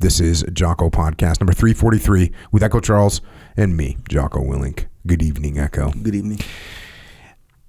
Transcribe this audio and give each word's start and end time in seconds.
This 0.00 0.18
is 0.18 0.46
Jocko 0.54 0.88
Podcast 0.88 1.42
number 1.42 1.52
343 1.52 2.32
with 2.52 2.62
Echo 2.62 2.80
Charles 2.80 3.20
and 3.54 3.76
me, 3.76 3.98
Jocko 4.08 4.40
Willink. 4.40 4.86
Good 5.06 5.22
evening, 5.22 5.58
Echo. 5.58 5.90
Good 5.90 6.14
evening. 6.14 6.40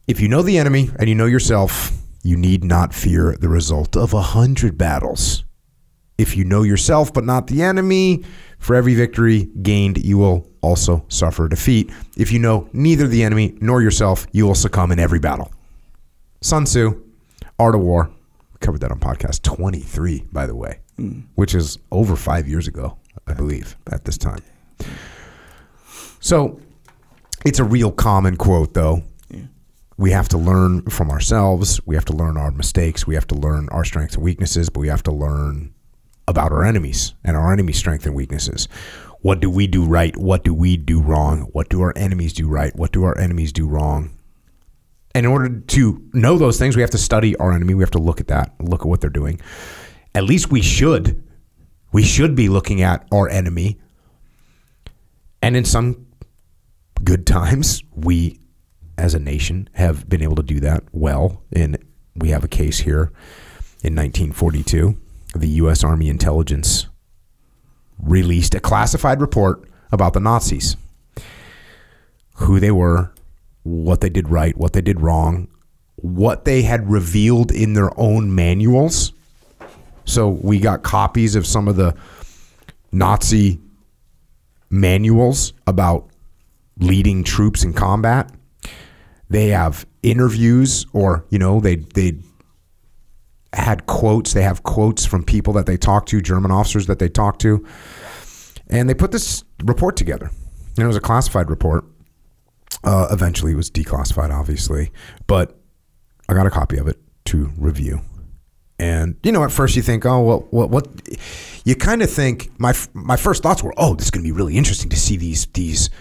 If 0.07 0.21
you 0.21 0.29
know 0.29 0.41
the 0.41 0.57
enemy 0.57 0.91
and 0.97 1.09
you 1.09 1.15
know 1.15 1.25
yourself, 1.25 1.91
you 2.23 2.37
need 2.37 2.63
not 2.63 2.93
fear 2.93 3.35
the 3.37 3.49
result 3.49 3.97
of 3.97 4.13
a 4.13 4.21
hundred 4.21 4.77
battles. 4.77 5.43
If 6.17 6.37
you 6.37 6.45
know 6.45 6.63
yourself 6.63 7.13
but 7.13 7.25
not 7.25 7.47
the 7.47 7.63
enemy, 7.63 8.23
for 8.59 8.77
every 8.77 8.95
victory 8.95 9.49
gained, 9.61 9.97
you 9.97 10.17
will 10.17 10.47
also 10.61 11.03
suffer 11.09 11.49
defeat. 11.49 11.91
If 12.15 12.31
you 12.31 12.39
know 12.39 12.69
neither 12.71 13.07
the 13.07 13.23
enemy 13.23 13.57
nor 13.59 13.81
yourself, 13.81 14.25
you 14.31 14.47
will 14.47 14.55
succumb 14.55 14.93
in 14.93 14.99
every 14.99 15.19
battle. 15.19 15.51
Sun 16.39 16.63
Tzu, 16.63 17.03
Art 17.59 17.75
of 17.75 17.81
War. 17.81 18.09
Covered 18.61 18.81
that 18.81 18.91
on 18.91 18.99
podcast 18.99 19.41
23, 19.41 20.25
by 20.31 20.45
the 20.45 20.55
way, 20.55 20.79
which 21.35 21.53
is 21.55 21.77
over 21.91 22.15
five 22.15 22.47
years 22.47 22.67
ago, 22.67 22.97
I 23.27 23.33
believe, 23.33 23.75
at 23.91 24.05
this 24.05 24.17
time. 24.17 24.39
So 26.19 26.59
it's 27.43 27.57
a 27.59 27.63
real 27.63 27.91
common 27.91 28.37
quote, 28.37 28.73
though. 28.73 29.03
We 29.97 30.11
have 30.11 30.29
to 30.29 30.37
learn 30.37 30.83
from 30.83 31.11
ourselves. 31.11 31.79
We 31.85 31.95
have 31.95 32.05
to 32.05 32.13
learn 32.13 32.37
our 32.37 32.51
mistakes. 32.51 33.05
We 33.05 33.15
have 33.15 33.27
to 33.27 33.35
learn 33.35 33.67
our 33.69 33.83
strengths 33.83 34.15
and 34.15 34.23
weaknesses, 34.23 34.69
but 34.69 34.79
we 34.79 34.87
have 34.87 35.03
to 35.03 35.11
learn 35.11 35.73
about 36.27 36.51
our 36.51 36.63
enemies 36.63 37.13
and 37.23 37.35
our 37.35 37.51
enemies' 37.51 37.77
strengths 37.77 38.05
and 38.05 38.15
weaknesses. 38.15 38.67
What 39.21 39.39
do 39.39 39.49
we 39.49 39.67
do 39.67 39.85
right? 39.85 40.15
What 40.17 40.43
do 40.43 40.53
we 40.53 40.77
do 40.77 41.01
wrong? 41.01 41.49
What 41.51 41.69
do 41.69 41.81
our 41.81 41.93
enemies 41.95 42.33
do 42.33 42.47
right? 42.47 42.75
What 42.75 42.91
do 42.91 43.03
our 43.03 43.17
enemies 43.17 43.51
do 43.51 43.67
wrong? 43.67 44.17
And 45.13 45.25
in 45.25 45.31
order 45.31 45.59
to 45.59 46.09
know 46.13 46.37
those 46.37 46.57
things, 46.57 46.75
we 46.75 46.81
have 46.81 46.91
to 46.91 46.97
study 46.97 47.35
our 47.37 47.51
enemy. 47.51 47.73
We 47.73 47.83
have 47.83 47.91
to 47.91 47.99
look 47.99 48.19
at 48.19 48.27
that, 48.27 48.53
look 48.59 48.81
at 48.81 48.87
what 48.87 49.01
they're 49.01 49.09
doing. 49.09 49.39
At 50.15 50.23
least 50.23 50.51
we 50.51 50.61
should. 50.61 51.23
We 51.91 52.03
should 52.03 52.35
be 52.35 52.49
looking 52.49 52.81
at 52.81 53.07
our 53.11 53.27
enemy. 53.27 53.79
And 55.41 55.57
in 55.57 55.65
some 55.65 56.07
good 57.03 57.25
times, 57.25 57.83
we 57.95 58.39
as 58.97 59.13
a 59.13 59.19
nation 59.19 59.69
have 59.73 60.07
been 60.07 60.21
able 60.21 60.35
to 60.35 60.43
do 60.43 60.59
that 60.61 60.83
well. 60.91 61.43
And 61.51 61.77
we 62.15 62.29
have 62.29 62.43
a 62.43 62.47
case 62.47 62.79
here 62.79 63.11
in 63.83 63.95
1942. 63.95 64.97
The 65.33 65.47
U.S. 65.47 65.83
Army 65.83 66.09
intelligence 66.09 66.87
released 67.97 68.53
a 68.55 68.59
classified 68.59 69.21
report 69.21 69.67
about 69.91 70.13
the 70.13 70.19
Nazis 70.19 70.75
who 72.35 72.59
they 72.59 72.71
were, 72.71 73.13
what 73.63 74.01
they 74.01 74.09
did 74.09 74.29
right, 74.29 74.57
what 74.57 74.73
they 74.73 74.81
did 74.81 75.01
wrong, 75.01 75.47
what 75.95 76.45
they 76.45 76.61
had 76.63 76.89
revealed 76.89 77.51
in 77.51 77.73
their 77.73 77.97
own 77.99 78.33
manuals. 78.33 79.13
So 80.05 80.29
we 80.29 80.59
got 80.59 80.83
copies 80.83 81.35
of 81.35 81.45
some 81.45 81.67
of 81.67 81.75
the 81.75 81.95
Nazi 82.91 83.59
manuals 84.69 85.53
about 85.67 86.09
leading 86.79 87.23
troops 87.23 87.63
in 87.63 87.73
combat. 87.73 88.31
They 89.29 89.49
have 89.49 89.85
interviews, 90.03 90.85
or 90.93 91.25
you 91.29 91.39
know, 91.39 91.59
they 91.59 91.75
they 91.75 92.17
had 93.53 93.85
quotes. 93.85 94.33
They 94.33 94.43
have 94.43 94.63
quotes 94.63 95.05
from 95.05 95.23
people 95.23 95.53
that 95.53 95.65
they 95.65 95.77
talked 95.77 96.09
to, 96.09 96.21
German 96.21 96.51
officers 96.51 96.87
that 96.87 96.99
they 96.99 97.09
talked 97.09 97.41
to, 97.41 97.65
and 98.69 98.89
they 98.89 98.93
put 98.93 99.11
this 99.11 99.43
report 99.63 99.95
together. 99.95 100.31
And 100.77 100.83
it 100.83 100.87
was 100.87 100.97
a 100.97 101.01
classified 101.01 101.49
report. 101.49 101.85
Uh, 102.83 103.07
eventually, 103.11 103.51
it 103.51 103.55
was 103.55 103.69
declassified, 103.69 104.31
obviously, 104.31 104.91
but 105.27 105.57
I 106.27 106.33
got 106.33 106.47
a 106.47 106.49
copy 106.49 106.77
of 106.77 106.87
it 106.87 106.97
to 107.25 107.51
review. 107.57 108.01
And 108.79 109.15
you 109.21 109.31
know, 109.31 109.43
at 109.43 109.51
first 109.51 109.75
you 109.75 109.83
think, 109.83 110.05
oh, 110.05 110.21
well, 110.21 110.47
what, 110.49 110.71
what? 110.71 110.87
You 111.63 111.75
kind 111.75 112.01
of 112.01 112.09
think 112.09 112.49
my 112.59 112.73
my 112.93 113.15
first 113.15 113.43
thoughts 113.43 113.61
were, 113.61 113.73
oh, 113.77 113.93
this 113.93 114.05
is 114.05 114.11
going 114.11 114.23
to 114.23 114.27
be 114.27 114.31
really 114.31 114.57
interesting 114.57 114.89
to 114.89 114.97
see 114.97 115.17
these 115.17 115.45
these 115.53 115.91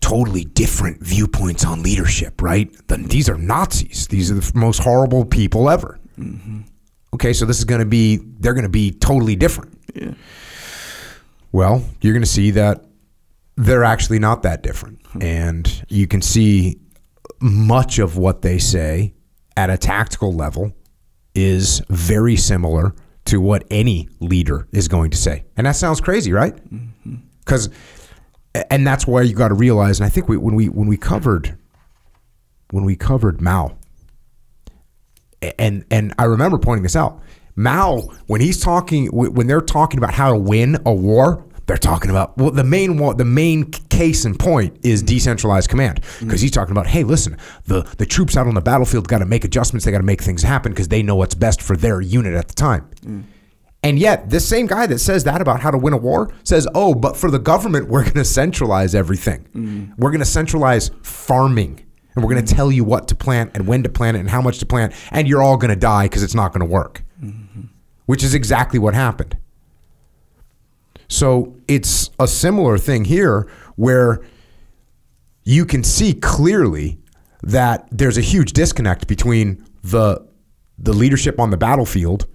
totally 0.00 0.44
different 0.44 1.02
viewpoints 1.02 1.64
on 1.64 1.82
leadership, 1.82 2.40
right? 2.40 2.74
Then 2.86 3.04
these 3.08 3.28
are 3.28 3.36
Nazis. 3.36 4.06
These 4.06 4.30
are 4.30 4.34
the 4.34 4.52
most 4.54 4.78
horrible 4.78 5.24
people 5.24 5.68
ever. 5.68 5.98
Okay, 7.12 7.32
so 7.32 7.44
this 7.44 7.58
is 7.58 7.64
going 7.64 7.80
to 7.80 7.86
be 7.86 8.18
they're 8.38 8.54
going 8.54 8.62
to 8.62 8.68
be 8.68 8.92
totally 8.92 9.34
different. 9.34 9.76
Yeah. 9.94 10.14
Well, 11.50 11.84
you're 12.00 12.12
going 12.12 12.22
to 12.22 12.28
see 12.28 12.52
that 12.52 12.84
they're 13.58 13.84
actually 13.84 14.20
not 14.20 14.42
that 14.44 14.62
different. 14.62 15.04
Hmm. 15.08 15.22
And 15.22 15.84
you 15.88 16.06
can 16.06 16.22
see 16.22 16.80
much 17.40 17.98
of 17.98 18.16
what 18.16 18.42
they 18.42 18.58
say 18.58 19.14
at 19.56 19.68
a 19.68 19.76
tactical 19.76 20.32
level 20.32 20.72
is 21.34 21.82
very 21.88 22.36
similar 22.36 22.94
to 23.26 23.40
what 23.40 23.64
any 23.70 24.08
leader 24.20 24.68
is 24.72 24.88
going 24.88 25.10
to 25.10 25.16
say. 25.16 25.44
And 25.56 25.66
that 25.66 25.72
sounds 25.72 26.00
crazy, 26.00 26.32
right? 26.32 26.54
Mm-hmm. 26.72 27.16
Because 27.40 27.68
and 28.70 28.86
that's 28.86 29.06
why 29.06 29.22
you 29.22 29.34
got 29.34 29.48
to 29.48 29.54
realize 29.54 30.00
and 30.00 30.06
I 30.06 30.08
think 30.08 30.28
we, 30.28 30.36
when 30.36 30.54
we 30.54 30.68
when 30.68 30.88
we 30.88 30.96
covered 30.96 31.56
when 32.70 32.84
we 32.84 32.96
covered 32.96 33.40
Mao 33.40 33.76
and 35.58 35.84
and 35.90 36.14
I 36.18 36.24
remember 36.24 36.58
pointing 36.58 36.84
this 36.84 36.96
out. 36.96 37.20
Mao, 37.56 38.02
when 38.28 38.40
he's 38.40 38.60
talking, 38.60 39.06
when 39.06 39.48
they're 39.48 39.60
talking 39.60 39.98
about 39.98 40.14
how 40.14 40.30
to 40.30 40.38
win 40.38 40.78
a 40.86 40.94
war, 40.94 41.44
they're 41.68 41.76
talking 41.76 42.10
about 42.10 42.36
well, 42.36 42.50
the 42.50 42.64
main 42.64 42.96
one, 42.98 43.16
the 43.16 43.24
main 43.24 43.70
case 43.70 44.24
and 44.24 44.38
point 44.38 44.76
is 44.82 45.00
mm-hmm. 45.00 45.06
decentralized 45.06 45.68
command 45.68 46.00
mm-hmm. 46.00 46.26
because 46.26 46.40
he's 46.40 46.50
talking 46.50 46.72
about, 46.72 46.86
hey, 46.86 47.04
listen, 47.04 47.36
the 47.66 47.82
the 47.98 48.06
troops 48.06 48.36
out 48.36 48.46
on 48.46 48.54
the 48.54 48.60
battlefield 48.60 49.06
got 49.06 49.18
to 49.18 49.26
make 49.26 49.44
adjustments, 49.44 49.84
they 49.84 49.92
got 49.92 49.98
to 49.98 50.04
make 50.04 50.22
things 50.22 50.42
happen 50.42 50.72
because 50.72 50.88
they 50.88 51.02
know 51.02 51.14
what's 51.14 51.34
best 51.34 51.62
for 51.62 51.76
their 51.76 52.00
unit 52.00 52.34
at 52.34 52.48
the 52.48 52.54
time. 52.54 52.90
Mm. 53.02 53.24
And 53.82 53.98
yet, 53.98 54.30
this 54.30 54.48
same 54.48 54.66
guy 54.66 54.86
that 54.86 54.98
says 54.98 55.22
that 55.24 55.40
about 55.40 55.60
how 55.60 55.70
to 55.70 55.78
win 55.78 55.92
a 55.92 55.98
war 55.98 56.32
says, 56.42 56.66
oh, 56.74 56.94
but 56.94 57.16
for 57.16 57.30
the 57.30 57.38
government, 57.38 57.88
we're 57.88 58.02
going 58.02 58.14
to 58.14 58.24
centralize 58.24 58.94
everything. 58.94 59.46
Mm. 59.54 59.92
We're 59.98 60.10
going 60.10 60.18
to 60.18 60.26
centralize 60.26 60.90
farming. 61.02 61.84
And 62.16 62.24
we're 62.24 62.32
going 62.32 62.44
to 62.44 62.52
mm. 62.52 62.56
tell 62.56 62.72
you 62.72 62.82
what 62.82 63.06
to 63.08 63.14
plant 63.14 63.52
and 63.54 63.68
when 63.68 63.84
to 63.84 63.88
plant 63.88 64.16
it 64.16 64.20
and 64.20 64.30
how 64.30 64.42
much 64.42 64.58
to 64.58 64.66
plant. 64.66 64.92
And 65.12 65.28
you're 65.28 65.42
all 65.42 65.56
going 65.56 65.70
to 65.70 65.76
die 65.76 66.06
because 66.06 66.24
it's 66.24 66.34
not 66.34 66.52
going 66.52 66.66
to 66.66 66.72
work, 66.72 67.04
mm-hmm. 67.22 67.66
which 68.06 68.24
is 68.24 68.34
exactly 68.34 68.80
what 68.80 68.94
happened. 68.94 69.36
So 71.08 71.56
it's 71.66 72.10
a 72.18 72.28
similar 72.28 72.78
thing 72.78 73.04
here 73.04 73.48
where 73.76 74.20
you 75.44 75.64
can 75.64 75.82
see 75.82 76.12
clearly 76.12 76.98
that 77.42 77.88
there's 77.90 78.18
a 78.18 78.22
huge 78.22 78.52
disconnect 78.52 79.08
between 79.08 79.64
the 79.82 80.26
the 80.78 80.92
leadership 80.92 81.40
on 81.40 81.50
the 81.50 81.56
battlefield 81.56 82.26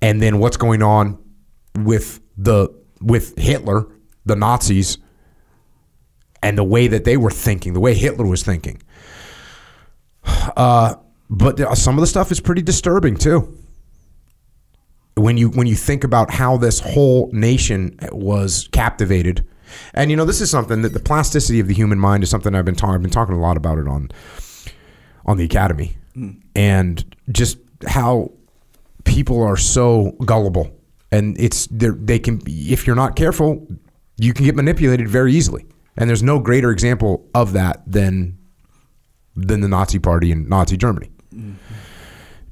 and 0.00 0.22
then 0.22 0.38
what's 0.38 0.56
going 0.56 0.82
on 0.82 1.18
with 1.78 2.20
the 2.36 2.68
with 3.00 3.36
Hitler, 3.38 3.86
the 4.24 4.36
Nazis, 4.36 4.98
and 6.42 6.56
the 6.56 6.64
way 6.64 6.86
that 6.86 7.04
they 7.04 7.16
were 7.16 7.30
thinking, 7.30 7.72
the 7.72 7.80
way 7.80 7.94
Hitler 7.94 8.26
was 8.26 8.42
thinking. 8.42 8.82
Uh, 10.56 10.94
but 11.28 11.76
some 11.76 11.96
of 11.96 12.00
the 12.00 12.06
stuff 12.06 12.30
is 12.30 12.40
pretty 12.40 12.62
disturbing 12.62 13.16
too. 13.16 13.58
When 15.16 15.36
you 15.36 15.50
when 15.50 15.66
you 15.66 15.76
think 15.76 16.02
about 16.02 16.30
how 16.30 16.56
this 16.56 16.80
whole 16.80 17.30
nation 17.32 17.98
was 18.10 18.68
captivated, 18.72 19.46
and 19.92 20.10
you 20.10 20.16
know 20.16 20.24
this 20.24 20.40
is 20.40 20.50
something 20.50 20.82
that 20.82 20.92
the 20.92 21.00
plasticity 21.00 21.60
of 21.60 21.68
the 21.68 21.74
human 21.74 21.98
mind 21.98 22.22
is 22.24 22.30
something 22.30 22.54
I've 22.54 22.64
been 22.64 22.74
talking. 22.74 22.96
I've 22.96 23.02
been 23.02 23.10
talking 23.10 23.34
a 23.34 23.40
lot 23.40 23.56
about 23.56 23.78
it 23.78 23.86
on 23.86 24.10
on 25.24 25.36
the 25.36 25.44
academy, 25.44 25.96
hmm. 26.14 26.32
and 26.56 27.04
just 27.30 27.58
how 27.86 28.32
people 29.04 29.42
are 29.42 29.56
so 29.56 30.16
gullible, 30.24 30.76
and 31.12 31.38
it's 31.38 31.68
they 31.70 32.18
can 32.18 32.40
if 32.46 32.86
you're 32.86 32.96
not 32.96 33.14
careful, 33.14 33.66
you 34.16 34.34
can 34.34 34.44
get 34.44 34.56
manipulated 34.56 35.08
very 35.08 35.32
easily. 35.32 35.64
And 35.96 36.08
there's 36.08 36.22
no 36.22 36.40
greater 36.40 36.70
example 36.70 37.28
of 37.34 37.52
that 37.52 37.82
than 37.86 38.36
than 39.36 39.60
the 39.60 39.68
Nazi 39.68 39.98
Party 39.98 40.32
in 40.32 40.48
Nazi 40.48 40.76
Germany. 40.76 41.10
Mm-hmm. 41.32 41.54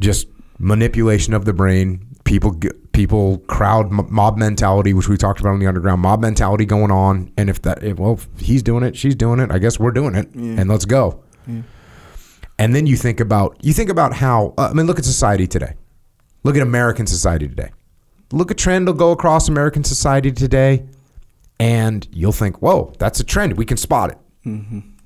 Just 0.00 0.28
manipulation 0.58 1.34
of 1.34 1.44
the 1.44 1.52
brain. 1.52 2.06
People 2.32 2.56
people 2.93 3.38
crowd 3.47 3.91
mob 3.91 4.38
mentality, 4.38 4.95
which 4.95 5.06
we 5.06 5.18
talked 5.18 5.41
about 5.41 5.51
on 5.51 5.59
the 5.59 5.66
underground 5.66 6.01
mob 6.01 6.22
mentality 6.22 6.65
going 6.65 6.91
on. 6.91 7.30
And 7.36 7.51
if 7.51 7.60
that 7.60 7.84
if, 7.84 7.98
well, 7.98 8.15
if 8.15 8.27
he's 8.41 8.62
doing 8.62 8.84
it, 8.84 8.97
she's 8.97 9.15
doing 9.15 9.39
it. 9.39 9.53
I 9.53 9.59
guess 9.59 9.78
we're 9.78 9.91
doing 9.91 10.15
it, 10.15 10.33
and 10.34 10.71
let's 10.71 10.86
go. 10.86 11.22
And 12.59 12.74
then 12.74 12.86
you 12.86 12.97
think 12.97 13.21
about 13.21 13.59
you 13.62 13.74
think 13.74 13.91
about 13.91 14.15
how 14.15 14.54
uh, 14.56 14.68
I 14.71 14.72
mean, 14.72 14.86
look 14.86 14.98
at 14.98 15.04
society 15.04 15.47
today. 15.47 15.74
Look 16.42 16.56
at 16.56 16.62
American 16.62 17.06
society 17.06 17.47
today. 17.48 17.71
Look 18.33 18.51
at 18.51 18.56
trend 18.56 18.86
will 18.86 18.95
go 18.95 19.10
across 19.10 19.48
American 19.51 19.84
society 19.84 20.33
today, 20.33 20.86
and 21.60 22.09
you'll 22.12 22.33
think, 22.33 22.62
"Whoa, 22.62 22.95
that's 22.98 23.21
a 23.21 23.24
trend. 23.24 23.59
We 23.59 23.66
can 23.66 23.77
spot 23.77 24.10
it." 24.12 24.18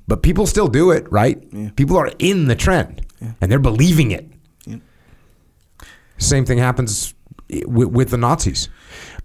But 0.07 0.23
people 0.23 0.47
still 0.47 0.69
do 0.69 0.93
it, 0.93 1.11
right? 1.11 1.43
People 1.75 1.97
are 1.97 2.11
in 2.21 2.47
the 2.47 2.55
trend, 2.55 3.05
and 3.41 3.51
they're 3.51 3.59
believing 3.59 4.13
it. 4.13 4.31
Same 6.19 6.47
thing 6.47 6.59
happens 6.59 7.15
with, 7.67 7.89
with 7.89 8.11
the 8.11 8.17
Nazis. 8.17 8.69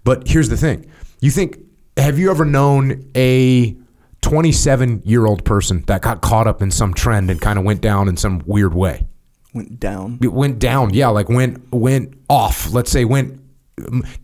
But 0.04 0.28
here's 0.28 0.48
the 0.48 0.56
thing: 0.56 0.90
you 1.20 1.30
think, 1.30 1.58
have 1.96 2.18
you 2.18 2.30
ever 2.30 2.44
known 2.44 3.10
a 3.14 3.76
27 4.22 5.02
year 5.04 5.26
old 5.26 5.44
person 5.44 5.84
that 5.86 6.02
got 6.02 6.20
caught 6.22 6.46
up 6.46 6.62
in 6.62 6.70
some 6.70 6.94
trend 6.94 7.30
and 7.30 7.40
kind 7.40 7.58
of 7.58 7.64
went 7.64 7.80
down 7.80 8.08
in 8.08 8.16
some 8.16 8.42
weird 8.46 8.74
way? 8.74 9.06
Went 9.54 9.78
down. 9.78 10.18
It 10.22 10.32
went 10.32 10.58
down, 10.58 10.94
yeah, 10.94 11.08
like 11.08 11.28
went 11.28 11.72
went 11.72 12.14
off. 12.28 12.72
Let's 12.72 12.90
say 12.90 13.04
went 13.04 13.40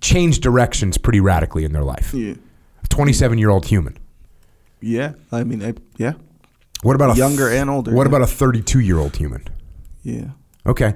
changed 0.00 0.42
directions 0.42 0.98
pretty 0.98 1.20
radically 1.20 1.64
in 1.64 1.72
their 1.72 1.84
life. 1.84 2.12
Yeah. 2.14 2.34
27 2.88 3.38
year 3.38 3.50
old 3.50 3.66
human. 3.66 3.96
Yeah. 4.80 5.12
I 5.32 5.44
mean, 5.44 5.62
I, 5.62 5.74
yeah. 5.96 6.14
What 6.82 6.94
about 6.94 7.16
a 7.16 7.18
Younger 7.18 7.48
and 7.48 7.68
older, 7.68 7.92
What 7.92 8.04
yeah. 8.04 8.08
about 8.08 8.22
a 8.22 8.26
32 8.26 8.80
year 8.80 8.98
old 8.98 9.16
human? 9.16 9.44
Yeah. 10.02 10.28
Okay. 10.66 10.94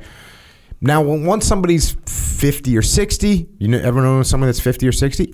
Now, 0.82 1.00
when 1.00 1.25
once 1.25 1.46
somebody's 1.46 1.96
50 2.06 2.76
or 2.76 2.82
60, 2.82 3.49
you 3.58 3.69
know, 3.69 3.79
ever 3.79 4.02
know 4.02 4.23
someone 4.25 4.49
that's 4.49 4.61
50 4.61 4.88
or 4.88 4.93
60? 4.93 5.32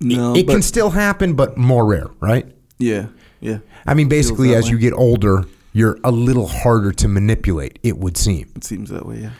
No, 0.00 0.34
it 0.34 0.46
but 0.46 0.52
can 0.52 0.62
still 0.62 0.90
happen, 0.90 1.34
but 1.34 1.56
more 1.56 1.86
rare, 1.86 2.10
right? 2.20 2.46
yeah, 2.78 3.06
yeah. 3.40 3.58
I 3.86 3.94
mean, 3.94 4.08
basically, 4.08 4.54
as 4.54 4.68
you 4.68 4.78
get 4.78 4.92
older, 4.92 5.44
you're 5.72 5.98
a 6.04 6.10
little 6.10 6.46
harder 6.46 6.92
to 6.92 7.08
manipulate, 7.08 7.78
it 7.82 7.96
would 7.98 8.16
seem. 8.16 8.52
It 8.54 8.64
seems 8.64 8.90
that 8.90 9.06
way. 9.06 9.18
Yeah. 9.18 9.30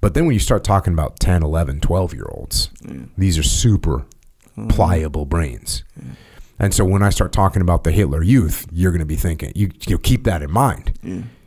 But 0.00 0.14
then 0.14 0.24
when 0.24 0.32
you 0.32 0.40
start 0.40 0.64
talking 0.64 0.92
about 0.94 1.20
10, 1.20 1.42
11, 1.42 1.80
12 1.80 2.14
year 2.14 2.26
olds, 2.30 2.70
these 3.18 3.36
are 3.36 3.42
super 3.42 4.06
mm-hmm. 4.56 4.68
pliable 4.68 5.26
brains. 5.26 5.84
And 6.58 6.72
so 6.72 6.84
when 6.84 7.02
I 7.02 7.10
start 7.10 7.32
talking 7.32 7.62
about 7.62 7.84
the 7.84 7.90
Hitler 7.90 8.22
Youth, 8.22 8.66
you're 8.72 8.92
going 8.92 9.00
to 9.00 9.06
be 9.06 9.16
thinking, 9.16 9.52
you, 9.54 9.70
you 9.86 9.94
know, 9.96 9.98
keep 9.98 10.24
that 10.24 10.42
in 10.42 10.50
mind. 10.50 10.98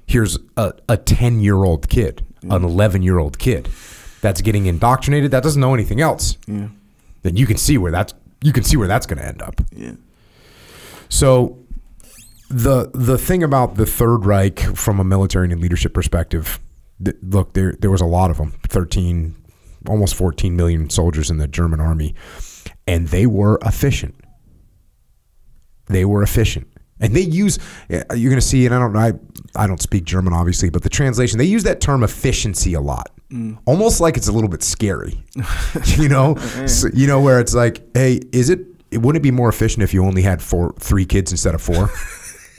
Here's 0.05 0.37
a, 0.57 0.73
a 0.89 0.97
10 0.97 1.39
year 1.39 1.55
old 1.55 1.89
kid, 1.89 2.25
an 2.49 2.63
11 2.63 3.01
year 3.01 3.19
old 3.19 3.39
kid 3.39 3.69
that's 4.21 4.41
getting 4.41 4.65
indoctrinated, 4.65 5.31
that 5.31 5.43
doesn't 5.43 5.61
know 5.61 5.73
anything 5.73 6.01
else. 6.01 6.37
Yeah. 6.47 6.67
Then 7.23 7.35
you 7.35 7.45
can 7.45 7.57
see 7.57 7.77
where 7.77 7.91
that's 7.91 8.13
you 8.41 8.51
can 8.51 8.63
see 8.63 8.75
where 8.77 8.87
that's 8.87 9.05
going 9.05 9.17
to 9.19 9.25
end 9.25 9.41
up. 9.41 9.61
Yeah. 9.71 9.93
So 11.09 11.57
the 12.49 12.91
the 12.93 13.17
thing 13.17 13.43
about 13.43 13.75
the 13.75 13.85
Third 13.85 14.25
Reich 14.25 14.59
from 14.59 14.99
a 14.99 15.03
military 15.03 15.51
and 15.51 15.61
leadership 15.61 15.93
perspective, 15.93 16.59
th- 17.03 17.17
look, 17.21 17.53
there 17.53 17.73
there 17.79 17.91
was 17.91 18.01
a 18.01 18.05
lot 18.05 18.29
of 18.31 18.37
them, 18.37 18.51
thirteen, 18.67 19.35
almost 19.87 20.15
fourteen 20.15 20.55
million 20.55 20.89
soldiers 20.89 21.29
in 21.29 21.37
the 21.37 21.47
German 21.47 21.79
army, 21.79 22.13
and 22.85 23.07
they 23.09 23.25
were 23.25 23.57
efficient. 23.63 24.15
They 25.87 26.05
were 26.05 26.23
efficient, 26.23 26.67
and 27.03 27.15
they 27.15 27.21
use. 27.21 27.59
You're 27.89 28.03
going 28.09 28.35
to 28.35 28.41
see, 28.41 28.65
and 28.65 28.73
I 28.73 28.79
don't, 28.79 28.95
I 28.97 29.13
I 29.55 29.67
don't 29.67 29.81
speak 29.81 30.05
German, 30.05 30.33
obviously, 30.33 30.69
but 30.71 30.81
the 30.81 30.89
translation 30.89 31.37
they 31.37 31.45
use 31.45 31.63
that 31.63 31.79
term 31.81 32.03
efficiency 32.03 32.73
a 32.73 32.81
lot, 32.81 33.11
almost 33.65 34.01
like 34.01 34.17
it's 34.17 34.27
a 34.27 34.31
little 34.31 34.49
bit 34.49 34.63
scary. 34.63 35.23
you 35.97 36.09
know, 36.09 36.35
So, 36.67 36.87
you 36.93 37.05
know 37.07 37.21
where 37.21 37.39
it's 37.39 37.53
like, 37.53 37.81
hey, 37.93 38.19
is 38.31 38.49
it? 38.49 38.61
It 38.89 39.01
wouldn't 39.01 39.21
it 39.21 39.23
be 39.23 39.31
more 39.31 39.49
efficient 39.49 39.83
if 39.83 39.93
you 39.93 40.03
only 40.05 40.21
had 40.21 40.41
four, 40.41 40.73
three 40.79 41.05
kids 41.05 41.31
instead 41.31 41.53
of 41.55 41.61
four? 41.61 41.89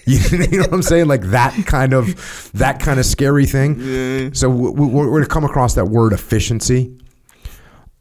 You 0.06 0.18
know 0.36 0.58
what 0.64 0.72
I'm 0.74 0.82
saying? 0.82 1.06
Like 1.06 1.22
that 1.30 1.54
kind 1.64 1.94
of 1.94 2.50
that 2.52 2.78
kind 2.78 3.00
of 3.00 3.06
scary 3.06 3.46
thing. 3.46 3.80
Yeah. 3.80 4.28
So 4.34 4.50
we- 4.50 4.68
we- 4.70 4.86
we're 4.86 5.06
going 5.06 5.22
to 5.22 5.28
come 5.30 5.44
across 5.44 5.76
that 5.76 5.86
word 5.86 6.12
efficiency, 6.12 6.94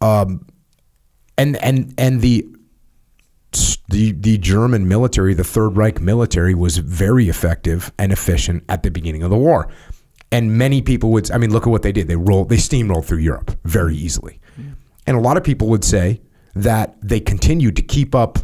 um, 0.01 0.45
and 1.37 1.55
and 1.63 1.93
and 1.97 2.19
the 2.19 2.45
the 3.93 4.11
the 4.11 4.37
German 4.37 4.87
military, 4.87 5.33
the 5.33 5.43
Third 5.43 5.77
Reich 5.77 6.01
military, 6.01 6.53
was 6.53 6.77
very 6.77 7.29
effective 7.29 7.93
and 7.97 8.11
efficient 8.11 8.63
at 8.67 8.83
the 8.83 8.91
beginning 8.91 9.23
of 9.23 9.29
the 9.29 9.37
war. 9.37 9.69
And 10.31 10.57
many 10.57 10.81
people 10.81 11.11
would, 11.11 11.31
I 11.31 11.37
mean, 11.37 11.51
look 11.51 11.67
at 11.67 11.69
what 11.69 11.83
they 11.83 11.91
did. 11.91 12.07
They 12.07 12.15
rolled, 12.15 12.49
they 12.49 12.57
steamrolled 12.57 13.05
through 13.05 13.19
Europe 13.19 13.55
very 13.63 13.95
easily. 13.95 14.39
And 15.05 15.15
a 15.15 15.19
lot 15.19 15.37
of 15.37 15.43
people 15.43 15.67
would 15.67 15.83
say 15.83 16.21
that 16.55 16.97
they 17.01 17.19
continued 17.19 17.75
to 17.75 17.83
keep 17.83 18.15
up 18.15 18.39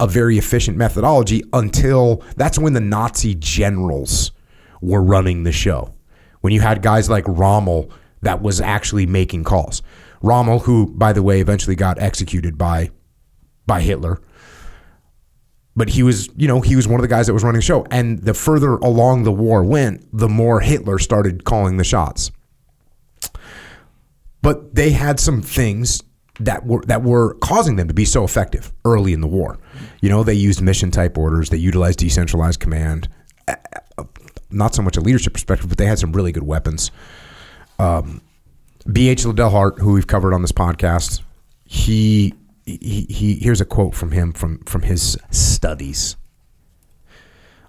a 0.00 0.06
very 0.06 0.36
efficient 0.36 0.76
methodology 0.76 1.42
until 1.52 2.24
that's 2.36 2.58
when 2.58 2.72
the 2.72 2.80
Nazi 2.80 3.36
generals 3.36 4.32
were 4.80 5.02
running 5.02 5.44
the 5.44 5.52
show. 5.52 5.94
When 6.40 6.52
you 6.52 6.60
had 6.60 6.82
guys 6.82 7.08
like 7.08 7.24
Rommel 7.26 7.90
that 8.22 8.42
was 8.42 8.60
actually 8.60 9.06
making 9.06 9.44
calls. 9.44 9.80
Rommel, 10.22 10.60
who, 10.60 10.88
by 10.88 11.12
the 11.12 11.22
way, 11.22 11.40
eventually 11.40 11.76
got 11.76 12.00
executed 12.00 12.58
by 12.58 12.90
by 13.66 13.80
Hitler. 13.80 14.20
But 15.78 15.90
he 15.90 16.02
was, 16.02 16.28
you 16.36 16.48
know, 16.48 16.60
he 16.60 16.74
was 16.74 16.88
one 16.88 16.98
of 16.98 17.02
the 17.02 17.08
guys 17.08 17.28
that 17.28 17.34
was 17.34 17.44
running 17.44 17.60
the 17.60 17.64
show. 17.64 17.86
And 17.92 18.18
the 18.18 18.34
further 18.34 18.72
along 18.78 19.22
the 19.22 19.30
war 19.30 19.62
went, 19.62 20.04
the 20.12 20.28
more 20.28 20.58
Hitler 20.58 20.98
started 20.98 21.44
calling 21.44 21.76
the 21.76 21.84
shots. 21.84 22.32
But 24.42 24.74
they 24.74 24.90
had 24.90 25.20
some 25.20 25.40
things 25.40 26.02
that 26.40 26.66
were 26.66 26.82
that 26.86 27.04
were 27.04 27.34
causing 27.34 27.76
them 27.76 27.86
to 27.86 27.94
be 27.94 28.04
so 28.04 28.24
effective 28.24 28.72
early 28.84 29.12
in 29.12 29.20
the 29.20 29.28
war. 29.28 29.58
You 30.00 30.08
know, 30.08 30.24
they 30.24 30.34
used 30.34 30.60
mission 30.60 30.90
type 30.90 31.16
orders, 31.16 31.50
they 31.50 31.56
utilized 31.56 32.00
decentralized 32.00 32.58
command. 32.58 33.08
Not 34.50 34.74
so 34.74 34.82
much 34.82 34.96
a 34.96 35.00
leadership 35.00 35.32
perspective, 35.34 35.68
but 35.68 35.78
they 35.78 35.86
had 35.86 36.00
some 36.00 36.12
really 36.12 36.32
good 36.32 36.42
weapons. 36.42 36.90
Um, 37.78 38.22
B.H. 38.90 39.24
Liddell 39.26 39.50
Hart, 39.50 39.78
who 39.78 39.92
we've 39.92 40.06
covered 40.06 40.32
on 40.32 40.42
this 40.42 40.52
podcast, 40.52 41.20
he, 41.64 42.34
he 42.76 43.06
he 43.08 43.34
here's 43.34 43.60
a 43.60 43.64
quote 43.64 43.94
from 43.94 44.12
him 44.12 44.32
from 44.32 44.58
from 44.60 44.82
his 44.82 45.16
studies. 45.30 46.16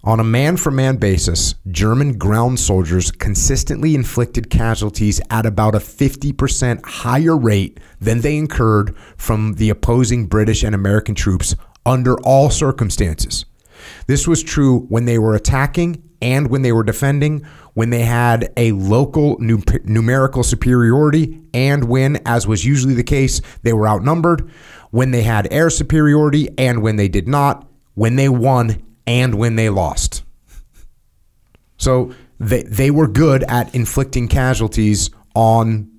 On 0.02 0.20
a 0.20 0.24
man 0.24 0.56
for 0.56 0.72
man 0.72 0.96
basis, 0.96 1.56
German 1.70 2.18
ground 2.18 2.58
soldiers 2.58 3.12
consistently 3.12 3.96
inflicted 3.96 4.50
casualties 4.50 5.20
at 5.30 5.46
about 5.46 5.76
a 5.76 5.80
50% 5.80 6.86
higher 6.86 7.36
rate 7.36 7.82
than 8.00 8.22
they 8.22 8.38
incurred 8.38 8.96
from 9.18 9.56
the 9.56 9.70
opposing 9.70 10.28
British 10.28 10.64
and 10.64 10.74
American 10.74 11.16
troops 11.16 11.54
under 11.86 12.18
all 12.22 12.50
circumstances. 12.50 13.44
This 14.08 14.26
was 14.26 14.42
true 14.42 14.86
when 14.88 15.04
they 15.04 15.20
were 15.20 15.36
attacking 15.36 16.02
and 16.22 16.50
when 16.50 16.62
they 16.62 16.72
were 16.72 16.84
defending, 16.84 17.46
when 17.74 17.90
they 17.90 18.02
had 18.02 18.52
a 18.58 18.72
local 18.74 19.38
nu- 19.40 19.64
numerical 19.84 20.44
superiority, 20.44 21.42
and 21.54 21.86
when, 21.86 22.22
as 22.26 22.48
was 22.48 22.66
usually 22.66 22.94
the 22.94 23.04
case, 23.04 23.42
they 23.64 23.74
were 23.74 23.88
outnumbered, 23.88 24.50
when 24.92 25.12
they 25.12 25.24
had 25.24 25.48
air 25.52 25.70
superiority 25.70 26.50
and 26.58 26.82
when 26.82 26.96
they 26.96 27.08
did 27.08 27.28
not, 27.28 27.68
when 27.94 28.16
they 28.16 28.30
won 28.30 28.82
and 29.06 29.36
when 29.36 29.56
they 29.56 29.70
lost. 29.70 30.24
So 31.78 32.14
they, 32.40 32.64
they 32.64 32.92
were 32.92 33.08
good 33.08 33.44
at 33.44 33.74
inflicting 33.74 34.28
casualties 34.28 35.10
on 35.36 35.90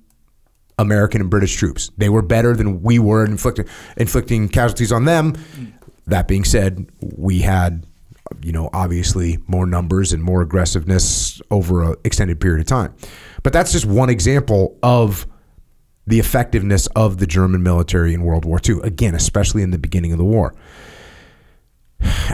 American 0.77 1.21
and 1.21 1.29
British 1.29 1.55
troops. 1.55 1.91
They 1.97 2.09
were 2.09 2.21
better 2.21 2.55
than 2.55 2.81
we 2.81 2.99
were 2.99 3.25
inflicting 3.25 3.67
inflicting 3.97 4.49
casualties 4.49 4.91
on 4.91 5.05
them. 5.05 5.35
That 6.07 6.27
being 6.27 6.43
said, 6.43 6.89
we 6.99 7.39
had, 7.39 7.85
you 8.41 8.51
know, 8.51 8.69
obviously 8.73 9.37
more 9.47 9.65
numbers 9.65 10.11
and 10.13 10.23
more 10.23 10.41
aggressiveness 10.41 11.41
over 11.51 11.91
an 11.91 11.95
extended 12.03 12.39
period 12.39 12.61
of 12.61 12.67
time. 12.67 12.93
But 13.43 13.53
that's 13.53 13.71
just 13.71 13.85
one 13.85 14.09
example 14.09 14.77
of 14.83 15.27
the 16.07 16.19
effectiveness 16.19 16.87
of 16.87 17.17
the 17.17 17.27
German 17.27 17.63
military 17.63 18.13
in 18.13 18.23
World 18.23 18.45
War 18.45 18.59
II. 18.67 18.79
Again, 18.83 19.15
especially 19.15 19.61
in 19.61 19.71
the 19.71 19.77
beginning 19.77 20.11
of 20.11 20.17
the 20.17 20.25
war. 20.25 20.55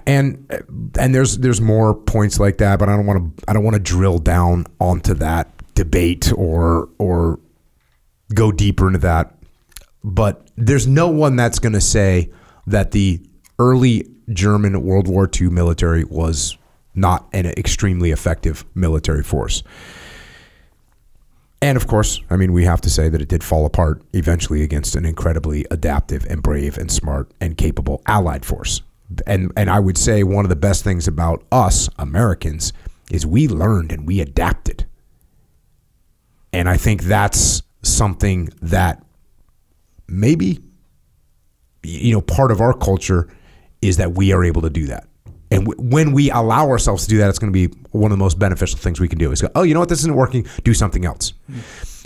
And 0.05 0.49
and 0.97 1.13
there's 1.13 1.39
there's 1.39 1.59
more 1.59 1.93
points 1.93 2.39
like 2.39 2.57
that, 2.57 2.79
but 2.79 2.87
I 2.87 2.95
don't 2.95 3.05
want 3.05 3.37
to 3.37 3.43
I 3.49 3.53
don't 3.53 3.63
want 3.63 3.75
to 3.75 3.81
drill 3.81 4.19
down 4.19 4.65
onto 4.79 5.13
that 5.15 5.51
debate 5.75 6.31
or 6.33 6.89
or 6.97 7.39
go 8.33 8.51
deeper 8.51 8.87
into 8.87 8.99
that. 8.99 9.35
But 10.03 10.49
there's 10.55 10.87
no 10.87 11.09
one 11.09 11.35
that's 11.35 11.59
going 11.59 11.73
to 11.73 11.81
say 11.81 12.31
that 12.67 12.91
the 12.91 13.21
early 13.59 14.07
German 14.29 14.81
World 14.83 15.07
War 15.07 15.29
II 15.33 15.49
military 15.49 16.03
was 16.05 16.57
not 16.95 17.27
an 17.33 17.45
extremely 17.45 18.11
effective 18.11 18.65
military 18.73 19.23
force. 19.23 19.63
And 21.61 21.75
of 21.75 21.87
course, 21.87 22.21
I 22.29 22.35
mean, 22.35 22.53
we 22.53 22.65
have 22.65 22.81
to 22.81 22.89
say 22.89 23.09
that 23.09 23.21
it 23.21 23.29
did 23.29 23.43
fall 23.43 23.65
apart 23.65 24.01
eventually 24.13 24.61
against 24.61 24.95
an 24.95 25.05
incredibly 25.05 25.65
adaptive 25.71 26.25
and 26.29 26.43
brave 26.43 26.77
and 26.77 26.91
smart 26.91 27.31
and 27.41 27.57
capable 27.57 28.01
Allied 28.05 28.45
force. 28.45 28.81
And 29.25 29.51
and 29.55 29.69
I 29.69 29.79
would 29.79 29.97
say 29.97 30.23
one 30.23 30.45
of 30.45 30.49
the 30.49 30.55
best 30.55 30.83
things 30.83 31.07
about 31.07 31.43
us 31.51 31.89
Americans 31.97 32.73
is 33.09 33.25
we 33.25 33.47
learned 33.47 33.91
and 33.91 34.05
we 34.05 34.19
adapted. 34.19 34.85
And 36.53 36.69
I 36.69 36.77
think 36.77 37.03
that's 37.03 37.63
something 37.81 38.49
that 38.61 39.03
maybe 40.07 40.59
you 41.83 42.13
know 42.13 42.21
part 42.21 42.51
of 42.51 42.61
our 42.61 42.73
culture 42.73 43.29
is 43.81 43.97
that 43.97 44.13
we 44.13 44.31
are 44.33 44.43
able 44.43 44.61
to 44.61 44.69
do 44.69 44.87
that. 44.87 45.07
And 45.51 45.65
w- 45.65 45.89
when 45.89 46.11
we 46.11 46.29
allow 46.31 46.67
ourselves 46.69 47.03
to 47.03 47.09
do 47.09 47.17
that, 47.19 47.29
it's 47.29 47.39
going 47.39 47.51
to 47.51 47.67
be 47.67 47.73
one 47.91 48.11
of 48.11 48.17
the 48.17 48.23
most 48.23 48.37
beneficial 48.37 48.77
things 48.77 48.99
we 48.99 49.07
can 49.07 49.17
do. 49.17 49.31
Is 49.31 49.41
go, 49.41 49.49
oh, 49.55 49.63
you 49.63 49.73
know 49.73 49.79
what, 49.79 49.89
this 49.89 49.99
isn't 49.99 50.15
working. 50.15 50.45
Do 50.63 50.73
something 50.73 51.05
else. 51.05 51.33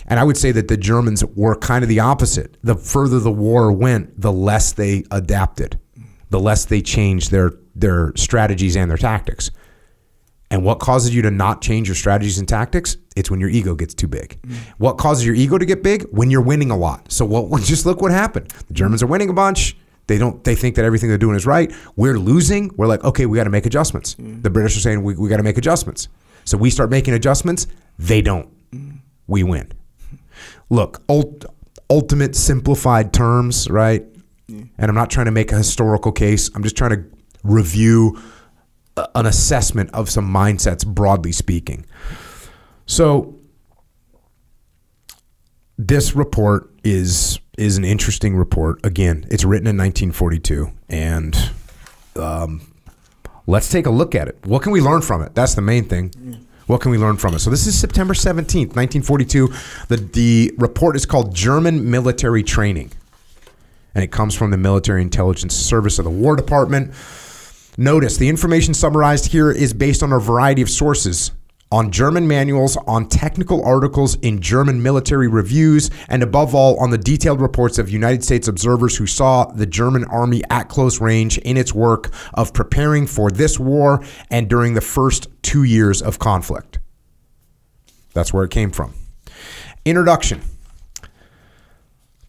And 0.08 0.20
I 0.20 0.24
would 0.24 0.38
say 0.38 0.52
that 0.52 0.68
the 0.68 0.78
Germans 0.78 1.24
were 1.36 1.56
kind 1.56 1.84
of 1.84 1.90
the 1.90 2.00
opposite. 2.00 2.58
The 2.64 2.76
further 2.76 3.20
the 3.20 3.32
war 3.32 3.72
went, 3.72 4.20
the 4.20 4.32
less 4.32 4.74
they 4.74 5.04
adapted, 5.12 5.80
the 6.30 6.40
less 6.40 6.66
they 6.66 6.82
changed 6.82 7.32
their 7.32 7.54
their 7.74 8.12
strategies 8.16 8.76
and 8.76 8.90
their 8.92 8.98
tactics. 8.98 9.52
And 10.50 10.66
what 10.66 10.80
causes 10.80 11.16
you 11.16 11.22
to 11.22 11.32
not 11.32 11.62
change 11.62 11.88
your 11.88 11.96
strategies 11.96 12.38
and 12.38 12.48
tactics? 12.48 12.98
It's 13.16 13.32
when 13.32 13.40
your 13.40 13.50
ego 13.50 13.74
gets 13.74 13.94
too 13.94 14.08
big. 14.08 14.38
What 14.78 14.98
causes 14.98 15.26
your 15.26 15.34
ego 15.34 15.58
to 15.58 15.66
get 15.66 15.82
big? 15.82 16.04
When 16.12 16.30
you're 16.30 16.42
winning 16.42 16.72
a 16.72 16.78
lot. 16.78 17.10
So 17.10 17.24
what? 17.24 17.62
Just 17.64 17.86
look 17.86 18.02
what 18.02 18.12
happened. 18.12 18.50
The 18.68 18.74
Germans 18.74 19.02
are 19.02 19.08
winning 19.08 19.30
a 19.30 19.34
bunch. 19.34 19.78
They 20.08 20.18
don't. 20.18 20.44
They 20.44 20.56
think 20.56 20.76
that 20.76 20.86
everything 20.86 21.10
they're 21.10 21.18
doing 21.18 21.36
is 21.36 21.46
right. 21.46 21.72
We're 21.96 22.18
losing. 22.20 22.72
We're 22.76 22.88
like, 22.88 23.04
okay, 23.04 23.26
we 23.26 23.38
got 23.38 23.46
to 23.46 23.50
make 23.50 23.66
adjustments. 23.66 24.16
Mm. 24.16 24.44
The 24.44 24.50
British 24.50 24.76
are 24.78 24.82
saying 24.82 25.04
we, 25.04 25.16
we 25.16 25.30
got 25.30 25.38
to 25.38 25.44
make 25.44 25.58
adjustments. 25.58 26.08
So 26.44 26.58
we 26.58 26.70
start 26.70 26.90
making 26.90 27.14
adjustments. 27.14 27.68
They 28.00 28.22
don't. 28.22 28.50
Mm. 28.72 29.00
We 29.28 29.44
win. 29.44 29.72
Look, 30.70 31.02
ult- 31.08 31.46
ultimate 31.90 32.36
simplified 32.36 33.14
terms, 33.14 33.70
right? 33.70 34.06
And 34.50 34.70
I'm 34.90 34.96
not 34.96 35.10
trying 35.10 35.28
to 35.28 35.32
make 35.32 35.54
a 35.54 35.58
historical 35.58 36.12
case. 36.12 36.50
I'm 36.54 36.64
just 36.64 36.76
trying 36.76 36.92
to 36.92 37.04
review 37.44 38.20
a- 38.98 39.08
an 39.16 39.26
assessment 39.26 39.90
of 39.94 40.10
some 40.10 40.30
mindsets, 40.30 40.86
broadly 40.86 41.32
speaking. 41.32 41.86
So, 42.86 43.40
this 45.78 46.16
report 46.16 46.70
is 46.84 47.40
is 47.62 47.78
an 47.78 47.86
interesting 47.86 48.36
report. 48.36 48.84
Again, 48.84 49.26
it's 49.30 49.44
written 49.46 49.68
in 49.68 49.78
1942, 49.78 50.72
and 50.90 51.52
um, 52.16 52.74
let's 53.46 53.70
take 53.70 53.86
a 53.86 53.92
look 53.92 54.16
at 54.16 54.28
it. 54.28 54.38
What 54.46 54.64
can 54.64 54.72
we 54.72 54.82
learn 54.82 55.02
from 55.02 55.22
it? 55.22 55.36
That's 55.36 55.54
the 55.54 55.62
main 55.62 55.86
thing. 55.86 56.12
What 56.66 56.82
can 56.82 56.90
we 56.90 56.98
learn 56.98 57.18
from 57.18 57.36
it? 57.36 57.40
So 57.40 57.52
this 57.52 57.68
is 57.68 57.78
September 57.80 58.16
17th, 58.16 58.76
1942. 58.76 59.54
The 59.90 59.98
the 59.98 60.54
report 60.58 60.96
is 60.96 61.06
called 61.06 61.36
German 61.36 61.90
Military 61.92 62.42
Training, 62.42 62.92
and 63.94 64.04
it 64.04 64.12
comes 64.12 64.34
from 64.34 64.50
the 64.50 64.58
Military 64.58 65.04
Intelligence 65.04 65.56
Service 65.56 66.00
of 66.00 66.06
the 66.06 66.12
War 66.12 66.36
Department. 66.36 66.94
Notice 67.78 68.18
the 68.18 68.28
information 68.28 68.74
summarized 68.74 69.28
here 69.28 69.52
is 69.52 69.74
based 69.74 70.02
on 70.02 70.12
a 70.12 70.20
variety 70.20 70.62
of 70.62 70.70
sources 70.70 71.32
on 71.72 71.92
German 71.92 72.28
manuals, 72.28 72.78
on 72.88 73.08
technical 73.08 73.64
articles 73.64 74.16
in 74.16 74.42
German 74.42 74.84
military 74.84 75.28
reviews, 75.28 75.90
and 76.10 76.22
above 76.22 76.54
all, 76.54 76.80
on 76.80 76.90
the 76.90 76.98
detailed 76.98 77.40
reports 77.42 77.78
of 77.78 77.90
United 77.90 78.24
States 78.24 78.48
observers 78.48 78.98
who 78.98 79.08
saw 79.08 79.46
the 79.46 79.66
German 79.66 80.04
army 80.06 80.42
at 80.50 80.70
close 80.70 81.00
range 81.00 81.38
in 81.40 81.58
its 81.58 81.74
work 81.74 82.12
of 82.34 82.54
preparing 82.54 83.08
for 83.08 83.32
this 83.32 83.60
war 83.60 84.04
and 84.30 84.50
during 84.50 84.74
the 84.74 84.82
first 84.82 85.28
two 85.42 85.64
years 85.64 86.02
of 86.02 86.20
conflict. 86.20 86.80
That's 88.14 88.34
where 88.34 88.44
it 88.44 88.52
came 88.52 88.72
from. 88.72 88.94
Introduction. 89.86 90.42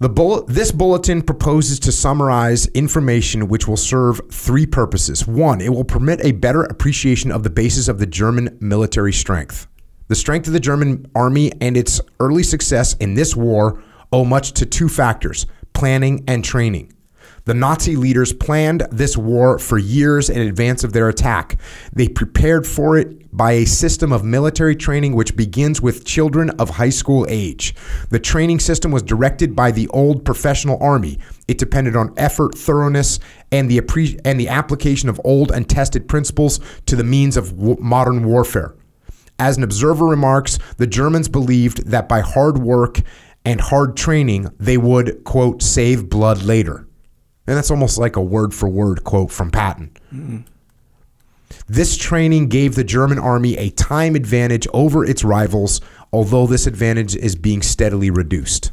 The 0.02 0.44
this 0.48 0.72
bulletin 0.72 1.22
proposes 1.22 1.78
to 1.78 1.92
summarize 1.92 2.66
information 2.66 3.46
which 3.46 3.68
will 3.68 3.76
serve 3.76 4.20
three 4.32 4.66
purposes. 4.66 5.28
One, 5.28 5.60
it 5.60 5.68
will 5.68 5.84
permit 5.84 6.18
a 6.24 6.32
better 6.32 6.64
appreciation 6.64 7.30
of 7.30 7.44
the 7.44 7.50
basis 7.50 7.86
of 7.86 8.00
the 8.00 8.06
German 8.06 8.58
military 8.60 9.12
strength. 9.12 9.68
The 10.08 10.16
strength 10.16 10.48
of 10.48 10.54
the 10.54 10.58
German 10.58 11.06
army 11.14 11.52
and 11.60 11.76
its 11.76 12.00
early 12.18 12.42
success 12.42 12.94
in 12.94 13.14
this 13.14 13.36
war 13.36 13.80
owe 14.12 14.24
much 14.24 14.50
to 14.54 14.66
two 14.66 14.88
factors 14.88 15.46
planning 15.72 16.24
and 16.26 16.44
training. 16.44 16.92
The 17.44 17.54
Nazi 17.54 17.96
leaders 17.96 18.32
planned 18.32 18.86
this 18.92 19.16
war 19.16 19.58
for 19.58 19.76
years 19.76 20.30
in 20.30 20.42
advance 20.42 20.84
of 20.84 20.92
their 20.92 21.08
attack. 21.08 21.58
They 21.92 22.06
prepared 22.06 22.68
for 22.68 22.96
it 22.96 23.36
by 23.36 23.52
a 23.52 23.64
system 23.64 24.12
of 24.12 24.22
military 24.22 24.76
training 24.76 25.16
which 25.16 25.34
begins 25.34 25.82
with 25.82 26.04
children 26.04 26.50
of 26.50 26.70
high 26.70 26.90
school 26.90 27.26
age. 27.28 27.74
The 28.10 28.20
training 28.20 28.60
system 28.60 28.92
was 28.92 29.02
directed 29.02 29.56
by 29.56 29.72
the 29.72 29.88
old 29.88 30.24
professional 30.24 30.80
army. 30.80 31.18
It 31.48 31.58
depended 31.58 31.96
on 31.96 32.14
effort, 32.16 32.56
thoroughness, 32.56 33.18
and 33.50 33.68
the 33.68 33.80
appre- 33.80 34.20
and 34.24 34.38
the 34.38 34.48
application 34.48 35.08
of 35.08 35.20
old 35.24 35.50
and 35.50 35.68
tested 35.68 36.06
principles 36.08 36.60
to 36.86 36.94
the 36.94 37.02
means 37.02 37.36
of 37.36 37.56
w- 37.56 37.76
modern 37.80 38.24
warfare. 38.24 38.76
As 39.40 39.56
an 39.56 39.64
observer 39.64 40.04
remarks, 40.04 40.60
the 40.76 40.86
Germans 40.86 41.28
believed 41.28 41.86
that 41.86 42.08
by 42.08 42.20
hard 42.20 42.58
work 42.58 43.00
and 43.44 43.60
hard 43.60 43.96
training, 43.96 44.48
they 44.60 44.76
would, 44.76 45.24
quote, 45.24 45.60
save 45.60 46.08
blood 46.08 46.44
later. 46.44 46.86
And 47.52 47.58
that's 47.58 47.70
almost 47.70 47.98
like 47.98 48.16
a 48.16 48.22
word 48.22 48.54
for 48.54 48.66
word 48.66 49.04
quote 49.04 49.30
from 49.30 49.50
Patton. 49.50 49.90
This 51.66 51.98
training 51.98 52.48
gave 52.48 52.76
the 52.76 52.82
German 52.82 53.18
army 53.18 53.58
a 53.58 53.68
time 53.68 54.14
advantage 54.14 54.66
over 54.72 55.04
its 55.04 55.22
rivals, 55.22 55.82
although 56.14 56.46
this 56.46 56.66
advantage 56.66 57.14
is 57.14 57.36
being 57.36 57.60
steadily 57.60 58.08
reduced. 58.08 58.72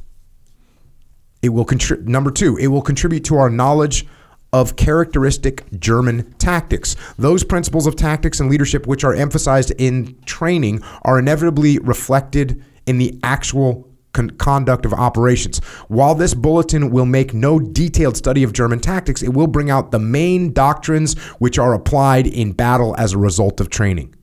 It 1.41 1.50
will 1.50 1.65
contribute 1.65 2.07
number 2.07 2.31
2, 2.31 2.55
it 2.55 2.67
will 2.67 2.81
contribute 2.81 3.25
to 3.25 3.36
our 3.36 3.50
knowledge 3.50 4.07
of 4.53 4.77
characteristic 4.77 5.65
German 5.77 6.31
tactics. 6.36 6.95
Those 7.17 7.43
principles 7.43 7.86
of 7.86 7.98
tactics 7.98 8.39
and 8.39 8.50
leadership 8.50 8.88
which 8.88 9.03
are 9.03 9.13
emphasized 9.13 9.74
in 9.77 10.17
training 10.24 10.83
are 11.01 11.19
inevitably 11.19 11.79
reflected 11.79 12.63
in 12.86 12.98
the 12.98 13.19
actual 13.24 13.88
con- 14.13 14.31
conduct 14.31 14.85
of 14.85 14.93
operations. 14.93 15.59
While 15.87 16.15
this 16.15 16.33
bulletin 16.33 16.89
will 16.89 17.05
make 17.05 17.33
no 17.33 17.59
detailed 17.59 18.17
study 18.17 18.43
of 18.43 18.53
German 18.53 18.79
tactics, 18.79 19.21
it 19.21 19.33
will 19.33 19.47
bring 19.47 19.69
out 19.69 19.91
the 19.91 19.99
main 19.99 20.53
doctrines 20.53 21.17
which 21.39 21.59
are 21.59 21.73
applied 21.73 22.27
in 22.27 22.51
battle 22.53 22.95
as 22.97 23.13
a 23.13 23.17
result 23.17 23.59
of 23.59 23.69
training. 23.69 24.15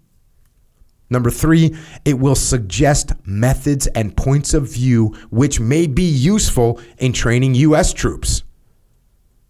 Number 1.08 1.30
three, 1.30 1.76
it 2.04 2.18
will 2.18 2.34
suggest 2.34 3.12
methods 3.24 3.86
and 3.88 4.16
points 4.16 4.54
of 4.54 4.68
view 4.68 5.14
which 5.30 5.60
may 5.60 5.86
be 5.86 6.02
useful 6.02 6.80
in 6.98 7.12
training 7.12 7.54
U.S. 7.54 7.92
troops. 7.92 8.42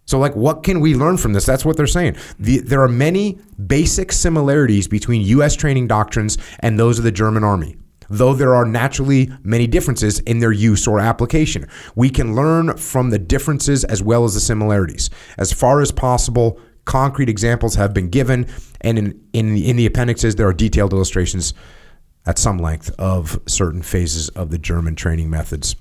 So, 0.04 0.18
like, 0.18 0.36
what 0.36 0.62
can 0.62 0.80
we 0.80 0.94
learn 0.94 1.16
from 1.16 1.32
this? 1.32 1.46
That's 1.46 1.64
what 1.64 1.76
they're 1.76 1.86
saying. 1.86 2.16
The, 2.38 2.58
there 2.60 2.82
are 2.82 2.88
many 2.88 3.40
basic 3.66 4.12
similarities 4.12 4.86
between 4.86 5.22
U.S. 5.22 5.56
training 5.56 5.88
doctrines 5.88 6.38
and 6.60 6.78
those 6.78 6.98
of 6.98 7.04
the 7.04 7.10
German 7.10 7.42
army, 7.42 7.76
though 8.08 8.34
there 8.34 8.54
are 8.54 8.64
naturally 8.64 9.30
many 9.42 9.66
differences 9.66 10.20
in 10.20 10.38
their 10.38 10.52
use 10.52 10.86
or 10.86 11.00
application. 11.00 11.68
We 11.94 12.10
can 12.10 12.34
learn 12.34 12.76
from 12.76 13.10
the 13.10 13.18
differences 13.18 13.84
as 13.84 14.02
well 14.02 14.25
as 14.25 14.34
the 14.34 14.40
similarities. 14.40 15.10
As 15.38 15.52
far 15.52 15.80
as 15.80 15.92
possible, 15.92 16.60
concrete 16.84 17.28
examples 17.28 17.75
have 17.75 17.92
been 17.92 18.08
given, 18.08 18.46
and 18.80 18.98
in, 18.98 19.20
in, 19.32 19.54
the, 19.54 19.68
in 19.68 19.76
the 19.76 19.86
appendixes, 19.86 20.36
there 20.36 20.48
are 20.48 20.54
detailed 20.54 20.92
illustrations 20.92 21.54
at 22.25 22.38
some 22.38 22.58
length 22.58 22.90
of 22.98 23.40
certain 23.46 23.82
phases 23.82 24.28
of 24.30 24.50
the 24.50 24.58
German 24.58 24.96
training 24.96 25.30
methods. 25.30 25.76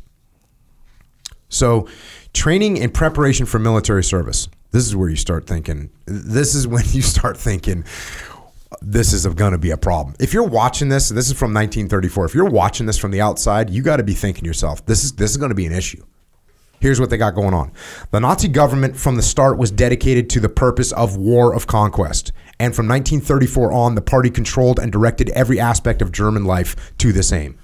So, 1.49 1.87
training 2.33 2.81
and 2.81 2.93
preparation 2.93 3.45
for 3.45 3.59
military 3.59 4.03
service. 4.03 4.49
This 4.71 4.85
is 4.87 4.95
where 4.95 5.09
you 5.09 5.15
start 5.15 5.47
thinking. 5.47 5.89
This 6.05 6.53
is 6.53 6.67
when 6.67 6.83
you 6.89 7.01
start 7.01 7.37
thinking 7.37 7.85
this 8.81 9.13
is 9.13 9.25
going 9.27 9.51
to 9.51 9.57
be 9.57 9.71
a 9.71 9.77
problem. 9.77 10.15
If 10.19 10.33
you're 10.33 10.43
watching 10.43 10.89
this, 10.89 11.09
this 11.09 11.27
is 11.27 11.33
from 11.33 11.53
1934. 11.53 12.25
If 12.25 12.35
you're 12.35 12.45
watching 12.45 12.85
this 12.85 12.97
from 12.97 13.11
the 13.11 13.21
outside, 13.21 13.69
you 13.69 13.81
got 13.81 13.97
to 13.97 14.03
be 14.03 14.13
thinking 14.13 14.45
yourself, 14.45 14.85
this 14.85 15.03
is 15.03 15.13
this 15.13 15.31
is 15.31 15.37
going 15.37 15.49
to 15.49 15.55
be 15.55 15.65
an 15.65 15.73
issue. 15.73 16.03
Here's 16.79 16.99
what 16.99 17.09
they 17.09 17.17
got 17.17 17.35
going 17.35 17.53
on. 17.53 17.71
The 18.11 18.19
Nazi 18.19 18.47
government 18.47 18.97
from 18.97 19.15
the 19.15 19.21
start 19.21 19.57
was 19.57 19.71
dedicated 19.71 20.29
to 20.31 20.39
the 20.39 20.49
purpose 20.49 20.91
of 20.91 21.17
war 21.17 21.55
of 21.55 21.67
conquest. 21.67 22.31
And 22.59 22.75
from 22.75 22.87
1934 22.87 23.71
on, 23.71 23.95
the 23.95 24.01
party 24.01 24.29
controlled 24.29 24.79
and 24.79 24.91
directed 24.91 25.29
every 25.29 25.59
aspect 25.59 26.01
of 26.01 26.11
German 26.11 26.45
life 26.45 26.95
to 26.99 27.11
this 27.11 27.31
aim. 27.31 27.57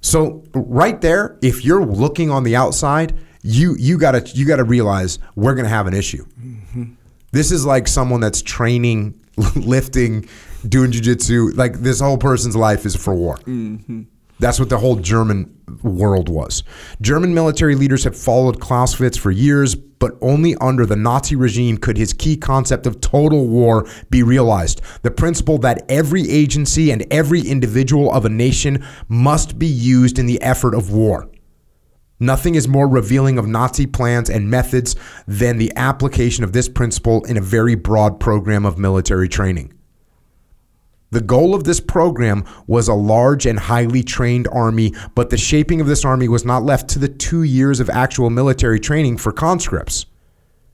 So 0.00 0.44
right 0.54 1.00
there, 1.00 1.38
if 1.42 1.64
you're 1.64 1.84
looking 1.84 2.30
on 2.30 2.44
the 2.44 2.56
outside, 2.56 3.18
you 3.42 3.76
you 3.78 3.98
gotta 3.98 4.28
you 4.34 4.46
gotta 4.46 4.64
realize 4.64 5.18
we're 5.36 5.54
gonna 5.54 5.68
have 5.68 5.86
an 5.86 5.94
issue. 5.94 6.26
Mm-hmm. 6.40 6.84
This 7.32 7.52
is 7.52 7.66
like 7.66 7.88
someone 7.88 8.20
that's 8.20 8.42
training, 8.42 9.20
lifting, 9.56 10.28
doing 10.68 10.90
jujitsu. 10.90 11.56
Like 11.56 11.80
this 11.80 12.00
whole 12.00 12.18
person's 12.18 12.56
life 12.56 12.86
is 12.86 12.96
for 12.96 13.14
war. 13.14 13.36
Mm-hmm. 13.38 14.02
That's 14.38 14.60
what 14.60 14.68
the 14.68 14.78
whole 14.78 14.96
German 14.96 15.56
world 15.82 16.28
was. 16.28 16.62
German 17.00 17.32
military 17.32 17.74
leaders 17.74 18.04
had 18.04 18.14
followed 18.14 18.60
Clausewitz 18.60 19.16
for 19.16 19.30
years, 19.30 19.74
but 19.74 20.12
only 20.20 20.54
under 20.56 20.84
the 20.84 20.96
Nazi 20.96 21.36
regime 21.36 21.78
could 21.78 21.96
his 21.96 22.12
key 22.12 22.36
concept 22.36 22.86
of 22.86 23.00
total 23.00 23.46
war 23.46 23.88
be 24.10 24.22
realized. 24.22 24.82
The 25.02 25.10
principle 25.10 25.56
that 25.58 25.84
every 25.88 26.28
agency 26.30 26.90
and 26.90 27.06
every 27.10 27.40
individual 27.40 28.12
of 28.12 28.26
a 28.26 28.28
nation 28.28 28.84
must 29.08 29.58
be 29.58 29.66
used 29.66 30.18
in 30.18 30.26
the 30.26 30.40
effort 30.42 30.74
of 30.74 30.90
war. 30.92 31.30
Nothing 32.18 32.54
is 32.54 32.66
more 32.66 32.88
revealing 32.88 33.38
of 33.38 33.46
Nazi 33.46 33.86
plans 33.86 34.30
and 34.30 34.50
methods 34.50 34.96
than 35.26 35.58
the 35.58 35.72
application 35.76 36.44
of 36.44 36.52
this 36.52 36.68
principle 36.68 37.24
in 37.24 37.36
a 37.36 37.42
very 37.42 37.74
broad 37.74 38.18
program 38.20 38.64
of 38.64 38.78
military 38.78 39.28
training. 39.28 39.72
The 41.10 41.20
goal 41.20 41.54
of 41.54 41.64
this 41.64 41.78
program 41.78 42.44
was 42.66 42.88
a 42.88 42.94
large 42.94 43.46
and 43.46 43.58
highly 43.58 44.02
trained 44.02 44.48
army, 44.48 44.92
but 45.14 45.30
the 45.30 45.36
shaping 45.36 45.80
of 45.80 45.86
this 45.86 46.04
army 46.04 46.26
was 46.26 46.44
not 46.44 46.64
left 46.64 46.88
to 46.90 46.98
the 46.98 47.08
two 47.08 47.42
years 47.42 47.80
of 47.80 47.90
actual 47.90 48.28
military 48.30 48.80
training 48.80 49.18
for 49.18 49.30
conscripts. 49.30 50.06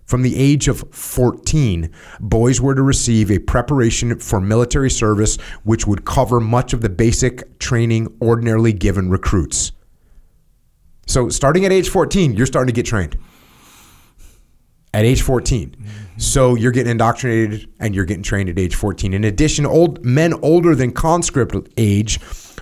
From 0.04 0.22
the 0.22 0.36
age 0.36 0.68
of 0.68 0.84
14, 0.90 1.90
boys 2.20 2.60
were 2.60 2.74
to 2.74 2.82
receive 2.82 3.30
a 3.30 3.38
preparation 3.40 4.18
for 4.18 4.40
military 4.40 4.90
service 4.90 5.36
which 5.64 5.86
would 5.86 6.04
cover 6.04 6.40
much 6.40 6.72
of 6.72 6.80
the 6.80 6.88
basic 6.88 7.58
training 7.58 8.16
ordinarily 8.20 8.72
given 8.72 9.10
recruits. 9.10 9.72
So, 11.06 11.28
starting 11.28 11.64
at 11.64 11.72
age 11.72 11.88
14, 11.88 12.34
you're 12.34 12.46
starting 12.46 12.72
to 12.72 12.72
get 12.72 12.86
trained. 12.86 13.16
At 14.94 15.04
age 15.04 15.22
14. 15.22 15.70
Mm-hmm. 15.70 16.18
So, 16.18 16.54
you're 16.54 16.72
getting 16.72 16.92
indoctrinated 16.92 17.68
and 17.80 17.94
you're 17.94 18.04
getting 18.04 18.22
trained 18.22 18.48
at 18.48 18.58
age 18.58 18.74
14. 18.74 19.12
In 19.14 19.24
addition, 19.24 19.66
old 19.66 20.04
men 20.04 20.34
older 20.42 20.74
than 20.74 20.92
conscript 20.92 21.56
age 21.76 22.20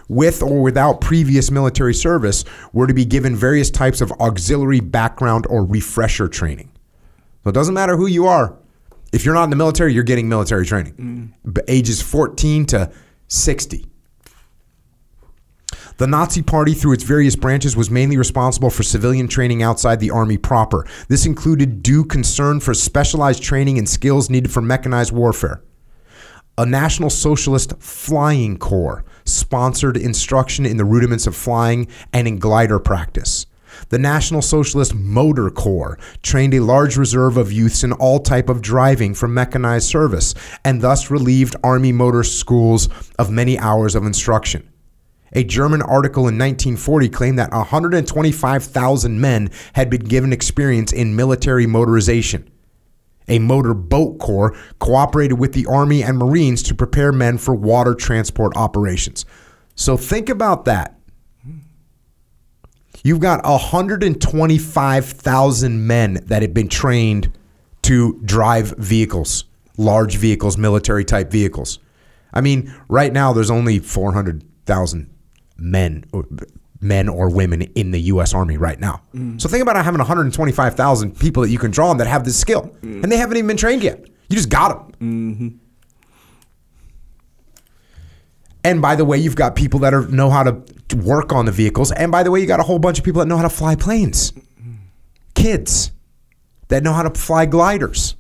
with 0.09 0.43
or 0.43 0.63
without 0.63 1.01
previous 1.01 1.51
military 1.51 1.95
service 1.95 2.45
were 2.73 2.87
to 2.87 2.95
be 2.95 3.05
given 3.05 3.37
various 3.37 3.71
types 3.71 4.01
of 4.01 4.11
auxiliary 4.13 4.81
background 4.81 5.47
or 5.49 5.65
refresher 5.65 6.29
training. 6.29 6.71
So, 7.45 7.51
it 7.51 7.55
doesn't 7.55 7.75
matter 7.75 7.97
who 7.97 8.07
you 8.07 8.27
are. 8.27 8.57
If 9.13 9.25
you're 9.25 9.35
not 9.35 9.45
in 9.45 9.51
the 9.51 9.57
military, 9.57 9.93
you're 9.93 10.05
getting 10.05 10.29
military 10.29 10.65
training. 10.65 10.95
Mm. 10.95 11.33
But 11.45 11.65
Ages 11.69 12.01
14 12.01 12.67
to 12.67 12.93
60. 13.29 13.90
The 16.01 16.07
Nazi 16.07 16.41
Party, 16.41 16.73
through 16.73 16.95
its 16.95 17.05
various 17.05 17.37
branches, 17.37 17.77
was 17.77 17.91
mainly 17.91 18.17
responsible 18.17 18.71
for 18.71 18.83
civilian 18.83 19.29
training 19.29 19.63
outside 19.63 20.01
the 20.01 20.11
army 20.11 20.39
proper. 20.39 20.87
This 21.09 21.27
included 21.27 21.83
due 21.83 22.07
concern 22.07 22.61
for 22.61 22.73
specialized 22.73 23.43
training 23.43 23.77
and 23.77 23.87
skills 23.87 24.31
needed 24.31 24.51
for 24.51 24.63
mechanized 24.63 25.13
warfare. 25.13 25.63
A 26.57 26.65
National 26.65 27.11
Socialist 27.11 27.75
Flying 27.81 28.57
Corps 28.57 29.05
sponsored 29.27 29.99
instruction 29.99 30.65
in 30.65 30.79
the 30.79 30.87
rudiments 30.87 31.27
of 31.27 31.37
flying 31.37 31.87
and 32.15 32.27
in 32.27 32.39
glider 32.39 32.79
practice. 32.79 33.45
The 33.91 33.99
National 33.99 34.41
Socialist 34.41 34.95
Motor 34.95 35.51
Corps 35.51 35.99
trained 36.23 36.55
a 36.55 36.61
large 36.61 36.97
reserve 36.97 37.37
of 37.37 37.53
youths 37.53 37.85
in 37.85 37.93
all 37.93 38.21
type 38.21 38.49
of 38.49 38.63
driving 38.63 39.13
for 39.13 39.29
mechanized 39.29 39.91
service 39.91 40.35
and 40.65 40.81
thus 40.81 41.11
relieved 41.11 41.57
army 41.63 41.93
motor 41.93 42.25
schools 42.25 42.89
of 43.19 43.31
many 43.31 43.59
hours 43.59 43.95
of 43.95 44.07
instruction. 44.07 44.70
A 45.33 45.45
German 45.45 45.81
article 45.83 46.23
in 46.23 46.37
1940 46.37 47.09
claimed 47.09 47.39
that 47.39 47.53
125,000 47.53 49.21
men 49.21 49.49
had 49.75 49.89
been 49.89 50.03
given 50.03 50.33
experience 50.33 50.93
in 50.93 51.15
military 51.15 51.67
motorization. 51.67 52.49
A 53.29 53.39
motor 53.39 53.75
boat 53.75 54.19
corps 54.19 54.57
cooperated 54.81 55.39
with 55.39 55.53
the 55.53 55.67
Army 55.67 56.03
and 56.03 56.19
Marines 56.19 56.65
to 56.65 56.75
prepare 56.75 57.13
men 57.13 57.39
for 57.39 57.55
water 57.55 57.95
transport 57.95 58.57
operations. 58.57 59.25
So 59.77 59.97
think 59.97 60.29
about 60.29 60.65
that. 60.65 60.97
You've 63.05 63.21
got 63.21 63.45
125,000 63.45 65.87
men 65.87 66.15
that 66.27 66.43
have 66.43 66.53
been 66.53 66.69
trained 66.69 67.33
to 67.83 68.21
drive 68.25 68.75
vehicles, 68.77 69.45
large 69.79 70.17
vehicles, 70.17 70.59
military 70.59 71.05
type 71.05 71.31
vehicles. 71.31 71.79
I 72.33 72.41
mean, 72.41 72.75
right 72.89 73.13
now 73.13 73.33
there's 73.33 73.51
only 73.51 73.79
400,000 73.79 75.09
men 75.61 76.05
or 76.13 76.27
men 76.81 77.09
or 77.09 77.29
women 77.29 77.63
in 77.63 77.91
the 77.91 78.01
U.S. 78.03 78.33
Army 78.33 78.57
right 78.57 78.81
now. 78.81 79.03
So 79.37 79.49
think 79.49 79.63
about 79.63 79.77
having 79.77 79.99
125,000 79.99 81.19
people 81.19 81.43
that 81.43 81.51
you 81.51 81.59
can 81.59 81.71
draw 81.71 81.91
on 81.91 81.99
that 81.99 82.07
have 82.07 82.25
this 82.25 82.39
skill, 82.39 82.75
and 82.83 83.05
they 83.05 83.19
haven't 83.19 83.37
even 83.37 83.49
been 83.49 83.57
trained 83.57 83.83
yet. 83.83 84.03
You 84.29 84.37
just 84.37 84.49
got 84.49 84.69
them. 84.69 84.93
Mm-hmm. 85.01 85.49
And 88.65 88.83
by 88.83 88.97
the 88.97 89.05
way, 89.05 89.19
you've 89.19 89.37
got 89.37 89.57
people 89.57 89.81
that 89.81 89.93
are 89.93 90.07
know 90.09 90.31
how 90.31 90.43
to 90.43 90.63
work 90.97 91.33
on 91.33 91.45
the 91.45 91.53
vehicles, 91.53 91.93
and 91.93 92.11
by 92.11 92.23
the 92.23 92.31
way, 92.31 92.41
you 92.41 92.47
got 92.47 92.61
a 92.61 92.65
whole 92.65 92.79
bunch 92.79 92.99
of 92.99 93.05
people 93.05 93.21
that 93.21 93.27
know 93.27 93.37
how 93.37 93.43
to 93.43 93.51
fly 93.51 93.75
planes, 93.75 94.33
mm-hmm. 94.33 94.75
kids 95.35 95.93
that 96.69 96.83
know 96.83 96.93
how 96.93 97.03
to 97.03 97.19
fly 97.19 97.47
gliders. 97.47 98.17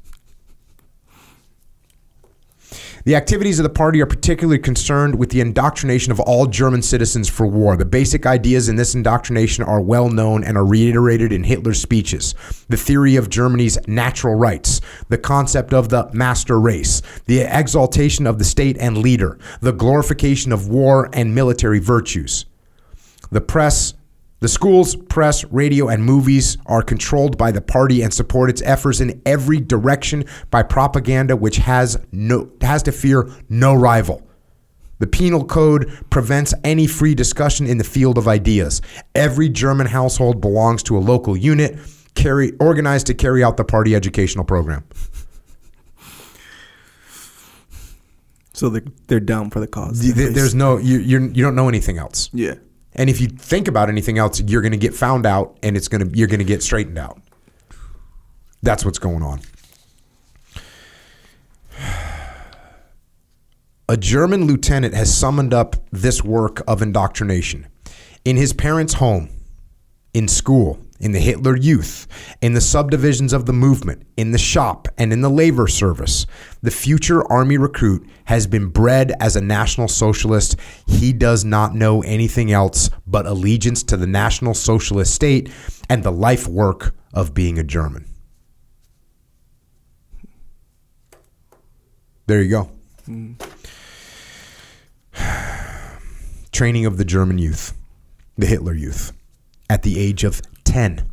The 3.04 3.16
activities 3.16 3.58
of 3.58 3.62
the 3.62 3.70
party 3.70 4.02
are 4.02 4.06
particularly 4.06 4.58
concerned 4.58 5.14
with 5.14 5.30
the 5.30 5.40
indoctrination 5.40 6.12
of 6.12 6.20
all 6.20 6.46
German 6.46 6.82
citizens 6.82 7.30
for 7.30 7.46
war. 7.46 7.76
The 7.76 7.86
basic 7.86 8.26
ideas 8.26 8.68
in 8.68 8.76
this 8.76 8.94
indoctrination 8.94 9.64
are 9.64 9.80
well 9.80 10.10
known 10.10 10.44
and 10.44 10.58
are 10.58 10.66
reiterated 10.66 11.32
in 11.32 11.44
Hitler's 11.44 11.80
speeches. 11.80 12.34
The 12.68 12.76
theory 12.76 13.16
of 13.16 13.30
Germany's 13.30 13.78
natural 13.88 14.34
rights, 14.34 14.82
the 15.08 15.16
concept 15.16 15.72
of 15.72 15.88
the 15.88 16.10
master 16.12 16.60
race, 16.60 17.00
the 17.24 17.40
exaltation 17.40 18.26
of 18.26 18.38
the 18.38 18.44
state 18.44 18.76
and 18.78 18.98
leader, 18.98 19.38
the 19.60 19.72
glorification 19.72 20.52
of 20.52 20.68
war 20.68 21.08
and 21.14 21.34
military 21.34 21.78
virtues. 21.78 22.44
The 23.30 23.40
press, 23.40 23.94
the 24.40 24.48
schools, 24.48 24.96
press, 24.96 25.44
radio, 25.44 25.88
and 25.88 26.02
movies 26.02 26.56
are 26.66 26.82
controlled 26.82 27.36
by 27.36 27.52
the 27.52 27.60
party 27.60 28.02
and 28.02 28.12
support 28.12 28.48
its 28.50 28.62
efforts 28.62 29.00
in 29.00 29.20
every 29.26 29.60
direction 29.60 30.24
by 30.50 30.62
propaganda 30.62 31.36
which 31.36 31.56
has 31.58 31.98
no 32.10 32.50
has 32.62 32.82
to 32.84 32.92
fear 32.92 33.30
no 33.48 33.74
rival. 33.74 34.26
The 34.98 35.06
penal 35.06 35.44
code 35.46 35.90
prevents 36.10 36.52
any 36.64 36.86
free 36.86 37.14
discussion 37.14 37.66
in 37.66 37.78
the 37.78 37.84
field 37.84 38.18
of 38.18 38.28
ideas. 38.28 38.82
Every 39.14 39.48
German 39.48 39.86
household 39.86 40.40
belongs 40.42 40.82
to 40.84 40.96
a 40.96 41.00
local 41.00 41.36
unit 41.36 41.78
carry 42.14 42.52
organized 42.60 43.06
to 43.06 43.14
carry 43.14 43.42
out 43.44 43.56
the 43.56 43.64
party 43.64 43.94
educational 43.94 44.44
program. 44.44 44.84
So 48.52 48.68
they 48.68 48.80
they're 49.06 49.20
down 49.20 49.50
for 49.50 49.60
the 49.60 49.66
cause. 49.66 50.00
Th- 50.00 50.14
There's 50.34 50.54
no 50.54 50.76
you 50.76 50.98
you're, 50.98 51.22
you 51.22 51.42
don't 51.42 51.54
know 51.54 51.68
anything 51.68 51.98
else. 51.98 52.28
yeah. 52.32 52.54
And 52.94 53.08
if 53.08 53.20
you 53.20 53.28
think 53.28 53.68
about 53.68 53.88
anything 53.88 54.18
else, 54.18 54.40
you're 54.40 54.62
going 54.62 54.72
to 54.72 54.78
get 54.78 54.94
found 54.94 55.26
out, 55.26 55.56
and 55.62 55.76
it's 55.76 55.88
going 55.88 56.08
to 56.08 56.18
you're 56.18 56.28
going 56.28 56.40
to 56.40 56.44
get 56.44 56.62
straightened 56.62 56.98
out. 56.98 57.20
That's 58.62 58.84
what's 58.84 58.98
going 58.98 59.22
on. 59.22 59.40
A 63.88 63.96
German 63.96 64.46
lieutenant 64.46 64.94
has 64.94 65.12
summoned 65.16 65.52
up 65.52 65.76
this 65.90 66.22
work 66.22 66.62
of 66.68 66.80
indoctrination 66.80 67.66
in 68.24 68.36
his 68.36 68.52
parents' 68.52 68.94
home, 68.94 69.30
in 70.14 70.28
school, 70.28 70.78
in 71.00 71.12
the 71.12 71.18
Hitler 71.18 71.56
Youth, 71.56 72.06
in 72.42 72.52
the 72.52 72.60
subdivisions 72.60 73.32
of 73.32 73.46
the 73.46 73.52
movement, 73.52 74.02
in 74.16 74.32
the 74.32 74.38
shop, 74.38 74.86
and 74.98 75.12
in 75.12 75.22
the 75.22 75.30
labor 75.30 75.66
service. 75.66 76.26
The 76.62 76.70
future 76.70 77.26
army 77.32 77.56
recruit 77.56 78.06
has 78.24 78.46
been 78.46 78.68
bred 78.68 79.12
as 79.18 79.34
a 79.34 79.40
National 79.40 79.88
Socialist. 79.88 80.56
He 80.86 81.12
does 81.12 81.44
not 81.44 81.74
know 81.74 82.02
anything 82.02 82.52
else 82.52 82.90
but 83.06 83.26
allegiance 83.26 83.82
to 83.84 83.96
the 83.96 84.06
National 84.06 84.54
Socialist 84.54 85.14
state 85.14 85.50
and 85.88 86.04
the 86.04 86.12
life 86.12 86.46
work 86.46 86.94
of 87.14 87.34
being 87.34 87.58
a 87.58 87.64
German. 87.64 88.04
There 92.26 92.42
you 92.42 92.50
go. 92.50 92.70
Training 96.52 96.86
of 96.86 96.96
the 96.96 97.04
German 97.04 97.38
youth, 97.38 97.74
the 98.36 98.46
Hitler 98.46 98.74
youth, 98.74 99.12
at 99.68 99.82
the 99.82 99.98
age 99.98 100.22
of 100.22 100.40
10. 100.70 101.10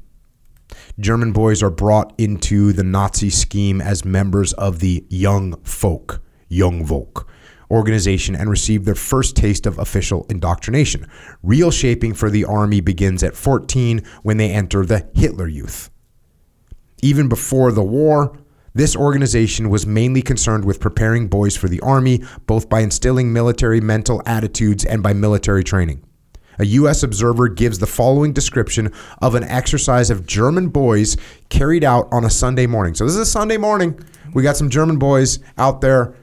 German 1.00 1.32
boys 1.32 1.64
are 1.64 1.72
brought 1.72 2.14
into 2.20 2.72
the 2.74 2.84
Nazi 2.84 3.32
scheme 3.32 3.82
as 3.82 4.06
members 4.06 4.54
of 4.54 4.82
the 4.82 5.04
Young 5.10 5.60
Folk, 5.64 6.22
Young 6.48 6.86
Volk 6.86 7.28
organization 7.72 8.36
and 8.36 8.52
receive 8.52 8.86
their 8.86 8.96
first 8.96 9.36
taste 9.36 9.66
of 9.66 9.80
official 9.80 10.28
indoctrination. 10.30 11.08
Real 11.42 11.72
shaping 11.72 12.14
for 12.14 12.30
the 12.30 12.46
army 12.46 12.82
begins 12.82 13.24
at 13.24 13.36
14 13.36 14.04
when 14.22 14.38
they 14.38 14.52
enter 14.52 14.86
the 14.86 15.10
Hitler 15.16 15.48
Youth. 15.48 15.90
Even 17.02 17.28
before 17.28 17.72
the 17.72 17.84
war, 17.84 18.38
this 18.76 18.96
organization 18.96 19.72
was 19.72 19.88
mainly 19.88 20.22
concerned 20.22 20.66
with 20.66 20.80
preparing 20.80 21.28
boys 21.28 21.58
for 21.58 21.68
the 21.68 21.82
army, 21.82 22.24
both 22.46 22.70
by 22.70 22.82
instilling 22.82 23.34
military 23.34 23.82
mental 23.82 24.22
attitudes 24.28 24.86
and 24.86 25.02
by 25.02 25.14
military 25.14 25.64
training. 25.64 26.07
A 26.60 26.66
U.S. 26.66 27.04
observer 27.04 27.48
gives 27.48 27.80
the 27.80 27.88
following 27.88 28.34
description 28.34 28.92
of 29.22 29.36
an 29.36 29.44
exercise 29.44 30.10
of 30.10 30.26
German 30.26 30.70
boys 30.70 31.18
carried 31.50 31.84
out 31.84 32.08
on 32.12 32.24
a 32.24 32.30
Sunday 32.30 32.68
morning. 32.68 32.96
So, 32.96 33.06
this 33.06 33.14
is 33.14 33.20
a 33.20 33.26
Sunday 33.26 33.58
morning. 33.58 34.00
We 34.34 34.44
got 34.44 34.58
some 34.58 34.70
German 34.70 34.98
boys 34.98 35.40
out 35.58 35.82
there 35.82 36.16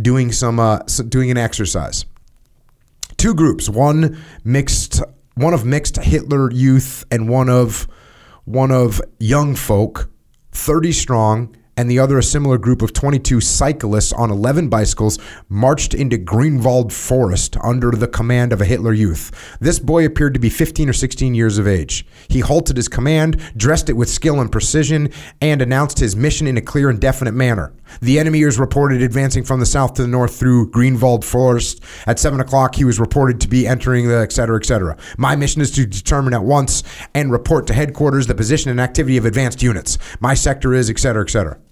doing 0.00 0.32
some 0.32 0.58
uh, 0.60 0.78
doing 1.08 1.30
an 1.30 1.36
exercise. 1.36 2.04
Two 3.16 3.34
groups, 3.34 3.68
one 3.68 4.18
mixed, 4.44 5.02
one 5.34 5.54
of 5.54 5.64
mixed 5.64 5.96
Hitler 5.96 6.50
youth 6.50 7.04
and 7.10 7.28
one 7.28 7.48
of 7.48 7.88
one 8.44 8.70
of 8.70 9.00
young 9.18 9.54
folk, 9.54 10.08
30 10.52 10.92
strong, 10.92 11.56
and 11.76 11.90
the 11.90 11.98
other 11.98 12.18
a 12.18 12.22
similar 12.22 12.58
group 12.58 12.82
of 12.82 12.92
22 12.92 13.40
cyclists 13.40 14.12
on 14.12 14.30
11 14.30 14.68
bicycles 14.68 15.18
marched 15.48 15.92
into 15.94 16.16
Greenwald 16.16 16.92
Forest 16.92 17.56
under 17.62 17.90
the 17.90 18.08
command 18.08 18.52
of 18.52 18.60
a 18.60 18.64
Hitler 18.64 18.92
youth. 18.92 19.56
This 19.60 19.78
boy 19.78 20.06
appeared 20.06 20.34
to 20.34 20.40
be 20.40 20.48
15 20.48 20.88
or 20.88 20.92
16 20.92 21.34
years 21.34 21.58
of 21.58 21.68
age. 21.68 22.06
He 22.28 22.40
halted 22.40 22.76
his 22.76 22.88
command, 22.88 23.40
dressed 23.56 23.90
it 23.90 23.94
with 23.94 24.08
skill 24.08 24.40
and 24.40 24.50
precision, 24.50 25.10
and 25.40 25.60
announced 25.60 25.98
his 25.98 26.16
mission 26.16 26.46
in 26.46 26.56
a 26.56 26.62
clear 26.62 26.88
and 26.88 27.00
definite 27.00 27.34
manner. 27.34 27.72
The 28.00 28.18
enemy 28.18 28.42
is 28.42 28.58
reported 28.58 29.02
advancing 29.02 29.44
from 29.44 29.60
the 29.60 29.66
south 29.66 29.94
to 29.94 30.02
the 30.02 30.08
north 30.08 30.36
through 30.36 30.70
Greenwald 30.70 31.24
Forest. 31.24 31.82
At 32.06 32.18
7 32.18 32.40
o'clock, 32.40 32.74
he 32.74 32.84
was 32.84 32.98
reported 32.98 33.40
to 33.42 33.48
be 33.48 33.66
entering 33.66 34.08
the 34.08 34.16
etc. 34.16 34.30
cetera, 34.30 34.56
et 34.56 34.66
cetera. 34.66 34.96
My 35.18 35.36
mission 35.36 35.62
is 35.62 35.70
to 35.72 35.86
determine 35.86 36.34
at 36.34 36.42
once 36.42 36.82
and 37.14 37.30
report 37.30 37.66
to 37.68 37.74
headquarters 37.74 38.26
the 38.26 38.34
position 38.34 38.70
and 38.70 38.80
activity 38.80 39.16
of 39.16 39.24
advanced 39.24 39.62
units. 39.62 39.98
My 40.20 40.34
sector 40.34 40.74
is 40.74 40.90
etc. 40.90 41.00
cetera, 41.00 41.22
et 41.22 41.30
cetera. 41.30 41.65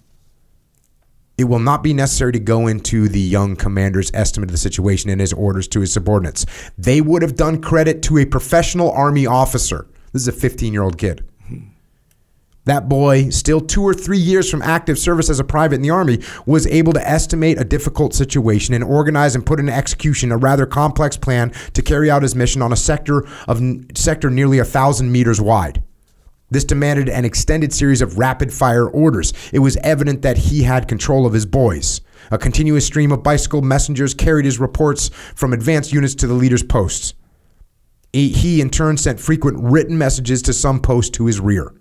It 1.37 1.45
will 1.45 1.59
not 1.59 1.83
be 1.83 1.93
necessary 1.93 2.33
to 2.33 2.39
go 2.39 2.69
into 2.69 3.09
the 3.09 3.21
young 3.21 3.57
commander's 3.57 4.11
estimate 4.15 4.51
of 4.51 4.53
the 4.53 4.59
situation 4.59 5.11
and 5.11 5.21
his 5.21 5.33
orders 5.33 5.67
to 5.69 5.81
his 5.81 5.93
subordinates. 5.93 6.47
They 6.79 7.01
would 7.01 7.23
have 7.23 7.35
done 7.35 7.61
credit 7.61 8.03
to 8.03 8.19
a 8.19 8.25
professional 8.25 8.93
army 8.93 9.27
officer. 9.27 9.89
This 10.13 10.23
is 10.23 10.29
a 10.29 10.33
15 10.33 10.73
year 10.73 10.83
old 10.83 10.97
kid. 10.97 11.29
That 12.67 12.89
boy, 12.89 13.29
still 13.29 13.61
two 13.61 13.83
or 13.83 13.93
three 13.93 14.19
years 14.19 14.51
from 14.51 14.63
active 14.63 14.99
service 14.99 15.29
as 15.29 15.39
a 15.39 15.45
private 15.45 15.77
in 15.77 15.83
the 15.83 15.91
Army, 15.91 16.21
was 16.47 16.67
able 16.69 16.95
to 16.95 17.09
estimate 17.09 17.61
a 17.61 17.65
difficult 17.65 18.15
situation 18.15 18.75
and 18.75 18.83
organize 18.83 19.35
and 19.35 19.45
put 19.45 19.61
into 19.61 19.75
execution 19.75 20.33
a 20.33 20.39
rather 20.39 20.65
complex 20.65 21.17
plan 21.17 21.51
to 21.75 21.83
carry 21.83 22.11
out 22.11 22.23
his 22.23 22.35
mission 22.35 22.63
on 22.63 22.73
a 22.73 22.77
sector 22.77 23.27
of 23.47 23.61
sector 23.95 24.31
nearly 24.31 24.59
a 24.59 24.65
thousand 24.65 25.13
meters 25.13 25.43
wide. 25.43 25.83
This 26.51 26.65
demanded 26.65 27.09
an 27.09 27.25
extended 27.25 27.73
series 27.73 28.03
of 28.03 28.19
rapid 28.19 28.53
fire 28.53 28.87
orders. 28.87 29.33
It 29.53 29.61
was 29.61 29.77
evident 29.79 30.23
that 30.23 30.37
he 30.37 30.63
had 30.63 30.89
control 30.89 31.27
of 31.27 31.33
his 31.33 31.47
boys. 31.47 32.01
A 32.31 32.39
continuous 32.39 32.87
stream 32.87 33.13
of 33.13 33.23
bicycle 33.23 33.63
messengers 33.63 34.15
carried 34.15 34.45
his 34.45 34.61
reports 34.61 35.11
from 35.35 35.53
advanced 35.53 35.93
units 35.93 36.15
to 36.17 36.27
the 36.27 36.35
leader's 36.35 36.63
posts. 36.63 37.15
He, 38.13 38.61
in 38.61 38.71
turn 38.71 38.97
sent 38.97 39.19
frequent 39.19 39.59
written 39.61 39.99
messages 39.99 40.43
to 40.43 40.53
some 40.53 40.81
post 40.81 41.15
to 41.15 41.27
his 41.27 41.41
rear. 41.41 41.75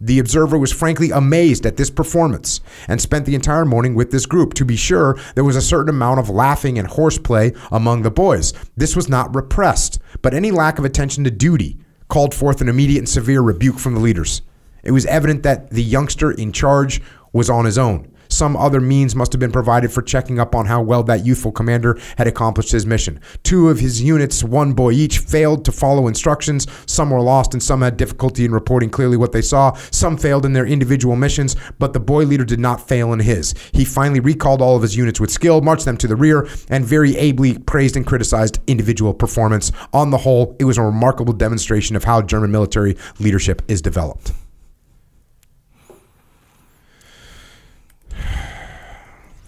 The 0.00 0.18
observer 0.18 0.58
was 0.58 0.72
frankly 0.72 1.10
amazed 1.10 1.66
at 1.66 1.76
this 1.76 1.90
performance 1.90 2.60
and 2.86 3.00
spent 3.00 3.26
the 3.26 3.34
entire 3.34 3.64
morning 3.64 3.94
with 3.94 4.10
this 4.10 4.26
group. 4.26 4.54
To 4.54 4.64
be 4.64 4.76
sure, 4.76 5.18
there 5.34 5.44
was 5.44 5.56
a 5.56 5.62
certain 5.62 5.88
amount 5.88 6.20
of 6.20 6.28
laughing 6.28 6.78
and 6.78 6.86
horseplay 6.86 7.52
among 7.72 8.02
the 8.02 8.10
boys. 8.10 8.52
This 8.76 8.94
was 8.94 9.08
not 9.08 9.34
repressed, 9.34 9.98
but 10.20 10.34
any 10.34 10.50
lack 10.50 10.78
of 10.78 10.84
attention 10.84 11.24
to 11.24 11.30
duty 11.30 11.78
called 12.08 12.34
forth 12.34 12.60
an 12.60 12.68
immediate 12.68 12.98
and 13.00 13.08
severe 13.08 13.40
rebuke 13.40 13.78
from 13.78 13.94
the 13.94 14.00
leaders. 14.00 14.42
It 14.82 14.90
was 14.90 15.06
evident 15.06 15.42
that 15.42 15.70
the 15.70 15.82
youngster 15.82 16.30
in 16.30 16.52
charge 16.52 17.00
was 17.32 17.48
on 17.48 17.64
his 17.64 17.78
own. 17.78 18.13
Some 18.34 18.56
other 18.56 18.80
means 18.80 19.14
must 19.14 19.32
have 19.32 19.38
been 19.38 19.52
provided 19.52 19.92
for 19.92 20.02
checking 20.02 20.40
up 20.40 20.56
on 20.56 20.66
how 20.66 20.82
well 20.82 21.04
that 21.04 21.24
youthful 21.24 21.52
commander 21.52 21.96
had 22.18 22.26
accomplished 22.26 22.72
his 22.72 22.84
mission. 22.84 23.20
Two 23.44 23.68
of 23.68 23.78
his 23.78 24.02
units, 24.02 24.42
one 24.42 24.72
boy 24.72 24.90
each, 24.90 25.20
failed 25.20 25.64
to 25.64 25.70
follow 25.70 26.08
instructions. 26.08 26.66
Some 26.86 27.10
were 27.10 27.20
lost 27.20 27.54
and 27.54 27.62
some 27.62 27.82
had 27.82 27.96
difficulty 27.96 28.44
in 28.44 28.50
reporting 28.50 28.90
clearly 28.90 29.16
what 29.16 29.30
they 29.30 29.40
saw. 29.40 29.74
Some 29.92 30.16
failed 30.16 30.44
in 30.44 30.52
their 30.52 30.66
individual 30.66 31.14
missions, 31.14 31.54
but 31.78 31.92
the 31.92 32.00
boy 32.00 32.24
leader 32.24 32.44
did 32.44 32.58
not 32.58 32.88
fail 32.88 33.12
in 33.12 33.20
his. 33.20 33.54
He 33.72 33.84
finally 33.84 34.18
recalled 34.18 34.60
all 34.60 34.74
of 34.74 34.82
his 34.82 34.96
units 34.96 35.20
with 35.20 35.30
skill, 35.30 35.60
marched 35.60 35.84
them 35.84 35.96
to 35.98 36.08
the 36.08 36.16
rear, 36.16 36.48
and 36.68 36.84
very 36.84 37.16
ably 37.16 37.56
praised 37.56 37.96
and 37.96 38.04
criticized 38.04 38.58
individual 38.66 39.14
performance. 39.14 39.70
On 39.92 40.10
the 40.10 40.18
whole, 40.18 40.56
it 40.58 40.64
was 40.64 40.76
a 40.76 40.82
remarkable 40.82 41.34
demonstration 41.34 41.94
of 41.94 42.02
how 42.02 42.20
German 42.20 42.50
military 42.50 42.96
leadership 43.20 43.62
is 43.68 43.80
developed. 43.80 44.32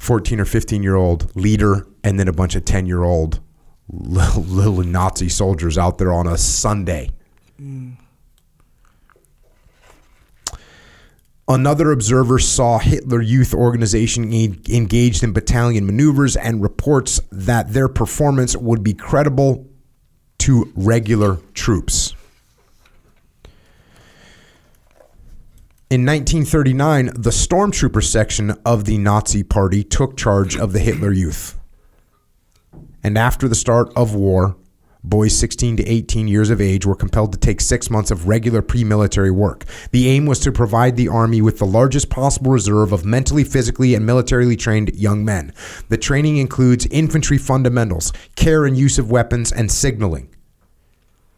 14 0.07 0.39
or 0.39 0.45
15 0.45 0.85
year 0.85 0.95
old 0.95 1.35
leader 1.35 1.85
and 2.05 2.19
then 2.19 2.29
a 2.29 2.33
bunch 2.33 2.55
of 2.55 2.65
10 2.65 2.87
year 2.87 3.03
old 3.03 3.41
little, 3.89 4.85
Nazi 4.85 5.29
soldiers 5.29 5.77
out 5.77 5.99
there 5.99 6.13
on 6.13 6.29
a 6.29 6.39
Sunday. 6.39 7.11
Another 11.49 11.91
observer 11.91 12.39
saw 12.39 12.79
Hitler 12.79 13.21
Youth 13.21 13.53
Organization 13.53 14.33
engaged 14.33 15.23
in 15.23 15.33
battalion 15.33 15.87
maneuvers 15.87 16.37
and 16.37 16.63
reports 16.63 17.21
that 17.31 17.73
their 17.73 17.89
performance 17.89 18.57
would 18.57 18.83
be 18.83 18.95
credible 18.95 19.69
to 20.39 20.73
regular 20.77 21.39
troops. 21.55 22.15
In 25.89 26.05
1939, 26.05 27.13
the 27.15 27.31
stormtrooper 27.31 28.03
section 28.03 28.51
of 28.65 28.87
the 28.87 28.99
Nazi 28.99 29.45
Party 29.45 29.85
took 29.85 30.17
charge 30.17 30.57
of 30.57 30.73
the 30.73 30.81
Hitler 30.81 31.13
Youth. 31.13 31.57
And 33.05 33.17
after 33.17 33.47
the 33.47 33.55
start 33.55 33.93
of 33.95 34.13
war, 34.13 34.57
boys 35.05 35.39
16 35.39 35.77
to 35.77 35.89
18 35.89 36.27
years 36.27 36.51
of 36.51 36.61
age 36.61 36.85
were 36.85 36.97
compelled 36.97 37.31
to 37.35 37.39
take 37.39 37.61
six 37.61 37.89
months 37.89 38.11
of 38.11 38.27
regular 38.27 38.63
pre 38.63 38.83
military 38.83 39.31
work. 39.31 39.65
The 39.93 40.09
aim 40.09 40.27
was 40.27 40.41
to 40.41 40.51
provide 40.51 40.97
the 40.97 41.07
Army 41.07 41.41
with 41.41 41.61
the 41.61 41.67
largest 41.67 42.11
possible 42.11 42.51
reserve 42.51 42.93
of 42.93 43.05
mentally, 43.05 43.45
physically, 43.45 43.95
and 43.95 44.05
militarily 44.05 44.57
trained 44.57 44.93
young 44.97 45.25
men. 45.25 45.53
The 45.89 45.99
training 45.99 46.39
includes 46.39 46.89
infantry 46.91 47.39
fundamentals, 47.39 48.13
care 48.35 48.67
and 48.67 48.77
use 48.77 48.99
of 48.99 49.13
weapons, 49.13 49.53
and 49.53 49.71
signaling. 49.71 50.31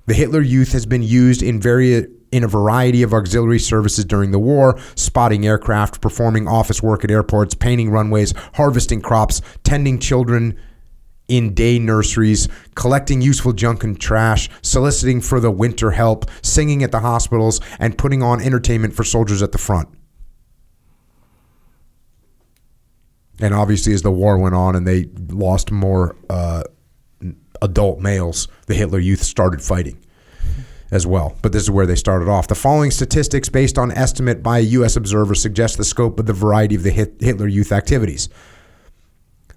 The 0.07 0.15
Hitler 0.15 0.41
Youth 0.41 0.73
has 0.73 0.87
been 0.87 1.03
used 1.03 1.43
in 1.43 1.61
various 1.61 2.07
in 2.31 2.45
a 2.45 2.49
variety 2.49 3.03
of 3.03 3.15
auxiliary 3.15 3.59
services 3.59 4.05
during 4.05 4.31
the 4.31 4.39
war, 4.39 4.79
spotting 4.95 5.47
aircraft, 5.47 6.01
performing 6.01 6.47
office 6.47 6.83
work 6.83 7.05
at 7.05 7.11
airports, 7.11 7.55
painting 7.55 7.91
runways, 7.91 8.35
harvesting 8.55 9.01
crops, 9.01 9.41
tending 9.65 9.99
children 9.99 10.59
in 11.29 11.53
day 11.55 11.79
nurseries, 11.79 12.49
collecting 12.75 13.21
useful 13.21 13.53
junk 13.53 13.85
and 13.85 14.01
trash, 14.01 14.49
soliciting 14.63 15.21
for 15.21 15.41
the 15.41 15.51
winter 15.51 15.91
help, 15.91 16.25
singing 16.43 16.83
at 16.83 16.91
the 16.91 17.01
hospitals, 17.01 17.61
and 17.79 17.99
putting 17.99 18.23
on 18.23 18.41
entertainment 18.41 18.95
for 18.95 19.05
soldiers 19.05 19.43
at 19.43 19.53
the 19.53 19.59
front. 19.59 19.89
And 23.41 23.55
obviously, 23.55 23.93
as 23.93 24.03
the 24.03 24.11
war 24.11 24.37
went 24.39 24.55
on 24.55 24.75
and 24.75 24.87
they 24.87 25.09
lost 25.29 25.71
more 25.71 26.17
uh, 26.29 26.65
adult 27.63 28.01
males, 28.01 28.49
the 28.67 28.75
Hitler 28.75 28.99
Youth 28.99 29.23
started 29.23 29.63
fighting 29.63 30.03
as 30.91 31.07
well. 31.07 31.37
But 31.43 31.53
this 31.53 31.63
is 31.63 31.71
where 31.71 31.87
they 31.87 31.97
started 31.97 32.29
off. 32.29 32.49
The 32.49 32.55
following 32.55 32.91
statistics, 32.91 33.49
based 33.49 33.79
on 33.79 33.93
estimate 33.93 34.43
by 34.43 34.59
a 34.59 34.63
U.S. 34.63 34.97
observer, 34.97 35.35
suggest 35.35 35.77
the 35.77 35.85
scope 35.85 36.19
of 36.19 36.27
the 36.27 36.33
variety 36.33 36.75
of 36.75 36.83
the 36.83 36.91
Hitler 36.91 37.47
Youth 37.47 37.73
activities. 37.73 38.29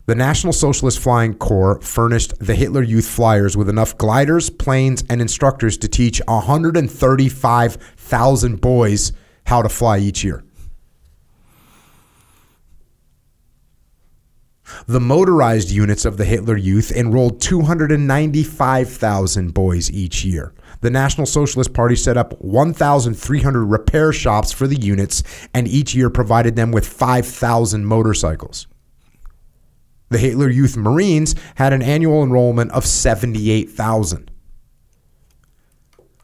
The 0.07 0.15
National 0.15 0.51
Socialist 0.51 0.99
Flying 0.99 1.35
Corps 1.35 1.79
furnished 1.81 2.33
the 2.39 2.55
Hitler 2.55 2.81
Youth 2.81 3.07
Flyers 3.07 3.55
with 3.55 3.69
enough 3.69 3.95
gliders, 3.97 4.49
planes, 4.49 5.05
and 5.09 5.21
instructors 5.21 5.77
to 5.77 5.87
teach 5.87 6.19
135,000 6.27 8.59
boys 8.59 9.13
how 9.45 9.61
to 9.61 9.69
fly 9.69 9.99
each 9.99 10.23
year. 10.23 10.43
The 14.87 14.99
motorized 14.99 15.69
units 15.69 16.05
of 16.05 16.17
the 16.17 16.25
Hitler 16.25 16.57
Youth 16.57 16.91
enrolled 16.91 17.39
295,000 17.41 19.53
boys 19.53 19.91
each 19.91 20.25
year. 20.25 20.51
The 20.81 20.89
National 20.89 21.27
Socialist 21.27 21.73
Party 21.73 21.95
set 21.95 22.17
up 22.17 22.41
1,300 22.41 23.65
repair 23.65 24.11
shops 24.11 24.51
for 24.51 24.65
the 24.65 24.79
units 24.79 25.23
and 25.53 25.67
each 25.67 25.93
year 25.93 26.09
provided 26.09 26.55
them 26.55 26.71
with 26.71 26.87
5,000 26.87 27.85
motorcycles. 27.85 28.67
The 30.09 30.17
Hitler 30.17 30.49
Youth 30.49 30.75
Marines 30.75 31.35
had 31.55 31.71
an 31.71 31.83
annual 31.83 32.23
enrollment 32.23 32.71
of 32.71 32.85
78,000. 32.85 34.31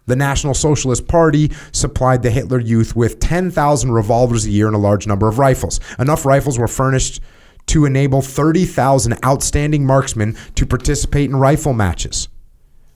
The 0.08 0.16
National 0.16 0.54
Socialist 0.54 1.08
Party 1.08 1.52
supplied 1.72 2.24
the 2.24 2.32
Hitler 2.32 2.60
Youth 2.60 2.96
with 2.96 3.20
10,000 3.20 3.92
revolvers 3.92 4.46
a 4.46 4.50
year 4.50 4.68
and 4.68 4.76
a 4.76 4.80
large 4.80 5.06
number 5.06 5.28
of 5.28 5.38
rifles. 5.38 5.80
Enough 6.00 6.26
rifles 6.26 6.58
were 6.58 6.68
furnished 6.68 7.22
to 7.68 7.86
enable 7.86 8.22
30,000 8.22 9.24
outstanding 9.24 9.86
marksmen 9.86 10.36
to 10.56 10.66
participate 10.66 11.30
in 11.30 11.36
rifle 11.36 11.74
matches. 11.74 12.30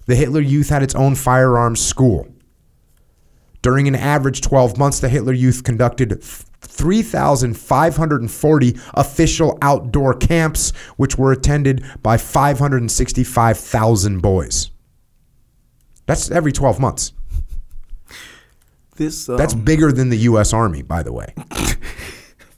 The 0.06 0.16
Hitler 0.16 0.42
Youth 0.42 0.70
had 0.70 0.84
its 0.84 0.96
own 0.96 1.16
firearms 1.16 1.80
school. 1.80 2.28
During 3.62 3.88
an 3.88 3.96
average 3.96 4.42
12 4.42 4.78
months, 4.78 5.00
the 5.00 5.08
Hitler 5.10 5.34
Youth 5.34 5.64
conducted 5.64 6.24
3,540 6.24 8.78
official 8.94 9.58
outdoor 9.62 10.14
camps, 10.16 10.72
which 10.98 11.18
were 11.18 11.32
attended 11.32 11.86
by 12.02 12.18
565,000 12.18 14.20
boys. 14.20 14.72
That's 16.08 16.32
every 16.32 16.52
12 16.52 16.80
months. 16.80 17.14
This 18.96 19.30
um, 19.30 19.38
That's 19.38 19.54
bigger 19.54 19.92
than 19.92 20.10
the 20.10 20.18
U.S. 20.18 20.54
Army, 20.54 20.82
by 20.82 21.04
the 21.04 21.14
way. 21.14 21.36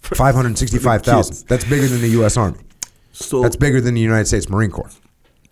565,000. 0.01 1.47
That's 1.47 1.65
bigger 1.65 1.88
than 1.88 1.99
the 2.01 2.10
U.S. 2.10 2.38
Army. 2.38 2.60
so. 3.12 3.41
That's 3.41 3.58
bigger 3.58 3.82
than 3.82 3.93
the 3.93 4.01
United 4.01 4.27
States 4.27 4.49
Marine 4.49 4.71
Corps. 4.71 4.89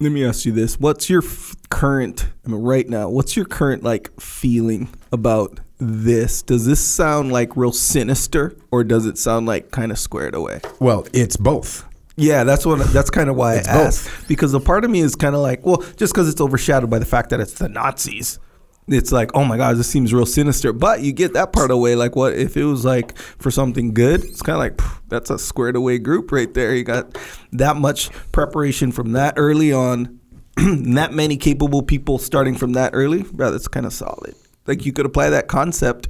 Let 0.01 0.11
me 0.11 0.25
ask 0.25 0.45
you 0.45 0.51
this: 0.51 0.79
What's 0.79 1.09
your 1.09 1.23
f- 1.23 1.55
current? 1.69 2.27
I 2.45 2.49
mean, 2.49 2.61
right 2.61 2.87
now, 2.89 3.09
what's 3.09 3.35
your 3.35 3.45
current 3.45 3.83
like 3.83 4.09
feeling 4.19 4.89
about 5.11 5.59
this? 5.79 6.41
Does 6.41 6.65
this 6.65 6.79
sound 6.83 7.31
like 7.31 7.55
real 7.55 7.71
sinister, 7.71 8.55
or 8.71 8.83
does 8.83 9.05
it 9.05 9.17
sound 9.17 9.45
like 9.45 9.71
kind 9.71 9.91
of 9.91 9.99
squared 9.99 10.35
away? 10.35 10.61
Well, 10.79 11.07
it's 11.13 11.37
both. 11.37 11.85
Yeah, 12.17 12.43
that's 12.43 12.65
what. 12.65 12.79
That's 12.91 13.09
kind 13.09 13.29
of 13.29 13.35
why 13.35 13.55
It's 13.55 13.67
I 13.67 13.83
asked 13.83 14.05
both. 14.05 14.27
because 14.27 14.53
a 14.53 14.59
part 14.59 14.83
of 14.83 14.91
me 14.91 14.99
is 14.99 15.15
kind 15.15 15.33
of 15.35 15.41
like, 15.41 15.65
well, 15.65 15.77
just 15.97 16.13
because 16.13 16.27
it's 16.29 16.41
overshadowed 16.41 16.89
by 16.89 16.99
the 16.99 17.05
fact 17.05 17.29
that 17.29 17.39
it's 17.39 17.53
the 17.53 17.69
Nazis. 17.69 18.39
It's 18.87 19.11
like, 19.11 19.31
oh 19.35 19.45
my 19.45 19.57
god, 19.57 19.77
this 19.77 19.87
seems 19.87 20.13
real 20.13 20.25
sinister. 20.25 20.73
But 20.73 21.01
you 21.01 21.13
get 21.13 21.33
that 21.33 21.53
part 21.53 21.71
away. 21.71 21.95
Like, 21.95 22.15
what 22.15 22.33
if 22.33 22.57
it 22.57 22.65
was 22.65 22.83
like 22.83 23.15
for 23.17 23.49
something 23.51 23.93
good? 23.93 24.23
It's 24.25 24.41
kind 24.41 24.55
of 24.55 24.59
like 24.59 24.81
that's 25.11 25.29
a 25.29 25.37
squared 25.37 25.75
away 25.75 25.99
group 25.99 26.31
right 26.31 26.51
there. 26.51 26.73
You 26.73 26.83
got 26.83 27.15
that 27.51 27.75
much 27.77 28.09
preparation 28.31 28.91
from 28.91 29.11
that 29.11 29.35
early 29.37 29.71
on, 29.71 30.19
that 30.57 31.13
many 31.13 31.37
capable 31.37 31.83
people 31.83 32.17
starting 32.17 32.55
from 32.55 32.73
that 32.73 32.91
early. 32.95 33.21
Bro, 33.21 33.51
that's 33.51 33.67
kind 33.67 33.85
of 33.85 33.93
solid. 33.93 34.33
Like 34.65 34.85
you 34.85 34.93
could 34.93 35.05
apply 35.05 35.29
that 35.29 35.47
concept 35.47 36.07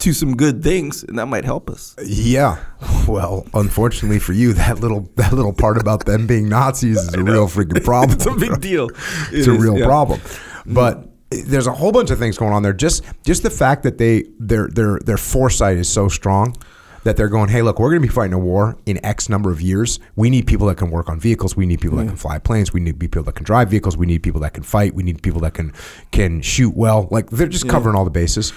to 0.00 0.12
some 0.12 0.36
good 0.36 0.62
things, 0.62 1.02
and 1.02 1.18
that 1.18 1.26
might 1.26 1.44
help 1.44 1.70
us. 1.70 1.96
Yeah. 2.04 2.62
Well, 3.08 3.46
unfortunately 3.54 4.18
for 4.18 4.32
you, 4.34 4.52
that 4.52 4.80
little 4.80 5.08
that 5.16 5.32
little 5.32 5.52
part 5.52 5.78
about 5.78 6.04
them 6.06 6.26
being 6.26 6.48
Nazis 6.48 6.98
is 6.98 7.14
a 7.14 7.22
real 7.24 7.48
freaking 7.48 7.82
problem. 7.82 8.12
It's 8.18 8.26
a 8.26 8.34
big 8.34 8.60
deal. 8.60 8.90
it's 9.32 9.46
It 9.46 9.48
a 9.48 9.54
is, 9.54 9.62
real 9.62 9.78
yeah. 9.78 9.86
problem. 9.86 10.20
But 10.66 11.08
there's 11.30 11.66
a 11.66 11.72
whole 11.72 11.90
bunch 11.90 12.10
of 12.10 12.18
things 12.18 12.36
going 12.36 12.52
on 12.52 12.62
there. 12.62 12.72
Just 12.72 13.02
just 13.24 13.42
the 13.42 13.50
fact 13.50 13.82
that 13.84 13.98
they 13.98 14.24
their 14.38 14.68
their 14.68 14.98
their 15.00 15.16
foresight 15.16 15.78
is 15.78 15.88
so 15.88 16.08
strong 16.08 16.54
that 17.04 17.16
they're 17.16 17.28
going, 17.28 17.48
hey, 17.48 17.62
look, 17.62 17.78
we're 17.78 17.90
going 17.90 18.02
to 18.02 18.08
be 18.08 18.12
fighting 18.12 18.32
a 18.32 18.38
war 18.38 18.76
in 18.86 19.04
X 19.04 19.28
number 19.28 19.50
of 19.50 19.60
years. 19.60 20.00
We 20.16 20.30
need 20.30 20.46
people 20.46 20.66
that 20.66 20.76
can 20.76 20.90
work 20.90 21.08
on 21.08 21.20
vehicles. 21.20 21.56
We 21.56 21.66
need 21.66 21.80
people 21.80 21.98
that 21.98 22.06
can 22.06 22.16
fly 22.16 22.38
planes. 22.38 22.72
We 22.72 22.80
need 22.80 22.98
people 22.98 23.22
that 23.22 23.34
can 23.34 23.44
drive 23.44 23.70
vehicles. 23.70 23.96
We 23.96 24.06
need 24.06 24.22
people 24.22 24.40
that 24.40 24.54
can 24.54 24.62
fight. 24.62 24.94
We 24.94 25.02
need 25.02 25.22
people 25.22 25.40
that 25.42 25.54
can 25.54 25.72
can 26.10 26.40
shoot 26.40 26.74
well. 26.76 27.08
Like 27.10 27.30
they're 27.30 27.46
just 27.46 27.68
covering 27.68 27.94
all 27.94 28.04
the 28.04 28.10
bases. 28.10 28.52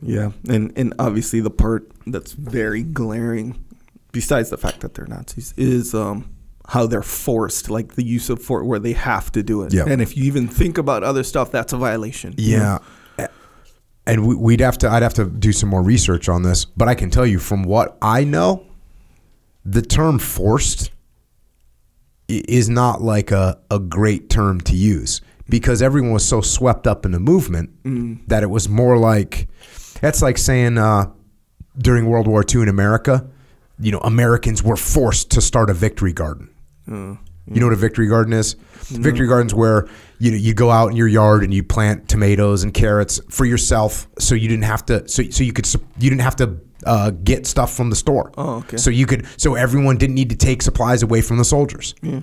Yeah, 0.00 0.30
and 0.48 0.72
and 0.76 0.94
obviously 0.98 1.40
the 1.40 1.50
part 1.50 1.90
that's 2.06 2.32
very 2.32 2.82
glaring, 2.82 3.64
besides 4.12 4.50
the 4.50 4.56
fact 4.56 4.80
that 4.80 4.94
they're 4.94 5.06
Nazis, 5.06 5.54
is 5.56 5.94
um 5.94 6.30
how 6.68 6.86
they're 6.86 7.02
forced, 7.02 7.70
like 7.70 7.94
the 7.94 8.04
use 8.04 8.28
of 8.28 8.42
force 8.42 8.64
where 8.64 8.78
they 8.78 8.92
have 8.92 9.32
to 9.32 9.42
do 9.42 9.62
it. 9.62 9.72
Yeah. 9.72 9.84
And 9.86 10.02
if 10.02 10.16
you 10.16 10.24
even 10.24 10.48
think 10.48 10.76
about 10.76 11.02
other 11.02 11.24
stuff, 11.24 11.50
that's 11.50 11.72
a 11.72 11.78
violation. 11.78 12.34
Yeah. 12.36 12.78
And 14.08 14.26
we- 14.26 14.34
we'd 14.34 14.60
have 14.60 14.78
to 14.78 14.90
I'd 14.90 15.02
have 15.02 15.14
to 15.14 15.26
do 15.26 15.52
some 15.52 15.68
more 15.68 15.82
research 15.82 16.28
on 16.28 16.42
this, 16.42 16.64
but 16.64 16.88
I 16.88 16.94
can 16.94 17.10
tell 17.10 17.26
you 17.26 17.38
from 17.38 17.62
what 17.62 17.96
I 18.02 18.24
know, 18.24 18.64
the 19.64 19.82
term 19.82 20.18
forced 20.18 20.90
is 22.28 22.68
not 22.68 23.00
like 23.02 23.30
a, 23.30 23.58
a 23.70 23.78
great 23.78 24.28
term 24.28 24.60
to 24.62 24.76
use 24.76 25.20
because 25.48 25.80
everyone 25.80 26.12
was 26.12 26.24
so 26.26 26.40
swept 26.40 26.86
up 26.86 27.06
in 27.06 27.12
the 27.12 27.20
movement 27.20 27.70
that 28.28 28.42
it 28.42 28.50
was 28.50 28.68
more 28.68 28.98
like 28.98 29.48
that's 30.00 30.20
like 30.22 30.36
saying 30.38 30.76
uh, 30.78 31.06
during 31.78 32.06
World 32.06 32.26
War 32.26 32.44
II 32.54 32.62
in 32.62 32.68
America, 32.68 33.26
you 33.80 33.90
know, 33.92 33.98
Americans 33.98 34.62
were 34.62 34.76
forced 34.76 35.30
to 35.32 35.40
start 35.40 35.70
a 35.70 35.74
victory 35.74 36.12
garden. 36.12 36.50
You 37.50 37.60
know 37.60 37.66
what 37.66 37.72
a 37.72 37.76
victory 37.76 38.06
garden 38.08 38.32
is? 38.34 38.56
Victory 38.90 39.26
garden's 39.26 39.54
where 39.54 39.88
you 40.18 40.30
know 40.30 40.36
you 40.36 40.54
go 40.54 40.70
out 40.70 40.90
in 40.90 40.96
your 40.96 41.08
yard 41.08 41.42
and 41.44 41.52
you 41.54 41.62
plant 41.62 42.08
tomatoes 42.08 42.62
and 42.62 42.72
carrots 42.74 43.20
for 43.30 43.44
yourself, 43.44 44.08
so 44.18 44.34
you 44.34 44.48
didn't 44.48 44.64
have 44.64 44.84
to. 44.86 45.06
So 45.08 45.22
so 45.30 45.44
you 45.44 45.52
could 45.52 45.66
you 45.98 46.10
didn't 46.10 46.22
have 46.22 46.36
to 46.36 46.58
uh, 46.86 47.10
get 47.10 47.46
stuff 47.46 47.74
from 47.74 47.90
the 47.90 47.96
store. 47.96 48.32
Oh, 48.36 48.56
okay. 48.58 48.76
So 48.76 48.90
you 48.90 49.06
could 49.06 49.26
so 49.36 49.54
everyone 49.54 49.96
didn't 49.98 50.14
need 50.14 50.30
to 50.30 50.36
take 50.36 50.62
supplies 50.62 51.02
away 51.02 51.20
from 51.20 51.38
the 51.38 51.44
soldiers. 51.44 51.94
Yeah. 52.02 52.20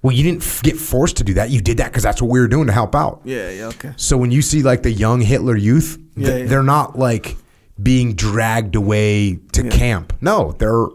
Well, 0.00 0.14
you 0.14 0.22
didn't 0.22 0.42
f- 0.42 0.62
get 0.62 0.76
forced 0.76 1.16
to 1.16 1.24
do 1.24 1.34
that. 1.34 1.50
You 1.50 1.60
did 1.60 1.78
that 1.78 1.86
because 1.90 2.04
that's 2.04 2.22
what 2.22 2.30
we 2.30 2.38
were 2.38 2.46
doing 2.46 2.68
to 2.68 2.72
help 2.72 2.94
out. 2.94 3.20
Yeah, 3.24 3.50
yeah, 3.50 3.66
okay. 3.66 3.92
So 3.96 4.16
when 4.16 4.30
you 4.30 4.42
see 4.42 4.62
like 4.62 4.84
the 4.84 4.92
young 4.92 5.20
Hitler 5.20 5.56
youth, 5.56 5.96
th- 6.14 6.28
Yeah, 6.28 6.36
yeah. 6.36 6.46
they're 6.46 6.62
not 6.62 6.96
like 6.96 7.36
being 7.82 8.14
dragged 8.14 8.76
away 8.76 9.40
to 9.52 9.68
camp. 9.68 10.12
No, 10.20 10.52
they're 10.58 10.86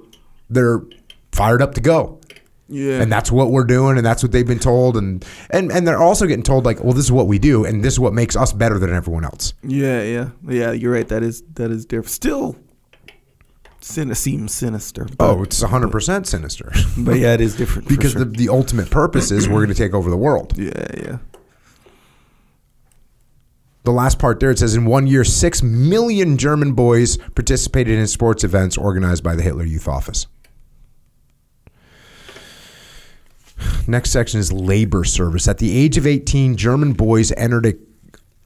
they're 0.49 0.81
fired 1.33 1.61
up 1.61 1.73
to 1.75 1.81
go. 1.81 2.19
Yeah. 2.73 3.01
And 3.01 3.11
that's 3.11 3.31
what 3.31 3.51
we're 3.51 3.65
doing 3.65 3.97
and 3.97 4.05
that's 4.05 4.23
what 4.23 4.31
they've 4.31 4.47
been 4.47 4.59
told 4.59 4.97
and 4.97 5.23
and 5.51 5.71
and 5.71 5.87
they're 5.87 6.01
also 6.01 6.25
getting 6.25 6.43
told 6.43 6.65
like, 6.65 6.83
well, 6.83 6.93
this 6.93 7.05
is 7.05 7.11
what 7.11 7.27
we 7.27 7.37
do 7.37 7.65
and 7.65 7.83
this 7.83 7.93
is 7.93 7.99
what 7.99 8.13
makes 8.13 8.35
us 8.35 8.51
better 8.51 8.79
than 8.79 8.91
everyone 8.91 9.25
else. 9.25 9.53
Yeah, 9.63 10.01
yeah, 10.01 10.29
yeah. 10.47 10.71
You're 10.71 10.91
right. 10.91 11.07
That 11.07 11.21
is 11.21 11.43
that 11.53 11.69
is 11.69 11.85
different. 11.85 12.09
Still, 12.09 12.55
sin- 13.81 14.13
seems 14.15 14.53
sinister. 14.53 15.05
But, 15.17 15.23
Oh, 15.23 15.43
it's 15.43 15.63
100% 15.63 16.25
sinister. 16.25 16.71
but 16.97 17.19
yeah, 17.19 17.33
it 17.33 17.41
is 17.41 17.55
different 17.55 17.87
because 17.87 18.13
sure. 18.13 18.25
the, 18.25 18.31
the 18.37 18.49
ultimate 18.49 18.89
purpose 18.89 19.29
is 19.29 19.47
we're 19.47 19.59
going 19.63 19.67
to 19.67 19.75
take 19.75 19.93
over 19.93 20.09
the 20.09 20.17
world. 20.17 20.57
yeah, 20.57 20.87
yeah. 20.97 21.17
The 23.83 23.91
last 23.91 24.17
part 24.17 24.39
there 24.39 24.49
it 24.49 24.59
says 24.59 24.75
in 24.75 24.85
one 24.85 25.07
year 25.07 25.25
6 25.25 25.61
million 25.61 26.37
German 26.37 26.71
boys 26.73 27.17
participated 27.35 27.99
in 27.99 28.07
sports 28.07 28.45
events 28.45 28.77
organized 28.77 29.23
by 29.23 29.35
the 29.35 29.43
Hitler 29.43 29.65
Youth 29.65 29.89
Office. 29.89 30.25
Next 33.87 34.11
section 34.11 34.39
is 34.39 34.51
labor 34.51 35.03
service. 35.03 35.47
At 35.47 35.57
the 35.57 35.77
age 35.77 35.97
of 35.97 36.07
18, 36.07 36.55
German 36.55 36.93
boys 36.93 37.31
entered 37.33 37.65
a 37.65 37.73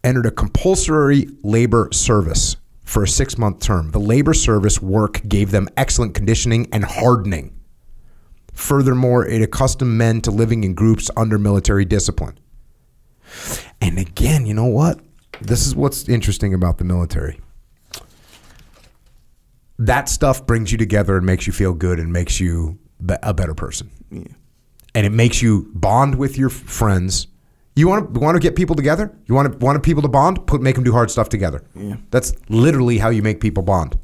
entered 0.04 0.26
a 0.26 0.32
compulsory 0.32 1.28
labor 1.44 1.90
service 1.92 2.56
for 2.84 3.04
a 3.04 3.08
6-month 3.08 3.60
term. 3.60 3.92
The 3.92 4.00
labor 4.00 4.34
service 4.34 4.82
work 4.82 5.22
gave 5.28 5.52
them 5.52 5.68
excellent 5.76 6.14
conditioning 6.14 6.70
and 6.72 6.86
hardening. 6.86 7.54
Furthermore, 8.54 9.26
it 9.26 9.42
accustomed 9.42 9.98
men 9.98 10.22
to 10.22 10.32
living 10.32 10.64
in 10.64 10.74
groups 10.74 11.12
under 11.18 11.38
military 11.38 11.84
discipline. 11.84 12.40
And 13.82 14.00
again, 14.00 14.46
you 14.46 14.54
know 14.54 14.66
what? 14.66 15.00
This 15.42 15.68
is 15.68 15.76
what's 15.76 16.08
interesting 16.08 16.54
about 16.54 16.78
the 16.78 16.86
military. 16.86 17.40
That 19.78 20.10
stuff 20.10 20.48
brings 20.48 20.72
you 20.72 20.78
together 20.78 21.18
and 21.18 21.26
makes 21.26 21.46
you 21.46 21.54
feel 21.54 21.74
good 21.74 22.00
and 22.00 22.12
makes 22.12 22.40
you 22.40 22.80
a 23.22 23.34
better 23.34 23.54
person. 23.54 23.92
Yeah. 24.10 24.24
And 24.98 25.06
it 25.06 25.12
makes 25.12 25.44
you 25.44 25.70
bond 25.76 26.16
with 26.16 26.38
your 26.38 26.50
friends. 26.50 27.28
You 27.76 27.88
want 27.88 28.16
to 28.16 28.20
want 28.20 28.36
to 28.36 28.40
get 28.40 28.56
people 28.56 28.76
together? 28.76 29.16
You 29.28 29.36
want 29.36 29.52
to 29.52 29.58
want 29.60 29.84
people 29.84 30.02
to 30.02 30.08
bond? 30.08 30.48
Put 30.48 30.60
make 30.62 30.74
them 30.74 30.84
do 30.84 30.92
hard 30.92 31.12
stuff 31.12 31.30
together. 31.30 31.64
Yeah. 31.76 31.98
That's 32.10 32.34
literally 32.50 32.98
how 32.98 33.10
you 33.10 33.22
make 33.22 33.40
people 33.40 33.62
bond. 33.62 33.98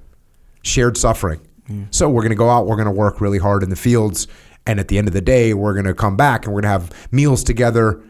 Shared 0.62 0.96
suffering. 0.96 1.42
So 1.90 2.10
we're 2.10 2.22
going 2.22 2.30
to 2.30 2.36
go 2.36 2.50
out, 2.50 2.68
we're 2.68 2.76
going 2.76 2.86
to 2.86 2.92
work 2.92 3.22
really 3.22 3.40
hard 3.40 3.64
in 3.64 3.70
the 3.70 3.76
fields, 3.76 4.28
and 4.68 4.80
at 4.80 4.90
the 4.90 4.98
end 4.98 5.08
of 5.08 5.14
the 5.14 5.22
day, 5.22 5.54
we're 5.54 5.74
going 5.74 5.86
to 5.86 5.94
come 5.96 6.16
back 6.16 6.46
and 6.46 6.54
we're 6.54 6.62
going 6.62 6.80
to 6.80 6.86
have 6.86 7.08
meals 7.12 7.44
together 7.44 8.04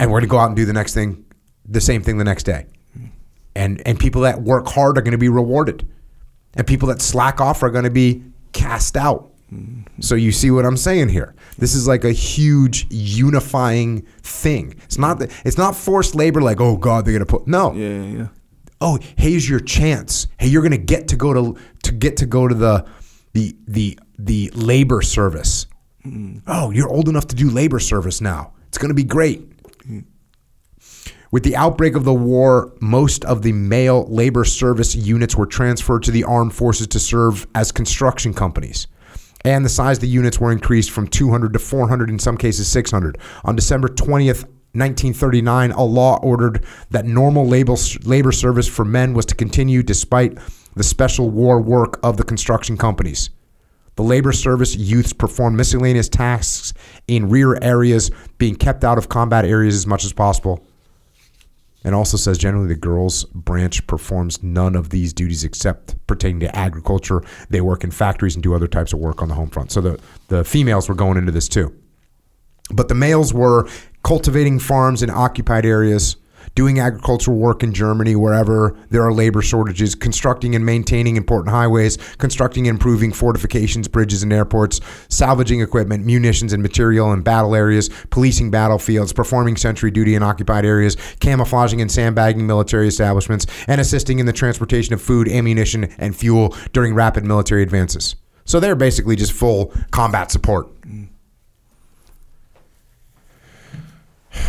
and 0.00 0.10
we're 0.10 0.20
going 0.20 0.28
to 0.28 0.30
go 0.30 0.38
out 0.38 0.46
and 0.46 0.56
do 0.56 0.64
the 0.64 0.72
next 0.72 0.94
thing, 0.94 1.24
the 1.66 1.80
same 1.80 2.02
thing 2.02 2.18
the 2.18 2.24
next 2.24 2.44
day. 2.44 2.66
Mm. 2.96 3.10
And 3.54 3.82
and 3.86 3.98
people 3.98 4.22
that 4.22 4.40
work 4.42 4.68
hard 4.68 4.96
are 4.96 5.02
going 5.02 5.12
to 5.12 5.18
be 5.18 5.28
rewarded, 5.28 5.86
and 6.54 6.66
people 6.66 6.88
that 6.88 7.02
slack 7.02 7.40
off 7.40 7.62
are 7.62 7.70
going 7.70 7.84
to 7.84 7.90
be 7.90 8.22
cast 8.52 8.96
out. 8.96 9.30
So 10.00 10.14
you 10.14 10.30
see 10.30 10.50
what 10.50 10.66
I'm 10.66 10.76
saying 10.76 11.08
here? 11.08 11.34
This 11.56 11.74
is 11.74 11.88
like 11.88 12.04
a 12.04 12.12
huge 12.12 12.86
unifying 12.90 14.02
thing. 14.22 14.74
It's 14.84 14.98
not 14.98 15.18
that 15.20 15.30
it's 15.44 15.56
not 15.56 15.74
forced 15.74 16.14
labor 16.14 16.40
like 16.42 16.60
oh 16.60 16.76
god 16.76 17.04
they're 17.04 17.12
going 17.12 17.20
to 17.20 17.26
put 17.26 17.46
no 17.46 17.72
Yeah, 17.72 17.88
yeah. 17.88 18.18
yeah. 18.18 18.28
oh 18.80 18.98
here's 19.16 19.48
your 19.48 19.60
chance 19.60 20.26
hey 20.38 20.46
you're 20.48 20.62
gonna 20.62 20.76
get 20.76 21.08
to 21.08 21.16
go 21.16 21.32
to 21.32 21.58
to 21.84 21.92
get 21.92 22.16
to 22.18 22.26
go 22.26 22.46
to 22.46 22.54
the 22.54 22.84
the 23.32 23.56
the 23.66 23.98
the 24.18 24.50
labor 24.54 25.00
service 25.02 25.66
mm. 26.04 26.42
oh 26.46 26.70
you're 26.70 26.88
old 26.88 27.08
enough 27.08 27.26
to 27.28 27.36
do 27.36 27.50
labor 27.50 27.78
service 27.78 28.20
now 28.20 28.52
it's 28.68 28.78
gonna 28.78 28.94
be 28.94 29.04
great 29.04 29.42
with 31.30 31.42
the 31.42 31.56
outbreak 31.56 31.94
of 31.94 32.04
the 32.04 32.14
war 32.14 32.72
most 32.80 33.24
of 33.24 33.42
the 33.42 33.52
male 33.52 34.06
labor 34.08 34.44
service 34.44 34.94
units 34.94 35.36
were 35.36 35.46
transferred 35.46 36.02
to 36.02 36.10
the 36.10 36.24
armed 36.24 36.54
forces 36.54 36.86
to 36.88 36.98
serve 37.00 37.46
as 37.54 37.72
construction 37.72 38.32
companies 38.34 38.86
and 39.44 39.64
the 39.64 39.70
size 39.70 39.98
of 39.98 40.02
the 40.02 40.08
units 40.08 40.38
were 40.38 40.52
increased 40.52 40.90
from 40.90 41.06
200 41.06 41.52
to 41.52 41.58
400 41.58 42.10
in 42.10 42.18
some 42.18 42.36
cases 42.36 42.68
600 42.68 43.18
on 43.44 43.56
december 43.56 43.88
20th 43.88 44.44
1939 44.74 45.72
a 45.72 45.82
law 45.82 46.18
ordered 46.22 46.64
that 46.90 47.06
normal 47.06 47.46
labor, 47.46 47.74
labor 48.04 48.32
service 48.32 48.68
for 48.68 48.84
men 48.84 49.14
was 49.14 49.24
to 49.24 49.34
continue 49.34 49.82
despite 49.82 50.38
the 50.76 50.84
special 50.84 51.30
war 51.30 51.60
work 51.60 51.98
of 52.02 52.18
the 52.18 52.22
construction 52.22 52.76
companies. 52.76 53.30
The 53.96 54.02
labor 54.04 54.30
service 54.30 54.76
youths 54.76 55.14
performed 55.14 55.56
miscellaneous 55.56 56.08
tasks 56.08 56.74
in 57.08 57.30
rear 57.30 57.58
areas 57.62 58.10
being 58.36 58.54
kept 58.54 58.84
out 58.84 58.98
of 58.98 59.08
combat 59.08 59.46
areas 59.46 59.74
as 59.74 59.86
much 59.86 60.04
as 60.04 60.12
possible 60.12 60.64
and 61.84 61.94
also 61.94 62.16
says 62.16 62.38
generally 62.38 62.68
the 62.68 62.74
girls 62.74 63.24
branch 63.26 63.86
performs 63.86 64.42
none 64.42 64.74
of 64.74 64.90
these 64.90 65.12
duties 65.12 65.44
except 65.44 65.94
pertaining 66.06 66.40
to 66.40 66.56
agriculture. 66.56 67.22
They 67.50 67.60
work 67.60 67.84
in 67.84 67.90
factories 67.90 68.34
and 68.34 68.42
do 68.42 68.54
other 68.54 68.66
types 68.66 68.92
of 68.92 68.98
work 68.98 69.22
on 69.22 69.28
the 69.28 69.34
home 69.34 69.50
front. 69.50 69.70
So 69.70 69.80
the, 69.80 70.00
the 70.28 70.44
females 70.44 70.88
were 70.88 70.94
going 70.94 71.18
into 71.18 71.32
this 71.32 71.48
too. 71.48 71.74
But 72.70 72.88
the 72.88 72.94
males 72.94 73.32
were 73.32 73.68
cultivating 74.02 74.58
farms 74.58 75.02
in 75.02 75.10
occupied 75.10 75.64
areas, 75.64 76.16
doing 76.58 76.80
agricultural 76.80 77.36
work 77.36 77.62
in 77.62 77.72
Germany 77.72 78.16
wherever 78.16 78.76
there 78.90 79.04
are 79.04 79.12
labor 79.12 79.40
shortages, 79.40 79.94
constructing 79.94 80.56
and 80.56 80.66
maintaining 80.66 81.14
important 81.14 81.54
highways, 81.54 81.96
constructing 82.16 82.66
and 82.66 82.74
improving 82.74 83.12
fortifications, 83.12 83.86
bridges, 83.86 84.24
and 84.24 84.32
airports, 84.32 84.80
salvaging 85.08 85.60
equipment, 85.60 86.04
munitions 86.04 86.52
and 86.52 86.60
material 86.60 87.12
in 87.12 87.22
battle 87.22 87.54
areas, 87.54 87.88
policing 88.10 88.50
battlefields, 88.50 89.12
performing 89.12 89.56
sentry 89.56 89.92
duty 89.92 90.16
in 90.16 90.22
occupied 90.24 90.64
areas, 90.64 90.96
camouflaging 91.20 91.80
and 91.80 91.92
sandbagging 91.92 92.44
military 92.44 92.88
establishments, 92.88 93.46
and 93.68 93.80
assisting 93.80 94.18
in 94.18 94.26
the 94.26 94.32
transportation 94.32 94.92
of 94.92 95.00
food, 95.00 95.28
ammunition, 95.28 95.84
and 95.96 96.16
fuel 96.16 96.56
during 96.72 96.92
rapid 96.92 97.24
military 97.24 97.62
advances. 97.62 98.16
So 98.46 98.58
they're 98.58 98.74
basically 98.74 99.14
just 99.14 99.32
full 99.32 99.72
combat 99.92 100.32
support. 100.32 100.74
Mm. 100.80 101.06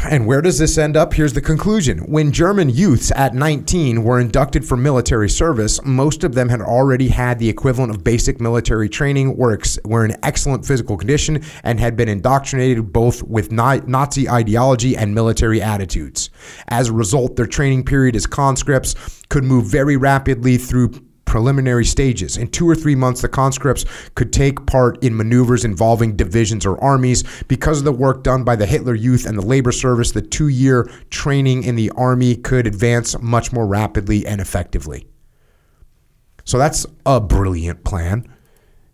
And 0.03 0.25
where 0.25 0.41
does 0.41 0.57
this 0.57 0.77
end 0.77 0.95
up? 0.95 1.13
Here's 1.13 1.33
the 1.33 1.41
conclusion. 1.41 1.99
When 1.99 2.31
German 2.31 2.69
youths 2.69 3.11
at 3.15 3.33
19 3.33 4.03
were 4.03 4.19
inducted 4.19 4.65
for 4.65 4.77
military 4.77 5.29
service, 5.29 5.83
most 5.83 6.23
of 6.23 6.33
them 6.33 6.47
had 6.47 6.61
already 6.61 7.09
had 7.09 7.37
the 7.37 7.49
equivalent 7.49 7.91
of 7.91 8.03
basic 8.03 8.39
military 8.39 8.87
training, 8.87 9.35
were, 9.35 9.53
ex- 9.53 9.77
were 9.83 10.05
in 10.05 10.15
excellent 10.23 10.65
physical 10.65 10.95
condition, 10.95 11.43
and 11.63 11.79
had 11.81 11.97
been 11.97 12.07
indoctrinated 12.07 12.93
both 12.93 13.21
with 13.23 13.51
Na- 13.51 13.81
Nazi 13.85 14.29
ideology 14.29 14.95
and 14.95 15.13
military 15.13 15.61
attitudes. 15.61 16.29
As 16.69 16.87
a 16.87 16.93
result, 16.93 17.35
their 17.35 17.45
training 17.45 17.83
period 17.83 18.15
as 18.15 18.25
conscripts 18.25 18.95
could 19.27 19.43
move 19.43 19.65
very 19.65 19.97
rapidly 19.97 20.57
through 20.57 21.08
preliminary 21.29 21.85
stages. 21.85 22.37
In 22.37 22.47
two 22.47 22.67
or 22.67 22.73
three 22.73 22.95
months, 22.95 23.21
the 23.21 23.29
conscripts 23.29 23.85
could 24.15 24.33
take 24.33 24.65
part 24.65 25.01
in 25.03 25.15
maneuvers 25.15 25.63
involving 25.63 26.15
divisions 26.15 26.65
or 26.65 26.83
armies. 26.83 27.23
Because 27.47 27.77
of 27.77 27.85
the 27.85 27.91
work 27.91 28.23
done 28.23 28.43
by 28.43 28.55
the 28.55 28.65
Hitler 28.65 28.95
Youth 28.95 29.27
and 29.27 29.37
the 29.37 29.45
Labor 29.45 29.71
Service, 29.71 30.11
the 30.11 30.23
two 30.23 30.47
year 30.47 30.89
training 31.11 31.63
in 31.63 31.75
the 31.75 31.91
army 31.91 32.35
could 32.35 32.65
advance 32.65 33.17
much 33.21 33.53
more 33.53 33.67
rapidly 33.67 34.25
and 34.25 34.41
effectively. 34.41 35.07
So 36.45 36.57
that's 36.57 36.87
a 37.05 37.21
brilliant 37.21 37.83
plan. 37.83 38.27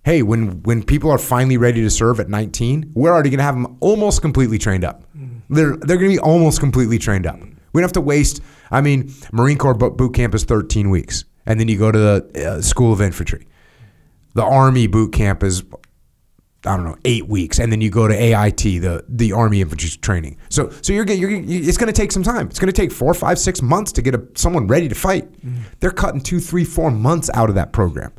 Hey, 0.04 0.22
when, 0.22 0.62
when 0.64 0.84
people 0.84 1.10
are 1.12 1.18
finally 1.18 1.56
ready 1.56 1.82
to 1.82 1.90
serve 1.90 2.20
at 2.20 2.28
19, 2.28 2.92
we're 2.94 3.12
already 3.14 3.30
going 3.30 3.38
to 3.38 3.46
have 3.46 3.56
them 3.56 3.78
almost 3.80 4.22
completely 4.22 4.58
trained 4.58 4.84
up. 4.84 5.04
Mm-hmm. 5.18 5.56
They're, 5.56 5.78
they're 5.78 5.98
going 5.98 6.12
to 6.12 6.18
be 6.18 6.20
almost 6.20 6.60
completely 6.60 7.00
trained 7.00 7.26
up. 7.26 7.40
We 7.40 7.82
don't 7.82 7.84
have 7.84 7.94
to 7.94 8.02
waste, 8.02 8.42
I 8.72 8.82
mean, 8.82 9.14
Marine 9.32 9.58
Corps 9.58 9.74
boot 9.74 10.14
camp 10.14 10.36
is 10.36 10.44
13 10.44 10.90
weeks 10.90 11.24
and 11.46 11.60
then 11.60 11.68
you 11.68 11.78
go 11.78 11.92
to 11.92 11.98
the 12.00 12.48
uh, 12.58 12.62
School 12.62 12.92
of 12.94 13.02
Infantry. 13.02 13.48
The 14.34 14.44
Army 14.44 14.88
boot 14.88 15.14
camp 15.14 15.44
is 15.44 15.64
I 16.68 16.76
don't 16.76 16.86
know 16.86 16.98
eight 17.06 17.28
weeks, 17.28 17.60
and 17.60 17.72
then 17.72 17.80
you 17.80 17.90
go 17.92 18.08
to 18.08 18.14
AIT, 18.16 18.58
the 18.58 19.06
the 19.08 19.32
Army 19.34 19.62
Infantry 19.62 19.90
Training. 20.02 20.38
So 20.50 20.72
so 20.82 20.94
you're, 20.94 21.06
you're 21.08 21.30
you- 21.30 21.68
it's 21.68 21.78
going 21.78 21.94
to 21.94 22.02
take 22.02 22.12
some 22.12 22.24
time. 22.24 22.48
It's 22.48 22.58
going 22.60 22.74
to 22.74 22.82
take 22.82 22.92
four, 22.92 23.14
five, 23.14 23.38
six 23.38 23.62
months 23.62 23.92
to 23.94 24.02
get 24.02 24.16
a, 24.16 24.24
someone 24.36 24.66
ready 24.68 24.90
to 24.90 24.96
fight. 24.96 25.28
They're 25.80 25.92
cutting 25.92 26.22
two, 26.22 26.40
three, 26.40 26.64
four 26.66 26.90
months 26.92 27.30
out 27.36 27.50
of 27.50 27.56
that 27.56 27.72
program, 27.72 28.12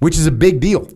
which 0.00 0.16
is 0.18 0.26
a 0.26 0.32
big 0.32 0.58
deal. 0.60 0.90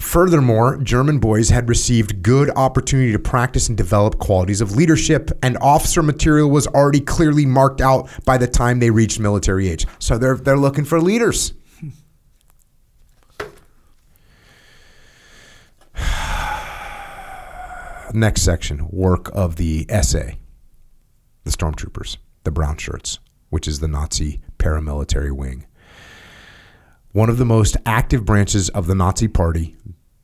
Furthermore, 0.00 0.78
German 0.78 1.18
boys 1.18 1.50
had 1.50 1.68
received 1.68 2.22
good 2.22 2.48
opportunity 2.56 3.12
to 3.12 3.18
practice 3.18 3.68
and 3.68 3.76
develop 3.76 4.18
qualities 4.18 4.62
of 4.62 4.74
leadership, 4.74 5.30
and 5.42 5.58
officer 5.58 6.02
material 6.02 6.48
was 6.50 6.66
already 6.66 7.00
clearly 7.00 7.44
marked 7.44 7.82
out 7.82 8.08
by 8.24 8.38
the 8.38 8.48
time 8.48 8.78
they 8.80 8.90
reached 8.90 9.20
military 9.20 9.68
age. 9.68 9.86
So 9.98 10.16
they're 10.16 10.36
they're 10.36 10.56
looking 10.56 10.86
for 10.86 10.98
leaders. 11.00 11.52
Next 18.14 18.40
section, 18.42 18.88
work 18.90 19.30
of 19.34 19.56
the 19.56 19.86
SA, 20.02 20.30
the 21.44 21.50
stormtroopers, 21.50 22.16
the 22.44 22.50
brown 22.50 22.78
shirts, 22.78 23.18
which 23.50 23.68
is 23.68 23.80
the 23.80 23.86
Nazi 23.86 24.40
paramilitary 24.58 25.30
wing. 25.30 25.66
One 27.12 27.28
of 27.28 27.38
the 27.38 27.44
most 27.44 27.76
active 27.84 28.24
branches 28.24 28.68
of 28.68 28.86
the 28.86 28.94
Nazi 28.94 29.26
Party, 29.26 29.74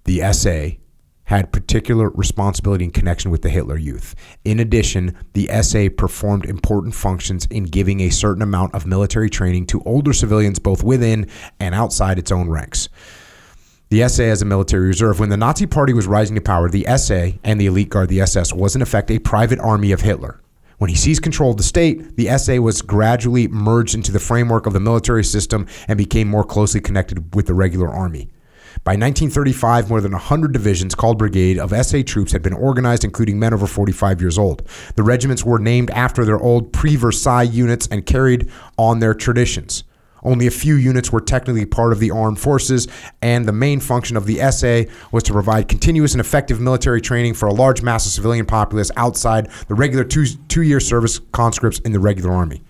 the 0.05 0.23
SA, 0.33 0.77
had 1.25 1.53
particular 1.53 2.11
responsibility 2.11 2.85
in 2.85 2.93
connection 2.93 3.33
with 3.33 3.43
the 3.43 3.49
Hitler 3.49 3.77
Youth. 3.77 4.15
In 4.45 4.61
addition, 4.61 5.17
the 5.33 5.49
SA 5.63 5.89
performed 5.99 6.45
important 6.45 6.95
functions 6.95 7.45
in 7.47 7.65
giving 7.65 7.99
a 7.99 8.11
certain 8.11 8.41
amount 8.41 8.73
of 8.73 8.87
military 8.87 9.29
training 9.29 9.67
to 9.67 9.83
older 9.83 10.13
civilians 10.13 10.61
both 10.61 10.85
within 10.85 11.29
and 11.59 11.75
outside 11.75 12.21
its 12.21 12.31
own 12.31 12.49
ranks. 12.49 12.89
The 13.89 14.09
SA 14.09 14.23
as 14.23 14.43
a 14.43 14.45
military 14.45 14.87
reserve. 14.87 15.19
When 15.19 15.31
the 15.31 15.37
Nazi 15.37 15.67
Party 15.67 15.93
was 15.93 16.07
rising 16.07 16.37
to 16.37 16.41
power, 16.41 16.69
the 16.69 16.87
SA 16.97 17.39
and 17.43 17.61
the 17.61 17.67
elite 17.67 17.89
guard, 17.89 18.11
the 18.11 18.21
SS, 18.21 18.53
was 18.53 18.77
in 18.77 18.83
effect 18.83 19.11
a 19.11 19.19
private 19.19 19.59
army 19.59 19.91
of 19.91 20.03
Hitler. 20.03 20.41
When 20.79 20.91
he 20.91 20.97
seized 20.97 21.23
control 21.23 21.53
of 21.53 21.57
the 21.57 21.63
state, 21.63 22.17
the 22.17 22.37
SA 22.37 22.57
was 22.57 22.83
gradually 22.83 23.49
merged 23.49 23.95
into 23.95 24.13
the 24.13 24.21
framework 24.21 24.67
of 24.67 24.75
the 24.75 24.81
military 24.81 25.25
system 25.25 25.67
and 25.89 25.97
became 25.97 26.29
more 26.29 26.45
closely 26.45 26.81
connected 26.81 27.35
with 27.35 27.47
the 27.47 27.55
regular 27.55 27.89
army. 27.89 28.29
By 28.85 28.93
1935, 28.93 29.89
more 29.89 30.03
than 30.03 30.13
100 30.13 30.53
divisions 30.53 30.95
called 30.95 31.17
brigade 31.17 31.59
of 31.59 31.73
SA 31.85 32.03
troops 32.05 32.33
had 32.33 32.43
been 32.43 32.53
organized, 32.53 33.05
including 33.05 33.39
men 33.39 33.55
over 33.55 33.67
45 33.67 34.21
years 34.21 34.39
old. 34.39 34.63
The 34.97 35.03
regiments 35.03 35.45
were 35.45 35.59
named 35.59 35.91
after 35.91 36.27
their 36.27 36.39
old 36.39 36.75
pre 36.75 36.95
Versailles 36.95 37.43
units 37.43 37.89
and 37.91 38.05
carried 38.05 38.51
on 38.77 38.99
their 38.99 39.15
traditions. 39.15 39.83
Only 40.27 40.49
a 40.49 40.51
few 40.51 40.75
units 40.75 41.13
were 41.13 41.21
technically 41.21 41.65
part 41.67 41.93
of 41.93 42.01
the 42.01 42.11
armed 42.11 42.41
forces, 42.41 42.89
and 43.23 43.47
the 43.47 43.53
main 43.53 43.79
function 43.79 44.17
of 44.17 44.27
the 44.27 44.39
SA 44.51 44.91
was 45.13 45.23
to 45.23 45.33
provide 45.33 45.69
continuous 45.69 46.13
and 46.15 46.21
effective 46.21 46.61
military 46.61 47.01
training 47.01 47.35
for 47.35 47.47
a 47.47 47.55
large 47.55 47.81
mass 47.81 48.07
of 48.07 48.13
civilian 48.13 48.45
populace 48.45 48.91
outside 48.97 49.49
the 49.69 49.75
regular 49.75 50.03
two, 50.03 50.27
two-year 50.49 50.81
service 50.81 51.21
conscripts 51.31 51.79
in 51.79 51.93
the 51.93 52.01
regular 52.01 52.33
army. 52.33 52.61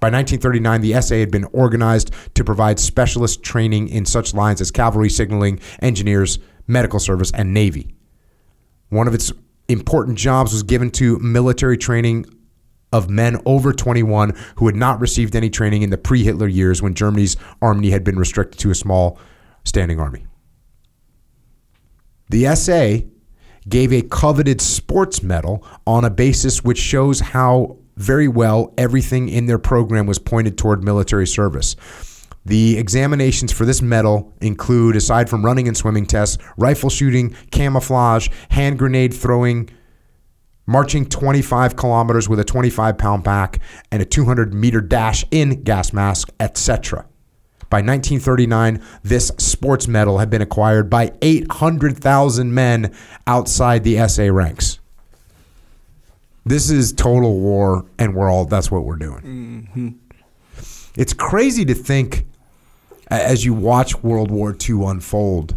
By 0.00 0.08
1939, 0.08 0.80
the 0.80 1.00
SA 1.02 1.16
had 1.16 1.30
been 1.30 1.44
organized 1.52 2.10
to 2.34 2.42
provide 2.42 2.80
specialist 2.80 3.42
training 3.42 3.88
in 3.88 4.06
such 4.06 4.32
lines 4.32 4.62
as 4.62 4.70
cavalry, 4.70 5.10
signaling, 5.10 5.60
engineers, 5.80 6.38
medical 6.66 6.98
service, 6.98 7.30
and 7.32 7.52
navy. 7.52 7.94
One 8.88 9.08
of 9.08 9.14
its 9.14 9.30
important 9.68 10.16
jobs 10.16 10.54
was 10.54 10.62
given 10.62 10.90
to 10.92 11.18
military 11.18 11.76
training 11.76 12.24
of 12.94 13.10
men 13.10 13.36
over 13.44 13.72
21 13.72 14.32
who 14.56 14.66
had 14.66 14.76
not 14.76 15.00
received 15.00 15.34
any 15.34 15.50
training 15.50 15.82
in 15.82 15.90
the 15.90 15.98
pre 15.98 16.22
Hitler 16.22 16.46
years 16.46 16.80
when 16.80 16.94
Germany's 16.94 17.36
army 17.60 17.90
had 17.90 18.04
been 18.04 18.16
restricted 18.16 18.60
to 18.60 18.70
a 18.70 18.74
small 18.74 19.18
standing 19.64 19.98
army. 19.98 20.26
The 22.30 22.54
SA 22.54 23.06
gave 23.68 23.92
a 23.92 24.02
coveted 24.02 24.60
sports 24.60 25.22
medal 25.22 25.66
on 25.86 26.04
a 26.04 26.10
basis 26.10 26.62
which 26.62 26.78
shows 26.78 27.18
how 27.18 27.78
very 27.96 28.28
well 28.28 28.72
everything 28.78 29.28
in 29.28 29.46
their 29.46 29.58
program 29.58 30.06
was 30.06 30.20
pointed 30.20 30.56
toward 30.56 30.84
military 30.84 31.26
service. 31.26 31.74
The 32.46 32.78
examinations 32.78 33.52
for 33.52 33.64
this 33.64 33.82
medal 33.82 34.32
include, 34.40 34.96
aside 34.96 35.28
from 35.28 35.44
running 35.44 35.66
and 35.66 35.76
swimming 35.76 36.06
tests, 36.06 36.38
rifle 36.56 36.90
shooting, 36.90 37.34
camouflage, 37.50 38.28
hand 38.50 38.78
grenade 38.78 39.14
throwing, 39.14 39.70
marching 40.66 41.06
25 41.06 41.76
kilometers 41.76 42.28
with 42.28 42.40
a 42.40 42.44
25 42.44 42.98
pound 42.98 43.24
pack, 43.24 43.60
and 43.90 44.02
a 44.02 44.04
200 44.04 44.54
meter 44.54 44.80
dash 44.80 45.24
in 45.30 45.62
gas 45.62 45.92
mask, 45.92 46.30
etc. 46.40 47.06
By 47.70 47.78
1939, 47.78 48.82
this 49.02 49.32
sports 49.38 49.88
medal 49.88 50.18
had 50.18 50.30
been 50.30 50.42
acquired 50.42 50.88
by 50.88 51.12
800,000 51.22 52.54
men 52.54 52.94
outside 53.26 53.82
the 53.84 54.06
SA 54.08 54.24
ranks. 54.24 54.78
This 56.46 56.70
is 56.70 56.92
total 56.92 57.40
war, 57.40 57.86
and 57.98 58.14
we're 58.14 58.30
all 58.30 58.44
that's 58.44 58.70
what 58.70 58.84
we're 58.84 58.96
doing. 58.96 59.68
Mm-hmm. 59.74 59.88
It's 60.96 61.12
crazy 61.12 61.64
to 61.64 61.74
think 61.74 62.26
as 63.08 63.44
you 63.44 63.54
watch 63.54 64.02
World 64.02 64.30
War 64.30 64.56
II 64.68 64.84
unfold 64.86 65.56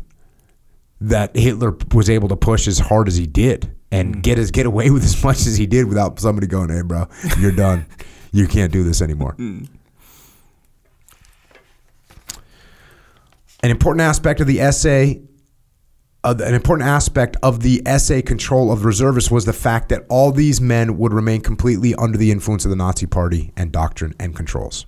that 0.99 1.35
Hitler 1.35 1.77
was 1.93 2.09
able 2.09 2.29
to 2.29 2.35
push 2.35 2.67
as 2.67 2.79
hard 2.79 3.07
as 3.07 3.17
he 3.17 3.27
did 3.27 3.76
and 3.91 4.21
get 4.21 4.37
as 4.37 4.51
get 4.51 4.65
away 4.65 4.89
with 4.91 5.03
as 5.03 5.21
much 5.23 5.45
as 5.47 5.57
he 5.57 5.65
did 5.65 5.85
without 5.87 6.19
somebody 6.19 6.47
going, 6.47 6.69
"Hey, 6.69 6.81
bro, 6.81 7.07
you're 7.39 7.51
done. 7.51 7.85
you 8.31 8.47
can't 8.47 8.71
do 8.71 8.83
this 8.83 9.01
anymore." 9.01 9.35
An 13.63 13.71
important 13.71 14.01
aspect 14.01 14.39
of 14.39 14.47
the 14.47 14.59
SA, 14.71 15.19
uh, 16.23 16.35
an 16.39 16.53
important 16.53 16.87
aspect 16.87 17.37
of 17.41 17.61
the 17.61 17.81
SA 17.97 18.21
control 18.21 18.71
of 18.71 18.85
reservists 18.85 19.31
was 19.31 19.45
the 19.45 19.53
fact 19.53 19.89
that 19.89 20.05
all 20.09 20.31
these 20.31 20.61
men 20.61 20.97
would 20.97 21.13
remain 21.13 21.41
completely 21.41 21.95
under 21.95 22.17
the 22.17 22.31
influence 22.31 22.65
of 22.65 22.69
the 22.69 22.75
Nazi 22.75 23.07
Party 23.07 23.51
and 23.57 23.71
doctrine 23.71 24.13
and 24.19 24.35
controls. 24.35 24.85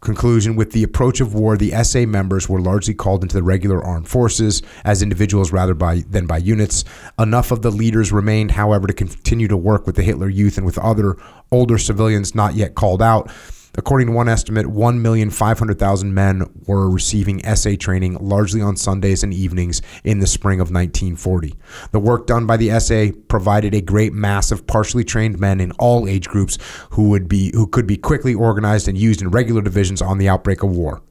Conclusion 0.00 0.56
With 0.56 0.72
the 0.72 0.82
approach 0.82 1.20
of 1.20 1.34
war, 1.34 1.56
the 1.56 1.72
SA 1.82 2.00
members 2.00 2.48
were 2.48 2.60
largely 2.60 2.94
called 2.94 3.22
into 3.22 3.34
the 3.34 3.42
regular 3.42 3.82
armed 3.82 4.08
forces 4.08 4.62
as 4.84 5.02
individuals 5.02 5.52
rather 5.52 5.74
by, 5.74 6.00
than 6.08 6.26
by 6.26 6.38
units. 6.38 6.84
Enough 7.18 7.50
of 7.50 7.62
the 7.62 7.70
leaders 7.70 8.12
remained, 8.12 8.52
however, 8.52 8.86
to 8.86 8.92
continue 8.92 9.48
to 9.48 9.56
work 9.56 9.86
with 9.86 9.96
the 9.96 10.02
Hitler 10.02 10.28
Youth 10.28 10.58
and 10.58 10.66
with 10.66 10.78
other 10.78 11.16
older 11.50 11.78
civilians 11.78 12.34
not 12.34 12.54
yet 12.54 12.74
called 12.74 13.00
out. 13.00 13.30
According 13.76 14.08
to 14.08 14.14
one 14.14 14.28
estimate, 14.28 14.66
1,500,000 14.66 16.10
men 16.10 16.48
were 16.66 16.88
receiving 16.88 17.42
SA 17.54 17.72
training 17.78 18.16
largely 18.20 18.62
on 18.62 18.76
Sundays 18.76 19.22
and 19.22 19.34
evenings 19.34 19.82
in 20.02 20.18
the 20.18 20.26
spring 20.26 20.60
of 20.60 20.70
1940. 20.70 21.54
The 21.92 22.00
work 22.00 22.26
done 22.26 22.46
by 22.46 22.56
the 22.56 22.78
SA 22.80 23.18
provided 23.28 23.74
a 23.74 23.82
great 23.82 24.12
mass 24.12 24.50
of 24.50 24.66
partially 24.66 25.04
trained 25.04 25.38
men 25.38 25.60
in 25.60 25.72
all 25.72 26.08
age 26.08 26.28
groups 26.28 26.58
who 26.90 27.10
would 27.10 27.28
be 27.28 27.50
who 27.54 27.66
could 27.66 27.86
be 27.86 27.96
quickly 27.96 28.34
organized 28.34 28.88
and 28.88 28.96
used 28.96 29.20
in 29.20 29.30
regular 29.30 29.60
divisions 29.60 30.00
on 30.00 30.18
the 30.18 30.28
outbreak 30.28 30.62
of 30.62 30.70
war. 30.70 31.02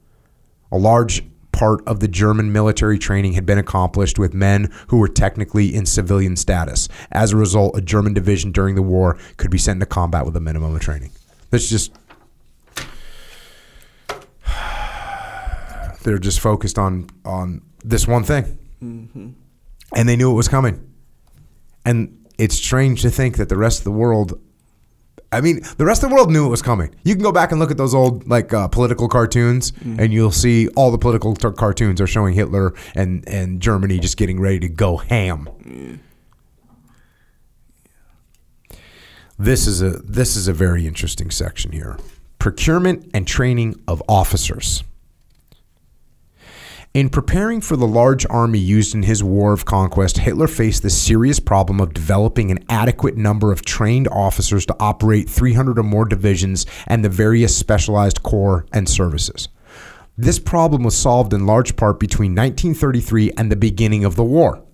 A 0.72 0.78
large 0.78 1.22
part 1.52 1.86
of 1.86 2.00
the 2.00 2.08
German 2.08 2.52
military 2.52 2.98
training 2.98 3.32
had 3.32 3.46
been 3.46 3.58
accomplished 3.58 4.18
with 4.18 4.34
men 4.34 4.70
who 4.88 4.98
were 4.98 5.08
technically 5.08 5.74
in 5.74 5.86
civilian 5.86 6.36
status. 6.36 6.88
As 7.12 7.32
a 7.32 7.36
result, 7.36 7.76
a 7.76 7.80
German 7.80 8.12
division 8.12 8.52
during 8.52 8.74
the 8.74 8.82
war 8.82 9.16
could 9.38 9.50
be 9.50 9.56
sent 9.56 9.76
into 9.76 9.86
combat 9.86 10.26
with 10.26 10.36
a 10.36 10.40
minimum 10.40 10.74
of 10.74 10.80
training. 10.82 11.12
That's 11.50 11.70
just 11.70 11.92
they're 16.06 16.18
just 16.18 16.40
focused 16.40 16.78
on 16.78 17.10
on 17.24 17.60
this 17.84 18.06
one 18.06 18.22
thing, 18.24 18.58
and 18.80 20.08
they 20.08 20.16
knew 20.16 20.30
it 20.30 20.34
was 20.34 20.48
coming. 20.48 20.80
And 21.84 22.26
it's 22.38 22.54
strange 22.54 23.02
to 23.02 23.10
think 23.10 23.36
that 23.36 23.48
the 23.48 23.56
rest 23.56 23.78
of 23.80 23.84
the 23.84 23.90
world. 23.90 24.40
I 25.32 25.40
mean, 25.40 25.60
the 25.76 25.84
rest 25.84 26.04
of 26.04 26.08
the 26.10 26.14
world 26.14 26.30
knew 26.30 26.46
it 26.46 26.50
was 26.50 26.62
coming. 26.62 26.94
You 27.02 27.14
can 27.14 27.22
go 27.22 27.32
back 27.32 27.50
and 27.50 27.58
look 27.60 27.72
at 27.72 27.76
those 27.76 27.94
old 27.94 28.28
like 28.28 28.54
uh, 28.54 28.68
political 28.68 29.08
cartoons, 29.08 29.72
and 29.84 30.12
you'll 30.12 30.30
see 30.30 30.68
all 30.76 30.92
the 30.92 30.98
political 30.98 31.34
t- 31.34 31.50
cartoons 31.50 32.00
are 32.00 32.06
showing 32.06 32.34
Hitler 32.34 32.72
and 32.94 33.28
and 33.28 33.60
Germany 33.60 33.98
just 33.98 34.16
getting 34.16 34.38
ready 34.40 34.60
to 34.60 34.68
go 34.68 34.96
ham. 34.98 35.48
This 39.38 39.66
is 39.66 39.82
a 39.82 39.90
this 39.90 40.36
is 40.36 40.46
a 40.48 40.52
very 40.52 40.86
interesting 40.86 41.30
section 41.32 41.72
here. 41.72 41.98
Procurement 42.38 43.10
and 43.12 43.26
training 43.26 43.74
of 43.88 44.02
officers. 44.08 44.84
In 46.96 47.10
preparing 47.10 47.60
for 47.60 47.76
the 47.76 47.86
large 47.86 48.24
army 48.30 48.58
used 48.58 48.94
in 48.94 49.02
his 49.02 49.22
war 49.22 49.52
of 49.52 49.66
conquest, 49.66 50.16
Hitler 50.16 50.46
faced 50.46 50.82
the 50.82 50.88
serious 50.88 51.38
problem 51.38 51.78
of 51.78 51.92
developing 51.92 52.50
an 52.50 52.64
adequate 52.70 53.18
number 53.18 53.52
of 53.52 53.66
trained 53.66 54.08
officers 54.08 54.64
to 54.64 54.76
operate 54.80 55.28
300 55.28 55.78
or 55.78 55.82
more 55.82 56.06
divisions 56.06 56.64
and 56.86 57.04
the 57.04 57.10
various 57.10 57.54
specialized 57.54 58.22
corps 58.22 58.64
and 58.72 58.88
services. 58.88 59.50
This 60.16 60.38
problem 60.38 60.84
was 60.84 60.96
solved 60.96 61.34
in 61.34 61.44
large 61.44 61.76
part 61.76 62.00
between 62.00 62.30
1933 62.30 63.32
and 63.36 63.52
the 63.52 63.56
beginning 63.56 64.06
of 64.06 64.16
the 64.16 64.24
war. 64.24 64.64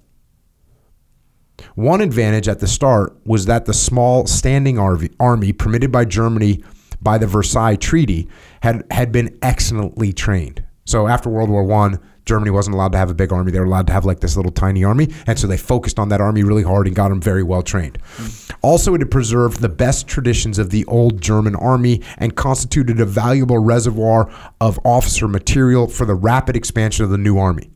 One 1.74 2.00
advantage 2.00 2.46
at 2.46 2.60
the 2.60 2.68
start 2.68 3.18
was 3.26 3.46
that 3.46 3.64
the 3.64 3.74
small 3.74 4.28
standing 4.28 4.78
army 4.78 5.52
permitted 5.52 5.90
by 5.90 6.04
Germany 6.04 6.62
by 7.00 7.18
the 7.18 7.26
Versailles 7.26 7.74
Treaty 7.74 8.28
had, 8.60 8.84
had 8.92 9.10
been 9.10 9.36
excellently 9.42 10.12
trained. 10.12 10.62
So 10.84 11.06
after 11.06 11.28
World 11.28 11.50
War 11.50 11.64
One, 11.64 11.98
Germany 12.24 12.50
wasn't 12.50 12.74
allowed 12.74 12.92
to 12.92 12.98
have 12.98 13.10
a 13.10 13.14
big 13.14 13.32
army. 13.32 13.50
They 13.50 13.58
were 13.58 13.66
allowed 13.66 13.86
to 13.88 13.92
have 13.92 14.04
like 14.04 14.20
this 14.20 14.36
little 14.36 14.52
tiny 14.52 14.84
army, 14.84 15.08
and 15.26 15.38
so 15.38 15.46
they 15.46 15.56
focused 15.56 15.98
on 15.98 16.08
that 16.10 16.20
army 16.20 16.42
really 16.42 16.62
hard 16.62 16.86
and 16.86 16.94
got 16.94 17.08
them 17.08 17.20
very 17.20 17.42
well 17.42 17.62
trained. 17.62 17.98
Mm. 18.16 18.54
Also, 18.62 18.94
it 18.94 19.00
had 19.00 19.10
preserved 19.10 19.60
the 19.60 19.68
best 19.68 20.06
traditions 20.06 20.58
of 20.58 20.70
the 20.70 20.84
old 20.86 21.20
German 21.20 21.56
army 21.56 22.00
and 22.18 22.36
constituted 22.36 23.00
a 23.00 23.04
valuable 23.04 23.58
reservoir 23.58 24.30
of 24.60 24.78
officer 24.84 25.26
material 25.26 25.88
for 25.88 26.04
the 26.04 26.14
rapid 26.14 26.56
expansion 26.56 27.04
of 27.04 27.10
the 27.10 27.18
new 27.18 27.38
army. 27.38 27.70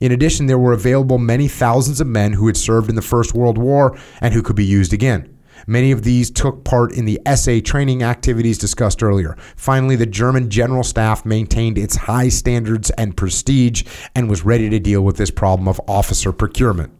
In 0.00 0.12
addition, 0.12 0.46
there 0.46 0.58
were 0.58 0.72
available 0.72 1.18
many 1.18 1.46
thousands 1.46 2.00
of 2.00 2.06
men 2.06 2.32
who 2.32 2.46
had 2.46 2.56
served 2.56 2.88
in 2.88 2.96
the 2.96 3.02
First 3.02 3.34
World 3.34 3.58
War 3.58 3.98
and 4.20 4.32
who 4.32 4.42
could 4.42 4.56
be 4.56 4.64
used 4.64 4.92
again. 4.92 5.36
Many 5.66 5.90
of 5.90 6.02
these 6.02 6.30
took 6.30 6.64
part 6.64 6.92
in 6.92 7.04
the 7.04 7.20
SA 7.34 7.60
training 7.64 8.02
activities 8.02 8.58
discussed 8.58 9.02
earlier. 9.02 9.36
Finally, 9.56 9.96
the 9.96 10.06
German 10.06 10.50
general 10.50 10.82
staff 10.82 11.24
maintained 11.24 11.78
its 11.78 11.96
high 11.96 12.28
standards 12.28 12.90
and 12.90 13.16
prestige 13.16 13.84
and 14.14 14.28
was 14.28 14.44
ready 14.44 14.68
to 14.70 14.78
deal 14.78 15.02
with 15.02 15.16
this 15.16 15.30
problem 15.30 15.68
of 15.68 15.80
officer 15.88 16.32
procurement. 16.32 16.92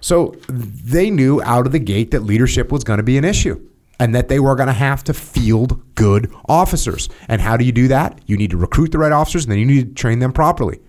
So 0.00 0.36
they 0.48 1.10
knew 1.10 1.42
out 1.42 1.66
of 1.66 1.72
the 1.72 1.78
gate 1.78 2.10
that 2.12 2.22
leadership 2.22 2.70
was 2.70 2.84
going 2.84 2.98
to 2.98 3.02
be 3.02 3.18
an 3.18 3.24
issue 3.24 3.60
and 3.98 4.14
that 4.14 4.28
they 4.28 4.38
were 4.38 4.54
going 4.54 4.66
to 4.66 4.72
have 4.72 5.02
to 5.04 5.14
field 5.14 5.82
good 5.94 6.32
officers. 6.48 7.08
And 7.28 7.40
how 7.40 7.56
do 7.56 7.64
you 7.64 7.72
do 7.72 7.88
that? 7.88 8.20
You 8.26 8.36
need 8.36 8.50
to 8.50 8.56
recruit 8.56 8.92
the 8.92 8.98
right 8.98 9.12
officers 9.12 9.44
and 9.44 9.52
then 9.52 9.58
you 9.58 9.66
need 9.66 9.88
to 9.88 9.94
train 9.94 10.18
them 10.18 10.32
properly 10.32 10.80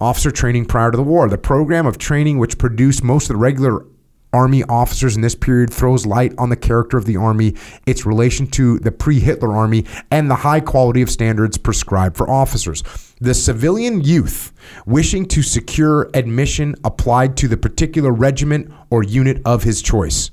officer 0.00 0.30
training 0.30 0.66
prior 0.66 0.90
to 0.90 0.96
the 0.96 1.02
war. 1.02 1.28
The 1.28 1.38
program 1.38 1.86
of 1.86 1.98
training, 1.98 2.38
which 2.38 2.58
produced 2.58 3.02
most 3.02 3.24
of 3.24 3.28
the 3.28 3.36
regular 3.36 3.86
Army 4.34 4.64
officers 4.64 5.14
in 5.14 5.22
this 5.22 5.34
period, 5.34 5.72
throws 5.72 6.04
light 6.04 6.34
on 6.36 6.50
the 6.50 6.56
character 6.56 6.98
of 6.98 7.06
the 7.06 7.16
Army, 7.16 7.54
its 7.86 8.04
relation 8.04 8.46
to 8.48 8.78
the 8.80 8.92
pre 8.92 9.20
Hitler 9.20 9.56
Army, 9.56 9.86
and 10.10 10.30
the 10.30 10.34
high 10.34 10.60
quality 10.60 11.00
of 11.00 11.10
standards 11.10 11.56
prescribed 11.56 12.16
for 12.16 12.28
officers. 12.28 12.82
The 13.20 13.32
civilian 13.32 14.00
youth 14.00 14.52
wishing 14.84 15.24
to 15.26 15.42
secure 15.42 16.10
admission 16.12 16.74
applied 16.84 17.36
to 17.38 17.48
the 17.48 17.56
particular 17.56 18.12
regiment 18.12 18.70
or 18.90 19.02
unit 19.04 19.40
of 19.46 19.62
his 19.62 19.80
choice. 19.80 20.30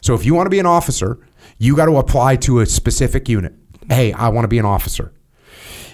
So 0.00 0.14
if 0.14 0.24
you 0.24 0.34
want 0.34 0.46
to 0.46 0.50
be 0.50 0.58
an 0.58 0.66
officer, 0.66 1.18
you 1.58 1.76
got 1.76 1.86
to 1.86 1.98
apply 1.98 2.36
to 2.36 2.60
a 2.60 2.66
specific 2.66 3.28
unit. 3.28 3.54
Hey, 3.88 4.12
I 4.12 4.28
want 4.28 4.44
to 4.44 4.48
be 4.48 4.58
an 4.58 4.64
officer. 4.64 5.12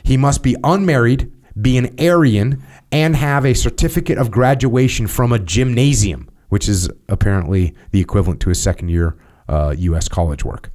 He 0.02 0.16
must 0.16 0.42
be 0.42 0.56
unmarried, 0.62 1.32
be 1.60 1.78
an 1.78 1.94
Aryan, 1.98 2.62
and 2.92 3.16
have 3.16 3.44
a 3.44 3.54
certificate 3.54 4.18
of 4.18 4.30
graduation 4.30 5.06
from 5.06 5.32
a 5.32 5.38
gymnasium, 5.38 6.28
which 6.54 6.68
is 6.68 6.88
apparently 7.08 7.74
the 7.90 8.00
equivalent 8.00 8.38
to 8.40 8.48
a 8.48 8.54
second 8.54 8.88
year 8.88 9.16
uh, 9.48 9.74
U.S. 9.76 10.08
college 10.08 10.44
work. 10.44 10.70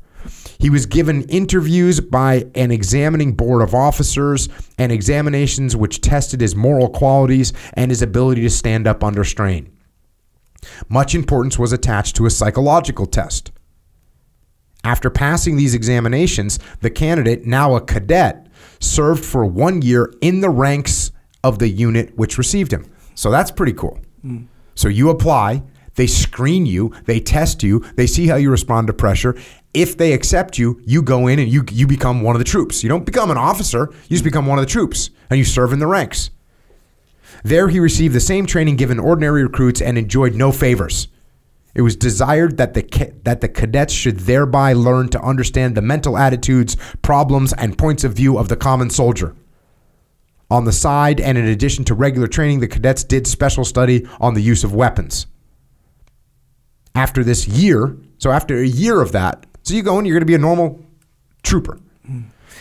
He 0.59 0.69
was 0.69 0.85
given 0.85 1.21
interviews 1.29 2.01
by 2.01 2.47
an 2.53 2.69
examining 2.69 3.31
board 3.31 3.61
of 3.61 3.73
officers 3.73 4.49
and 4.77 4.91
examinations 4.91 5.77
which 5.77 6.01
tested 6.01 6.41
his 6.41 6.53
moral 6.53 6.89
qualities 6.89 7.53
and 7.75 7.91
his 7.91 8.01
ability 8.01 8.41
to 8.41 8.49
stand 8.49 8.87
up 8.87 9.05
under 9.05 9.23
strain. 9.23 9.71
Much 10.89 11.15
importance 11.15 11.57
was 11.57 11.71
attached 11.71 12.17
to 12.17 12.25
a 12.25 12.29
psychological 12.29 13.05
test. 13.05 13.53
After 14.83 15.09
passing 15.09 15.55
these 15.55 15.73
examinations, 15.73 16.59
the 16.81 16.89
candidate, 16.89 17.45
now 17.45 17.75
a 17.75 17.79
cadet, 17.79 18.47
served 18.81 19.23
for 19.23 19.45
one 19.45 19.81
year 19.81 20.13
in 20.19 20.41
the 20.41 20.49
ranks 20.49 21.11
of 21.41 21.59
the 21.59 21.69
unit 21.69 22.17
which 22.17 22.37
received 22.37 22.73
him. 22.73 22.85
So 23.15 23.31
that's 23.31 23.49
pretty 23.49 23.71
cool. 23.71 23.97
Mm. 24.25 24.47
So 24.75 24.87
you 24.87 25.09
apply, 25.09 25.63
they 25.95 26.07
screen 26.07 26.65
you, 26.65 26.93
they 27.05 27.19
test 27.19 27.63
you, 27.63 27.79
they 27.95 28.07
see 28.07 28.27
how 28.27 28.35
you 28.35 28.49
respond 28.49 28.87
to 28.87 28.93
pressure. 28.93 29.35
If 29.73 29.97
they 29.97 30.13
accept 30.13 30.57
you, 30.57 30.81
you 30.85 31.01
go 31.01 31.27
in 31.27 31.39
and 31.39 31.49
you 31.49 31.63
you 31.71 31.87
become 31.87 32.21
one 32.21 32.35
of 32.35 32.39
the 32.39 32.45
troops. 32.45 32.83
You 32.83 32.89
don't 32.89 33.05
become 33.05 33.29
an 33.29 33.37
officer, 33.37 33.89
you 34.03 34.15
just 34.15 34.23
become 34.23 34.45
one 34.45 34.57
of 34.57 34.65
the 34.65 34.71
troops 34.71 35.09
and 35.29 35.37
you 35.37 35.45
serve 35.45 35.73
in 35.73 35.79
the 35.79 35.87
ranks. 35.87 36.31
There 37.43 37.69
he 37.69 37.79
received 37.79 38.15
the 38.15 38.19
same 38.19 38.45
training 38.45 38.77
given 38.77 38.99
ordinary 38.99 39.43
recruits 39.43 39.81
and 39.81 39.97
enjoyed 39.97 40.35
no 40.35 40.51
favors. 40.51 41.07
It 41.75 41.81
was 41.81 41.95
desired 41.95 42.57
that 42.57 42.73
the 42.73 43.13
that 43.23 43.41
the 43.41 43.47
cadets 43.47 43.93
should 43.93 44.21
thereby 44.21 44.73
learn 44.73 45.09
to 45.09 45.21
understand 45.21 45.75
the 45.75 45.81
mental 45.81 46.17
attitudes, 46.17 46.75
problems, 47.01 47.53
and 47.53 47.77
points 47.77 48.03
of 48.03 48.13
view 48.13 48.37
of 48.37 48.49
the 48.49 48.57
common 48.57 48.89
soldier. 48.89 49.35
On 50.51 50.65
the 50.65 50.71
side, 50.71 51.19
and 51.19 51.37
in 51.37 51.45
addition 51.47 51.85
to 51.85 51.93
regular 51.93 52.27
training, 52.27 52.59
the 52.59 52.67
cadets 52.67 53.03
did 53.03 53.27
special 53.27 53.63
study 53.63 54.07
on 54.19 54.33
the 54.33 54.41
use 54.41 54.63
of 54.63 54.73
weapons. 54.73 55.27
After 56.95 57.23
this 57.23 57.47
year, 57.47 57.95
so 58.17 58.31
after 58.31 58.57
a 58.57 58.65
year 58.65 59.01
of 59.01 59.11
that, 59.11 59.45
so 59.61 59.75
you 59.75 59.83
go 59.83 59.99
in, 59.99 60.05
you're 60.05 60.15
going 60.15 60.21
to 60.21 60.25
be 60.25 60.35
a 60.35 60.39
normal 60.39 60.83
trooper. 61.43 61.79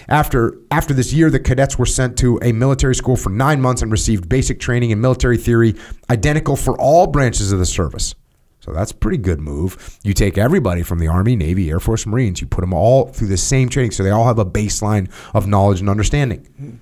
After 0.09 0.59
after 0.71 0.95
this 0.95 1.13
year, 1.13 1.29
the 1.29 1.41
cadets 1.41 1.79
were 1.79 1.87
sent 1.87 2.17
to 2.19 2.39
a 2.43 2.53
military 2.53 2.95
school 2.95 3.17
for 3.17 3.31
nine 3.31 3.61
months 3.61 3.83
and 3.83 3.93
received 3.93 4.29
basic 4.29 4.61
training 4.61 4.91
in 4.91 5.01
military 5.01 5.37
theory, 5.37 5.75
identical 6.09 6.57
for 6.57 6.79
all 6.81 7.07
branches 7.07 7.53
of 7.53 7.59
the 7.59 7.67
service. 7.67 8.15
So 8.61 8.73
that's 8.73 8.93
pretty 8.93 9.19
good 9.19 9.41
move. 9.41 9.99
You 10.03 10.13
take 10.15 10.37
everybody 10.39 10.83
from 10.83 10.99
the 10.99 11.09
Army, 11.09 11.37
Navy, 11.37 11.71
Air 11.71 11.81
Force, 11.81 12.07
Marines, 12.07 12.41
you 12.41 12.47
put 12.47 12.61
them 12.61 12.75
all 12.75 13.09
through 13.09 13.29
the 13.29 13.37
same 13.37 13.69
training 13.69 13.93
so 13.93 14.03
they 14.03 14.11
all 14.11 14.27
have 14.27 14.39
a 14.39 14.45
baseline 14.45 15.11
of 15.35 15.47
knowledge 15.47 15.81
and 15.81 15.89
understanding. 15.89 16.81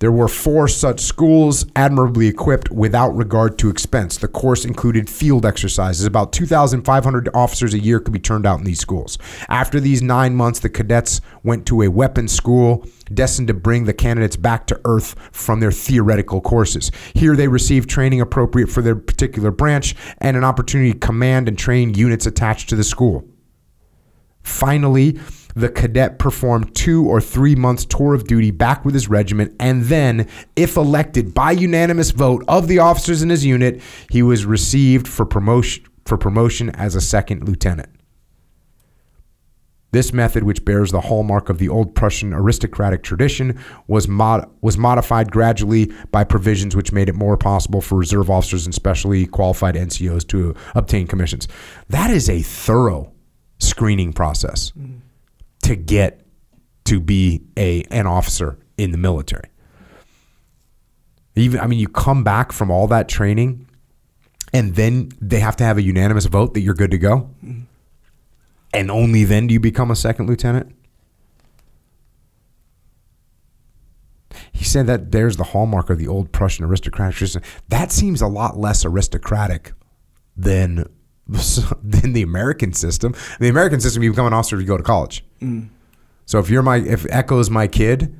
There 0.00 0.12
were 0.12 0.28
four 0.28 0.68
such 0.68 1.00
schools, 1.00 1.66
admirably 1.74 2.28
equipped 2.28 2.70
without 2.70 3.16
regard 3.16 3.58
to 3.58 3.68
expense. 3.68 4.16
The 4.16 4.28
course 4.28 4.64
included 4.64 5.10
field 5.10 5.44
exercises. 5.44 6.06
About 6.06 6.32
2,500 6.32 7.28
officers 7.34 7.74
a 7.74 7.80
year 7.80 7.98
could 7.98 8.12
be 8.12 8.20
turned 8.20 8.46
out 8.46 8.60
in 8.60 8.64
these 8.64 8.78
schools. 8.78 9.18
After 9.48 9.80
these 9.80 10.00
nine 10.00 10.36
months, 10.36 10.60
the 10.60 10.68
cadets 10.68 11.20
went 11.42 11.66
to 11.66 11.82
a 11.82 11.88
weapons 11.88 12.32
school 12.32 12.86
destined 13.12 13.48
to 13.48 13.54
bring 13.54 13.84
the 13.84 13.94
candidates 13.94 14.36
back 14.36 14.66
to 14.68 14.80
earth 14.84 15.16
from 15.32 15.58
their 15.58 15.72
theoretical 15.72 16.40
courses. 16.40 16.92
Here, 17.14 17.34
they 17.34 17.48
received 17.48 17.90
training 17.90 18.20
appropriate 18.20 18.68
for 18.68 18.82
their 18.82 18.94
particular 18.94 19.50
branch 19.50 19.96
and 20.18 20.36
an 20.36 20.44
opportunity 20.44 20.92
to 20.92 20.98
command 20.98 21.48
and 21.48 21.58
train 21.58 21.94
units 21.94 22.26
attached 22.26 22.68
to 22.68 22.76
the 22.76 22.84
school. 22.84 23.26
Finally, 24.42 25.18
the 25.58 25.68
cadet 25.68 26.18
performed 26.18 26.74
two 26.74 27.06
or 27.06 27.20
three 27.20 27.54
months 27.54 27.84
tour 27.84 28.14
of 28.14 28.26
duty 28.26 28.50
back 28.50 28.84
with 28.84 28.94
his 28.94 29.08
regiment, 29.08 29.54
and 29.58 29.84
then, 29.84 30.28
if 30.56 30.76
elected 30.76 31.34
by 31.34 31.52
unanimous 31.52 32.10
vote 32.10 32.44
of 32.48 32.68
the 32.68 32.78
officers 32.78 33.22
in 33.22 33.30
his 33.30 33.44
unit, 33.44 33.80
he 34.10 34.22
was 34.22 34.44
received 34.44 35.08
for 35.08 35.26
promotion 35.26 35.84
for 36.04 36.16
promotion 36.16 36.70
as 36.70 36.94
a 36.94 37.02
second 37.02 37.46
lieutenant. 37.46 37.90
This 39.90 40.12
method, 40.12 40.42
which 40.42 40.64
bears 40.64 40.90
the 40.90 41.02
hallmark 41.02 41.48
of 41.48 41.58
the 41.58 41.68
old 41.68 41.94
Prussian 41.94 42.32
aristocratic 42.32 43.02
tradition, 43.02 43.58
was, 43.86 44.08
mod- 44.08 44.48
was 44.60 44.76
modified 44.76 45.30
gradually 45.30 45.92
by 46.10 46.24
provisions 46.24 46.74
which 46.74 46.92
made 46.92 47.08
it 47.08 47.14
more 47.14 47.36
possible 47.36 47.80
for 47.80 47.96
reserve 47.96 48.30
officers 48.30 48.66
and 48.66 48.74
specially 48.74 49.26
qualified 49.26 49.74
NCOs 49.74 50.26
to 50.28 50.54
obtain 50.74 51.06
commissions. 51.06 51.46
That 51.88 52.10
is 52.10 52.28
a 52.28 52.40
thorough 52.40 53.12
screening 53.58 54.12
process. 54.12 54.72
Mm 54.78 55.00
to 55.68 55.76
get 55.76 56.26
to 56.84 56.98
be 56.98 57.42
a 57.58 57.82
an 57.90 58.06
officer 58.06 58.58
in 58.78 58.90
the 58.90 58.96
military. 58.96 59.50
Even 61.36 61.60
I 61.60 61.66
mean, 61.66 61.78
you 61.78 61.88
come 61.88 62.24
back 62.24 62.52
from 62.52 62.70
all 62.70 62.86
that 62.86 63.06
training, 63.06 63.68
and 64.54 64.74
then 64.76 65.10
they 65.20 65.40
have 65.40 65.56
to 65.56 65.64
have 65.64 65.76
a 65.76 65.82
unanimous 65.82 66.24
vote 66.24 66.54
that 66.54 66.60
you're 66.60 66.74
good 66.74 66.90
to 66.90 66.98
go, 66.98 67.28
and 68.72 68.90
only 68.90 69.24
then 69.24 69.46
do 69.46 69.52
you 69.52 69.60
become 69.60 69.90
a 69.90 69.96
second 69.96 70.26
lieutenant. 70.26 70.74
He 74.52 74.64
said 74.64 74.86
that 74.86 75.12
there's 75.12 75.36
the 75.36 75.44
hallmark 75.44 75.90
of 75.90 75.98
the 75.98 76.08
old 76.08 76.32
Prussian 76.32 76.64
aristocratic 76.64 77.18
system. 77.18 77.42
That 77.68 77.92
seems 77.92 78.22
a 78.22 78.26
lot 78.26 78.56
less 78.56 78.86
aristocratic 78.86 79.72
than 80.34 80.86
than 81.82 82.12
the 82.14 82.22
American 82.22 82.72
system. 82.72 83.14
The 83.38 83.48
American 83.48 83.80
system, 83.80 84.02
you 84.02 84.10
become 84.10 84.26
an 84.26 84.32
officer 84.32 84.56
if 84.56 84.62
you 84.62 84.68
go 84.68 84.76
to 84.76 84.82
college. 84.82 85.24
Mm. 85.40 85.68
So 86.26 86.38
if 86.38 86.50
you're 86.50 86.62
my, 86.62 86.76
if 86.78 87.06
Echo's 87.10 87.50
my 87.50 87.66
kid, 87.66 88.14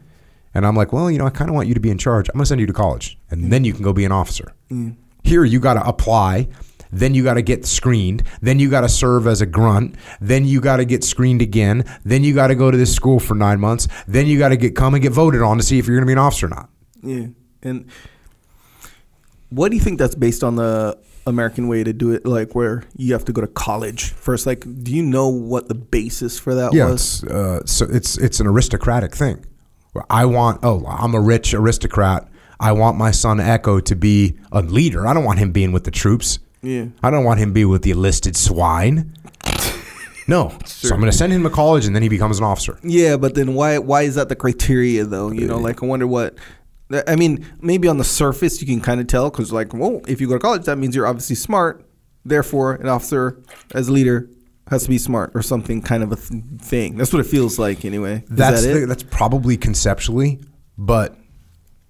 and 0.55 0.67
I'm 0.67 0.75
like, 0.75 0.93
well, 0.93 1.11
you 1.11 1.19
know, 1.19 1.27
I 1.27 1.31
kind 1.31 1.51
of 1.51 1.55
want 1.55 1.69
you 1.69 1.75
to 1.75 1.81
be 1.81 1.91
in 1.91 1.99
charge. 1.99 2.29
I'm 2.29 2.35
going 2.35 2.45
to 2.45 2.47
send 2.47 2.61
you 2.61 2.67
to 2.67 2.73
college, 2.73 3.19
and 3.31 3.45
mm. 3.45 3.51
then 3.51 3.65
you 3.65 3.73
can 3.73 3.83
go 3.83 3.93
be 3.93 4.05
an 4.05 4.13
officer. 4.13 4.55
Mm. 4.71 4.97
Here, 5.23 5.45
you 5.45 5.61
got 5.61 5.75
to 5.75 5.87
apply. 5.87 6.49
Then 6.91 7.15
you 7.15 7.23
got 7.23 7.35
to 7.35 7.43
get 7.43 7.67
screened. 7.67 8.23
Then 8.41 8.59
you 8.59 8.71
got 8.71 8.81
to 8.81 8.89
serve 8.89 9.27
as 9.27 9.43
a 9.43 9.47
grunt. 9.47 9.95
Then 10.21 10.47
you 10.47 10.61
got 10.61 10.79
to 10.79 10.87
get 10.87 11.05
screened 11.05 11.43
again. 11.43 11.85
Then 12.05 12.25
you 12.25 12.35
got 12.35 12.47
to 12.47 12.55
go 12.55 12.71
to 12.71 12.79
this 12.79 12.95
school 12.95 13.21
for 13.21 13.35
nine 13.35 13.61
months. 13.61 13.89
Then 14.07 14.27
you 14.27 14.39
got 14.39 14.49
to 14.49 14.57
get 14.57 14.75
come 14.75 14.95
and 14.95 15.03
get 15.03 15.13
voted 15.13 15.43
on 15.43 15.59
to 15.59 15.63
see 15.63 15.79
if 15.79 15.87
you're 15.87 15.97
going 15.97 16.07
to 16.07 16.07
be 16.07 16.13
an 16.13 16.19
officer 16.19 16.47
or 16.47 16.51
not. 16.51 16.71
Yeah, 17.03 17.27
and 17.63 17.91
what 19.51 19.71
do 19.71 19.77
you 19.77 19.83
think 19.83 19.99
that's 19.99 20.15
based 20.15 20.43
on 20.43 20.57
the 20.57 20.99
American 21.29 21.69
way 21.69 21.85
to 21.85 21.93
do 21.93 22.13
it, 22.13 22.27
like 22.27 22.55
where 22.55 22.85
you 22.97 23.13
have 23.13 23.25
to 23.27 23.33
go 23.33 23.41
to 23.41 23.47
college 23.47 24.11
first. 24.13 24.47
Like, 24.47 24.61
do 24.83 24.95
you 24.95 25.03
know 25.03 25.29
what 25.29 25.69
the 25.69 25.75
basis 25.75 26.39
for 26.39 26.55
that 26.55 26.73
yeah, 26.73 26.87
was? 26.87 27.23
It's, 27.23 27.33
uh, 27.33 27.67
so 27.67 27.87
it's 27.91 28.19
it's 28.19 28.41
an 28.41 28.47
aristocratic 28.47 29.15
thing. 29.15 29.45
I 30.11 30.25
want. 30.27 30.61
Oh, 30.63 30.85
I'm 30.87 31.15
a 31.15 31.21
rich 31.21 31.55
aristocrat. 31.55 32.29
I 32.61 32.73
want 32.73 32.97
my 32.97 33.11
son 33.11 33.41
Echo 33.41 33.81
to 33.81 33.97
be 33.97 34.37
a 34.51 34.63
leader. 34.63 35.07
I 35.07 35.15
don't 35.15 35.25
want 35.25 35.39
him 35.39 35.53
being 35.53 35.73
with 35.73 35.85
the 35.85 35.91
troops. 35.91 36.39
Yeah. 36.63 36.87
I 37.03 37.11
don't 37.11 37.25
want 37.25 37.39
him 37.39 37.51
to 37.51 37.53
be 37.53 37.65
with 37.65 37.83
the 37.83 37.93
enlisted 37.93 38.37
swine. 38.37 39.15
No. 40.29 40.51
Sure. 40.51 40.91
So 40.91 40.95
I'm 40.95 41.01
going 41.01 41.11
to 41.11 41.17
send 41.17 41.33
him 41.33 41.43
to 41.43 41.51
college 41.51 41.87
and 41.87 41.97
then 41.97 42.03
he 42.03 42.11
becomes 42.11 42.39
an 42.39 42.45
officer. 42.45 42.79
Yeah, 42.85 43.17
but 43.17 43.35
then 43.35 43.55
why 43.55 43.79
why 43.79 44.03
is 44.03 44.15
that 44.17 44.29
the 44.29 44.37
criteria 44.37 45.05
though? 45.05 45.33
You 45.33 45.49
know, 45.49 45.57
like 45.57 45.83
I 45.83 45.87
wonder 45.87 46.07
what. 46.07 46.35
I 47.07 47.17
mean, 47.17 47.45
maybe 47.61 47.87
on 47.89 47.99
the 47.99 48.05
surface 48.05 48.61
you 48.61 48.67
can 48.67 48.81
kind 48.81 49.01
of 49.01 49.07
tell 49.07 49.31
because, 49.31 49.53
like, 49.53 49.75
well, 49.75 50.01
if 50.09 50.21
you 50.21 50.29
go 50.29 50.35
to 50.35 50.39
college, 50.41 50.65
that 50.65 50.77
means 50.79 50.97
you're 50.97 51.07
obviously 51.07 51.37
smart. 51.37 51.85
Therefore, 52.25 52.75
an 52.75 52.89
officer 52.89 53.43
as 53.75 53.89
a 53.89 53.93
leader 53.93 54.29
has 54.69 54.83
to 54.85 54.89
be 54.89 54.99
smart 54.99 55.33
or 55.35 55.43
something 55.43 55.81
kind 55.83 56.03
of 56.03 56.13
a 56.13 56.17
th- 56.17 56.43
thing. 56.61 56.97
That's 56.97 57.13
what 57.13 57.21
it 57.21 57.27
feels 57.29 57.59
like, 57.59 57.85
anyway. 57.85 58.23
Is 58.25 58.37
That's 58.37 58.65
that 58.65 58.73
the, 58.73 58.83
it? 58.83 58.87
that's 58.87 59.03
probably 59.03 59.57
conceptually, 59.57 60.41
but 60.77 61.17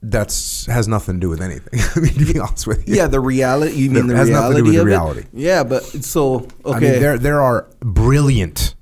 that's 0.01 0.67
has 0.67 0.87
nothing 0.87 1.17
to 1.17 1.21
do 1.21 1.29
with 1.29 1.43
anything. 1.43 1.81
I 1.97 2.01
mean, 2.01 2.15
to 2.15 2.33
be 2.33 2.39
honest 2.39 2.67
with 2.69 2.89
you. 2.89 2.95
Yeah, 2.97 3.09
the 3.09 3.21
reality. 3.21 3.75
You 3.75 3.91
mean 3.91 4.05
It 4.05 4.09
the 4.09 4.17
has 4.17 4.31
nothing 4.31 4.65
to 4.65 4.71
do 4.71 4.71
reality 4.71 4.71
with 4.71 4.77
the 4.79 4.85
reality. 4.87 5.21
it? 5.21 5.27
Yeah, 5.33 5.65
but 5.65 5.83
so 5.85 6.47
okay. 6.65 6.77
I 6.77 6.81
mean, 6.81 7.01
there 7.01 7.19
there 7.19 7.41
are 7.41 7.69
brilliant 7.81 8.75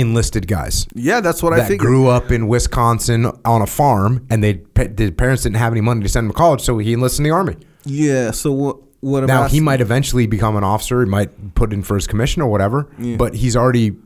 enlisted 0.00 0.46
guys 0.46 0.86
yeah, 0.94 1.20
that's 1.20 1.42
what 1.42 1.52
I 1.52 1.58
that 1.58 1.68
think. 1.68 1.80
grew 1.80 2.08
up 2.08 2.30
in 2.30 2.48
Wisconsin 2.48 3.26
on 3.44 3.62
a 3.62 3.66
farm, 3.66 4.26
and 4.30 4.42
they 4.42 4.62
the 4.74 5.10
parents 5.10 5.42
didn't 5.44 5.56
have 5.56 5.72
any 5.72 5.80
money 5.80 6.02
to 6.02 6.08
send 6.08 6.26
him 6.26 6.32
to 6.32 6.36
college, 6.36 6.60
so 6.60 6.78
he 6.78 6.92
enlisted 6.92 7.20
in 7.20 7.24
the 7.24 7.30
army. 7.30 7.56
Yeah. 7.84 8.30
So 8.32 8.52
what? 8.52 8.76
What 9.00 9.24
Now 9.26 9.46
he 9.46 9.60
might 9.60 9.80
eventually 9.80 10.26
become 10.26 10.56
an 10.56 10.64
officer. 10.64 11.00
He 11.04 11.08
might 11.08 11.54
put 11.54 11.72
in 11.72 11.82
for 11.84 11.94
his 11.94 12.06
commission 12.08 12.42
or 12.42 12.50
whatever, 12.50 12.88
but 13.16 13.34
he's 13.34 13.54
already 13.56 13.96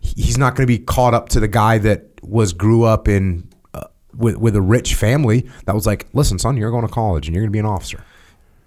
he's 0.00 0.38
not 0.38 0.54
going 0.54 0.66
to 0.66 0.72
be 0.72 0.78
caught 0.78 1.14
up 1.14 1.28
to 1.30 1.40
the 1.40 1.48
guy 1.48 1.78
that 1.78 2.06
was 2.22 2.52
grew 2.52 2.82
up 2.84 3.08
in 3.08 3.48
uh, 3.74 3.84
with 4.16 4.36
with 4.36 4.56
a 4.56 4.60
rich 4.62 4.94
family 4.94 5.48
that 5.66 5.74
was 5.74 5.86
like, 5.86 6.06
listen, 6.12 6.38
son, 6.38 6.56
you're 6.56 6.70
going 6.70 6.86
to 6.86 6.92
college 6.92 7.26
and 7.28 7.34
you're 7.34 7.42
going 7.42 7.50
to 7.50 7.52
be 7.52 7.58
an 7.60 7.66
officer. 7.66 8.04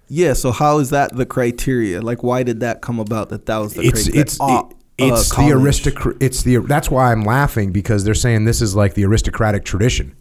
Yeah. 0.08 0.32
So 0.32 0.52
how 0.52 0.78
is 0.78 0.90
that 0.90 1.14
the 1.14 1.26
criteria? 1.26 2.00
Like, 2.00 2.22
why 2.22 2.42
did 2.42 2.60
that 2.60 2.80
come 2.80 2.98
about? 2.98 3.28
That 3.28 3.46
that 3.46 3.58
was 3.58 3.74
the 3.74 3.82
it's 3.82 4.04
criteria. 4.04 4.20
it's 4.22 4.40
Uh, 4.40 4.62
it- 4.70 4.76
it's 4.98 5.36
uh, 5.36 5.40
the 5.46 5.52
aristocrat. 5.52 6.16
It's 6.20 6.42
the 6.42 6.56
that's 6.58 6.90
why 6.90 7.12
I'm 7.12 7.22
laughing 7.22 7.72
because 7.72 8.04
they're 8.04 8.14
saying 8.14 8.44
this 8.44 8.60
is 8.60 8.74
like 8.74 8.94
the 8.94 9.04
aristocratic 9.04 9.64
tradition. 9.64 10.14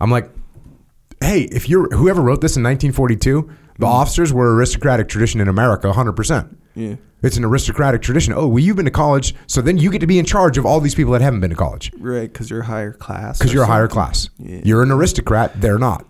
I'm 0.00 0.10
like, 0.10 0.30
hey, 1.20 1.42
if 1.42 1.68
you're 1.68 1.88
whoever 1.94 2.20
wrote 2.22 2.40
this 2.40 2.56
in 2.56 2.62
1942, 2.62 3.50
the 3.78 3.86
officers 3.86 4.32
were 4.32 4.54
aristocratic 4.54 5.08
tradition 5.08 5.40
in 5.40 5.48
America, 5.48 5.88
100. 5.88 6.12
percent 6.12 6.58
Yeah. 6.74 6.96
It's 7.22 7.36
an 7.36 7.44
aristocratic 7.44 8.02
tradition. 8.02 8.32
Oh, 8.36 8.48
well, 8.48 8.58
you've 8.58 8.74
been 8.74 8.84
to 8.84 8.90
college, 8.90 9.32
so 9.46 9.62
then 9.62 9.78
you 9.78 9.92
get 9.92 10.00
to 10.00 10.08
be 10.08 10.18
in 10.18 10.24
charge 10.24 10.58
of 10.58 10.66
all 10.66 10.80
these 10.80 10.96
people 10.96 11.12
that 11.12 11.20
haven't 11.22 11.38
been 11.40 11.50
to 11.50 11.56
college 11.56 11.92
Right, 11.96 12.32
because 12.32 12.50
you're 12.50 12.62
higher 12.62 12.92
class. 12.92 13.38
because 13.38 13.52
you're 13.54 13.62
a 13.62 13.66
higher 13.68 13.86
class. 13.86 14.28
Yeah. 14.38 14.60
You're 14.64 14.82
an 14.82 14.90
aristocrat. 14.90 15.60
They're 15.60 15.78
not. 15.78 16.04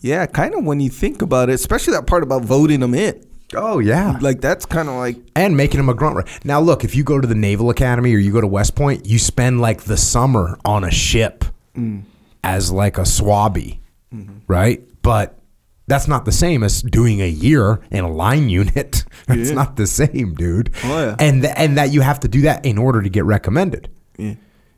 Yeah, 0.00 0.26
kind 0.26 0.54
of 0.56 0.64
when 0.64 0.80
you 0.80 0.90
think 0.90 1.22
about 1.22 1.50
it, 1.50 1.52
especially 1.52 1.92
that 1.92 2.08
part 2.08 2.24
about 2.24 2.42
voting 2.42 2.80
them 2.80 2.94
in. 2.94 3.24
Oh 3.54 3.78
yeah. 3.78 4.18
Like 4.20 4.40
that's 4.40 4.66
kind 4.66 4.88
of 4.88 4.94
like 4.96 5.16
and 5.34 5.56
making 5.56 5.80
him 5.80 5.88
a 5.88 5.94
grunt. 5.94 6.28
Now, 6.44 6.60
look, 6.60 6.84
if 6.84 6.94
you 6.94 7.04
go 7.04 7.20
to 7.20 7.26
the 7.26 7.34
Naval 7.34 7.70
Academy 7.70 8.14
or 8.14 8.18
you 8.18 8.32
go 8.32 8.40
to 8.40 8.46
West 8.46 8.74
Point, 8.76 9.06
you 9.06 9.18
spend 9.18 9.60
like 9.60 9.82
the 9.82 9.96
summer 9.96 10.58
on 10.64 10.84
a 10.84 10.90
ship 10.90 11.44
mm. 11.76 12.02
as 12.44 12.70
like 12.70 12.98
a 12.98 13.02
swabby, 13.02 13.78
mm-hmm. 14.14 14.38
right? 14.46 14.82
But 15.02 15.38
that's 15.86 16.06
not 16.06 16.24
the 16.24 16.32
same 16.32 16.62
as 16.62 16.82
doing 16.82 17.20
a 17.20 17.28
year 17.28 17.80
in 17.90 18.04
a 18.04 18.10
line 18.10 18.48
unit. 18.48 19.04
It's 19.28 19.50
Yeah. 19.50 19.56
not 19.56 19.76
the 19.76 19.86
same, 19.86 20.34
dude. 20.34 20.70
Oh, 20.82 21.06
yeah. 21.06 21.16
And 21.20 21.42
th- 21.42 21.54
and 21.56 21.78
that 21.78 21.92
you 21.92 22.00
have 22.00 22.18
to 22.20 22.28
do 22.28 22.40
that 22.42 22.64
in 22.64 22.78
order 22.78 23.00
to 23.00 23.08
get 23.08 23.24
recommended. 23.24 23.88
Yeah. 24.16 24.34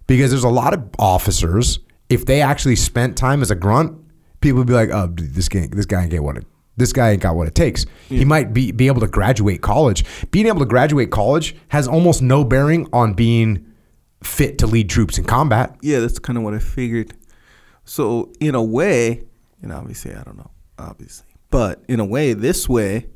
Because 0.07 0.31
there's 0.31 0.45
a 0.45 0.51
lot 0.51 0.75
of 0.75 0.83
officers, 0.99 1.79
if 2.11 2.27
they 2.27 2.43
actually 2.43 2.77
spent 2.77 3.17
time 3.17 3.41
as 3.41 3.51
a 3.51 3.55
grunt, 3.55 3.97
people 4.43 4.59
would 4.59 4.67
be 4.67 4.75
like, 4.75 4.91
"Oh, 4.93 5.07
dude, 5.07 5.35
this 5.35 5.49
guy, 5.49 5.69
this 5.73 5.87
guy 5.87 6.03
ain't 6.03 6.11
get 6.11 6.23
what 6.23 6.37
it, 6.37 6.45
this 6.77 6.93
guy 6.93 7.11
ain't 7.11 7.23
got 7.23 7.37
what 7.37 7.49
it 7.49 7.55
takes." 7.55 7.87
He 8.09 8.25
might 8.25 8.53
be 8.53 8.73
be 8.73 8.87
able 8.87 9.01
to 9.01 9.09
graduate 9.09 9.63
college. 9.63 10.05
Being 10.31 10.47
able 10.47 10.61
to 10.61 10.67
graduate 10.67 11.11
college 11.11 11.57
has 11.69 11.89
almost 11.89 12.23
no 12.23 12.45
bearing 12.45 12.89
on 12.93 13.15
being 13.15 13.67
fit 14.23 14.59
to 14.59 14.67
lead 14.67 14.89
troops 14.89 15.19
in 15.19 15.25
combat. 15.25 15.77
yeah, 15.83 15.99
that's 16.01 16.19
kind 16.19 16.37
of 16.37 16.45
what 16.45 16.55
I 16.55 16.59
figured. 16.59 17.13
So 17.85 18.33
in 18.41 18.55
a 18.55 18.63
way, 18.63 19.25
and 19.61 19.73
obviously 19.73 20.15
I 20.15 20.23
don't 20.23 20.37
know, 20.37 20.51
obviously, 20.79 21.27
but 21.51 21.83
in 21.89 22.01
a 22.01 22.05
way, 22.05 22.33
this 22.33 22.69
way 22.69 23.07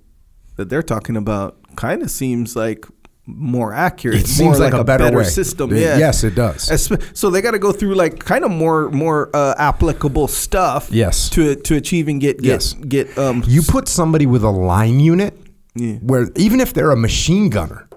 that 0.57 0.69
they're 0.69 0.83
talking 0.83 1.17
about 1.17 1.59
kind 1.77 2.03
of 2.03 2.11
seems 2.11 2.57
like 2.57 2.87
more 3.27 3.73
accurate. 3.73 4.21
It 4.21 4.27
seems 4.29 4.59
more 4.59 4.71
like 4.71 4.73
a 4.73 4.85
better 4.85 5.11
way. 5.17 5.25
system. 5.25 5.73
It- 5.73 5.81
Yeah. 5.81 5.99
yes, 5.99 6.23
it 6.25 6.35
does. 6.37 6.71
So 7.15 7.29
they 7.31 7.43
got 7.43 7.53
to 7.53 7.59
go 7.59 7.73
through 7.73 7.95
like 7.95 8.19
kind 8.21 8.45
of 8.45 8.51
more 8.51 8.89
more 8.91 9.31
uh, 9.35 9.55
applicable 9.59 10.29
stuff. 10.29 10.89
Yes. 10.93 11.29
To 11.31 11.57
to 11.57 11.75
achieve 11.77 12.09
and 12.09 12.21
get 12.21 12.39
get 12.39 12.45
Yes. 12.47 12.73
get 12.75 13.19
um 13.19 13.43
You 13.47 13.63
put 13.63 13.89
somebody 13.89 14.27
with 14.27 14.45
a 14.45 14.51
line 14.51 15.01
unit, 15.01 15.37
Yeah. 15.75 15.95
where 15.97 16.29
even 16.37 16.61
if 16.61 16.73
they're 16.73 16.93
a 16.93 16.97
machine 16.97 17.51
gunner, 17.51 17.89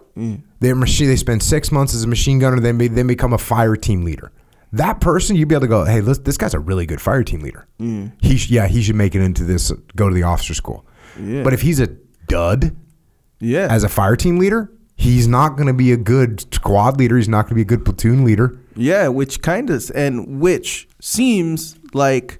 they're 0.59 0.75
machine. 0.75 1.07
They 1.07 1.15
spend 1.15 1.43
six 1.43 1.71
months 1.71 1.93
as 1.93 2.03
a 2.03 2.07
machine 2.07 2.39
gunner, 2.39 2.59
then 2.59 2.77
they 2.77 2.87
then 2.87 3.07
become 3.07 3.31
a 3.33 3.37
fire 3.37 3.75
team 3.75 4.03
leader. 4.03 4.31
That 4.73 4.99
person, 4.99 5.35
you'd 5.35 5.47
be 5.47 5.55
able 5.55 5.61
to 5.61 5.67
go, 5.67 5.83
hey, 5.85 5.99
this, 5.99 6.19
this 6.19 6.37
guy's 6.37 6.53
a 6.53 6.59
really 6.59 6.85
good 6.85 7.01
fire 7.01 7.23
team 7.23 7.39
leader. 7.39 7.65
He, 8.21 8.37
sh- 8.37 8.51
yeah, 8.51 8.67
he 8.67 8.83
should 8.83 8.95
make 8.97 9.15
it 9.15 9.21
into 9.23 9.43
this, 9.43 9.71
go 9.95 10.09
to 10.09 10.13
the 10.13 10.21
officer 10.21 10.53
school. 10.53 10.85
Yeah. 11.19 11.41
But 11.41 11.53
if 11.53 11.61
he's 11.61 11.79
a 11.79 11.87
dud 12.27 12.75
yeah 13.39 13.67
as 13.71 13.83
a 13.83 13.89
fire 13.89 14.15
team 14.15 14.37
leader, 14.37 14.69
he's 14.99 15.27
not 15.27 15.55
going 15.55 15.67
to 15.67 15.73
be 15.73 15.91
a 15.91 15.97
good 15.97 16.53
squad 16.53 16.99
leader. 16.99 17.15
He's 17.17 17.29
not 17.29 17.43
going 17.43 17.49
to 17.49 17.55
be 17.55 17.61
a 17.61 17.65
good 17.65 17.85
platoon 17.85 18.25
leader. 18.25 18.59
Yeah, 18.75 19.07
which 19.07 19.41
kind 19.41 19.69
of 19.69 19.91
and 19.95 20.39
which 20.39 20.87
seems 21.01 21.77
like 21.93 22.39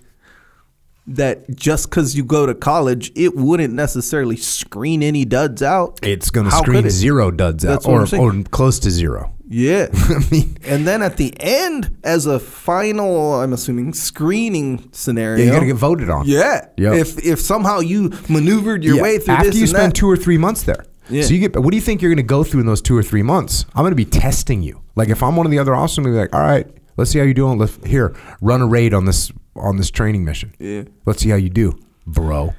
that 1.08 1.50
just 1.56 1.90
because 1.90 2.16
you 2.16 2.24
go 2.24 2.46
to 2.46 2.54
college, 2.54 3.12
it 3.16 3.36
wouldn't 3.36 3.74
necessarily 3.74 4.38
screen 4.38 5.02
any 5.02 5.26
duds 5.26 5.64
out. 5.64 6.00
It's 6.04 6.30
going 6.30 6.46
to 6.46 6.52
screen 6.52 6.90
zero 6.90 7.32
duds 7.32 7.66
out, 7.66 7.84
That's 7.84 7.88
what 7.88 8.14
or, 8.14 8.32
or 8.40 8.44
close 8.44 8.78
to 8.80 8.92
zero. 8.92 9.34
Yeah. 9.48 9.88
I 9.94 10.24
mean, 10.30 10.58
and 10.64 10.86
then 10.86 11.02
at 11.02 11.18
the 11.18 11.34
end, 11.40 11.98
as 12.04 12.28
a 12.28 12.40
final, 12.40 13.42
I'm 13.42 13.54
assuming 13.54 13.94
screening 13.94 14.88
scenario, 14.92 15.38
yeah, 15.40 15.44
you're 15.46 15.54
going 15.56 15.68
to 15.68 15.74
get 15.74 15.80
voted 15.80 16.10
on. 16.10 16.28
Yeah. 16.28 16.68
Yep. 16.78 16.94
If 16.94 17.26
if 17.26 17.40
somehow 17.42 17.80
you 17.80 18.12
maneuvered 18.30 18.84
your 18.84 18.98
Yeah, 18.98 19.02
way 19.02 19.18
through 19.18 19.34
after 19.34 19.50
this 19.50 19.60
you 19.60 19.66
spend 19.68 19.94
that, 19.94 19.96
two 19.96 20.08
or 20.10 20.18
three 20.18 20.38
months 20.38 20.64
there. 20.64 20.86
Yeah. 21.10 21.24
So 21.24 21.34
you 21.34 21.40
get. 21.48 21.60
What 21.60 21.72
do 21.72 21.76
you 21.78 21.82
think 21.82 22.02
you're 22.02 22.12
going 22.12 22.18
to 22.18 22.24
go 22.24 22.44
through 22.44 22.62
in 22.62 22.66
those 22.66 22.82
two 22.82 22.96
or 22.98 23.04
three 23.04 23.24
months? 23.24 23.66
I'm 23.76 23.84
going 23.84 23.92
to 23.92 23.96
be 23.96 24.06
testing 24.06 24.62
you. 24.64 24.82
Like 24.96 25.10
if 25.10 25.22
I'm 25.24 25.36
one 25.36 25.46
of 25.46 25.52
the 25.52 25.60
other 25.60 25.76
officers, 25.76 26.00
I'm 26.00 26.04
going 26.06 26.16
to 26.16 26.18
be 26.18 26.22
like, 26.22 26.34
all 26.34 26.42
right, 26.48 26.68
let's 26.98 27.12
see 27.12 27.20
how 27.20 27.26
you're 27.26 27.34
doing. 27.34 27.58
Let's 27.58 27.78
here 27.86 28.16
run 28.42 28.62
a 28.62 28.68
raid 28.68 28.94
on 28.94 29.06
this 29.06 29.32
on 29.56 29.78
this 29.78 29.90
training 29.92 30.24
mission. 30.26 30.54
Yeah. 30.60 30.84
Let's 31.06 31.22
see 31.22 31.30
how 31.30 31.36
you 31.36 31.50
do, 31.50 31.78
bro. 32.06 32.54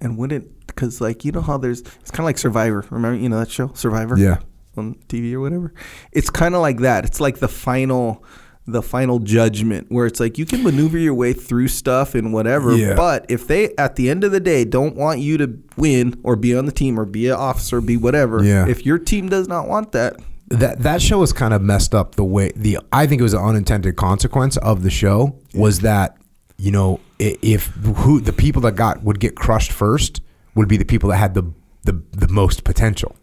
and 0.00 0.16
wouldn't 0.18 0.66
because 0.66 1.00
like 1.00 1.24
you 1.24 1.32
know 1.32 1.40
how 1.40 1.56
there's 1.58 1.80
it's 1.80 2.10
kind 2.10 2.20
of 2.20 2.26
like 2.26 2.38
Survivor. 2.38 2.84
Remember 2.90 3.18
you 3.18 3.28
know 3.28 3.38
that 3.38 3.50
show 3.50 3.72
Survivor? 3.74 4.16
Yeah. 4.18 4.38
On 4.76 4.94
TV 5.08 5.32
or 5.32 5.40
whatever. 5.40 5.72
It's 6.12 6.28
kind 6.30 6.54
of 6.54 6.60
like 6.60 6.78
that. 6.80 7.04
It's 7.06 7.18
like 7.18 7.38
the 7.38 7.48
final 7.48 8.22
the 8.66 8.82
final 8.82 9.18
judgment 9.20 9.86
where 9.90 10.06
it's 10.06 10.18
like 10.18 10.38
you 10.38 10.44
can 10.46 10.62
maneuver 10.62 10.98
your 10.98 11.14
way 11.14 11.32
through 11.32 11.68
stuff 11.68 12.14
and 12.14 12.32
whatever 12.32 12.76
Yeah. 12.76 12.94
but 12.94 13.24
if 13.28 13.46
they 13.46 13.72
at 13.78 13.94
the 13.96 14.10
end 14.10 14.24
of 14.24 14.32
the 14.32 14.40
day 14.40 14.64
don't 14.64 14.96
want 14.96 15.20
you 15.20 15.38
to 15.38 15.56
win 15.76 16.18
or 16.24 16.34
be 16.36 16.56
on 16.56 16.66
the 16.66 16.72
team 16.72 16.98
or 16.98 17.04
be 17.04 17.28
an 17.28 17.34
officer 17.36 17.80
be 17.80 17.96
whatever 17.96 18.42
Yeah. 18.42 18.66
if 18.66 18.84
your 18.84 18.98
team 18.98 19.28
does 19.28 19.46
not 19.46 19.68
want 19.68 19.92
that 19.92 20.16
That 20.48 20.80
that 20.82 21.00
show 21.02 21.18
was 21.18 21.32
kind 21.32 21.54
of 21.54 21.62
messed 21.62 21.94
up. 21.94 22.14
The 22.16 22.24
way 22.24 22.52
the 22.56 22.78
I 22.92 23.06
think 23.06 23.20
it 23.20 23.22
was 23.24 23.34
an 23.34 23.42
unintended 23.42 23.96
consequence 23.96 24.56
of 24.58 24.82
the 24.82 24.90
show 24.90 25.36
was 25.54 25.80
that 25.80 26.16
you 26.58 26.70
know 26.72 27.00
if 27.18 27.66
who 28.02 28.20
the 28.20 28.32
people 28.32 28.62
that 28.62 28.76
got 28.76 29.02
would 29.02 29.20
get 29.20 29.34
crushed 29.36 29.72
first 29.72 30.20
would 30.54 30.68
be 30.68 30.76
the 30.76 30.84
people 30.84 31.08
that 31.10 31.16
had 31.18 31.34
the 31.34 31.44
the, 31.84 32.00
the 32.12 32.28
most 32.28 32.64
potential. 32.64 33.14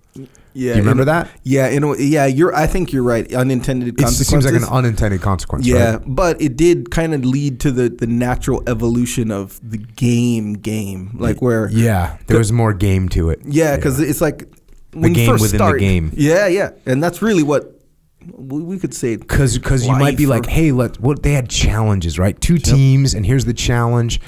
Yeah 0.53 0.73
Do 0.73 0.77
you 0.77 0.83
remember 0.83 1.05
that? 1.05 1.29
yeah 1.43 1.67
in 1.67 1.83
a, 1.83 1.95
yeah 1.97 2.25
you're 2.25 2.53
I 2.55 2.67
think 2.67 2.91
you're 2.93 3.03
right 3.03 3.31
unintended 3.33 3.87
It 3.89 3.97
consequences 3.97 4.27
seems 4.27 4.45
like 4.45 4.55
an 4.55 4.67
unintended 4.77 5.21
consequence. 5.21 5.65
Yeah, 5.65 5.93
right? 5.93 6.01
but 6.05 6.41
it 6.41 6.55
did 6.55 6.91
kind 6.91 7.13
of 7.13 7.25
lead 7.25 7.59
to 7.61 7.71
the 7.71 7.89
the 7.89 8.07
natural 8.07 8.61
evolution 8.67 9.31
of 9.31 9.59
the 9.67 9.77
game 9.77 10.53
game, 10.53 11.15
like 11.19 11.41
where 11.41 11.69
Yeah, 11.71 12.17
there 12.27 12.37
was 12.37 12.51
more 12.51 12.73
game 12.73 13.09
to 13.09 13.29
it. 13.29 13.41
yeah, 13.45 13.75
because 13.75 13.99
it's 13.99 14.21
like 14.21 14.47
when 14.93 15.11
you 15.11 15.15
game 15.15 15.29
first 15.31 15.41
within 15.41 15.71
the 15.71 15.79
game. 15.79 16.11
Yeah, 16.13 16.47
yeah, 16.47 16.69
and 16.85 17.01
that's 17.03 17.21
really 17.21 17.43
what 17.43 17.69
we 18.31 18.61
we 18.61 18.79
could 18.79 18.93
say. 18.93 19.15
because 19.17 19.57
because 19.57 19.85
you 19.87 19.95
might 19.95 20.17
be 20.17 20.25
like, 20.27 20.45
hey, 20.45 20.71
let 20.71 20.99
what 20.99 21.23
they 21.23 21.33
had 21.33 21.49
challenges, 21.49 22.17
right? 22.19 22.39
Two 22.39 22.57
teams, 22.57 23.13
and 23.15 23.25
here's 23.25 23.45
the 23.45 23.53
challenge, 23.53 24.21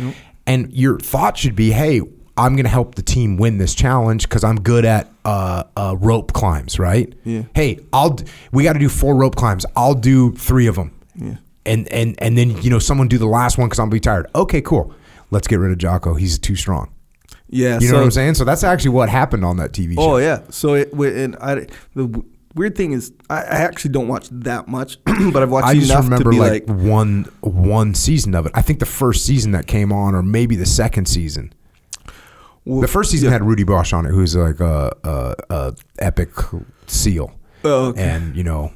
and 0.47 0.73
your 0.73 0.99
thought 0.99 1.37
should 1.37 1.55
be, 1.55 1.71
hey, 1.71 2.01
I'm 2.37 2.55
gonna 2.55 2.69
help 2.69 2.95
the 2.95 3.01
team 3.01 3.37
win 3.37 3.57
this 3.57 3.73
challenge 3.73 4.27
because 4.27 4.43
I'm 4.43 4.59
good 4.61 4.83
at 4.85 5.11
uh, 5.23 5.63
uh, 5.77 5.95
rope 5.99 6.33
climbs, 6.33 6.79
right? 6.79 7.13
Yeah. 7.23 7.43
Hey, 7.53 7.79
I'll 7.93 8.11
d- 8.11 8.25
we 8.51 8.63
got 8.63 8.73
to 8.73 8.79
do 8.79 8.89
four 8.89 9.15
rope 9.15 9.35
climbs. 9.35 9.65
I'll 9.75 9.93
do 9.93 10.33
three 10.33 10.67
of 10.67 10.75
them. 10.75 10.91
Yeah. 11.15 11.37
And 11.65 11.91
and 11.91 12.15
and 12.21 12.37
then 12.37 12.61
you 12.61 12.69
know 12.69 12.79
someone 12.79 13.07
do 13.07 13.17
the 13.17 13.25
last 13.25 13.57
one 13.57 13.67
because 13.67 13.79
I'm 13.79 13.85
gonna 13.85 13.95
be 13.95 13.99
tired. 14.01 14.27
Okay, 14.35 14.61
cool. 14.61 14.93
Let's 15.31 15.47
get 15.47 15.59
rid 15.59 15.71
of 15.71 15.77
Jocko. 15.77 16.13
He's 16.15 16.37
too 16.37 16.55
strong. 16.55 16.91
Yeah, 17.49 17.79
You 17.79 17.87
know 17.87 17.93
so, 17.93 17.97
what 17.97 18.03
I'm 18.03 18.11
saying? 18.11 18.33
So 18.35 18.43
that's 18.43 18.63
actually 18.63 18.91
what 18.91 19.07
happened 19.07 19.45
on 19.45 19.57
that 19.57 19.71
TV 19.71 19.95
show. 19.95 20.01
Oh 20.01 20.17
yeah, 20.17 20.41
so 20.49 20.73
it 20.73 20.91
and 20.93 21.35
I 21.37 21.67
the 21.95 22.23
weird 22.55 22.75
thing 22.75 22.93
is 22.93 23.13
I, 23.29 23.37
I 23.37 23.57
actually 23.59 23.91
don't 23.91 24.07
watch 24.07 24.27
that 24.31 24.67
much, 24.67 24.97
but 25.05 25.41
I've 25.41 25.51
watched 25.51 25.67
I 25.67 25.75
just 25.75 25.91
enough 25.91 26.05
remember 26.05 26.23
to 26.25 26.29
be 26.31 26.39
like, 26.39 26.67
like, 26.67 26.77
one 26.77 27.25
one 27.41 27.93
season 27.93 28.33
of 28.35 28.45
it. 28.45 28.51
I 28.55 28.61
think 28.61 28.79
the 28.79 28.85
first 28.85 29.25
season 29.25 29.51
that 29.51 29.67
came 29.67 29.91
on, 29.93 30.15
or 30.15 30.23
maybe 30.23 30.55
the 30.55 30.65
second 30.65 31.07
season. 31.07 31.53
Well, 32.65 32.81
The 32.81 32.87
first 32.87 33.11
season 33.11 33.31
had 33.31 33.43
Rudy 33.43 33.63
Boesch 33.63 33.93
on 33.93 34.05
it, 34.05 34.09
who's 34.09 34.35
like 34.35 34.59
a, 34.59 34.91
a, 35.03 35.35
a 35.49 35.73
epic 35.99 36.31
seal. 36.87 37.31
Oh, 37.63 37.87
okay. 37.89 38.01
and 38.03 38.35
you 38.35 38.43
know, 38.43 38.71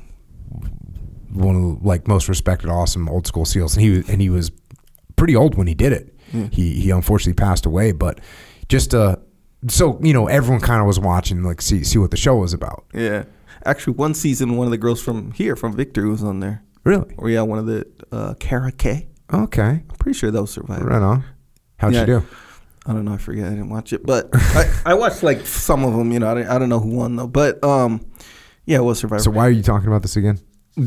one 1.33 1.55
of 1.55 1.61
the, 1.81 1.87
like 1.87 2.07
most 2.07 2.27
respected, 2.29 2.69
awesome 2.69 3.07
old 3.09 3.27
school 3.27 3.45
seals. 3.45 3.75
And 3.75 3.83
he 3.83 3.89
was 3.91 4.09
and 4.09 4.21
he 4.21 4.29
was 4.29 4.51
pretty 5.15 5.35
old 5.35 5.55
when 5.55 5.67
he 5.67 5.73
did 5.73 5.91
it. 5.93 6.15
He 6.51 6.79
he 6.79 6.91
unfortunately 6.91 7.33
passed 7.33 7.65
away, 7.65 7.91
but 7.91 8.19
just 8.67 8.93
uh, 8.93 9.15
so 9.67 9.99
you 10.01 10.13
know, 10.13 10.27
everyone 10.27 10.61
kind 10.61 10.79
of 10.79 10.85
was 10.85 10.99
watching 10.99 11.43
like 11.43 11.59
see 11.61 11.83
see 11.83 11.97
what 11.97 12.11
the 12.11 12.17
show 12.17 12.35
was 12.35 12.53
about. 12.53 12.85
Yeah. 12.93 13.23
Actually, 13.65 13.93
one 13.93 14.13
season, 14.13 14.55
one 14.55 14.67
of 14.67 14.71
the 14.71 14.77
girls 14.77 15.01
from 15.01 15.31
here, 15.31 15.55
from 15.55 15.75
Victor, 15.75 16.07
was 16.07 16.23
on 16.23 16.39
there. 16.39 16.63
Really? 16.83 17.15
Or 17.17 17.29
yeah, 17.29 17.41
one 17.41 17.57
of 17.59 17.65
the 17.65 17.85
uh, 18.11 18.35
Kara 18.39 18.71
K. 18.71 19.07
Okay, 19.33 19.61
I'm 19.89 19.95
pretty 19.99 20.17
sure 20.17 20.29
that 20.31 20.39
was 20.41 20.51
Survivor. 20.51 20.85
right 20.85 21.01
on. 21.01 21.23
How'd 21.77 21.93
Yeah. 21.93 22.01
you 22.01 22.05
do? 22.05 22.25
I 22.89 22.93
don't 22.93 23.05
know. 23.05 23.13
I 23.13 23.17
forget. 23.17 23.45
I 23.45 23.51
didn't 23.51 23.69
watch 23.69 23.93
it, 23.93 24.03
but 24.03 24.29
I, 24.33 24.73
I 24.87 24.93
watched 24.95 25.21
like 25.21 25.45
some 25.45 25.85
of 25.85 25.93
them. 25.95 26.11
You 26.11 26.17
know, 26.19 26.31
I 26.31 26.33
don't, 26.33 26.47
I 26.47 26.57
don't 26.57 26.69
know 26.69 26.79
who 26.79 26.89
won 26.89 27.15
though. 27.15 27.27
But 27.27 27.63
um, 27.63 28.03
yeah, 28.65 28.77
it 28.79 28.81
was 28.83 28.97
Survivor. 28.99 29.21
So 29.21 29.29
why 29.31 29.45
are 29.47 29.51
you 29.51 29.61
talking 29.63 29.87
about 29.87 30.01
this 30.01 30.17
again? 30.17 30.39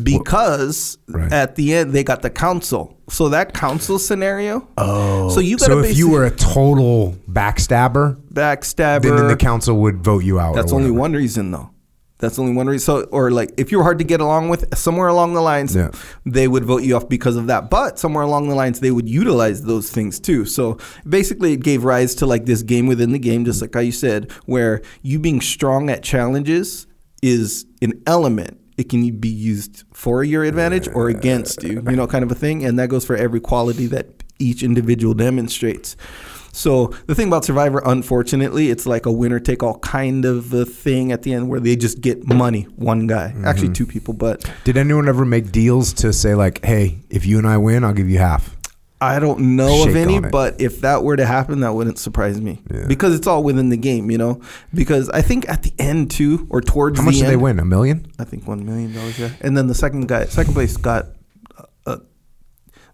because 0.03 0.97
Right. 1.09 1.31
at 1.33 1.55
the 1.57 1.75
end 1.75 1.93
they 1.93 2.03
got 2.05 2.23
the 2.23 2.31
council. 2.31 2.99
So 3.11 3.29
that 3.31 3.53
council 3.53 3.99
scenario. 3.99 4.67
Oh, 4.79 5.29
So 5.29 5.41
you 5.41 5.59
gotta 5.59 5.73
so 5.73 5.79
if 5.81 5.97
you 5.97 6.11
were 6.11 6.25
a 6.25 6.31
total 6.31 7.13
backstabber, 7.29 8.17
backstabber. 8.33 9.03
then, 9.03 9.17
then 9.17 9.29
the 9.29 9.37
council 9.37 9.77
would 9.83 10.03
vote 10.03 10.25
you 10.25 10.41
out. 10.41 10.55
That's 10.55 10.73
only 10.73 10.91
one 10.91 11.13
reason 11.13 11.51
though. 11.51 11.71
That's 12.23 12.39
only 12.39 12.55
one 12.55 12.69
reason. 12.69 12.85
So, 12.85 13.03
or 13.11 13.31
like, 13.33 13.51
if 13.59 13.73
you 13.73 13.79
were 13.79 13.85
hard 13.85 13.99
to 13.99 14.05
get 14.05 14.21
along 14.21 14.49
with, 14.49 14.75
somewhere 14.79 15.09
along 15.09 15.35
the 15.35 15.41
lines, 15.43 15.75
Yeah. 15.75 15.91
they 16.25 16.47
would 16.47 16.65
vote 16.65 16.85
you 16.85 16.95
off 16.97 17.09
because 17.09 17.37
of 17.37 17.49
that. 17.49 17.69
But 17.69 17.99
somewhere 17.99 18.23
along 18.23 18.49
the 18.49 18.55
lines, 18.55 18.79
they 18.81 18.93
would 18.93 19.09
utilize 19.09 19.63
those 19.65 19.91
things 19.91 20.21
too. 20.21 20.45
So 20.47 20.79
basically, 21.07 21.53
it 21.53 21.63
gave 21.65 21.83
rise 21.85 22.15
to 22.17 22.27
like 22.27 22.47
this 22.47 22.63
game 22.63 22.87
within 22.87 23.11
the 23.13 23.19
game, 23.19 23.45
just 23.45 23.61
like 23.61 23.75
how 23.75 23.81
you 23.81 23.93
said, 23.93 24.31
where 24.47 24.81
you 25.03 25.19
being 25.19 25.41
strong 25.41 25.91
at 25.91 26.03
challenges 26.05 26.87
is 27.23 27.67
an 27.83 28.01
element. 28.07 28.59
It 28.79 28.89
can 28.89 29.11
be 29.19 29.29
used 29.29 29.83
for 29.93 30.25
your 30.25 30.45
advantage 30.45 30.89
or 30.95 31.09
against 31.09 31.63
you, 31.63 31.83
you 31.91 31.97
know, 31.97 32.07
kind 32.07 32.25
of 32.25 32.31
a 32.31 32.35
thing. 32.37 32.65
And 32.65 32.79
that 32.79 32.89
goes 32.89 33.05
for 33.05 33.17
every 33.17 33.41
quality 33.41 33.87
that 33.89 34.23
each 34.39 34.63
individual 34.63 35.15
demonstrates. 35.15 35.97
So 36.53 36.89
the 37.07 37.15
thing 37.15 37.29
about 37.29 37.45
Survivor, 37.45 37.83
unfortunately, 37.85 38.71
it's 38.71 38.87
like 38.87 39.07
a 39.07 39.13
winner 39.13 39.41
take 39.41 39.63
all 39.63 39.79
kind 39.79 40.25
of 40.25 40.53
a 40.53 40.65
thing 40.65 41.11
at 41.11 41.23
the 41.23 41.33
end 41.33 41.49
where 41.49 41.61
they 41.61 41.77
just 41.77 42.01
get 42.01 42.27
money, 42.27 42.63
one 42.77 43.07
guy, 43.07 43.35
actually 43.45 43.69
mm-hmm. 43.69 43.73
two 43.73 43.87
people. 43.87 44.15
But 44.15 44.49
Did 44.65 44.77
anyone 44.77 45.09
ever 45.09 45.25
make 45.25 45.51
deals 45.51 45.93
to 45.95 46.13
say 46.13 46.35
like, 46.35 46.65
"Hey, 46.65 47.01
if 47.11 47.27
you 47.27 47.39
and 47.39 47.47
I 47.47 47.57
win, 47.57 47.85
I'll 47.85 47.95
give 47.95 48.09
you 48.09 48.19
half"? 48.19 48.57
I 49.03 49.19
don't 49.19 49.57
know 49.57 49.89
of 49.89 49.97
any. 49.97 50.21
But 50.21 50.61
if 50.61 50.83
that 50.83 51.03
were 51.03 51.17
to 51.17 51.27
happen, 51.27 51.61
that 51.61 51.75
wouldn't 51.75 51.99
surprise 51.99 52.41
me 52.41 52.63
Yeah. 52.73 52.85
because 52.87 53.15
it's 53.17 53.27
all 53.27 53.43
within 53.43 53.69
the 53.69 53.77
game, 53.77 54.13
you 54.13 54.19
know. 54.19 54.41
Because 54.73 55.09
I 55.09 55.23
think 55.23 55.49
at 55.49 55.65
the 55.65 55.73
end 55.79 56.13
too, 56.13 56.47
or 56.51 56.61
towards 56.61 57.01
How 57.01 57.07
much 57.07 57.15
the 57.15 57.21
did 57.21 57.27
end, 57.27 57.33
they 57.33 57.43
win? 57.43 57.59
A 57.59 57.65
million? 57.65 58.07
I 58.21 58.25
think 58.25 58.47
one 58.47 58.65
million 58.65 58.95
dollars. 58.95 59.19
Yeah, 59.19 59.31
and 59.41 59.57
then 59.57 59.67
the 59.67 59.75
second 59.75 60.07
guy, 60.07 60.27
second 60.27 60.53
place 60.55 60.77
got 60.77 61.07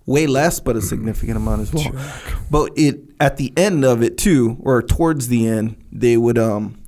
way 0.09 0.27
less, 0.27 0.59
but 0.59 0.75
a 0.75 0.81
significant 0.81 1.37
amount 1.37 1.61
as 1.61 1.73
well. 1.73 1.93
But 2.51 2.73
it 2.77 3.01
at 3.21 3.37
the 3.37 3.53
end 3.57 3.85
of 3.85 4.03
it 4.03 4.17
too, 4.17 4.57
or 4.61 4.83
towards 4.83 5.29
the 5.29 5.47
end, 5.47 5.77
they 5.93 6.17
would 6.17 6.39
um, 6.39 6.79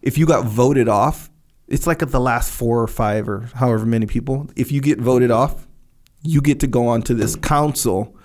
if 0.00 0.16
you 0.16 0.26
got 0.26 0.44
voted 0.46 0.88
off, 0.88 1.28
it's 1.68 1.86
like 1.86 2.02
at 2.02 2.10
the 2.10 2.20
last 2.20 2.50
four 2.52 2.80
or 2.82 2.86
five 2.86 3.28
or 3.28 3.48
however 3.54 3.84
many 3.84 4.06
people. 4.06 4.48
If 4.56 4.70
you 4.70 4.80
get 4.80 5.00
voted 5.00 5.30
off, 5.30 5.66
you 6.22 6.40
get 6.40 6.60
to 6.60 6.66
go 6.68 6.86
on 6.86 7.02
to 7.02 7.14
this 7.14 7.34
council 7.36 8.16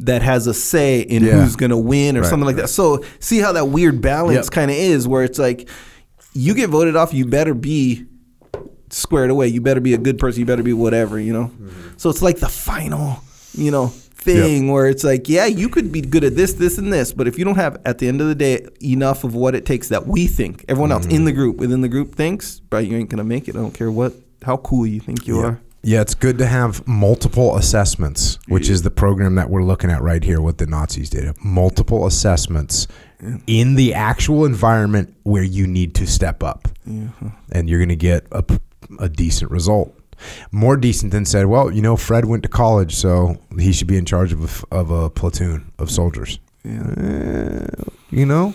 that 0.00 0.20
has 0.22 0.46
a 0.46 0.54
say 0.54 1.00
in 1.00 1.22
Yeah. 1.24 1.40
who's 1.42 1.56
gonna 1.56 1.78
win 1.78 2.16
or 2.16 2.20
Right, 2.22 2.28
something 2.30 2.46
like 2.46 2.56
that. 2.56 2.68
So 2.68 3.02
see 3.18 3.38
how 3.38 3.52
that 3.52 3.68
weird 3.68 4.00
balance 4.02 4.46
Yep. 4.46 4.50
kind 4.52 4.70
of 4.70 4.76
is, 4.76 5.06
where 5.08 5.24
it's 5.24 5.38
like 5.38 5.68
you 6.34 6.54
get 6.54 6.68
voted 6.70 6.96
off, 6.96 7.12
you 7.14 7.24
better 7.26 7.54
be 7.54 8.04
squared 8.90 9.30
away. 9.30 9.46
You 9.48 9.60
better 9.60 9.80
be 9.80 9.94
a 9.94 9.98
good 9.98 10.18
person. 10.18 10.40
You 10.40 10.46
better 10.46 10.62
be 10.62 10.72
whatever, 10.72 11.18
you 11.18 11.32
know. 11.32 11.50
So 11.96 12.10
it's 12.10 12.22
like 12.22 12.38
the 12.40 12.48
final, 12.48 13.22
you 13.54 13.70
know, 13.70 13.88
thing 13.88 14.70
where 14.70 14.86
it's 14.86 15.04
like, 15.04 15.28
yeah, 15.28 15.46
you 15.46 15.68
could 15.68 15.90
be 15.90 16.00
good 16.00 16.24
at 16.24 16.36
this, 16.36 16.54
this, 16.54 16.78
and 16.78 16.92
this, 16.92 17.12
but 17.12 17.26
if 17.26 17.38
you 17.38 17.44
don't 17.44 17.56
have 17.56 17.80
at 17.84 17.98
the 17.98 18.08
end 18.08 18.20
of 18.20 18.28
the 18.28 18.34
day 18.34 18.66
enough 18.82 19.24
of 19.24 19.34
what 19.34 19.54
it 19.54 19.64
takes 19.64 19.88
that 19.88 20.06
we 20.06 20.26
think, 20.26 20.64
everyone 20.68 20.92
else 20.92 21.06
in 21.06 21.24
the 21.24 21.30
mm-hmm. 21.30 21.40
group, 21.40 21.56
within 21.56 21.80
the 21.80 21.88
group 21.88 22.14
thinks, 22.14 22.60
bro, 22.60 22.80
you 22.80 22.96
ain't 22.96 23.08
gonna 23.08 23.24
make 23.24 23.48
it. 23.48 23.56
I 23.56 23.58
don't 23.58 23.74
care 23.74 23.90
what, 23.90 24.14
how 24.42 24.58
cool 24.58 24.86
you 24.86 25.00
think 25.00 25.26
you 25.26 25.40
yeah. 25.40 25.46
are. 25.46 25.60
Yeah, 25.82 26.02
it's 26.02 26.14
good 26.14 26.36
to 26.38 26.46
have 26.46 26.86
multiple 26.86 27.56
assessments, 27.56 28.38
which 28.48 28.68
is 28.68 28.82
the 28.82 28.90
program 28.90 29.36
that 29.36 29.48
we're 29.48 29.62
looking 29.62 29.90
at 29.90 30.02
right 30.02 30.22
here. 30.22 30.38
What 30.38 30.58
the 30.58 30.66
Nazis 30.66 31.08
did: 31.08 31.34
multiple 31.42 32.06
assessments 32.06 32.86
in 33.46 33.76
the 33.76 33.94
actual 33.94 34.44
environment 34.44 35.14
where 35.22 35.42
you 35.42 35.66
need 35.66 35.94
to 35.94 36.06
step 36.06 36.42
up, 36.42 36.68
and 36.84 37.70
you're 37.70 37.78
going 37.78 37.88
to 37.88 37.96
get 37.96 38.26
a, 38.30 38.44
a 38.98 39.08
decent 39.08 39.50
result. 39.50 39.98
More 40.52 40.76
decent 40.76 41.12
than 41.12 41.24
said, 41.24 41.46
well, 41.46 41.70
you 41.70 41.82
know, 41.82 41.96
Fred 41.96 42.24
went 42.24 42.42
to 42.42 42.48
college, 42.48 42.94
so 42.94 43.38
he 43.58 43.72
should 43.72 43.86
be 43.88 43.96
in 43.96 44.04
charge 44.04 44.32
of 44.32 44.64
a, 44.70 44.74
of 44.74 44.90
a 44.90 45.10
platoon 45.10 45.72
of 45.78 45.90
soldiers. 45.90 46.38
Eh, 46.64 47.66
you 48.10 48.26
know, 48.26 48.54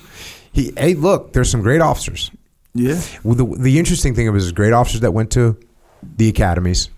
he. 0.52 0.72
Hey, 0.78 0.94
look, 0.94 1.34
there's 1.34 1.50
some 1.50 1.62
great 1.62 1.82
officers. 1.82 2.32
Yeah. 2.74 3.02
Well, 3.24 3.36
the, 3.36 3.46
the 3.46 3.80
interesting 3.80 4.14
thing 4.14 4.34
is 4.36 4.52
great 4.52 4.74
officers 4.74 5.02
that 5.02 5.12
went 5.12 5.32
to 5.32 5.58
the 6.18 6.30
academies. 6.30 6.90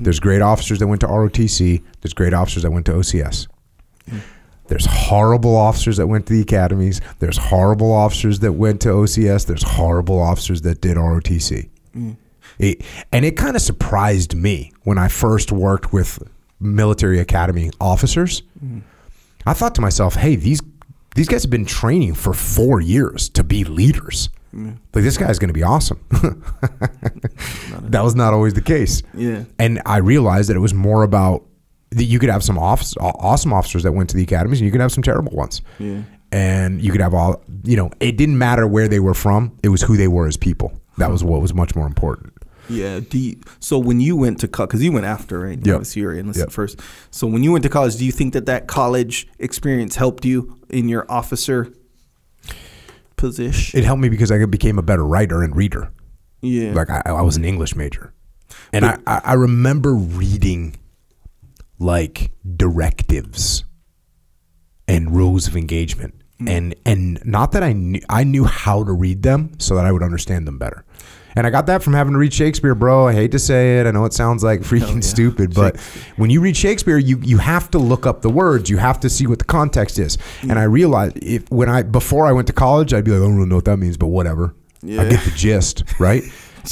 There's 0.00 0.20
great 0.20 0.40
officers 0.40 0.78
that 0.78 0.86
went 0.86 1.00
to 1.00 1.08
ROTC. 1.08 1.82
There's 2.00 2.14
great 2.14 2.32
officers 2.32 2.62
that 2.62 2.70
went 2.70 2.86
to 2.86 2.92
OCS. 2.92 3.48
There's 4.68 4.86
horrible 4.86 5.56
officers 5.56 5.96
that 5.98 6.06
went 6.06 6.26
to 6.26 6.32
the 6.32 6.40
academies. 6.40 7.00
There's 7.18 7.36
horrible 7.36 7.92
officers 7.92 8.38
that 8.38 8.52
went 8.52 8.80
to 8.82 8.88
OCS. 8.90 9.46
There's 9.46 9.62
horrible 9.64 10.20
officers 10.20 10.62
that 10.62 10.80
did 10.80 10.96
ROTC. 10.96 11.68
It, 12.58 12.82
and 13.12 13.24
it 13.24 13.36
kind 13.36 13.56
of 13.56 13.62
surprised 13.62 14.34
me 14.34 14.72
when 14.82 14.98
I 14.98 15.08
first 15.08 15.52
worked 15.52 15.92
with 15.92 16.22
military 16.60 17.18
academy 17.18 17.70
officers. 17.80 18.42
I 19.46 19.52
thought 19.52 19.74
to 19.76 19.80
myself, 19.80 20.14
"Hey, 20.14 20.36
these 20.36 20.60
these 21.14 21.28
guys 21.28 21.42
have 21.42 21.50
been 21.50 21.66
training 21.66 22.14
for 22.14 22.32
four 22.32 22.80
years 22.80 23.28
to 23.30 23.44
be 23.44 23.64
leaders. 23.64 24.28
Like 24.52 25.04
this 25.04 25.16
guy's 25.16 25.38
going 25.38 25.48
to 25.48 25.54
be 25.54 25.62
awesome." 25.62 26.00
that 27.82 28.02
was 28.02 28.14
not 28.14 28.32
always 28.32 28.54
the 28.54 28.62
case. 28.62 29.02
Yeah. 29.14 29.44
And 29.58 29.82
I 29.84 29.98
realized 29.98 30.48
that 30.48 30.56
it 30.56 30.60
was 30.60 30.74
more 30.74 31.02
about 31.02 31.44
that 31.90 32.04
you 32.04 32.18
could 32.18 32.30
have 32.30 32.42
some 32.42 32.58
office, 32.58 32.94
awesome 32.98 33.52
officers 33.52 33.82
that 33.84 33.92
went 33.92 34.10
to 34.10 34.16
the 34.16 34.22
academies, 34.22 34.60
and 34.60 34.66
you 34.66 34.72
could 34.72 34.80
have 34.80 34.92
some 34.92 35.02
terrible 35.02 35.32
ones. 35.32 35.60
Yeah. 35.78 36.02
And 36.32 36.82
you 36.82 36.90
could 36.90 37.00
have 37.00 37.14
all, 37.14 37.44
you 37.62 37.76
know, 37.76 37.90
it 38.00 38.16
didn't 38.16 38.38
matter 38.38 38.66
where 38.66 38.88
they 38.88 38.98
were 38.98 39.14
from; 39.14 39.56
it 39.62 39.68
was 39.68 39.82
who 39.82 39.96
they 39.96 40.08
were 40.08 40.26
as 40.26 40.36
people. 40.36 40.72
That 40.98 41.10
was 41.10 41.22
what 41.22 41.40
was 41.40 41.54
much 41.54 41.74
more 41.74 41.86
important. 41.86 42.32
Yeah. 42.68 43.00
Do 43.00 43.18
you, 43.18 43.36
so 43.60 43.78
when 43.78 44.00
you 44.00 44.16
went 44.16 44.40
to 44.40 44.48
college, 44.48 44.70
because 44.70 44.82
you 44.82 44.92
went 44.92 45.06
after, 45.06 45.40
right? 45.40 45.58
Yep. 45.58 45.74
Obviously, 45.74 46.02
you 46.02 46.08
were 46.08 46.14
enlisted 46.14 46.46
Yep. 46.46 46.52
first. 46.52 46.80
So 47.10 47.26
when 47.26 47.42
you 47.42 47.52
went 47.52 47.62
to 47.64 47.68
college, 47.68 47.96
do 47.96 48.04
you 48.04 48.12
think 48.12 48.32
that 48.32 48.46
that 48.46 48.66
college 48.66 49.26
experience 49.38 49.96
helped 49.96 50.24
you 50.24 50.56
in 50.70 50.88
your 50.88 51.04
officer 51.10 51.72
position? 53.16 53.78
It 53.78 53.84
helped 53.84 54.00
me 54.02 54.08
because 54.08 54.30
I 54.30 54.44
became 54.46 54.78
a 54.78 54.82
better 54.82 55.04
writer 55.04 55.42
and 55.42 55.54
reader. 55.56 55.92
yeah. 56.42 56.72
Like 56.72 56.90
I, 56.90 57.02
I 57.06 57.22
was 57.22 57.36
an 57.36 57.44
English 57.44 57.74
major, 57.76 58.12
and 58.72 58.84
I, 58.84 58.98
I 59.06 59.20
I 59.24 59.32
remember 59.34 59.94
reading 59.94 60.76
like 61.78 62.30
directives 62.56 63.64
and 64.86 65.14
rules 65.16 65.46
of 65.48 65.56
engagement, 65.56 66.14
mm. 66.40 66.48
and 66.48 66.74
and 66.84 67.24
not 67.24 67.52
that 67.52 67.62
I 67.62 67.72
knew 67.72 68.00
I 68.08 68.24
knew 68.24 68.44
how 68.44 68.84
to 68.84 68.92
read 68.92 69.22
them 69.22 69.52
so 69.58 69.74
that 69.76 69.86
I 69.86 69.92
would 69.92 70.02
understand 70.02 70.46
them 70.46 70.58
better. 70.58 70.84
And 71.36 71.46
I 71.46 71.50
got 71.50 71.66
that 71.66 71.82
from 71.82 71.94
having 71.94 72.12
to 72.12 72.18
read 72.18 72.32
Shakespeare, 72.32 72.74
bro. 72.74 73.08
I 73.08 73.12
hate 73.12 73.32
to 73.32 73.38
say 73.38 73.80
it. 73.80 73.86
I 73.86 73.90
know 73.90 74.04
it 74.04 74.12
sounds 74.12 74.44
like 74.44 74.60
freaking 74.60 75.02
stupid, 75.02 75.54
but 75.54 75.80
when 76.16 76.30
you 76.30 76.40
read 76.40 76.56
Shakespeare, 76.56 76.98
you 76.98 77.18
you 77.22 77.38
have 77.38 77.70
to 77.72 77.78
look 77.78 78.06
up 78.06 78.22
the 78.22 78.30
words. 78.30 78.70
You 78.70 78.78
have 78.78 79.00
to 79.00 79.10
see 79.10 79.26
what 79.26 79.38
the 79.38 79.44
context 79.44 79.98
is. 79.98 80.18
And 80.42 80.58
I 80.58 80.64
realized 80.64 81.18
if 81.22 81.50
when 81.50 81.68
I 81.68 81.82
before 81.82 82.26
I 82.26 82.32
went 82.32 82.46
to 82.48 82.52
college, 82.52 82.94
I'd 82.94 83.04
be 83.04 83.10
like, 83.10 83.20
I 83.20 83.24
don't 83.24 83.36
really 83.36 83.48
know 83.48 83.56
what 83.56 83.64
that 83.64 83.78
means, 83.78 83.96
but 83.96 84.06
whatever. 84.08 84.54
Yeah. 84.82 85.02
I 85.02 85.08
get 85.08 85.24
the 85.24 85.32
gist, 85.32 85.84
right? 85.98 86.22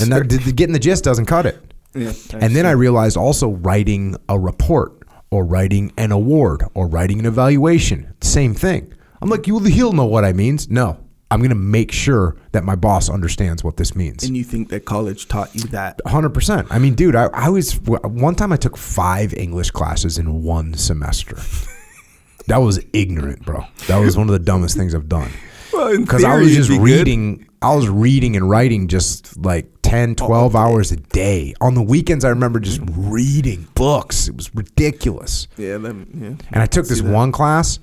And 0.00 0.12
that 0.12 0.28
the, 0.28 0.52
getting 0.52 0.72
the 0.72 0.78
gist 0.78 1.04
doesn't 1.04 1.26
cut 1.26 1.46
it. 1.46 1.60
Yeah, 1.94 2.12
and 2.32 2.56
then 2.56 2.64
I 2.64 2.70
realized 2.70 3.18
also 3.18 3.50
writing 3.50 4.16
a 4.28 4.38
report 4.38 5.02
or 5.30 5.44
writing 5.44 5.92
an 5.98 6.12
award 6.12 6.62
or 6.74 6.86
writing 6.86 7.18
an 7.18 7.26
evaluation, 7.26 8.14
same 8.22 8.54
thing. 8.54 8.94
I'm 9.20 9.28
like, 9.28 9.46
you, 9.46 9.58
he'll 9.60 9.92
know 9.92 10.06
what 10.06 10.24
I 10.24 10.32
means. 10.32 10.70
No, 10.70 11.01
I'm 11.32 11.38
going 11.40 11.48
to 11.48 11.54
make 11.54 11.90
sure 11.92 12.36
that 12.52 12.62
my 12.62 12.74
boss 12.74 13.08
understands 13.08 13.64
what 13.64 13.78
this 13.78 13.96
means. 13.96 14.22
And 14.22 14.36
you 14.36 14.44
think 14.44 14.68
that 14.68 14.84
college 14.84 15.28
taught 15.28 15.54
you 15.54 15.62
that? 15.68 15.98
100%. 16.04 16.66
I 16.68 16.78
mean, 16.78 16.94
dude, 16.94 17.16
I, 17.16 17.24
I 17.32 17.48
was, 17.48 17.80
one 17.80 18.34
time 18.34 18.52
I 18.52 18.56
took 18.56 18.76
five 18.76 19.32
English 19.32 19.70
classes 19.70 20.18
in 20.18 20.42
one 20.42 20.74
semester. 20.74 21.36
that 22.48 22.58
was 22.58 22.84
ignorant, 22.92 23.46
bro. 23.46 23.64
That 23.86 23.98
was 24.00 24.14
one 24.14 24.28
of 24.28 24.34
the 24.34 24.40
dumbest 24.40 24.76
things 24.76 24.94
I've 24.94 25.08
done. 25.08 25.30
Well, 25.72 25.96
Because 25.96 26.22
I 26.22 26.36
was 26.36 26.54
just 26.54 26.68
be 26.68 26.76
good. 26.76 26.84
reading, 26.84 27.48
I 27.62 27.74
was 27.74 27.88
reading 27.88 28.36
and 28.36 28.50
writing 28.50 28.88
just 28.88 29.34
like 29.42 29.70
10, 29.80 30.16
12 30.16 30.54
hours 30.54 30.92
a 30.92 30.96
day. 30.96 31.54
On 31.62 31.74
the 31.74 31.82
weekends, 31.82 32.26
I 32.26 32.28
remember 32.28 32.60
just 32.60 32.82
reading 32.90 33.66
books. 33.74 34.28
It 34.28 34.36
was 34.36 34.54
ridiculous. 34.54 35.48
Yeah, 35.56 35.78
yeah. 35.78 36.34
And 36.50 36.56
I 36.56 36.66
took 36.66 36.88
this 36.88 37.00
one 37.00 37.32
class. 37.32 37.78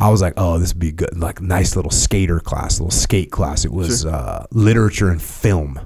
I 0.00 0.08
was 0.08 0.20
like, 0.22 0.34
oh, 0.36 0.58
this 0.58 0.72
would 0.72 0.80
be 0.80 0.92
good. 0.92 1.16
Like, 1.18 1.40
nice 1.40 1.76
little 1.76 1.90
skater 1.90 2.40
class, 2.40 2.80
little 2.80 2.90
skate 2.90 3.30
class. 3.30 3.64
It 3.64 3.72
was 3.72 4.06
uh, 4.06 4.46
literature 4.50 5.10
and 5.10 5.20
film. 5.20 5.78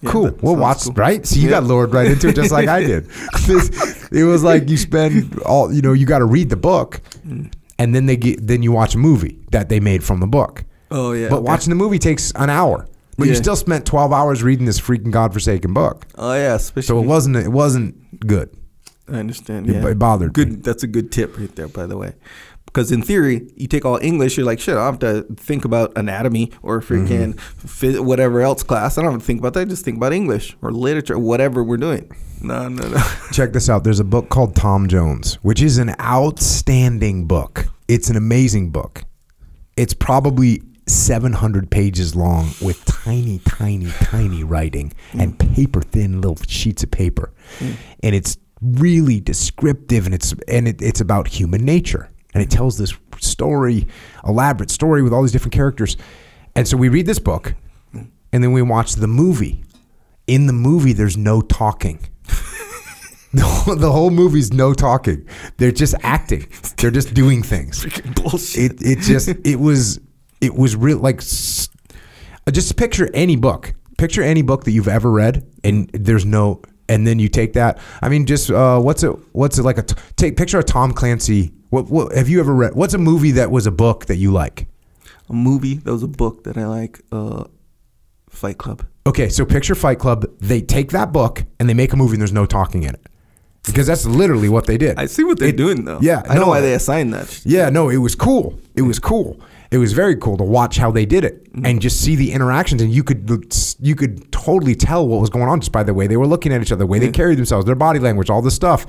Yeah, 0.00 0.10
cool. 0.10 0.38
We'll 0.42 0.56
watch, 0.56 0.84
cool. 0.84 0.92
right? 0.94 1.24
So 1.26 1.38
you 1.38 1.48
got 1.48 1.64
lured 1.64 1.92
right 1.94 2.10
into 2.10 2.28
it 2.28 2.34
just 2.36 2.50
like 2.50 2.68
I 2.68 2.82
did. 2.82 3.08
it 4.12 4.24
was 4.26 4.42
like 4.42 4.68
you 4.68 4.76
spend 4.76 5.38
all, 5.40 5.72
you 5.72 5.82
know, 5.82 5.92
you 5.92 6.06
got 6.06 6.18
to 6.20 6.24
read 6.26 6.50
the 6.50 6.56
book, 6.56 7.00
Mm. 7.26 7.52
and 7.78 7.94
then 7.94 8.06
they 8.06 8.16
get, 8.16 8.46
then 8.46 8.62
you 8.62 8.72
watch 8.72 8.94
a 8.94 8.98
movie 8.98 9.38
that 9.52 9.68
they 9.68 9.80
made 9.80 10.02
from 10.04 10.20
the 10.20 10.26
book. 10.26 10.64
Oh 10.90 11.12
yeah. 11.12 11.28
But 11.28 11.36
okay. 11.38 11.44
watching 11.44 11.70
the 11.70 11.76
movie 11.76 11.98
takes 11.98 12.30
an 12.36 12.50
hour. 12.50 12.86
But 13.18 13.28
you 13.28 13.34
still 13.34 13.56
spent 13.56 13.86
twelve 13.86 14.12
hours 14.12 14.42
reading 14.42 14.66
this 14.66 14.78
freaking 14.78 15.10
godforsaken 15.10 15.72
book. 15.72 16.06
Oh 16.16 16.34
yeah, 16.34 16.54
especially. 16.54 16.86
So 16.86 16.98
it 17.02 17.06
wasn't 17.06 17.36
it 17.36 17.48
wasn't 17.48 18.20
good. 18.26 18.54
I 19.08 19.14
understand. 19.16 19.68
It- 19.70 19.74
Yeah, 19.76 19.88
it 19.88 19.98
bothered 19.98 20.34
Good. 20.34 20.48
me. 20.50 20.56
That's 20.56 20.82
a 20.82 20.86
good 20.86 21.10
tip 21.10 21.38
right 21.38 21.54
there, 21.56 21.68
by 21.68 21.86
the 21.86 21.96
way. 21.96 22.12
Because 22.76 22.92
in 22.92 23.00
theory, 23.00 23.48
you 23.56 23.66
take 23.68 23.86
all 23.86 23.98
English, 24.02 24.36
you're 24.36 24.44
like, 24.44 24.60
shit, 24.60 24.76
I 24.76 24.90
don't 24.90 25.00
have 25.02 25.26
to 25.26 25.34
think 25.36 25.64
about 25.64 25.96
anatomy 25.96 26.52
or 26.62 26.82
freaking 26.82 27.32
Mm-hmm. 27.32 27.66
phys- 27.66 28.00
whatever 28.04 28.42
else 28.42 28.62
class. 28.62 28.98
I 28.98 29.02
don't 29.02 29.12
have 29.12 29.20
to 29.22 29.26
think 29.26 29.38
about 29.40 29.54
that. 29.54 29.60
I 29.60 29.64
just 29.64 29.82
think 29.82 29.96
about 29.96 30.12
English 30.12 30.54
or 30.60 30.70
literature, 30.72 31.18
whatever 31.18 31.64
we're 31.64 31.78
doing. 31.78 32.10
No, 32.42 32.68
no, 32.68 32.86
no. 32.86 33.02
Check 33.32 33.54
this 33.54 33.70
out. 33.70 33.82
There's 33.82 33.98
a 33.98 34.04
book 34.04 34.28
called 34.28 34.54
Tom 34.54 34.88
Jones, 34.88 35.36
which 35.36 35.62
is 35.62 35.78
an 35.78 35.94
outstanding 35.98 37.26
book. 37.26 37.64
It's 37.88 38.10
an 38.10 38.16
amazing 38.16 38.72
book. 38.72 39.04
It's 39.78 39.94
probably 39.94 40.60
700 40.86 41.70
pages 41.70 42.14
long 42.14 42.50
with 42.60 42.84
tiny, 42.84 43.38
tiny, 43.46 43.86
tiny 44.02 44.44
writing 44.44 44.92
and 45.14 45.38
paper 45.38 45.80
thin 45.80 46.20
little 46.20 46.36
sheets 46.46 46.82
of 46.82 46.90
paper. 46.90 47.32
And 48.02 48.14
it's 48.14 48.36
really 48.60 49.18
descriptive 49.20 50.04
and 50.04 50.14
it's 50.14 50.34
and 50.46 50.68
it, 50.68 50.82
it's 50.82 51.00
about 51.00 51.28
human 51.28 51.64
nature. 51.64 52.10
And 52.36 52.42
it 52.42 52.50
tells 52.50 52.76
this 52.76 52.94
story, 53.18 53.86
elaborate 54.26 54.70
story 54.70 55.02
with 55.02 55.10
all 55.10 55.22
these 55.22 55.32
different 55.32 55.54
characters. 55.54 55.96
And 56.54 56.68
so 56.68 56.76
we 56.76 56.90
read 56.90 57.06
this 57.06 57.18
book 57.18 57.54
and 57.94 58.44
then 58.44 58.52
we 58.52 58.60
watch 58.60 58.96
the 58.96 59.06
movie. 59.06 59.64
In 60.26 60.46
the 60.46 60.52
movie, 60.52 60.92
there's 60.92 61.16
no 61.16 61.40
talking. 61.40 61.98
The 63.32 63.90
whole, 63.90 64.10
movie's 64.10 64.52
no 64.52 64.72
talking. 64.72 65.28
They're 65.58 65.72
just 65.72 65.94
acting. 66.02 66.46
They're 66.78 66.90
just 66.90 67.12
doing 67.12 67.42
things. 67.42 67.84
Freaking 67.84 68.14
bullshit. 68.14 68.80
It 68.80 68.82
it 68.82 68.98
just 69.00 69.28
it 69.44 69.60
was 69.60 70.00
it 70.40 70.54
was 70.54 70.74
real 70.74 70.98
like 70.98 71.20
just 71.20 72.76
picture 72.76 73.10
any 73.12 73.36
book. 73.36 73.74
Picture 73.98 74.22
any 74.22 74.40
book 74.40 74.64
that 74.64 74.70
you've 74.70 74.88
ever 74.88 75.10
read, 75.10 75.46
and 75.64 75.90
there's 75.92 76.24
no. 76.24 76.62
And 76.88 77.06
then 77.06 77.18
you 77.18 77.28
take 77.28 77.54
that. 77.54 77.78
I 78.00 78.08
mean, 78.08 78.24
just 78.24 78.50
uh, 78.50 78.80
what's 78.80 79.02
it? 79.02 79.10
What's 79.32 79.58
it 79.58 79.64
like? 79.64 79.76
A 79.76 79.82
t- 79.82 79.96
take 80.16 80.38
picture 80.38 80.58
of 80.58 80.64
Tom 80.64 80.92
Clancy. 80.92 81.52
What, 81.70 81.88
what 81.90 82.14
have 82.16 82.28
you 82.28 82.40
ever 82.40 82.54
read? 82.54 82.74
What's 82.74 82.94
a 82.94 82.98
movie 82.98 83.32
that 83.32 83.50
was 83.50 83.66
a 83.66 83.70
book 83.70 84.06
that 84.06 84.16
you 84.16 84.30
like? 84.32 84.66
a 85.28 85.32
movie. 85.32 85.74
That 85.74 85.90
was 85.92 86.04
a 86.04 86.08
book 86.08 86.44
that 86.44 86.56
I 86.56 86.66
like. 86.66 87.00
Uh, 87.10 87.44
Fight 88.30 88.58
Club. 88.58 88.84
Okay, 89.06 89.28
so 89.28 89.44
picture 89.44 89.74
Fight 89.74 89.98
Club. 89.98 90.24
They 90.40 90.60
take 90.60 90.90
that 90.92 91.12
book 91.12 91.44
and 91.58 91.68
they 91.68 91.74
make 91.74 91.92
a 91.92 91.96
movie, 91.96 92.12
and 92.14 92.20
there's 92.20 92.32
no 92.32 92.46
talking 92.46 92.82
in 92.84 92.90
it, 92.94 93.06
because 93.64 93.86
that's 93.86 94.04
literally 94.06 94.48
what 94.48 94.66
they 94.66 94.76
did. 94.78 94.98
I 94.98 95.06
see 95.06 95.24
what 95.24 95.38
they're 95.38 95.48
It- 95.48 95.56
doing 95.56 95.84
though. 95.84 95.98
Yeah, 96.00 96.22
I 96.28 96.34
know 96.36 96.46
why 96.48 96.60
they 96.60 96.74
assigned 96.74 97.12
that. 97.14 97.40
Yeah, 97.44 97.70
no, 97.70 97.88
it 97.88 97.96
was 97.96 98.14
cool. 98.14 98.58
It 98.76 98.82
was 98.82 98.98
cool. 98.98 99.40
It 99.72 99.78
was 99.78 99.92
very 99.94 100.14
cool 100.16 100.36
to 100.36 100.44
watch 100.44 100.76
how 100.76 100.92
they 100.92 101.06
did 101.06 101.24
it 101.24 101.42
Mm-hmm. 101.52 101.66
and 101.66 101.80
just 101.80 102.00
see 102.00 102.14
the 102.14 102.30
interactions, 102.32 102.82
and 102.82 102.92
you 102.92 103.02
could 103.02 103.28
you 103.80 103.94
could 103.96 104.30
totally 104.30 104.74
tell 104.76 105.08
what 105.08 105.20
was 105.20 105.30
going 105.30 105.48
on 105.48 105.58
just 105.60 105.72
by 105.72 105.82
the 105.82 105.94
way 105.94 106.06
they 106.06 106.16
were 106.18 106.26
looking 106.28 106.52
at 106.52 106.60
each 106.62 106.70
other, 106.70 106.80
the 106.80 106.86
way 106.86 106.98
they 107.00 107.10
carried 107.10 107.38
themselves, 107.38 107.64
their 107.66 107.74
body 107.74 107.98
language, 107.98 108.28
all 108.30 108.42
this 108.42 108.54
stuff, 108.54 108.86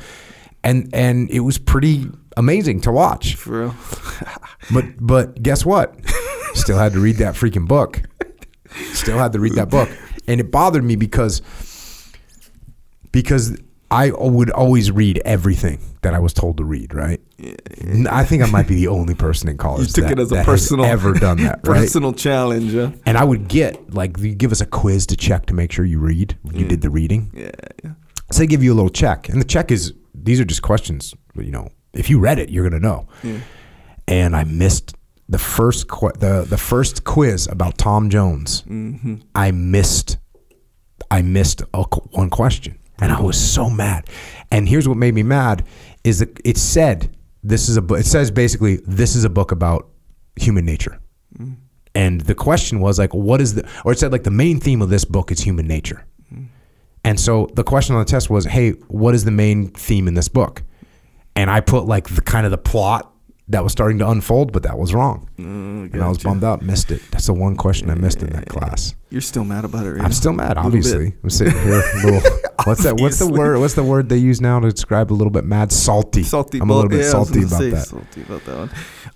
and 0.68 0.90
and 0.94 1.30
it 1.32 1.40
was 1.40 1.58
pretty 1.58 2.08
amazing 2.36 2.82
to 2.82 2.92
watch. 2.92 3.36
For 3.36 3.60
real. 3.62 3.76
But 4.74 4.86
but 5.00 5.42
guess 5.42 5.66
what? 5.66 5.96
Still 6.54 6.78
had 6.78 6.92
to 6.94 7.00
read 7.00 7.18
that 7.18 7.36
freaking 7.36 7.68
book. 7.70 8.02
Still 8.92 9.18
had 9.18 9.32
to 9.32 9.40
read 9.40 9.54
that 9.54 9.70
book, 9.70 9.90
and 10.28 10.42
it 10.42 10.52
bothered 10.52 10.84
me 10.84 10.98
because 10.98 11.42
because 13.14 13.58
I 13.90 14.12
would 14.12 14.50
always 14.50 14.92
read 14.92 15.22
everything 15.24 15.80
that 16.02 16.14
I 16.14 16.20
was 16.20 16.34
told 16.34 16.58
to 16.58 16.66
read. 16.66 16.94
Right? 16.94 17.22
I 18.10 18.26
think 18.26 18.44
I 18.44 18.48
might 18.48 18.68
be 18.68 18.76
the 18.76 18.90
only 18.90 19.16
person 19.16 19.48
in 19.48 19.58
college 19.58 19.88
You 19.88 19.94
took 19.94 20.04
that, 20.06 20.20
it 20.20 20.20
as 20.20 20.32
a 20.34 20.44
personal 20.44 20.84
ever 20.84 21.14
done 21.14 21.38
that. 21.44 21.60
Right? 21.64 21.82
personal 21.82 22.12
challenge. 22.12 22.74
Huh? 22.74 22.92
And 23.06 23.18
I 23.18 23.24
would 23.24 23.48
get 23.48 23.94
like 23.94 24.18
you 24.18 24.36
give 24.36 24.52
us 24.52 24.60
a 24.60 24.66
quiz 24.66 25.06
to 25.08 25.16
check 25.16 25.46
to 25.46 25.54
make 25.54 25.72
sure 25.72 25.86
you 25.86 26.00
read. 26.00 26.36
You 26.52 26.68
did 26.68 26.82
the 26.82 26.90
reading. 26.90 27.32
Yeah, 27.34 27.52
yeah. 27.86 27.92
So 28.32 28.40
they 28.40 28.48
give 28.48 28.64
you 28.64 28.74
a 28.74 28.76
little 28.76 28.90
check, 28.90 29.30
and 29.30 29.40
the 29.40 29.46
check 29.46 29.72
is 29.72 29.94
these 30.24 30.40
are 30.40 30.46
just 30.46 30.62
questions. 30.62 31.14
You 31.36 31.52
know, 31.52 31.70
if 31.94 32.10
you 32.10 32.20
read 32.20 32.40
it, 32.40 32.50
you're 32.50 32.68
gonna 32.68 32.80
know. 32.80 33.08
And 34.08 34.36
I 34.36 34.44
missed 34.44 34.96
the 35.30 35.38
first 35.38 35.88
qu- 35.88 36.14
the 36.20 36.46
the 36.48 36.58
first 36.58 37.04
quiz 37.04 37.48
about 37.48 37.78
Tom 37.78 38.10
Jones. 38.10 38.64
Mm-hmm. 38.64 39.16
I 39.36 39.52
missed 39.52 40.18
I 41.12 41.22
missed 41.22 41.62
a, 41.74 41.84
one 41.84 42.30
question, 42.30 42.80
and 43.00 43.12
I 43.12 43.22
was 43.22 43.38
so 43.38 43.70
mad. 43.70 44.10
And 44.52 44.68
here's 44.68 44.88
what 44.88 44.98
made 44.98 45.14
me 45.14 45.24
mad 45.24 45.66
is 46.04 46.20
that 46.20 46.40
it 46.46 46.58
said 46.58 47.16
this 47.44 47.70
is 47.70 47.78
a. 47.78 47.84
It 47.94 48.06
says 48.06 48.32
basically 48.32 48.78
this 48.88 49.16
is 49.16 49.24
a 49.24 49.30
book 49.30 49.52
about 49.52 49.90
human 50.36 50.66
nature. 50.66 51.00
Mm. 51.38 51.58
And 51.96 52.22
the 52.22 52.36
question 52.36 52.80
was 52.80 53.00
like, 53.00 53.14
what 53.14 53.42
is 53.42 53.56
the, 53.56 53.68
or 53.84 53.92
it 53.92 53.98
said 53.98 54.12
like 54.12 54.24
the 54.24 54.30
main 54.30 54.60
theme 54.60 54.84
of 54.84 54.90
this 54.90 55.04
book 55.04 55.32
is 55.32 55.40
human 55.40 55.68
nature. 55.68 56.06
And 57.08 57.18
so 57.18 57.48
the 57.54 57.64
question 57.64 57.96
on 57.96 58.02
the 58.02 58.06
test 58.06 58.30
was, 58.30 58.44
hey, 58.44 58.72
what 58.90 59.16
is 59.16 59.24
the 59.24 59.32
main 59.32 59.70
theme 59.70 60.10
in 60.10 60.14
this 60.14 60.28
book? 60.28 60.62
And 61.38 61.50
I 61.50 61.62
put 61.62 61.86
like 61.86 62.10
the 62.10 62.22
kind 62.22 62.46
of 62.46 62.52
the 62.52 62.58
plot 62.58 63.14
that 63.48 63.64
was 63.64 63.72
starting 63.72 63.98
to 64.00 64.10
unfold, 64.10 64.52
but 64.52 64.64
that 64.64 64.78
was 64.78 64.94
wrong. 64.94 65.30
and 65.38 66.04
I 66.04 66.10
was 66.10 66.18
bummed 66.18 66.44
out, 66.44 66.62
missed 66.62 66.92
it. 66.92 67.02
That's 67.12 67.28
the 67.28 67.34
one 67.34 67.56
question 67.56 67.90
I 67.90 67.96
missed 67.96 68.22
in 68.22 68.30
that 68.32 68.50
class. 68.50 68.94
You're 69.10 69.22
still 69.22 69.46
mad 69.46 69.64
about 69.64 69.86
it, 69.86 69.92
right? 69.92 70.04
I'm 70.04 70.12
still 70.12 70.34
mad, 70.34 70.58
obviously. 70.58 71.16
I'm 71.24 71.30
sitting 71.30 71.54
here 71.54 71.82
little 72.04 72.20
what's 72.66 72.84
that 72.84 73.00
what's 73.00 73.20
the 73.20 73.28
word 73.28 73.58
what's 73.60 73.76
the 73.76 73.84
word 73.84 74.10
they 74.10 74.18
use 74.18 74.42
now 74.42 74.60
to 74.60 74.70
describe 74.70 75.10
a 75.10 75.16
little 75.16 75.32
bit 75.32 75.46
mad? 75.46 75.72
Salty. 75.72 76.24
Salty. 76.24 76.60
I'm 76.60 76.70
a 76.70 76.76
little 76.76 76.90
bit 76.90 77.06
yeah, 77.06 77.10
salty 77.10 77.44
about 77.44 77.62
that. 77.62 77.88
Salty 77.88 78.22
about 78.24 78.44
that 78.44 78.58
one. 78.58 78.70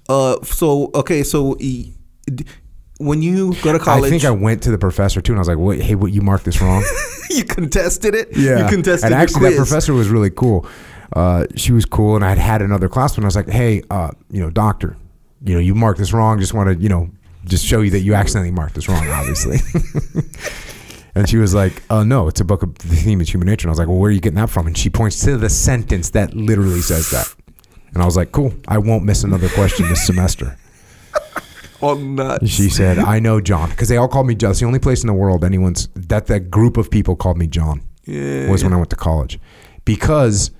Uh, 0.08 0.42
so 0.46 0.92
okay, 0.96 1.24
so 1.24 1.58
e- 1.60 1.96
when 3.02 3.22
you 3.22 3.54
go 3.62 3.74
to 3.74 3.80
college, 3.80 4.06
I 4.06 4.10
think 4.10 4.26
I 4.26 4.32
went 4.32 4.64
to 4.64 4.72
the 4.72 4.78
professor 4.78 5.22
too, 5.22 5.34
and 5.34 5.40
I 5.40 5.42
was 5.42 5.48
like, 5.48 5.58
"Wait, 5.58 5.82
hey, 5.82 5.96
what? 5.96 6.12
You 6.12 6.22
marked 6.22 6.46
this 6.46 6.62
wrong." 6.62 6.84
you 7.30 7.44
contested 7.44 8.16
it. 8.16 8.30
Yeah, 8.36 8.64
you 8.64 8.70
contested 8.70 9.12
it. 9.12 9.14
And 9.14 9.22
actually, 9.22 9.40
quiz. 9.40 9.54
that 9.54 9.58
professor 9.58 9.94
was 9.94 10.10
really 10.10 10.30
cool. 10.30 10.66
Uh, 11.14 11.46
she 11.56 11.72
was 11.72 11.86
cool, 11.86 12.16
and 12.16 12.24
I 12.24 12.30
had 12.30 12.38
had 12.38 12.62
another 12.62 12.88
class 12.88 13.18
when 13.18 13.26
I 13.26 13.28
was 13.28 13.36
like, 13.36 13.50
"Hey, 13.50 13.84
uh, 13.90 14.12
you 14.30 14.42
know, 14.42 14.50
doctor, 14.50 14.96
you 15.44 15.54
know, 15.54 15.60
you 15.60 15.76
marked 15.76 16.00
this 16.00 16.14
wrong. 16.14 16.40
Just 16.40 16.54
want 16.54 16.70
to, 16.70 16.82
you 16.82 16.90
know, 16.90 17.10
just 17.46 17.66
show 17.66 17.82
you 17.82 17.92
that 17.92 18.00
you 18.00 18.14
accidentally 18.14 18.52
marked 18.52 18.76
this 18.76 18.88
wrong, 18.88 19.08
obviously." 19.10 19.58
and 21.16 21.28
she 21.28 21.38
was 21.38 21.54
like, 21.54 21.82
"Oh 21.90 22.04
no, 22.04 22.28
it's 22.28 22.40
a 22.40 22.46
book 22.46 22.64
of 22.64 22.78
the 22.78 22.96
theme 22.96 23.20
is 23.22 23.30
human 23.30 23.48
nature." 23.48 23.68
And 23.68 23.72
I 23.72 23.74
was 23.74 23.80
like, 23.80 23.88
"Well, 23.88 23.98
where 23.98 24.10
are 24.10 24.14
you 24.14 24.22
getting 24.22 24.38
that 24.38 24.50
from?" 24.50 24.68
And 24.68 24.78
she 24.78 24.90
points 24.90 25.20
to 25.26 25.38
the 25.38 25.50
sentence 25.50 26.12
that 26.12 26.34
literally 26.34 26.82
says 26.82 27.10
that. 27.12 27.34
And 27.94 28.02
I 28.02 28.06
was 28.06 28.16
like, 28.16 28.32
"Cool, 28.32 28.54
I 28.68 28.78
won't 28.78 29.04
miss 29.04 29.24
another 29.24 29.50
question 29.50 29.90
this 29.90 30.06
semester." 30.06 30.58
Oh, 31.82 31.96
nuts. 31.96 32.48
She 32.50 32.70
said, 32.70 32.98
"I 33.00 33.20
know 33.20 33.42
John," 33.42 33.70
because 33.70 33.90
they 33.90 33.98
all 33.98 34.08
called 34.08 34.28
me 34.28 34.36
John. 34.36 34.54
The 34.54 34.66
only 34.66 34.80
place 34.80 35.02
in 35.02 35.08
the 35.08 35.14
world 35.14 35.44
anyone's 35.44 35.88
that 35.96 36.28
that 36.28 36.52
group 36.52 36.78
of 36.78 36.90
people 36.92 37.16
called 37.16 37.38
me 37.38 37.48
John 37.48 37.82
Yeah, 38.06 38.50
was 38.50 38.64
when. 38.64 38.74
I 38.74 38.78
went 38.78 38.90
to 38.92 38.96
college, 38.96 39.40
because 39.86 40.52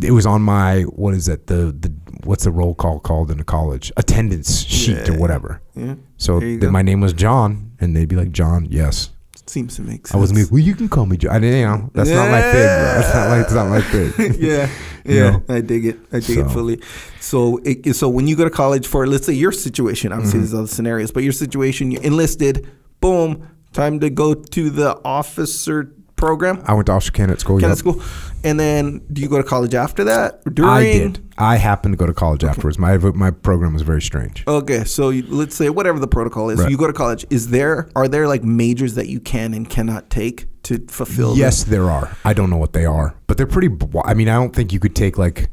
it 0.00 0.12
was 0.12 0.24
on 0.26 0.40
my 0.42 0.82
what 0.82 1.14
is 1.14 1.28
it 1.28 1.46
the 1.48 1.74
the 1.78 1.92
what's 2.24 2.44
the 2.44 2.50
roll 2.50 2.74
call 2.74 3.00
called 3.00 3.30
in 3.30 3.40
a 3.40 3.44
college 3.44 3.90
attendance 3.96 4.64
sheet 4.64 5.08
or 5.08 5.18
whatever. 5.18 5.60
Yeah. 5.74 5.94
So 6.16 6.38
There 6.38 6.48
you 6.48 6.58
then 6.60 6.68
go. 6.68 6.72
my 6.72 6.82
name 6.82 7.00
was 7.00 7.12
John, 7.12 7.72
and 7.80 7.96
they'd 7.96 8.08
be 8.08 8.16
like 8.16 8.30
John, 8.32 8.66
yes. 8.70 9.10
Seems 9.46 9.76
to 9.76 9.82
make 9.82 10.06
sense. 10.06 10.14
I 10.14 10.18
wasn't 10.18 10.40
like, 10.40 10.50
well, 10.50 10.60
you 10.60 10.74
can 10.74 10.88
call 10.88 11.06
me 11.06 11.16
John. 11.16 11.32
I 11.34 11.38
didn't, 11.40 11.58
you 11.58 11.66
know, 11.66 11.90
that's 11.92 12.10
not 12.10 12.30
my 12.30 12.40
thing. 12.40 12.52
Bro. 12.52 12.84
That's 12.94 13.14
not 13.14 13.28
like, 13.28 13.40
that's 13.40 13.54
not 13.54 13.68
my 13.68 13.80
thing. 13.80 14.34
yeah, 14.40 14.70
yeah, 15.04 15.30
know? 15.30 15.42
I 15.48 15.60
dig 15.60 15.86
it. 15.86 15.98
I 16.12 16.20
dig 16.20 16.38
it 16.38 16.48
fully. 16.50 16.80
So, 17.20 17.58
it, 17.64 17.94
so 17.94 18.08
when 18.08 18.26
you 18.28 18.36
go 18.36 18.44
to 18.44 18.50
college 18.50 18.86
for, 18.86 19.06
let's 19.06 19.26
say 19.26 19.32
your 19.32 19.52
situation, 19.52 20.12
obviously 20.12 20.40
Mm-hmm. 20.40 20.46
there's 20.46 20.54
other 20.54 20.66
scenarios, 20.68 21.10
but 21.10 21.22
your 21.22 21.32
situation, 21.32 21.90
you 21.90 21.98
enlisted, 22.00 22.68
boom, 23.00 23.48
time 23.72 23.98
to 24.00 24.10
go 24.10 24.34
to 24.34 24.70
the 24.70 25.00
officer 25.04 25.92
program, 26.20 26.62
I 26.66 26.74
went 26.74 26.86
to 26.86 26.92
officer 26.92 27.10
candidate 27.12 27.40
school. 27.40 27.56
of 27.56 27.62
yep. 27.62 27.76
school, 27.76 28.02
and 28.44 28.60
then 28.60 28.98
do 29.12 29.22
you 29.22 29.28
go 29.28 29.38
to 29.38 29.42
college 29.42 29.74
after 29.74 30.04
that? 30.04 30.44
During? 30.54 30.70
I 30.70 30.82
did. 30.82 31.18
I 31.38 31.56
happened 31.56 31.94
to 31.94 31.96
go 31.96 32.06
to 32.06 32.14
college 32.14 32.44
afterwards. 32.44 32.78
My 32.78 32.96
my 32.98 33.30
program 33.30 33.72
was 33.72 33.82
very 33.82 34.02
strange. 34.02 34.44
Okay, 34.46 34.84
so 34.84 35.10
you, 35.10 35.24
let's 35.28 35.56
say 35.56 35.70
whatever 35.70 35.98
the 35.98 36.06
protocol 36.06 36.50
is, 36.50 36.60
Right. 36.60 36.70
you 36.70 36.76
go 36.76 36.86
to 36.86 36.92
college. 36.92 37.26
Is 37.30 37.48
there 37.48 37.88
are 37.96 38.06
there 38.06 38.28
like 38.28 38.44
majors 38.44 38.94
that 38.94 39.08
you 39.08 39.20
can 39.20 39.54
and 39.54 39.68
cannot 39.68 40.10
take 40.10 40.46
to 40.64 40.78
fulfill? 40.88 41.36
Yes, 41.36 41.64
there 41.64 41.90
are. 41.90 42.16
I 42.24 42.34
don't 42.34 42.50
know 42.50 42.58
what 42.58 42.74
they 42.74 42.84
are, 42.84 43.14
but 43.26 43.36
they're 43.36 43.46
pretty. 43.46 43.74
I 44.04 44.14
mean, 44.14 44.28
I 44.28 44.34
don't 44.34 44.54
think 44.54 44.72
you 44.72 44.80
could 44.80 44.94
take 44.94 45.18
like 45.18 45.50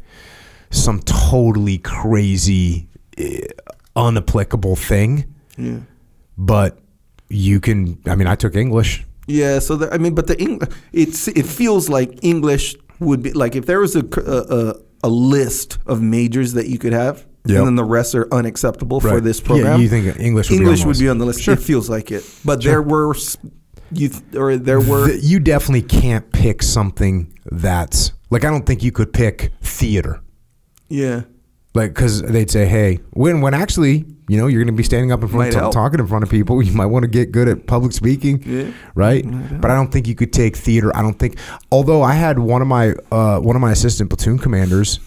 some 0.70 1.00
totally 1.02 1.78
crazy, 1.78 2.90
eh, 3.18 3.48
unapplicable 3.96 4.78
thing, 4.78 5.34
yeah. 5.58 5.80
but 6.38 6.80
you 7.30 7.60
can. 7.60 8.00
I 8.06 8.16
mean, 8.16 8.28
I 8.28 8.36
took 8.36 8.56
English. 8.56 9.06
Yeah, 9.28 9.60
so 9.60 9.76
the, 9.76 9.94
I 9.94 9.98
mean, 9.98 10.16
but 10.16 10.28
the 10.28 10.40
Eng- 10.40 10.62
it's 10.94 11.28
it 11.28 11.46
feels 11.46 11.90
like 11.90 12.20
English 12.24 12.76
would 13.00 13.22
be 13.22 13.34
like 13.34 13.56
if 13.56 13.66
there 13.66 13.80
was 13.80 13.96
a 13.96 14.06
a, 14.18 14.76
a 15.04 15.10
list 15.10 15.78
of 15.86 16.02
majors 16.02 16.54
that 16.54 16.68
you 16.68 16.78
could 16.80 16.94
have, 16.94 17.26
Yep. 17.46 17.58
and 17.60 17.68
then 17.68 17.76
the 17.76 17.84
rest 17.84 18.16
are 18.16 18.28
unacceptable 18.34 19.00
for 19.02 19.10
Right. 19.16 19.24
this 19.24 19.40
program. 19.42 19.66
Yeah, 19.80 19.84
you 19.84 19.90
think 19.90 20.20
English 20.20 20.50
would 20.50 20.58
be 20.58 20.60
on 20.60 20.64
English 20.64 20.80
the 20.82 20.88
would 20.88 20.92
list. 20.92 21.02
be 21.02 21.10
on 21.10 21.18
the 21.18 21.26
list. 21.26 21.42
Sure. 21.42 21.54
It 21.56 21.60
feels 21.60 21.90
like 21.90 22.10
it, 22.12 22.24
but 22.46 22.64
there 22.64 22.82
were 22.82 23.14
s- 23.16 23.38
You 23.92 24.10
th- 24.10 24.24
or 24.36 24.58
there 24.58 24.80
were 24.82 25.08
Th- 25.08 25.24
you 25.24 25.40
definitely 25.40 25.82
can't 26.02 26.30
pick 26.32 26.62
something 26.64 27.32
that's 27.52 28.12
like 28.30 28.44
I 28.46 28.50
don't 28.50 28.66
think 28.66 28.82
you 28.84 28.92
could 28.92 29.12
pick 29.14 29.52
theater. 29.62 30.22
yeah. 30.90 31.22
Like 31.78 31.94
because 31.94 32.22
they'd 32.22 32.50
say, 32.52 32.66
hey, 32.66 33.00
when 33.12 33.42
when 33.42 33.54
actually 33.54 34.06
you 34.28 34.38
know 34.38 34.48
you're 34.48 34.62
going 34.64 34.74
to 34.76 34.78
be 34.78 34.84
standing 34.84 35.12
up 35.12 35.22
in 35.22 35.28
front 35.30 35.50
of 35.50 35.54
help. 35.56 35.74
talking 35.74 36.00
in 36.00 36.08
front 36.08 36.24
of 36.24 36.30
people, 36.30 36.62
you 36.68 36.74
might 36.74 36.88
want 36.88 37.04
to 37.04 37.08
get 37.08 37.32
good 37.32 37.48
at 37.48 37.68
public 37.68 37.92
speaking, 37.94 38.42
Yeah. 38.46 38.72
right? 38.96 39.24
But 39.62 39.72
I 39.72 39.76
don't 39.76 39.92
think 39.92 40.08
you 40.08 40.16
could 40.16 40.34
take 40.34 40.58
theater. 40.58 40.90
I 40.96 41.02
don't 41.02 41.18
think. 41.20 41.38
Although 41.72 42.02
I 42.02 42.14
had 42.14 42.40
one 42.40 42.62
of 42.62 42.68
my 42.68 42.94
uh, 43.12 43.40
one 43.40 43.56
of 43.56 43.62
my 43.62 43.72
assistant 43.72 44.10
platoon 44.10 44.38
commanders. 44.40 45.00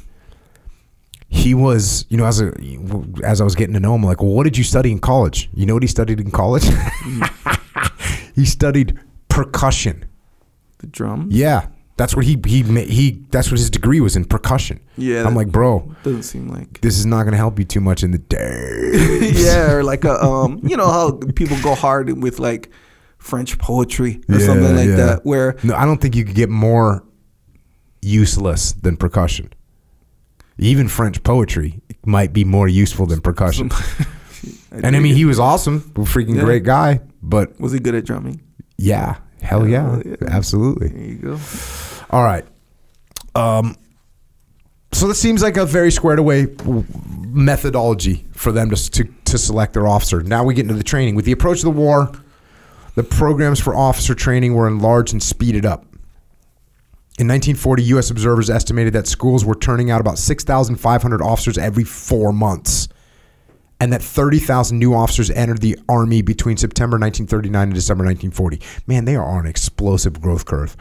He 1.32 1.54
was, 1.54 2.06
you 2.08 2.16
know, 2.16 2.26
as 2.26 2.40
a 2.40 2.52
as 3.22 3.40
I 3.40 3.44
was 3.44 3.54
getting 3.54 3.74
to 3.74 3.80
know 3.80 3.94
him, 3.94 4.02
like, 4.02 4.20
well, 4.20 4.32
what 4.32 4.42
did 4.44 4.58
you 4.58 4.64
study 4.64 4.90
in 4.90 4.98
college? 4.98 5.48
You 5.54 5.64
know 5.64 5.74
what 5.74 5.82
he 5.84 5.86
studied 5.86 6.18
in 6.18 6.32
college? 6.32 6.64
he 8.34 8.44
studied 8.44 8.98
percussion. 9.28 10.04
The 10.78 10.88
drum. 10.88 11.28
Yeah, 11.30 11.66
that's 12.00 12.16
what 12.16 12.24
he 12.24 12.40
he 12.46 12.62
he. 12.86 13.10
That's 13.30 13.50
what 13.50 13.58
his 13.60 13.68
degree 13.68 14.00
was 14.00 14.16
in 14.16 14.24
percussion. 14.24 14.80
Yeah, 14.96 15.26
I'm 15.26 15.34
like, 15.34 15.48
bro, 15.52 15.94
Doesn't 16.02 16.22
seem 16.22 16.48
like. 16.48 16.80
this 16.80 16.98
is 16.98 17.04
not 17.04 17.24
going 17.24 17.32
to 17.32 17.36
help 17.36 17.58
you 17.58 17.66
too 17.66 17.80
much 17.82 18.02
in 18.02 18.10
the 18.10 18.18
day. 18.18 19.32
yeah, 19.34 19.72
or 19.72 19.84
like 19.84 20.04
a 20.04 20.14
um, 20.28 20.60
you 20.64 20.76
know 20.78 20.88
how 20.90 21.12
people 21.34 21.58
go 21.62 21.74
hard 21.74 22.10
with 22.22 22.38
like 22.38 22.70
French 23.18 23.58
poetry 23.58 24.22
or 24.30 24.40
something 24.40 24.74
like 24.74 24.88
that, 24.96 25.20
where 25.24 25.56
no, 25.62 25.74
I 25.74 25.84
don't 25.84 26.00
think 26.00 26.16
you 26.16 26.24
could 26.24 26.34
get 26.36 26.48
more 26.48 27.04
useless 28.00 28.72
than 28.72 28.96
percussion. 28.96 29.52
Even 30.56 30.88
French 30.88 31.22
poetry 31.22 31.80
might 32.06 32.32
be 32.32 32.44
more 32.44 32.66
useful 32.68 33.04
than 33.06 33.20
percussion. 33.20 33.70
and 34.72 34.96
I 34.96 35.00
mean, 35.00 35.14
he 35.14 35.26
was 35.26 35.38
awesome, 35.38 35.92
a 35.96 36.00
freaking 36.00 36.36
Yeah. 36.36 36.44
great 36.44 36.64
guy. 36.64 37.00
But 37.22 37.60
was 37.60 37.72
he 37.72 37.78
good 37.78 37.94
at 37.94 38.06
drumming? 38.06 38.40
yeah, 38.78 39.16
hell 39.42 39.66
yeah, 39.68 39.82
Hell 39.90 40.02
yeah. 40.06 40.16
absolutely. 40.28 40.88
There 40.88 41.04
you 41.04 41.16
go. 41.16 41.38
All 42.10 42.24
right. 42.24 42.44
Um, 43.34 43.76
so 44.92 45.06
this 45.06 45.20
seems 45.20 45.42
like 45.42 45.56
a 45.56 45.64
very 45.64 45.92
squared 45.92 46.18
away 46.18 46.48
methodology 47.28 48.26
for 48.32 48.50
them 48.52 48.70
to, 48.70 48.90
to, 48.90 49.04
to 49.24 49.38
select 49.38 49.72
their 49.74 49.86
officer. 49.86 50.20
Now 50.22 50.44
we 50.44 50.54
get 50.54 50.62
into 50.62 50.74
the 50.74 50.82
training. 50.82 51.14
With 51.14 51.24
the 51.24 51.32
approach 51.32 51.58
of 51.58 51.64
the 51.64 51.70
war, 51.70 52.12
the 52.96 53.04
programs 53.04 53.60
for 53.60 53.74
officer 53.74 54.14
training 54.14 54.54
were 54.54 54.66
enlarged 54.66 55.12
and 55.12 55.22
speeded 55.22 55.64
up. 55.64 55.82
In 57.18 57.28
1940, 57.28 57.82
U.S. 57.84 58.10
observers 58.10 58.48
estimated 58.48 58.94
that 58.94 59.06
schools 59.06 59.44
were 59.44 59.54
turning 59.54 59.90
out 59.90 60.00
about 60.00 60.18
6,500 60.18 61.22
officers 61.22 61.58
every 61.58 61.84
four 61.84 62.32
months, 62.32 62.88
and 63.80 63.92
that 63.92 64.02
30,000 64.02 64.78
new 64.78 64.94
officers 64.94 65.30
entered 65.30 65.60
the 65.60 65.78
Army 65.88 66.22
between 66.22 66.56
September 66.56 66.98
1939 66.98 67.62
and 67.62 67.74
December 67.74 68.04
1940. 68.04 68.60
Man, 68.86 69.06
they 69.06 69.16
are 69.16 69.24
on 69.24 69.40
an 69.40 69.46
explosive 69.46 70.20
growth 70.20 70.44
curve. 70.44 70.76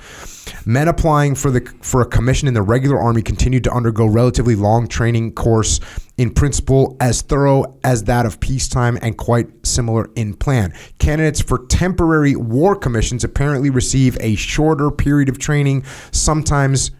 Men 0.65 0.87
applying 0.87 1.35
for 1.35 1.49
the 1.49 1.61
for 1.81 2.01
a 2.01 2.05
commission 2.05 2.47
in 2.47 2.53
the 2.53 2.61
regular 2.61 2.99
Army 2.99 3.21
continued 3.21 3.63
to 3.63 3.71
undergo 3.71 4.05
relatively 4.05 4.55
long 4.55 4.87
training 4.87 5.33
course 5.33 5.79
in 6.17 6.33
principle 6.33 6.97
as 6.99 7.21
thorough 7.21 7.77
as 7.83 8.03
that 8.03 8.25
of 8.25 8.39
peacetime 8.41 8.97
and 9.01 9.17
quite 9.17 9.47
similar 9.65 10.09
in 10.15 10.33
plan. 10.33 10.73
Candidates 10.97 11.39
for 11.39 11.65
temporary 11.67 12.35
war 12.35 12.75
commissions 12.75 13.23
apparently 13.23 13.69
receive 13.69 14.17
a 14.19 14.35
shorter 14.35 14.91
period 14.91 15.29
of 15.29 15.37
training, 15.37 15.83
sometimes 16.11 16.91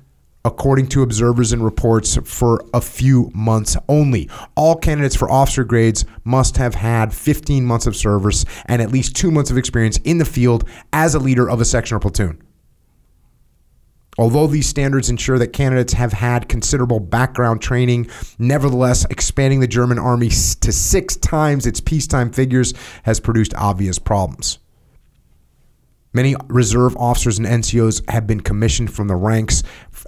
according 0.50 0.88
to 0.88 1.04
observers 1.04 1.54
and 1.54 1.64
reports, 1.64 2.18
for 2.26 2.66
a 2.74 2.82
few 2.82 3.32
months 3.34 3.78
only. 3.88 4.30
All 4.56 4.76
candidates 4.76 5.16
for 5.16 5.32
officer 5.32 5.64
grades 5.64 6.06
must 6.24 6.58
have 6.58 6.76
had 6.76 7.14
15 7.14 7.64
months 7.64 7.86
of 7.88 7.96
service 7.96 8.44
and 8.66 8.82
at 8.82 8.92
least 8.92 9.16
two 9.16 9.32
months 9.32 9.52
of 9.52 9.58
experience 9.58 9.98
in 10.04 10.18
the 10.18 10.26
field 10.26 10.68
as 10.92 11.16
a 11.16 11.20
leader 11.20 11.50
of 11.50 11.62
a 11.62 11.66
section 11.66 11.96
or 11.96 12.00
platoon. 12.00 12.42
Although 14.18 14.48
these 14.48 14.68
standards 14.68 15.10
ensure 15.10 15.40
that 15.40 15.54
candidates 15.54 15.94
have 15.94 16.12
had 16.12 16.50
considerable 16.50 17.00
background 17.00 17.62
training, 17.62 18.10
nevertheless, 18.38 19.06
expanding 19.06 19.62
the 19.62 19.68
German 19.68 19.98
army 19.98 20.28
to 20.28 20.72
six 20.74 21.16
times 21.16 21.66
its 21.66 21.80
peacetime 21.80 22.32
figures 22.32 22.74
has 23.04 23.20
produced 23.20 23.54
obvious 23.56 23.98
problems. 23.98 24.60
Many 26.12 26.36
reserve 26.48 26.98
officers 26.98 27.38
and 27.38 27.48
NCOs 27.48 28.10
have 28.10 28.26
been 28.26 28.42
commissioned 28.42 28.92
from 28.92 29.08
the 29.08 29.16
ranks 29.16 29.62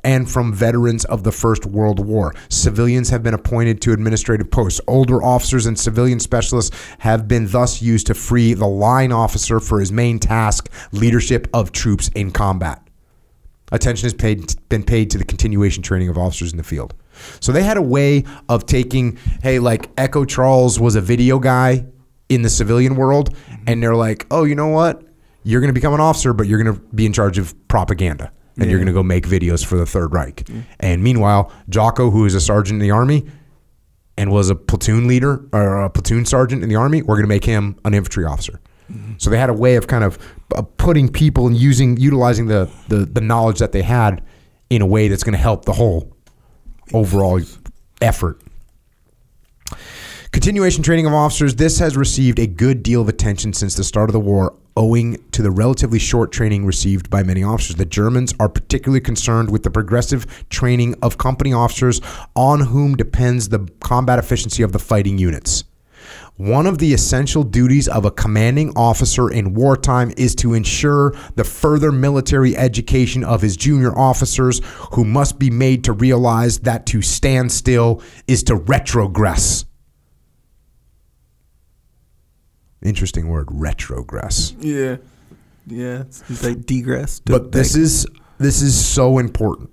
and 0.04 0.30
from 0.30 0.54
veterans 0.54 1.06
of 1.06 1.24
the 1.24 1.32
First 1.32 1.66
World 1.66 2.06
War. 2.06 2.34
Civilians 2.50 3.10
have 3.10 3.24
been 3.24 3.34
appointed 3.34 3.82
to 3.82 3.94
administrative 3.94 4.50
posts. 4.50 4.82
Older 4.88 5.24
officers 5.24 5.66
and 5.66 5.80
civilian 5.80 6.20
specialists 6.20 6.76
have 7.00 7.28
been 7.28 7.48
thus 7.48 7.82
used 7.82 8.08
to 8.08 8.14
free 8.14 8.54
the 8.54 8.68
line 8.68 9.12
officer 9.12 9.60
for 9.60 9.80
his 9.80 9.92
main 9.92 10.20
task 10.20 10.70
leadership 10.92 11.48
of 11.54 11.72
troops 11.72 12.10
in 12.16 12.32
combat. 12.32 12.88
Attention 13.72 14.06
has 14.06 14.14
paid, 14.14 14.54
been 14.68 14.84
paid 14.84 15.10
to 15.12 15.18
the 15.18 15.24
continuation 15.24 15.82
training 15.82 16.10
of 16.10 16.18
officers 16.18 16.52
in 16.52 16.58
the 16.58 16.64
field. 16.64 16.94
So 17.40 17.52
they 17.52 17.64
had 17.64 17.78
a 17.78 17.82
way 17.82 18.26
of 18.50 18.66
taking, 18.66 19.18
hey, 19.44 19.60
like 19.60 19.90
Echo 19.98 20.26
Charles 20.26 20.80
was 20.80 20.96
a 20.96 21.02
video 21.02 21.40
guy 21.40 21.86
in 22.28 22.42
the 22.42 22.50
civilian 22.50 22.96
world, 22.96 23.34
mm-hmm. 23.34 23.64
and 23.68 23.82
they're 23.82 23.96
like, 23.96 24.26
oh, 24.32 24.44
you 24.44 24.56
know 24.56 24.68
what? 24.68 25.04
You're 25.44 25.62
going 25.62 25.70
to 25.70 25.74
become 25.74 25.94
an 25.94 26.00
officer, 26.00 26.34
but 26.34 26.48
you're 26.48 26.62
going 26.62 26.76
to 26.76 26.82
be 26.94 27.06
in 27.06 27.14
charge 27.14 27.38
of 27.38 27.56
propaganda, 27.68 28.32
and 28.58 28.70
you're 28.70 28.80
going 28.80 28.88
to 28.88 28.94
go 28.94 29.04
make 29.04 29.28
videos 29.28 29.66
for 29.66 29.78
the 29.78 29.86
Third 29.86 30.14
Reich. 30.14 30.48
And 30.80 31.04
meanwhile, 31.04 31.52
Jocko, 31.70 32.12
who 32.12 32.26
is 32.26 32.36
a 32.36 32.42
sergeant 32.42 32.82
in 32.82 32.88
the 32.88 32.92
army 32.92 33.26
and 34.18 34.32
was 34.32 34.50
a 34.50 34.56
platoon 34.56 35.08
leader 35.08 35.46
or 35.54 35.84
a 35.84 35.90
platoon 35.90 36.26
sergeant 36.26 36.64
in 36.64 36.70
the 36.70 36.76
army, 36.76 37.02
we're 37.02 37.16
going 37.16 37.24
to 37.24 37.30
make 37.30 37.46
him 37.46 37.78
an 37.86 37.94
infantry 37.94 38.26
officer. 38.26 38.60
So 39.20 39.30
they 39.30 39.38
had 39.38 39.50
a 39.50 39.54
way 39.54 39.76
of 39.76 39.88
kind 39.88 40.04
of 40.04 40.18
uh, 40.54 40.64
putting 40.64 41.08
people 41.08 41.48
and 41.48 41.56
using 41.56 41.96
utilizing 41.96 42.48
the, 42.48 42.70
the 42.90 43.06
the 43.06 43.22
knowledge 43.22 43.60
that 43.60 43.72
they 43.72 43.84
had 43.84 44.22
in 44.70 44.82
a 44.82 44.86
way 44.86 45.08
that's 45.08 45.24
going 45.24 45.32
to 45.32 45.40
help 45.40 45.64
the 45.64 45.72
whole 45.72 46.14
overall 46.94 47.40
effort. 48.02 48.42
Continuation 50.32 50.84
training 50.84 51.06
of 51.06 51.14
officers. 51.14 51.56
This 51.56 51.80
has 51.80 51.96
received 51.96 52.38
a 52.40 52.48
good 52.48 52.84
deal 52.84 53.02
of 53.02 53.08
attention 53.08 53.54
since 53.54 53.76
the 53.76 53.84
start 53.84 54.10
of 54.10 54.14
the 54.14 54.20
war, 54.20 54.56
owing 54.76 55.24
to 55.32 55.42
the 55.42 55.52
relatively 55.52 56.00
short 56.00 56.32
training 56.32 56.66
received 56.66 57.10
by 57.10 57.24
many 57.24 57.44
officers. 57.44 57.76
The 57.76 57.86
Germans 57.86 58.34
are 58.40 58.50
particularly 58.50 59.02
concerned 59.02 59.52
with 59.52 59.64
the 59.64 59.72
progressive 59.72 60.46
training 60.50 60.96
of 61.02 61.18
company 61.18 61.54
officers 61.54 62.02
on 62.36 62.62
whom 62.62 62.96
depends 62.96 63.50
the 63.50 63.68
combat 63.80 64.20
efficiency 64.20 64.64
of 64.64 64.72
the 64.72 64.80
fighting 64.80 65.18
units. 65.18 65.64
One 66.38 66.66
of 66.66 66.80
the 66.80 66.94
essential 66.94 67.44
duties 67.44 67.88
of 67.88 68.06
a 68.06 68.12
commanding 68.12 68.72
officer 68.76 69.30
in 69.30 69.54
wartime 69.54 70.12
is 70.18 70.34
to 70.36 70.54
ensure 70.54 71.14
the 71.36 71.44
further 71.44 71.92
military 71.92 72.58
education 72.58 73.24
of 73.24 73.42
his 73.42 73.56
junior 73.56 73.96
officers, 73.96 74.62
who 74.94 75.04
must 75.06 75.38
be 75.38 75.52
made 75.52 75.84
to 75.84 75.94
realize 75.94 76.60
that 76.60 76.86
to 76.88 77.02
stand 77.02 77.52
still 77.52 78.02
is 78.28 78.42
to 78.44 78.56
retrogress. 78.56 79.66
Interesting 82.82 83.28
word, 83.28 83.48
retrogress. 83.48 84.56
Yeah, 84.60 84.98
yeah. 85.68 86.02
It's, 86.02 86.24
it's 86.30 86.44
like 86.44 86.66
degress. 86.66 87.20
But 87.20 87.52
this 87.52 87.76
is 87.76 88.08
this 88.40 88.62
is 88.62 88.84
so 88.84 89.20
important. 89.20 89.70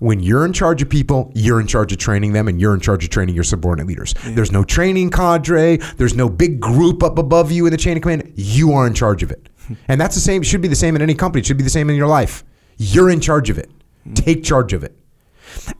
When 0.00 0.20
you're 0.20 0.46
in 0.46 0.54
charge 0.54 0.80
of 0.80 0.88
people, 0.88 1.30
you're 1.34 1.60
in 1.60 1.66
charge 1.66 1.92
of 1.92 1.98
training 1.98 2.32
them, 2.32 2.48
and 2.48 2.60
you're 2.60 2.74
in 2.74 2.80
charge 2.80 3.04
of 3.04 3.10
training 3.10 3.34
your 3.34 3.44
subordinate 3.44 3.86
leaders. 3.86 4.14
There's 4.24 4.50
no 4.50 4.64
training 4.64 5.10
cadre. 5.10 5.76
There's 5.76 6.14
no 6.14 6.28
big 6.28 6.60
group 6.60 7.02
up 7.02 7.18
above 7.18 7.52
you 7.52 7.66
in 7.66 7.72
the 7.72 7.76
chain 7.78 7.96
of 7.96 8.02
command. 8.02 8.32
You 8.36 8.72
are 8.72 8.86
in 8.86 8.94
charge 8.94 9.22
of 9.22 9.30
it, 9.30 9.48
hmm. 9.66 9.74
and 9.88 10.00
that's 10.00 10.14
the 10.14 10.20
same. 10.20 10.42
Should 10.42 10.62
be 10.62 10.68
the 10.68 10.76
same 10.76 10.96
in 10.96 11.02
any 11.02 11.14
company. 11.14 11.40
It 11.40 11.46
should 11.46 11.58
be 11.58 11.64
the 11.64 11.70
same 11.70 11.90
in 11.90 11.96
your 11.96 12.06
life. 12.08 12.44
You're 12.76 13.10
in 13.10 13.20
charge 13.20 13.50
of 13.50 13.58
it. 13.58 13.70
Hmm. 14.04 14.14
Take 14.14 14.44
charge 14.44 14.72
of 14.72 14.84
it. 14.84 14.96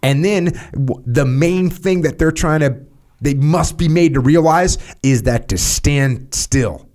And 0.02 0.24
then 0.24 0.46
w- 0.72 1.02
the 1.06 1.24
main 1.24 1.70
thing 1.70 2.02
that 2.02 2.18
they're 2.18 2.32
trying 2.32 2.60
to, 2.60 2.80
they 3.20 3.34
must 3.34 3.76
be 3.76 3.88
made 3.88 4.14
to 4.14 4.20
realize 4.20 4.78
is 5.02 5.24
that 5.24 5.48
to 5.48 5.58
stand 5.58 6.34
still 6.34 6.88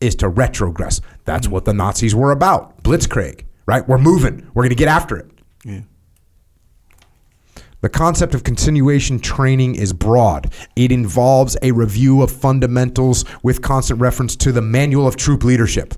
is 0.00 0.14
to 0.16 0.28
retrogress. 0.28 1.00
That's 1.24 1.48
what 1.48 1.64
the 1.64 1.74
Nazis 1.74 2.14
were 2.14 2.32
about. 2.32 2.82
Blitzkrieg, 2.82 3.44
right? 3.66 3.86
We're 3.88 3.98
moving. 3.98 4.48
We're 4.54 4.62
going 4.62 4.70
to 4.70 4.76
get 4.76 4.88
after 4.88 5.16
it. 5.16 5.30
Yeah. 5.64 5.80
The 7.80 7.88
concept 7.88 8.34
of 8.34 8.44
continuation 8.44 9.18
training 9.18 9.74
is 9.74 9.92
broad. 9.92 10.52
It 10.76 10.92
involves 10.92 11.56
a 11.62 11.72
review 11.72 12.22
of 12.22 12.30
fundamentals 12.30 13.24
with 13.42 13.60
constant 13.60 14.00
reference 14.00 14.36
to 14.36 14.52
the 14.52 14.62
manual 14.62 15.06
of 15.06 15.16
troop 15.16 15.42
leadership. 15.42 15.94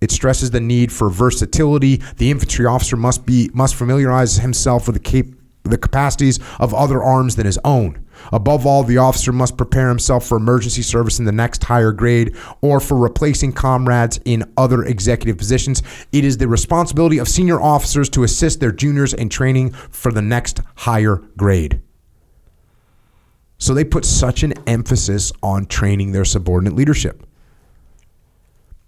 It 0.00 0.12
stresses 0.12 0.52
the 0.52 0.60
need 0.60 0.92
for 0.92 1.10
versatility. 1.10 1.96
The 2.18 2.30
infantry 2.30 2.64
officer 2.64 2.96
must 2.96 3.26
be 3.26 3.50
must 3.52 3.74
familiarize 3.74 4.36
himself 4.36 4.86
with 4.86 4.94
the 4.94 5.00
cap- 5.00 5.34
the 5.64 5.78
capacities 5.78 6.38
of 6.60 6.72
other 6.72 7.02
arms 7.02 7.34
than 7.34 7.46
his 7.46 7.58
own. 7.64 8.04
Above 8.32 8.66
all, 8.66 8.84
the 8.84 8.98
officer 8.98 9.32
must 9.32 9.56
prepare 9.56 9.88
himself 9.88 10.26
for 10.26 10.36
emergency 10.36 10.82
service 10.82 11.18
in 11.18 11.24
the 11.24 11.32
next 11.32 11.64
higher 11.64 11.92
grade 11.92 12.36
or 12.60 12.80
for 12.80 12.96
replacing 12.96 13.52
comrades 13.52 14.20
in 14.24 14.44
other 14.56 14.84
executive 14.84 15.38
positions. 15.38 15.82
It 16.12 16.24
is 16.24 16.38
the 16.38 16.48
responsibility 16.48 17.18
of 17.18 17.28
senior 17.28 17.60
officers 17.60 18.08
to 18.10 18.24
assist 18.24 18.60
their 18.60 18.72
juniors 18.72 19.14
in 19.14 19.28
training 19.28 19.72
for 19.72 20.12
the 20.12 20.22
next 20.22 20.60
higher 20.76 21.16
grade. 21.36 21.80
So 23.58 23.74
they 23.74 23.84
put 23.84 24.04
such 24.04 24.42
an 24.42 24.54
emphasis 24.66 25.32
on 25.42 25.66
training 25.66 26.12
their 26.12 26.24
subordinate 26.24 26.76
leadership. 26.76 27.24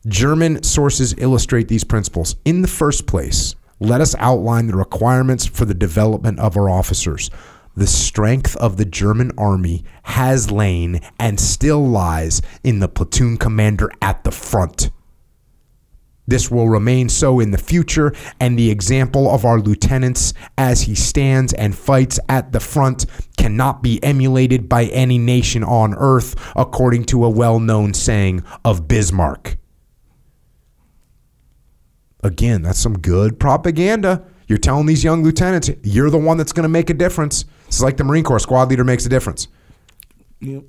German 0.07 0.62
sources 0.62 1.14
illustrate 1.18 1.68
these 1.68 1.85
principles. 1.85 2.37
In 2.45 2.62
the 2.62 2.68
first 2.68 3.07
place, 3.07 3.55
let 3.81 4.01
us 4.01 4.14
outline 4.18 4.66
the 4.66 4.76
requirements 4.76 5.45
for 5.45 5.64
the 5.64 5.74
development 5.74 6.39
of 6.39 6.57
our 6.57 6.70
officers. 6.70 7.31
The 7.77 7.87
strength 7.87 8.57
of 8.57 8.77
the 8.77 8.85
German 8.85 9.33
army 9.39 9.85
has 10.03 10.51
lain 10.51 11.01
and 11.18 11.39
still 11.39 11.87
lies 11.87 12.43
in 12.64 12.81
the 12.81 12.89
platoon 12.89 13.37
commander 13.37 13.91
at 14.03 14.25
the 14.25 14.33
front. 14.33 14.91
This 16.27 16.51
will 16.51 16.68
remain 16.68 17.09
so 17.09 17.41
in 17.41 17.51
the 17.51 17.59
future, 17.59 18.12
and 18.39 18.57
the 18.57 18.71
example 18.71 19.29
of 19.29 19.45
our 19.45 19.59
lieutenants 19.59 20.33
as 20.57 20.83
he 20.83 20.95
stands 20.95 21.53
and 21.55 21.75
fights 21.75 22.21
at 22.29 22.53
the 22.53 22.61
front 22.61 23.07
cannot 23.37 23.83
be 23.83 24.03
emulated 24.05 24.68
by 24.68 24.85
any 24.87 25.18
nation 25.18 25.64
on 25.64 25.95
earth, 25.95 26.37
according 26.55 27.07
to 27.07 27.25
a 27.25 27.31
well 27.31 27.59
known 27.59 27.95
saying 27.95 28.45
of 28.64 28.87
Bismarck. 28.87 29.57
Again, 32.23 32.62
that's 32.62 32.79
some 32.79 32.99
good 32.99 33.41
propaganda. 33.41 34.25
You're 34.47 34.59
telling 34.59 34.87
these 34.87 35.03
young 35.03 35.25
lieutenants, 35.25 35.71
you're 35.83 36.11
the 36.11 36.18
one 36.18 36.37
that's 36.37 36.53
going 36.53 36.64
to 36.64 36.68
make 36.68 36.91
a 36.91 36.95
difference. 36.95 37.45
It's 37.71 37.81
like 37.81 37.97
the 37.97 38.03
Marine 38.03 38.25
Corps 38.25 38.41
squad 38.41 38.68
leader 38.68 38.83
makes 38.83 39.07
a 39.07 39.09
difference. 39.09 39.47
Yep. 40.41 40.64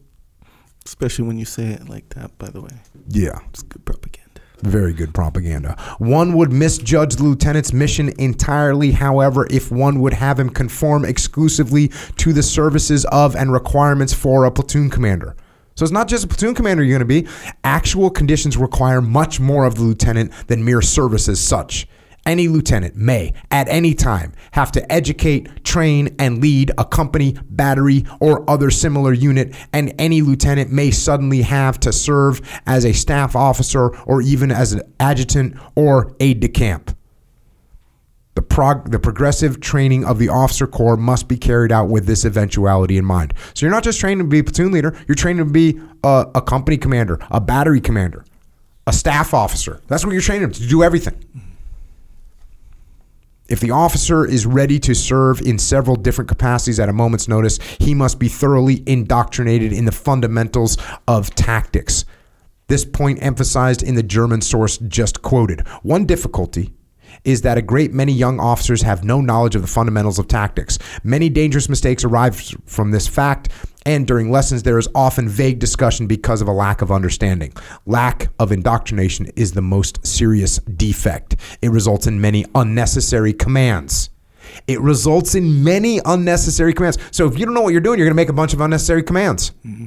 Especially 0.86 1.26
when 1.26 1.40
you 1.40 1.46
say 1.46 1.70
it 1.70 1.90
like 1.90 2.08
that, 2.10 2.38
by 2.38 2.48
the 2.52 2.62
way. 2.62 2.70
Yeah. 3.08 3.40
It's 3.50 3.64
good 3.64 3.84
propaganda. 3.86 4.42
Very 4.62 4.94
good 4.94 5.12
propaganda. 5.12 5.76
One 5.98 6.34
would 6.38 6.52
misjudge 6.54 7.16
the 7.16 7.24
lieutenant's 7.24 7.74
mission 7.74 8.14
entirely, 8.20 8.92
however, 8.92 9.48
if 9.50 9.72
one 9.72 10.00
would 10.02 10.14
have 10.14 10.40
him 10.40 10.52
conform 10.52 11.04
exclusively 11.04 11.88
to 12.18 12.34
the 12.34 12.44
services 12.44 13.04
of 13.06 13.36
and 13.36 13.52
requirements 13.52 14.14
for 14.14 14.46
a 14.46 14.52
platoon 14.52 14.92
commander. 14.92 15.36
So 15.74 15.84
it's 15.84 15.92
not 15.92 16.08
just 16.08 16.26
a 16.26 16.28
platoon 16.28 16.54
commander 16.54 16.84
you're 16.84 17.00
going 17.00 17.08
to 17.08 17.24
be. 17.24 17.28
Actual 17.64 18.12
conditions 18.12 18.58
require 18.58 19.02
much 19.02 19.40
more 19.40 19.66
of 19.66 19.74
the 19.74 19.82
lieutenant 19.82 20.32
than 20.46 20.64
mere 20.64 20.84
service 20.84 21.28
as 21.28 21.40
such. 21.40 21.88
Any 22.26 22.48
lieutenant 22.48 22.96
may, 22.96 23.34
at 23.50 23.68
any 23.68 23.96
time, 23.96 24.34
have 24.52 24.72
to 24.74 24.92
educate, 24.92 25.64
train, 25.64 26.16
and 26.20 26.40
lead 26.40 26.72
a 26.78 26.86
company, 26.86 27.36
battery, 27.50 28.06
or 28.20 28.48
other 28.50 28.70
similar 28.70 29.12
unit, 29.12 29.56
and 29.74 29.94
any 29.98 30.22
lieutenant 30.22 30.72
may 30.72 30.92
suddenly 30.92 31.42
have 31.42 31.80
to 31.80 31.92
serve 31.92 32.42
as 32.68 32.86
a 32.86 32.94
staff 32.94 33.36
officer 33.36 33.96
or 34.06 34.22
even 34.22 34.52
as 34.52 34.72
an 34.72 34.82
adjutant 35.00 35.58
or 35.76 36.16
aide 36.20 36.40
de 36.42 36.48
camp. 36.48 36.96
The, 38.36 38.44
prog- 38.44 38.92
the 38.92 39.00
progressive 39.00 39.60
training 39.60 40.06
of 40.06 40.20
the 40.20 40.30
officer 40.30 40.68
corps 40.68 40.98
must 40.98 41.28
be 41.28 41.38
carried 41.38 41.72
out 41.72 41.90
with 41.90 42.06
this 42.06 42.24
eventuality 42.24 42.98
in 42.98 43.04
mind. 43.04 43.34
So 43.56 43.66
you're 43.66 43.74
not 43.74 43.84
just 43.84 44.00
training 44.00 44.20
to 44.20 44.30
be 44.30 44.40
a 44.40 44.44
platoon 44.44 44.72
leader, 44.72 44.96
you're 45.08 45.16
training 45.16 45.46
to 45.46 45.52
be 45.52 45.82
a, 46.04 46.28
a 46.36 46.42
company 46.42 46.78
commander, 46.78 47.20
a 47.32 47.42
battery 47.42 47.82
commander, 47.82 48.24
a 48.86 48.94
staff 48.94 49.34
officer. 49.34 49.82
That's 49.88 50.06
what 50.06 50.14
you're 50.14 50.22
training 50.22 50.52
to 50.52 50.68
do 50.68 50.84
everything. 50.84 51.50
If 53.52 53.60
the 53.60 53.72
officer 53.72 54.26
is 54.26 54.46
ready 54.46 54.80
to 54.80 54.96
serve 54.96 55.42
in 55.42 55.60
several 55.60 55.98
different 55.98 56.30
capacities 56.30 56.80
at 56.80 56.88
a 56.88 56.94
moment's 56.94 57.28
notice, 57.28 57.60
he 57.80 57.94
must 57.94 58.18
be 58.18 58.30
thoroughly 58.30 58.82
indoctrinated 58.86 59.74
in 59.74 59.84
the 59.84 59.92
fundamentals 59.92 60.78
of 61.06 61.36
tactics. 61.36 62.06
This 62.68 62.86
point 62.86 63.22
emphasized 63.22 63.84
in 63.84 63.96
the 63.96 64.04
German 64.04 64.40
source 64.40 64.78
just 64.78 65.22
quoted. 65.22 65.68
One 65.84 66.06
difficulty 66.06 66.72
is 67.26 67.42
that 67.42 67.58
a 67.58 67.62
great 67.62 67.92
many 67.92 68.14
young 68.14 68.40
officers 68.40 68.84
have 68.84 69.04
no 69.04 69.20
knowledge 69.20 69.56
of 69.58 69.62
the 69.62 69.68
fundamentals 69.68 70.18
of 70.18 70.30
tactics. 70.30 70.80
Many 71.04 71.28
dangerous 71.28 71.68
mistakes 71.68 72.06
arise 72.06 72.56
from 72.66 72.92
this 72.92 73.06
fact, 73.06 73.50
and 73.86 74.06
during 74.06 74.30
lessons, 74.32 74.64
there 74.64 74.78
is 74.78 74.88
often 74.94 75.28
vague 75.28 75.60
discussion 75.60 76.08
because 76.08 76.42
of 76.42 76.48
a 76.48 76.52
lack 76.52 76.82
of 76.82 76.92
understanding. 76.92 77.54
Lack 77.86 78.30
of 78.40 78.52
indoctrination 78.52 79.28
is 79.36 79.54
the 79.54 79.62
most 79.62 80.06
serious 80.06 80.60
defect. 80.60 81.36
It 81.62 81.72
results 81.72 82.06
in 82.06 82.22
many 82.22 82.46
unnecessary 82.54 83.34
commands. 83.34 84.10
It 84.68 84.80
results 84.82 85.36
in 85.36 85.64
many 85.64 86.00
unnecessary 86.06 86.74
commands. 86.74 86.98
So 87.12 87.26
if 87.28 87.40
you 87.40 87.46
don't 87.46 87.54
know 87.54 87.62
what 87.62 87.72
you're 87.72 87.82
doing, 87.82 87.98
you're 87.98 88.08
going 88.08 88.16
to 88.16 88.22
make 88.22 88.30
a 88.30 88.34
bunch 88.34 88.54
of 88.54 88.62
unnecessary 88.62 89.04
commands. 89.04 89.52
Mm-hmm. 89.66 89.86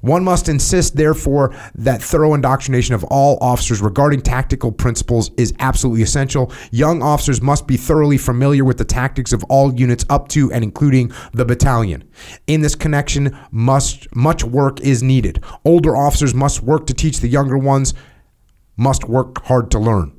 One 0.00 0.24
must 0.24 0.48
insist, 0.48 0.96
therefore, 0.96 1.54
that 1.74 2.02
thorough 2.02 2.34
indoctrination 2.34 2.94
of 2.94 3.04
all 3.04 3.38
officers 3.40 3.80
regarding 3.80 4.22
tactical 4.22 4.72
principles 4.72 5.30
is 5.36 5.54
absolutely 5.58 6.02
essential. 6.02 6.52
Young 6.70 7.02
officers 7.02 7.40
must 7.40 7.66
be 7.66 7.76
thoroughly 7.76 8.18
familiar 8.18 8.64
with 8.64 8.78
the 8.78 8.84
tactics 8.84 9.32
of 9.32 9.44
all 9.44 9.74
units 9.74 10.04
up 10.08 10.28
to 10.28 10.52
and 10.52 10.62
including 10.62 11.12
the 11.32 11.44
battalion. 11.44 12.08
In 12.46 12.60
this 12.60 12.74
connection, 12.74 13.36
must, 13.50 14.14
much 14.14 14.44
work 14.44 14.80
is 14.80 15.02
needed. 15.02 15.42
Older 15.64 15.96
officers 15.96 16.34
must 16.34 16.62
work 16.62 16.86
to 16.86 16.94
teach 16.94 17.20
the 17.20 17.28
younger 17.28 17.58
ones, 17.58 17.94
must 18.76 19.08
work 19.08 19.44
hard 19.44 19.70
to 19.70 19.78
learn. 19.78 20.12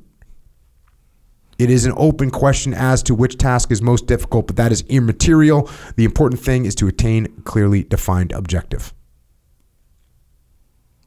It 1.58 1.70
is 1.70 1.86
an 1.86 1.92
open 1.96 2.30
question 2.30 2.72
as 2.72 3.02
to 3.04 3.16
which 3.16 3.36
task 3.36 3.72
is 3.72 3.82
most 3.82 4.06
difficult, 4.06 4.46
but 4.46 4.56
that 4.56 4.70
is 4.70 4.82
immaterial. 4.82 5.68
The 5.96 6.04
important 6.04 6.40
thing 6.40 6.64
is 6.64 6.76
to 6.76 6.86
attain 6.86 7.26
a 7.26 7.42
clearly 7.42 7.82
defined 7.82 8.30
objective. 8.30 8.94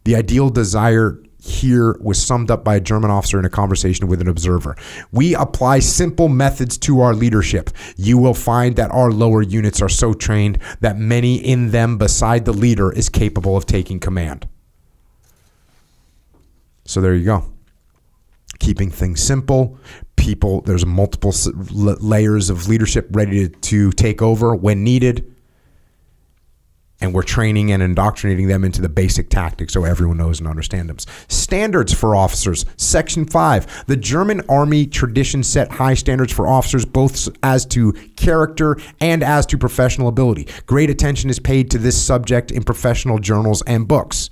The 0.03 0.15
ideal 0.15 0.49
desire 0.49 1.21
here 1.41 1.97
was 1.99 2.23
summed 2.23 2.51
up 2.51 2.63
by 2.63 2.75
a 2.75 2.79
German 2.79 3.09
officer 3.09 3.39
in 3.39 3.45
a 3.45 3.49
conversation 3.49 4.07
with 4.07 4.21
an 4.21 4.27
observer. 4.27 4.75
We 5.11 5.35
apply 5.35 5.79
simple 5.79 6.29
methods 6.29 6.77
to 6.79 7.01
our 7.01 7.15
leadership. 7.15 7.71
You 7.97 8.19
will 8.19 8.35
find 8.35 8.75
that 8.75 8.91
our 8.91 9.11
lower 9.11 9.41
units 9.41 9.81
are 9.81 9.89
so 9.89 10.13
trained 10.13 10.59
that 10.81 10.97
many 10.97 11.35
in 11.35 11.71
them 11.71 11.97
beside 11.97 12.45
the 12.45 12.53
leader 12.53 12.91
is 12.91 13.09
capable 13.09 13.57
of 13.57 13.65
taking 13.65 13.99
command. 13.99 14.47
So 16.85 17.01
there 17.01 17.15
you 17.15 17.25
go. 17.25 17.45
Keeping 18.59 18.91
things 18.91 19.21
simple. 19.21 19.79
People, 20.17 20.61
there's 20.61 20.85
multiple 20.85 21.33
layers 21.55 22.51
of 22.51 22.67
leadership 22.67 23.07
ready 23.11 23.49
to, 23.49 23.91
take 23.91 24.21
over 24.21 24.55
when 24.55 24.83
needed 24.83 25.30
and 27.01 27.13
we're 27.13 27.23
training 27.23 27.71
and 27.71 27.83
indoctrinating 27.83 28.47
them 28.47 28.63
into 28.63 28.81
the 28.81 28.89
basic 28.89 29.29
tactics 29.29 29.73
so 29.73 29.83
everyone 29.83 30.17
knows 30.17 30.39
and 30.39 30.47
understands 30.47 30.87
them. 30.87 30.97
Standards 31.27 31.93
for 31.93 32.15
officers, 32.15 32.65
Section 32.77 33.25
5. 33.25 33.85
The 33.87 33.97
German 33.97 34.41
Army 34.47 34.85
tradition 34.85 35.43
set 35.43 35.71
high 35.71 35.95
standards 35.95 36.31
for 36.31 36.47
officers 36.47 36.85
both 36.85 37.27
as 37.43 37.65
to 37.67 37.93
character 38.15 38.77
and 38.99 39.23
as 39.23 39.45
to 39.47 39.57
professional 39.57 40.07
ability. 40.07 40.47
Great 40.65 40.89
attention 40.89 41.29
is 41.29 41.39
paid 41.39 41.71
to 41.71 41.77
this 41.77 42.01
subject 42.01 42.51
in 42.51 42.63
professional 42.63 43.19
journals 43.19 43.61
and 43.63 43.87
books. 43.87 44.29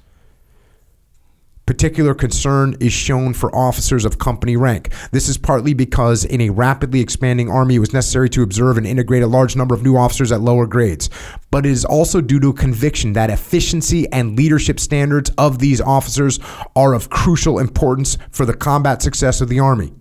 Particular 1.70 2.16
concern 2.16 2.76
is 2.80 2.92
shown 2.92 3.36
for 3.36 3.56
officers 3.56 4.04
of 4.04 4.18
company 4.18 4.58
rank. 4.58 4.92
This 5.12 5.30
is 5.30 5.38
partly 5.38 5.76
because 5.76 6.26
in 6.26 6.42
a 6.42 6.50
rapidly 6.50 7.00
expanding 7.00 7.48
army, 7.48 7.76
it 7.76 7.80
was 7.80 7.94
necessary 7.94 8.28
to 8.32 8.42
observe 8.42 8.80
and 8.80 8.88
integrate 8.88 9.22
a 9.22 9.28
large 9.28 9.56
number 9.56 9.76
of 9.76 9.84
new 9.84 9.96
officers 9.96 10.32
at 10.32 10.42
lower 10.42 10.66
grades. 10.66 11.12
But 11.52 11.68
it 11.68 11.72
is 11.72 11.86
also 11.86 12.22
due 12.22 12.40
to 12.40 12.50
a 12.50 12.54
conviction 12.54 13.14
that 13.14 13.30
efficiency 13.30 14.12
and 14.12 14.36
leadership 14.36 14.80
standards 14.80 15.30
of 15.38 15.60
these 15.60 15.80
officers 15.80 16.40
are 16.76 16.96
of 16.96 17.12
crucial 17.12 17.60
importance 17.60 18.18
for 18.32 18.48
the 18.48 18.56
combat 18.56 19.04
success 19.04 19.40
of 19.40 19.48
the 19.48 19.60
army. 19.60 19.94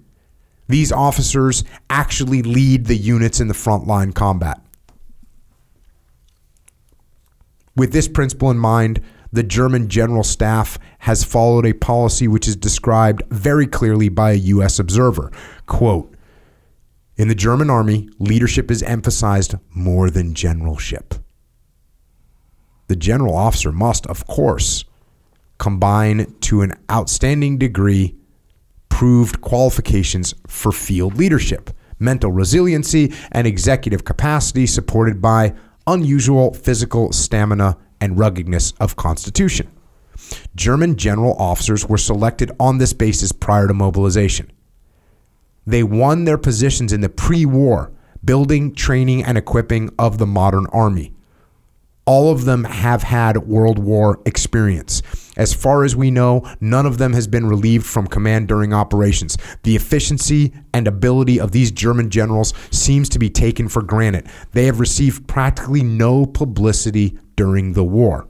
These 0.68 0.90
officers 0.90 1.64
actually 1.90 2.40
lead 2.40 2.86
the 2.86 2.96
units 2.96 3.40
in 3.40 3.48
the 3.48 3.52
frontline 3.52 4.14
combat. 4.14 4.58
With 7.76 7.92
this 7.92 8.08
principle 8.08 8.50
in 8.50 8.58
mind, 8.58 9.02
the 9.32 9.42
German 9.42 9.88
General 9.88 10.24
Staff 10.24 10.78
has 11.00 11.24
followed 11.24 11.66
a 11.66 11.74
policy 11.74 12.26
which 12.28 12.48
is 12.48 12.56
described 12.56 13.22
very 13.30 13.66
clearly 13.66 14.08
by 14.08 14.32
a 14.32 14.34
U.S. 14.54 14.78
observer. 14.78 15.30
Quote 15.66 16.14
In 17.16 17.28
the 17.28 17.34
German 17.34 17.70
army, 17.70 18.08
leadership 18.18 18.70
is 18.70 18.82
emphasized 18.82 19.54
more 19.70 20.10
than 20.10 20.34
generalship. 20.34 21.14
The 22.88 22.96
general 22.96 23.36
officer 23.36 23.70
must, 23.70 24.06
of 24.06 24.26
course, 24.26 24.84
combine 25.58 26.34
to 26.40 26.62
an 26.62 26.72
outstanding 26.90 27.58
degree 27.58 28.16
proved 28.88 29.40
qualifications 29.40 30.34
for 30.46 30.72
field 30.72 31.16
leadership, 31.16 31.70
mental 31.98 32.32
resiliency, 32.32 33.12
and 33.30 33.46
executive 33.46 34.04
capacity 34.04 34.66
supported 34.66 35.20
by 35.20 35.54
unusual 35.86 36.54
physical 36.54 37.12
stamina 37.12 37.76
and 38.00 38.18
ruggedness 38.18 38.72
of 38.80 38.96
constitution. 38.96 39.70
German 40.54 40.96
general 40.96 41.34
officers 41.38 41.86
were 41.88 41.98
selected 41.98 42.50
on 42.58 42.78
this 42.78 42.92
basis 42.92 43.32
prior 43.32 43.66
to 43.66 43.74
mobilization. 43.74 44.50
They 45.66 45.82
won 45.82 46.24
their 46.24 46.38
positions 46.38 46.92
in 46.92 47.00
the 47.00 47.08
pre 47.08 47.44
war 47.44 47.92
building, 48.24 48.74
training, 48.74 49.24
and 49.24 49.38
equipping 49.38 49.90
of 49.98 50.18
the 50.18 50.26
modern 50.26 50.66
army. 50.72 51.12
All 52.04 52.32
of 52.32 52.46
them 52.46 52.64
have 52.64 53.02
had 53.02 53.36
World 53.46 53.78
War 53.78 54.20
experience. 54.24 55.02
As 55.36 55.52
far 55.52 55.84
as 55.84 55.94
we 55.94 56.10
know, 56.10 56.42
none 56.60 56.86
of 56.86 56.98
them 56.98 57.12
has 57.12 57.26
been 57.26 57.46
relieved 57.46 57.86
from 57.86 58.06
command 58.06 58.48
during 58.48 58.72
operations. 58.72 59.36
The 59.62 59.76
efficiency 59.76 60.54
and 60.72 60.88
ability 60.88 61.38
of 61.38 61.52
these 61.52 61.70
German 61.70 62.08
generals 62.08 62.54
seems 62.70 63.10
to 63.10 63.18
be 63.18 63.28
taken 63.28 63.68
for 63.68 63.82
granted. 63.82 64.26
They 64.52 64.64
have 64.64 64.80
received 64.80 65.28
practically 65.28 65.82
no 65.82 66.24
publicity 66.24 67.18
during 67.38 67.74
the 67.74 67.84
war. 67.84 68.28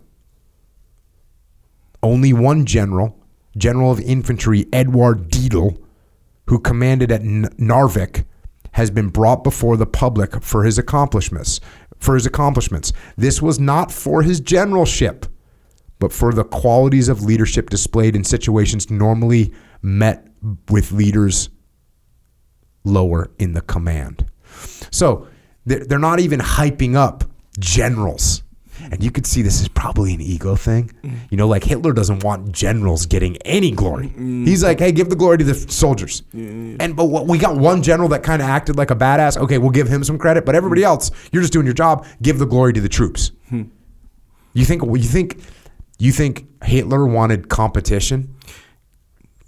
Only 2.03 2.35
one 2.35 2.67
general, 2.67 3.19
General 3.57 3.91
of 3.91 4.01
Infantry 4.01 4.67
Eduard 4.71 5.31
Dietl, 5.31 5.83
who 6.47 6.61
commanded 6.61 7.11
at 7.11 7.23
Narvik, 7.23 8.27
has 8.73 8.91
been 8.91 9.09
brought 9.09 9.43
before 9.43 9.79
the 9.79 9.87
public 9.87 10.43
for 10.43 10.65
his 10.65 10.77
accomplishments. 10.79 11.59
For 11.99 12.15
his 12.17 12.27
accomplishments, 12.27 12.93
this 13.17 13.41
was 13.41 13.59
not 13.59 13.91
for 13.91 14.23
his 14.23 14.41
generalship, 14.41 15.25
but 15.99 16.13
for 16.13 16.35
the 16.35 16.45
qualities 16.45 17.09
of 17.09 17.23
leadership 17.23 17.71
displayed 17.71 18.15
in 18.15 18.25
situations 18.25 18.91
normally 18.91 19.55
met 19.81 20.29
with 20.69 20.93
leaders 20.93 21.49
lower 22.85 23.31
in 23.39 23.55
the 23.55 23.63
command. 23.63 24.27
So 24.91 25.27
they're 25.65 25.99
not 25.99 26.21
even 26.21 26.41
hyping 26.41 26.95
up 26.95 27.25
generals. 27.59 28.43
And 28.91 29.03
you 29.03 29.11
could 29.11 29.27
see 29.27 29.43
this 29.43 29.61
is 29.61 29.69
probably 29.69 30.15
an 30.15 30.21
ego 30.21 30.55
thing. 30.57 30.91
You 31.31 31.37
know, 31.37 31.47
like 31.49 31.65
Hitler 31.65 31.93
doesn't 31.93 32.23
want 32.25 32.53
generals 32.53 33.07
getting 33.07 33.37
any 33.39 33.71
glory. 33.71 34.09
He's 34.09 34.63
like, 34.63 34.79
hey, 34.79 34.93
give 34.93 35.09
the 35.11 35.17
glory 35.17 35.39
to 35.39 35.45
the 35.45 35.55
soldiers. 35.55 36.23
And 36.33 36.95
but 36.97 37.07
what, 37.07 37.27
we 37.27 37.39
got 37.39 37.57
one 37.57 37.83
general 37.83 38.09
that 38.11 38.23
kind 38.23 38.41
of 38.43 38.49
acted 38.49 38.77
like 38.77 38.91
a 38.91 38.97
badass. 38.97 39.37
Okay, 39.37 39.59
we'll 39.59 39.71
give 39.71 39.89
him 39.89 40.05
some 40.05 40.19
credit. 40.19 40.45
But 40.47 40.55
everybody 40.55 40.85
else, 40.85 41.11
you're 41.33 41.43
just 41.43 41.53
doing 41.53 41.67
your 41.67 41.75
job. 41.75 42.07
Give 42.23 42.39
the 42.39 42.47
glory 42.47 42.73
to 42.73 42.81
the 42.81 42.89
troops. 42.89 43.33
You 43.51 44.65
think 44.65 44.83
you 44.83 44.99
think 45.03 45.41
you 45.99 46.13
think 46.13 46.47
Hitler 46.65 47.07
wanted 47.07 47.49
competition? 47.49 48.35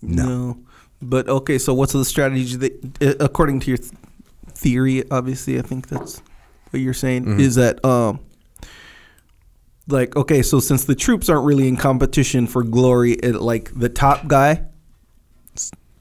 No. 0.03 0.59
But 1.03 1.29
okay, 1.29 1.59
so 1.59 1.73
what's 1.73 1.93
the 1.95 2.05
strategy 2.05 2.57
that, 2.57 3.03
uh, 3.03 3.25
according 3.25 3.61
to 3.61 3.69
your 3.69 3.79
th- 3.79 3.93
theory, 4.49 5.09
obviously, 5.11 5.59
I 5.59 5.63
think 5.63 5.89
that's 5.89 6.21
what 6.71 6.81
you're 6.81 6.93
saying, 6.95 7.25
Mm-hmm. 7.25 7.41
is 7.41 7.55
that, 7.55 7.83
um, 7.85 8.21
like, 9.93 10.17
okay, 10.17 10.43
so 10.43 10.61
since 10.61 10.85
the 10.85 10.95
troops 10.95 11.29
aren't 11.29 11.45
really 11.45 11.69
in 11.69 11.77
competition 11.77 12.47
for 12.47 12.63
glory, 12.63 13.13
it, 13.13 13.37
like 13.37 13.73
the 13.79 13.89
top 13.89 14.27
guy, 14.27 14.65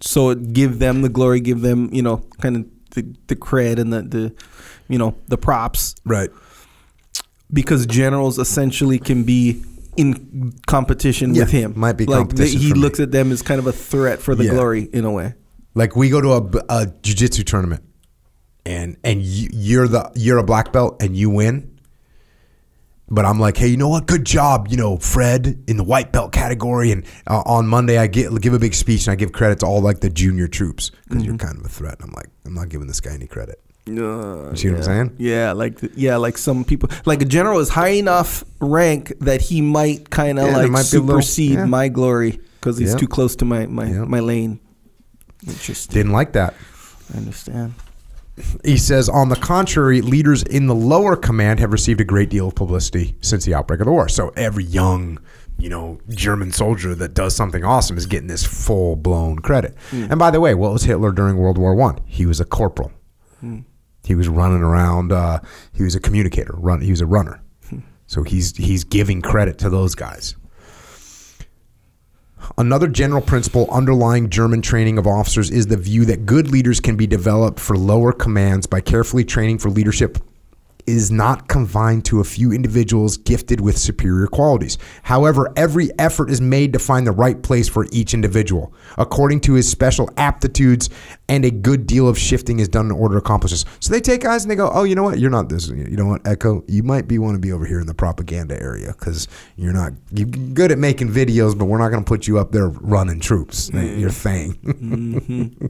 so 0.02 0.34
give 0.36 0.80
them 0.80 1.02
the 1.02 1.10
glory, 1.10 1.40
give 1.42 1.62
them, 1.62 1.90
you 1.94 2.02
know, 2.02 2.18
kind 2.42 2.56
of 2.56 2.66
the, 2.92 3.14
the 3.28 3.36
cred 3.36 3.80
and 3.80 3.92
the, 3.92 4.02
the, 4.02 4.34
you 4.88 4.98
know, 4.98 5.16
the 5.28 5.38
props 5.38 5.96
Right. 6.06 6.30
because 7.52 7.86
generals 7.86 8.40
essentially 8.40 8.98
can 9.00 9.24
be 9.24 9.62
in 9.98 10.54
competition 10.68 11.36
Yeah, 11.36 11.44
with 11.44 11.52
him. 11.52 11.74
might 11.76 11.94
be 11.98 12.06
like 12.06 12.18
competition 12.20 12.60
he 12.62 12.70
for 12.70 12.76
me. 12.76 12.82
looks 12.82 13.00
at 13.00 13.12
them 13.12 13.32
as 13.32 13.42
kind 13.42 13.60
of 13.60 13.68
a 13.68 13.74
threat 13.74 14.20
for 14.20 14.36
the 14.36 14.46
Yeah. 14.46 14.52
glory 14.52 14.84
in 14.94 15.04
a 15.04 15.12
way. 15.12 15.34
Like 15.76 15.96
we 15.96 16.10
go 16.10 16.22
to 16.22 16.32
a, 16.34 16.64
a 16.82 16.86
jiu-jitsu 17.04 17.44
tournament 17.44 17.84
and 18.66 18.98
and 19.04 19.22
you, 19.22 19.50
you're 19.52 19.88
the 19.88 20.12
you're 20.16 20.38
a 20.38 20.44
black 20.44 20.72
belt 20.74 21.02
and 21.02 21.16
you 21.18 21.30
win. 21.30 21.69
But 23.12 23.26
I'm 23.26 23.40
like, 23.40 23.58
hey, 23.58 23.68
you 23.68 23.78
know 23.78 23.90
what? 23.90 24.06
Good 24.06 24.24
job, 24.26 24.68
you 24.70 24.78
know, 24.78 24.98
Fred 24.98 25.64
in 25.68 25.78
the 25.78 25.84
white 25.84 26.12
belt 26.12 26.32
category. 26.32 26.92
And 26.92 27.06
uh, 27.28 27.42
on 27.46 27.68
Monday, 27.68 27.98
I 27.98 28.06
get 28.08 28.40
give 28.42 28.54
a 28.54 28.60
big 28.60 28.74
speech 28.76 29.08
and 29.08 29.12
I 29.14 29.16
give 29.16 29.32
credit 29.32 29.60
to 29.62 29.66
all 29.66 29.82
like 29.82 30.00
the 30.02 30.10
junior 30.10 30.48
troops 30.48 30.92
because 31.08 31.24
you're 31.26 31.38
kind 31.38 31.58
of 31.58 31.66
a 31.66 31.70
threat. 31.70 31.96
I'm 32.02 32.12
like, 32.12 32.30
I'm 32.46 32.54
not 32.54 32.70
giving 32.70 32.88
this 32.88 33.00
guy 33.00 33.14
any 33.14 33.26
credit. 33.28 33.60
Uh, 33.88 33.92
You 34.52 34.56
see 34.56 34.70
what 34.70 34.78
I'm 34.78 34.84
saying? 34.84 35.16
Yeah, 35.18 35.54
like 35.54 35.80
yeah, 35.96 36.18
like 36.18 36.38
some 36.38 36.64
people, 36.64 36.90
like 37.06 37.24
a 37.24 37.26
general 37.26 37.60
is 37.60 37.70
high 37.70 37.96
enough 37.98 38.44
rank 38.62 39.14
that 39.22 39.42
he 39.42 39.62
might 39.62 40.12
kind 40.12 40.38
of 40.38 40.46
Yeah, 40.48 40.58
like 40.58 40.70
might 40.70 40.92
be 40.92 40.98
little- 41.00 41.22
supersede 41.22 41.52
yeah. 41.54 41.66
my 41.66 41.88
glory 41.88 42.40
because 42.60 42.78
he's 42.78 42.92
Yeah. 42.92 42.98
too 42.98 43.08
close 43.08 43.36
to 43.38 43.46
my 43.46 43.66
my, 43.66 43.86
Yeah. 43.90 44.04
my 44.04 44.20
lane. 44.20 44.60
Interesting. 45.48 45.94
Didn't 45.96 46.12
like 46.12 46.34
that. 46.34 46.54
I 47.12 47.18
understand. 47.18 47.74
He 48.64 48.78
says, 48.78 49.10
on 49.10 49.30
the 49.30 49.36
contrary, 49.36 50.02
leaders 50.02 50.44
in 50.44 50.68
the 50.68 50.76
lower 50.76 51.16
command 51.16 51.60
have 51.60 51.72
received 51.72 52.02
a 52.02 52.06
great 52.06 52.30
deal 52.30 52.48
of 52.48 52.56
publicity 52.56 53.16
since 53.22 53.46
the 53.46 53.54
outbreak 53.54 53.80
of 53.80 53.86
the 53.86 53.92
war. 53.92 54.10
So 54.10 54.30
every 54.30 54.64
young, 54.64 55.20
you 55.58 55.70
know, 55.70 56.00
German 56.10 56.52
soldier 56.52 56.96
that 56.96 57.14
does 57.14 57.36
something 57.36 57.64
awesome 57.64 57.98
is 57.98 58.06
getting 58.06 58.28
this 58.28 58.46
full 58.46 58.96
blown 58.96 59.40
credit. 59.40 59.76
Hmm. 59.90 60.08
And 60.10 60.20
by 60.20 60.32
the 60.32 60.40
way, 60.40 60.56
what 60.56 60.72
was 60.72 60.84
Hitler 60.84 61.12
during 61.12 61.38
World 61.38 61.58
War 61.58 61.76
One? 61.76 62.00
He 62.06 62.26
was 62.26 62.40
a 62.40 62.46
corporal. 62.46 62.92
Hmm. 63.40 63.60
He 64.06 64.16
was 64.16 64.28
running 64.28 64.64
around. 64.64 65.12
Uh, 65.12 65.40
he 65.74 65.84
was 65.84 65.96
a 65.96 66.00
communicator. 66.00 66.54
Run. 66.58 66.82
He 66.82 66.92
was 66.92 67.02
a 67.02 67.06
runner. 67.06 67.42
Hmm. 67.70 67.80
So 68.08 68.24
he's 68.24 68.56
he's 68.56 68.84
giving 68.84 69.22
credit 69.22 69.58
to 69.60 69.70
those 69.70 69.96
guys. 69.96 70.36
Another 72.58 72.88
general 72.88 73.22
principle 73.22 73.68
underlying 73.72 74.30
German 74.30 74.62
training 74.62 74.98
of 74.98 75.08
officers 75.08 75.50
is 75.50 75.68
the 75.68 75.78
view 75.78 76.06
that 76.06 76.26
good 76.26 76.50
leaders 76.50 76.80
can 76.80 76.96
be 76.96 77.08
developed 77.08 77.60
for 77.60 77.78
lower 77.78 78.12
commands 78.12 78.68
by 78.68 78.82
carefully 78.82 79.24
training 79.24 79.58
for 79.58 79.70
leadership 79.70 80.18
is 80.88 81.12
not 81.12 81.48
confined 81.48 82.06
to 82.06 82.20
a 82.20 82.24
few 82.24 82.52
individuals 82.52 83.18
gifted 83.18 83.62
with 83.62 83.78
superior 83.78 84.28
qualities. 84.28 84.78
However, 85.04 85.52
every 85.56 85.90
effort 86.00 86.30
is 86.30 86.42
made 86.42 86.74
to 86.74 86.80
find 86.80 87.06
the 87.06 87.12
right 87.12 87.42
place 87.42 87.68
for 87.68 87.88
each 87.92 88.14
individual, 88.14 88.74
according 88.98 89.42
to 89.42 89.54
his 89.54 89.70
special 89.70 90.10
aptitudes, 90.18 90.90
and 91.28 91.46
a 91.46 91.52
good 91.52 91.86
deal 91.86 92.08
of 92.08 92.18
shifting 92.18 92.60
is 92.60 92.68
done 92.68 92.88
in 92.88 92.92
order 92.92 93.16
to 93.16 93.20
accomplish 93.20 93.52
this. 93.52 93.66
So 93.80 93.94
they 93.94 94.02
take 94.02 94.22
guys 94.22 94.44
and 94.44 94.52
they 94.52 94.56
go, 94.56 94.70
"Oh, 94.74 94.84
you 94.84 94.96
know 94.96 95.04
what? 95.04 95.20
You're 95.20 95.30
not 95.30 95.50
this. 95.50 95.68
You 95.68 95.96
know 95.96 96.08
what, 96.08 96.26
Echo? 96.26 96.64
You 96.68 96.84
might 96.84 97.08
be 97.08 97.20
want 97.20 97.36
to 97.36 97.40
be 97.40 97.52
over 97.52 97.66
here 97.66 97.80
in 97.80 97.88
the 97.88 97.94
propaganda 97.94 98.60
area 98.62 98.96
because 98.98 99.28
you're 99.56 99.74
not 99.74 99.94
you're 100.12 100.28
good 100.28 100.72
at 100.72 100.78
making 100.78 101.10
videos, 101.10 101.58
but 101.58 101.66
we're 101.66 101.78
not 101.78 101.90
going 101.90 102.04
to 102.04 102.08
put 102.08 102.28
you 102.28 102.40
up 102.40 102.52
there 102.52 102.70
running 102.70 103.20
troops. 103.20 103.70
Mm. 103.70 104.00
Your 104.00 104.12
thing." 104.12 105.70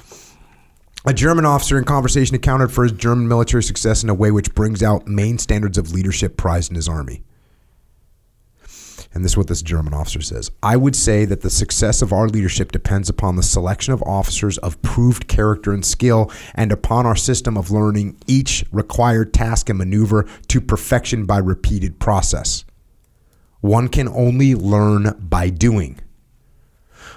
A 1.06 1.14
German 1.14 1.46
officer 1.46 1.78
in 1.78 1.84
conversation 1.84 2.36
accounted 2.36 2.70
for 2.70 2.82
his 2.82 2.92
German 2.92 3.26
military 3.26 3.62
success 3.62 4.02
in 4.02 4.10
a 4.10 4.14
way 4.14 4.30
which 4.30 4.54
brings 4.54 4.82
out 4.82 5.08
main 5.08 5.38
standards 5.38 5.78
of 5.78 5.92
leadership 5.92 6.36
prized 6.36 6.70
in 6.70 6.76
his 6.76 6.88
army. 6.88 7.22
And 9.14 9.24
this 9.24 9.32
is 9.32 9.36
what 9.36 9.48
this 9.48 9.62
German 9.62 9.94
officer 9.94 10.20
says. 10.20 10.50
I 10.62 10.76
would 10.76 10.94
say 10.94 11.24
that 11.24 11.40
the 11.40 11.48
success 11.48 12.02
of 12.02 12.12
our 12.12 12.28
leadership 12.28 12.70
depends 12.70 13.08
upon 13.08 13.36
the 13.36 13.42
selection 13.42 13.94
of 13.94 14.02
officers 14.02 14.58
of 14.58 14.80
proved 14.82 15.26
character 15.26 15.72
and 15.72 15.84
skill 15.84 16.30
and 16.54 16.70
upon 16.70 17.06
our 17.06 17.16
system 17.16 17.56
of 17.56 17.70
learning 17.70 18.18
each 18.26 18.64
required 18.70 19.32
task 19.32 19.70
and 19.70 19.78
maneuver 19.78 20.28
to 20.48 20.60
perfection 20.60 21.24
by 21.24 21.38
repeated 21.38 21.98
process. 21.98 22.66
One 23.62 23.88
can 23.88 24.06
only 24.06 24.54
learn 24.54 25.16
by 25.18 25.48
doing. 25.48 25.98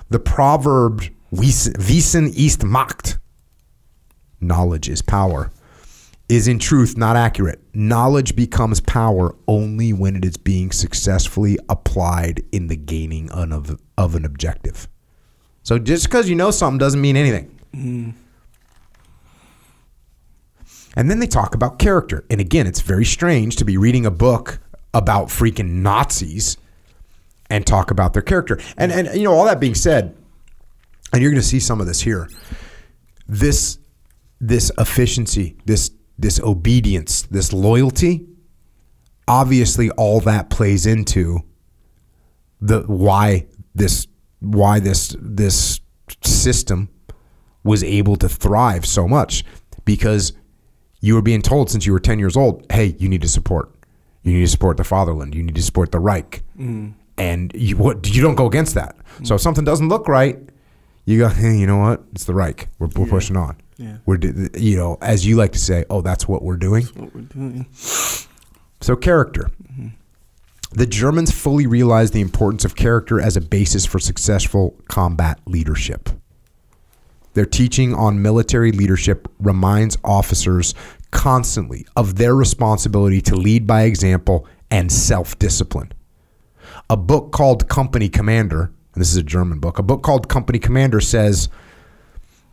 The 0.09 0.19
proverb 0.19 1.03
Wissen 1.31 2.33
ist 2.33 2.63
Macht 2.63 3.17
knowledge 4.43 4.89
is 4.89 5.01
power 5.01 5.51
is 6.29 6.47
in 6.47 6.57
truth 6.57 6.97
not 6.97 7.15
accurate. 7.15 7.61
Knowledge 7.73 8.35
becomes 8.35 8.79
power 8.79 9.35
only 9.47 9.93
when 9.93 10.15
it 10.15 10.25
is 10.25 10.37
being 10.37 10.71
successfully 10.71 11.57
applied 11.69 12.41
in 12.51 12.67
the 12.67 12.75
gaining 12.75 13.29
of, 13.31 13.79
of 13.97 14.15
an 14.15 14.25
objective. 14.25 14.87
So 15.63 15.77
just 15.79 16.05
because 16.05 16.29
you 16.29 16.35
know 16.35 16.51
something 16.51 16.77
doesn't 16.77 17.01
mean 17.01 17.17
anything. 17.17 17.59
Mm-hmm. 17.73 18.11
And 20.95 21.09
then 21.09 21.19
they 21.19 21.27
talk 21.27 21.55
about 21.55 21.79
character. 21.79 22.23
And 22.29 22.39
again, 22.39 22.67
it's 22.67 22.81
very 22.81 23.05
strange 23.05 23.55
to 23.57 23.65
be 23.65 23.77
reading 23.77 24.05
a 24.05 24.11
book 24.11 24.59
about 24.93 25.27
freaking 25.27 25.81
Nazis 25.81 26.57
and 27.49 27.65
talk 27.65 27.91
about 27.91 28.13
their 28.13 28.21
character. 28.21 28.59
And 28.77 28.91
and 28.91 29.07
you 29.15 29.23
know, 29.23 29.33
all 29.33 29.45
that 29.45 29.59
being 29.59 29.75
said, 29.75 30.15
and 31.11 31.21
you're 31.21 31.31
going 31.31 31.41
to 31.41 31.47
see 31.47 31.59
some 31.59 31.81
of 31.81 31.87
this 31.87 32.01
here. 32.01 32.29
This 33.27 33.79
this 34.47 34.71
efficiency, 34.77 35.55
this 35.65 35.91
this 36.17 36.39
obedience, 36.41 37.23
this 37.23 37.51
loyalty, 37.53 38.27
obviously 39.27 39.89
all 39.91 40.19
that 40.21 40.49
plays 40.49 40.85
into 40.85 41.39
the 42.61 42.81
why 42.81 43.47
this 43.73 44.07
why 44.39 44.79
this 44.79 45.15
this 45.19 45.79
system 46.21 46.89
was 47.63 47.83
able 47.83 48.17
to 48.17 48.27
thrive 48.27 48.85
so 48.85 49.07
much 49.07 49.45
because 49.85 50.33
you 50.99 51.15
were 51.15 51.21
being 51.21 51.41
told 51.41 51.69
since 51.69 51.85
you 51.85 51.93
were 51.93 51.99
10 51.99 52.19
years 52.19 52.35
old, 52.35 52.65
hey, 52.71 52.95
you 52.99 53.07
need 53.07 53.21
to 53.21 53.29
support. 53.29 53.73
You 54.23 54.33
need 54.33 54.41
to 54.41 54.47
support 54.47 54.77
the 54.77 54.83
fatherland. 54.83 55.33
You 55.35 55.43
need 55.43 55.55
to 55.55 55.61
support 55.61 55.91
the 55.91 55.99
Reich. 55.99 56.43
Mm. 56.57 56.93
And 57.17 57.51
you 57.55 57.77
what 57.77 58.13
you 58.13 58.21
don't 58.21 58.35
go 58.35 58.47
against 58.47 58.75
that. 58.75 58.97
So 59.23 59.35
if 59.35 59.41
something 59.41 59.63
doesn't 59.63 59.87
look 59.87 60.07
right, 60.07 60.37
you 61.05 61.19
go, 61.19 61.29
hey, 61.29 61.55
you 61.57 61.67
know 61.67 61.77
what? 61.77 62.03
It's 62.11 62.25
the 62.25 62.33
Reich. 62.33 62.67
We're, 62.79 62.89
we're 62.95 63.07
pushing 63.07 63.37
on. 63.37 63.57
Yeah. 63.77 63.97
We're, 64.05 64.19
you 64.55 64.77
know, 64.77 64.97
as 65.01 65.25
you 65.25 65.35
like 65.35 65.51
to 65.53 65.59
say, 65.59 65.85
oh, 65.89 66.01
that's 66.01 66.27
what 66.27 66.43
we're 66.43 66.57
doing. 66.57 66.85
What 66.85 67.13
we're 67.15 67.21
doing. 67.21 67.67
So, 67.73 68.95
character. 68.95 69.49
Mm-hmm. 69.63 69.87
The 70.73 70.87
Germans 70.87 71.31
fully 71.31 71.67
realized 71.67 72.13
the 72.13 72.21
importance 72.21 72.65
of 72.65 72.75
character 72.75 73.21
as 73.21 73.37
a 73.37 73.41
basis 73.41 73.85
for 73.85 73.99
successful 73.99 74.75
combat 74.87 75.39
leadership. 75.45 76.09
Their 77.35 77.45
teaching 77.45 77.93
on 77.93 78.21
military 78.21 78.71
leadership 78.71 79.27
reminds 79.39 79.97
officers 80.03 80.73
constantly 81.11 81.85
of 81.95 82.15
their 82.15 82.35
responsibility 82.35 83.21
to 83.21 83.35
lead 83.35 83.67
by 83.67 83.83
example 83.83 84.47
and 84.71 84.91
self 84.91 85.37
discipline. 85.37 85.91
A 86.89 86.97
book 86.97 87.31
called 87.31 87.69
Company 87.69 88.09
Commander, 88.09 88.73
and 88.93 89.01
this 89.01 89.11
is 89.11 89.17
a 89.17 89.23
German 89.23 89.59
book, 89.59 89.77
a 89.77 89.83
book 89.83 90.01
called 90.01 90.27
Company 90.27 90.59
Commander 90.59 90.99
says 90.99 91.49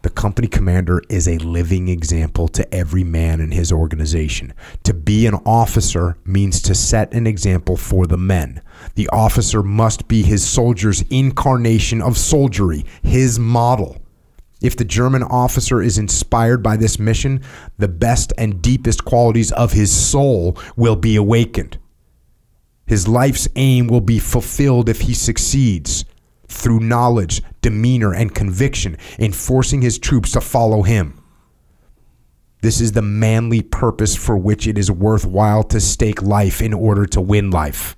The 0.03 0.11
company 0.11 0.49
commander 0.49 1.03
is 1.11 1.29
a 1.29 1.37
living 1.39 1.89
example 1.89 2.49
to 2.49 2.75
every 2.75 3.05
man 3.05 3.39
in 3.41 3.51
his 3.51 3.71
organization. 3.71 4.55
To 4.85 4.95
be 4.95 5.27
an 5.27 5.35
officer 5.45 6.17
means 6.25 6.63
to 6.63 6.75
set 6.75 7.13
an 7.13 7.27
example 7.27 7.77
for 7.77 8.07
the 8.07 8.17
men. 8.17 8.63
The 8.95 9.11
officer 9.13 9.63
must 9.63 10.09
be 10.09 10.23
his 10.23 10.47
soldier's 10.47 11.03
incarnation 11.11 12.01
of 12.01 12.17
soldiery, 12.17 12.87
his 13.03 13.39
model. 13.39 13.99
If 14.63 14.75
the 14.77 14.87
German 14.87 15.23
officer 15.23 15.83
is 15.83 15.99
inspired 15.99 16.63
by 16.63 16.79
this 16.79 16.99
mission, 16.99 17.43
the 17.77 17.89
best 17.89 18.33
and 18.39 18.63
deepest 18.63 19.05
qualities 19.05 19.53
of 19.53 19.73
his 19.73 19.93
soul 19.93 20.57
will 20.77 20.97
be 20.97 21.17
awakened. 21.17 21.79
His 22.87 23.07
life's 23.07 23.49
aim 23.55 23.87
will 23.87 24.01
be 24.01 24.19
fulfilled 24.19 24.89
if 24.89 25.03
he 25.03 25.15
succeeds 25.15 26.07
through 26.51 26.81
knowledge, 26.81 27.43
demeanor, 27.63 28.13
and 28.13 28.35
conviction 28.35 28.97
in 29.19 29.33
forcing 29.33 29.83
his 29.83 29.99
troops 29.99 30.33
to 30.33 30.41
follow 30.41 30.83
him. 30.83 31.17
This 32.63 32.81
is 32.81 32.93
the 32.93 33.03
manly 33.03 33.63
purpose 33.63 34.15
for 34.15 34.37
which 34.37 34.67
it 34.67 34.77
is 34.77 34.91
worthwhile 34.91 35.63
to 35.65 35.81
stake 35.81 36.21
life 36.21 36.61
in 36.61 36.75
order 36.75 37.07
to 37.07 37.21
win 37.21 37.51
life. 37.51 37.97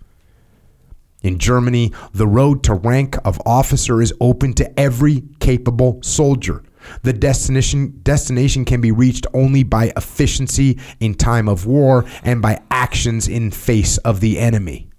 In 1.23 1.39
Germany, 1.39 1.93
the 2.13 2.27
road 2.27 2.63
to 2.65 2.75
rank 2.75 3.17
of 3.25 3.41
officer 3.47 4.01
is 4.03 4.13
open 4.21 4.55
to 4.55 4.79
every 4.79 5.23
capable 5.41 6.01
soldier. 6.03 6.63
The 7.03 7.13
destination, 7.13 8.01
destination 8.03 8.65
can 8.65 8.81
be 8.81 8.93
reached 8.93 9.27
only 9.33 9.63
by 9.63 9.93
efficiency 9.97 10.79
in 11.01 11.15
time 11.15 11.49
of 11.49 11.65
war 11.65 12.05
and 12.25 12.43
by 12.43 12.61
actions 12.71 13.29
in 13.29 13.51
face 13.51 13.99
of 13.99 14.21
the 14.21 14.39
enemy. 14.39 14.92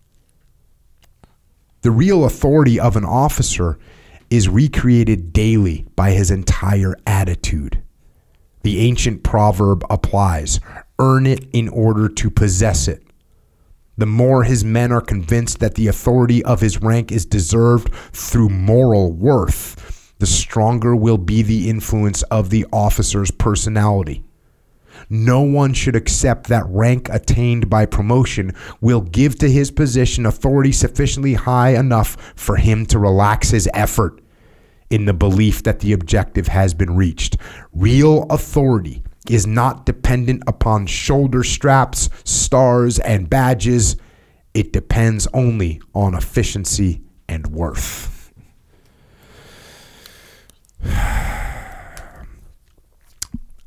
The 1.83 1.91
real 1.91 2.23
authority 2.23 2.79
of 2.79 2.95
an 2.95 3.03
officer 3.03 3.77
is 4.29 4.47
recreated 4.47 5.33
daily 5.33 5.85
by 5.97 6.11
his 6.11 6.31
entire 6.31 6.95
attitude. 7.05 7.83
The 8.61 8.79
ancient 8.79 9.23
proverb 9.23 9.85
applies 9.89 10.61
earn 10.97 11.27
it 11.27 11.45
in 11.51 11.67
order 11.67 12.07
to 12.07 12.29
possess 12.29 12.87
it. 12.87 13.03
The 13.97 14.05
more 14.05 14.45
his 14.45 14.63
men 14.63 14.93
are 14.93 15.01
convinced 15.01 15.59
that 15.59 15.75
the 15.75 15.87
authority 15.87 16.41
of 16.45 16.61
his 16.61 16.81
rank 16.81 17.11
is 17.11 17.25
deserved 17.25 17.93
through 18.13 18.47
moral 18.47 19.11
worth, 19.11 20.13
the 20.19 20.25
stronger 20.25 20.95
will 20.95 21.17
be 21.17 21.41
the 21.41 21.69
influence 21.69 22.21
of 22.23 22.49
the 22.49 22.65
officer's 22.71 23.29
personality. 23.29 24.23
No 25.09 25.41
one 25.41 25.73
should 25.73 25.95
accept 25.95 26.47
that 26.47 26.65
rank 26.67 27.09
attained 27.09 27.69
by 27.69 27.85
promotion 27.85 28.53
will 28.81 29.01
give 29.01 29.37
to 29.39 29.49
his 29.49 29.71
position 29.71 30.25
authority 30.25 30.71
sufficiently 30.71 31.33
high 31.33 31.75
enough 31.75 32.33
for 32.35 32.57
him 32.57 32.85
to 32.87 32.99
relax 32.99 33.49
his 33.49 33.69
effort 33.73 34.21
in 34.89 35.05
the 35.05 35.13
belief 35.13 35.63
that 35.63 35.79
the 35.79 35.93
objective 35.93 36.47
has 36.47 36.73
been 36.73 36.95
reached. 36.95 37.37
Real 37.73 38.23
authority 38.29 39.03
is 39.29 39.47
not 39.47 39.85
dependent 39.85 40.43
upon 40.47 40.85
shoulder 40.85 41.43
straps, 41.43 42.09
stars, 42.23 42.99
and 42.99 43.29
badges. 43.29 43.95
It 44.53 44.73
depends 44.73 45.27
only 45.33 45.81
on 45.95 46.13
efficiency 46.13 47.01
and 47.27 47.47
worth. 47.47 48.31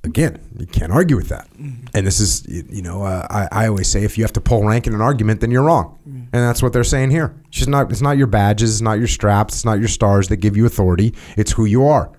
Again, 0.06 0.38
you 0.56 0.66
can't 0.66 0.92
argue 0.92 1.16
with 1.16 1.28
that. 1.30 1.48
And 1.92 2.06
this 2.06 2.20
is, 2.20 2.46
you 2.48 2.80
know, 2.80 3.02
uh, 3.02 3.26
I, 3.28 3.64
I 3.64 3.66
always 3.66 3.88
say 3.88 4.04
if 4.04 4.16
you 4.16 4.22
have 4.22 4.32
to 4.34 4.40
pull 4.40 4.62
rank 4.62 4.86
in 4.86 4.94
an 4.94 5.00
argument, 5.00 5.40
then 5.40 5.50
you're 5.50 5.64
wrong. 5.64 5.98
And 6.32 6.42
that's 6.44 6.62
what 6.62 6.72
they're 6.72 6.84
saying 6.84 7.10
here. 7.10 7.34
It's 7.48 7.58
just 7.58 7.68
not, 7.68 7.90
it's 7.90 8.00
not 8.00 8.16
your 8.16 8.28
badges, 8.28 8.70
it's 8.70 8.80
not 8.80 8.98
your 8.98 9.08
straps, 9.08 9.54
it's 9.54 9.64
not 9.64 9.80
your 9.80 9.88
stars 9.88 10.28
that 10.28 10.36
give 10.36 10.56
you 10.56 10.64
authority. 10.64 11.12
It's 11.36 11.52
who 11.52 11.64
you 11.64 11.86
are. 11.86 12.12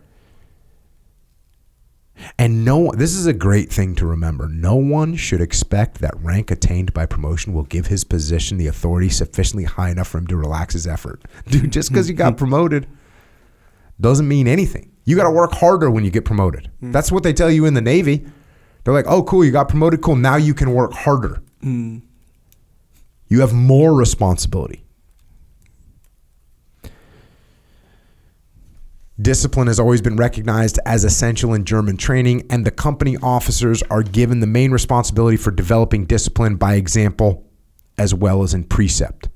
And 2.38 2.66
no, 2.66 2.92
this 2.92 3.14
is 3.16 3.26
a 3.26 3.34
great 3.34 3.72
thing 3.72 3.96
to 3.96 4.06
remember. 4.06 4.50
No 4.50 4.76
one 4.76 5.16
should 5.16 5.40
expect 5.40 6.00
that 6.00 6.14
rank 6.20 6.52
attained 6.52 6.94
by 6.94 7.06
promotion 7.06 7.54
will 7.54 7.64
give 7.64 7.88
his 7.88 8.04
position 8.04 8.58
the 8.58 8.68
authority 8.68 9.08
sufficiently 9.08 9.64
high 9.64 9.92
enough 9.92 10.10
for 10.10 10.18
him 10.18 10.28
to 10.28 10.36
relax 10.36 10.74
his 10.74 10.88
effort. 10.88 11.22
Dude, 11.48 11.72
just 11.72 11.90
because 11.90 12.10
you 12.10 12.16
got 12.16 12.36
promoted 12.44 12.86
doesn't 14.02 14.28
mean 14.28 14.48
anything. 14.48 14.92
You 15.08 15.16
got 15.16 15.24
to 15.24 15.32
work 15.32 15.54
harder 15.54 15.90
when 15.90 16.04
you 16.04 16.12
get 16.12 16.26
promoted. 16.26 16.70
Mm. 16.84 16.92
That's 16.92 17.14
what 17.14 17.24
they 17.24 17.32
tell 17.32 17.50
you 17.50 17.66
in 17.66 17.74
the 17.74 17.82
Navy. 17.82 18.26
They're 18.84 18.94
like, 18.94 19.08
oh, 19.08 19.24
cool, 19.24 19.46
you 19.46 19.52
got 19.52 19.70
promoted. 19.70 20.02
Cool. 20.02 20.18
Now 20.18 20.36
you 20.36 20.54
can 20.54 20.74
work 20.74 20.92
harder. 20.92 21.42
Mm. 21.64 22.02
You 23.30 23.40
have 23.40 23.54
more 23.54 23.94
responsibility. 23.94 24.84
Discipline 29.20 29.68
has 29.68 29.80
always 29.80 30.02
been 30.02 30.18
recognized 30.18 30.78
as 30.86 31.06
essential 31.06 31.54
in 31.54 31.64
German 31.64 31.96
training, 31.96 32.46
and 32.50 32.66
the 32.66 32.72
company 32.72 33.16
officers 33.24 33.82
are 33.84 34.04
given 34.04 34.42
the 34.42 34.46
main 34.46 34.72
responsibility 34.72 35.38
for 35.38 35.52
developing 35.52 36.06
discipline 36.06 36.58
by 36.58 36.74
example 36.76 37.50
as 37.98 38.14
well 38.14 38.44
as 38.44 38.54
in 38.54 38.66
precept. 38.66 39.30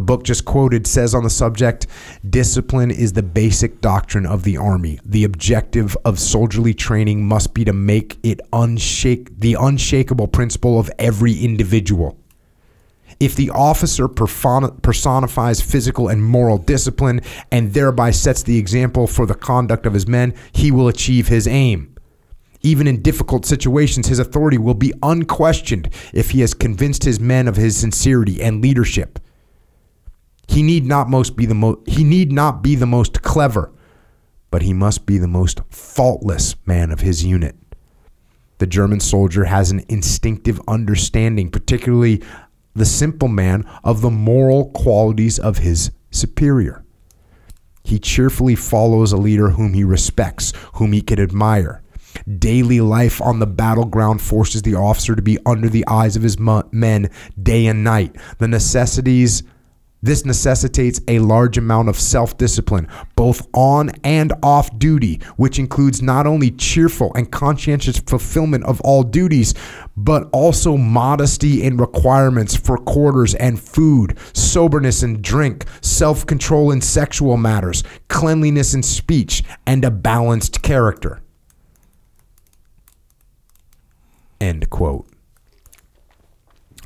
The 0.00 0.06
book 0.06 0.24
just 0.24 0.46
quoted 0.46 0.86
says 0.86 1.14
on 1.14 1.24
the 1.24 1.28
subject 1.28 1.86
discipline 2.30 2.90
is 2.90 3.12
the 3.12 3.22
basic 3.22 3.82
doctrine 3.82 4.24
of 4.24 4.44
the 4.44 4.56
army. 4.56 4.98
The 5.04 5.24
objective 5.24 5.94
of 6.06 6.18
soldierly 6.18 6.72
training 6.72 7.28
must 7.28 7.52
be 7.52 7.66
to 7.66 7.74
make 7.74 8.18
it 8.22 8.40
unshake 8.50 9.38
the 9.38 9.58
unshakable 9.60 10.28
principle 10.28 10.80
of 10.80 10.90
every 10.98 11.34
individual. 11.34 12.16
If 13.20 13.36
the 13.36 13.50
officer 13.50 14.08
personifies 14.08 15.60
physical 15.60 16.08
and 16.08 16.24
moral 16.24 16.56
discipline 16.56 17.20
and 17.52 17.74
thereby 17.74 18.12
sets 18.12 18.42
the 18.42 18.56
example 18.56 19.06
for 19.06 19.26
the 19.26 19.34
conduct 19.34 19.84
of 19.84 19.92
his 19.92 20.08
men, 20.08 20.32
he 20.52 20.70
will 20.70 20.88
achieve 20.88 21.28
his 21.28 21.46
aim. 21.46 21.94
Even 22.62 22.86
in 22.86 23.02
difficult 23.02 23.44
situations, 23.44 24.06
his 24.06 24.18
authority 24.18 24.56
will 24.56 24.72
be 24.72 24.94
unquestioned 25.02 25.90
if 26.14 26.30
he 26.30 26.40
has 26.40 26.54
convinced 26.54 27.04
his 27.04 27.20
men 27.20 27.46
of 27.46 27.56
his 27.56 27.76
sincerity 27.76 28.40
and 28.40 28.62
leadership. 28.62 29.18
He 30.50 30.64
need 30.64 30.84
not 30.84 31.08
most 31.08 31.36
be 31.36 31.46
the 31.46 31.54
mo- 31.54 31.80
he 31.86 32.02
need 32.02 32.32
not 32.32 32.60
be 32.60 32.74
the 32.74 32.84
most 32.84 33.22
clever, 33.22 33.70
but 34.50 34.62
he 34.62 34.72
must 34.72 35.06
be 35.06 35.16
the 35.16 35.28
most 35.28 35.60
faultless 35.70 36.56
man 36.66 36.90
of 36.90 37.00
his 37.00 37.24
unit. 37.24 37.54
The 38.58 38.66
German 38.66 38.98
soldier 38.98 39.44
has 39.44 39.70
an 39.70 39.84
instinctive 39.88 40.60
understanding, 40.66 41.50
particularly 41.50 42.20
the 42.74 42.84
simple 42.84 43.28
man, 43.28 43.64
of 43.84 44.00
the 44.00 44.10
moral 44.10 44.70
qualities 44.70 45.38
of 45.38 45.58
his 45.58 45.92
superior. 46.10 46.84
He 47.84 48.00
cheerfully 48.00 48.56
follows 48.56 49.12
a 49.12 49.16
leader 49.16 49.50
whom 49.50 49.74
he 49.74 49.84
respects, 49.84 50.52
whom 50.74 50.92
he 50.92 51.00
can 51.00 51.20
admire. 51.20 51.80
Daily 52.40 52.80
life 52.80 53.22
on 53.22 53.38
the 53.38 53.46
battleground 53.46 54.20
forces 54.20 54.62
the 54.62 54.74
officer 54.74 55.14
to 55.14 55.22
be 55.22 55.38
under 55.46 55.68
the 55.68 55.86
eyes 55.86 56.16
of 56.16 56.24
his 56.24 56.40
men 56.40 57.08
day 57.40 57.66
and 57.66 57.84
night. 57.84 58.16
The 58.38 58.48
necessities 58.48 59.44
this 60.02 60.24
necessitates 60.24 61.00
a 61.08 61.18
large 61.18 61.58
amount 61.58 61.88
of 61.88 61.98
self 61.98 62.36
discipline, 62.38 62.88
both 63.16 63.46
on 63.52 63.90
and 64.02 64.32
off 64.42 64.76
duty, 64.78 65.20
which 65.36 65.58
includes 65.58 66.00
not 66.00 66.26
only 66.26 66.50
cheerful 66.50 67.12
and 67.14 67.30
conscientious 67.30 67.98
fulfillment 67.98 68.64
of 68.64 68.80
all 68.80 69.02
duties, 69.02 69.54
but 69.96 70.28
also 70.32 70.76
modesty 70.76 71.62
in 71.62 71.76
requirements 71.76 72.56
for 72.56 72.78
quarters 72.78 73.34
and 73.34 73.60
food, 73.60 74.16
soberness 74.32 75.02
in 75.02 75.20
drink, 75.20 75.66
self 75.82 76.24
control 76.24 76.70
in 76.70 76.80
sexual 76.80 77.36
matters, 77.36 77.84
cleanliness 78.08 78.72
in 78.72 78.82
speech, 78.82 79.42
and 79.66 79.84
a 79.84 79.90
balanced 79.90 80.62
character. 80.62 81.20
End 84.40 84.70
quote. 84.70 85.06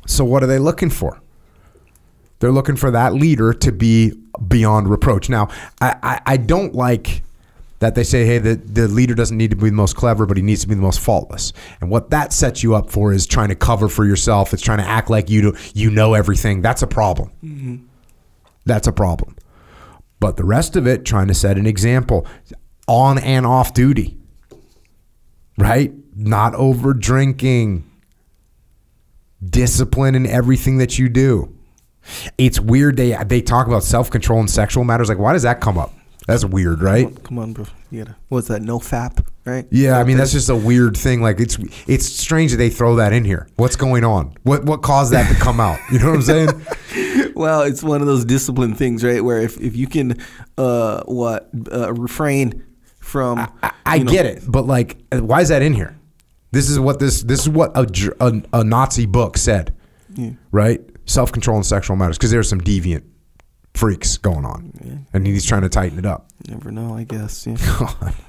So, 0.05 0.25
what 0.25 0.43
are 0.43 0.47
they 0.47 0.59
looking 0.59 0.89
for? 0.89 1.21
They're 2.39 2.51
looking 2.51 2.75
for 2.75 2.91
that 2.91 3.13
leader 3.13 3.53
to 3.53 3.71
be 3.71 4.13
beyond 4.47 4.89
reproach. 4.89 5.29
Now, 5.29 5.47
I, 5.81 5.95
I, 6.03 6.21
I 6.25 6.37
don't 6.37 6.75
like 6.75 7.23
that 7.79 7.95
they 7.95 8.03
say, 8.03 8.25
hey, 8.25 8.37
the, 8.37 8.55
the 8.55 8.87
leader 8.87 9.13
doesn't 9.13 9.37
need 9.37 9.49
to 9.51 9.55
be 9.55 9.69
the 9.69 9.75
most 9.75 9.95
clever, 9.95 10.25
but 10.25 10.37
he 10.37 10.43
needs 10.43 10.61
to 10.61 10.67
be 10.67 10.75
the 10.75 10.81
most 10.81 10.99
faultless. 10.99 11.53
And 11.81 11.89
what 11.89 12.09
that 12.09 12.33
sets 12.33 12.63
you 12.63 12.73
up 12.75 12.89
for 12.89 13.11
is 13.13 13.27
trying 13.27 13.49
to 13.49 13.55
cover 13.55 13.89
for 13.89 14.05
yourself. 14.05 14.53
It's 14.53 14.63
trying 14.63 14.77
to 14.79 14.87
act 14.87 15.09
like 15.09 15.29
you 15.29 15.41
do, 15.41 15.57
you 15.73 15.91
know 15.91 16.13
everything. 16.13 16.61
That's 16.61 16.81
a 16.81 16.87
problem. 16.87 17.31
Mm-hmm. 17.43 17.75
That's 18.65 18.87
a 18.87 18.93
problem. 18.93 19.35
But 20.19 20.37
the 20.37 20.45
rest 20.45 20.75
of 20.75 20.87
it, 20.87 21.05
trying 21.05 21.27
to 21.27 21.33
set 21.33 21.57
an 21.57 21.65
example 21.65 22.25
on 22.87 23.17
and 23.17 23.45
off 23.45 23.73
duty, 23.73 24.17
right? 25.57 25.93
Not 26.15 26.55
over 26.55 26.93
drinking, 26.93 27.89
discipline 29.43 30.15
in 30.15 30.25
everything 30.25 30.77
that 30.77 30.97
you 30.97 31.09
do. 31.09 31.55
It's 32.37 32.59
weird 32.59 32.97
they 32.97 33.15
they 33.25 33.41
talk 33.41 33.67
about 33.67 33.83
self 33.83 34.09
control 34.09 34.39
and 34.39 34.49
sexual 34.49 34.83
matters. 34.83 35.09
Like, 35.09 35.19
why 35.19 35.33
does 35.33 35.43
that 35.43 35.61
come 35.61 35.77
up? 35.77 35.93
That's 36.27 36.43
weird, 36.43 36.81
right? 36.81 37.23
Come 37.23 37.37
on, 37.37 37.53
bro. 37.53 37.65
You 37.91 38.03
gotta. 38.03 38.17
What's 38.29 38.47
that? 38.47 38.63
No 38.63 38.79
fap, 38.79 39.25
right? 39.45 39.67
Yeah, 39.69 39.99
I 39.99 40.03
mean 40.03 40.17
that's 40.17 40.31
just 40.31 40.49
a 40.49 40.55
weird 40.55 40.97
thing. 40.97 41.21
Like 41.21 41.39
it's 41.39 41.57
it's 41.87 42.05
strange 42.05 42.51
that 42.51 42.57
they 42.57 42.71
throw 42.71 42.95
that 42.95 43.13
in 43.13 43.25
here. 43.25 43.47
What's 43.57 43.75
going 43.75 44.03
on? 44.03 44.35
What 44.43 44.65
what 44.65 44.81
caused 44.81 45.13
that 45.13 45.31
to 45.31 45.39
come 45.39 45.59
out? 45.59 45.79
You 45.91 45.99
know 45.99 46.07
what 46.07 46.15
I'm 46.15 46.21
saying? 46.23 46.65
well, 47.35 47.61
it's 47.61 47.83
one 47.83 48.01
of 48.01 48.07
those 48.07 48.25
discipline 48.25 48.73
things, 48.73 49.03
right? 49.03 49.23
Where 49.23 49.39
if, 49.39 49.59
if 49.59 49.75
you 49.75 49.87
can, 49.87 50.17
uh, 50.57 51.03
what, 51.03 51.49
uh, 51.71 51.93
refrain 51.93 52.65
from. 52.99 53.39
I, 53.61 53.73
I 53.85 53.95
you 53.95 54.05
know- 54.05 54.11
get 54.11 54.25
it, 54.25 54.43
but 54.47 54.65
like, 54.65 54.97
why 55.11 55.41
is 55.41 55.49
that 55.49 55.61
in 55.61 55.73
here? 55.73 55.95
This 56.51 56.69
is 56.69 56.79
what 56.79 56.99
this 56.99 57.21
this 57.21 57.41
is 57.41 57.49
what 57.49 57.75
a 57.75 58.15
a, 58.19 58.59
a 58.61 58.63
Nazi 58.63 59.05
book 59.05 59.37
said, 59.37 59.75
yeah. 60.15 60.31
right? 60.51 60.81
Self 61.05 61.31
control 61.31 61.57
and 61.57 61.65
sexual 61.65 61.95
matters 61.95 62.17
because 62.17 62.31
there's 62.31 62.49
some 62.49 62.61
deviant 62.61 63.03
freaks 63.73 64.17
going 64.17 64.45
on, 64.45 65.05
and 65.13 65.27
he's 65.27 65.45
trying 65.45 65.61
to 65.61 65.69
tighten 65.69 65.99
it 65.99 66.05
up. 66.05 66.27
Never 66.47 66.71
know, 66.71 66.95
I 66.95 67.03
guess. 67.03 67.45
Yeah. 67.45 67.57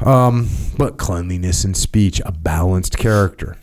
Um, 0.00 0.48
but 0.76 0.98
cleanliness 0.98 1.64
in 1.64 1.74
speech, 1.74 2.20
a 2.24 2.32
balanced 2.32 2.98
character. 2.98 3.56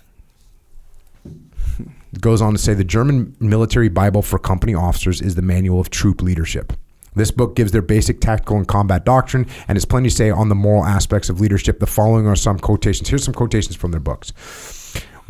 It 1.25 2.19
goes 2.21 2.41
on 2.41 2.53
to 2.53 2.57
say 2.57 2.73
the 2.73 2.83
German 2.83 3.35
military 3.39 3.89
Bible 3.89 4.21
for 4.21 4.39
company 4.39 4.73
officers 4.73 5.21
is 5.21 5.35
the 5.35 5.41
manual 5.41 5.79
of 5.79 5.89
troop 5.89 6.21
leadership. 6.21 6.73
This 7.13 7.31
book 7.31 7.55
gives 7.55 7.73
their 7.73 7.81
basic 7.81 8.21
tactical 8.21 8.57
and 8.57 8.67
combat 8.67 9.03
doctrine 9.03 9.45
and 9.67 9.75
has 9.75 9.83
plenty 9.83 10.09
to 10.09 10.15
say 10.15 10.29
on 10.29 10.47
the 10.47 10.55
moral 10.55 10.85
aspects 10.85 11.29
of 11.29 11.41
leadership. 11.41 11.79
The 11.79 11.87
following 11.87 12.25
are 12.25 12.37
some 12.37 12.57
quotations. 12.57 13.09
Here's 13.09 13.25
some 13.25 13.33
quotations 13.33 13.75
from 13.75 13.91
their 13.91 13.99
books. 13.99 14.31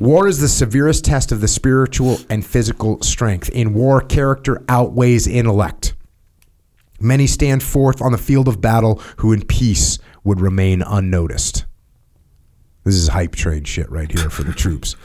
War 0.02 0.28
is 0.28 0.40
the 0.40 0.48
severest 0.48 1.06
test 1.06 1.32
of 1.32 1.41
the 1.41 1.48
spiritual 1.48 2.18
and 2.28 2.44
physical 2.44 2.99
strength. 3.03 3.49
In 3.49 3.76
war, 3.76 4.02
character 4.02 4.64
outweighs 4.68 5.28
intellect. 5.28 5.94
Many 6.99 7.28
stand 7.28 7.61
forth 7.61 8.02
on 8.02 8.11
the 8.11 8.18
field 8.18 8.48
of 8.48 8.60
battle 8.60 8.95
who 9.18 9.32
in 9.32 9.45
peace 9.45 9.99
would 10.23 10.41
remain 10.41 10.82
unnoticed. 10.82 11.65
This 12.84 12.95
is 12.95 13.10
hype 13.10 13.36
train 13.36 13.64
shit 13.64 13.91
right 13.91 14.11
here 14.11 14.32
for 14.32 14.41
the 14.41 14.53
troops. 14.53 14.95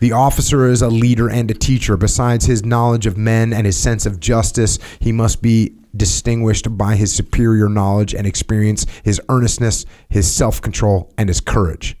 The 0.00 0.12
officer 0.12 0.68
is 0.68 0.82
a 0.82 0.88
leader 0.88 1.30
and 1.30 1.50
a 1.50 1.54
teacher. 1.54 1.96
Besides 1.96 2.44
his 2.44 2.62
knowledge 2.62 3.06
of 3.06 3.16
men 3.16 3.54
and 3.54 3.64
his 3.64 3.78
sense 3.78 4.04
of 4.04 4.20
justice, 4.20 4.78
he 5.00 5.12
must 5.12 5.40
be 5.40 5.78
distinguished 5.96 6.76
by 6.76 6.96
his 6.96 7.10
superior 7.10 7.70
knowledge 7.70 8.14
and 8.14 8.26
experience, 8.26 8.84
his 9.02 9.18
earnestness, 9.30 9.86
his 10.10 10.30
self 10.30 10.60
control, 10.60 11.10
and 11.16 11.30
his 11.30 11.40
courage. 11.40 11.96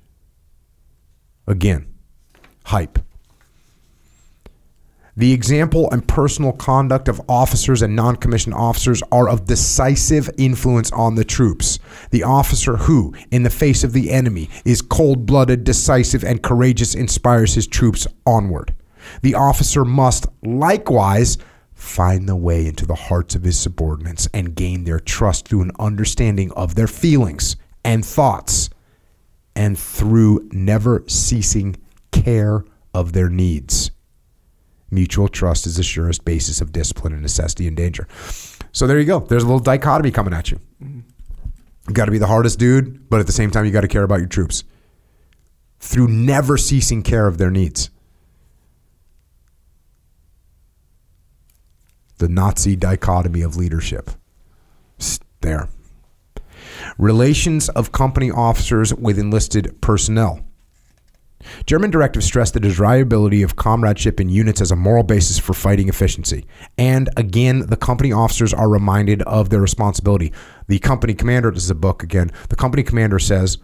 Again, 1.46 1.91
hype. 2.64 2.98
The 5.14 5.32
example 5.32 5.90
and 5.90 6.06
personal 6.08 6.52
conduct 6.52 7.06
of 7.06 7.20
officers 7.28 7.82
and 7.82 7.94
non 7.94 8.16
commissioned 8.16 8.54
officers 8.54 9.02
are 9.12 9.28
of 9.28 9.44
decisive 9.44 10.30
influence 10.38 10.90
on 10.92 11.16
the 11.16 11.24
troops. 11.24 11.78
The 12.10 12.22
officer 12.22 12.78
who, 12.78 13.14
in 13.30 13.42
the 13.42 13.50
face 13.50 13.84
of 13.84 13.92
the 13.92 14.10
enemy, 14.10 14.48
is 14.64 14.80
cold 14.80 15.26
blooded, 15.26 15.64
decisive, 15.64 16.24
and 16.24 16.42
courageous 16.42 16.94
inspires 16.94 17.54
his 17.54 17.66
troops 17.66 18.06
onward. 18.24 18.74
The 19.20 19.34
officer 19.34 19.84
must 19.84 20.26
likewise 20.42 21.36
find 21.74 22.26
the 22.26 22.36
way 22.36 22.66
into 22.66 22.86
the 22.86 22.94
hearts 22.94 23.34
of 23.34 23.42
his 23.42 23.58
subordinates 23.58 24.28
and 24.32 24.54
gain 24.54 24.84
their 24.84 25.00
trust 25.00 25.46
through 25.48 25.62
an 25.62 25.72
understanding 25.78 26.52
of 26.52 26.74
their 26.74 26.86
feelings 26.86 27.56
and 27.84 28.04
thoughts 28.06 28.70
and 29.54 29.78
through 29.78 30.48
never 30.52 31.04
ceasing 31.06 31.76
care 32.22 32.64
of 32.94 33.12
their 33.12 33.28
needs. 33.28 33.90
Mutual 34.90 35.28
trust 35.28 35.66
is 35.66 35.76
the 35.76 35.82
surest 35.82 36.24
basis 36.24 36.60
of 36.60 36.72
discipline 36.72 37.12
and 37.14 37.22
necessity 37.22 37.66
and 37.66 37.76
danger. 37.76 38.06
So 38.72 38.86
there 38.86 38.98
you 38.98 39.06
go. 39.06 39.20
There's 39.20 39.42
a 39.42 39.46
little 39.46 39.60
dichotomy 39.60 40.10
coming 40.10 40.34
at 40.34 40.50
you. 40.50 40.60
You 40.80 41.94
got 41.94 42.04
to 42.04 42.10
be 42.10 42.18
the 42.18 42.26
hardest 42.26 42.58
dude, 42.58 43.08
but 43.08 43.18
at 43.20 43.26
the 43.26 43.32
same 43.32 43.50
time, 43.50 43.64
you 43.64 43.70
got 43.70 43.80
to 43.80 43.88
care 43.88 44.02
about 44.02 44.18
your 44.18 44.28
troops 44.28 44.64
through 45.80 46.08
never 46.08 46.56
ceasing 46.56 47.02
care 47.02 47.26
of 47.26 47.38
their 47.38 47.50
needs. 47.50 47.90
The 52.18 52.28
Nazi 52.28 52.76
dichotomy 52.76 53.42
of 53.42 53.56
leadership. 53.56 54.10
There. 55.40 55.68
Relations 56.98 57.68
of 57.70 57.90
company 57.90 58.30
officers 58.30 58.94
with 58.94 59.18
enlisted 59.18 59.80
personnel. 59.80 60.44
German 61.66 61.90
directives 61.90 62.26
stress 62.26 62.50
the 62.50 62.60
desirability 62.60 63.42
of 63.42 63.56
comradeship 63.56 64.20
in 64.20 64.28
units 64.28 64.60
as 64.60 64.70
a 64.70 64.76
moral 64.76 65.02
basis 65.02 65.38
for 65.38 65.54
fighting 65.54 65.88
efficiency. 65.88 66.46
And 66.78 67.08
again, 67.16 67.66
the 67.66 67.76
company 67.76 68.12
officers 68.12 68.52
are 68.54 68.68
reminded 68.68 69.22
of 69.22 69.50
their 69.50 69.60
responsibility. 69.60 70.32
The 70.68 70.78
company 70.78 71.14
commander, 71.14 71.50
this 71.50 71.64
is 71.64 71.70
a 71.70 71.74
book 71.74 72.02
again, 72.02 72.30
the 72.48 72.56
company 72.56 72.82
commander 72.82 73.18
says, 73.18 73.58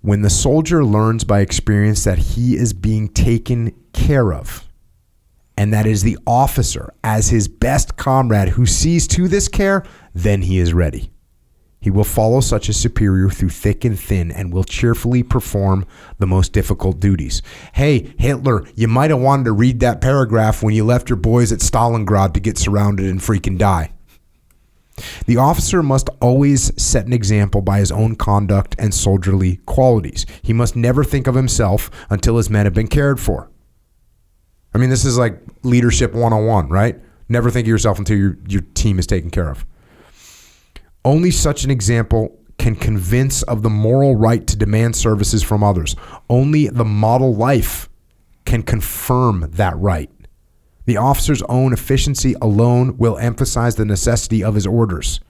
when 0.00 0.22
the 0.22 0.30
soldier 0.30 0.84
learns 0.84 1.24
by 1.24 1.40
experience 1.40 2.04
that 2.04 2.18
he 2.18 2.56
is 2.56 2.72
being 2.72 3.08
taken 3.08 3.74
care 3.92 4.32
of, 4.32 4.68
and 5.56 5.72
that 5.72 5.86
is 5.86 6.04
the 6.04 6.16
officer 6.24 6.94
as 7.02 7.30
his 7.30 7.48
best 7.48 7.96
comrade 7.96 8.50
who 8.50 8.64
sees 8.64 9.08
to 9.08 9.26
this 9.26 9.48
care, 9.48 9.84
then 10.14 10.42
he 10.42 10.58
is 10.58 10.72
ready. 10.72 11.10
He 11.80 11.90
will 11.90 12.04
follow 12.04 12.40
such 12.40 12.68
a 12.68 12.72
superior 12.72 13.30
through 13.30 13.50
thick 13.50 13.84
and 13.84 13.98
thin 13.98 14.32
and 14.32 14.52
will 14.52 14.64
cheerfully 14.64 15.22
perform 15.22 15.86
the 16.18 16.26
most 16.26 16.52
difficult 16.52 16.98
duties. 16.98 17.40
Hey, 17.72 18.14
Hitler, 18.18 18.64
you 18.74 18.88
might 18.88 19.10
have 19.10 19.20
wanted 19.20 19.44
to 19.44 19.52
read 19.52 19.80
that 19.80 20.00
paragraph 20.00 20.62
when 20.62 20.74
you 20.74 20.84
left 20.84 21.08
your 21.08 21.16
boys 21.16 21.52
at 21.52 21.60
Stalingrad 21.60 22.34
to 22.34 22.40
get 22.40 22.58
surrounded 22.58 23.06
and 23.06 23.20
freaking 23.20 23.58
die. 23.58 23.92
The 25.26 25.36
officer 25.36 25.82
must 25.82 26.08
always 26.20 26.72
set 26.82 27.06
an 27.06 27.12
example 27.12 27.62
by 27.62 27.78
his 27.78 27.92
own 27.92 28.16
conduct 28.16 28.74
and 28.78 28.92
soldierly 28.92 29.56
qualities. 29.66 30.26
He 30.42 30.52
must 30.52 30.74
never 30.74 31.04
think 31.04 31.28
of 31.28 31.36
himself 31.36 31.90
until 32.10 32.36
his 32.36 32.50
men 32.50 32.66
have 32.66 32.74
been 32.74 32.88
cared 32.88 33.20
for. 33.20 33.50
I 34.74 34.78
mean, 34.78 34.90
this 34.90 35.04
is 35.04 35.16
like 35.16 35.40
leadership 35.62 36.12
101, 36.12 36.68
right? 36.68 36.98
Never 37.28 37.50
think 37.50 37.66
of 37.66 37.68
yourself 37.68 37.98
until 37.98 38.16
your, 38.16 38.36
your 38.48 38.62
team 38.74 38.98
is 38.98 39.06
taken 39.06 39.30
care 39.30 39.48
of. 39.48 39.64
Only 41.04 41.30
such 41.30 41.64
an 41.64 41.70
example 41.70 42.38
can 42.58 42.74
convince 42.74 43.42
of 43.44 43.62
the 43.62 43.70
moral 43.70 44.16
right 44.16 44.46
to 44.46 44.56
demand 44.56 44.96
services 44.96 45.42
from 45.42 45.62
others. 45.62 45.94
Only 46.28 46.68
the 46.68 46.84
model 46.84 47.34
life 47.34 47.88
can 48.44 48.62
confirm 48.62 49.48
that 49.52 49.78
right. 49.78 50.10
The 50.86 50.96
officer's 50.96 51.42
own 51.42 51.72
efficiency 51.72 52.34
alone 52.40 52.96
will 52.96 53.18
emphasize 53.18 53.76
the 53.76 53.84
necessity 53.84 54.42
of 54.42 54.54
his 54.54 54.66
orders. 54.66 55.20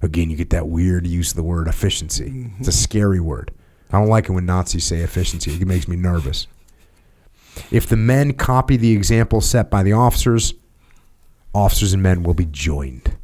Again, 0.00 0.30
you 0.30 0.36
get 0.36 0.50
that 0.50 0.68
weird 0.68 1.06
use 1.06 1.30
of 1.30 1.36
the 1.36 1.42
word 1.42 1.66
efficiency. 1.66 2.30
Mm-hmm. 2.30 2.56
It's 2.60 2.68
a 2.68 2.72
scary 2.72 3.20
word. 3.20 3.50
I 3.90 3.98
don't 3.98 4.08
like 4.08 4.28
it 4.28 4.32
when 4.32 4.46
Nazis 4.46 4.84
say 4.84 4.98
efficiency, 4.98 5.52
it 5.52 5.66
makes 5.66 5.88
me 5.88 5.96
nervous. 5.96 6.46
If 7.70 7.86
the 7.86 7.96
men 7.96 8.34
copy 8.34 8.76
the 8.76 8.92
example 8.92 9.40
set 9.40 9.70
by 9.70 9.82
the 9.82 9.92
officers, 9.92 10.54
officers 11.54 11.92
and 11.92 12.02
men 12.02 12.22
will 12.22 12.34
be 12.34 12.46
joined. 12.46 13.16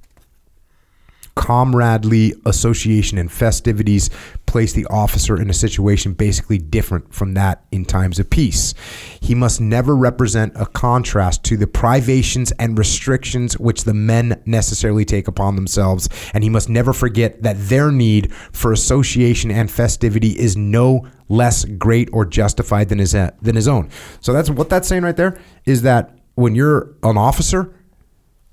Comradely 1.34 2.34
association 2.44 3.18
and 3.18 3.30
festivities 3.30 4.10
place 4.46 4.72
the 4.72 4.86
officer 4.86 5.40
in 5.40 5.48
a 5.48 5.54
situation 5.54 6.12
basically 6.12 6.58
different 6.58 7.14
from 7.14 7.34
that 7.34 7.64
in 7.70 7.84
times 7.84 8.18
of 8.18 8.28
peace. 8.28 8.74
He 9.20 9.34
must 9.34 9.60
never 9.60 9.94
represent 9.96 10.52
a 10.56 10.66
contrast 10.66 11.44
to 11.44 11.56
the 11.56 11.68
privations 11.68 12.50
and 12.52 12.76
restrictions 12.76 13.58
which 13.58 13.84
the 13.84 13.94
men 13.94 14.42
necessarily 14.46 15.04
take 15.04 15.28
upon 15.28 15.54
themselves, 15.54 16.08
and 16.34 16.42
he 16.42 16.50
must 16.50 16.68
never 16.68 16.92
forget 16.92 17.42
that 17.42 17.56
their 17.58 17.92
need 17.92 18.32
for 18.52 18.72
association 18.72 19.50
and 19.50 19.70
festivity 19.70 20.30
is 20.30 20.56
no 20.56 21.06
less 21.28 21.64
great 21.64 22.08
or 22.12 22.26
justified 22.26 22.88
than 22.88 22.98
his 22.98 23.12
than 23.12 23.54
his 23.54 23.68
own. 23.68 23.88
So 24.20 24.32
that's 24.32 24.50
what 24.50 24.68
that's 24.68 24.88
saying 24.88 25.04
right 25.04 25.16
there 25.16 25.38
is 25.64 25.82
that 25.82 26.18
when 26.34 26.54
you're 26.54 26.94
an 27.02 27.16
officer 27.16 27.72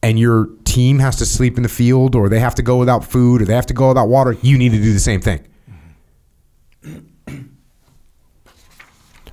and 0.04 0.20
your 0.20 0.48
team 0.64 1.00
has 1.00 1.16
to 1.18 1.26
sleep 1.26 1.58
in 1.58 1.64
the 1.64 1.70
field 1.70 2.16
or 2.16 2.30
they 2.30 2.40
have 2.40 2.56
to 2.56 2.62
go 2.62 2.78
without 2.78 3.04
food 3.04 3.42
or 3.42 3.46
they 3.46 3.56
have 3.56 3.66
to 3.66 3.74
go 3.74 3.90
without 3.90 4.08
water, 4.08 4.34
you 4.42 4.58
need 4.58 4.72
to 4.72 4.82
do 4.82 4.94
the 4.94 5.00
same 5.00 5.22
thing. 5.22 5.46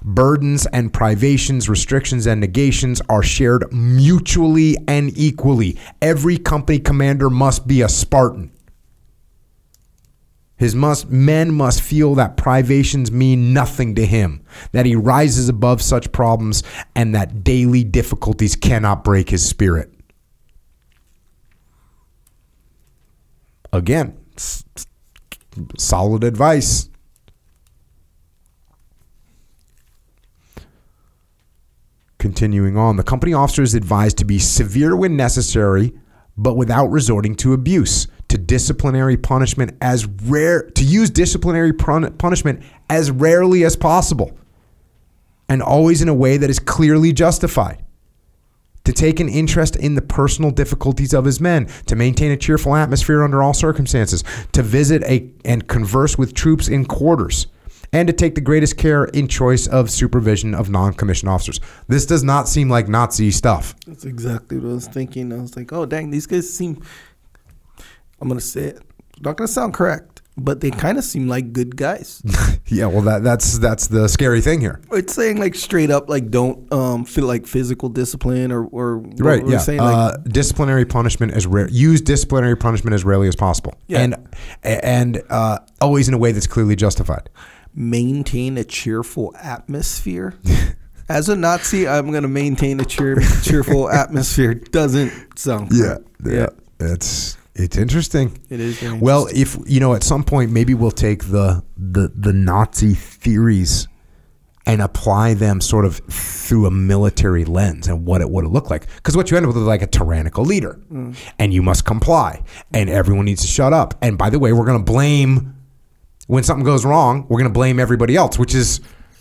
Burdens 0.06 0.66
and 0.66 0.92
privations, 0.92 1.66
restrictions 1.68 2.26
and 2.26 2.38
negations 2.38 3.00
are 3.08 3.22
shared 3.22 3.72
mutually 3.72 4.76
and 4.86 5.16
equally. 5.16 5.78
Every 6.02 6.36
company 6.36 6.78
commander 6.78 7.30
must 7.30 7.66
be 7.66 7.80
a 7.80 7.88
Spartan. 7.88 8.50
His 10.56 10.74
must, 10.74 11.10
men 11.10 11.52
must 11.52 11.80
feel 11.80 12.14
that 12.16 12.36
privations 12.36 13.10
mean 13.10 13.54
nothing 13.54 13.94
to 13.94 14.04
him, 14.04 14.44
that 14.72 14.86
he 14.86 14.94
rises 14.94 15.48
above 15.48 15.80
such 15.80 16.12
problems, 16.12 16.62
and 16.94 17.14
that 17.14 17.42
daily 17.42 17.82
difficulties 17.82 18.54
cannot 18.54 19.04
break 19.04 19.30
his 19.30 19.46
spirit. 19.46 19.93
Again, 23.74 24.16
s- 24.36 24.62
solid 25.76 26.22
advice. 26.22 26.88
Continuing 32.20 32.76
on, 32.76 32.96
the 32.96 33.02
company 33.02 33.34
officer 33.34 33.62
is 33.62 33.74
advised 33.74 34.16
to 34.18 34.24
be 34.24 34.38
severe 34.38 34.94
when 34.94 35.16
necessary, 35.16 35.92
but 36.36 36.56
without 36.56 36.86
resorting 36.86 37.34
to 37.34 37.52
abuse, 37.52 38.06
to 38.28 38.38
disciplinary 38.38 39.16
punishment 39.16 39.76
as 39.80 40.06
rare, 40.06 40.70
to 40.70 40.84
use 40.84 41.10
disciplinary 41.10 41.72
pun- 41.72 42.16
punishment 42.16 42.62
as 42.88 43.10
rarely 43.10 43.64
as 43.64 43.74
possible, 43.74 44.38
and 45.48 45.60
always 45.60 46.00
in 46.00 46.08
a 46.08 46.14
way 46.14 46.36
that 46.36 46.48
is 46.48 46.60
clearly 46.60 47.12
justified. 47.12 47.84
To 48.84 48.92
take 48.92 49.18
an 49.18 49.28
interest 49.28 49.76
in 49.76 49.94
the 49.94 50.02
personal 50.02 50.50
difficulties 50.50 51.14
of 51.14 51.24
his 51.24 51.40
men, 51.40 51.66
to 51.86 51.96
maintain 51.96 52.30
a 52.30 52.36
cheerful 52.36 52.74
atmosphere 52.76 53.22
under 53.22 53.42
all 53.42 53.54
circumstances, 53.54 54.22
to 54.52 54.62
visit 54.62 55.02
a, 55.04 55.30
and 55.44 55.66
converse 55.68 56.18
with 56.18 56.34
troops 56.34 56.68
in 56.68 56.84
quarters, 56.84 57.46
and 57.92 58.06
to 58.08 58.12
take 58.12 58.34
the 58.34 58.40
greatest 58.40 58.76
care 58.76 59.04
in 59.04 59.28
choice 59.28 59.66
of 59.66 59.90
supervision 59.90 60.54
of 60.54 60.68
non 60.68 60.92
commissioned 60.92 61.30
officers. 61.30 61.60
This 61.88 62.04
does 62.04 62.22
not 62.22 62.48
seem 62.48 62.68
like 62.68 62.88
Nazi 62.88 63.30
stuff. 63.30 63.74
That's 63.86 64.04
exactly 64.04 64.58
what 64.58 64.70
I 64.70 64.74
was 64.74 64.88
thinking. 64.88 65.32
I 65.32 65.36
was 65.36 65.56
like, 65.56 65.72
oh, 65.72 65.86
dang, 65.86 66.10
these 66.10 66.26
guys 66.26 66.52
seem. 66.52 66.82
I'm 68.20 68.28
going 68.28 68.38
to 68.38 68.44
say 68.46 68.64
it. 68.64 68.82
Not 69.20 69.36
going 69.36 69.46
to 69.46 69.52
sound 69.52 69.74
correct, 69.74 70.13
but 70.36 70.60
they 70.60 70.70
kind 70.70 70.98
of 70.98 71.04
seem 71.04 71.28
like 71.28 71.52
good 71.52 71.76
guys. 71.76 72.22
yeah, 72.66 72.86
well, 72.86 73.02
that, 73.02 73.22
that's 73.22 73.58
that's 73.58 73.86
the 73.86 74.08
scary 74.08 74.40
thing 74.40 74.60
here. 74.60 74.80
It's 74.92 75.14
saying 75.14 75.38
like 75.38 75.54
straight 75.54 75.90
up, 75.90 76.08
like 76.08 76.30
don't 76.30 76.70
um, 76.72 77.04
feel 77.04 77.26
like 77.26 77.46
physical 77.46 77.88
discipline 77.88 78.50
or 78.52 78.64
or 78.66 78.98
Right. 79.18 79.46
Yeah. 79.46 79.58
saying, 79.58 79.80
like, 79.80 79.94
uh, 79.94 80.16
disciplinary 80.24 80.84
punishment 80.84 81.32
as 81.32 81.46
rare. 81.46 81.68
Use 81.70 82.00
disciplinary 82.00 82.56
punishment 82.56 82.94
as 82.94 83.04
rarely 83.04 83.28
as 83.28 83.36
possible, 83.36 83.74
Yeah. 83.86 84.00
and 84.00 84.16
and 84.62 85.22
uh, 85.30 85.58
always 85.80 86.08
in 86.08 86.14
a 86.14 86.18
way 86.18 86.32
that's 86.32 86.46
clearly 86.48 86.76
justified. 86.76 87.28
maintain 87.74 88.56
a 88.58 88.64
cheerful 88.64 89.34
atmosphere. 89.42 90.34
As 91.06 91.28
a 91.28 91.36
Nazi, 91.36 91.86
I'm 91.86 92.10
going 92.12 92.22
to 92.22 92.28
maintain 92.28 92.80
a 92.80 92.84
cheer, 92.86 93.18
cheerful 93.42 93.90
atmosphere. 94.02 94.54
Doesn't 94.54 95.38
sound 95.38 95.68
Yeah, 95.70 95.98
correct. 96.22 96.54
yeah, 96.80 96.86
it's 96.92 97.36
it's 97.54 97.76
interesting. 97.76 98.40
It 98.48 98.60
is 98.60 98.78
very 98.78 98.98
Well, 98.98 99.28
if 99.32 99.56
you 99.66 99.80
know, 99.80 99.94
at 99.94 100.02
some 100.02 100.24
point, 100.24 100.50
maybe 100.50 100.74
we'll 100.74 100.90
take 100.90 101.24
the 101.24 101.64
the 101.76 102.12
the 102.14 102.32
Nazi 102.32 102.94
theories 102.94 103.88
and 104.66 104.80
apply 104.80 105.34
them 105.34 105.60
sort 105.60 105.84
of 105.84 105.98
through 106.08 106.66
a 106.66 106.70
military 106.70 107.44
lens 107.44 107.86
and 107.86 108.06
what 108.06 108.22
it 108.22 108.30
would 108.30 108.46
look 108.46 108.70
like. 108.70 108.86
Because 108.96 109.16
what 109.16 109.30
you 109.30 109.36
end 109.36 109.44
up 109.44 109.48
with 109.48 109.58
is 109.58 109.68
like 109.68 109.82
a 109.82 109.86
tyrannical 109.86 110.44
leader, 110.44 110.80
mm. 110.90 111.14
and 111.38 111.52
you 111.52 111.62
must 111.62 111.84
comply, 111.84 112.42
and 112.72 112.88
everyone 112.90 113.26
needs 113.26 113.42
to 113.42 113.48
shut 113.48 113.72
up. 113.72 113.94
And 114.02 114.18
by 114.18 114.30
the 114.30 114.38
way, 114.38 114.52
we're 114.52 114.66
going 114.66 114.78
to 114.78 114.84
blame 114.84 115.54
when 116.26 116.42
something 116.42 116.64
goes 116.64 116.84
wrong. 116.84 117.26
We're 117.28 117.38
going 117.38 117.50
to 117.50 117.54
blame 117.54 117.78
everybody 117.78 118.16
else, 118.16 118.38
which 118.38 118.54
is 118.54 118.80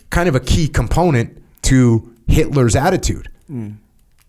kind 0.09 0.29
of 0.29 0.35
a 0.35 0.39
key 0.39 0.67
component 0.67 1.43
to 1.63 2.15
Hitler's 2.27 2.75
attitude 2.75 3.29
mm. 3.49 3.75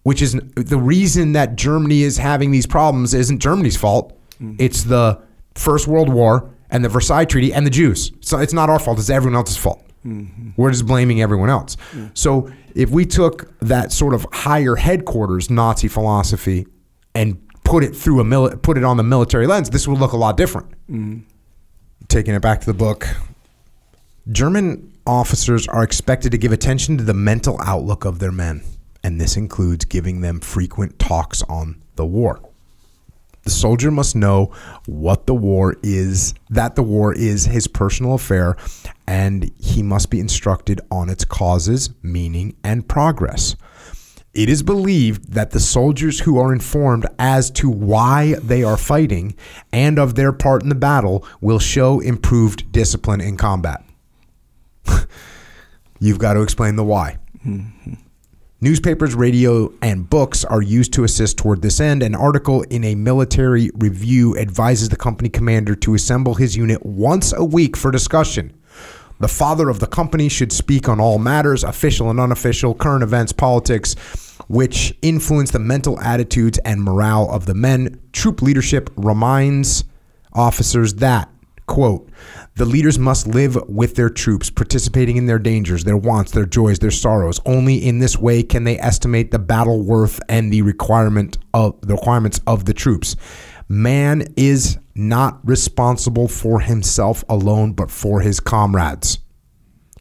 Which 0.05 0.23
is 0.23 0.33
the 0.55 0.79
reason 0.79 1.33
that 1.33 1.57
Germany 1.57 2.03
is 2.03 2.17
having 2.17 2.51
these 2.51 2.67
problems 2.67 3.13
isn't 3.13 3.41
Germany's 3.41 3.77
fault. 3.77 4.19
Mm-hmm. 4.35 4.57
It's 4.59 4.85
the 4.85 5.21
First 5.55 5.87
World 5.89 6.09
War 6.09 6.51
and 6.71 6.85
the 6.85 6.89
Versailles 6.89 7.25
Treaty 7.25 7.53
and 7.53 7.67
the 7.67 7.71
Jews. 7.71 8.13
So 8.21 8.39
it's 8.39 8.53
not 8.53 8.71
our 8.71 8.79
fault. 8.79 8.99
It's 8.99 9.11
everyone 9.11 9.37
else's 9.37 9.57
fault. 9.57 9.85
Mm-hmm. 10.05 10.51
We're 10.57 10.71
just 10.71 10.87
blaming 10.87 11.23
everyone 11.23 11.49
else. 11.49 11.77
Mm. 11.93 12.11
So 12.17 12.53
if 12.75 12.91
we 12.91 13.07
took 13.07 13.59
that 13.61 13.93
sort 13.93 14.15
of 14.15 14.27
higher 14.33 14.77
headquarters 14.77 15.49
Nazi 15.51 15.89
philosophy 15.89 16.67
and 17.15 17.41
put 17.65 17.83
it 17.83 17.97
through 17.97 18.21
a 18.21 18.25
mili- 18.25 18.61
put 18.61 18.77
it 18.77 18.85
on 18.85 18.99
the 18.99 19.03
military 19.03 19.47
lens, 19.47 19.71
this 19.71 19.89
would 19.89 19.99
look 19.99 20.13
a 20.13 20.19
lot 20.19 20.37
different. 20.37 20.71
Mm-hmm. 20.91 21.21
Taking 22.09 22.35
it 22.35 22.43
back 22.43 22.61
to 22.61 22.67
the 22.67 22.75
book, 22.75 23.09
German 24.31 24.93
officers 25.07 25.67
are 25.69 25.83
expected 25.83 26.33
to 26.33 26.39
give 26.39 26.53
attention 26.53 26.99
to 26.99 27.05
the 27.05 27.15
mental 27.15 27.59
outlook 27.65 28.05
of 28.05 28.19
their 28.19 28.33
men, 28.33 28.63
and 29.05 29.21
this 29.21 29.37
includes 29.37 29.85
giving 29.85 30.23
them 30.23 30.41
frequent 30.41 30.99
talks 30.99 31.43
on 31.43 31.77
the 31.97 32.07
war. 32.07 32.41
The 33.43 33.51
soldier 33.51 33.91
must 33.91 34.17
know 34.17 34.47
what 34.87 35.27
the 35.27 35.35
war 35.35 35.77
is, 35.83 36.33
that 36.49 36.75
the 36.77 36.83
war 36.83 37.13
is 37.13 37.45
his 37.45 37.67
personal 37.67 38.15
affair, 38.15 38.57
and 39.07 39.53
he 39.61 39.83
must 39.83 40.09
be 40.09 40.19
instructed 40.19 40.81
on 40.91 41.11
its 41.11 41.27
causes, 41.27 41.91
meaning, 42.03 42.57
and 42.65 42.89
progress. 42.89 43.55
It 44.33 44.49
is 44.49 44.63
believed 44.63 45.35
that 45.35 45.51
the 45.51 45.61
soldiers 45.61 46.21
who 46.21 46.39
are 46.39 46.55
informed 46.55 47.07
as 47.19 47.51
to 47.53 47.69
why 47.69 48.35
they 48.43 48.65
are 48.65 48.79
fighting 48.79 49.37
and 49.73 49.99
of 49.99 50.15
their 50.15 50.33
part 50.33 50.63
in 50.63 50.71
the 50.71 50.75
battle 50.75 51.25
will 51.43 51.59
show 51.59 52.01
improved 52.01 52.73
discipline 52.73 53.21
in 53.21 53.37
combat. 53.37 53.85
You've 56.01 56.19
got 56.19 56.33
to 56.33 56.43
explain 56.43 56.77
the 56.77 56.85
why. 56.85 57.19
Mm-hmm. 57.47 57.95
Newspapers, 58.65 59.15
radio, 59.15 59.71
and 59.83 60.09
books 60.09 60.43
are 60.43 60.63
used 60.63 60.95
to 60.95 61.05
assist 61.05 61.37
toward 61.37 61.61
this 61.61 61.81
end. 61.81 62.03
An 62.03 62.15
article 62.15 62.63
in 62.63 62.83
a 62.83 62.95
military 62.95 63.71
review 63.75 64.39
advises 64.39 64.89
the 64.89 64.97
company 64.97 65.29
commander 65.29 65.75
to 65.75 65.95
assemble 65.95 66.33
his 66.33 66.57
unit 66.57 66.83
once 66.83 67.35
a 67.35 67.45
week 67.45 67.77
for 67.77 67.91
discussion. 67.91 68.59
The 69.21 69.29
father 69.29 69.69
of 69.69 69.81
the 69.81 69.87
company 69.87 70.31
should 70.31 70.51
speak 70.51 70.89
on 70.89 70.99
all 70.99 71.19
matters, 71.19 71.63
official 71.63 72.09
and 72.09 72.19
unofficial, 72.19 72.75
current 72.75 73.03
events, 73.03 73.33
politics, 73.33 73.97
which 74.49 74.97
influence 75.03 75.51
the 75.51 75.59
mental 75.59 76.01
attitudes 76.01 76.57
and 76.65 76.83
morale 76.83 77.31
of 77.31 77.45
the 77.45 77.55
men. 77.55 78.01
Troop 78.13 78.41
leadership 78.41 78.89
reminds 78.97 79.85
officers 80.33 80.95
that, 80.95 81.29
quote, 81.67 82.09
the 82.57 82.65
leaders 82.65 82.99
must 82.99 83.27
live 83.27 83.57
with 83.69 83.97
their 83.97 84.11
troops, 84.11 84.51
participating 84.51 85.17
in 85.17 85.27
their 85.27 85.39
dangers, 85.39 85.85
their 85.85 85.97
wants, 85.97 86.33
their 86.33 86.47
joys, 86.47 86.79
their 86.79 86.91
sorrows. 86.91 87.41
Only 87.47 87.77
in 87.77 87.99
this 87.99 88.19
way 88.19 88.43
can 88.43 88.65
they 88.65 88.79
estimate 88.79 89.31
the 89.31 89.39
battle 89.39 89.83
worth 89.83 90.21
and 90.29 90.53
the 90.53 90.63
requirement 90.63 91.39
of 91.53 91.81
the 91.81 91.95
requirements 91.95 92.41
of 92.47 92.65
the 92.65 92.75
troops. 92.75 93.17
Man 93.69 94.27
is 94.37 94.79
not 94.95 95.41
responsible 95.47 96.29
for 96.29 96.61
himself 96.61 97.25
alone, 97.29 97.73
but 97.73 97.91
for 97.91 98.21
his 98.21 98.41
comrades. 98.41 99.19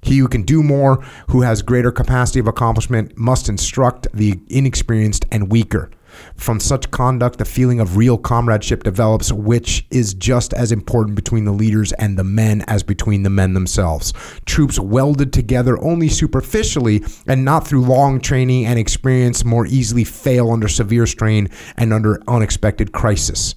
He 0.04 0.18
who 0.18 0.28
can 0.28 0.44
do 0.44 0.62
more, 0.62 1.04
who 1.30 1.42
has 1.42 1.62
greater 1.62 1.92
capacity 1.92 2.40
of 2.40 2.48
accomplishment, 2.48 3.18
must 3.18 3.48
instruct 3.48 4.08
the 4.14 4.40
inexperienced 4.50 5.26
and 5.32 5.50
weaker. 5.50 5.90
From 6.36 6.60
such 6.60 6.92
conduct, 6.92 7.38
the 7.38 7.46
feeling 7.46 7.80
of 7.80 7.96
real 7.96 8.18
comradeship 8.18 8.84
develops, 8.84 9.32
which 9.32 9.86
is 9.90 10.14
just 10.14 10.54
as 10.54 10.72
important 10.72 11.16
between 11.16 11.46
the 11.46 11.52
leaders 11.52 11.94
and 11.94 12.18
the 12.18 12.24
men 12.24 12.64
as 12.68 12.84
between 12.84 13.24
the 13.24 13.30
men 13.30 13.54
themselves. 13.54 14.14
Troops 14.46 14.80
welded 14.80 15.32
together 15.32 15.82
only 15.82 16.10
superficially 16.10 17.04
and 17.28 17.46
not 17.46 17.68
through 17.68 17.82
long 17.82 18.20
training 18.20 18.66
and 18.66 18.78
experience 18.78 19.46
more 19.46 19.66
easily 19.68 20.04
fail 20.04 20.52
under 20.52 20.68
severe 20.68 21.08
strain 21.08 21.50
and 21.78 21.94
under 21.94 22.22
unexpected 22.28 22.92
crisis. 22.92 23.56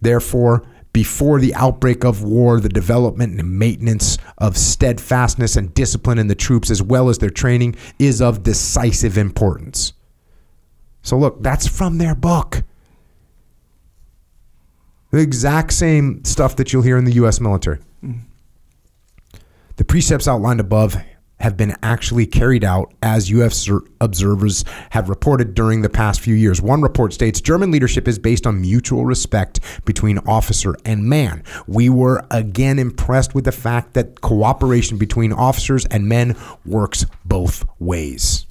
Therefore, 0.00 0.62
before 0.92 1.38
the 1.38 1.54
outbreak 1.54 2.04
of 2.04 2.24
war, 2.24 2.58
the 2.58 2.68
development 2.68 3.38
and 3.38 3.58
maintenance 3.58 4.18
of 4.38 4.56
steadfastness 4.56 5.56
and 5.56 5.72
discipline 5.72 6.18
in 6.18 6.26
the 6.26 6.34
troops, 6.34 6.70
as 6.70 6.82
well 6.82 7.08
as 7.08 7.18
their 7.18 7.30
training, 7.30 7.76
is 7.98 8.20
of 8.20 8.42
decisive 8.42 9.16
importance. 9.16 9.92
So, 11.02 11.18
look, 11.18 11.42
that's 11.42 11.66
from 11.66 11.98
their 11.98 12.14
book. 12.14 12.62
The 15.10 15.18
exact 15.18 15.72
same 15.72 16.24
stuff 16.24 16.56
that 16.56 16.72
you'll 16.72 16.82
hear 16.82 16.96
in 16.96 17.04
the 17.04 17.14
U.S. 17.14 17.40
military. 17.40 17.78
The 19.76 19.84
precepts 19.84 20.28
outlined 20.28 20.60
above 20.60 20.94
have 21.40 21.56
been 21.56 21.74
actually 21.82 22.26
carried 22.26 22.62
out 22.62 22.92
as 23.02 23.30
U.S. 23.30 23.68
observers 24.00 24.64
have 24.90 25.08
reported 25.08 25.54
during 25.54 25.82
the 25.82 25.88
past 25.88 26.20
few 26.20 26.34
years. 26.34 26.60
One 26.60 26.82
report 26.82 27.14
states 27.14 27.40
German 27.40 27.70
leadership 27.70 28.06
is 28.06 28.18
based 28.18 28.46
on 28.46 28.60
mutual 28.60 29.06
respect 29.06 29.60
between 29.84 30.18
officer 30.18 30.76
and 30.84 31.04
man. 31.04 31.42
We 31.66 31.88
were 31.88 32.26
again 32.30 32.78
impressed 32.78 33.34
with 33.34 33.44
the 33.46 33.52
fact 33.52 33.94
that 33.94 34.20
cooperation 34.20 34.98
between 34.98 35.32
officers 35.32 35.86
and 35.86 36.06
men 36.06 36.36
works 36.66 37.06
both 37.24 37.64
ways. 37.78 38.46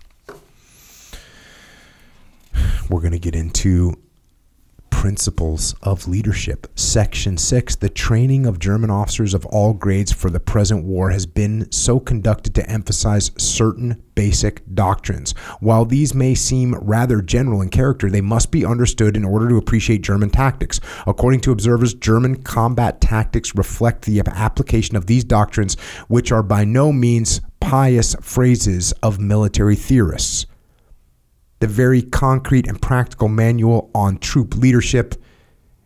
We're 2.89 3.01
going 3.01 3.11
to 3.11 3.19
get 3.19 3.35
into 3.35 3.95
Principles 4.99 5.75
of 5.81 6.09
Leadership. 6.09 6.67
Section 6.75 7.37
6 7.37 7.77
The 7.77 7.87
training 7.87 8.45
of 8.45 8.59
German 8.59 8.89
officers 8.89 9.33
of 9.33 9.45
all 9.45 9.73
grades 9.73 10.11
for 10.11 10.29
the 10.29 10.41
present 10.41 10.83
war 10.83 11.11
has 11.11 11.25
been 11.25 11.71
so 11.71 12.01
conducted 12.01 12.53
to 12.55 12.69
emphasize 12.69 13.31
certain 13.37 14.03
basic 14.15 14.61
doctrines. 14.73 15.31
While 15.61 15.85
these 15.85 16.13
may 16.13 16.35
seem 16.35 16.75
rather 16.75 17.21
general 17.21 17.61
in 17.61 17.69
character, 17.69 18.09
they 18.09 18.19
must 18.19 18.51
be 18.51 18.65
understood 18.65 19.15
in 19.15 19.23
order 19.23 19.47
to 19.47 19.55
appreciate 19.55 20.01
German 20.01 20.31
tactics. 20.31 20.81
According 21.07 21.39
to 21.41 21.53
observers, 21.53 21.93
German 21.93 22.43
combat 22.43 22.99
tactics 22.99 23.55
reflect 23.55 24.03
the 24.03 24.21
application 24.27 24.97
of 24.97 25.05
these 25.05 25.23
doctrines, 25.23 25.79
which 26.09 26.33
are 26.33 26.43
by 26.43 26.65
no 26.65 26.91
means 26.91 27.39
pious 27.61 28.15
phrases 28.21 28.91
of 29.01 29.17
military 29.17 29.77
theorists 29.77 30.45
the 31.59 31.67
very 31.67 32.01
concrete 32.01 32.67
and 32.67 32.81
practical 32.81 33.27
manual 33.27 33.91
on 33.93 34.17
troop 34.17 34.55
leadership 34.55 35.15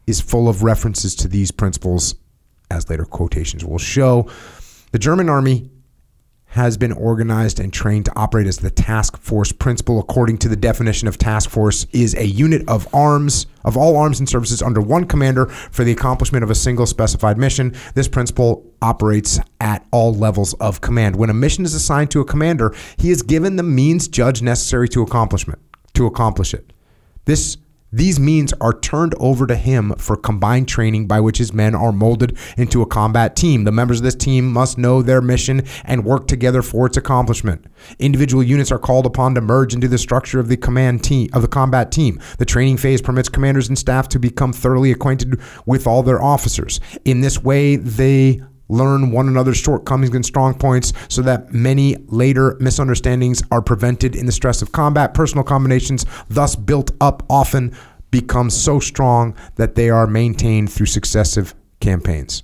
is 0.05 0.21
full 0.21 0.47
of 0.47 0.63
references 0.63 1.15
to 1.15 1.27
these 1.27 1.51
principles, 1.51 2.15
as 2.69 2.89
later 2.89 3.05
quotations 3.05 3.63
will 3.65 3.79
show. 3.79 4.29
The 4.91 4.99
German 4.99 5.29
army 5.29 5.69
has 6.53 6.77
been 6.77 6.91
organized 6.91 7.59
and 7.59 7.73
trained 7.73 8.05
to 8.05 8.15
operate 8.15 8.45
as 8.45 8.57
the 8.57 8.69
task 8.69 9.17
force 9.17 9.51
principle 9.51 9.99
according 9.99 10.37
to 10.37 10.47
the 10.47 10.55
definition 10.55 11.07
of 11.07 11.17
task 11.17 11.49
force 11.49 11.87
is 11.91 12.13
a 12.13 12.25
unit 12.25 12.61
of 12.67 12.87
arms 12.93 13.47
of 13.63 13.75
all 13.75 13.97
arms 13.97 14.19
and 14.19 14.29
services 14.29 14.61
under 14.61 14.79
one 14.79 15.05
commander 15.05 15.47
for 15.47 15.83
the 15.83 15.91
accomplishment 15.91 16.43
of 16.43 16.51
a 16.51 16.55
single 16.55 16.85
specified 16.85 17.39
mission. 17.39 17.73
This 17.95 18.07
principle 18.07 18.63
operates 18.83 19.39
at 19.61 19.83
all 19.91 20.13
levels 20.13 20.53
of 20.55 20.79
command. 20.79 21.15
When 21.15 21.31
a 21.31 21.33
mission 21.33 21.65
is 21.65 21.73
assigned 21.73 22.11
to 22.11 22.21
a 22.21 22.25
commander 22.25 22.75
he 22.97 23.09
is 23.09 23.23
given 23.23 23.55
the 23.55 23.63
means 23.63 24.07
judged 24.07 24.43
necessary 24.43 24.87
to 24.89 25.01
accomplishment 25.01 25.59
to 25.95 26.05
accomplish 26.05 26.53
it. 26.53 26.71
This 27.25 27.57
these 27.93 28.19
means 28.19 28.53
are 28.59 28.73
turned 28.73 29.13
over 29.19 29.45
to 29.45 29.55
him 29.55 29.93
for 29.99 30.17
combined 30.17 30.67
training 30.67 31.05
by 31.05 31.19
which 31.19 31.37
his 31.37 31.53
men 31.53 31.75
are 31.75 31.91
molded 31.91 32.35
into 32.57 32.81
a 32.81 32.87
combat 32.87 33.35
team. 33.35 33.65
The 33.65 33.71
members 33.71 33.99
of 33.99 34.03
this 34.03 34.15
team 34.15 34.51
must 34.51 34.79
know 34.79 35.03
their 35.03 35.21
mission 35.21 35.61
and 35.85 36.03
work 36.03 36.27
together 36.27 36.63
for 36.63 36.87
its 36.87 36.97
accomplishment. 36.97 37.67
Individual 37.99 38.41
units 38.41 38.71
are 38.71 38.79
called 38.79 39.05
upon 39.05 39.35
to 39.35 39.41
merge 39.41 39.75
into 39.75 39.87
the 39.87 39.99
structure 39.99 40.39
of 40.39 40.47
the 40.47 40.57
command 40.57 41.03
team 41.03 41.29
of 41.33 41.43
the 41.43 41.47
combat 41.47 41.91
team. 41.91 42.19
The 42.39 42.45
training 42.45 42.77
phase 42.77 43.01
permits 43.01 43.29
commanders 43.29 43.69
and 43.69 43.77
staff 43.77 44.09
to 44.09 44.19
become 44.19 44.53
thoroughly 44.53 44.91
acquainted 44.91 45.39
with 45.67 45.85
all 45.85 46.01
their 46.01 46.21
officers. 46.21 46.79
In 47.05 47.21
this 47.21 47.43
way, 47.43 47.75
they 47.75 48.41
learn 48.69 49.11
one 49.11 49.27
another's 49.27 49.57
shortcomings 49.57 50.15
and 50.15 50.25
strong 50.25 50.53
points 50.53 50.93
so 51.09 51.21
that 51.21 51.53
many 51.53 51.95
later 52.07 52.57
misunderstandings 52.59 53.43
are 53.51 53.61
prevented 53.61 54.15
in 54.15 54.25
the 54.25 54.31
stress 54.31 54.61
of 54.61 54.71
combat. 54.71 55.13
Personal 55.13 55.43
combinations, 55.43 56.05
thus 56.29 56.55
built 56.55 56.91
up, 57.01 57.23
often 57.29 57.75
become 58.11 58.49
so 58.49 58.79
strong 58.79 59.35
that 59.55 59.75
they 59.75 59.89
are 59.89 60.07
maintained 60.07 60.71
through 60.71 60.85
successive 60.85 61.55
campaigns. 61.79 62.43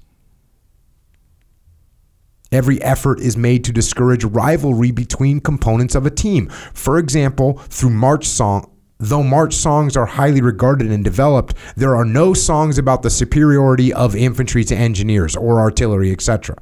Every 2.51 2.81
effort 2.81 3.19
is 3.19 3.37
made 3.37 3.63
to 3.65 3.71
discourage 3.71 4.23
rivalry 4.23 4.89
between 4.89 5.39
components 5.39 5.93
of 5.93 6.07
a 6.07 6.09
team. 6.09 6.49
For 6.73 6.97
example, 6.97 7.59
through 7.69 7.91
march 7.91 8.27
song, 8.27 8.71
Though 9.01 9.23
march 9.23 9.53
songs 9.53 9.95
are 9.95 10.05
highly 10.05 10.41
regarded 10.41 10.91
and 10.91 11.05
developed, 11.05 11.53
there 11.77 11.95
are 11.95 12.03
no 12.03 12.33
songs 12.33 12.77
about 12.77 13.01
the 13.01 13.09
superiority 13.09 13.93
of 13.93 14.13
infantry 14.13 14.65
to 14.65 14.75
engineers 14.75 15.37
or 15.37 15.61
artillery, 15.61 16.11
etc. 16.11 16.57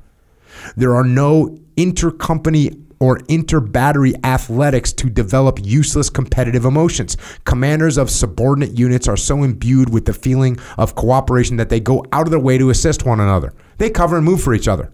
There 0.75 0.95
are 0.95 1.03
no 1.03 1.57
intercompany 1.77 2.79
or 2.99 3.21
inter-battery 3.27 4.13
athletics 4.23 4.93
to 4.93 5.09
develop 5.09 5.57
useless 5.63 6.11
competitive 6.11 6.63
emotions. 6.63 7.17
Commanders 7.43 7.97
of 7.97 8.11
subordinate 8.11 8.77
units 8.77 9.07
are 9.07 9.17
so 9.17 9.41
imbued 9.41 9.91
with 9.91 10.05
the 10.05 10.13
feeling 10.13 10.59
of 10.77 10.93
cooperation 10.93 11.57
that 11.57 11.69
they 11.69 11.79
go 11.79 12.05
out 12.11 12.27
of 12.27 12.31
their 12.31 12.39
way 12.39 12.59
to 12.59 12.69
assist 12.69 13.03
one 13.03 13.19
another. 13.19 13.51
They 13.79 13.89
cover 13.89 14.15
and 14.17 14.25
move 14.25 14.43
for 14.43 14.53
each 14.53 14.67
other. 14.67 14.93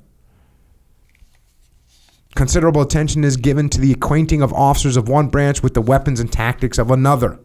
Considerable 2.36 2.82
attention 2.82 3.24
is 3.24 3.38
given 3.38 3.70
to 3.70 3.80
the 3.80 3.92
acquainting 3.92 4.42
of 4.42 4.54
officers 4.54 4.98
of 4.98 5.08
one 5.08 5.28
branch 5.28 5.62
with 5.62 5.74
the 5.74 5.82
weapons 5.82 6.20
and 6.20 6.32
tactics 6.32 6.78
of 6.78 6.90
another. 6.90 7.40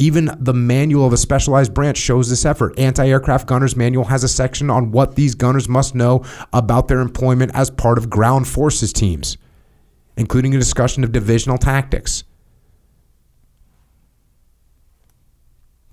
Even 0.00 0.30
the 0.40 0.54
manual 0.54 1.06
of 1.06 1.12
a 1.12 1.18
specialized 1.18 1.74
branch 1.74 1.98
shows 1.98 2.30
this 2.30 2.46
effort. 2.46 2.76
Anti 2.78 3.06
aircraft 3.06 3.46
gunners 3.46 3.76
manual 3.76 4.06
has 4.06 4.24
a 4.24 4.28
section 4.28 4.70
on 4.70 4.90
what 4.90 5.14
these 5.14 5.34
gunners 5.34 5.68
must 5.68 5.94
know 5.94 6.24
about 6.52 6.88
their 6.88 7.00
employment 7.00 7.52
as 7.54 7.70
part 7.70 7.98
of 7.98 8.08
ground 8.08 8.48
forces 8.48 8.94
teams, 8.94 9.36
including 10.16 10.54
a 10.54 10.58
discussion 10.58 11.04
of 11.04 11.12
divisional 11.12 11.58
tactics. 11.58 12.24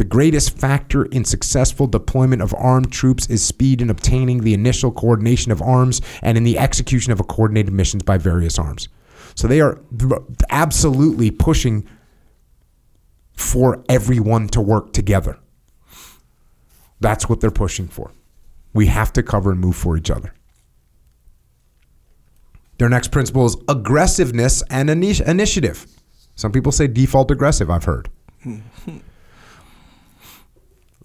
Greatest 0.07 0.57
factor 0.57 1.05
in 1.05 1.25
successful 1.25 1.87
deployment 1.87 2.41
of 2.41 2.53
armed 2.55 2.91
troops 2.91 3.29
is 3.29 3.43
speed 3.43 3.81
in 3.81 3.89
obtaining 3.89 4.41
the 4.41 4.53
initial 4.53 4.91
coordination 4.91 5.51
of 5.51 5.61
arms 5.61 6.01
and 6.21 6.37
in 6.37 6.43
the 6.43 6.57
execution 6.57 7.11
of 7.11 7.19
a 7.19 7.23
coordinated 7.23 7.73
missions 7.73 8.03
by 8.03 8.17
various 8.17 8.57
arms. 8.57 8.89
So 9.35 9.47
they 9.47 9.61
are 9.61 9.79
absolutely 10.49 11.31
pushing 11.31 11.87
for 13.33 13.83
everyone 13.87 14.47
to 14.49 14.61
work 14.61 14.93
together. 14.93 15.37
That's 16.99 17.29
what 17.29 17.39
they're 17.39 17.51
pushing 17.51 17.87
for. 17.87 18.11
We 18.73 18.87
have 18.87 19.13
to 19.13 19.23
cover 19.23 19.51
and 19.51 19.59
move 19.59 19.75
for 19.75 19.95
each 19.95 20.09
other. 20.09 20.33
Their 22.79 22.89
next 22.89 23.11
principle 23.11 23.45
is 23.45 23.57
aggressiveness 23.67 24.63
and 24.69 24.89
initiative. 24.89 25.85
Some 26.35 26.51
people 26.51 26.71
say 26.71 26.87
default 26.87 27.31
aggressive, 27.31 27.69
I've 27.69 27.85
heard. 27.85 28.09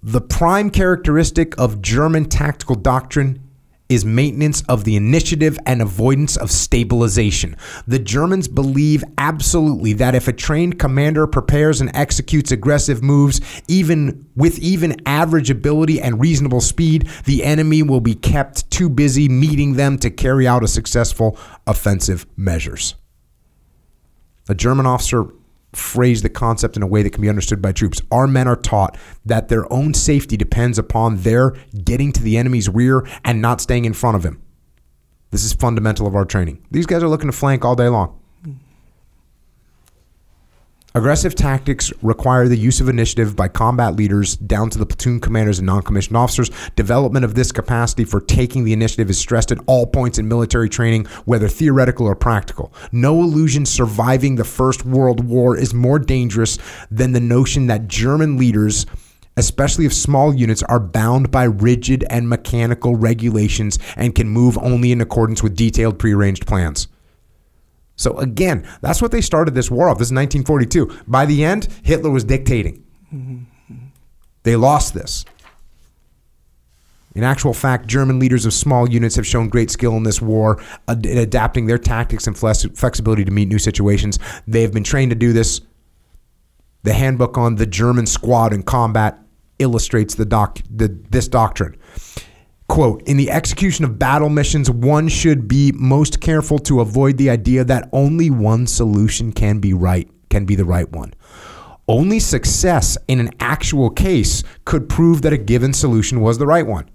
The 0.04 0.20
prime 0.20 0.70
characteristic 0.70 1.56
of 1.60 1.80
German 1.80 2.24
tactical 2.24 2.74
doctrine 2.74 3.40
is 3.88 4.04
maintenance 4.04 4.62
of 4.62 4.82
the 4.82 4.96
initiative 4.96 5.56
and 5.64 5.80
avoidance 5.80 6.36
of 6.36 6.50
stabilization. 6.50 7.56
The 7.86 8.00
Germans 8.00 8.48
believe 8.48 9.04
absolutely 9.16 9.92
that 9.92 10.16
if 10.16 10.26
a 10.26 10.32
trained 10.32 10.80
commander 10.80 11.28
prepares 11.28 11.80
and 11.80 11.88
executes 11.94 12.50
aggressive 12.50 13.00
moves, 13.00 13.40
even 13.68 14.26
with 14.34 14.58
even 14.58 14.96
average 15.06 15.50
ability 15.50 16.00
and 16.00 16.20
reasonable 16.20 16.60
speed, 16.60 17.08
the 17.24 17.44
enemy 17.44 17.84
will 17.84 18.00
be 18.00 18.16
kept 18.16 18.68
too 18.72 18.88
busy 18.88 19.28
meeting 19.28 19.74
them 19.74 19.98
to 19.98 20.10
carry 20.10 20.48
out 20.48 20.64
a 20.64 20.68
successful 20.68 21.38
offensive 21.64 22.26
measures. 22.36 22.96
A 24.48 24.54
German 24.56 24.86
officer 24.86 25.28
phrase 25.72 26.22
the 26.22 26.28
concept 26.28 26.76
in 26.76 26.82
a 26.82 26.86
way 26.86 27.02
that 27.02 27.10
can 27.10 27.22
be 27.22 27.28
understood 27.28 27.62
by 27.62 27.72
troops. 27.72 28.00
Our 28.10 28.26
men 28.26 28.46
are 28.46 28.56
taught 28.56 28.96
that 29.24 29.48
their 29.48 29.70
own 29.72 29.94
safety 29.94 30.36
depends 30.36 30.78
upon 30.78 31.18
their 31.18 31.50
getting 31.84 32.12
to 32.12 32.22
the 32.22 32.36
enemy's 32.36 32.68
rear 32.68 33.06
and 33.24 33.40
not 33.40 33.60
staying 33.60 33.84
in 33.84 33.94
front 33.94 34.16
of 34.16 34.24
him. 34.24 34.42
This 35.30 35.44
is 35.44 35.54
fundamental 35.54 36.06
of 36.06 36.14
our 36.14 36.26
training. 36.26 36.64
These 36.70 36.86
guys 36.86 37.02
are 37.02 37.08
looking 37.08 37.30
to 37.30 37.36
flank 37.36 37.64
all 37.64 37.74
day 37.74 37.88
long. 37.88 38.21
Aggressive 40.94 41.34
tactics 41.34 41.90
require 42.02 42.48
the 42.48 42.56
use 42.56 42.78
of 42.78 42.88
initiative 42.90 43.34
by 43.34 43.48
combat 43.48 43.96
leaders 43.96 44.36
down 44.36 44.68
to 44.68 44.76
the 44.76 44.84
platoon 44.84 45.20
commanders 45.20 45.58
and 45.58 45.66
non 45.66 45.82
commissioned 45.82 46.18
officers. 46.18 46.50
Development 46.76 47.24
of 47.24 47.34
this 47.34 47.50
capacity 47.50 48.04
for 48.04 48.20
taking 48.20 48.64
the 48.64 48.74
initiative 48.74 49.08
is 49.08 49.18
stressed 49.18 49.50
at 49.50 49.58
all 49.66 49.86
points 49.86 50.18
in 50.18 50.28
military 50.28 50.68
training, 50.68 51.06
whether 51.24 51.48
theoretical 51.48 52.06
or 52.06 52.14
practical. 52.14 52.74
No 52.92 53.22
illusion 53.22 53.64
surviving 53.64 54.36
the 54.36 54.44
First 54.44 54.84
World 54.84 55.24
War 55.24 55.56
is 55.56 55.72
more 55.72 55.98
dangerous 55.98 56.58
than 56.90 57.12
the 57.12 57.20
notion 57.20 57.68
that 57.68 57.88
German 57.88 58.36
leaders 58.36 58.84
especially 59.34 59.86
if 59.86 59.94
small 59.94 60.34
units 60.34 60.62
are 60.64 60.78
bound 60.78 61.30
by 61.30 61.44
rigid 61.44 62.04
and 62.10 62.28
mechanical 62.28 62.96
regulations 62.96 63.78
and 63.96 64.14
can 64.14 64.28
move 64.28 64.58
only 64.58 64.92
in 64.92 65.00
accordance 65.00 65.42
with 65.42 65.56
detailed 65.56 65.98
prearranged 65.98 66.46
plans. 66.46 66.86
So 68.02 68.18
again, 68.18 68.66
that's 68.80 69.00
what 69.00 69.12
they 69.12 69.20
started 69.20 69.54
this 69.54 69.70
war 69.70 69.88
off. 69.88 69.98
This 69.98 70.08
is 70.08 70.12
1942. 70.12 71.04
By 71.06 71.24
the 71.24 71.44
end, 71.44 71.68
Hitler 71.82 72.10
was 72.10 72.24
dictating. 72.24 72.84
They 74.42 74.56
lost 74.56 74.94
this. 74.94 75.24
In 77.14 77.24
actual 77.24 77.52
fact, 77.52 77.86
German 77.86 78.18
leaders 78.18 78.46
of 78.46 78.54
small 78.54 78.88
units 78.88 79.16
have 79.16 79.26
shown 79.26 79.48
great 79.50 79.70
skill 79.70 79.96
in 79.96 80.02
this 80.02 80.20
war 80.20 80.62
in 80.88 81.18
adapting 81.18 81.66
their 81.66 81.78
tactics 81.78 82.26
and 82.26 82.36
flexibility 82.36 83.24
to 83.24 83.30
meet 83.30 83.48
new 83.48 83.58
situations. 83.58 84.18
They 84.46 84.62
have 84.62 84.72
been 84.72 84.84
trained 84.84 85.10
to 85.10 85.16
do 85.16 85.32
this. 85.32 85.60
The 86.84 86.94
handbook 86.94 87.36
on 87.38 87.56
the 87.56 87.66
German 87.66 88.06
squad 88.06 88.52
in 88.52 88.62
combat 88.62 89.18
illustrates 89.58 90.14
the 90.14 90.24
doc, 90.24 90.58
the, 90.68 90.88
this 91.10 91.28
doctrine. 91.28 91.76
Quote, 92.72 93.02
in 93.02 93.18
the 93.18 93.30
execution 93.30 93.84
of 93.84 93.98
battle 93.98 94.30
missions, 94.30 94.70
one 94.70 95.06
should 95.06 95.46
be 95.46 95.72
most 95.72 96.22
careful 96.22 96.58
to 96.60 96.80
avoid 96.80 97.18
the 97.18 97.28
idea 97.28 97.64
that 97.64 97.90
only 97.92 98.30
one 98.30 98.66
solution 98.66 99.30
can 99.30 99.58
be 99.58 99.74
right, 99.74 100.08
can 100.30 100.46
be 100.46 100.54
the 100.54 100.64
right 100.64 100.90
one. 100.90 101.12
Only 101.86 102.18
success 102.18 102.96
in 103.08 103.20
an 103.20 103.28
actual 103.40 103.90
case 103.90 104.42
could 104.64 104.88
prove 104.88 105.20
that 105.20 105.34
a 105.34 105.36
given 105.36 105.74
solution 105.74 106.22
was 106.22 106.38
the 106.38 106.46
right 106.46 106.66
one. 106.66 106.88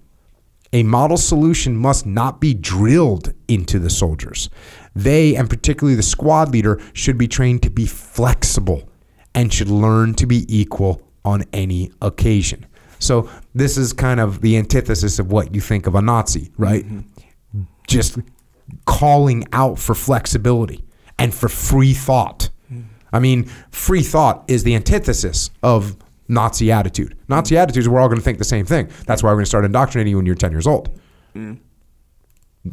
A 0.72 0.82
model 0.82 1.16
solution 1.16 1.76
must 1.76 2.04
not 2.06 2.40
be 2.40 2.54
drilled 2.54 3.32
into 3.46 3.78
the 3.78 3.88
soldiers. 3.88 4.50
They, 4.96 5.36
and 5.36 5.48
particularly 5.48 5.94
the 5.94 6.02
squad 6.02 6.50
leader, 6.50 6.80
should 6.92 7.18
be 7.18 7.28
trained 7.28 7.62
to 7.62 7.70
be 7.70 7.86
flexible 7.86 8.90
and 9.32 9.52
should 9.52 9.70
learn 9.70 10.14
to 10.14 10.26
be 10.26 10.44
equal 10.48 11.08
on 11.24 11.44
any 11.52 11.92
occasion. 12.02 12.66
So 12.98 13.30
this 13.54 13.76
is 13.76 13.92
kind 13.92 14.20
of 14.20 14.40
the 14.40 14.56
antithesis 14.56 15.18
of 15.18 15.30
what 15.30 15.54
you 15.54 15.60
think 15.60 15.86
of 15.86 15.94
a 15.94 16.02
Nazi, 16.02 16.50
right? 16.56 16.84
Mm-hmm. 16.84 17.62
Just 17.86 18.18
calling 18.84 19.44
out 19.52 19.78
for 19.78 19.94
flexibility 19.94 20.84
and 21.18 21.34
for 21.34 21.48
free 21.48 21.94
thought. 21.94 22.50
Mm-hmm. 22.72 22.82
I 23.12 23.18
mean, 23.18 23.44
free 23.70 24.02
thought 24.02 24.44
is 24.48 24.64
the 24.64 24.74
antithesis 24.74 25.50
of 25.62 25.96
Nazi 26.28 26.70
attitude. 26.70 27.16
Nazi 27.28 27.54
mm-hmm. 27.54 27.62
attitude 27.62 27.82
is 27.82 27.88
we're 27.88 28.00
all 28.00 28.08
going 28.08 28.18
to 28.18 28.24
think 28.24 28.38
the 28.38 28.44
same 28.44 28.66
thing. 28.66 28.90
That's 29.06 29.22
why 29.22 29.30
we're 29.30 29.36
going 29.36 29.44
to 29.44 29.48
start 29.48 29.64
indoctrinating 29.64 30.10
you 30.10 30.16
when 30.16 30.26
you're 30.26 30.34
10 30.34 30.52
years 30.52 30.66
old. 30.66 30.98
Mm. 31.34 31.58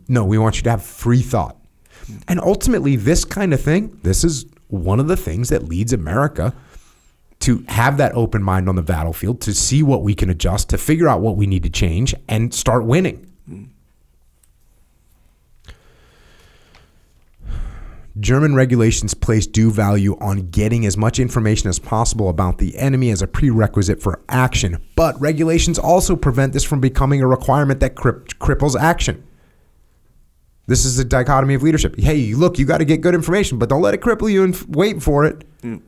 No, 0.08 0.26
we 0.26 0.38
want 0.38 0.58
you 0.58 0.64
to 0.64 0.72
have 0.72 0.84
free 0.84 1.22
thought. 1.22 1.58
And 2.28 2.40
ultimately, 2.40 2.96
this 2.96 3.26
kind 3.26 3.54
of 3.54 3.62
thing, 3.62 3.98
this 4.04 4.24
is 4.24 4.46
one 4.68 5.00
of 5.00 5.08
the 5.08 5.18
things 5.18 5.50
that 5.50 5.64
leads 5.64 5.94
America 5.94 6.54
to 7.40 7.64
have 7.68 7.98
that 7.98 8.14
open 8.14 8.42
mind 8.42 8.68
on 8.70 8.76
the 8.76 8.82
battlefield, 8.82 9.42
to 9.42 9.54
see 9.54 9.84
what 9.84 10.02
we 10.02 10.16
can 10.16 10.30
adjust, 10.30 10.70
to 10.70 10.78
figure 10.78 11.08
out 11.08 11.22
what 11.22 11.38
we 11.38 11.46
need 11.48 11.64
to 11.64 11.70
change, 11.70 12.16
and 12.28 12.54
start 12.54 12.86
winning. 12.86 13.32
German 18.18 18.56
regulations 18.56 19.14
place 19.14 19.46
due 19.46 19.70
value 19.70 20.18
on 20.22 20.50
getting 20.50 20.86
as 20.86 20.96
much 20.96 21.20
information 21.20 21.68
as 21.68 21.80
possible 21.80 22.30
about 22.30 22.60
the 22.60 22.78
enemy 22.78 23.10
as 23.10 23.22
a 23.22 23.28
prerequisite 23.28 24.02
for 24.02 24.22
action, 24.30 24.82
but 24.96 25.20
regulations 25.20 25.78
also 25.78 26.16
prevent 26.16 26.54
this 26.54 26.64
from 26.64 26.80
becoming 26.80 27.22
a 27.22 27.28
requirement 27.28 27.82
that 27.82 27.96
cripples 27.96 28.80
action. 28.80 29.22
This 30.68 30.86
is 30.86 30.96
the 30.96 31.04
dichotomy 31.04 31.56
of 31.56 31.62
leadership. 31.62 32.00
Hey, 32.00 32.34
look, 32.34 32.58
you 32.58 32.66
got 32.66 32.78
to 32.78 32.86
get 32.86 33.02
good 33.02 33.14
information, 33.14 33.60
but 33.60 33.70
don't 33.70 33.82
let 33.82 33.94
it 33.94 34.02
cripple 34.02 34.32
you 34.32 34.44
and 34.44 34.56
f- 34.56 34.66
wait 34.68 35.04
for 35.04 35.26
it. 35.26 35.44
Mm. 35.62 35.82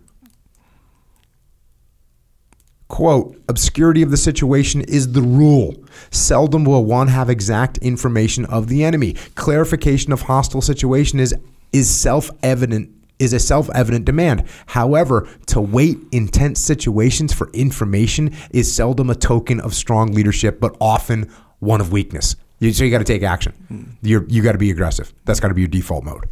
Quote, 2.88 3.42
obscurity 3.50 4.02
of 4.02 4.12
the 4.12 4.18
situation 4.18 4.82
is 4.82 5.12
the 5.12 5.22
rule. 5.22 5.76
Seldom 6.10 6.64
will 6.64 6.86
one 6.86 7.10
have 7.10 7.30
exact 7.30 7.78
information 7.80 8.46
of 8.46 8.70
the 8.70 8.84
enemy. 8.84 9.14
Clarification 9.36 10.14
of 10.14 10.22
hostile 10.22 10.62
situation 10.62 11.20
is 11.20 11.36
is 11.74 11.90
self-evident 11.90 12.90
is 13.20 13.34
a 13.34 13.40
self-evident 13.40 14.06
demand. 14.06 14.46
However, 14.68 15.28
to 15.48 15.60
wait 15.60 15.98
in 16.12 16.28
tense 16.28 16.62
situations 16.62 17.34
for 17.34 17.50
information 17.52 18.34
is 18.52 18.74
seldom 18.74 19.10
a 19.10 19.16
token 19.16 19.60
of 19.60 19.74
strong 19.74 20.12
leadership, 20.12 20.60
but 20.60 20.78
often 20.80 21.30
one 21.60 21.82
of 21.82 21.92
weakness. 21.92 22.36
You, 22.60 22.72
so 22.74 22.84
you 22.84 22.92
got 22.92 23.00
to 23.00 23.04
take 23.04 23.24
action. 23.24 23.54
Hmm. 23.68 23.84
You're, 24.02 24.26
you 24.28 24.44
got 24.44 24.54
to 24.54 24.58
be 24.58 24.72
aggressive. 24.72 25.14
That's 25.26 25.40
got 25.40 25.50
to 25.50 25.54
be 25.54 25.62
your 25.62 25.68
default 25.68 26.04
mode. 26.04 26.30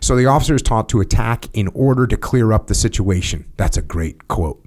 So 0.00 0.16
the 0.16 0.26
officer 0.26 0.54
is 0.54 0.62
taught 0.62 0.88
to 0.90 1.00
attack 1.00 1.46
in 1.52 1.68
order 1.68 2.06
to 2.06 2.16
clear 2.16 2.52
up 2.52 2.66
the 2.66 2.74
situation. 2.74 3.50
That's 3.56 3.76
a 3.76 3.82
great 3.82 4.28
quote. 4.28 4.64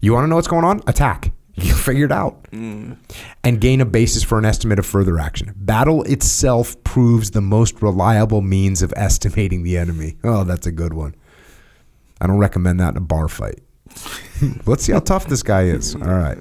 You 0.00 0.12
want 0.12 0.24
to 0.24 0.28
know 0.28 0.36
what's 0.36 0.48
going 0.48 0.64
on? 0.64 0.82
Attack. 0.86 1.32
You 1.54 1.74
figure 1.74 2.06
it 2.06 2.12
out. 2.12 2.44
Mm. 2.44 2.96
And 3.44 3.60
gain 3.60 3.82
a 3.82 3.84
basis 3.84 4.22
for 4.22 4.38
an 4.38 4.46
estimate 4.46 4.78
of 4.78 4.86
further 4.86 5.18
action. 5.18 5.52
Battle 5.54 6.02
itself 6.04 6.82
proves 6.82 7.32
the 7.32 7.42
most 7.42 7.82
reliable 7.82 8.40
means 8.40 8.80
of 8.80 8.90
estimating 8.96 9.62
the 9.62 9.76
enemy. 9.76 10.16
Oh, 10.24 10.44
that's 10.44 10.66
a 10.66 10.72
good 10.72 10.94
one. 10.94 11.14
I 12.22 12.26
don't 12.26 12.38
recommend 12.38 12.80
that 12.80 12.92
in 12.92 12.96
a 12.96 13.00
bar 13.02 13.28
fight. 13.28 13.60
Let's 14.66 14.84
see 14.84 14.92
how 14.92 15.00
tough 15.00 15.26
this 15.26 15.42
guy 15.42 15.64
is. 15.64 15.94
All 15.94 16.00
right. 16.00 16.38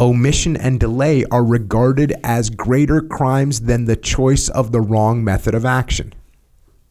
Omission 0.00 0.56
and 0.56 0.78
delay 0.78 1.24
are 1.32 1.44
regarded 1.44 2.14
as 2.22 2.50
greater 2.50 3.00
crimes 3.00 3.62
than 3.62 3.86
the 3.86 3.96
choice 3.96 4.48
of 4.48 4.70
the 4.70 4.80
wrong 4.80 5.24
method 5.24 5.54
of 5.54 5.64
action. 5.64 6.12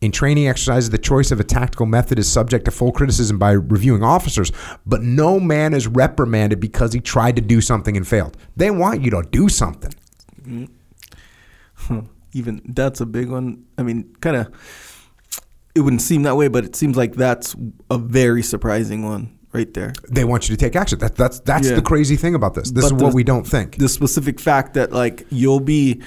In 0.04 0.12
training 0.12 0.50
exercises, 0.50 0.90
the 0.90 0.98
choice 0.98 1.32
of 1.32 1.40
a 1.40 1.46
tactical 1.46 1.86
method 1.86 2.20
is 2.20 2.30
subject 2.30 2.66
to 2.66 2.72
full 2.72 2.92
criticism 2.92 3.40
by 3.40 3.54
reviewing 3.54 4.04
officers, 4.04 4.52
but 4.86 5.02
no 5.02 5.40
man 5.40 5.74
is 5.74 5.88
reprimanded 5.88 6.60
because 6.60 6.92
he 6.92 7.00
tried 7.00 7.38
to 7.38 7.42
do 7.42 7.62
something 7.62 7.96
and 7.96 8.06
failed. 8.06 8.36
They 8.58 8.70
want 8.70 9.02
you 9.02 9.12
to 9.12 9.24
do 9.32 9.48
something. 9.48 9.94
Hmm. 10.44 12.00
Even 12.34 12.62
that's 12.66 13.00
a 13.00 13.06
big 13.06 13.30
one. 13.30 13.64
I 13.78 13.84
mean, 13.84 14.14
kind 14.20 14.36
of. 14.36 14.50
It 15.74 15.80
wouldn't 15.80 16.02
seem 16.02 16.24
that 16.24 16.36
way, 16.36 16.50
but 16.50 16.66
it 16.66 16.76
seems 16.76 16.98
like 16.98 17.14
that's 17.14 17.56
a 17.90 17.98
very 17.98 18.44
surprising 18.44 19.06
one 19.06 19.40
right 19.54 19.74
there. 19.74 19.94
They 20.10 20.26
want 20.26 20.50
you 20.50 20.56
to 20.56 20.60
take 20.60 20.76
action. 20.76 21.00
That, 21.00 21.16
that's 21.16 21.40
that's 21.40 21.70
Yeah. 21.70 21.76
the 21.76 21.82
crazy 21.82 22.18
thing 22.18 22.36
about 22.36 22.56
this. 22.56 22.72
This 22.72 22.84
But 22.90 22.96
is 22.98 23.02
what 23.04 23.10
the- 23.12 23.16
we 23.16 23.24
don't 23.24 23.48
think. 23.48 23.78
The 23.78 23.88
specific 23.88 24.42
fact 24.42 24.74
that 24.74 24.92
like 24.92 25.26
you'll 25.30 25.62
be 25.62 26.02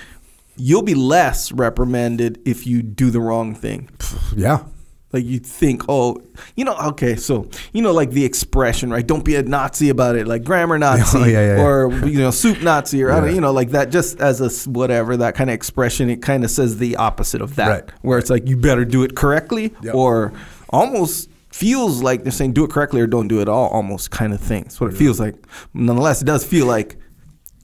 you'll 0.57 0.83
be 0.83 0.95
less 0.95 1.53
reprimanded 1.53 2.41
if 2.45 2.67
you 2.67 2.83
do 2.83 3.11
the 3.11 3.21
wrong 3.21 3.55
thing. 3.55 3.89
yeah. 4.37 4.65
Like 5.13 5.25
you 5.25 5.39
think, 5.39 5.85
oh, 5.89 6.21
you 6.57 6.65
know, 6.65 6.75
okay, 6.89 7.15
so 7.17 7.49
you 7.73 7.81
know, 7.81 7.93
like 7.93 8.11
the 8.11 8.25
expression, 8.25 8.91
right? 8.91 9.07
Don't 9.07 9.25
be 9.25 9.37
a 9.37 9.43
Nazi 9.43 9.89
about 9.89 10.17
it, 10.17 10.27
like 10.27 10.45
grammar 10.45 10.79
Nazi, 10.87 11.19
Oh, 11.19 11.25
yeah, 11.25 11.41
yeah, 11.41 11.57
yeah. 11.57 11.63
or 11.63 11.91
you 12.07 12.19
know, 12.19 12.31
soup 12.31 12.61
Nazi, 12.61 13.03
or 13.03 13.13
I 13.13 13.21
don't, 13.21 13.35
you 13.35 13.41
know, 13.41 13.53
like 13.53 13.71
that. 13.71 13.91
Just 13.91 14.21
as 14.21 14.41
a 14.41 14.69
whatever 14.69 15.17
that 15.19 15.35
kind 15.35 15.49
of 15.49 15.55
expression, 15.55 16.11
it 16.11 16.21
kind 16.23 16.45
of 16.45 16.51
says 16.51 16.79
the 16.79 16.97
opposite 16.97 17.41
of 17.41 17.55
that, 17.55 17.69
Right. 17.69 17.91
where 18.03 18.19
it's 18.19 18.29
like 18.31 18.47
you 18.49 18.57
better 18.57 18.85
do 18.85 19.05
it 19.05 19.15
correctly, 19.15 19.73
Yep. 19.83 19.95
or 19.95 20.33
almost 20.71 21.31
feels 21.51 22.03
like 22.03 22.23
they're 22.25 22.33
saying 22.33 22.53
do 22.53 22.65
it 22.65 22.71
correctly 22.71 23.01
or 23.01 23.07
don't 23.07 23.29
do 23.29 23.39
it 23.39 23.43
at 23.43 23.49
all, 23.49 23.69
almost 23.69 24.11
kind 24.11 24.35
of 24.35 24.41
thing. 24.41 24.65
That's 24.65 24.81
what 24.81 24.93
it 24.93 24.97
feels 24.97 25.19
like. 25.19 25.37
Nonetheless, 25.73 26.21
it 26.21 26.27
does 26.27 26.45
feel 26.45 26.67
like 26.67 26.99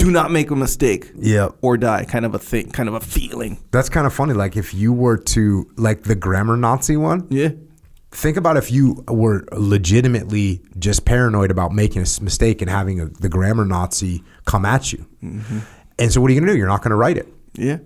do 0.05 0.11
not 0.11 0.31
make 0.31 0.51
a 0.51 0.57
mistake, 0.57 1.11
Yeah. 1.17 1.49
or 1.61 1.77
die, 1.77 2.05
kind 2.05 2.25
of 2.25 2.35
a 2.35 2.39
thing, 2.39 2.71
kind 2.71 2.89
of 2.89 2.95
a 2.95 3.01
feeling. 3.01 3.59
That's 3.71 3.89
kind 3.89 4.07
of 4.07 4.13
funny. 4.13 4.35
Like 4.35 4.57
if 4.57 4.75
you 4.75 4.93
were 4.93 5.17
to 5.35 5.71
like 5.77 6.03
the 6.05 6.15
grammar 6.15 6.57
Nazi 6.57 6.97
one, 6.97 7.27
Yeah, 7.31 7.51
think 8.11 8.37
about 8.37 8.57
if 8.57 8.71
you 8.73 9.05
were 9.09 9.45
legitimately 9.53 10.61
just 10.79 11.05
paranoid 11.05 11.51
about 11.51 11.73
making 11.73 12.03
a 12.03 12.23
mistake 12.23 12.61
and 12.63 12.71
having 12.71 13.01
a, 13.01 13.07
the 13.07 13.29
grammar 13.29 13.65
Nazi 13.65 14.23
come 14.45 14.65
at 14.65 14.93
you. 14.93 15.07
Mm-hmm. 15.23 15.59
And 15.99 16.13
so 16.13 16.21
what 16.21 16.31
are 16.31 16.35
you 16.35 16.41
going 16.41 16.49
to 16.49 16.53
do? 16.55 16.59
You're 16.59 16.69
not 16.69 16.83
going 16.83 16.91
to 16.91 16.97
write 16.97 17.17
it. 17.19 17.29
yeah. 17.55 17.79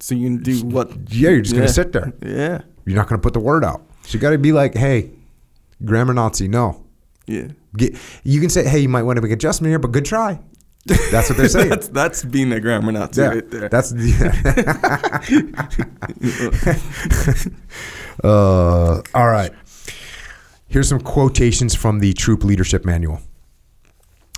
So 0.00 0.14
you 0.14 0.26
can 0.28 0.42
do 0.44 0.64
what? 0.64 0.92
Yeah, 1.10 1.30
you're 1.30 1.40
just 1.40 1.54
going 1.56 1.66
to 1.66 1.72
sit 1.72 1.90
there. 1.92 2.12
Yeah, 2.24 2.60
You're 2.86 2.94
not 2.96 3.08
going 3.08 3.20
to 3.20 3.22
put 3.22 3.32
the 3.34 3.40
word 3.40 3.64
out. 3.64 3.82
So 4.04 4.14
you 4.14 4.20
got 4.20 4.30
to 4.30 4.38
be 4.38 4.52
like, 4.52 4.74
hey, 4.76 5.10
grammar 5.84 6.14
Nazi, 6.14 6.46
no. 6.46 6.84
yeah. 7.26 7.48
Get, 7.76 7.96
you 8.22 8.40
can 8.40 8.48
say, 8.48 8.64
hey, 8.66 8.78
you 8.78 8.88
might 8.88 9.02
want 9.02 9.16
to 9.16 9.22
make 9.22 9.32
adjustment 9.32 9.70
here, 9.72 9.80
but 9.80 9.90
good 9.90 10.04
try. 10.04 10.38
That's 11.10 11.28
what 11.28 11.38
they're 11.38 11.48
saying. 11.48 11.68
that's 11.70 11.88
that's 11.88 12.24
being 12.24 12.52
a 12.52 12.60
grammar 12.60 12.92
Nazi 12.92 13.20
yeah, 13.20 13.28
right 13.28 13.50
there. 13.50 13.68
that's 13.68 13.92
uh, 18.24 19.02
all 19.14 19.28
right. 19.28 19.52
Here's 20.68 20.88
some 20.88 21.00
quotations 21.00 21.74
from 21.74 22.00
the 22.00 22.12
Troop 22.12 22.44
Leadership 22.44 22.84
Manual. 22.84 23.20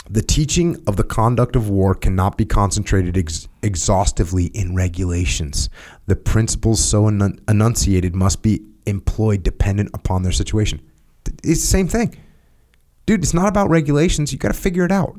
The 0.08 0.22
teaching 0.22 0.76
of 0.86 0.96
the 0.96 1.04
conduct 1.04 1.54
of 1.54 1.68
war 1.68 1.94
cannot 1.94 2.36
be 2.36 2.44
concentrated 2.44 3.16
ex- 3.16 3.46
exhaustively 3.62 4.46
in 4.46 4.74
regulations. 4.74 5.68
The 6.06 6.16
principles 6.16 6.84
so 6.84 7.04
enun- 7.04 7.38
enunciated 7.48 8.16
must 8.16 8.42
be 8.42 8.64
employed 8.86 9.44
dependent 9.44 9.90
upon 9.94 10.24
their 10.24 10.32
situation. 10.32 10.80
It's 11.26 11.60
the 11.60 11.66
same 11.66 11.86
thing. 11.86 12.16
Dude, 13.06 13.22
it's 13.22 13.34
not 13.34 13.48
about 13.48 13.70
regulations. 13.70 14.32
You 14.32 14.38
got 14.38 14.52
to 14.52 14.58
figure 14.58 14.84
it 14.84 14.92
out. 14.92 15.16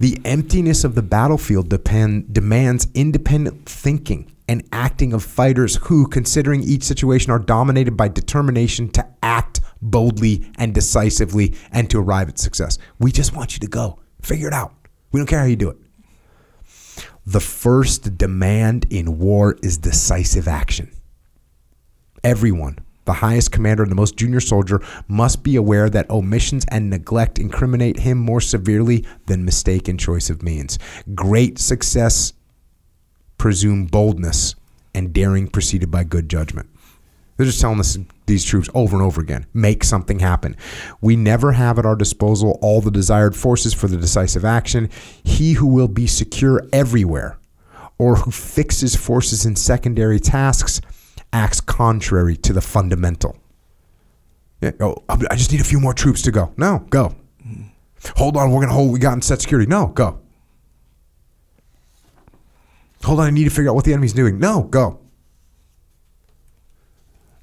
The 0.00 0.18
emptiness 0.24 0.82
of 0.82 0.94
the 0.94 1.02
battlefield 1.02 1.68
depend, 1.68 2.32
demands 2.32 2.88
independent 2.94 3.66
thinking 3.66 4.32
and 4.48 4.66
acting 4.72 5.12
of 5.12 5.22
fighters 5.22 5.76
who, 5.76 6.06
considering 6.06 6.62
each 6.62 6.84
situation, 6.84 7.30
are 7.30 7.38
dominated 7.38 7.98
by 7.98 8.08
determination 8.08 8.88
to 8.92 9.06
act 9.22 9.60
boldly 9.82 10.50
and 10.56 10.74
decisively 10.74 11.54
and 11.70 11.90
to 11.90 12.00
arrive 12.00 12.30
at 12.30 12.38
success. 12.38 12.78
We 12.98 13.12
just 13.12 13.36
want 13.36 13.52
you 13.52 13.60
to 13.60 13.66
go. 13.66 14.00
Figure 14.22 14.48
it 14.48 14.54
out. 14.54 14.72
We 15.12 15.20
don't 15.20 15.26
care 15.26 15.40
how 15.40 15.44
you 15.44 15.56
do 15.56 15.68
it. 15.68 15.76
The 17.26 17.40
first 17.40 18.16
demand 18.16 18.86
in 18.88 19.18
war 19.18 19.58
is 19.62 19.76
decisive 19.76 20.48
action. 20.48 20.90
Everyone, 22.24 22.78
the 23.04 23.14
highest 23.14 23.52
commander 23.52 23.82
and 23.82 23.90
the 23.90 23.96
most 23.96 24.16
junior 24.16 24.40
soldier, 24.40 24.80
must 25.08 25.42
be 25.42 25.56
aware 25.56 25.90
that 25.90 26.08
omissions 26.10 26.64
and 26.68 26.90
neglect 26.90 27.38
incriminate 27.38 28.00
him 28.00 28.18
more 28.18 28.40
severely 28.40 29.04
than 29.26 29.44
mistaken 29.44 29.98
choice 29.98 30.30
of 30.30 30.42
means. 30.42 30.78
Great 31.14 31.58
success 31.58 32.32
presume 33.38 33.86
boldness 33.86 34.54
and 34.94 35.12
daring 35.12 35.48
preceded 35.48 35.90
by 35.90 36.04
good 36.04 36.28
judgment. 36.28 36.68
They're 37.36 37.46
just 37.46 37.60
telling 37.62 37.80
us 37.80 37.96
these 38.26 38.44
troops 38.44 38.68
over 38.74 38.94
and 38.94 39.02
over 39.02 39.18
again 39.20 39.46
make 39.54 39.82
something 39.82 40.18
happen. 40.18 40.56
We 41.00 41.16
never 41.16 41.52
have 41.52 41.78
at 41.78 41.86
our 41.86 41.96
disposal 41.96 42.58
all 42.60 42.82
the 42.82 42.90
desired 42.90 43.34
forces 43.34 43.72
for 43.72 43.88
the 43.88 43.96
decisive 43.96 44.44
action. 44.44 44.90
He 45.22 45.54
who 45.54 45.66
will 45.66 45.88
be 45.88 46.06
secure 46.06 46.68
everywhere 46.70 47.38
or 47.96 48.16
who 48.16 48.30
fixes 48.30 48.94
forces 48.94 49.46
in 49.46 49.56
secondary 49.56 50.20
tasks 50.20 50.82
acts 51.32 51.60
contrary 51.60 52.36
to 52.36 52.52
the 52.52 52.60
fundamental. 52.60 53.36
Yeah, 54.60 54.72
oh, 54.80 54.96
I 55.08 55.36
just 55.36 55.52
need 55.52 55.60
a 55.60 55.64
few 55.64 55.80
more 55.80 55.94
troops 55.94 56.22
to 56.22 56.30
go. 56.30 56.52
No, 56.56 56.86
go. 56.90 57.14
Hold 58.16 58.36
on, 58.36 58.50
we're 58.50 58.66
to 58.66 58.72
hold, 58.72 58.92
we 58.92 58.98
got 58.98 59.14
in 59.14 59.22
set 59.22 59.40
security. 59.40 59.68
No, 59.68 59.86
go. 59.86 60.20
Hold 63.04 63.20
on, 63.20 63.26
I 63.26 63.30
need 63.30 63.44
to 63.44 63.50
figure 63.50 63.70
out 63.70 63.74
what 63.74 63.84
the 63.84 63.92
enemy's 63.92 64.12
doing. 64.12 64.38
No, 64.38 64.64
go. 64.64 65.00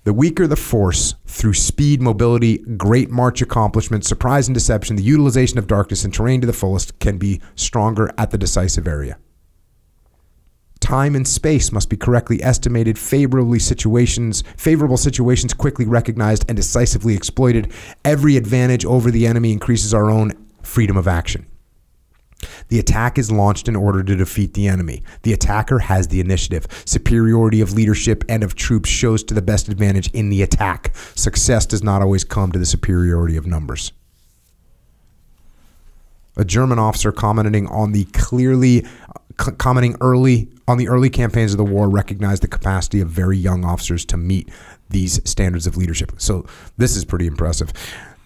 The 0.03 0.13
weaker 0.13 0.47
the 0.47 0.55
force, 0.55 1.15
through 1.25 1.55
speed, 1.55 2.01
mobility, 2.01 2.59
great 2.59 3.09
march 3.09 3.41
accomplishment, 3.41 4.05
surprise 4.05 4.47
and 4.47 4.55
deception, 4.55 4.95
the 4.95 5.03
utilization 5.03 5.57
of 5.57 5.67
darkness 5.67 6.05
and 6.05 6.13
terrain 6.13 6.39
to 6.41 6.47
the 6.47 6.53
fullest 6.53 6.97
can 6.99 7.17
be 7.17 7.41
stronger 7.55 8.11
at 8.17 8.31
the 8.31 8.37
decisive 8.37 8.87
area. 8.87 9.17
Time 10.87 11.17
and 11.17 11.27
space 11.27 11.73
must 11.73 11.89
be 11.89 11.97
correctly 11.97 12.41
estimated, 12.41 12.97
favorably 12.97 13.59
situations, 13.59 14.41
favorable 14.55 14.95
situations 14.95 15.53
quickly 15.53 15.85
recognized 15.85 16.45
and 16.47 16.55
decisively 16.55 17.13
exploited. 17.13 17.73
Every 18.05 18.37
advantage 18.37 18.85
over 18.85 19.11
the 19.11 19.27
enemy 19.27 19.51
increases 19.51 19.93
our 19.93 20.09
own 20.09 20.31
freedom 20.63 20.95
of 20.95 21.05
action. 21.05 21.45
The 22.69 22.79
attack 22.79 23.17
is 23.17 23.29
launched 23.29 23.67
in 23.67 23.75
order 23.75 24.01
to 24.01 24.15
defeat 24.15 24.53
the 24.53 24.69
enemy. 24.69 25.03
The 25.23 25.33
attacker 25.33 25.79
has 25.79 26.07
the 26.07 26.21
initiative. 26.21 26.67
Superiority 26.85 27.59
of 27.59 27.73
leadership 27.73 28.23
and 28.29 28.41
of 28.41 28.55
troops 28.55 28.87
shows 28.87 29.25
to 29.25 29.33
the 29.33 29.41
best 29.41 29.67
advantage 29.67 30.09
in 30.11 30.29
the 30.29 30.41
attack. 30.41 30.95
Success 31.15 31.65
does 31.65 31.83
not 31.83 32.01
always 32.01 32.23
come 32.23 32.53
to 32.53 32.59
the 32.59 32.65
superiority 32.65 33.35
of 33.35 33.45
numbers. 33.45 33.91
A 36.37 36.45
German 36.45 36.79
officer 36.79 37.11
commenting 37.11 37.67
on 37.67 37.91
the 37.91 38.05
clearly 38.05 38.85
uh, 38.85 39.51
commenting 39.57 39.97
early 39.99 40.49
on 40.67 40.77
the 40.77 40.89
early 40.89 41.09
campaigns 41.09 41.53
of 41.53 41.57
the 41.57 41.63
war 41.63 41.89
recognized 41.89 42.43
the 42.43 42.47
capacity 42.47 42.99
of 42.99 43.09
very 43.09 43.37
young 43.37 43.63
officers 43.63 44.05
to 44.05 44.17
meet 44.17 44.49
these 44.89 45.21
standards 45.29 45.65
of 45.65 45.77
leadership. 45.77 46.11
So 46.17 46.45
this 46.77 46.95
is 46.95 47.05
pretty 47.05 47.27
impressive. 47.27 47.71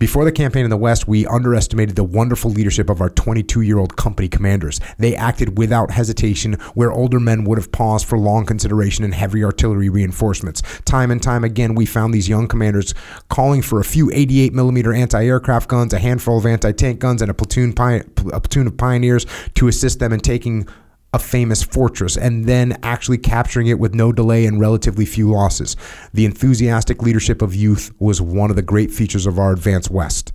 Before 0.01 0.25
the 0.25 0.31
campaign 0.31 0.63
in 0.63 0.71
the 0.71 0.77
West, 0.77 1.07
we 1.07 1.27
underestimated 1.27 1.95
the 1.95 2.03
wonderful 2.03 2.49
leadership 2.49 2.89
of 2.89 3.01
our 3.01 3.11
22 3.11 3.61
year 3.61 3.77
old 3.77 3.97
company 3.97 4.27
commanders. 4.27 4.79
They 4.97 5.15
acted 5.15 5.59
without 5.59 5.91
hesitation 5.91 6.53
where 6.73 6.91
older 6.91 7.19
men 7.19 7.43
would 7.43 7.59
have 7.59 7.71
paused 7.71 8.07
for 8.07 8.17
long 8.17 8.47
consideration 8.47 9.05
and 9.05 9.13
heavy 9.13 9.43
artillery 9.43 9.89
reinforcements. 9.89 10.63
Time 10.85 11.11
and 11.11 11.21
time 11.21 11.43
again, 11.43 11.75
we 11.75 11.85
found 11.85 12.15
these 12.15 12.27
young 12.27 12.47
commanders 12.47 12.95
calling 13.29 13.61
for 13.61 13.79
a 13.79 13.83
few 13.83 14.09
88 14.11 14.55
millimeter 14.55 14.91
anti 14.91 15.23
aircraft 15.23 15.69
guns, 15.69 15.93
a 15.93 15.99
handful 15.99 16.39
of 16.39 16.47
anti 16.47 16.71
tank 16.71 16.97
guns, 16.97 17.21
and 17.21 17.29
a 17.29 17.35
platoon, 17.35 17.71
pi- 17.71 18.03
a 18.33 18.39
platoon 18.39 18.65
of 18.65 18.77
pioneers 18.77 19.27
to 19.53 19.67
assist 19.67 19.99
them 19.99 20.11
in 20.11 20.19
taking 20.19 20.67
a 21.13 21.19
famous 21.19 21.61
fortress 21.61 22.15
and 22.15 22.45
then 22.45 22.77
actually 22.83 23.17
capturing 23.17 23.67
it 23.67 23.79
with 23.79 23.93
no 23.93 24.11
delay 24.11 24.45
and 24.45 24.59
relatively 24.59 25.05
few 25.05 25.29
losses. 25.29 25.75
The 26.13 26.25
enthusiastic 26.25 27.01
leadership 27.01 27.41
of 27.41 27.53
youth 27.53 27.91
was 27.99 28.21
one 28.21 28.49
of 28.49 28.55
the 28.55 28.61
great 28.61 28.91
features 28.91 29.25
of 29.25 29.37
our 29.37 29.51
advanced 29.51 29.91
West. 29.91 30.31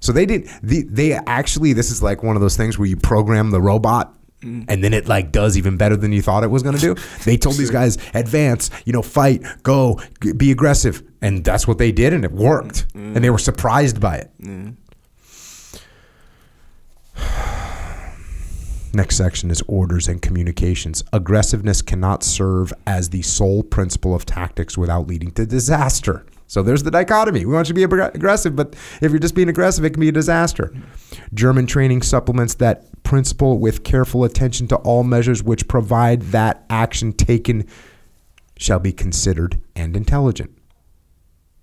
So 0.00 0.12
they 0.12 0.26
did 0.26 0.48
the, 0.62 0.82
they 0.84 1.14
actually 1.14 1.72
this 1.72 1.90
is 1.90 2.02
like 2.02 2.22
one 2.22 2.36
of 2.36 2.42
those 2.42 2.56
things 2.56 2.78
where 2.78 2.86
you 2.86 2.96
program 2.96 3.50
the 3.50 3.60
robot 3.60 4.14
mm. 4.42 4.64
and 4.68 4.84
then 4.84 4.94
it 4.94 5.08
like 5.08 5.32
does 5.32 5.56
even 5.56 5.76
better 5.76 5.96
than 5.96 6.12
you 6.12 6.22
thought 6.22 6.44
it 6.44 6.50
was 6.50 6.62
going 6.62 6.76
to 6.76 6.80
do. 6.80 6.94
They 7.24 7.36
told 7.36 7.56
these 7.56 7.70
guys 7.70 7.98
advance, 8.14 8.70
you 8.84 8.92
know, 8.92 9.02
fight, 9.02 9.42
go, 9.62 10.00
be 10.36 10.52
aggressive, 10.52 11.02
and 11.22 11.44
that's 11.44 11.66
what 11.66 11.78
they 11.78 11.90
did 11.90 12.12
and 12.12 12.24
it 12.24 12.32
worked. 12.32 12.92
Mm. 12.94 13.16
And 13.16 13.24
they 13.24 13.30
were 13.30 13.38
surprised 13.38 14.00
by 14.00 14.16
it. 14.18 14.30
Mm. 14.40 14.76
Next 18.96 19.18
section 19.18 19.50
is 19.50 19.62
orders 19.68 20.08
and 20.08 20.22
communications. 20.22 21.04
Aggressiveness 21.12 21.82
cannot 21.82 22.22
serve 22.22 22.72
as 22.86 23.10
the 23.10 23.20
sole 23.20 23.62
principle 23.62 24.14
of 24.14 24.24
tactics 24.24 24.78
without 24.78 25.06
leading 25.06 25.32
to 25.32 25.44
disaster. 25.44 26.24
So 26.46 26.62
there's 26.62 26.82
the 26.82 26.90
dichotomy. 26.90 27.44
We 27.44 27.52
want 27.52 27.68
you 27.68 27.74
to 27.74 27.86
be 27.88 27.94
ag- 27.94 28.14
aggressive, 28.14 28.56
but 28.56 28.74
if 29.02 29.12
you're 29.12 29.18
just 29.18 29.34
being 29.34 29.50
aggressive, 29.50 29.84
it 29.84 29.90
can 29.90 30.00
be 30.00 30.08
a 30.08 30.12
disaster. 30.12 30.72
German 31.34 31.66
training 31.66 32.00
supplements 32.00 32.54
that 32.54 33.02
principle 33.02 33.58
with 33.58 33.84
careful 33.84 34.24
attention 34.24 34.66
to 34.68 34.76
all 34.76 35.04
measures 35.04 35.42
which 35.42 35.68
provide 35.68 36.22
that 36.32 36.64
action 36.70 37.12
taken 37.12 37.66
shall 38.56 38.78
be 38.78 38.94
considered 38.94 39.60
and 39.74 39.94
intelligent. 39.94 40.56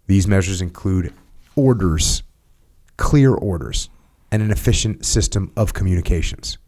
These 0.06 0.28
measures 0.28 0.62
include 0.62 1.12
orders, 1.56 2.22
clear 2.98 3.34
orders, 3.34 3.90
and 4.32 4.44
an 4.44 4.52
efficient 4.52 5.04
system 5.04 5.52
of 5.58 5.74
communications. 5.74 6.60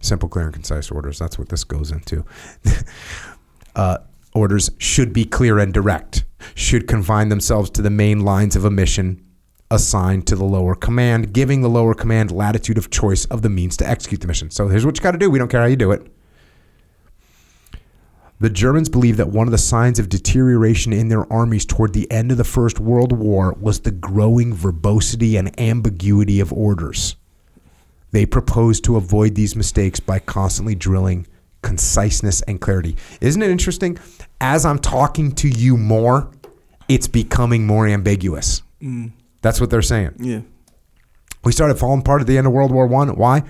Simple, 0.00 0.28
clear, 0.28 0.46
and 0.46 0.54
concise 0.54 0.90
orders. 0.90 1.18
That's 1.18 1.38
what 1.38 1.48
this 1.48 1.64
goes 1.64 1.90
into. 1.90 2.24
uh, 3.76 3.98
orders 4.34 4.70
should 4.78 5.12
be 5.12 5.24
clear 5.24 5.58
and 5.58 5.72
direct, 5.72 6.24
should 6.54 6.86
confine 6.86 7.28
themselves 7.28 7.70
to 7.70 7.82
the 7.82 7.90
main 7.90 8.24
lines 8.24 8.56
of 8.56 8.64
a 8.64 8.70
mission 8.70 9.24
assigned 9.70 10.26
to 10.26 10.36
the 10.36 10.44
lower 10.44 10.74
command, 10.74 11.32
giving 11.32 11.60
the 11.60 11.68
lower 11.68 11.94
command 11.94 12.30
latitude 12.30 12.78
of 12.78 12.90
choice 12.90 13.24
of 13.26 13.42
the 13.42 13.50
means 13.50 13.76
to 13.76 13.88
execute 13.88 14.20
the 14.20 14.26
mission. 14.26 14.50
So 14.50 14.68
here's 14.68 14.86
what 14.86 14.96
you 14.96 15.02
got 15.02 15.12
to 15.12 15.18
do. 15.18 15.30
We 15.30 15.38
don't 15.38 15.48
care 15.48 15.60
how 15.60 15.66
you 15.66 15.76
do 15.76 15.92
it. 15.92 16.06
The 18.40 18.48
Germans 18.48 18.88
believed 18.88 19.18
that 19.18 19.30
one 19.30 19.48
of 19.48 19.50
the 19.50 19.58
signs 19.58 19.98
of 19.98 20.08
deterioration 20.08 20.92
in 20.92 21.08
their 21.08 21.30
armies 21.30 21.66
toward 21.66 21.92
the 21.92 22.10
end 22.10 22.30
of 22.30 22.38
the 22.38 22.44
First 22.44 22.78
World 22.78 23.12
War 23.12 23.56
was 23.60 23.80
the 23.80 23.90
growing 23.90 24.54
verbosity 24.54 25.36
and 25.36 25.58
ambiguity 25.60 26.38
of 26.38 26.52
orders. 26.52 27.16
They 28.10 28.26
propose 28.26 28.80
to 28.82 28.96
avoid 28.96 29.34
these 29.34 29.54
mistakes 29.54 30.00
by 30.00 30.18
constantly 30.18 30.74
drilling 30.74 31.26
conciseness 31.62 32.42
and 32.42 32.60
clarity. 32.60 32.96
Isn't 33.20 33.42
it 33.42 33.50
interesting? 33.50 33.98
As 34.40 34.64
I'm 34.64 34.78
talking 34.78 35.32
to 35.36 35.48
you 35.48 35.76
more, 35.76 36.30
it's 36.88 37.08
becoming 37.08 37.66
more 37.66 37.86
ambiguous. 37.86 38.62
Mm. 38.82 39.12
That's 39.42 39.60
what 39.60 39.70
they're 39.70 39.82
saying. 39.82 40.14
Yeah. 40.18 40.40
We 41.44 41.52
started 41.52 41.78
falling 41.78 42.00
apart 42.00 42.20
at 42.20 42.26
the 42.26 42.38
end 42.38 42.46
of 42.46 42.52
World 42.52 42.72
War 42.72 42.86
One. 42.86 43.14
Why? 43.16 43.42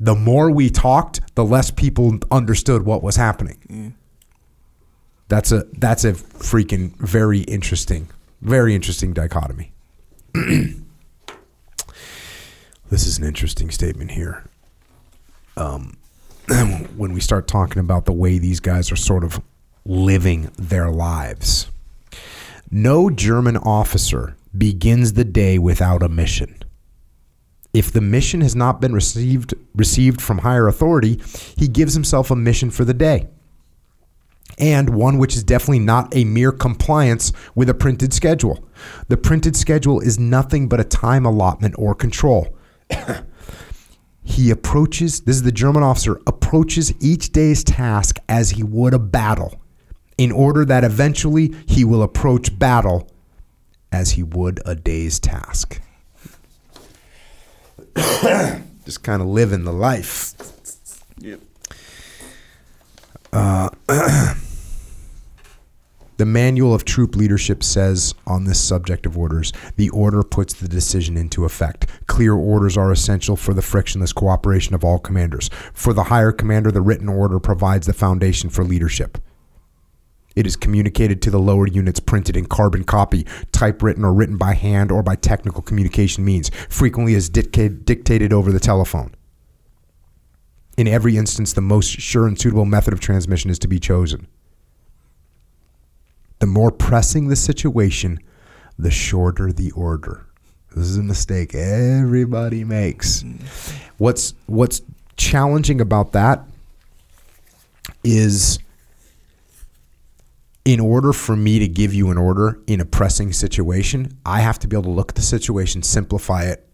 The 0.00 0.14
more 0.14 0.50
we 0.50 0.70
talked, 0.70 1.20
the 1.34 1.44
less 1.44 1.70
people 1.70 2.18
understood 2.30 2.82
what 2.82 3.02
was 3.02 3.16
happening. 3.16 3.94
That's 5.28 5.52
a 5.52 5.64
that's 5.74 6.04
a 6.04 6.12
freaking 6.12 6.96
very 6.98 7.40
interesting, 7.40 8.08
very 8.40 8.74
interesting 8.74 9.12
dichotomy. 9.12 9.72
this 12.90 13.06
is 13.06 13.18
an 13.18 13.24
interesting 13.24 13.70
statement 13.70 14.10
here. 14.12 14.44
Um, 15.56 15.96
when 16.96 17.12
we 17.12 17.20
start 17.20 17.46
talking 17.46 17.80
about 17.80 18.04
the 18.04 18.12
way 18.12 18.38
these 18.38 18.60
guys 18.60 18.90
are 18.90 18.96
sort 18.96 19.24
of 19.24 19.40
living 19.84 20.50
their 20.56 20.90
lives. 20.90 21.68
No 22.70 23.10
German 23.10 23.56
officer 23.56 24.36
begins 24.56 25.14
the 25.14 25.24
day 25.24 25.58
without 25.58 26.02
a 26.02 26.08
mission. 26.08 26.56
If 27.72 27.92
the 27.92 28.00
mission 28.00 28.40
has 28.40 28.56
not 28.56 28.80
been 28.80 28.92
received 28.92 29.54
received 29.74 30.20
from 30.20 30.38
higher 30.38 30.68
authority, 30.68 31.20
he 31.56 31.68
gives 31.68 31.94
himself 31.94 32.30
a 32.30 32.36
mission 32.36 32.70
for 32.70 32.84
the 32.84 32.94
day. 32.94 33.28
And 34.58 34.90
one 34.90 35.18
which 35.18 35.36
is 35.36 35.44
definitely 35.44 35.78
not 35.80 36.14
a 36.16 36.24
mere 36.24 36.50
compliance 36.50 37.32
with 37.54 37.68
a 37.68 37.74
printed 37.74 38.12
schedule. 38.12 38.64
The 39.08 39.16
printed 39.16 39.54
schedule 39.54 40.00
is 40.00 40.18
nothing 40.18 40.68
but 40.68 40.80
a 40.80 40.84
time 40.84 41.24
allotment 41.24 41.74
or 41.78 41.94
control. 41.94 42.57
he 44.22 44.50
approaches, 44.50 45.20
this 45.22 45.36
is 45.36 45.42
the 45.42 45.52
German 45.52 45.82
officer, 45.82 46.20
approaches 46.26 46.92
each 47.00 47.30
day's 47.30 47.64
task 47.64 48.18
as 48.28 48.50
he 48.50 48.62
would 48.62 48.94
a 48.94 48.98
battle, 48.98 49.60
in 50.16 50.32
order 50.32 50.64
that 50.64 50.84
eventually 50.84 51.54
he 51.66 51.84
will 51.84 52.02
approach 52.02 52.58
battle 52.58 53.10
as 53.92 54.12
he 54.12 54.22
would 54.22 54.60
a 54.66 54.74
day's 54.74 55.18
task. 55.18 55.80
Just 58.84 59.02
kind 59.02 59.20
of 59.20 59.28
living 59.28 59.64
the 59.64 59.72
life. 59.72 60.34
Yep. 61.18 61.40
Uh, 63.32 63.70
The 66.18 66.26
manual 66.26 66.74
of 66.74 66.84
troop 66.84 67.14
leadership 67.14 67.62
says 67.62 68.12
on 68.26 68.42
this 68.42 68.58
subject 68.60 69.06
of 69.06 69.16
orders, 69.16 69.52
the 69.76 69.88
order 69.90 70.24
puts 70.24 70.52
the 70.52 70.66
decision 70.66 71.16
into 71.16 71.44
effect. 71.44 71.86
Clear 72.08 72.34
orders 72.34 72.76
are 72.76 72.90
essential 72.90 73.36
for 73.36 73.54
the 73.54 73.62
frictionless 73.62 74.12
cooperation 74.12 74.74
of 74.74 74.82
all 74.82 74.98
commanders. 74.98 75.48
For 75.72 75.92
the 75.92 76.04
higher 76.04 76.32
commander, 76.32 76.72
the 76.72 76.80
written 76.80 77.08
order 77.08 77.38
provides 77.38 77.86
the 77.86 77.92
foundation 77.92 78.50
for 78.50 78.64
leadership. 78.64 79.18
It 80.34 80.44
is 80.44 80.56
communicated 80.56 81.22
to 81.22 81.30
the 81.30 81.38
lower 81.38 81.68
units 81.68 82.00
printed 82.00 82.36
in 82.36 82.46
carbon 82.46 82.82
copy, 82.82 83.24
typewritten 83.52 84.04
or 84.04 84.12
written 84.12 84.36
by 84.36 84.54
hand 84.54 84.90
or 84.90 85.04
by 85.04 85.14
technical 85.14 85.62
communication 85.62 86.24
means, 86.24 86.50
frequently 86.68 87.14
as 87.14 87.28
dictated, 87.28 88.32
over 88.32 88.50
the 88.50 88.58
telephone. 88.58 89.14
In 90.76 90.88
every 90.88 91.16
instance, 91.16 91.52
the 91.52 91.60
most 91.60 91.88
sure 91.88 92.26
and 92.26 92.36
suitable 92.36 92.64
method 92.64 92.92
of 92.92 92.98
transmission 92.98 93.50
is 93.50 93.58
to 93.60 93.68
be 93.68 93.78
chosen. 93.78 94.26
The 96.38 96.46
more 96.46 96.70
pressing 96.70 97.28
the 97.28 97.36
situation, 97.36 98.20
the 98.78 98.90
shorter 98.90 99.52
the 99.52 99.70
order. 99.72 100.26
This 100.74 100.86
is 100.86 100.98
a 100.98 101.02
mistake 101.02 101.54
everybody 101.54 102.62
makes. 102.64 103.24
What's 103.96 104.34
what's 104.46 104.82
challenging 105.16 105.80
about 105.80 106.12
that 106.12 106.44
is 108.04 108.58
in 110.64 110.80
order 110.80 111.12
for 111.12 111.34
me 111.34 111.58
to 111.58 111.66
give 111.66 111.94
you 111.94 112.10
an 112.10 112.18
order 112.18 112.60
in 112.66 112.80
a 112.80 112.84
pressing 112.84 113.32
situation, 113.32 114.18
I 114.26 114.40
have 114.40 114.58
to 114.60 114.68
be 114.68 114.76
able 114.76 114.84
to 114.84 114.90
look 114.90 115.12
at 115.12 115.14
the 115.14 115.22
situation, 115.22 115.82
simplify 115.82 116.44
it, 116.44 116.68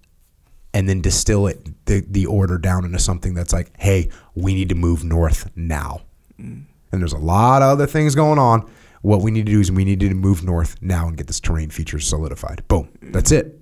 and 0.75 0.89
then 0.89 1.01
distill 1.01 1.47
it 1.47 1.87
the, 1.87 2.05
the 2.11 2.27
order 2.27 2.59
down 2.59 2.85
into 2.85 2.99
something 2.99 3.35
that's 3.35 3.53
like, 3.53 3.71
hey, 3.79 4.11
we 4.35 4.53
need 4.53 4.69
to 4.71 4.75
move 4.75 5.05
north 5.05 5.49
now. 5.55 6.01
Mm. 6.41 6.65
And 6.91 7.01
there's 7.01 7.13
a 7.13 7.19
lot 7.19 7.63
of 7.63 7.69
other 7.69 7.87
things 7.87 8.17
going 8.17 8.39
on. 8.39 8.69
What 9.05 9.21
we 9.21 9.31
need 9.31 9.45
to 9.45 9.53
do 9.53 9.61
is 9.61 9.71
we 9.71 9.85
need 9.85 10.01
to 10.01 10.15
move 10.15 10.43
north 10.43 10.81
now 10.81 11.07
and 11.07 11.15
get 11.15 11.27
this 11.27 11.39
terrain 11.39 11.69
feature 11.69 12.01
solidified. 12.01 12.67
Boom. 12.69 12.89
That's 13.03 13.33
it. 13.33 13.61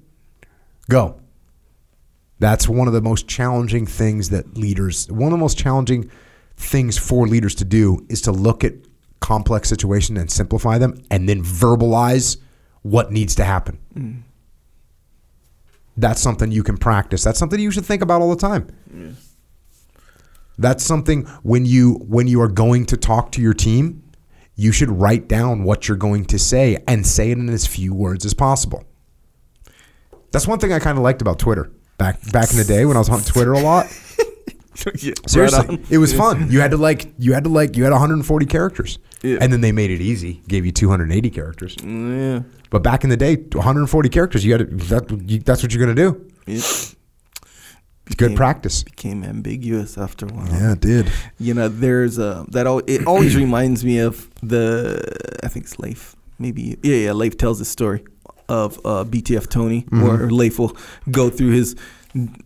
Go. 0.88 1.20
That's 2.38 2.68
one 2.68 2.86
of 2.86 2.94
the 2.94 3.00
most 3.00 3.26
challenging 3.26 3.84
things 3.84 4.30
that 4.30 4.56
leaders, 4.56 5.10
one 5.10 5.24
of 5.24 5.30
the 5.32 5.42
most 5.42 5.58
challenging 5.58 6.08
things 6.56 6.96
for 6.96 7.26
leaders 7.26 7.56
to 7.56 7.64
do 7.64 8.06
is 8.08 8.20
to 8.22 8.30
look 8.30 8.62
at 8.62 8.74
complex 9.18 9.68
situations 9.68 10.16
and 10.16 10.30
simplify 10.30 10.78
them 10.78 11.02
and 11.10 11.28
then 11.28 11.42
verbalize 11.42 12.36
what 12.82 13.10
needs 13.10 13.34
to 13.34 13.44
happen. 13.44 13.80
Mm. 13.96 14.22
That's 15.96 16.20
something 16.20 16.52
you 16.52 16.62
can 16.62 16.76
practice. 16.76 17.24
That's 17.24 17.40
something 17.40 17.58
you 17.58 17.72
should 17.72 17.84
think 17.84 18.00
about 18.00 18.22
all 18.22 18.30
the 18.30 18.36
time. 18.36 18.68
That's 20.56 20.84
something 20.84 21.24
when 21.42 21.66
you 21.66 21.94
when 21.94 22.28
you 22.28 22.40
are 22.42 22.48
going 22.48 22.86
to 22.86 22.96
talk 22.96 23.32
to 23.32 23.42
your 23.42 23.54
team, 23.54 24.04
you 24.54 24.72
should 24.72 24.90
write 24.90 25.28
down 25.28 25.64
what 25.64 25.88
you're 25.88 25.96
going 25.96 26.24
to 26.26 26.38
say 26.38 26.82
and 26.86 27.06
say 27.06 27.30
it 27.30 27.38
in 27.38 27.48
as 27.48 27.66
few 27.66 27.94
words 27.94 28.24
as 28.24 28.34
possible. 28.34 28.84
That's 30.30 30.46
one 30.46 30.58
thing 30.58 30.72
I 30.72 30.78
kind 30.78 30.96
of 30.98 31.04
liked 31.04 31.20
about 31.22 31.38
Twitter 31.38 31.70
back 31.98 32.20
back 32.32 32.50
in 32.50 32.56
the 32.56 32.64
day 32.64 32.84
when 32.84 32.96
I 32.96 33.00
was 33.00 33.08
on 33.08 33.20
Twitter 33.22 33.52
a 33.52 33.60
lot. 33.60 33.86
yeah, 34.98 35.12
Seriously, 35.26 35.76
right 35.76 35.90
it 35.90 35.98
was 35.98 36.14
fun. 36.14 36.50
You 36.50 36.60
had 36.60 36.70
to 36.70 36.76
like 36.78 37.12
you 37.18 37.34
had 37.34 37.44
to 37.44 37.50
like 37.50 37.76
you 37.76 37.84
had 37.84 37.92
140 37.92 38.46
characters, 38.46 38.98
Yeah. 39.22 39.38
and 39.40 39.52
then 39.52 39.60
they 39.60 39.72
made 39.72 39.90
it 39.90 40.00
easy, 40.00 40.42
gave 40.48 40.64
you 40.64 40.72
280 40.72 41.30
characters. 41.30 41.76
Mm, 41.76 42.18
yeah. 42.18 42.42
But 42.70 42.82
back 42.82 43.04
in 43.04 43.10
the 43.10 43.16
day, 43.16 43.36
140 43.36 44.08
characters, 44.08 44.44
you 44.44 44.56
got 44.56 44.68
to 44.70 44.76
that, 44.86 45.30
you, 45.30 45.40
that's 45.40 45.62
what 45.62 45.72
you're 45.74 45.84
going 45.84 45.94
to 45.94 46.02
do. 46.02 46.30
It 46.46 46.94
Good 48.16 48.36
practice. 48.36 48.82
became 48.82 49.24
ambiguous 49.24 49.96
after 49.98 50.26
a 50.26 50.28
while. 50.32 50.48
Yeah, 50.48 50.72
it 50.72 50.80
did. 50.80 51.10
You 51.38 51.54
know, 51.54 51.68
there's 51.68 52.18
a 52.18 52.44
that 52.48 52.66
al- 52.66 52.82
it 52.86 53.06
always 53.06 53.36
reminds 53.44 53.84
me 53.84 53.98
of 53.98 54.28
the 54.42 55.02
I 55.42 55.48
think 55.48 55.66
it's 55.66 55.78
Leif. 55.78 56.16
Maybe 56.38 56.78
yeah, 56.82 56.96
yeah. 56.96 57.12
Leif 57.12 57.36
tells 57.36 57.58
the 57.58 57.64
story 57.64 58.04
of 58.48 58.78
uh, 58.84 59.04
BTF 59.04 59.48
Tony, 59.48 59.82
Mm-hmm. 59.82 60.02
where 60.02 60.30
Leif 60.30 60.58
will 60.58 60.76
go 61.10 61.30
through 61.30 61.50
his 61.52 61.76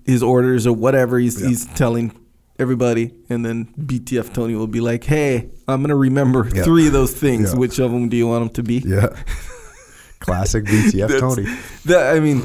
his 0.04 0.22
orders 0.22 0.66
or 0.66 0.72
whatever 0.74 1.18
he's 1.18 1.40
Yeah. 1.40 1.48
he's 1.48 1.66
telling 1.74 2.12
everybody, 2.58 3.12
and 3.28 3.44
then 3.44 3.66
BTF 3.78 4.32
Tony 4.32 4.54
will 4.54 4.66
be 4.68 4.80
like, 4.80 5.04
"Hey, 5.04 5.48
I'm 5.68 5.82
gonna 5.82 5.96
remember 5.96 6.48
Yeah. 6.54 6.62
three 6.64 6.86
of 6.86 6.92
those 6.92 7.12
things. 7.12 7.52
Yeah. 7.52 7.58
Which 7.58 7.78
of 7.78 7.90
them 7.90 8.08
do 8.08 8.16
you 8.16 8.26
want 8.28 8.44
them 8.44 8.54
to 8.54 8.62
be?" 8.62 8.78
Yeah. 8.86 9.08
Classic 10.20 10.64
BTF 10.64 11.18
Tony. 11.20 11.44
That 11.84 12.14
I 12.16 12.20
mean, 12.20 12.42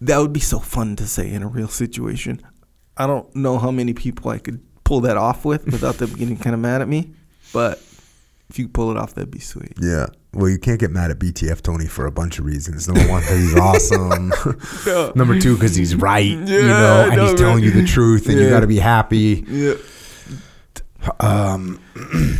that 0.00 0.18
would 0.18 0.32
be 0.32 0.40
so 0.40 0.58
fun 0.58 0.96
to 0.96 1.06
say 1.06 1.30
in 1.30 1.42
a 1.42 1.48
real 1.48 1.68
situation. 1.68 2.40
I 2.96 3.06
don't 3.06 3.34
know 3.34 3.58
how 3.58 3.70
many 3.70 3.94
people 3.94 4.30
I 4.30 4.38
could 4.38 4.60
pull 4.84 5.00
that 5.02 5.16
off 5.16 5.44
with 5.44 5.64
without 5.66 5.96
them 5.96 6.12
getting 6.14 6.36
kind 6.36 6.54
of 6.54 6.60
mad 6.60 6.82
at 6.82 6.88
me, 6.88 7.12
but 7.52 7.78
if 8.50 8.58
you 8.58 8.68
pull 8.68 8.90
it 8.90 8.96
off, 8.98 9.14
that'd 9.14 9.30
be 9.30 9.38
sweet. 9.38 9.72
Yeah. 9.80 10.06
Well, 10.34 10.50
you 10.50 10.58
can't 10.58 10.78
get 10.80 10.90
mad 10.90 11.10
at 11.10 11.18
BTF 11.18 11.62
Tony 11.62 11.86
for 11.86 12.06
a 12.06 12.12
bunch 12.12 12.38
of 12.38 12.44
reasons. 12.44 12.88
Number 12.88 13.10
one, 13.10 13.20
because 13.22 13.40
he's 13.40 13.56
awesome. 13.58 14.32
Yeah. 14.86 15.12
Number 15.14 15.38
two, 15.38 15.54
because 15.54 15.74
he's 15.74 15.94
right. 15.94 16.24
you 16.24 16.38
Yeah, 16.38 16.66
know, 16.66 17.06
and 17.08 17.16
no, 17.16 17.26
he's 17.30 17.40
telling 17.40 17.62
you 17.64 17.70
the 17.70 17.84
truth, 17.86 18.28
and 18.28 18.38
you 18.38 18.48
got 18.50 18.60
to 18.60 18.66
be 18.66 18.78
happy. 18.78 19.44
Yeah. 19.46 19.74
Um, 21.20 21.80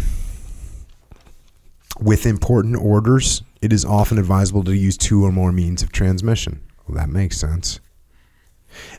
with 2.01 2.27
important 2.27 2.77
orders, 2.77 3.43
it 3.61 3.73
is 3.73 3.85
often 3.85 4.19
advisable 4.19 4.65
to 4.65 4.75
use 4.77 4.97
two 4.97 5.25
or 5.25 5.33
more 5.33 5.53
means 5.53 5.83
of 5.83 5.93
transmission. 5.93 6.61
Well, 6.87 6.97
that 6.97 7.09
makes 7.09 7.39
sense. 7.39 7.81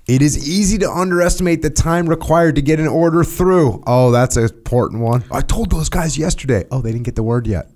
It 0.05 0.21
is 0.21 0.47
easy 0.47 0.77
to 0.79 0.91
underestimate 0.91 1.61
the 1.61 1.69
time 1.69 2.07
required 2.07 2.55
to 2.55 2.61
get 2.61 2.79
an 2.79 2.87
order 2.87 3.23
through. 3.23 3.83
Oh, 3.87 4.11
that's 4.11 4.37
an 4.37 4.43
important 4.43 5.01
one. 5.01 5.23
I 5.31 5.41
told 5.41 5.71
those 5.71 5.89
guys 5.89 6.17
yesterday. 6.17 6.65
Oh, 6.71 6.81
they 6.81 6.91
didn't 6.91 7.05
get 7.05 7.15
the 7.15 7.23
word 7.23 7.47
yet. 7.47 7.69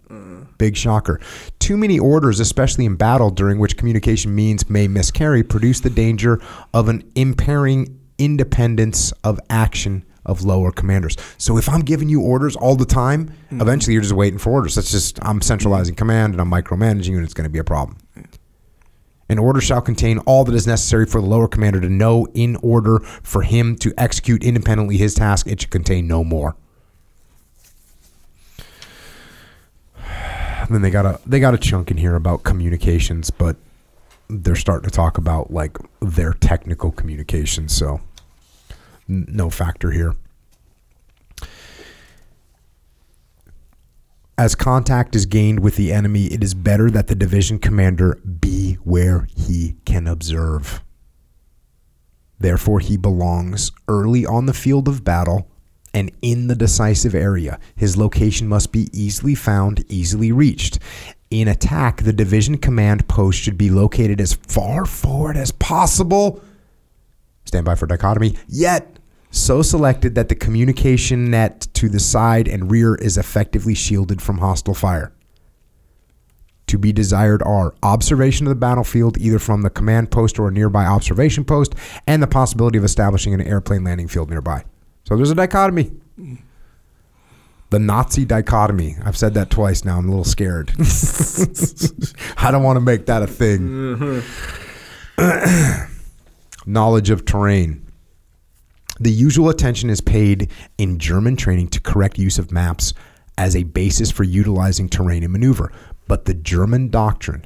Big 0.57 0.75
shocker. 0.75 1.19
Too 1.59 1.77
many 1.77 1.99
orders, 1.99 2.39
especially 2.39 2.85
in 2.85 2.95
battle, 2.95 3.29
during 3.29 3.59
which 3.59 3.77
communication 3.77 4.33
means 4.33 4.69
may 4.69 4.87
miscarry, 4.87 5.43
produce 5.43 5.81
the 5.81 5.89
danger 5.89 6.41
of 6.73 6.89
an 6.89 7.09
impairing 7.15 7.99
independence 8.17 9.11
of 9.23 9.39
action 9.49 10.03
of 10.25 10.43
lower 10.43 10.71
commanders. 10.71 11.15
So 11.37 11.57
if 11.57 11.69
I'm 11.69 11.81
giving 11.81 12.09
you 12.09 12.21
orders 12.21 12.55
all 12.55 12.75
the 12.75 12.85
time, 12.85 13.29
hmm. 13.49 13.61
eventually 13.61 13.93
you're 13.93 14.01
just 14.01 14.15
waiting 14.15 14.39
for 14.39 14.51
orders. 14.51 14.75
That's 14.75 14.91
just 14.91 15.23
I'm 15.23 15.41
centralizing 15.41 15.93
hmm. 15.93 15.99
command 15.99 16.33
and 16.33 16.41
I'm 16.41 16.49
micromanaging 16.49 17.09
you, 17.09 17.17
and 17.17 17.23
it's 17.23 17.33
going 17.33 17.45
to 17.45 17.49
be 17.49 17.59
a 17.59 17.63
problem. 17.63 17.97
An 19.29 19.39
order 19.39 19.59
shall 19.59 19.81
contain 19.81 20.19
all 20.19 20.45
that 20.45 20.55
is 20.55 20.65
necessary 20.65 21.05
for 21.05 21.19
the 21.19 21.27
lower 21.27 21.47
commander 21.47 21.81
to 21.81 21.89
know 21.89 22.27
in 22.33 22.55
order 22.57 22.99
for 22.99 23.41
him 23.41 23.75
to 23.77 23.93
execute 23.97 24.43
independently 24.43 24.97
his 24.97 25.13
task. 25.13 25.47
It 25.47 25.61
should 25.61 25.69
contain 25.69 26.07
no 26.07 26.23
more. 26.23 26.55
Then 30.69 30.81
they 30.81 30.89
got 30.89 31.05
a 31.05 31.19
they 31.25 31.39
got 31.39 31.53
a 31.53 31.57
chunk 31.57 31.91
in 31.91 31.97
here 31.97 32.15
about 32.15 32.43
communications, 32.43 33.29
but 33.29 33.55
they're 34.29 34.55
starting 34.55 34.89
to 34.89 34.93
talk 34.93 35.17
about 35.17 35.49
like 35.51 35.77
their 36.01 36.33
technical 36.33 36.91
communications, 36.91 37.73
so 37.73 38.01
no 39.07 39.49
factor 39.49 39.91
here. 39.91 40.13
As 44.39 44.53
contact 44.53 45.15
is 45.15 45.25
gained 45.25 45.61
with 45.61 45.77
the 45.77 45.91
enemy, 45.91 46.25
it 46.25 46.43
is 46.43 46.53
better 46.53 46.91
that 46.91 47.07
the 47.07 47.15
division 47.15 47.57
commander 47.57 48.19
be 48.39 48.75
where 48.83 49.27
he 49.35 49.77
can 49.83 50.05
observe. 50.05 50.83
Therefore, 52.39 52.79
he 52.79 52.97
belongs 52.97 53.71
early 53.87 54.27
on 54.27 54.45
the 54.45 54.53
field 54.53 54.87
of 54.87 55.03
battle 55.03 55.47
and 55.91 56.11
in 56.21 56.45
the 56.45 56.55
decisive 56.55 57.15
area. 57.15 57.59
His 57.75 57.97
location 57.97 58.47
must 58.47 58.71
be 58.71 58.89
easily 58.93 59.33
found, 59.33 59.83
easily 59.89 60.31
reached. 60.31 60.77
In 61.31 61.47
attack, 61.47 62.03
the 62.03 62.13
division 62.13 62.59
command 62.59 63.07
post 63.07 63.39
should 63.39 63.57
be 63.57 63.71
located 63.71 64.21
as 64.21 64.33
far 64.33 64.85
forward 64.85 65.35
as 65.35 65.51
possible. 65.51 66.43
Stand 67.45 67.65
by 67.65 67.73
for 67.73 67.87
dichotomy. 67.87 68.35
Yet, 68.47 68.96
so 69.31 69.61
selected 69.61 70.15
that 70.15 70.29
the 70.29 70.35
communication 70.35 71.29
net 71.29 71.67
to 71.73 71.89
the 71.89 71.99
side 71.99 72.47
and 72.47 72.71
rear 72.71 72.95
is 72.95 73.17
effectively 73.17 73.73
shielded 73.73 74.21
from 74.21 74.39
hostile 74.39 74.73
fire. 74.73 75.13
To 76.67 76.77
be 76.77 76.91
desired 76.91 77.41
are 77.43 77.73
observation 77.81 78.45
of 78.45 78.49
the 78.49 78.55
battlefield, 78.55 79.17
either 79.17 79.39
from 79.39 79.61
the 79.61 79.69
command 79.69 80.11
post 80.11 80.37
or 80.37 80.49
a 80.49 80.51
nearby 80.51 80.85
observation 80.85 81.45
post, 81.45 81.73
and 82.05 82.21
the 82.21 82.27
possibility 82.27 82.77
of 82.77 82.83
establishing 82.83 83.33
an 83.33 83.41
airplane 83.41 83.85
landing 83.85 84.09
field 84.09 84.29
nearby. 84.29 84.65
So 85.05 85.15
there's 85.15 85.31
a 85.31 85.35
dichotomy. 85.35 85.91
The 87.69 87.79
Nazi 87.79 88.25
dichotomy. 88.25 88.97
I've 89.03 89.17
said 89.17 89.33
that 89.35 89.49
twice 89.49 89.85
now. 89.85 89.97
I'm 89.97 90.07
a 90.07 90.09
little 90.09 90.25
scared. 90.25 90.71
I 92.37 92.51
don't 92.51 92.63
want 92.63 92.75
to 92.77 92.81
make 92.81 93.05
that 93.05 93.23
a 93.23 93.27
thing. 93.27 93.59
Mm-hmm. 95.17 95.91
Knowledge 96.71 97.09
of 97.09 97.23
terrain. 97.23 97.86
The 98.99 99.11
usual 99.11 99.49
attention 99.49 99.89
is 99.89 100.01
paid 100.01 100.51
in 100.77 100.97
German 100.97 101.35
training 101.35 101.69
to 101.69 101.79
correct 101.79 102.17
use 102.17 102.39
of 102.39 102.51
maps 102.51 102.93
as 103.37 103.55
a 103.55 103.63
basis 103.63 104.09
for 104.09 104.23
utilizing 104.23 104.89
terrain 104.89 105.23
and 105.23 105.31
maneuver. 105.31 105.71
But 106.07 106.25
the 106.25 106.33
German 106.33 106.89
doctrine 106.89 107.45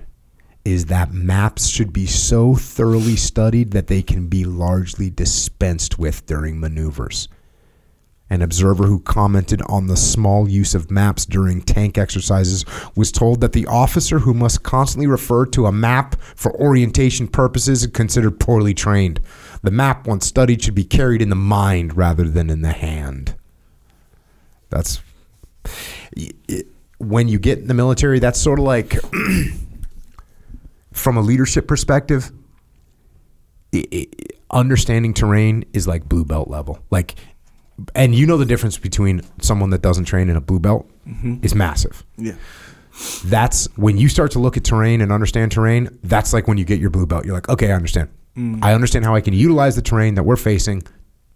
is 0.63 0.85
that 0.85 1.11
maps 1.11 1.67
should 1.67 1.91
be 1.91 2.05
so 2.05 2.55
thoroughly 2.55 3.15
studied 3.15 3.71
that 3.71 3.87
they 3.87 4.01
can 4.01 4.27
be 4.27 4.45
largely 4.45 5.09
dispensed 5.09 5.97
with 5.97 6.25
during 6.25 6.59
maneuvers. 6.59 7.27
An 8.29 8.41
observer 8.41 8.85
who 8.85 9.01
commented 9.01 9.61
on 9.63 9.87
the 9.87 9.97
small 9.97 10.47
use 10.47 10.73
of 10.73 10.89
maps 10.89 11.25
during 11.25 11.61
tank 11.61 11.97
exercises 11.97 12.63
was 12.95 13.11
told 13.11 13.41
that 13.41 13.51
the 13.51 13.67
officer 13.67 14.19
who 14.19 14.33
must 14.33 14.63
constantly 14.63 15.07
refer 15.07 15.45
to 15.47 15.65
a 15.65 15.71
map 15.71 16.15
for 16.33 16.53
orientation 16.53 17.27
purposes 17.27 17.83
is 17.83 17.91
considered 17.91 18.39
poorly 18.39 18.73
trained. 18.73 19.19
The 19.63 19.71
map, 19.71 20.07
once 20.07 20.25
studied, 20.25 20.63
should 20.63 20.75
be 20.75 20.83
carried 20.83 21.21
in 21.21 21.29
the 21.29 21.35
mind 21.35 21.95
rather 21.95 22.27
than 22.27 22.49
in 22.49 22.61
the 22.61 22.71
hand. 22.71 23.35
That's 24.69 25.01
when 26.97 27.27
you 27.27 27.39
get 27.39 27.59
in 27.59 27.67
the 27.67 27.73
military. 27.73 28.19
That's 28.19 28.39
sort 28.39 28.59
of 28.59 28.65
like, 28.65 28.95
from 30.93 31.17
a 31.17 31.21
leadership 31.21 31.67
perspective, 31.67 32.31
understanding 34.49 35.13
terrain 35.13 35.65
is 35.73 35.87
like 35.87 36.07
blue 36.07 36.25
belt 36.25 36.49
level. 36.49 36.79
Like, 36.89 37.15
and 37.95 38.13
you 38.15 38.25
know 38.25 38.37
the 38.37 38.45
difference 38.45 38.77
between 38.77 39.21
someone 39.41 39.69
that 39.71 39.81
doesn't 39.81 40.05
train 40.05 40.29
and 40.29 40.37
a 40.37 40.41
blue 40.41 40.59
belt 40.59 40.89
mm-hmm. 41.07 41.37
is 41.43 41.55
massive. 41.55 42.03
Yeah. 42.17 42.35
That's 43.25 43.65
when 43.77 43.97
you 43.97 44.09
start 44.09 44.31
to 44.31 44.39
look 44.39 44.57
at 44.57 44.63
terrain 44.63 45.01
and 45.01 45.11
understand 45.11 45.51
terrain. 45.51 45.99
That's 46.03 46.33
like 46.33 46.47
when 46.47 46.57
you 46.57 46.65
get 46.65 46.79
your 46.79 46.89
blue 46.89 47.05
belt. 47.05 47.25
You're 47.25 47.33
like, 47.33 47.49
okay, 47.49 47.71
I 47.71 47.75
understand. 47.75 48.09
Mm. 48.37 48.63
I 48.63 48.73
understand 48.73 49.05
how 49.05 49.15
I 49.15 49.21
can 49.21 49.33
utilize 49.33 49.75
the 49.75 49.81
terrain 49.81 50.15
that 50.15 50.23
we're 50.23 50.35
facing 50.37 50.83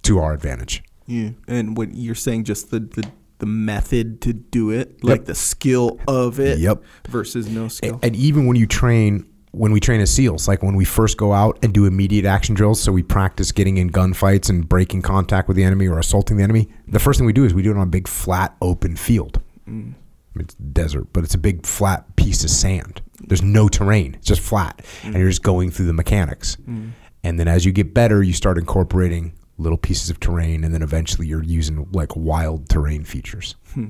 to 0.03 0.19
our 0.19 0.33
advantage. 0.33 0.83
Yeah. 1.07 1.31
And 1.47 1.77
what 1.77 1.93
you're 1.93 2.15
saying, 2.15 2.45
just 2.45 2.71
the, 2.71 2.79
the, 2.79 3.09
the 3.39 3.45
method 3.45 4.21
to 4.21 4.33
do 4.33 4.71
it, 4.71 5.03
like 5.03 5.25
the 5.25 5.35
skill 5.35 5.99
of 6.07 6.39
it 6.39 6.59
Yep. 6.59 6.83
versus 7.09 7.47
no 7.49 7.67
skill. 7.67 7.99
And 8.01 8.15
even 8.15 8.45
when 8.45 8.55
you 8.55 8.65
train, 8.65 9.27
when 9.51 9.71
we 9.71 9.79
train 9.79 9.99
as 10.01 10.11
SEALs, 10.13 10.47
like 10.47 10.63
when 10.63 10.75
we 10.75 10.85
first 10.85 11.17
go 11.17 11.33
out 11.33 11.59
and 11.63 11.73
do 11.73 11.85
immediate 11.85 12.25
action 12.25 12.55
drills, 12.55 12.81
so 12.81 12.91
we 12.91 13.03
practice 13.03 13.51
getting 13.51 13.77
in 13.77 13.89
gunfights 13.91 14.49
and 14.49 14.67
breaking 14.67 15.01
contact 15.01 15.47
with 15.47 15.57
the 15.57 15.63
enemy 15.63 15.87
or 15.87 15.99
assaulting 15.99 16.37
the 16.37 16.43
enemy, 16.43 16.67
the 16.87 16.99
first 16.99 17.19
thing 17.19 17.25
we 17.25 17.33
do 17.33 17.45
is 17.45 17.53
we 17.53 17.61
do 17.61 17.71
it 17.71 17.77
on 17.77 17.83
a 17.83 17.85
big 17.89 18.07
flat 18.07 18.55
open 18.61 18.95
field. 18.95 19.41
Mm. 19.67 19.93
It's 20.35 20.55
desert, 20.55 21.07
but 21.13 21.23
it's 21.23 21.35
a 21.35 21.39
big 21.39 21.65
flat 21.65 22.15
piece 22.15 22.43
of 22.43 22.49
sand. 22.49 23.01
There's 23.19 23.41
no 23.41 23.67
terrain. 23.67 24.15
It's 24.15 24.27
just 24.27 24.41
flat. 24.41 24.83
And 25.03 25.15
you're 25.15 25.29
just 25.29 25.43
going 25.43 25.71
through 25.71 25.85
the 25.87 25.93
mechanics. 25.93 26.57
Mm. 26.67 26.91
And 27.23 27.39
then 27.39 27.47
as 27.47 27.65
you 27.65 27.71
get 27.71 27.93
better, 27.93 28.21
you 28.21 28.33
start 28.33 28.57
incorporating 28.57 29.33
little 29.57 29.77
pieces 29.77 30.09
of 30.09 30.19
terrain 30.19 30.63
and 30.63 30.73
then 30.73 30.81
eventually 30.81 31.27
you're 31.27 31.43
using 31.43 31.89
like 31.91 32.15
wild 32.15 32.69
terrain 32.69 33.03
features. 33.03 33.55
Hmm. 33.73 33.89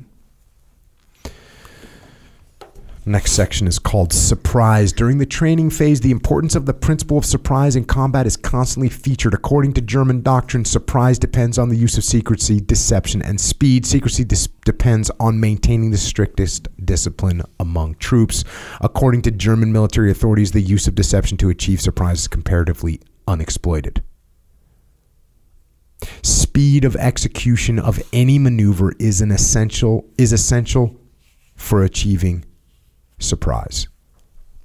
Next 3.08 3.34
section 3.34 3.68
is 3.68 3.78
called 3.78 4.12
surprise. 4.12 4.92
During 4.92 5.20
the 5.20 5.28
training 5.28 5.70
phase, 5.70 6.02
the 6.02 6.10
importance 6.10 6.56
of 6.56 6.66
the 6.66 6.74
principle 6.74 7.20
of 7.20 7.26
surprise 7.26 7.76
in 7.76 7.86
combat 7.86 8.26
is 8.26 8.36
constantly 8.36 8.90
featured. 8.90 9.36
According 9.36 9.74
to 9.74 9.82
German 9.82 10.24
doctrine, 10.24 10.66
surprise 10.66 11.20
depends 11.20 11.60
on 11.60 11.70
the 11.70 11.76
use 11.76 12.00
of 12.00 12.04
secrecy, 12.04 12.60
deception, 12.60 13.22
and 13.22 13.40
speed. 13.40 13.86
Secrecy 13.86 14.24
dis- 14.24 14.50
depends 14.66 15.12
on 15.20 15.40
maintaining 15.40 15.92
the 15.92 16.00
strictest 16.00 16.68
discipline 16.84 17.44
among 17.60 17.94
troops. 17.96 18.44
According 18.82 19.22
to 19.24 19.32
German 19.32 19.72
military 19.72 20.10
authorities, 20.10 20.52
the 20.52 20.62
use 20.62 20.88
of 20.88 20.96
deception 20.96 21.38
to 21.38 21.50
achieve 21.50 21.82
surprise 21.82 22.22
is 22.22 22.28
comparatively 22.28 23.02
unexploited. 23.28 24.02
Speed 26.24 26.84
of 26.86 26.96
execution 26.96 27.78
of 27.78 28.02
any 28.12 28.40
maneuver 28.40 28.94
is 29.00 29.22
an 29.22 29.30
essential 29.30 30.10
is 30.18 30.34
essential 30.34 31.00
for 31.56 31.84
achieving 31.84 32.44
surprise. 33.20 33.88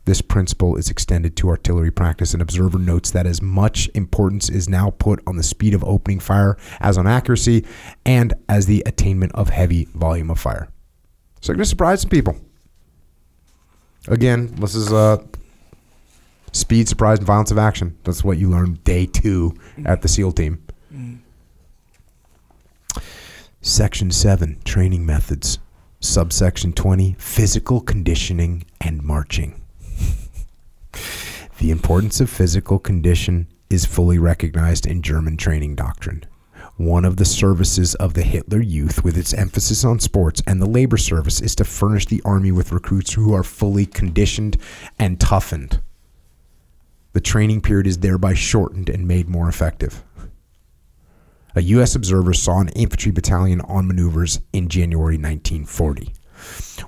This 0.07 0.23
principle 0.23 0.77
is 0.77 0.91
extended 0.91 1.37
to 1.37 1.49
artillery 1.49 1.91
practice. 1.91 2.35
An 2.35 2.41
observer 2.41 2.79
notes 2.79 3.11
that 3.11 3.27
as 3.27 3.43
much 3.43 3.89
importance 3.95 4.49
is 4.49 4.69
now 4.69 4.91
put 4.91 5.23
on 5.27 5.37
the 5.37 5.43
speed 5.43 5.75
of 5.75 5.85
opening 5.85 6.19
fire 6.19 6.57
as 6.81 6.99
on 6.99 7.07
accuracy 7.07 7.65
and 8.05 8.33
as 8.49 8.67
the 8.67 8.83
attainment 8.87 9.33
of 9.35 9.51
heavy 9.51 9.85
volume 9.95 10.31
of 10.31 10.41
fire. 10.41 10.69
So, 11.41 11.53
going 11.53 11.61
to 11.61 11.67
surprise 11.67 12.01
some 12.01 12.11
people. 12.11 12.37
Again, 14.09 14.49
this 14.57 14.75
is 14.75 14.93
uh, 14.93 15.23
speed, 16.53 16.89
surprise, 16.89 17.19
and 17.19 17.27
violence 17.27 17.51
of 17.51 17.59
action. 17.59 17.97
That's 18.05 18.25
what 18.25 18.39
you 18.39 18.49
learn 18.49 18.75
day 18.85 19.07
two 19.07 19.55
at 19.85 20.03
the 20.03 20.09
SEAL 20.09 20.33
team. 20.33 20.67
Section 23.61 24.11
7 24.11 24.59
Training 24.65 25.05
Methods. 25.05 25.59
Subsection 26.03 26.73
20 26.73 27.15
Physical 27.19 27.83
Conditioning 27.83 28.65
and 28.81 29.03
Marching. 29.03 29.61
the 31.59 31.71
importance 31.71 32.23
of 32.23 32.31
physical 32.31 32.79
condition 32.79 33.47
is 33.69 33.85
fully 33.85 34.19
recognized 34.19 34.87
in 34.87 35.03
German 35.03 35.37
training 35.37 35.75
doctrine. 35.75 36.25
One 36.79 37.05
of 37.05 37.19
the 37.19 37.27
services 37.27 37.95
of 37.97 38.15
the 38.15 38.23
Hitler 38.23 38.63
Youth, 38.63 39.05
with 39.05 39.19
its 39.19 39.35
emphasis 39.35 39.85
on 39.85 40.01
sports, 40.01 40.43
and 40.47 40.59
the 40.61 40.67
labor 40.67 40.97
service 40.97 41.43
is 41.43 41.55
to 41.57 41.67
furnish 41.67 42.07
the 42.07 42.23
army 42.25 42.51
with 42.51 42.73
recruits 42.73 43.13
who 43.13 43.35
are 43.35 43.45
fully 43.45 43.85
conditioned 43.85 44.57
and 44.99 45.21
toughened. 45.21 45.83
The 47.13 47.21
training 47.21 47.61
period 47.61 47.87
is 47.87 47.99
thereby 47.99 48.33
shortened 48.33 48.89
and 48.89 49.07
made 49.07 49.29
more 49.29 49.51
effective. 49.51 50.03
A 51.61 51.63
U.S. 51.63 51.95
observer 51.95 52.33
saw 52.33 52.61
an 52.61 52.71
infantry 52.71 53.13
battalion 53.13 53.61
on 53.61 53.87
maneuvers 53.87 54.41
in 54.51 54.71
January 54.71 55.19
1940. 55.19 56.15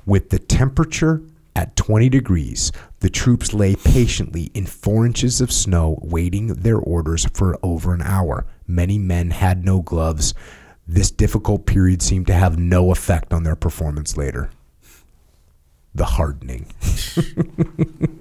With 0.07 0.31
the 0.31 0.39
temperature 0.39 1.21
at 1.55 1.77
20 1.77 2.09
degrees, 2.09 2.73
the 3.01 3.11
troops 3.11 3.53
lay 3.53 3.77
patiently 3.77 4.45
in 4.55 4.65
four 4.65 5.05
inches 5.05 5.43
of 5.43 5.53
snow, 5.53 5.99
waiting 6.01 6.47
their 6.47 6.79
orders 6.79 7.27
for 7.35 7.59
over 7.63 7.93
an 7.93 8.01
hour. 8.01 8.47
Many 8.67 8.97
men 8.97 9.33
had 9.33 9.63
no 9.63 9.83
gloves. 9.83 10.33
This 10.89 11.11
difficult 11.11 11.67
period 11.67 12.01
seemed 12.01 12.29
to 12.29 12.35
have 12.35 12.59
no 12.59 12.93
effect 12.93 13.35
on 13.35 13.43
their 13.43 13.57
performance 13.57 14.17
later. 14.17 14.49
The 15.95 16.07
hardening. 16.07 16.73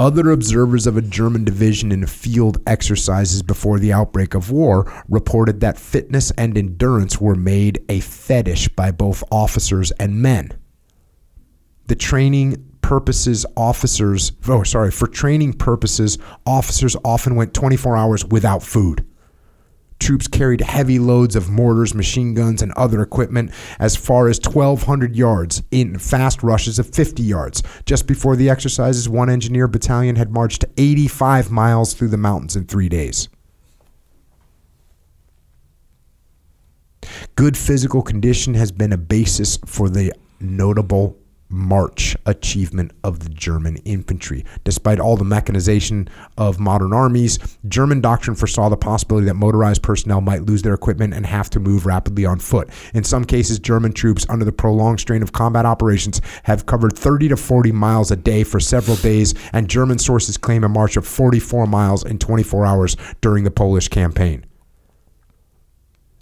Other 0.00 0.30
observers 0.30 0.86
of 0.86 0.96
a 0.96 1.02
German 1.02 1.44
division 1.44 1.92
in 1.92 2.06
field 2.06 2.56
exercises 2.66 3.42
before 3.42 3.78
the 3.78 3.92
outbreak 3.92 4.32
of 4.32 4.50
war 4.50 4.90
reported 5.10 5.60
that 5.60 5.78
fitness 5.78 6.30
and 6.38 6.56
endurance 6.56 7.20
were 7.20 7.34
made 7.34 7.84
a 7.90 8.00
fetish 8.00 8.68
by 8.68 8.92
both 8.92 9.22
officers 9.30 9.90
and 10.00 10.22
men. 10.22 10.52
The 11.88 11.96
training 11.96 12.64
purposes 12.80 13.44
officers 13.58 14.32
oh 14.48 14.62
sorry 14.62 14.90
for 14.90 15.06
training 15.06 15.52
purposes 15.52 16.16
officers 16.46 16.96
often 17.04 17.36
went 17.36 17.52
24 17.52 17.94
hours 17.94 18.24
without 18.24 18.62
food 18.62 19.04
troops 20.00 20.26
carried 20.26 20.62
heavy 20.62 20.98
loads 20.98 21.36
of 21.36 21.48
mortars 21.48 21.94
machine 21.94 22.34
guns 22.34 22.62
and 22.62 22.72
other 22.72 23.02
equipment 23.02 23.52
as 23.78 23.94
far 23.94 24.28
as 24.28 24.40
1200 24.40 25.14
yards 25.14 25.62
in 25.70 25.98
fast 25.98 26.42
rushes 26.42 26.78
of 26.78 26.92
50 26.92 27.22
yards. 27.22 27.62
Just 27.84 28.06
before 28.06 28.34
the 28.34 28.50
exercises 28.50 29.08
one 29.08 29.30
engineer 29.30 29.68
battalion 29.68 30.16
had 30.16 30.32
marched 30.32 30.64
85 30.76 31.50
miles 31.50 31.94
through 31.94 32.08
the 32.08 32.16
mountains 32.16 32.56
in 32.56 32.64
3 32.64 32.88
days. 32.88 33.28
Good 37.36 37.56
physical 37.56 38.02
condition 38.02 38.54
has 38.54 38.72
been 38.72 38.92
a 38.92 38.98
basis 38.98 39.58
for 39.66 39.88
the 39.88 40.12
notable 40.40 41.19
march 41.50 42.16
achievement 42.26 42.92
of 43.04 43.20
the 43.20 43.28
German 43.28 43.76
infantry. 43.78 44.44
Despite 44.64 45.00
all 45.00 45.16
the 45.16 45.24
mechanization 45.24 46.08
of 46.38 46.60
modern 46.60 46.92
armies, 46.92 47.38
German 47.68 48.00
doctrine 48.00 48.36
foresaw 48.36 48.68
the 48.68 48.76
possibility 48.76 49.26
that 49.26 49.34
motorized 49.34 49.82
personnel 49.82 50.20
might 50.20 50.44
lose 50.44 50.62
their 50.62 50.74
equipment 50.74 51.12
and 51.12 51.26
have 51.26 51.50
to 51.50 51.60
move 51.60 51.86
rapidly 51.86 52.24
on 52.24 52.38
foot. 52.38 52.70
In 52.94 53.04
some 53.04 53.24
cases, 53.24 53.58
German 53.58 53.92
troops, 53.92 54.24
under 54.28 54.44
the 54.44 54.52
prolonged 54.52 55.00
strain 55.00 55.22
of 55.22 55.32
combat 55.32 55.66
operations, 55.66 56.20
have 56.44 56.66
covered 56.66 56.96
30 56.96 57.28
to 57.28 57.36
40 57.36 57.72
miles 57.72 58.10
a 58.10 58.16
day 58.16 58.44
for 58.44 58.60
several 58.60 58.96
days, 58.96 59.34
and 59.52 59.68
German 59.68 59.98
sources 59.98 60.36
claim 60.36 60.64
a 60.64 60.68
march 60.68 60.96
of 60.96 61.06
44 61.06 61.66
miles 61.66 62.04
in 62.04 62.18
24 62.18 62.64
hours 62.64 62.96
during 63.20 63.44
the 63.44 63.50
Polish 63.50 63.88
campaign. 63.88 64.44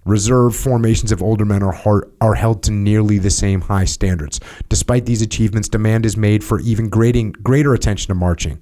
Reserve 0.08 0.56
formations 0.56 1.12
of 1.12 1.22
older 1.22 1.44
men 1.44 1.62
are, 1.62 1.72
hard, 1.72 2.10
are 2.22 2.32
held 2.32 2.62
to 2.62 2.70
nearly 2.70 3.18
the 3.18 3.28
same 3.28 3.60
high 3.60 3.84
standards. 3.84 4.40
Despite 4.70 5.04
these 5.04 5.20
achievements, 5.20 5.68
demand 5.68 6.06
is 6.06 6.16
made 6.16 6.42
for 6.42 6.60
even 6.60 6.88
grading, 6.88 7.32
greater 7.42 7.74
attention 7.74 8.08
to 8.08 8.14
marching. 8.14 8.58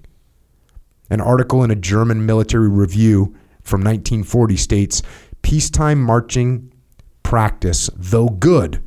An 1.08 1.20
article 1.20 1.62
in 1.62 1.70
a 1.70 1.76
German 1.76 2.26
military 2.26 2.68
review 2.68 3.26
from 3.62 3.82
1940 3.82 4.56
states 4.56 5.02
peacetime 5.42 6.02
marching 6.02 6.72
practice, 7.22 7.90
though 7.94 8.28
good, 8.28 8.82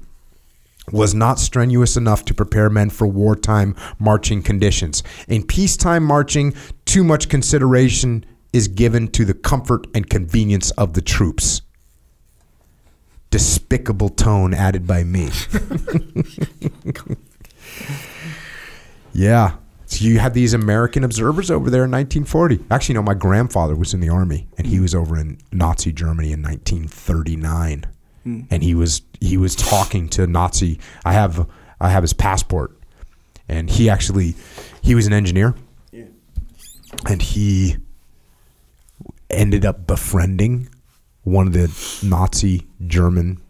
was 0.91 1.13
not 1.13 1.39
strenuous 1.39 1.95
enough 1.95 2.25
to 2.25 2.33
prepare 2.33 2.69
men 2.69 2.89
for 2.89 3.07
wartime 3.07 3.73
marching 3.99 4.43
conditions. 4.43 5.01
In 5.29 5.43
peacetime 5.43 6.03
marching, 6.03 6.53
too 6.83 7.05
much 7.05 7.29
consideration 7.29 8.25
is 8.51 8.67
given 8.67 9.07
to 9.11 9.23
the 9.23 9.33
comfort 9.33 9.87
and 9.95 10.09
convenience 10.09 10.71
of 10.71 10.91
the 10.91 11.01
troops 11.01 11.61
despicable 13.29 14.09
tone 14.09 14.53
added 14.53 14.87
by 14.87 15.03
me. 15.03 15.29
yeah. 19.13 19.55
So 19.85 20.05
you 20.05 20.19
had 20.19 20.33
these 20.35 20.53
American 20.53 21.03
observers 21.03 21.49
over 21.49 21.69
there 21.69 21.83
in 21.83 21.91
1940. 21.91 22.65
Actually, 22.69 22.95
no, 22.95 23.01
my 23.01 23.15
grandfather 23.15 23.75
was 23.75 23.93
in 23.93 24.01
the 24.01 24.09
army, 24.09 24.47
and 24.57 24.67
he 24.67 24.79
was 24.79 24.93
over 24.93 25.17
in 25.17 25.39
Nazi 25.51 25.91
Germany 25.91 26.31
in 26.31 26.43
1939, 26.43 27.85
mm. 28.25 28.47
and 28.51 28.63
he 28.63 28.75
was 28.75 29.01
he 29.19 29.35
was 29.35 29.55
talking 29.55 30.07
to 30.09 30.27
Nazi. 30.27 30.79
I 31.03 31.13
have 31.13 31.49
I 31.81 31.89
have 31.89 32.03
his 32.03 32.13
passport, 32.13 32.77
and 33.47 33.67
he 33.67 33.89
actually 33.89 34.35
he 34.83 34.93
was 34.93 35.07
an 35.07 35.13
engineer, 35.13 35.55
yeah. 35.91 36.05
and 37.07 37.19
he 37.19 37.77
ended 39.31 39.65
up 39.65 39.87
befriending 39.87 40.68
one 41.29 41.47
of 41.47 41.53
the 41.53 41.67
Nazi 42.03 42.67
German 42.87 43.41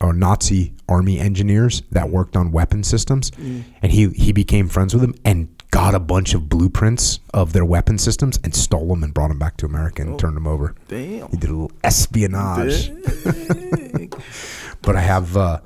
or 0.00 0.12
Nazi 0.12 0.74
army 0.88 1.18
engineers 1.18 1.82
that 1.92 2.10
worked 2.10 2.36
on 2.36 2.50
weapon 2.50 2.82
systems, 2.82 3.30
mm. 3.32 3.62
and 3.80 3.92
he 3.92 4.08
he 4.10 4.32
became 4.32 4.68
friends 4.68 4.94
with 4.94 5.02
them 5.02 5.14
and 5.24 5.48
got 5.70 5.94
a 5.94 6.00
bunch 6.00 6.34
of 6.34 6.48
blueprints 6.48 7.20
of 7.32 7.54
their 7.54 7.64
weapon 7.64 7.96
systems 7.96 8.38
and 8.44 8.54
stole 8.54 8.88
them 8.88 9.02
and 9.02 9.14
brought 9.14 9.28
them 9.28 9.38
back 9.38 9.56
to 9.56 9.64
America 9.64 10.02
and 10.02 10.14
oh, 10.14 10.16
turned 10.18 10.36
them 10.36 10.46
over. 10.46 10.74
Damn, 10.88 11.28
he 11.30 11.36
did 11.36 11.48
a 11.48 11.54
little 11.54 11.72
espionage. 11.82 12.90
but 14.82 14.96
I 14.96 15.00
have 15.00 15.36
uh, 15.36 15.60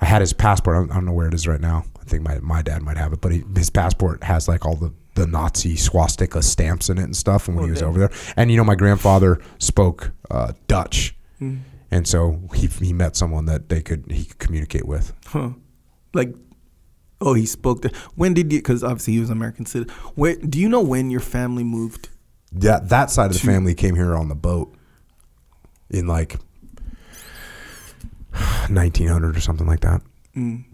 I 0.00 0.04
had 0.06 0.22
his 0.22 0.32
passport. 0.32 0.76
I 0.76 0.80
don't, 0.80 0.90
I 0.90 0.94
don't, 0.94 1.04
know 1.04 1.12
where 1.12 1.28
it 1.28 1.34
is 1.34 1.46
right 1.46 1.60
now. 1.60 1.84
I 2.00 2.04
think 2.04 2.22
my 2.22 2.38
my 2.40 2.62
dad 2.62 2.82
might 2.82 2.96
have 2.96 3.12
it, 3.12 3.20
but 3.20 3.32
he, 3.32 3.42
his 3.54 3.70
passport 3.70 4.22
has 4.22 4.48
like 4.48 4.64
all 4.64 4.76
the 4.76 4.92
the 5.14 5.26
Nazi 5.26 5.76
swastika 5.76 6.42
stamps 6.42 6.90
in 6.90 6.98
it 6.98 7.04
and 7.04 7.16
stuff. 7.16 7.48
And 7.48 7.56
when 7.56 7.64
he 7.66 7.70
was 7.70 7.82
over 7.82 7.98
there, 7.98 8.10
and 8.36 8.50
you 8.50 8.56
know, 8.56 8.64
my 8.64 8.74
grandfather 8.74 9.40
spoke 9.58 10.12
uh, 10.30 10.52
Dutch, 10.66 11.16
mm. 11.40 11.60
and 11.90 12.06
so 12.06 12.40
he 12.54 12.66
he 12.66 12.92
met 12.92 13.16
someone 13.16 13.46
that 13.46 13.68
they 13.68 13.80
could 13.80 14.04
he 14.10 14.24
could 14.24 14.38
communicate 14.38 14.86
with. 14.86 15.12
Huh. 15.26 15.50
Like, 16.12 16.34
oh, 17.20 17.34
he 17.34 17.46
spoke. 17.46 17.82
To, 17.82 17.90
when 18.14 18.34
did 18.34 18.52
you? 18.52 18.58
Because 18.58 18.84
obviously 18.84 19.14
he 19.14 19.20
was 19.20 19.30
an 19.30 19.36
American 19.36 19.66
citizen. 19.66 19.94
Where 20.14 20.36
do 20.36 20.60
you 20.60 20.68
know 20.68 20.82
when 20.82 21.10
your 21.10 21.20
family 21.20 21.64
moved? 21.64 22.10
Yeah, 22.56 22.78
that 22.82 23.10
side 23.10 23.26
of 23.26 23.32
the 23.32 23.46
family 23.46 23.74
came 23.74 23.96
here 23.96 24.14
on 24.14 24.28
the 24.28 24.36
boat 24.36 24.74
in 25.90 26.06
like 26.06 26.38
1900 28.68 29.36
or 29.36 29.40
something 29.40 29.66
like 29.66 29.80
that. 29.80 30.02
Mm. 30.36 30.64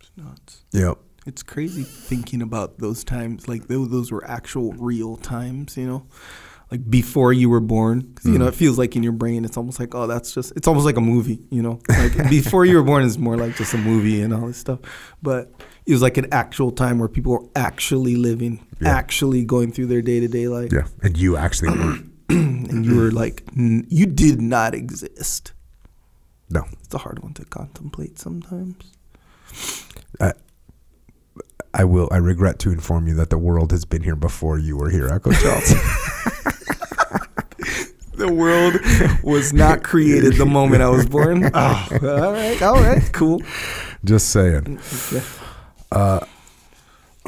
It's 0.00 0.10
nuts. 0.16 0.64
Yep. 0.72 0.98
It's 1.26 1.42
crazy 1.42 1.82
thinking 1.82 2.40
about 2.40 2.78
those 2.78 3.02
times. 3.02 3.48
Like 3.48 3.66
those, 3.66 3.90
those 3.90 4.12
were 4.12 4.24
actual 4.24 4.72
real 4.74 5.16
times, 5.16 5.76
you 5.76 5.86
know, 5.86 6.06
like 6.70 6.88
before 6.88 7.32
you 7.32 7.50
were 7.50 7.60
born. 7.60 8.14
Cause, 8.14 8.26
You 8.26 8.38
know, 8.38 8.46
mm. 8.46 8.48
it 8.48 8.54
feels 8.54 8.78
like 8.78 8.96
in 8.96 9.02
your 9.02 9.12
brain, 9.12 9.44
it's 9.44 9.56
almost 9.56 9.80
like, 9.80 9.94
oh, 9.94 10.06
that's 10.06 10.32
just. 10.32 10.52
It's 10.56 10.68
almost 10.68 10.86
like 10.86 10.96
a 10.96 11.00
movie, 11.00 11.40
you 11.50 11.62
know. 11.62 11.80
Like 11.88 12.30
before 12.30 12.64
you 12.64 12.76
were 12.76 12.82
born 12.82 13.02
is 13.04 13.18
more 13.18 13.36
like 13.36 13.56
just 13.56 13.74
a 13.74 13.78
movie 13.78 14.22
and 14.22 14.32
all 14.32 14.46
this 14.46 14.56
stuff. 14.56 14.80
But 15.22 15.52
it 15.84 15.92
was 15.92 16.02
like 16.02 16.16
an 16.16 16.28
actual 16.32 16.70
time 16.70 16.98
where 16.98 17.08
people 17.08 17.32
were 17.32 17.46
actually 17.56 18.16
living, 18.16 18.64
yeah. 18.80 18.88
actually 18.90 19.44
going 19.44 19.72
through 19.72 19.86
their 19.86 20.02
day 20.02 20.20
to 20.20 20.28
day 20.28 20.48
life. 20.48 20.72
Yeah, 20.72 20.86
and 21.02 21.16
you 21.16 21.36
actually 21.36 21.70
were. 21.70 21.98
and 22.28 22.84
you 22.84 22.96
were 22.96 23.12
like, 23.12 23.44
n- 23.56 23.86
you 23.88 24.06
did 24.06 24.40
not 24.40 24.74
exist. 24.74 25.52
No, 26.50 26.64
it's 26.82 26.94
a 26.94 26.98
hard 26.98 27.20
one 27.20 27.34
to 27.34 27.44
contemplate 27.44 28.18
sometimes. 28.18 28.92
Uh, 30.20 30.32
I 31.78 31.84
will. 31.84 32.08
I 32.10 32.16
regret 32.16 32.58
to 32.60 32.72
inform 32.72 33.06
you 33.06 33.14
that 33.16 33.28
the 33.28 33.36
world 33.36 33.70
has 33.70 33.84
been 33.84 34.02
here 34.02 34.16
before 34.16 34.58
you 34.58 34.78
were 34.78 34.88
here, 34.88 35.08
Echo 35.08 35.30
Charles. 35.32 35.68
the 38.14 38.32
world 38.32 38.74
was 39.22 39.52
not 39.52 39.82
created 39.84 40.36
the 40.36 40.46
moment 40.46 40.82
I 40.82 40.88
was 40.88 41.04
born. 41.06 41.50
Oh, 41.54 41.88
all 42.02 42.32
right, 42.32 42.62
all 42.62 42.80
right, 42.80 43.12
cool. 43.12 43.42
Just 44.04 44.30
saying. 44.30 44.80
Uh, 45.92 46.20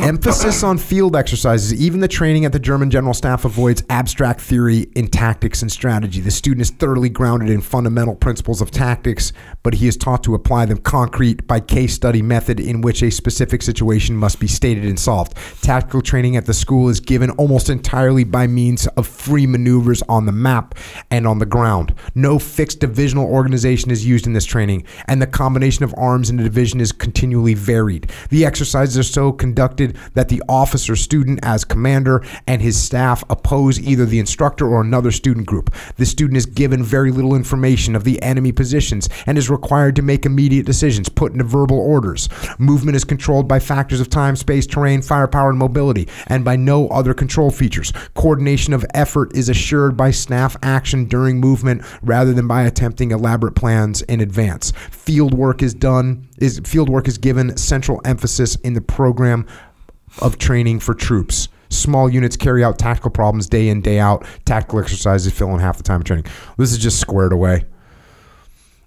Emphasis 0.01 0.63
on 0.63 0.79
field 0.79 1.17
exercises. 1.17 1.75
Even 1.75 1.99
the 1.99 2.07
training 2.07 2.45
at 2.45 2.53
the 2.53 2.59
German 2.61 2.89
General 2.89 3.13
Staff 3.13 3.45
avoids 3.45 3.83
abstract 3.91 4.41
theory 4.41 4.87
in 4.95 5.09
tactics 5.09 5.61
and 5.61 5.73
strategy. 5.73 6.21
The 6.21 6.31
student 6.31 6.63
is 6.63 6.71
thoroughly 6.71 7.09
grounded 7.09 7.51
in 7.51 7.61
fundamental 7.61 8.15
principles 8.15 8.61
of 8.61 8.71
tactics, 8.71 9.33
but 9.65 9.75
he 9.75 9.89
is 9.89 9.97
taught 9.97 10.23
to 10.23 10.35
apply 10.35 10.67
them 10.67 10.79
concrete 10.79 11.47
by 11.49 11.59
case 11.59 11.95
study 11.95 12.23
method 12.23 12.61
in 12.61 12.81
which 12.81 13.03
a 13.03 13.11
specific 13.11 13.61
situation 13.61 14.17
must 14.17 14.39
be 14.39 14.47
stated 14.47 14.85
and 14.85 15.01
solved. 15.01 15.37
Tactical 15.63 16.01
training 16.01 16.37
at 16.37 16.47
the 16.47 16.55
school 16.55 16.89
is 16.89 17.01
given 17.01 17.31
almost 17.33 17.69
entirely 17.69 18.23
by 18.23 18.47
means 18.47 18.87
of 18.87 19.07
free 19.07 19.49
maneuvers 19.49 20.03
on 20.09 20.27
the 20.27 20.33
map 20.33 20.77
and 21.11 21.27
on 21.27 21.41
the 21.41 21.45
ground. 21.45 21.93
No 22.15 22.39
fixed 22.39 22.79
divisional 22.79 23.27
organization 23.27 23.91
is 23.91 24.07
used 24.07 24.29
in 24.29 24.33
this 24.33 24.47
training, 24.47 24.85
and 25.09 25.21
the 25.21 25.27
combination 25.27 25.85
of 25.85 25.95
arms 25.99 26.31
in 26.31 26.39
a 26.39 26.45
division 26.45 26.81
is 26.81 26.93
continually 26.93 27.55
varied. 27.55 28.11
The 28.31 28.47
exercises 28.47 28.97
are 28.97 29.03
so 29.03 29.33
conducted 29.33 29.88
that 30.15 30.29
the 30.29 30.43
officer 30.49 30.97
student 30.97 31.41
as 31.43 31.65
commander 31.65 32.25
and 32.47 32.63
his 32.63 32.81
staff 32.81 33.23
oppose 33.31 33.81
either 33.81 34.07
the 34.07 34.19
instructor 34.19 34.67
or 34.67 34.81
another 34.81 35.11
student 35.11 35.47
group. 35.47 35.75
The 35.97 36.07
student 36.07 36.37
is 36.37 36.47
given 36.47 36.83
very 36.83 37.11
little 37.11 37.35
information 37.35 37.95
of 37.95 38.05
the 38.05 38.21
enemy 38.23 38.53
positions 38.53 39.09
and 39.27 39.39
is 39.39 39.51
required 39.51 39.97
to 39.97 40.03
make 40.03 40.27
immediate 40.27 40.67
decisions 40.67 41.09
put 41.09 41.33
into 41.33 41.45
verbal 41.45 41.79
orders. 41.79 42.29
Movement 42.59 42.97
is 42.97 43.05
controlled 43.05 43.49
by 43.49 43.59
factors 43.59 44.01
of 44.01 44.11
time, 44.11 44.37
space, 44.37 44.67
terrain, 44.67 45.03
firepower, 45.03 45.51
and 45.51 45.59
mobility, 45.59 46.09
and 46.27 46.45
by 46.45 46.57
no 46.57 46.89
other 46.89 47.15
control 47.15 47.51
features. 47.51 47.93
Coordination 48.15 48.73
of 48.73 48.85
effort 48.95 49.35
is 49.37 49.49
assured 49.49 49.97
by 49.97 50.11
staff 50.11 50.57
action 50.63 51.05
during 51.07 51.41
movement 51.41 51.83
rather 52.03 52.33
than 52.33 52.47
by 52.47 52.63
attempting 52.63 53.11
elaborate 53.11 53.55
plans 53.55 54.03
in 54.03 54.21
advance. 54.21 54.73
Field 54.91 55.35
work 55.35 55.63
is 55.63 55.75
done 55.75 56.29
is 56.39 56.61
field 56.65 56.89
work 56.89 57.09
is 57.09 57.19
given 57.19 57.57
central 57.57 58.01
emphasis 58.05 58.57
in 58.57 58.75
the 58.75 58.81
program 58.81 59.47
of 60.21 60.39
training 60.39 60.81
for 60.81 60.95
troops. 60.95 61.49
Small 61.71 62.09
units 62.09 62.37
carry 62.37 62.65
out 62.65 62.79
tactical 62.79 63.11
problems 63.11 63.47
day 63.47 63.69
in, 63.69 63.83
day 63.83 63.99
out. 63.99 64.25
Tactical 64.45 64.79
exercises 64.79 65.33
fill 65.33 65.53
in 65.55 65.61
half 65.61 65.77
the 65.77 65.83
time 65.83 66.01
of 66.01 66.07
training. 66.07 66.25
This 66.57 66.73
is 66.73 66.79
just 66.79 66.99
squared 66.99 67.33
away. 67.33 67.65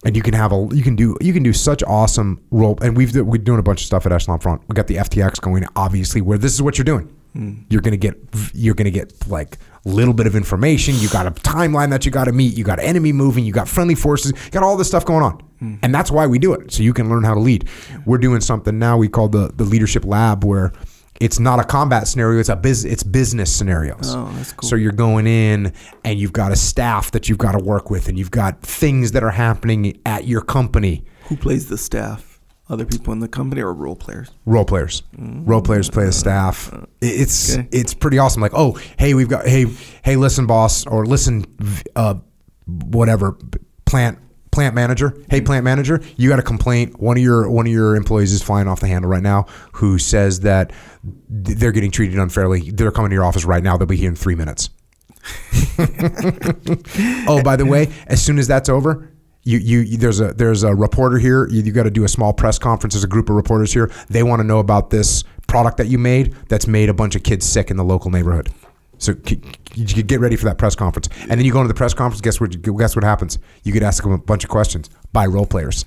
And 0.04 0.16
you 0.16 0.24
can 0.24 0.34
have 0.34 0.52
a 0.52 0.68
you 0.72 0.82
can 0.82 0.96
do 0.96 1.16
you 1.22 1.32
can 1.32 1.44
do 1.44 1.54
such 1.54 1.84
awesome 1.84 2.44
role 2.50 2.76
and 2.82 2.98
we've 2.98 3.16
we're 3.16 3.38
doing 3.38 3.60
a 3.60 3.64
bunch 3.64 3.82
of 3.82 3.86
stuff 3.86 4.08
at 4.08 4.12
Echelon 4.12 4.40
Front. 4.40 4.64
We 4.68 4.74
got 4.74 4.88
the 4.88 4.96
FTX 4.96 5.40
going 5.40 5.64
obviously 5.76 6.22
where 6.22 6.40
this 6.40 6.54
is 6.54 6.62
what 6.62 6.80
you're 6.80 6.86
doing. 6.86 7.16
Hmm. 7.34 7.54
You're 7.70 7.82
gonna 7.82 7.98
get 7.98 8.18
you're 8.54 8.74
gonna 8.74 8.90
get 8.90 9.28
like 9.28 9.60
a 9.86 9.90
little 9.90 10.14
bit 10.14 10.28
of 10.28 10.36
information. 10.36 10.96
You 10.98 11.08
got 11.10 11.28
a 11.28 11.32
timeline 11.32 11.90
that 11.92 12.06
you 12.06 12.12
got 12.12 12.26
to 12.26 12.32
meet. 12.32 12.58
You 12.58 12.64
got 12.64 12.80
enemy 12.80 13.12
moving. 13.12 13.46
You 13.46 13.54
got 13.54 13.68
friendly 13.68 13.96
forces. 13.96 14.32
You 14.46 14.52
got 14.52 14.64
all 14.64 14.76
this 14.76 14.88
stuff 14.88 15.06
going 15.06 15.24
on, 15.24 15.40
hmm. 15.60 15.76
and 15.82 15.94
that's 15.94 16.12
why 16.12 16.28
we 16.28 16.40
do 16.40 16.54
it. 16.54 16.72
So 16.72 16.84
you 16.84 16.94
can 16.94 17.10
learn 17.10 17.24
how 17.24 17.34
to 17.34 17.40
lead. 17.40 17.70
We're 18.06 18.18
doing 18.18 18.42
something 18.42 18.78
now 18.78 18.98
we 18.98 19.08
call 19.08 19.30
the 19.30 19.52
the 19.56 19.64
leadership 19.64 20.04
lab 20.04 20.44
where 20.44 20.74
it's 21.22 21.40
not 21.40 21.60
a 21.60 21.64
combat 21.64 22.08
scenario. 22.08 22.40
It's 22.40 22.50
a 22.50 22.56
biz. 22.56 22.84
It's 22.84 23.04
business 23.04 23.54
scenarios. 23.56 24.14
Oh, 24.16 24.32
that's 24.36 24.52
cool. 24.54 24.68
So 24.70 24.76
you're 24.76 24.92
going 24.92 25.28
in 25.28 25.74
and 26.04 26.20
you've 26.20 26.34
got 26.34 26.52
a 26.52 26.56
staff 26.56 27.12
that 27.12 27.30
you've 27.30 27.38
got 27.38 27.54
to 27.54 27.64
work 27.64 27.90
with, 27.90 28.08
and 28.10 28.18
you've 28.20 28.32
got 28.32 28.62
things 28.62 29.12
that 29.14 29.24
are 29.24 29.32
happening 29.32 30.02
at 30.06 30.28
your 30.28 30.42
company. 30.42 31.06
Who 31.30 31.38
plays 31.38 31.70
the 31.70 31.78
staff? 31.78 32.40
Other 32.70 32.86
people 32.86 33.12
in 33.12 33.20
the 33.20 33.28
company 33.28 33.62
or 33.62 33.74
role 33.74 33.98
players? 33.98 34.32
Role 34.46 34.64
players, 34.64 35.04
role 35.20 35.62
players 35.62 35.90
play 35.90 36.06
the 36.06 36.14
staff. 36.14 36.72
It's 37.02 37.58
Okay. 37.58 37.68
it's 37.72 37.94
pretty 37.94 38.18
awesome. 38.18 38.42
Like, 38.42 38.54
oh, 38.56 38.80
hey, 38.98 39.14
we've 39.14 39.28
got 39.28 39.46
hey 39.46 39.66
hey, 40.04 40.16
listen, 40.16 40.48
boss, 40.48 40.86
or 40.88 41.06
listen, 41.06 41.46
uh, 41.98 42.16
whatever, 42.66 43.38
plant 43.86 44.20
plant 44.52 44.76
manager. 44.76 45.10
Hey, 45.30 45.38
mm-hmm. 45.38 45.46
plant 45.46 45.64
manager, 45.64 46.02
you 46.18 46.30
got 46.30 46.40
a 46.40 46.44
complaint. 46.44 47.00
One 47.00 47.18
of 47.18 47.24
your 47.24 47.50
one 47.50 47.66
of 47.66 47.72
your 47.72 47.96
employees 47.96 48.34
is 48.34 48.44
flying 48.44 48.68
off 48.68 48.80
the 48.80 48.88
handle 48.88 49.10
right 49.10 49.24
now. 49.24 49.48
Who 49.74 49.98
says 49.98 50.42
that 50.42 50.72
they're 51.04 51.72
getting 51.72 51.92
treated 51.92 52.20
unfairly? 52.20 52.72
They're 52.72 52.92
coming 52.92 53.10
to 53.10 53.16
your 53.16 53.26
office 53.26 53.46
right 53.46 53.64
now. 53.64 53.78
They'll 53.78 53.88
be 53.88 53.98
here 53.98 54.10
in 54.10 54.16
three 54.16 54.36
minutes. 54.36 54.70
oh, 57.28 57.42
by 57.44 57.56
the 57.56 57.66
way, 57.68 57.92
as 58.08 58.22
soon 58.24 58.40
as 58.40 58.48
that's 58.48 58.70
over, 58.70 59.12
you, 59.44 59.58
you 59.58 59.98
there's 59.98 60.20
a 60.20 60.34
there's 60.34 60.64
a 60.64 60.74
reporter 60.74 61.18
here. 61.18 61.48
You, 61.50 61.62
you 61.62 61.72
got 61.72 61.84
to 61.84 61.92
do 61.92 62.04
a 62.04 62.10
small 62.10 62.34
press 62.34 62.60
conference. 62.60 62.94
There's 62.94 63.04
a 63.04 63.08
group 63.08 63.30
of 63.30 63.36
reporters 63.36 63.74
here. 63.74 63.92
They 64.10 64.24
want 64.24 64.40
to 64.40 64.44
know 64.44 64.60
about 64.60 64.90
this 64.90 65.24
product 65.48 65.78
that 65.78 65.88
you 65.88 65.98
made 65.98 66.34
that's 66.48 66.68
made 66.68 66.90
a 66.90 66.94
bunch 66.94 67.16
of 67.16 67.24
kids 67.24 67.46
sick 67.46 67.72
in 67.72 67.78
the 67.78 67.84
local 67.84 68.12
neighborhood. 68.12 68.50
So 69.02 69.16
you 69.74 69.86
get 69.86 70.20
ready 70.20 70.36
for 70.36 70.46
that 70.46 70.60
press 70.60 70.76
conference, 70.76 71.10
and 71.22 71.32
then 71.32 71.42
you 71.42 71.52
go 71.52 71.60
into 71.60 71.70
the 71.70 71.74
press 71.74 71.94
conference. 71.96 72.22
Guess 72.22 72.40
what? 72.40 72.62
Guess 72.62 72.96
what 72.96 73.04
happens? 73.04 73.40
You 73.64 73.74
get 73.74 73.82
asked 73.82 74.04
them 74.04 74.12
a 74.12 74.18
bunch 74.20 74.44
of 74.44 74.52
questions 74.52 74.92
by 75.12 75.26
role 75.26 75.48
players. 75.48 75.86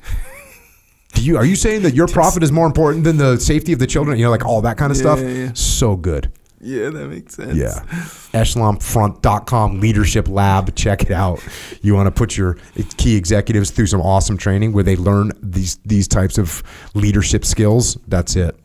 Do 1.14 1.22
you 1.22 1.36
are 1.36 1.44
you 1.44 1.54
saying 1.54 1.82
that 1.82 1.94
your 1.94 2.08
profit 2.08 2.42
is 2.42 2.50
more 2.50 2.66
important 2.66 3.04
than 3.04 3.16
the 3.16 3.38
safety 3.38 3.72
of 3.72 3.78
the 3.78 3.86
children? 3.86 4.18
You 4.18 4.24
know, 4.24 4.30
like 4.30 4.44
all 4.44 4.62
that 4.62 4.76
kind 4.76 4.90
of 4.90 4.96
stuff. 4.96 5.20
Yeah, 5.20 5.28
yeah. 5.28 5.50
So 5.54 5.94
good. 5.94 6.32
Yeah, 6.60 6.90
that 6.90 7.08
makes 7.08 7.36
sense. 7.36 7.54
Yeah. 7.54 7.84
Echelonfront.com 8.32 9.80
leadership 9.80 10.26
lab. 10.28 10.74
Check 10.74 11.02
it 11.02 11.10
out. 11.12 11.40
You 11.82 11.94
want 11.94 12.06
to 12.06 12.10
put 12.10 12.36
your 12.36 12.56
key 12.96 13.16
executives 13.16 13.70
through 13.70 13.86
some 13.86 14.00
awesome 14.00 14.36
training 14.36 14.72
where 14.72 14.82
they 14.82 14.96
learn 14.96 15.30
these 15.40 15.76
these 15.84 16.08
types 16.08 16.36
of 16.36 16.64
leadership 16.94 17.44
skills. 17.44 17.96
That's 18.08 18.34
it. 18.34 18.58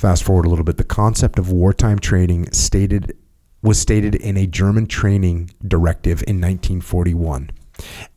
Fast 0.00 0.24
forward 0.24 0.46
a 0.46 0.48
little 0.48 0.64
bit. 0.64 0.78
The 0.78 0.84
concept 0.84 1.38
of 1.38 1.52
wartime 1.52 1.98
training 1.98 2.52
stated 2.52 3.18
was 3.60 3.78
stated 3.78 4.14
in 4.14 4.38
a 4.38 4.46
German 4.46 4.86
training 4.86 5.50
directive 5.68 6.22
in 6.26 6.40
1941. 6.40 7.50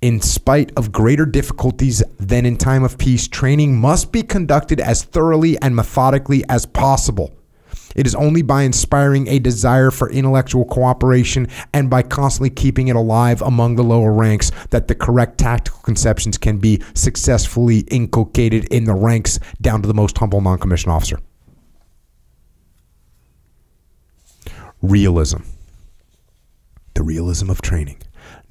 In 0.02 0.22
spite 0.22 0.72
of 0.78 0.94
greater 0.94 1.26
difficulties 1.26 2.02
than 2.18 2.46
in 2.46 2.56
time 2.56 2.86
of 2.86 2.98
peace, 2.98 3.28
training 3.28 3.78
must 3.78 4.14
be 4.14 4.24
conducted 4.24 4.80
as 4.80 5.04
thoroughly 5.04 5.62
and 5.62 5.76
methodically 5.76 6.46
as 6.48 6.66
possible. 6.66 7.36
It 7.98 8.08
is 8.08 8.16
only 8.16 8.44
by 8.44 8.62
inspiring 8.62 9.28
a 9.28 9.40
desire 9.40 9.92
for 9.92 10.10
intellectual 10.10 10.64
cooperation 10.64 11.50
and 11.74 11.90
by 11.90 12.04
constantly 12.04 12.52
keeping 12.52 12.88
it 12.88 12.96
alive 12.96 13.42
among 13.42 13.76
the 13.76 13.84
lower 13.84 14.14
ranks 14.14 14.54
that 14.70 14.88
the 14.88 14.96
correct 14.96 15.38
tactical 15.38 15.82
conceptions 15.82 16.38
can 16.38 16.60
be 16.60 16.82
successfully 16.94 17.80
inculcated 17.92 18.64
in 18.72 18.86
the 18.86 18.94
ranks 18.94 19.38
down 19.60 19.82
to 19.82 19.88
the 19.90 19.94
most 19.94 20.18
humble 20.18 20.40
non 20.40 20.58
commissioned 20.58 20.94
officer. 20.94 21.20
Realism. 24.84 25.38
The 26.94 27.04
realism 27.04 27.50
of 27.50 27.62
training. 27.62 28.02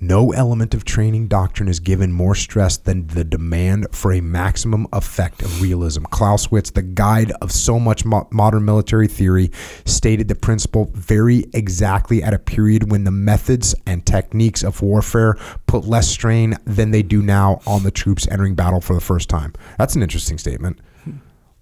No 0.01 0.33
element 0.33 0.73
of 0.73 0.83
training 0.83 1.29
doctrine 1.29 1.69
is 1.69 1.79
given 1.79 2.11
more 2.11 2.35
stress 2.35 2.79
than 2.79 3.07
the 3.09 3.23
demand 3.23 3.87
for 3.93 4.15
a 4.15 4.23
maximum 4.23 4.87
effect 4.95 5.43
of 5.43 5.61
realism. 5.61 6.05
Clausewitz, 6.05 6.71
the 6.71 6.81
guide 6.81 7.33
of 7.43 7.53
so 7.53 7.79
much 7.79 8.07
mo- 8.07 8.29
modern 8.31 8.65
military 8.65 9.09
theory, 9.09 9.51
stated 9.85 10.29
the 10.29 10.35
principle 10.35 10.91
very 10.95 11.45
exactly 11.53 12.23
at 12.23 12.33
a 12.33 12.39
period 12.39 12.91
when 12.91 13.05
the 13.05 13.11
methods 13.11 13.75
and 13.87 14.07
techniques 14.07 14.63
of 14.63 14.81
warfare 14.81 15.37
put 15.67 15.85
less 15.85 16.09
strain 16.09 16.57
than 16.65 16.93
they 16.93 17.03
do 17.03 17.21
now 17.21 17.61
on 17.67 17.83
the 17.83 17.91
troops 17.91 18.27
entering 18.29 18.55
battle 18.55 18.81
for 18.81 18.95
the 18.95 19.03
first 19.03 19.29
time. 19.29 19.53
That's 19.77 19.97
an 19.97 20.03
interesting 20.03 20.39
statement. 20.39 20.79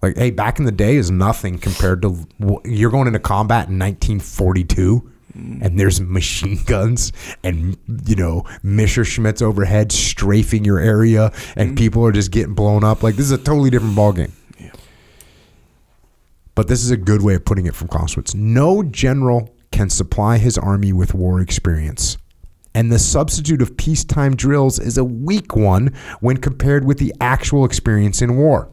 Like, 0.01 0.17
hey, 0.17 0.31
back 0.31 0.57
in 0.57 0.65
the 0.65 0.71
day 0.71 0.95
is 0.95 1.11
nothing 1.11 1.59
compared 1.59 2.01
to 2.01 2.27
you're 2.65 2.89
going 2.89 3.07
into 3.07 3.19
combat 3.19 3.69
in 3.69 3.77
1942 3.77 5.11
and 5.33 5.79
there's 5.79 6.01
machine 6.01 6.59
guns 6.65 7.13
and 7.43 7.77
you 8.05 8.15
know 8.15 8.41
Messerschmitts 8.63 9.41
overhead 9.41 9.91
strafing 9.91 10.65
your 10.65 10.79
area 10.79 11.31
and 11.55 11.69
mm-hmm. 11.69 11.75
people 11.75 12.05
are 12.05 12.11
just 12.11 12.31
getting 12.31 12.53
blown 12.53 12.83
up. 12.83 13.03
Like 13.03 13.15
this 13.15 13.25
is 13.25 13.31
a 13.31 13.37
totally 13.37 13.69
different 13.69 13.95
ballgame. 13.95 14.31
But 16.53 16.67
this 16.67 16.83
is 16.83 16.91
a 16.91 16.97
good 16.97 17.21
way 17.21 17.35
of 17.35 17.45
putting 17.45 17.65
it 17.65 17.75
from 17.75 17.87
Clausewitz. 17.87 18.35
No 18.35 18.83
general 18.83 19.55
can 19.71 19.89
supply 19.89 20.37
his 20.37 20.57
army 20.57 20.91
with 20.91 21.13
war 21.13 21.39
experience. 21.39 22.17
And 22.75 22.91
the 22.91 22.99
substitute 22.99 23.61
of 23.61 23.77
peacetime 23.77 24.35
drills 24.35 24.77
is 24.77 24.97
a 24.97 25.03
weak 25.03 25.55
one 25.55 25.93
when 26.19 26.37
compared 26.37 26.85
with 26.85 26.99
the 26.99 27.13
actual 27.19 27.65
experience 27.65 28.21
in 28.21 28.37
war. 28.37 28.69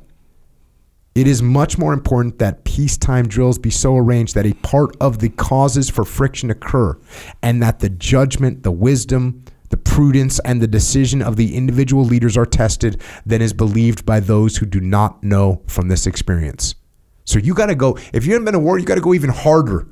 It 1.15 1.27
is 1.27 1.43
much 1.43 1.79
more 1.79 1.93
important 1.93 2.39
that 2.39 2.65
peacetime 2.65 3.27
drills 3.27 3.59
be 3.59 3.71
so 3.71 3.97
arranged 3.97 4.35
that 4.35 4.47
a 4.47 4.55
part 4.55 4.97
of 5.01 5.19
the 5.19 5.31
causes 5.31 5.91
for 5.91 6.05
friction 6.05 6.51
occur 6.51 6.97
and 7.43 7.61
that 7.63 7.81
the 7.81 7.89
judgment, 7.89 8.63
the 8.63 8.71
wisdom, 8.71 9.45
the 9.71 9.77
prudence, 9.77 10.39
and 10.41 10.63
the 10.63 10.67
decision 10.67 11.21
of 11.21 11.37
the 11.37 11.57
individual 11.57 12.05
leaders 12.05 12.37
are 12.37 12.47
tested 12.47 13.03
than 13.27 13.43
is 13.43 13.53
believed 13.53 14.07
by 14.07 14.21
those 14.21 14.59
who 14.59 14.67
do 14.67 14.81
not 14.81 15.23
know 15.25 15.63
from 15.67 15.89
this 15.89 16.07
experience. 16.07 16.77
So 17.25 17.39
you 17.39 17.53
got 17.53 17.67
to 17.67 17.75
go, 17.75 17.99
if 18.13 18.25
you 18.25 18.33
haven't 18.33 18.47
been 18.47 18.55
to 18.55 18.61
war, 18.61 18.79
you 18.79 18.87
got 18.87 18.95
to 18.95 19.01
go 19.01 19.13
even 19.13 19.31
harder 19.31 19.89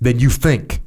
than 0.00 0.18
you 0.18 0.28
think. 0.28 0.82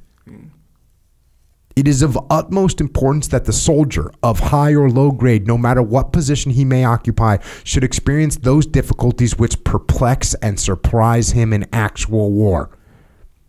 It 1.75 1.89
is 1.89 2.01
of 2.01 2.17
utmost 2.29 2.79
importance 2.79 3.27
that 3.27 3.43
the 3.43 3.51
soldier 3.51 4.09
of 4.23 4.39
high 4.39 4.73
or 4.73 4.89
low 4.89 5.11
grade, 5.11 5.45
no 5.45 5.57
matter 5.57 5.81
what 5.81 6.13
position 6.13 6.51
he 6.51 6.63
may 6.63 6.85
occupy, 6.85 7.37
should 7.65 7.83
experience 7.83 8.37
those 8.37 8.65
difficulties 8.65 9.37
which 9.37 9.61
perplex 9.65 10.33
and 10.35 10.57
surprise 10.57 11.31
him 11.31 11.51
in 11.51 11.67
actual 11.73 12.31
war. 12.31 12.69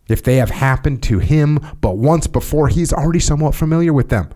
If 0.09 0.23
they 0.23 0.37
have 0.37 0.49
happened 0.49 1.03
to 1.03 1.19
him 1.19 1.59
but 1.79 1.97
once 1.97 2.27
before, 2.27 2.67
he 2.67 2.81
is 2.81 2.91
already 2.91 3.19
somewhat 3.19 3.55
familiar 3.55 3.93
with 3.93 4.09
them. 4.09 4.29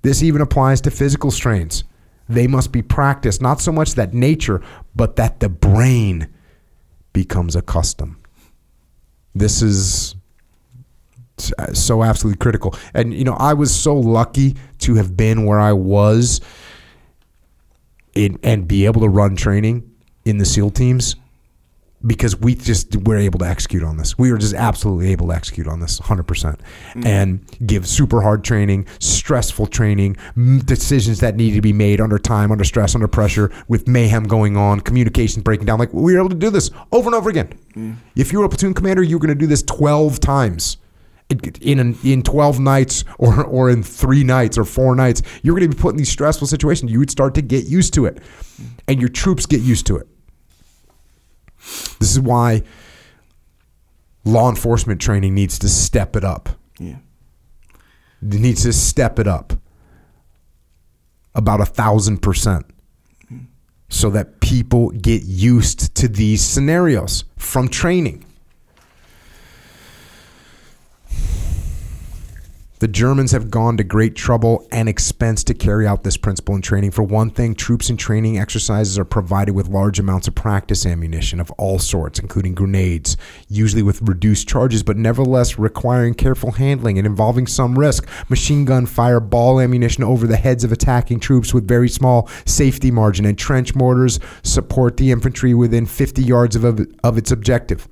This 0.00 0.22
even 0.22 0.40
applies 0.40 0.80
to 0.82 0.90
physical 0.90 1.30
strains. 1.30 1.84
They 2.28 2.46
must 2.46 2.72
be 2.72 2.82
practiced, 2.82 3.42
not 3.42 3.60
so 3.60 3.72
much 3.72 3.94
that 3.94 4.14
nature, 4.14 4.62
but 4.94 5.16
that 5.16 5.40
the 5.40 5.48
brain 5.48 6.28
becomes 7.12 7.54
accustomed. 7.56 8.16
This 9.34 9.62
is 9.62 10.15
Uh, 11.58 11.72
so 11.72 12.02
absolutely 12.02 12.38
critical. 12.38 12.74
And, 12.94 13.12
you 13.12 13.24
know, 13.24 13.34
I 13.34 13.52
was 13.54 13.74
so 13.74 13.94
lucky 13.94 14.56
to 14.78 14.94
have 14.94 15.16
been 15.16 15.44
where 15.44 15.60
I 15.60 15.72
was 15.72 16.40
in, 18.14 18.38
and 18.42 18.66
be 18.66 18.86
able 18.86 19.02
to 19.02 19.08
run 19.08 19.36
training 19.36 19.90
in 20.24 20.38
the 20.38 20.46
SEAL 20.46 20.70
teams 20.70 21.16
because 22.06 22.36
we 22.36 22.54
just 22.54 22.94
were 23.04 23.16
able 23.16 23.38
to 23.38 23.46
execute 23.46 23.82
on 23.82 23.96
this. 23.96 24.18
We 24.18 24.30
were 24.30 24.38
just 24.38 24.54
absolutely 24.54 25.10
able 25.12 25.28
to 25.28 25.34
execute 25.34 25.66
on 25.66 25.80
this 25.80 26.00
100% 26.00 26.24
mm. 26.94 27.06
and 27.06 27.40
give 27.66 27.86
super 27.86 28.20
hard 28.20 28.44
training, 28.44 28.86
stressful 28.98 29.66
training, 29.66 30.16
decisions 30.64 31.20
that 31.20 31.36
needed 31.36 31.56
to 31.56 31.62
be 31.62 31.72
made 31.72 32.00
under 32.00 32.18
time, 32.18 32.52
under 32.52 32.64
stress, 32.64 32.94
under 32.94 33.08
pressure, 33.08 33.50
with 33.68 33.88
mayhem 33.88 34.24
going 34.24 34.56
on, 34.56 34.80
communications 34.80 35.42
breaking 35.42 35.66
down. 35.66 35.78
Like 35.78 35.92
we 35.92 36.12
were 36.12 36.18
able 36.18 36.28
to 36.28 36.36
do 36.36 36.50
this 36.50 36.70
over 36.92 37.08
and 37.08 37.14
over 37.14 37.30
again. 37.30 37.58
Mm. 37.74 37.96
If 38.14 38.32
you 38.32 38.40
were 38.40 38.44
a 38.44 38.48
platoon 38.48 38.74
commander, 38.74 39.02
you 39.02 39.16
were 39.16 39.26
going 39.26 39.36
to 39.36 39.40
do 39.40 39.46
this 39.46 39.62
12 39.62 40.20
times. 40.20 40.76
In 41.28 41.40
in, 41.80 41.98
in 42.04 42.22
12 42.22 42.60
nights 42.60 43.04
or, 43.18 43.44
or 43.44 43.68
in 43.68 43.82
three 43.82 44.22
nights 44.22 44.56
or 44.56 44.64
four 44.64 44.94
nights, 44.94 45.22
you're 45.42 45.58
going 45.58 45.68
to 45.68 45.76
be 45.76 45.80
put 45.80 45.90
in 45.90 45.96
these 45.96 46.08
stressful 46.08 46.46
situations. 46.46 46.92
You 46.92 47.00
would 47.00 47.10
start 47.10 47.34
to 47.34 47.42
get 47.42 47.66
used 47.66 47.94
to 47.94 48.06
it, 48.06 48.18
and 48.86 49.00
your 49.00 49.08
troops 49.08 49.44
get 49.44 49.60
used 49.60 49.86
to 49.86 49.96
it. 49.96 50.06
This 51.98 52.12
is 52.12 52.20
why 52.20 52.62
law 54.24 54.48
enforcement 54.50 55.00
training 55.00 55.34
needs 55.34 55.58
to 55.60 55.68
step 55.68 56.16
it 56.16 56.24
up. 56.24 56.48
Yeah. 56.78 56.98
It 58.22 58.40
needs 58.40 58.62
to 58.62 58.72
step 58.72 59.18
it 59.18 59.26
up 59.26 59.54
about 61.34 61.60
a 61.60 61.66
thousand 61.66 62.18
percent 62.18 62.66
hmm. 63.28 63.38
so 63.88 64.10
that 64.10 64.40
people 64.40 64.90
get 64.90 65.22
used 65.22 65.94
to 65.96 66.08
these 66.08 66.42
scenarios 66.42 67.24
from 67.36 67.68
training. 67.68 68.25
The 72.78 72.88
Germans 72.88 73.32
have 73.32 73.50
gone 73.50 73.78
to 73.78 73.84
great 73.84 74.14
trouble 74.14 74.68
and 74.70 74.86
expense 74.86 75.42
to 75.44 75.54
carry 75.54 75.86
out 75.86 76.04
this 76.04 76.18
principle 76.18 76.54
in 76.54 76.60
training. 76.60 76.90
For 76.90 77.02
one 77.02 77.30
thing, 77.30 77.54
troops 77.54 77.88
in 77.88 77.96
training 77.96 78.38
exercises 78.38 78.98
are 78.98 79.04
provided 79.06 79.54
with 79.54 79.68
large 79.68 79.98
amounts 79.98 80.28
of 80.28 80.34
practice 80.34 80.84
ammunition 80.84 81.40
of 81.40 81.50
all 81.52 81.78
sorts, 81.78 82.18
including 82.18 82.54
grenades, 82.54 83.16
usually 83.48 83.82
with 83.82 84.02
reduced 84.02 84.46
charges, 84.46 84.82
but 84.82 84.98
nevertheless 84.98 85.58
requiring 85.58 86.12
careful 86.12 86.50
handling 86.50 86.98
and 86.98 87.06
involving 87.06 87.46
some 87.46 87.78
risk. 87.78 88.06
Machine 88.28 88.66
gun 88.66 88.84
fire 88.84 89.20
ball 89.20 89.58
ammunition 89.58 90.04
over 90.04 90.26
the 90.26 90.36
heads 90.36 90.62
of 90.62 90.70
attacking 90.70 91.18
troops 91.18 91.54
with 91.54 91.66
very 91.66 91.88
small 91.88 92.28
safety 92.44 92.90
margin, 92.90 93.24
and 93.24 93.38
trench 93.38 93.74
mortars 93.74 94.20
support 94.42 94.98
the 94.98 95.12
infantry 95.12 95.54
within 95.54 95.86
50 95.86 96.22
yards 96.22 96.54
of, 96.54 96.86
of 97.02 97.16
its 97.16 97.30
objective. 97.30 97.88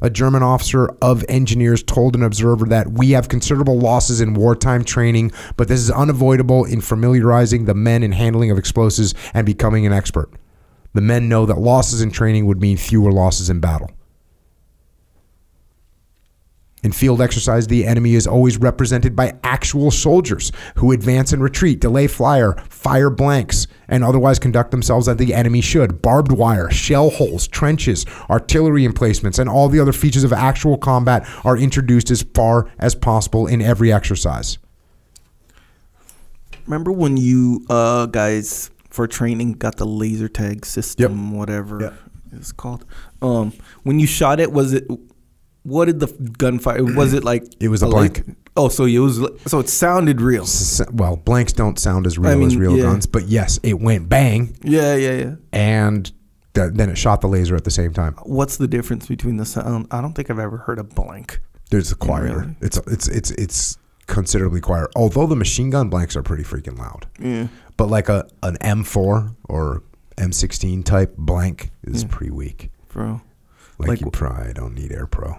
A 0.00 0.10
German 0.10 0.44
officer 0.44 0.88
of 1.02 1.24
engineers 1.28 1.82
told 1.82 2.14
an 2.14 2.22
observer 2.22 2.66
that 2.66 2.92
we 2.92 3.10
have 3.10 3.28
considerable 3.28 3.78
losses 3.78 4.20
in 4.20 4.34
wartime 4.34 4.84
training, 4.84 5.32
but 5.56 5.66
this 5.66 5.80
is 5.80 5.90
unavoidable 5.90 6.64
in 6.64 6.80
familiarizing 6.80 7.64
the 7.64 7.74
men 7.74 8.04
in 8.04 8.12
handling 8.12 8.52
of 8.52 8.58
explosives 8.58 9.12
and 9.34 9.44
becoming 9.44 9.86
an 9.86 9.92
expert. 9.92 10.30
The 10.94 11.00
men 11.00 11.28
know 11.28 11.46
that 11.46 11.58
losses 11.58 12.00
in 12.00 12.12
training 12.12 12.46
would 12.46 12.60
mean 12.60 12.76
fewer 12.76 13.10
losses 13.10 13.50
in 13.50 13.58
battle. 13.58 13.90
In 16.82 16.92
field 16.92 17.20
exercise, 17.20 17.66
the 17.66 17.84
enemy 17.84 18.14
is 18.14 18.26
always 18.26 18.56
represented 18.58 19.16
by 19.16 19.34
actual 19.42 19.90
soldiers 19.90 20.52
who 20.76 20.92
advance 20.92 21.32
and 21.32 21.42
retreat, 21.42 21.80
delay 21.80 22.06
fire, 22.06 22.54
fire 22.68 23.10
blanks, 23.10 23.66
and 23.88 24.04
otherwise 24.04 24.38
conduct 24.38 24.70
themselves 24.70 25.08
as 25.08 25.16
the 25.16 25.34
enemy 25.34 25.60
should. 25.60 26.00
Barbed 26.00 26.30
wire, 26.30 26.70
shell 26.70 27.10
holes, 27.10 27.48
trenches, 27.48 28.06
artillery 28.30 28.84
emplacements, 28.84 29.38
and 29.40 29.50
all 29.50 29.68
the 29.68 29.80
other 29.80 29.92
features 29.92 30.22
of 30.22 30.32
actual 30.32 30.78
combat 30.78 31.28
are 31.44 31.56
introduced 31.56 32.10
as 32.10 32.22
far 32.34 32.70
as 32.78 32.94
possible 32.94 33.46
in 33.46 33.60
every 33.60 33.92
exercise. 33.92 34.58
Remember 36.66 36.92
when 36.92 37.16
you 37.16 37.64
uh 37.70 38.06
guys 38.06 38.70
for 38.90 39.06
training 39.06 39.52
got 39.52 39.76
the 39.76 39.86
laser 39.86 40.28
tag 40.28 40.66
system, 40.66 41.32
whatever 41.32 41.80
Yep. 41.80 41.94
it's 42.32 42.52
called? 42.52 42.84
Um, 43.22 43.52
when 43.82 43.98
you 43.98 44.06
shot 44.06 44.38
it, 44.38 44.52
was 44.52 44.72
it? 44.74 44.86
What 45.68 45.84
did 45.86 46.00
the 46.00 46.06
gunfire? 46.38 46.82
Was 46.84 47.12
it 47.12 47.24
like? 47.24 47.44
It 47.60 47.68
was 47.68 47.82
a 47.82 47.86
la- 47.86 47.98
blank. 47.98 48.24
oh, 48.56 48.68
so 48.68 48.84
it 48.84 48.98
was. 48.98 49.18
So 49.46 49.58
it 49.60 49.68
sounded 49.68 50.20
real. 50.20 50.42
S- 50.42 50.80
Well, 50.92 51.16
blanks 51.16 51.52
don't 51.52 51.78
sound 51.78 52.06
as 52.06 52.18
real 52.18 52.32
I 52.32 52.34
mean, 52.34 52.48
as 52.48 52.56
real 52.56 52.76
yeah. 52.76 52.84
guns, 52.84 53.06
but 53.06 53.26
yes, 53.28 53.58
it 53.62 53.78
went 53.80 54.08
bang, 54.08 54.56
Yeah, 54.62 54.94
yeah, 54.96 55.12
yeah. 55.12 55.34
and 55.52 56.10
th- 56.54 56.72
then 56.74 56.90
it 56.90 56.96
shot 56.98 57.20
the 57.20 57.28
laser 57.28 57.54
at 57.56 57.64
the 57.64 57.70
same 57.70 57.92
time. 57.92 58.14
What's 58.24 58.56
the 58.56 58.68
difference 58.68 59.06
between 59.06 59.36
the 59.36 59.44
sound? 59.44 59.66
Um, 59.68 59.88
I 59.90 60.00
don't 60.00 60.14
think 60.14 60.30
I've 60.30 60.38
ever 60.38 60.56
heard 60.58 60.78
a 60.78 60.84
blank. 60.84 61.40
There's 61.70 61.92
a 61.92 61.96
quieter. 61.96 62.38
Really? 62.40 62.56
It's 62.62 62.78
it's 62.86 63.08
it's 63.08 63.30
it's 63.32 63.78
considerably 64.06 64.60
quieter. 64.60 64.88
Although 64.96 65.26
the 65.26 65.36
machine 65.36 65.68
gun 65.70 65.90
blanks 65.90 66.16
are 66.16 66.22
pretty 66.22 66.42
freaking 66.44 66.78
loud. 66.78 67.06
Yeah. 67.20 67.48
But 67.76 67.88
like 67.90 68.08
a 68.08 68.26
an 68.42 68.56
M4 68.62 69.34
or 69.44 69.82
M16 70.16 70.84
type 70.84 71.14
blank 71.16 71.70
is 71.84 72.04
pretty 72.04 72.32
weak. 72.32 72.70
Bro. 72.88 73.20
Like, 73.78 73.88
Like 73.90 74.00
you 74.00 74.10
probably 74.10 74.52
don't 74.54 74.74
need 74.74 74.90
air 74.92 75.06
pro. 75.06 75.36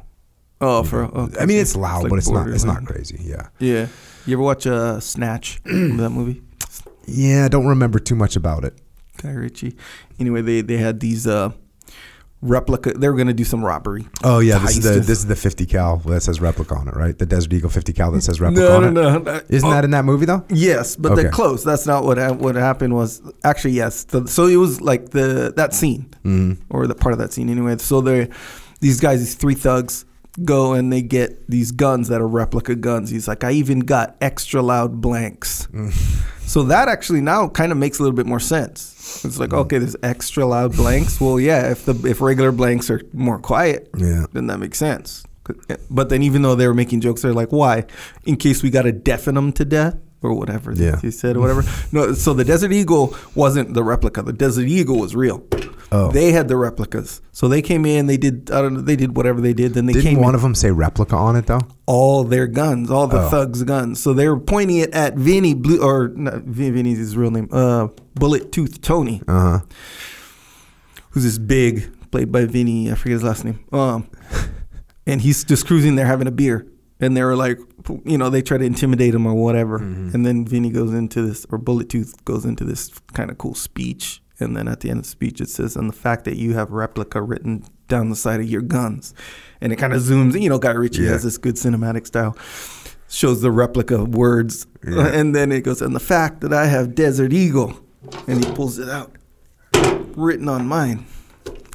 Oh, 0.61 0.83
for 0.83 1.03
okay. 1.05 1.37
I 1.39 1.45
mean, 1.45 1.59
it's 1.59 1.75
loud, 1.75 2.03
like 2.03 2.09
but 2.09 2.19
it's 2.19 2.29
not. 2.29 2.49
It's 2.49 2.63
not 2.65 2.85
crazy. 2.85 3.19
Yeah. 3.23 3.47
Yeah. 3.59 3.87
You 4.25 4.33
ever 4.35 4.43
watch 4.43 4.67
uh, 4.67 4.99
Snatch? 4.99 5.61
Remember 5.65 6.03
that 6.03 6.09
movie? 6.09 6.41
Yeah. 7.05 7.45
I 7.45 7.47
don't 7.47 7.67
remember 7.67 7.99
too 7.99 8.15
much 8.15 8.35
about 8.35 8.65
it. 8.65 8.77
Guy 9.21 9.31
Ritchie. 9.31 9.75
Anyway, 10.19 10.41
they 10.41 10.61
they 10.61 10.77
had 10.77 10.99
these 10.99 11.25
uh 11.27 11.51
replica. 12.41 12.93
They 12.93 13.07
were 13.09 13.15
gonna 13.15 13.33
do 13.33 13.43
some 13.43 13.63
robbery. 13.63 14.07
Oh 14.23 14.39
yeah. 14.39 14.59
This 14.59 14.77
is 14.77 14.83
the 14.83 14.91
this 14.99 15.19
is 15.19 15.25
the 15.27 15.35
50 15.35 15.65
cal 15.65 15.97
that 15.97 16.21
says 16.21 16.39
replica 16.41 16.75
on 16.75 16.87
it, 16.87 16.95
right? 16.95 17.17
The 17.17 17.25
Desert 17.25 17.51
Eagle 17.53 17.69
50 17.69 17.93
cal 17.93 18.11
that 18.11 18.21
says 18.21 18.39
replica 18.41 18.61
No, 18.61 18.75
on 18.77 18.93
no, 18.93 19.01
it. 19.17 19.23
no. 19.23 19.33
no. 19.33 19.41
Isn't 19.49 19.67
Oh, 19.67 19.71
that 19.73 19.83
in 19.85 19.91
that 19.91 20.05
movie 20.05 20.25
though? 20.25 20.45
Yes, 20.49 20.95
but 20.95 21.13
Okay. 21.13 21.23
they're 21.23 21.31
close. 21.31 21.63
That's 21.63 21.85
not 21.85 22.03
what 22.05 22.17
ha- 22.17 22.33
what 22.33 22.55
happened. 22.55 22.95
Was 22.95 23.21
actually 23.43 23.73
yes. 23.73 24.03
The, 24.05 24.27
so 24.27 24.47
it 24.47 24.55
was 24.57 24.81
like 24.81 25.09
the 25.09 25.53
that 25.55 25.73
scene 25.73 26.09
Mm-hmm. 26.25 26.63
or 26.69 26.87
the 26.87 26.95
part 26.95 27.13
of 27.13 27.19
that 27.19 27.33
scene 27.33 27.49
anyway. 27.49 27.77
So 27.77 28.01
they 28.01 28.29
these 28.81 28.99
guys, 29.01 29.19
these 29.19 29.35
three 29.35 29.55
thugs, 29.55 30.05
go 30.45 30.73
and 30.73 30.91
they 30.91 31.01
get 31.01 31.49
these 31.49 31.71
guns 31.71 32.07
that 32.09 32.21
are 32.21 32.27
replica 32.27 32.75
guns. 32.75 33.09
He's 33.09 33.27
like, 33.27 33.43
I 33.43 33.51
even 33.51 33.79
got 33.81 34.15
extra 34.21 34.61
loud 34.61 35.01
blanks. 35.01 35.67
Mm. 35.73 35.91
so 36.47 36.63
that 36.63 36.87
actually 36.87 37.21
now 37.21 37.47
kind 37.47 37.71
of 37.71 37.77
makes 37.77 37.99
a 37.99 38.03
little 38.03 38.15
bit 38.15 38.25
more 38.25 38.39
sense. 38.39 39.23
It's 39.25 39.37
Mm. 39.37 39.39
like, 39.39 39.53
okay, 39.53 39.77
there's 39.79 39.95
extra 40.03 40.45
loud 40.45 40.75
blanks. 40.75 41.19
Well, 41.21 41.39
yeah, 41.39 41.71
if 41.71 41.85
the 41.85 41.93
if 42.07 42.21
regular 42.21 42.51
blanks 42.51 42.89
are 42.89 43.01
more 43.13 43.39
quiet, 43.39 43.89
Yeah. 43.97 44.25
then 44.33 44.47
that 44.47 44.59
makes 44.59 44.77
sense. 44.77 45.23
But 45.89 46.09
then 46.09 46.21
even 46.21 46.43
though 46.43 46.53
they 46.55 46.67
were 46.67 46.75
making 46.75 47.01
jokes, 47.01 47.23
they're 47.23 47.33
like, 47.33 47.51
why? 47.51 47.85
In 48.25 48.35
case 48.35 48.61
we 48.61 48.69
got 48.69 48.83
to 48.83 48.91
deafen 48.91 49.33
them 49.35 49.51
to 49.53 49.65
death 49.65 49.95
or 50.21 50.33
whatever 50.33 50.73
Yeah. 50.73 50.99
he 50.99 51.11
said 51.11 51.37
or 51.37 51.39
whatever. 51.39 51.63
No, 51.91 52.13
so 52.13 52.33
the 52.33 52.43
Desert 52.43 52.71
Eagle 52.71 53.15
wasn't 53.35 53.73
the 53.73 53.83
replica. 53.83 54.21
The 54.21 54.33
Desert 54.33 54.67
Eagle 54.67 54.99
was 54.99 55.15
real. 55.15 55.43
Oh. 55.91 56.11
They 56.11 56.31
had 56.33 56.47
the 56.49 56.55
replicas. 56.55 57.19
So 57.31 57.47
they 57.47 57.63
came 57.63 57.83
in, 57.85 58.05
they 58.05 58.17
did 58.17 58.51
I 58.51 58.61
don't 58.61 58.73
know, 58.75 58.81
they 58.81 58.95
did 58.95 59.15
whatever 59.17 59.41
they 59.41 59.53
did. 59.53 59.73
Then 59.73 59.85
they 59.87 59.93
Didn't 59.93 60.07
came 60.11 60.19
one 60.19 60.29
in 60.29 60.35
of 60.35 60.41
them 60.43 60.53
say 60.53 60.69
replica 60.71 61.15
on 61.15 61.35
it 61.35 61.47
though? 61.47 61.61
all 61.87 62.23
their 62.23 62.45
guns, 62.45 62.91
all 62.91 63.07
the 63.07 63.21
Oh. 63.21 63.29
thugs' 63.29 63.63
guns. 63.63 63.99
So 63.99 64.13
they 64.13 64.27
were 64.27 64.39
pointing 64.39 64.77
it 64.77 64.91
at 64.93 65.15
Vinny 65.15 65.55
Blue 65.55 65.81
or 65.81 66.09
not, 66.09 66.43
Vin- 66.43 66.73
Vinnie's 66.75 66.99
his 66.99 67.17
real 67.17 67.31
name. 67.31 67.49
Uh 67.51 67.87
Bullet 68.13 68.51
Tooth 68.51 68.81
Tony, 68.81 69.21
Uh 69.27 69.41
huh. 69.41 69.59
who's 71.11 71.23
this 71.23 71.37
big, 71.39 71.89
played 72.11 72.31
by 72.31 72.45
Vinnie, 72.45 72.91
I 72.91 72.95
forget 72.95 73.13
his 73.13 73.23
last 73.23 73.43
name. 73.45 73.59
Um 73.71 74.07
and 75.07 75.21
he's 75.21 75.43
just 75.43 75.65
cruising 75.65 75.95
there 75.95 76.05
having 76.05 76.27
a 76.27 76.31
beer. 76.31 76.67
And 76.99 77.15
they 77.17 77.23
were 77.23 77.35
like, 77.35 77.57
you 78.05 78.17
know, 78.17 78.29
they 78.29 78.41
try 78.41 78.57
to 78.57 78.63
intimidate 78.65 79.13
him 79.15 79.25
or 79.25 79.33
whatever. 79.33 79.79
Mm-hmm. 79.79 80.15
And 80.15 80.25
then 80.25 80.45
Vinnie 80.45 80.69
goes 80.71 80.93
into 80.93 81.21
this, 81.21 81.45
or 81.49 81.57
Bullet 81.57 81.89
Tooth 81.89 82.23
goes 82.25 82.45
into 82.45 82.63
this 82.63 82.89
kind 83.13 83.29
of 83.31 83.37
cool 83.37 83.55
speech. 83.55 84.21
And 84.41 84.55
then 84.55 84.67
at 84.69 84.79
the 84.79 84.89
end 84.89 84.99
of 84.99 85.03
the 85.05 85.09
speech, 85.09 85.41
it 85.41 85.49
says, 85.49 85.75
and 85.75 85.89
the 85.89 85.93
fact 85.95 86.23
that 86.25 86.37
you 86.37 86.53
have 86.53 86.71
replica 86.71 87.21
written 87.21 87.65
down 87.89 88.09
the 88.09 88.15
side 88.15 88.39
of 88.39 88.47
your 88.49 88.61
guns. 88.61 89.13
And 89.59 89.73
it 89.73 89.75
kind 89.75 89.91
of 89.93 90.01
zooms, 90.01 90.35
in. 90.35 90.41
you 90.43 90.49
know, 90.49 90.59
Guy 90.59 90.71
Ritchie 90.71 91.01
Yeah. 91.03 91.09
has 91.09 91.23
this 91.23 91.37
good 91.37 91.55
cinematic 91.55 92.07
style, 92.07 92.37
shows 93.09 93.41
the 93.41 93.51
replica 93.51 94.03
words. 94.05 94.65
Yeah. 94.87 95.07
And 95.13 95.35
then 95.35 95.51
it 95.51 95.61
goes, 95.65 95.81
and 95.81 95.93
the 95.93 95.99
fact 95.99 96.39
that 96.41 96.53
I 96.53 96.67
have 96.67 96.95
Desert 96.95 97.33
Eagle. 97.33 97.77
And 98.27 98.43
he 98.43 98.49
pulls 98.53 98.79
it 98.79 98.87
out, 98.87 99.11
written 100.15 100.47
on 100.47 100.65
mine. 100.67 101.05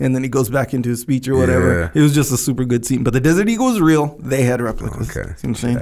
And 0.00 0.14
then 0.14 0.22
he 0.22 0.28
goes 0.28 0.50
back 0.50 0.74
into 0.74 0.88
his 0.88 1.00
speech 1.00 1.28
or 1.28 1.36
whatever. 1.36 1.80
Yeah. 1.80 2.00
It 2.00 2.02
was 2.02 2.14
just 2.14 2.32
a 2.32 2.36
super 2.36 2.64
good 2.64 2.84
scene. 2.84 3.04
But 3.04 3.12
the 3.12 3.20
Desert 3.20 3.48
Eagle 3.48 3.66
was 3.66 3.80
real. 3.80 4.16
They 4.18 4.42
had 4.42 4.60
replicas. 4.60 5.16
Okay. 5.16 5.34
See 5.36 5.46
what 5.46 5.50
I'm 5.50 5.54
saying? 5.54 5.78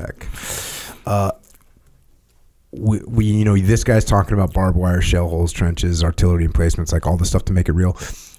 Uh, 1.06 1.32
we, 2.72 3.00
we, 3.06 3.24
you 3.24 3.44
know, 3.44 3.56
this 3.56 3.84
guy's 3.84 4.04
talking 4.04 4.34
about 4.34 4.52
barbed 4.52 4.76
wire, 4.76 5.00
shell 5.00 5.28
holes, 5.28 5.52
trenches, 5.52 6.02
artillery 6.02 6.44
emplacements, 6.44 6.92
like 6.92 7.06
all 7.06 7.16
the 7.16 7.24
stuff 7.24 7.44
to 7.46 7.52
make 7.52 7.68
it 7.68 7.72
real. 7.72 7.96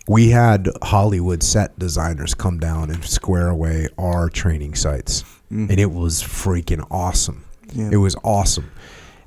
We 0.08 0.30
had 0.30 0.70
Hollywood 0.82 1.44
set 1.44 1.78
designers 1.80 2.34
come 2.34 2.60
down 2.60 2.90
and 2.90 3.04
square 3.06 3.48
away 3.50 3.88
our 3.98 4.30
training 4.30 4.76
sites, 4.76 5.24
and 5.50 5.80
it 5.80 5.92
was 5.92 6.22
freaking 6.22 6.86
awesome. 6.92 7.46
Yeah. 7.72 7.92
It 7.94 7.98
was 7.98 8.16
awesome. 8.24 8.70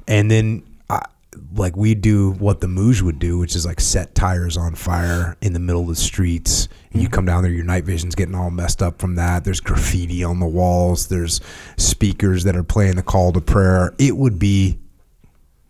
And 0.06 0.30
then 0.30 0.64
I, 0.90 1.02
like 1.54 1.76
we 1.76 1.94
do 1.94 2.32
what 2.32 2.60
the 2.60 2.66
Mooj 2.66 3.02
would 3.02 3.18
do, 3.18 3.38
which 3.38 3.54
is 3.56 3.66
like 3.66 3.80
set 3.80 4.14
tires 4.14 4.56
on 4.56 4.74
fire 4.74 5.36
in 5.40 5.52
the 5.52 5.58
middle 5.58 5.82
of 5.82 5.88
the 5.88 5.96
streets. 5.96 6.68
And 6.92 7.02
you 7.02 7.08
mm-hmm. 7.08 7.14
come 7.14 7.24
down 7.26 7.42
there, 7.42 7.52
your 7.52 7.64
night 7.64 7.84
vision's 7.84 8.14
getting 8.14 8.34
all 8.34 8.50
messed 8.50 8.82
up 8.82 8.98
from 8.98 9.14
that. 9.16 9.44
There's 9.44 9.60
graffiti 9.60 10.24
on 10.24 10.40
the 10.40 10.46
walls. 10.46 11.08
There's 11.08 11.40
speakers 11.76 12.44
that 12.44 12.56
are 12.56 12.64
playing 12.64 12.96
the 12.96 13.02
call 13.02 13.32
to 13.32 13.40
prayer. 13.40 13.94
It 13.98 14.16
would 14.16 14.38
be, 14.38 14.78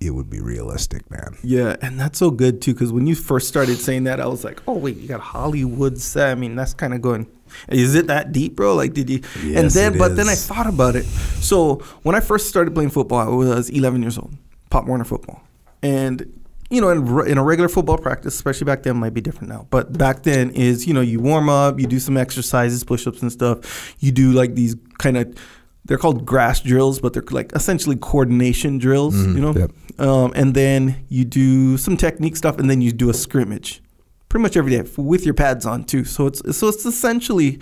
it 0.01 0.11
would 0.11 0.29
be 0.31 0.41
realistic, 0.41 1.11
man. 1.11 1.37
Yeah, 1.43 1.77
and 1.81 1.99
that's 1.99 2.19
so 2.19 2.31
good 2.31 2.61
too 2.61 2.75
because 2.75 2.93
when 2.93 3.07
you 3.07 3.15
first 3.15 3.49
started 3.49 3.79
saying 3.79 4.05
that, 4.05 4.21
I 4.21 4.27
was 4.27 4.45
like, 4.45 4.63
oh 4.67 4.75
wait, 4.75 4.97
you 4.97 5.09
got 5.09 5.21
Hollywood 5.21 5.99
set. 5.99 6.31
I 6.31 6.35
mean, 6.35 6.55
that's 6.55 6.75
kind 6.75 6.95
of 6.95 7.03
going. 7.03 7.27
Is 7.69 7.95
it 7.95 8.09
that 8.09 8.33
deep, 8.33 8.57
bro? 8.57 8.75
Like, 8.75 8.93
did 8.93 9.09
you? 9.09 9.23
and 9.57 9.71
then, 9.71 9.97
but 9.97 10.17
then 10.17 10.29
I 10.29 10.35
thought 10.35 10.67
about 10.67 10.97
it. 10.97 11.05
So 11.05 11.77
when 12.03 12.15
I 12.15 12.21
first 12.21 12.49
started 12.49 12.75
playing 12.75 12.91
football, 12.91 13.19
I 13.19 13.29
was 13.29 13.71
11 13.71 14.03
years 14.03 14.19
old, 14.19 14.33
Pop 14.71 14.87
Warner 14.87 15.05
football, 15.05 15.43
and 15.83 16.43
you 16.69 16.81
know, 16.81 16.89
in, 16.89 17.31
in 17.31 17.39
a 17.39 17.45
regular 17.45 17.69
football 17.69 17.97
practice, 17.97 18.35
especially 18.35 18.65
back 18.65 18.83
then, 18.83 18.97
might 18.97 19.15
be 19.15 19.21
different 19.21 19.49
now. 19.49 19.69
But 19.71 19.97
back 19.97 20.25
then 20.25 20.51
is 20.51 20.87
you 20.87 20.95
know 20.95 21.01
you 21.01 21.21
warm 21.21 21.49
up, 21.49 21.79
you 21.79 21.87
do 21.87 22.01
some 22.01 22.17
exercises, 22.17 22.83
push-ups 22.85 23.23
and 23.23 23.31
stuff. 23.31 23.95
You 24.01 24.13
do 24.13 24.33
like 24.33 24.55
these 24.55 24.77
kind 24.99 25.17
of. 25.17 25.37
They're 25.85 25.99
called 25.99 26.27
grass 26.27 26.59
drills, 26.61 26.99
but 26.99 27.13
they're 27.13 27.23
like 27.31 27.53
essentially 27.53 27.95
coordination 27.95 28.79
drills, 28.79 29.15
you 29.25 29.41
know. 29.41 29.55
yep. 29.55 29.71
Um, 30.01 30.33
and 30.35 30.53
then 30.53 31.05
you 31.09 31.25
do 31.25 31.79
some 31.79 31.97
technique 31.97 32.37
stuff, 32.37 32.59
and 32.59 32.69
then 32.69 32.81
you 32.81 32.91
do 32.91 33.09
a 33.09 33.15
scrimmage, 33.15 33.81
pretty 34.29 34.43
much 34.43 34.57
every 34.57 34.73
day 34.73 34.83
with 34.97 35.25
your 35.25 35.35
pads 35.35 35.65
on 35.65 35.85
too. 35.85 36.05
So 36.05 36.27
it's 36.27 36.57
so 36.57 36.67
it's 36.67 36.85
essentially 36.85 37.61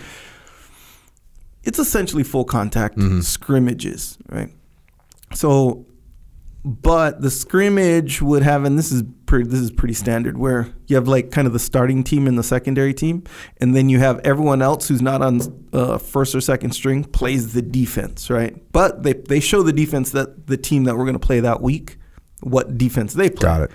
it's 1.65 1.79
essentially 1.79 2.23
full 2.23 2.45
contact 2.45 2.97
scrimmages, 3.21 4.17
right? 4.29 4.49
So, 5.33 5.85
but 6.65 7.21
the 7.21 7.29
scrimmage 7.29 8.23
would 8.23 8.41
have, 8.41 8.65
and 8.65 8.77
this 8.77 8.91
is 8.91 9.03
pretty 9.27 9.47
this 9.47 9.59
is 9.59 9.69
pretty 9.69 9.93
standard, 9.93 10.35
where 10.35 10.73
you 10.87 10.95
have 10.95 11.07
like 11.07 11.29
kind 11.29 11.45
of 11.45 11.53
the 11.53 11.59
starting 11.59 12.03
team 12.03 12.25
and 12.25 12.39
the 12.39 12.43
secondary 12.43 12.91
team, 12.91 13.23
and 13.61 13.75
then 13.75 13.87
you 13.87 13.99
have 13.99 14.19
everyone 14.23 14.63
else 14.63 14.87
who's 14.87 15.01
not 15.01 15.21
on 15.21 15.41
uh, 15.73 15.99
first 15.99 16.33
or 16.33 16.41
second 16.41 16.71
string 16.71 17.03
plays 17.03 17.53
the 17.53 17.61
defense, 17.61 18.31
right? 18.31 18.59
But 18.71 19.03
they 19.03 19.13
they 19.13 19.39
show 19.39 19.61
the 19.61 19.73
defense 19.73 20.09
that 20.11 20.47
the 20.47 20.57
team 20.57 20.85
that 20.85 20.97
we're 20.97 21.03
going 21.03 21.13
to 21.13 21.19
play 21.19 21.39
that 21.39 21.61
week, 21.61 21.97
what 22.41 22.79
defense 22.79 23.13
they 23.13 23.29
play. 23.29 23.45
Got 23.45 23.61
it. 23.61 23.71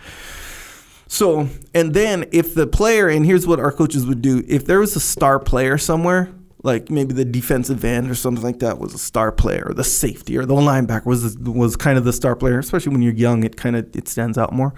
So, 1.07 1.49
and 1.73 1.95
then 1.95 2.27
if 2.33 2.55
the 2.55 2.67
player, 2.67 3.09
and 3.09 3.25
here's 3.25 3.47
what 3.47 3.61
our 3.61 3.71
coaches 3.71 4.05
would 4.05 4.21
do 4.21 4.45
if 4.49 4.65
there 4.67 4.81
was 4.81 4.97
a 4.97 5.01
star 5.01 5.39
player 5.39 5.79
somewhere, 5.79 6.33
like 6.63 6.91
maybe 6.91 7.15
the 7.15 7.25
defensive 7.25 7.85
end 7.85 8.11
or 8.11 8.15
something 8.15 8.45
like 8.45 8.59
that 8.59 8.79
was 8.79 8.95
a 8.95 8.99
star 8.99 9.33
player, 9.33 9.65
or 9.67 9.75
the 9.75 9.85
safety 9.85 10.37
or 10.37 10.45
the 10.45 10.55
linebacker 10.55 11.07
was 11.07 11.39
was 11.39 11.77
kind 11.77 11.99
of 11.99 12.05
the 12.05 12.13
star 12.13 12.37
player, 12.37 12.59
especially 12.59 12.93
when 12.93 13.03
you're 13.03 13.15
young, 13.15 13.45
it 13.45 13.57
kind 13.57 13.77
of 13.77 13.95
it 13.97 14.09
stands 14.09 14.37
out 14.37 14.53
more. 14.53 14.75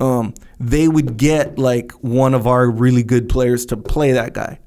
Um, 0.00 0.34
they 0.60 0.88
would 0.88 1.16
get 1.16 1.58
like 1.58 1.92
one 1.92 2.34
of 2.34 2.46
our 2.46 2.70
really 2.70 3.02
good 3.02 3.28
players 3.28 3.66
to 3.66 3.76
play 3.76 4.12
that 4.12 4.34
guy. 4.34 4.58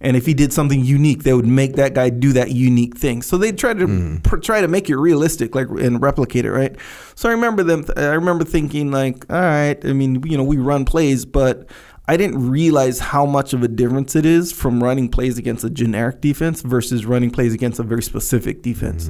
And 0.00 0.16
if 0.16 0.24
he 0.24 0.34
did 0.34 0.52
something 0.52 0.82
unique, 0.84 1.24
they 1.24 1.34
would 1.34 1.46
make 1.46 1.74
that 1.76 1.94
guy 1.94 2.10
do 2.10 2.32
that 2.32 2.52
unique 2.52 2.96
thing. 2.96 3.22
So 3.22 3.36
they 3.36 3.52
try 3.52 3.74
to 3.74 4.20
pr- 4.22 4.36
try 4.38 4.60
to 4.60 4.68
make 4.68 4.88
it 4.88 4.96
realistic, 4.96 5.54
like 5.54 5.68
and 5.68 6.00
replicate 6.00 6.44
it, 6.44 6.52
right? 6.52 6.74
So 7.14 7.28
I 7.28 7.32
remember 7.32 7.62
them. 7.62 7.84
I 7.96 8.14
remember 8.14 8.44
thinking, 8.44 8.90
like, 8.90 9.26
all 9.30 9.40
right. 9.40 9.78
I 9.84 9.92
mean, 9.92 10.22
you 10.24 10.38
know, 10.38 10.44
we 10.44 10.56
run 10.56 10.84
plays, 10.84 11.24
but 11.24 11.68
I 12.10 12.16
didn't 12.16 12.50
realize 12.50 12.98
how 12.98 13.24
much 13.24 13.52
of 13.52 13.62
a 13.62 13.68
difference 13.68 14.16
it 14.16 14.26
is 14.26 14.50
from 14.50 14.82
running 14.82 15.08
plays 15.08 15.38
against 15.38 15.62
a 15.62 15.70
generic 15.70 16.20
defense 16.20 16.60
versus 16.60 17.06
running 17.06 17.30
plays 17.30 17.54
against 17.54 17.78
a 17.78 17.84
very 17.84 18.02
specific 18.02 18.62
defense. 18.62 19.08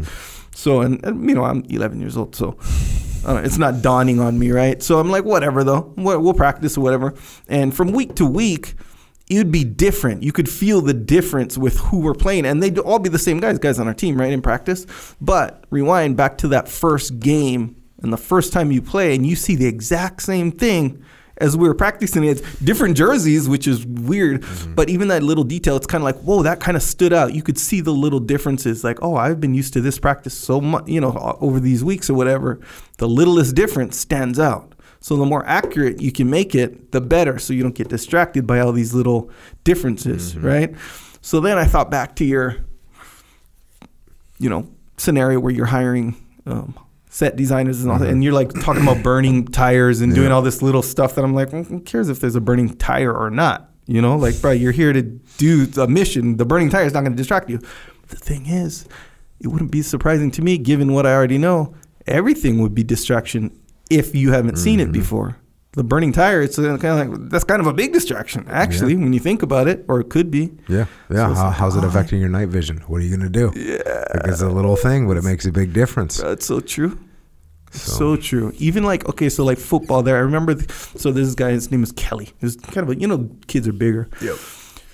So, 0.54 0.82
and, 0.82 1.02
and, 1.02 1.26
you 1.26 1.34
know, 1.34 1.44
I'm 1.44 1.64
11 1.70 1.98
years 1.98 2.18
old, 2.18 2.36
so 2.36 2.58
uh, 3.26 3.40
it's 3.42 3.56
not 3.56 3.80
dawning 3.80 4.20
on 4.20 4.38
me, 4.38 4.50
right? 4.50 4.82
So 4.82 5.00
I'm 5.00 5.10
like, 5.10 5.24
whatever, 5.24 5.64
though. 5.64 5.94
We'll, 5.96 6.20
we'll 6.20 6.34
practice 6.34 6.76
or 6.76 6.82
whatever. 6.82 7.14
And 7.48 7.74
from 7.74 7.92
week 7.92 8.16
to 8.16 8.26
week, 8.26 8.74
it 9.30 9.38
would 9.38 9.50
be 9.50 9.64
different. 9.64 10.22
You 10.22 10.32
could 10.32 10.50
feel 10.50 10.82
the 10.82 10.92
difference 10.92 11.56
with 11.56 11.78
who 11.78 12.00
we're 12.00 12.12
playing, 12.12 12.44
and 12.44 12.62
they'd 12.62 12.78
all 12.78 12.98
be 12.98 13.08
the 13.08 13.18
same 13.18 13.40
guys, 13.40 13.58
guys 13.58 13.78
on 13.78 13.88
our 13.88 13.94
team, 13.94 14.20
right, 14.20 14.30
in 14.30 14.42
practice. 14.42 14.84
But 15.22 15.64
rewind 15.70 16.18
back 16.18 16.36
to 16.38 16.48
that 16.48 16.68
first 16.68 17.18
game 17.18 17.82
and 18.02 18.12
the 18.12 18.18
first 18.18 18.52
time 18.52 18.70
you 18.70 18.82
play, 18.82 19.14
and 19.14 19.26
you 19.26 19.36
see 19.36 19.56
the 19.56 19.66
exact 19.66 20.20
same 20.20 20.52
thing 20.52 21.02
as 21.40 21.56
we 21.56 21.66
were 21.66 21.74
practicing. 21.74 22.24
It's 22.24 22.40
different 22.58 22.96
jerseys, 22.96 23.48
which 23.48 23.66
is 23.66 23.84
weird, 23.86 24.44
but 24.74 24.88
even 24.88 25.08
that 25.08 25.22
little 25.22 25.44
detail, 25.44 25.76
it's 25.76 25.86
kind 25.86 26.02
of 26.02 26.04
like, 26.04 26.20
whoa, 26.22 26.42
that 26.42 26.60
kind 26.60 26.76
of 26.76 26.82
stood 26.82 27.12
out. 27.12 27.34
You 27.34 27.42
could 27.42 27.58
see 27.58 27.80
the 27.80 27.92
little 27.92 28.20
differences, 28.20 28.84
like, 28.84 28.98
oh, 29.02 29.16
I've 29.16 29.40
been 29.40 29.54
used 29.54 29.72
to 29.72 29.80
this 29.80 29.98
practice 29.98 30.34
so 30.34 30.60
much, 30.60 30.86
you 30.86 31.00
know, 31.00 31.36
over 31.40 31.58
these 31.58 31.82
weeks 31.82 32.08
or 32.08 32.14
whatever. 32.14 32.60
The 32.98 33.08
littlest 33.08 33.56
difference 33.56 33.98
stands 33.98 34.38
out. 34.38 34.74
So 35.00 35.16
the 35.16 35.24
more 35.24 35.44
accurate 35.46 36.02
you 36.02 36.12
can 36.12 36.28
make 36.28 36.54
it, 36.54 36.92
the 36.92 37.00
better. 37.00 37.38
So 37.38 37.54
you 37.54 37.62
don't 37.62 37.74
get 37.74 37.88
distracted 37.88 38.46
by 38.46 38.60
all 38.60 38.72
these 38.72 38.92
little 38.92 39.30
differences, 39.64 40.36
right? 40.36 40.74
So 41.22 41.40
then 41.40 41.56
I 41.56 41.64
thought 41.64 41.90
back 41.90 42.16
to 42.16 42.24
your, 42.24 42.58
you 44.38 44.50
know, 44.50 44.68
scenario 44.98 45.40
where 45.40 45.52
you're 45.52 45.66
hiring 45.66 46.16
um, 46.44 46.78
set 47.12 47.36
designers 47.36 47.82
and 47.82 47.90
all 47.92 47.98
that, 47.98 48.08
and 48.08 48.24
you're 48.24 48.32
like 48.32 48.48
talking 48.62 48.82
about 48.82 49.02
burning 49.02 49.44
tires 49.62 50.00
and 50.00 50.14
doing 50.14 50.32
all 50.32 50.40
this 50.42 50.62
little 50.62 50.82
stuff 50.82 51.14
that 51.16 51.24
I'm 51.24 51.34
like, 51.34 51.50
"Mm, 51.50 51.66
who 51.66 51.80
cares 51.80 52.08
if 52.08 52.20
there's 52.20 52.36
a 52.36 52.40
burning 52.40 52.74
tire 52.76 53.12
or 53.12 53.28
not? 53.30 53.68
You 53.86 54.00
know, 54.00 54.16
like, 54.16 54.40
bro, 54.40 54.52
you're 54.52 54.70
here 54.72 54.92
to 54.92 55.02
do 55.02 55.66
a 55.76 55.86
mission. 55.88 56.36
The 56.36 56.44
burning 56.44 56.70
tire 56.70 56.84
is 56.84 56.94
not 56.94 57.00
going 57.00 57.12
to 57.12 57.16
distract 57.16 57.50
you. 57.50 57.58
the 58.08 58.16
thing 58.16 58.46
is, 58.46 58.86
it 59.40 59.48
wouldn't 59.48 59.70
be 59.72 59.82
surprising 59.82 60.30
to 60.32 60.42
me, 60.42 60.56
given 60.58 60.92
what 60.92 61.06
I 61.06 61.12
already 61.14 61.38
know. 61.38 61.74
Everything 62.06 62.60
would 62.62 62.74
be 62.74 62.82
distraction 62.84 63.50
if 63.90 64.14
you 64.14 64.30
haven't 64.32 64.56
seen 64.56 64.78
Mm-hmm. 64.78 64.90
it 64.90 64.92
before. 64.92 65.36
The 65.72 65.84
burning 65.84 66.12
tire, 66.12 66.42
it's 66.42 66.56
kind 66.56 66.84
of 66.84 66.98
like 67.20 67.30
that's 67.30 67.44
kind 67.44 67.60
of 67.60 67.68
a 67.68 67.72
big 67.72 67.92
distraction, 67.92 68.44
actually, 68.48 68.96
when 68.96 69.12
you 69.12 69.20
think 69.20 69.42
about 69.42 69.68
it, 69.68 69.84
or 69.86 70.00
it 70.00 70.08
could 70.10 70.28
be. 70.28 70.50
Yeah, 70.68 70.86
yeah. 71.08 71.28
So 71.28 71.34
How, 71.34 71.44
like, 71.46 71.56
how's 71.56 71.76
it 71.76 71.84
oh, 71.84 71.88
affecting 71.88 72.18
your 72.18 72.28
night 72.28 72.48
vision? 72.48 72.78
What 72.88 73.00
are 73.00 73.04
you 73.04 73.16
gonna 73.16 73.30
do? 73.30 73.52
Yeah, 73.54 73.76
Like, 74.14 74.26
it's 74.26 74.40
a 74.40 74.48
little 74.48 74.74
thing, 74.74 75.06
but 75.06 75.16
it 75.16 75.22
makes 75.22 75.46
a 75.46 75.52
big 75.52 75.72
difference. 75.72 76.16
That's 76.16 76.44
so 76.44 76.58
true. 76.58 76.98
So- 77.70 77.92
So. 77.92 78.16
true. 78.16 78.52
Even 78.58 78.82
like 78.82 79.08
okay, 79.08 79.28
so 79.28 79.44
like 79.44 79.58
football. 79.58 80.02
There, 80.02 80.16
I 80.16 80.20
remember. 80.20 80.54
th- 80.56 80.68
so 80.96 81.12
this 81.12 81.36
guy, 81.36 81.52
his 81.52 81.70
name 81.70 81.84
is 81.84 81.92
Kelly. 81.92 82.26
He 82.40 82.46
was 82.46 82.56
kind 82.56 82.78
of 82.78 82.96
a 82.96 83.00
you 83.00 83.06
know 83.06 83.30
kids 83.46 83.68
are 83.68 83.72
bigger. 83.72 84.08
Yep. 84.20 84.36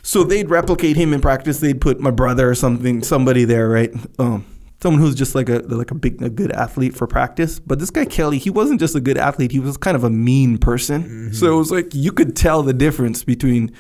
So 0.03 0.25
they'd 0.25 0.51
replicate 0.51 0.95
him 0.97 1.15
in 1.15 1.23
practice. 1.23 1.59
They'd 1.61 1.81
put 1.81 2.01
my 2.01 2.11
brother 2.11 2.51
or 2.51 2.55
something, 2.55 3.03
somebody 3.03 3.45
there, 3.45 3.69
right? 3.69 3.93
Um, 4.19 4.45
someone 4.83 5.01
who's 5.01 5.15
just 5.15 5.35
like 5.35 5.49
a 5.49 5.59
like 5.69 5.91
a 5.91 5.95
big 5.95 6.21
a 6.23 6.29
good 6.31 6.53
athlete 6.53 6.95
for 6.97 7.07
practice. 7.07 7.59
But 7.59 7.79
this 7.79 7.91
guy 7.91 8.05
Kelly, 8.05 8.39
he 8.39 8.51
wasn't 8.51 8.81
just 8.81 8.95
a 8.95 9.01
good 9.01 9.19
athlete. 9.19 9.53
He 9.53 9.61
was 9.61 9.77
kind 9.77 9.97
of 9.97 10.05
a 10.05 10.11
mean 10.11 10.59
person. 10.59 11.33
So 11.33 11.53
it 11.55 11.57
was 11.57 11.71
like 11.71 11.95
you 11.95 12.13
could 12.13 12.37
tell 12.37 12.63
the 12.63 12.73
difference 12.75 13.25
between 13.25 13.73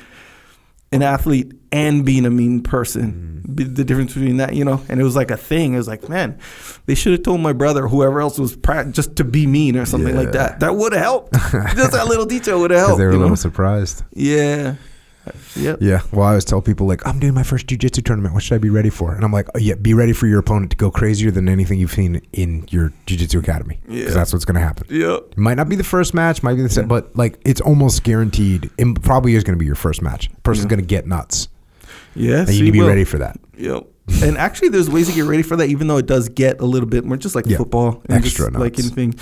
an 0.92 1.02
athlete 1.02 1.52
and 1.72 2.04
being 2.06 2.24
a 2.24 2.30
mean 2.30 2.62
person. 2.62 3.42
Be- 3.52 3.64
The 3.64 3.84
difference 3.84 4.14
between 4.14 4.36
that, 4.38 4.54
you 4.54 4.64
know, 4.64 4.80
and 4.88 5.00
it 5.00 5.04
was 5.04 5.16
like 5.16 5.30
a 5.32 5.36
thing. 5.36 5.74
It 5.74 5.78
was 5.78 5.88
like, 5.88 6.08
man, 6.08 6.38
they 6.86 6.94
should 6.94 7.12
have 7.12 7.22
told 7.24 7.40
my 7.40 7.52
brother, 7.52 7.88
whoever 7.88 8.20
else 8.20 8.38
was 8.38 8.56
pra- 8.56 8.90
just 8.90 9.16
to 9.16 9.24
be 9.24 9.46
mean 9.48 9.76
or 9.76 9.84
something 9.84 10.14
like 10.16 10.30
that. 10.32 10.60
That 10.60 10.76
would 10.76 10.92
have 10.92 11.02
helped. 11.02 11.32
just 11.74 11.90
that 11.92 12.06
little 12.06 12.24
detail 12.24 12.60
would 12.60 12.70
have 12.70 12.80
helped. 12.86 12.98
they 12.98 13.04
were 13.04 13.10
a 13.10 13.14
you 13.14 13.18
know? 13.18 13.24
little 13.24 13.36
surprised. 13.36 14.04
Yeah. 14.14 14.76
Yep. 15.56 15.78
Yeah. 15.80 16.00
Well, 16.12 16.24
I 16.26 16.28
always 16.30 16.44
tell 16.44 16.60
people 16.62 16.86
like, 16.86 17.06
I'm 17.06 17.18
doing 17.18 17.34
my 17.34 17.42
first 17.42 17.66
jujitsu 17.66 18.04
tournament. 18.04 18.34
What 18.34 18.42
should 18.42 18.54
I 18.54 18.58
be 18.58 18.70
ready 18.70 18.90
for? 18.90 19.14
And 19.14 19.24
I'm 19.24 19.32
like, 19.32 19.48
oh, 19.54 19.58
yeah, 19.58 19.74
be 19.74 19.94
ready 19.94 20.12
for 20.12 20.26
your 20.26 20.38
opponent 20.40 20.70
to 20.72 20.76
go 20.76 20.90
crazier 20.90 21.30
than 21.30 21.48
anything 21.48 21.78
you've 21.78 21.92
seen 21.92 22.20
in 22.32 22.66
your 22.70 22.92
jujitsu 23.06 23.40
academy. 23.40 23.78
Yeah. 23.88 24.00
Because 24.00 24.14
that's 24.14 24.32
what's 24.32 24.44
going 24.44 24.54
to 24.56 24.60
happen. 24.60 24.86
Yep. 24.90 25.28
It 25.32 25.38
might 25.38 25.54
not 25.54 25.68
be 25.68 25.76
the 25.76 25.84
first 25.84 26.14
match, 26.14 26.42
might 26.42 26.54
be 26.54 26.62
the 26.62 26.68
second, 26.68 26.88
but 26.88 27.14
like 27.16 27.38
it's 27.44 27.60
almost 27.60 28.02
guaranteed. 28.04 28.70
It 28.78 29.02
probably 29.02 29.34
is 29.34 29.44
going 29.44 29.56
to 29.56 29.60
be 29.60 29.66
your 29.66 29.74
first 29.74 30.02
match. 30.02 30.30
Person's 30.42 30.64
Yeah. 30.66 30.70
going 30.70 30.80
to 30.80 30.86
get 30.86 31.06
nuts. 31.06 31.48
Yes. 32.14 32.48
And 32.48 32.56
you 32.56 32.64
need 32.64 32.70
to 32.72 32.78
be 32.80 32.86
ready 32.86 33.04
for 33.04 33.18
that. 33.18 33.38
Yep. 33.58 33.84
and 34.22 34.38
actually, 34.38 34.68
there's 34.68 34.88
ways 34.88 35.08
to 35.08 35.14
get 35.14 35.24
ready 35.24 35.42
for 35.42 35.56
that, 35.56 35.68
even 35.68 35.88
though 35.88 35.96
it 35.96 36.06
does 36.06 36.28
get 36.28 36.60
a 36.60 36.64
little 36.64 36.88
bit 36.88 37.04
more, 37.04 37.16
just 37.16 37.34
like 37.34 37.44
Yeah. 37.46 37.56
football, 37.56 38.02
and 38.08 38.24
Extra 38.24 38.46
just 38.50 38.58
like 38.58 38.78
anything. 38.78 39.14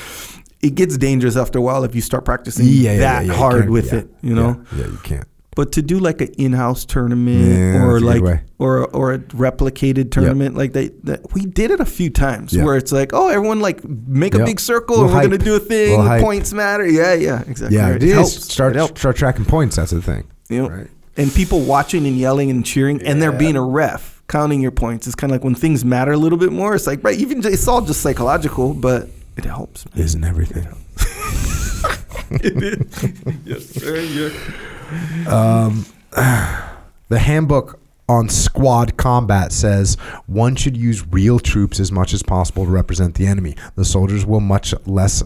It 0.60 0.74
gets 0.76 0.96
dangerous 0.96 1.36
after 1.36 1.58
a 1.58 1.62
while 1.62 1.84
if 1.84 1.94
you 1.94 2.00
start 2.00 2.24
practicing 2.24 2.66
Yeah, 2.66 2.92
yeah, 2.92 2.98
that 2.98 3.26
yeah, 3.26 3.32
yeah, 3.32 3.38
hard 3.38 3.68
with 3.70 3.92
yeah, 3.92 3.98
it, 4.00 4.14
you 4.22 4.34
know. 4.34 4.62
Yeah, 4.72 4.78
yeah, 4.80 4.86
you 4.86 4.98
can't. 5.02 5.28
But 5.56 5.70
to 5.72 5.82
do 5.82 5.98
like 6.00 6.20
an 6.20 6.28
in-house 6.38 6.84
tournament 6.84 7.40
Yeah, 7.40 7.84
or 7.84 8.00
that's 8.00 8.02
a 8.02 8.04
good 8.04 8.04
like 8.04 8.22
way. 8.22 8.40
or 8.58 8.86
or 8.88 9.12
a 9.12 9.18
replicated 9.20 10.10
tournament 10.10 10.56
like 10.56 10.72
they, 10.72 10.88
that 11.04 11.32
we 11.32 11.42
did 11.42 11.70
it 11.70 11.80
a 11.80 11.84
few 11.84 12.10
times 12.10 12.52
Yeah. 12.52 12.64
where 12.64 12.76
it's 12.76 12.90
like 12.92 13.12
oh 13.12 13.28
everyone 13.28 13.60
like 13.60 13.84
make 13.88 14.34
a 14.34 14.44
big 14.44 14.58
circle 14.58 15.02
and 15.04 15.12
we're 15.14 15.22
gonna 15.22 15.38
do 15.38 15.54
a 15.54 15.60
thing 15.60 16.20
points 16.20 16.52
matter 16.52 16.86
yeah 16.88 17.14
yeah 17.14 17.42
exactly 17.46 17.76
Yeah, 17.76 17.90
right. 17.90 17.96
it 17.96 18.02
is. 18.02 18.14
helps 18.14 18.52
Start 18.52 18.74
it 18.76 18.98
start 18.98 19.16
tracking 19.16 19.44
points. 19.44 19.76
That's 19.76 19.92
the 19.92 20.02
thing. 20.02 20.24
Yep. 20.48 20.70
Right. 20.70 20.88
and 21.16 21.32
people 21.32 21.60
watching 21.60 22.06
and 22.06 22.16
yelling 22.18 22.50
and 22.50 22.66
cheering 22.66 23.00
and 23.02 23.22
there 23.22 23.32
being 23.32 23.56
a 23.56 23.62
ref 23.62 24.22
counting 24.26 24.60
your 24.60 24.72
points 24.72 25.06
it's 25.06 25.14
kind 25.14 25.30
of 25.30 25.36
like 25.36 25.44
when 25.44 25.54
things 25.54 25.84
matter 25.84 26.12
a 26.12 26.16
little 26.16 26.38
bit 26.38 26.50
more 26.50 26.74
it's 26.74 26.86
like 26.86 27.02
right 27.04 27.18
even 27.18 27.44
it's 27.46 27.68
all 27.68 27.80
just 27.82 28.00
psychological 28.00 28.74
but 28.74 29.08
it 29.36 29.44
helps 29.44 29.84
man. 29.94 30.04
Isn't 30.04 30.24
everything? 30.24 30.66
it 32.30 32.62
is. 32.62 33.12
yes 33.44 33.66
sir 33.68 33.96
yeah. 34.00 34.30
Um, 35.28 35.86
the 37.08 37.18
handbook 37.18 37.80
on 38.08 38.28
squad 38.28 38.96
combat 38.96 39.52
says 39.52 39.94
one 40.26 40.56
should 40.56 40.76
use 40.76 41.06
real 41.08 41.38
troops 41.38 41.80
as 41.80 41.90
much 41.90 42.12
as 42.12 42.22
possible 42.22 42.64
to 42.64 42.70
represent 42.70 43.14
the 43.14 43.26
enemy. 43.26 43.56
The 43.76 43.84
soldiers 43.84 44.26
will 44.26 44.40
much 44.40 44.74
less 44.86 45.22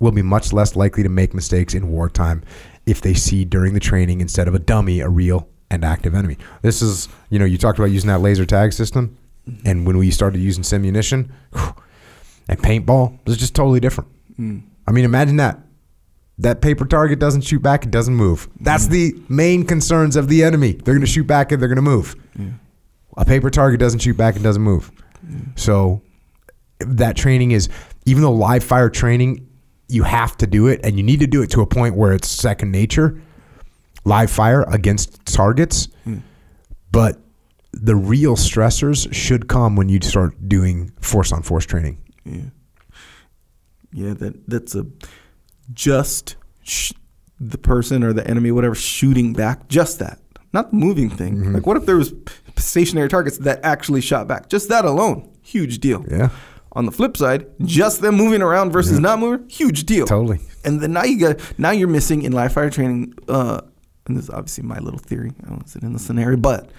will 0.00 0.12
be 0.12 0.22
much 0.22 0.52
less 0.52 0.76
likely 0.76 1.02
to 1.02 1.08
make 1.08 1.34
mistakes 1.34 1.74
in 1.74 1.90
wartime 1.90 2.42
if 2.86 3.00
they 3.00 3.14
see 3.14 3.44
during 3.44 3.74
the 3.74 3.80
training 3.80 4.20
instead 4.20 4.46
of 4.46 4.54
a 4.54 4.58
dummy 4.58 5.00
a 5.00 5.08
real 5.08 5.48
and 5.70 5.84
active 5.84 6.14
enemy. 6.14 6.38
This 6.62 6.82
is, 6.82 7.08
you 7.30 7.38
know, 7.38 7.44
you 7.44 7.58
talked 7.58 7.78
about 7.78 7.90
using 7.90 8.08
that 8.08 8.20
laser 8.20 8.46
tag 8.46 8.72
system, 8.72 9.16
and 9.64 9.86
when 9.86 9.98
we 9.98 10.10
started 10.10 10.40
using 10.40 10.62
simunition 10.62 11.30
and 12.48 12.58
paintball, 12.58 13.14
it 13.14 13.26
was 13.26 13.36
just 13.36 13.54
totally 13.54 13.80
different. 13.80 14.10
I 14.86 14.92
mean, 14.92 15.04
imagine 15.04 15.36
that. 15.36 15.58
That 16.38 16.60
paper 16.60 16.84
target 16.84 17.18
doesn't 17.18 17.42
shoot 17.42 17.60
back, 17.62 17.84
it 17.84 17.90
doesn't 17.90 18.14
move. 18.14 18.48
That's 18.60 18.84
mm-hmm. 18.84 18.92
the 18.92 19.22
main 19.28 19.64
concerns 19.64 20.16
of 20.16 20.28
the 20.28 20.44
enemy. 20.44 20.72
They're 20.72 20.94
going 20.94 21.00
to 21.00 21.06
shoot 21.06 21.26
back 21.26 21.50
and 21.52 21.60
they're 21.60 21.68
going 21.68 21.76
to 21.76 21.82
move. 21.82 22.14
A 23.16 23.24
paper 23.24 23.50
target 23.50 23.80
doesn't 23.80 23.98
shoot 23.98 24.16
back 24.16 24.36
and 24.36 24.44
doesn't 24.44 24.62
move. 24.62 24.92
So 25.56 26.02
that 26.78 27.16
training 27.16 27.50
is, 27.50 27.68
even 28.06 28.22
though 28.22 28.32
live 28.32 28.62
fire 28.62 28.88
training, 28.88 29.48
you 29.88 30.04
have 30.04 30.36
to 30.36 30.46
do 30.46 30.68
it 30.68 30.80
and 30.84 30.96
you 30.96 31.02
need 31.02 31.20
to 31.20 31.26
do 31.26 31.42
it 31.42 31.50
to 31.50 31.60
a 31.60 31.66
point 31.66 31.96
where 31.96 32.12
it's 32.12 32.28
second 32.28 32.70
nature, 32.70 33.20
live 34.04 34.30
fire 34.30 34.62
against 34.68 35.24
targets. 35.26 35.88
Hmm. 36.04 36.18
But 36.92 37.18
the 37.72 37.96
real 37.96 38.36
stressors 38.36 39.12
should 39.12 39.48
come 39.48 39.76
when 39.76 39.88
you 39.88 39.98
start 40.02 40.48
doing 40.48 40.92
force 41.00 41.32
on 41.32 41.42
force 41.42 41.66
training. 41.66 41.98
Yeah. 42.24 42.42
Yeah, 43.92 44.14
that 44.14 44.46
that's 44.46 44.74
a 44.74 44.86
just 45.72 46.36
sh- 46.62 46.92
the 47.40 47.58
person 47.58 48.02
or 48.02 48.12
the 48.12 48.26
enemy, 48.28 48.50
whatever, 48.50 48.74
shooting 48.74 49.32
back. 49.32 49.68
Just 49.68 49.98
that, 50.00 50.18
not 50.52 50.70
the 50.70 50.76
moving 50.76 51.10
thing. 51.10 51.36
Mm-hmm. 51.36 51.54
Like, 51.54 51.66
what 51.66 51.76
if 51.76 51.86
there 51.86 51.96
was 51.96 52.12
stationary 52.56 53.08
targets 53.08 53.38
that 53.38 53.60
actually 53.64 54.00
shot 54.00 54.26
back? 54.28 54.48
Just 54.48 54.68
that 54.68 54.84
alone, 54.84 55.30
huge 55.42 55.78
deal. 55.78 56.04
Yeah. 56.10 56.30
On 56.72 56.84
the 56.86 56.92
flip 56.92 57.16
side, 57.16 57.46
just 57.64 58.02
them 58.02 58.14
moving 58.16 58.42
around 58.42 58.72
versus 58.72 59.00
not 59.00 59.18
moving, 59.18 59.48
huge 59.48 59.84
deal. 59.84 60.06
Totally. 60.06 60.38
And 60.64 60.80
then 60.80 60.92
now 60.92 61.04
you 61.04 61.18
got 61.18 61.58
now 61.58 61.70
you're 61.70 61.88
missing 61.88 62.22
in 62.22 62.32
live 62.32 62.52
fire 62.52 62.70
training. 62.70 63.14
Uh, 63.26 63.60
and 64.06 64.16
this 64.16 64.24
is 64.24 64.30
obviously 64.30 64.64
my 64.64 64.78
little 64.78 64.98
theory. 64.98 65.32
I 65.44 65.48
don't 65.48 65.68
sit 65.68 65.82
in 65.82 65.92
the 65.92 65.98
scenario, 65.98 66.36
but 66.36 66.70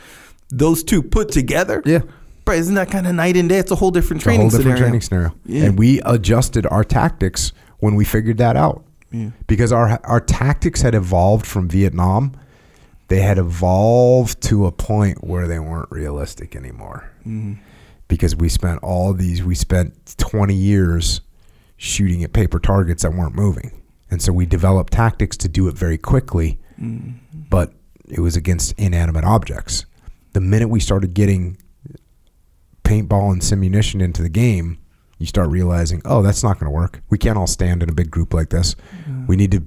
those 0.49 0.83
two 0.83 1.01
put 1.03 1.29
together, 1.31 1.81
Yeah. 1.85 2.01
bro, 2.45 2.55
isn't 2.55 2.75
that 2.75 2.89
kind 2.91 3.07
of 3.07 3.15
night 3.15 3.35
and 3.35 3.49
day? 3.49 3.57
It's 3.57 3.71
a 3.71 3.75
whole 3.75 3.91
different 3.91 4.21
a 4.21 4.23
training 4.25 4.41
whole 4.41 4.49
different 4.49 4.77
scenario. 4.77 4.83
training 4.83 5.01
scenario. 5.01 5.35
Yeah. 5.45 5.63
And 5.65 5.79
we 5.79 6.01
adjusted 6.05 6.65
our 6.67 6.83
tactics 6.83 7.51
when 7.79 7.95
we 7.95 8.05
figured 8.05 8.37
that 8.37 8.55
out. 8.55 8.83
Yeah. 9.11 9.31
Because 9.47 9.71
our 9.71 9.99
our 10.03 10.19
tactics 10.19 10.81
had 10.81 10.93
evolved 10.95 11.45
from 11.45 11.67
Vietnam. 11.67 12.33
They 13.07 13.21
had 13.21 13.39
evolved 13.39 14.41
to 14.43 14.67
a 14.67 14.71
point 14.71 15.23
where 15.23 15.47
they 15.47 15.57
weren't 15.57 15.89
realistic 15.91 16.55
anymore. 16.55 17.09
Mm-hmm. 17.21 17.53
Because 18.07 18.35
we 18.35 18.49
spent 18.49 18.83
all 18.83 19.13
these 19.13 19.43
we 19.43 19.55
spent 19.55 20.15
20 20.17 20.53
years 20.53 21.21
shooting 21.77 22.23
at 22.23 22.33
paper 22.33 22.59
targets 22.59 23.03
that 23.03 23.13
weren't 23.13 23.35
moving. 23.35 23.71
And 24.11 24.21
so 24.21 24.33
we 24.33 24.45
developed 24.45 24.93
tactics 24.93 25.37
to 25.37 25.47
do 25.47 25.67
it 25.67 25.75
very 25.75 25.97
quickly, 25.97 26.59
Mm-hmm. 26.81 27.11
but 27.49 27.73
it 28.07 28.19
was 28.19 28.35
against 28.35 28.73
inanimate 28.79 29.23
objects. 29.25 29.85
The 30.33 30.39
minute 30.41 30.69
we 30.69 30.79
started 30.79 31.13
getting 31.13 31.57
paintball 32.83 33.31
and 33.31 33.41
simunition 33.41 34.01
into 34.01 34.21
the 34.21 34.29
game, 34.29 34.77
you 35.19 35.25
start 35.25 35.49
realizing, 35.49 36.01
oh, 36.05 36.21
that's 36.21 36.43
not 36.43 36.59
going 36.59 36.65
to 36.65 36.71
work. 36.71 37.01
We 37.09 37.17
can't 37.17 37.37
all 37.37 37.45
stand 37.45 37.83
in 37.83 37.89
a 37.89 37.93
big 37.93 38.09
group 38.09 38.33
like 38.33 38.49
this. 38.49 38.75
Mm-hmm. 38.75 39.27
We 39.27 39.35
need 39.35 39.51
to 39.51 39.61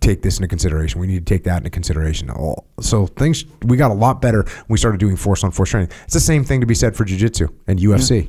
take 0.00 0.22
this 0.22 0.38
into 0.38 0.48
consideration. 0.48 0.98
We 1.00 1.06
need 1.06 1.26
to 1.26 1.34
take 1.34 1.44
that 1.44 1.58
into 1.58 1.70
consideration. 1.70 2.30
All 2.30 2.66
so 2.80 3.06
things 3.06 3.44
we 3.62 3.76
got 3.76 3.90
a 3.90 3.94
lot 3.94 4.22
better. 4.22 4.42
When 4.42 4.64
we 4.70 4.78
started 4.78 4.98
doing 4.98 5.16
force 5.16 5.44
on 5.44 5.50
force 5.50 5.70
training. 5.70 5.90
It's 6.04 6.14
the 6.14 6.20
same 6.20 6.42
thing 6.42 6.60
to 6.60 6.66
be 6.66 6.74
said 6.74 6.96
for 6.96 7.04
jiu-jitsu 7.04 7.48
and 7.66 7.78
UFC, 7.78 8.28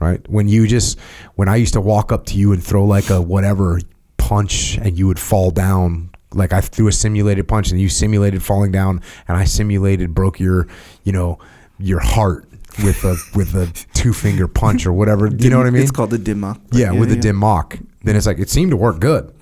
right? 0.00 0.26
When 0.28 0.48
you 0.48 0.66
just 0.66 0.98
when 1.34 1.48
I 1.48 1.56
used 1.56 1.74
to 1.74 1.80
walk 1.80 2.10
up 2.10 2.24
to 2.26 2.38
you 2.38 2.52
and 2.52 2.64
throw 2.64 2.84
like 2.84 3.10
a 3.10 3.20
whatever 3.20 3.80
punch 4.16 4.78
and 4.78 4.98
you 4.98 5.06
would 5.06 5.18
fall 5.18 5.50
down 5.50 6.10
like 6.32 6.52
I 6.52 6.60
threw 6.62 6.88
a 6.88 6.92
simulated 6.92 7.46
punch 7.46 7.70
and 7.70 7.80
you 7.80 7.88
simulated 7.88 8.42
falling 8.42 8.72
down 8.72 9.02
and 9.28 9.36
I 9.36 9.44
simulated 9.44 10.14
broke 10.14 10.40
your, 10.40 10.66
you 11.04 11.12
know, 11.12 11.38
your 11.78 12.00
heart 12.00 12.48
with 12.82 13.04
a 13.04 13.16
with 13.34 13.54
a 13.54 13.66
two 13.94 14.12
finger 14.12 14.48
punch 14.48 14.86
or 14.86 14.92
whatever. 14.92 15.28
You 15.28 15.50
know 15.50 15.58
what 15.58 15.66
I 15.66 15.70
mean? 15.70 15.82
It's 15.82 15.90
called 15.90 16.10
the 16.10 16.18
dim 16.18 16.40
mak. 16.40 16.60
yeah, 16.72 16.92
with 16.92 17.12
a 17.12 17.16
dim 17.16 17.38
mak. 17.38 17.78
Then 18.02 18.16
it's 18.16 18.26
like 18.26 18.38
it 18.38 18.50
seemed 18.50 18.70
to 18.70 18.76
work 18.76 19.00
good. 19.00 19.32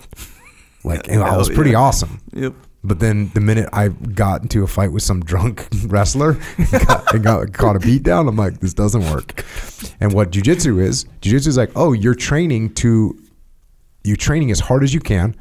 Like 0.84 1.06
and 1.08 1.20
it 1.20 1.36
was 1.36 1.50
oh, 1.50 1.54
pretty 1.54 1.72
yeah. 1.72 1.80
awesome. 1.80 2.20
Yep. 2.32 2.54
But 2.84 2.98
then 2.98 3.30
the 3.34 3.40
minute 3.40 3.68
I 3.72 3.88
got 3.88 4.42
into 4.42 4.64
a 4.64 4.66
fight 4.66 4.90
with 4.90 5.04
some 5.04 5.20
drunk 5.20 5.68
wrestler 5.86 6.36
and 6.58 6.70
got, 6.86 7.14
and 7.14 7.22
got 7.22 7.52
caught 7.52 7.76
a 7.76 7.78
beat 7.78 8.02
down, 8.02 8.26
I'm 8.26 8.34
like, 8.34 8.58
this 8.58 8.74
doesn't 8.74 9.08
work. 9.08 9.44
And 10.00 10.12
what 10.12 10.32
jujitsu 10.32 10.80
is, 10.80 11.04
jujitsu 11.20 11.46
is 11.46 11.56
like, 11.56 11.70
oh, 11.76 11.92
you're 11.92 12.16
training 12.16 12.74
to, 12.74 13.16
you're 14.02 14.16
training 14.16 14.50
as 14.50 14.58
hard 14.58 14.82
as 14.82 14.92
you 14.92 14.98
can 14.98 15.36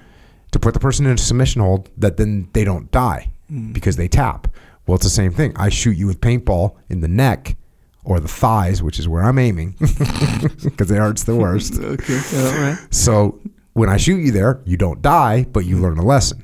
to 0.52 0.60
put 0.60 0.76
the 0.76 0.80
person 0.80 1.08
in 1.08 1.14
a 1.14 1.18
submission 1.18 1.62
hold 1.62 1.90
that 1.98 2.18
then 2.18 2.48
they 2.54 2.64
don't 2.64 2.92
die 2.92 3.32
hmm. 3.48 3.72
because 3.72 3.96
they 3.96 4.08
tap. 4.08 4.48
Well, 4.86 4.96
it's 4.96 5.04
the 5.04 5.10
same 5.10 5.32
thing. 5.32 5.54
I 5.56 5.70
shoot 5.70 5.98
you 5.98 6.06
with 6.06 6.22
paintball 6.22 6.76
in 6.90 7.02
the 7.02 7.08
neck 7.08 7.56
or 8.04 8.20
the 8.20 8.28
thighs, 8.28 8.82
which 8.84 9.00
is 9.00 9.08
where 9.08 9.24
I'm 9.24 9.38
aiming 9.40 9.76
because 9.80 10.90
it 10.92 10.98
hurts 10.98 11.24
the 11.24 11.36
worst. 11.36 11.76
Okay. 11.82 12.20
All 12.36 12.62
right. 12.62 12.78
So 12.92 13.40
when 13.74 13.90
I 13.90 13.98
shoot 13.98 14.18
you 14.18 14.32
there, 14.32 14.62
you 14.66 14.78
don't 14.78 15.02
die, 15.02 15.46
but 15.52 15.66
you 15.66 15.78
learn 15.78 15.98
a 15.98 16.04
lesson. 16.06 16.44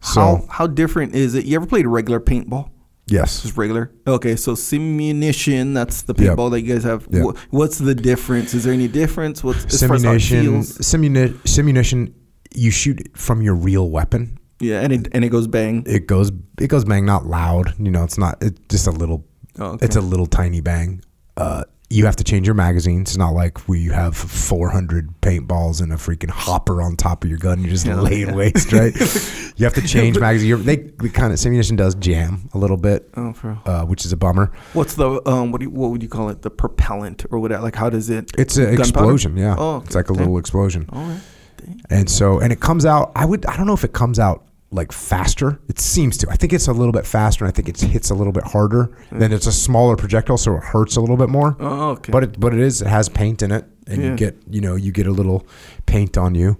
So 0.00 0.20
how 0.20 0.46
how 0.50 0.66
different 0.66 1.14
is 1.14 1.34
it? 1.34 1.44
You 1.46 1.56
ever 1.56 1.66
played 1.66 1.86
regular 1.86 2.20
paintball? 2.20 2.70
yes, 3.06 3.42
Just 3.42 3.56
regular. 3.56 3.90
Okay, 4.06 4.34
so 4.36 4.52
simunition. 4.54 5.74
That's 5.74 6.02
the 6.02 6.14
Yep. 6.16 6.36
paintball 6.36 6.50
that 6.52 6.60
you 6.62 6.72
guys 6.74 6.84
have. 6.84 7.06
Yep. 7.10 7.36
What's 7.50 7.78
the 7.78 7.94
difference? 7.94 8.54
Is 8.54 8.64
there 8.64 8.72
any 8.72 8.88
difference? 8.88 9.42
What's 9.44 9.64
as 9.66 9.82
far 9.86 9.96
as 9.96 10.04
how 10.04 10.14
simunition, 10.14 10.60
simuni- 10.80 11.32
simunition. 11.44 12.12
You 12.56 12.70
shoot 12.70 13.00
it 13.00 13.16
from 13.16 13.42
your 13.42 13.54
real 13.54 13.90
weapon. 13.90 14.38
Yeah, 14.60 14.80
and 14.80 14.92
it 14.92 15.08
and 15.12 15.24
it 15.24 15.30
goes 15.30 15.46
bang. 15.48 15.82
It 15.86 16.06
goes, 16.06 16.30
it 16.60 16.68
goes 16.68 16.84
bang, 16.84 17.04
not 17.04 17.26
loud. 17.26 17.74
You 17.78 17.90
know, 17.90 18.04
it's 18.04 18.16
not. 18.18 18.38
It's 18.42 18.60
just 18.68 18.86
a 18.86 18.92
little. 18.92 19.24
Oh, 19.58 19.66
okay. 19.66 19.86
It's 19.86 19.96
a 19.96 20.00
little 20.00 20.26
tiny 20.26 20.60
bang. 20.60 21.02
Uh, 21.36 21.64
you 21.90 22.06
have 22.06 22.16
to 22.16 22.24
change 22.24 22.46
your 22.46 22.54
magazines. 22.54 23.10
It's 23.10 23.16
not 23.16 23.30
like 23.34 23.68
we 23.68 23.86
have 23.86 24.16
400 24.16 25.20
paintballs 25.20 25.80
and 25.80 25.92
a 25.92 25.96
freaking 25.96 26.30
hopper 26.30 26.82
on 26.82 26.96
top 26.96 27.22
of 27.22 27.30
your 27.30 27.38
gun. 27.38 27.60
You're 27.60 27.70
just 27.70 27.86
laying 27.86 28.28
yeah. 28.28 28.34
waste, 28.34 28.72
right? 28.72 28.94
you 29.56 29.64
have 29.64 29.74
to 29.74 29.82
change 29.86 30.18
magazines. 30.18 30.48
You're, 30.48 30.58
they 30.58 30.76
the 30.76 31.10
kind 31.10 31.32
of 31.32 31.38
simunition 31.38 31.76
does 31.76 31.94
jam 31.94 32.48
a 32.54 32.58
little 32.58 32.76
bit, 32.76 33.10
Oh, 33.16 33.32
for 33.32 33.58
uh, 33.66 33.84
which 33.84 34.04
is 34.04 34.12
a 34.12 34.16
bummer. 34.16 34.50
what's 34.72 34.94
the 34.94 35.20
um 35.28 35.52
what 35.52 35.60
do 35.60 35.66
you, 35.66 35.70
what 35.70 35.90
would 35.90 36.02
you 36.02 36.08
call 36.08 36.30
it? 36.30 36.42
The 36.42 36.50
propellant 36.50 37.26
or 37.30 37.38
whatever? 37.38 37.62
Like 37.62 37.76
how 37.76 37.90
does 37.90 38.10
it? 38.10 38.32
It's 38.36 38.56
an 38.56 38.74
explosion. 38.74 39.36
Yeah, 39.36 39.54
Oh, 39.56 39.82
it's 39.84 39.94
like 39.94 40.08
a 40.08 40.14
little 40.14 40.38
explosion. 40.38 40.88
All 40.92 41.02
right. 41.02 41.20
Dang. 41.58 41.80
And 41.90 42.10
so, 42.10 42.40
and 42.40 42.52
it 42.52 42.60
comes 42.60 42.84
out. 42.86 43.12
I 43.14 43.24
would. 43.24 43.46
I 43.46 43.56
don't 43.56 43.66
know 43.66 43.74
if 43.74 43.84
it 43.84 43.92
comes 43.92 44.18
out 44.18 44.46
like 44.74 44.92
faster. 44.92 45.58
It 45.68 45.78
seems 45.78 46.16
to. 46.18 46.28
I 46.30 46.34
think 46.36 46.52
it's 46.52 46.66
a 46.68 46.72
little 46.72 46.92
bit 46.92 47.06
faster. 47.06 47.44
and 47.44 47.52
I 47.52 47.54
think 47.54 47.68
it 47.68 47.80
hits 47.80 48.10
a 48.10 48.14
little 48.14 48.32
bit 48.32 48.44
harder. 48.44 48.96
Then 49.12 49.32
it's 49.32 49.46
a 49.46 49.52
smaller 49.52 49.96
projectile, 49.96 50.36
so 50.38 50.56
it 50.56 50.64
hurts 50.64 50.96
a 50.96 51.00
little 51.00 51.16
bit 51.16 51.28
more. 51.28 51.56
Oh, 51.60 51.90
okay. 51.90 52.10
But 52.12 52.24
it, 52.24 52.40
but 52.40 52.52
it 52.52 52.60
is. 52.60 52.82
It 52.82 52.88
has 52.88 53.08
paint 53.08 53.42
in 53.42 53.52
it, 53.52 53.64
and 53.86 54.02
Yeah. 54.02 54.10
you 54.10 54.16
get 54.16 54.36
you 54.50 54.60
know 54.60 54.74
you 54.74 54.92
get 54.92 55.06
a 55.06 55.12
little 55.12 55.46
paint 55.86 56.18
on 56.18 56.34
you, 56.34 56.58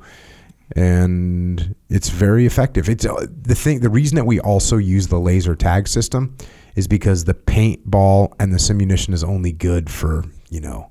and 0.76 1.74
it's 1.88 2.08
very 2.08 2.46
effective. 2.46 2.88
It's 2.88 3.04
uh, 3.04 3.26
the 3.42 3.54
thing. 3.54 3.80
The 3.80 3.90
reason 3.90 4.16
that 4.16 4.24
we 4.26 4.40
also 4.40 4.76
use 4.76 5.08
the 5.08 5.20
laser 5.20 5.54
tag 5.54 5.88
system 5.88 6.36
is 6.74 6.88
because 6.88 7.24
the 7.24 7.34
paintball 7.34 8.32
and 8.40 8.52
the 8.52 8.58
simunition 8.58 9.12
is 9.14 9.22
only 9.24 9.52
good 9.52 9.90
for 9.90 10.24
you 10.50 10.60
know 10.60 10.90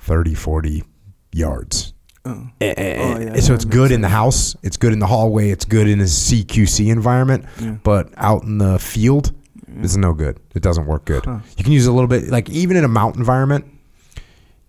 30, 0.00 0.34
40 0.34 0.84
yards. 1.32 1.92
Oh. 2.24 2.46
Eh, 2.60 2.74
Oh, 3.00 3.20
yeah, 3.20 3.40
so 3.40 3.54
it's 3.54 3.64
good 3.64 3.90
in 3.90 4.00
the 4.00 4.08
house. 4.08 4.56
It's 4.62 4.76
good 4.76 4.92
in 4.92 4.98
the 4.98 5.06
hallway. 5.06 5.50
It's 5.50 5.64
good 5.64 5.88
in 5.88 6.00
a 6.00 6.04
CQC 6.04 6.90
environment. 6.90 7.44
Yeah. 7.60 7.76
But 7.82 8.10
out 8.16 8.42
in 8.42 8.58
the 8.58 8.78
field, 8.78 9.32
it's 9.80 9.96
no 9.96 10.12
good. 10.12 10.38
It 10.54 10.62
doesn't 10.62 10.86
work 10.86 11.04
good. 11.04 11.24
Huh. 11.24 11.38
You 11.56 11.64
can 11.64 11.72
use 11.72 11.86
a 11.86 11.92
little 11.92 12.08
bit, 12.08 12.28
like 12.28 12.50
even 12.50 12.76
in 12.76 12.84
a 12.84 12.88
mountain 12.88 13.20
environment, 13.20 13.64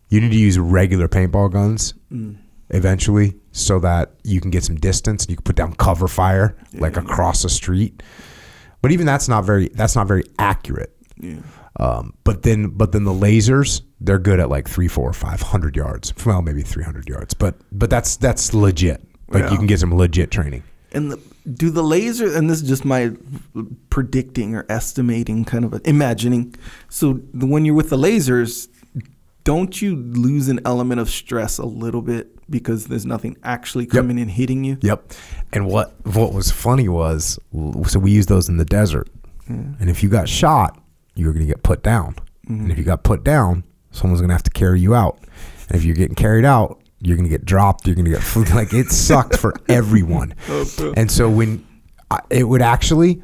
you 0.10 0.22
need 0.22 0.32
to 0.32 0.38
use 0.38 0.58
regular 0.60 1.08
paintball 1.08 1.52
guns 1.52 1.94
Mm. 2.12 2.38
eventually 2.70 3.36
so 3.52 3.80
that 3.80 4.14
you 4.24 4.40
can 4.42 4.52
get 4.52 4.64
some 4.64 4.76
distance. 4.76 5.26
You 5.30 5.36
can 5.36 5.44
put 5.44 5.56
down 5.56 5.74
cover 5.74 6.08
fire 6.08 6.56
like 6.74 6.98
across 6.98 7.42
the 7.44 7.50
street. 7.50 8.02
But 8.82 8.92
even 8.92 9.06
that's 9.06 9.28
not 9.28 9.44
very 9.46 9.70
that's 9.70 9.96
not 9.96 10.08
very 10.08 10.24
accurate. 10.40 10.96
Yeah. 11.20 11.40
Um, 11.80 12.14
but 12.26 12.44
then, 12.44 12.68
but 12.72 12.92
then 12.92 13.06
the 13.06 13.12
lasers, 13.14 13.82
they're 14.02 14.20
good 14.20 14.40
at 14.40 14.50
like 14.50 14.68
three, 14.68 14.88
four, 14.90 15.14
five 15.14 15.42
hundred 15.42 15.76
yards. 15.76 16.14
Well, 16.26 16.42
maybe 16.42 16.62
three 16.62 16.84
hundred 16.84 17.08
yards, 17.08 17.34
but 17.34 17.56
but 17.72 17.90
that's 17.90 18.18
that's 18.18 18.54
legit. 18.54 19.02
Like 19.30 19.44
Yeah. 19.44 19.52
you 19.52 19.58
can 19.58 19.68
get 19.68 19.80
some 19.80 19.96
legit 19.96 20.30
training. 20.32 20.64
And 20.92 21.12
the, 21.12 21.20
do 21.54 21.70
the 21.70 21.84
laser, 21.84 22.36
and 22.36 22.50
this 22.50 22.62
is 22.62 22.68
just 22.68 22.84
my 22.84 23.12
predicting 23.90 24.56
or 24.56 24.66
estimating, 24.70 25.46
kind 25.46 25.64
of 25.66 25.74
a, 25.74 25.82
imagining. 25.88 26.56
So 26.90 27.22
the, 27.34 27.46
when 27.46 27.64
you're 27.66 27.76
with 27.76 27.90
the 27.92 27.98
lasers, 27.98 28.68
don't 29.44 29.82
you 29.82 29.96
lose 29.96 30.50
an 30.50 30.60
element 30.66 31.00
of 31.00 31.10
stress 31.10 31.58
a 31.60 31.66
little 31.66 32.02
bit 32.02 32.28
because 32.50 32.86
there's 32.88 33.06
nothing 33.06 33.38
actually 33.44 33.86
coming 33.86 34.20
and 34.20 34.30
hitting 34.30 34.64
you? 34.64 34.78
Yep. 34.82 35.14
And 35.54 35.68
what 35.68 35.94
what 36.06 36.34
was 36.34 36.52
funny 36.52 36.90
was, 36.90 37.40
so 37.88 38.00
we 38.00 38.12
use 38.12 38.26
those 38.26 38.50
in 38.50 38.58
the 38.58 38.66
desert, 38.66 39.10
and 39.48 39.90
if 39.90 40.04
you 40.04 40.10
got 40.10 40.28
shot, 40.28 40.80
you 41.20 41.28
were 41.28 41.34
going 41.34 41.46
to 41.46 41.52
get 41.52 41.64
put 41.64 41.84
down, 41.84 42.16
and 42.48 42.72
if 42.72 42.78
you 42.78 42.84
mm-hmm. 42.84 42.92
got 42.92 43.04
put 43.04 43.24
down, 43.24 43.64
someone's 43.92 44.22
going 44.22 44.30
to 44.30 44.36
have 44.36 44.44
to 44.44 44.52
carry 44.52 44.80
you 44.80 44.96
out, 44.96 45.20
and 45.68 45.78
if 45.78 45.84
you're 45.84 45.96
getting 45.96 46.16
carried 46.16 46.46
out, 46.46 46.82
you're 47.02 47.18
gonna 47.18 47.30
get 47.30 47.46
dropped. 47.46 47.88
You're 47.88 47.96
gonna 47.96 48.10
get 48.10 48.24
food. 48.24 48.50
Like 48.52 48.74
it 48.74 48.92
sucked 48.92 49.38
for 49.38 49.54
everyone. 49.70 50.36
Oh, 50.50 50.94
and 50.98 51.12
so 51.12 51.30
when 51.30 51.66
I- 52.10 52.22
it 52.30 52.44
would 52.44 52.62
actually, 52.62 53.22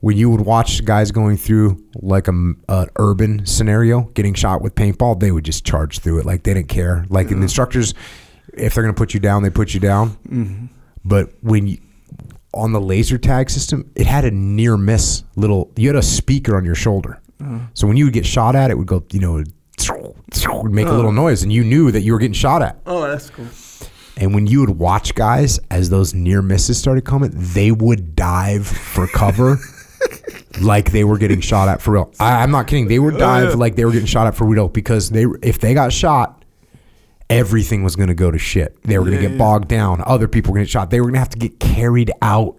when 0.00 0.16
you 0.16 0.28
would 0.30 0.42
watch 0.42 0.84
guys 0.84 1.10
going 1.10 1.36
through 1.36 1.82
like 1.94 2.28
a, 2.28 2.32
an 2.32 2.88
urban 2.96 3.46
scenario, 3.46 4.02
getting 4.14 4.34
shot 4.34 4.60
with 4.60 4.74
paintball, 4.74 5.18
they 5.18 5.32
would 5.32 5.44
just 5.44 5.64
charge 5.64 6.00
through 6.00 6.18
it 6.18 6.26
like 6.26 6.42
they 6.42 6.54
didn't 6.54 6.68
care. 6.68 7.06
Like 7.08 7.28
the 7.28 7.36
instructors, 7.36 7.94
if 8.52 8.74
they're 8.74 8.82
gonna 8.82 8.94
put 8.94 9.14
you 9.14 9.20
down, 9.20 9.42
they 9.42 9.50
put 9.50 9.72
you 9.72 9.80
down. 9.80 10.10
Mm-hmm. 10.28 10.66
But 11.04 11.30
when 11.40 11.68
you 11.68 11.78
on 12.56 12.72
the 12.72 12.80
laser 12.80 13.18
tag 13.18 13.50
system, 13.50 13.90
it 13.94 14.06
had 14.06 14.24
a 14.24 14.30
near 14.30 14.76
miss 14.76 15.22
little. 15.36 15.72
You 15.76 15.88
had 15.88 15.96
a 15.96 16.02
speaker 16.02 16.56
on 16.56 16.64
your 16.64 16.74
shoulder, 16.74 17.20
so 17.74 17.86
when 17.86 17.96
you 17.96 18.06
would 18.06 18.14
get 18.14 18.26
shot 18.26 18.56
at, 18.56 18.70
it 18.70 18.78
would 18.78 18.86
go. 18.86 19.04
You 19.12 19.20
know, 19.20 19.38
it 19.38 19.48
would 20.48 20.72
make 20.72 20.86
a 20.86 20.92
little 20.92 21.10
oh. 21.10 21.14
noise, 21.14 21.42
and 21.42 21.52
you 21.52 21.64
knew 21.64 21.90
that 21.90 22.00
you 22.00 22.12
were 22.12 22.18
getting 22.18 22.32
shot 22.32 22.62
at. 22.62 22.80
Oh, 22.86 23.06
that's 23.06 23.30
cool. 23.30 23.46
And 24.18 24.34
when 24.34 24.46
you 24.46 24.60
would 24.60 24.70
watch 24.70 25.14
guys 25.14 25.60
as 25.70 25.90
those 25.90 26.14
near 26.14 26.40
misses 26.40 26.78
started 26.78 27.04
coming, 27.04 27.30
they 27.34 27.70
would 27.70 28.16
dive 28.16 28.66
for 28.66 29.06
cover 29.06 29.58
like 30.60 30.90
they 30.90 31.04
were 31.04 31.18
getting 31.18 31.40
shot 31.40 31.68
at 31.68 31.82
for 31.82 31.92
real. 31.92 32.12
I, 32.18 32.42
I'm 32.42 32.50
not 32.50 32.66
kidding. 32.66 32.88
They 32.88 32.98
would 32.98 33.18
dive 33.18 33.54
uh. 33.54 33.56
like 33.56 33.76
they 33.76 33.84
were 33.84 33.92
getting 33.92 34.06
shot 34.06 34.26
at 34.26 34.34
for 34.34 34.46
real 34.46 34.68
because 34.68 35.10
they 35.10 35.26
if 35.42 35.58
they 35.58 35.74
got 35.74 35.92
shot, 35.92 36.35
everything 37.30 37.82
was 37.82 37.96
going 37.96 38.08
to 38.08 38.14
go 38.14 38.30
to 38.30 38.38
shit. 38.38 38.80
They 38.82 38.98
were 38.98 39.04
going 39.04 39.16
to 39.16 39.22
Yeah, 39.22 39.28
get 39.28 39.32
yeah. 39.32 39.38
bogged 39.38 39.68
down. 39.68 40.02
Other 40.06 40.28
people 40.28 40.52
were 40.52 40.58
going 40.58 40.66
to 40.66 40.68
get 40.68 40.72
shot. 40.72 40.90
They 40.90 41.00
were 41.00 41.06
going 41.06 41.14
to 41.14 41.20
have 41.20 41.30
to 41.30 41.38
get 41.38 41.58
carried 41.60 42.10
out, 42.22 42.56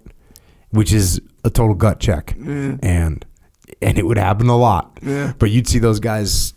which 0.72 0.92
is 0.94 1.22
a 1.44 1.50
total 1.50 1.76
gut 1.76 2.00
check. 2.00 2.36
And 2.38 3.26
and 3.82 3.98
it 4.00 4.06
would 4.06 4.18
happen 4.18 4.48
a 4.48 4.58
lot. 4.58 4.98
Yeah. 5.02 5.34
But 5.38 5.52
you'd 5.52 5.68
see 5.68 5.80
those 5.80 6.00
guys. 6.00 6.54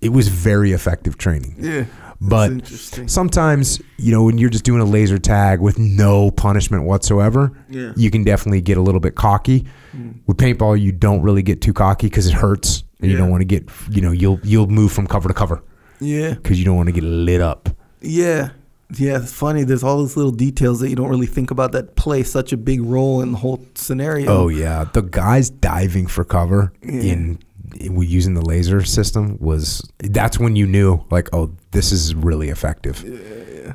It 0.00 0.10
was 0.10 0.28
very 0.28 0.72
effective 0.72 1.18
training. 1.18 1.56
Yeah. 1.58 1.84
But 2.22 2.66
sometimes, 3.06 3.80
you 3.96 4.12
know, 4.12 4.24
when 4.24 4.36
you're 4.36 4.50
just 4.50 4.64
doing 4.64 4.80
a 4.82 4.84
laser 4.84 5.18
tag 5.18 5.60
with 5.60 5.78
no 5.78 6.30
punishment 6.30 6.84
whatsoever, 6.84 7.50
Yeah. 7.70 7.92
you 7.96 8.10
can 8.10 8.24
definitely 8.24 8.60
get 8.60 8.76
a 8.76 8.82
little 8.82 9.00
bit 9.00 9.14
cocky. 9.14 9.64
Mm. 9.96 10.16
With 10.26 10.36
paintball, 10.36 10.78
you 10.80 10.92
don't 10.92 11.22
really 11.22 11.42
get 11.42 11.62
too 11.62 11.72
cocky 11.72 12.08
because 12.08 12.26
it 12.26 12.34
hurts, 12.34 12.84
and 13.00 13.10
you 13.10 13.16
don't 13.16 13.30
want 13.30 13.40
to 13.40 13.46
get, 13.46 13.68
you 13.90 14.02
know, 14.02 14.12
you'll 14.12 14.38
you'll 14.44 14.66
move 14.66 14.92
from 14.92 15.06
cover 15.06 15.28
to 15.28 15.34
cover 15.34 15.62
Yeah. 16.00 16.34
because 16.34 16.58
you 16.58 16.64
don't 16.64 16.76
want 16.76 16.88
to 16.88 16.92
get 16.92 17.04
lit 17.04 17.40
up. 17.40 17.68
Yeah. 18.00 18.50
Yeah, 18.98 19.18
it's 19.18 19.32
funny. 19.32 19.62
There's 19.62 19.84
all 19.84 19.98
those 19.98 20.16
little 20.16 20.32
details 20.32 20.80
that 20.80 20.88
you 20.90 20.96
don't 20.96 21.08
really 21.10 21.26
think 21.28 21.52
about 21.52 21.70
that 21.72 21.94
play 21.94 22.24
such 22.24 22.52
a 22.52 22.56
big 22.56 22.80
role 22.82 23.20
in 23.20 23.32
the 23.32 23.38
whole 23.38 23.64
scenario. 23.76 24.28
Oh 24.30 24.48
yeah, 24.48 24.84
the 24.92 25.02
guys 25.02 25.48
diving 25.48 26.08
for 26.08 26.24
cover 26.24 26.72
Yeah. 26.82 27.12
in, 27.12 27.38
in 27.78 27.96
using 28.02 28.34
the 28.34 28.42
laser 28.44 28.82
system 28.82 29.36
was 29.38 29.88
that's 29.98 30.40
when 30.40 30.56
you 30.56 30.66
knew 30.66 31.04
like, 31.10 31.28
oh, 31.32 31.52
this 31.70 31.92
is 31.92 32.16
really 32.16 32.48
effective. 32.48 33.04
Yeah, 33.06 33.62
yeah. 33.66 33.72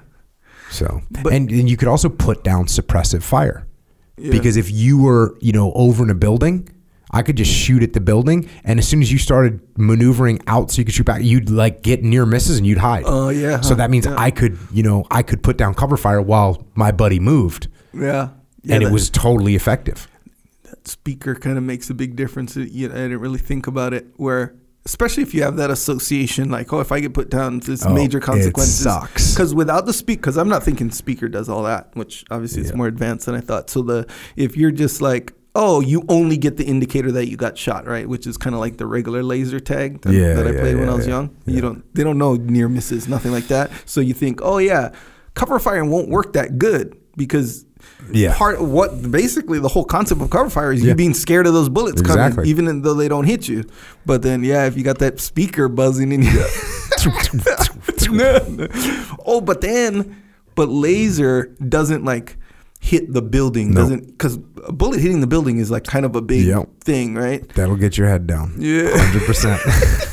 So, 0.70 1.02
But- 1.12 1.32
and, 1.32 1.50
and 1.50 1.70
you 1.70 1.78
could 1.78 1.88
also 1.88 2.10
put 2.10 2.44
down 2.44 2.66
suppressive 2.66 3.24
fire 3.24 3.66
Yeah. 4.18 4.32
because 4.32 4.58
if 4.58 4.70
you 4.70 4.98
were, 5.02 5.38
you 5.40 5.54
know, 5.54 5.72
over 5.74 6.04
in 6.04 6.10
a 6.10 6.16
building, 6.16 6.68
I 7.16 7.22
could 7.24 7.38
just 7.38 7.52
shoot 7.52 7.82
at 7.82 7.94
the 7.94 8.00
building, 8.02 8.50
and 8.64 8.78
as 8.78 8.88
soon 8.88 9.02
as 9.02 9.12
you 9.12 9.18
started 9.18 9.62
maneuvering 9.78 10.40
out 10.48 10.70
so 10.70 10.80
you 10.80 10.86
could 10.86 10.94
shoot 10.94 11.06
back, 11.06 11.24
you'd 11.24 11.50
like 11.50 11.82
get 11.82 12.04
near 12.04 12.26
misses 12.26 12.58
and 12.58 12.68
you'd 12.68 12.78
hide. 12.78 13.04
Oh, 13.08 13.30
yeah, 13.30 13.62
So 13.62 13.74
that 13.76 13.90
means 13.90 14.06
yeah. 14.06 14.16
I 14.18 14.30
could, 14.32 14.58
you 14.72 14.84
know, 14.84 15.06
I 15.10 15.24
could 15.24 15.42
put 15.42 15.58
down 15.58 15.74
cover 15.74 15.98
fire 15.98 16.22
while 16.22 16.68
my 16.76 16.92
buddy 16.92 17.20
moved, 17.20 17.68
Yeah. 17.94 18.30
Yeah, 18.64 18.76
and 18.76 18.84
it 18.84 18.92
was 18.92 19.10
totally 19.10 19.56
effective. 19.56 20.08
that 20.64 20.88
speaker 20.88 21.36
kind 21.36 21.58
of 21.58 21.64
makes 21.64 21.90
a 21.90 21.94
big 21.94 22.16
difference. 22.16 22.58
Uh, 22.58 22.62
you 22.62 22.90
know, 22.90 22.96
I 22.96 22.98
didn't 22.98 23.20
really 23.20 23.40
think 23.40 23.68
about 23.68 23.94
it 23.94 24.08
where 24.18 24.56
especially 24.88 25.24
if 25.24 25.34
you 25.34 25.42
have 25.44 25.56
that 25.58 25.72
association 25.72 26.50
like 26.52 26.72
oh 26.74 26.80
if 26.80 26.92
I 26.92 27.00
get 27.00 27.14
put 27.14 27.30
down 27.32 27.60
this 27.60 27.84
Oh, 27.86 27.94
major 27.94 28.20
it 28.20 28.56
sucks. 28.58 29.34
because 29.34 29.54
without 29.56 29.86
the 29.88 29.94
speak 29.94 30.20
because 30.22 30.38
I'm 30.38 30.48
not 30.50 30.62
thinking 30.64 30.92
speaker 30.92 31.28
does 31.28 31.50
all 31.50 31.64
that 31.64 31.90
which 31.96 32.24
obviously 32.30 32.62
it's 32.62 32.70
Yeah. 32.72 32.78
more 32.78 32.88
advanced 32.88 33.26
than 33.28 33.34
I 33.36 33.40
thought 33.42 33.70
so 33.72 33.82
the 33.82 34.06
if 34.36 34.56
you're 34.58 34.70
just 34.72 35.02
like 35.02 35.34
oh 35.58 35.80
you 35.80 36.04
only 36.10 36.38
get 36.38 36.58
the 36.58 36.66
indicator 36.66 37.12
that 37.14 37.28
you 37.30 37.38
got 37.38 37.58
shot 37.58 37.88
right? 37.88 38.08
Which 38.08 38.28
is 38.28 38.38
kind 38.38 38.54
of 38.54 38.60
like 38.60 38.78
the 38.78 38.86
regular 38.86 39.24
laser 39.24 39.60
tag 39.60 40.02
that, 40.02 40.14
Yeah, 40.14 40.34
that 40.34 40.46
I 40.48 40.52
yeah, 40.52 40.60
played 40.60 40.76
when 40.76 40.86
yeah, 40.88 40.94
I 40.94 40.96
was 40.96 41.08
young. 41.08 41.36
you 41.46 41.62
don't 41.62 41.84
they 41.96 42.04
don't 42.04 42.18
know 42.18 42.36
near 42.36 42.68
misses 42.70 43.08
nothing 43.08 43.32
like 43.32 43.48
that. 43.48 43.72
So 43.86 44.02
you 44.02 44.14
think 44.14 44.42
oh 44.44 44.58
yeah 44.58 44.92
cover 45.34 45.58
fire 45.60 45.84
won't 45.86 46.10
work 46.10 46.34
that 46.34 46.58
good 46.58 46.96
because 47.18 47.66
Yeah. 48.12 48.34
part 48.36 48.56
of 48.60 48.70
what 48.70 49.12
basically 49.12 49.60
the 49.60 49.68
whole 49.70 49.86
concept 49.86 50.22
of 50.22 50.30
cover 50.30 50.50
fire 50.50 50.72
is 50.74 50.84
you 50.84 50.94
being 50.96 51.14
scared 51.14 51.48
of 51.48 51.54
those 51.54 51.70
bullets 51.70 52.02
Exactly. 52.02 52.36
coming, 52.36 52.50
even 52.50 52.82
though 52.82 52.94
they 52.94 53.08
don't 53.08 53.26
hit 53.26 53.48
you. 53.48 53.64
But 54.06 54.22
then, 54.22 54.44
yeah, 54.44 54.66
if 54.66 54.76
you 54.78 54.84
got 54.84 55.00
that 55.00 55.20
speaker 55.20 55.68
buzzing 55.70 56.12
in 56.12 56.22
you, 56.24 56.30
oh, 59.26 59.42
but 59.42 59.62
then, 59.62 60.22
but 60.56 60.70
laser 60.70 61.56
doesn't 61.68 62.04
like 62.04 62.38
hit 62.86 63.12
the 63.12 63.22
building, 63.22 63.72
No. 63.74 63.82
doesn't 63.82 64.08
because 64.08 64.38
a 64.68 64.72
bullet 64.72 65.00
hitting 65.00 65.22
the 65.22 65.28
building 65.28 65.58
is 65.58 65.72
like 65.72 65.84
kind 65.86 66.06
of 66.06 66.16
a 66.16 66.22
big 66.22 66.46
Yep. 66.46 66.70
thing, 66.84 67.16
right? 67.16 67.48
That'll 67.56 67.76
get 67.78 67.98
your 67.98 68.08
head 68.08 68.28
down. 68.28 68.56
Yeah. 68.60 68.96
hundred 68.98 69.24
percent. 69.26 69.62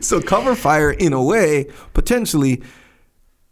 So 0.00 0.20
cover 0.20 0.54
fire, 0.54 0.92
in 0.92 1.12
a 1.12 1.20
way, 1.22 1.66
potentially 1.92 2.62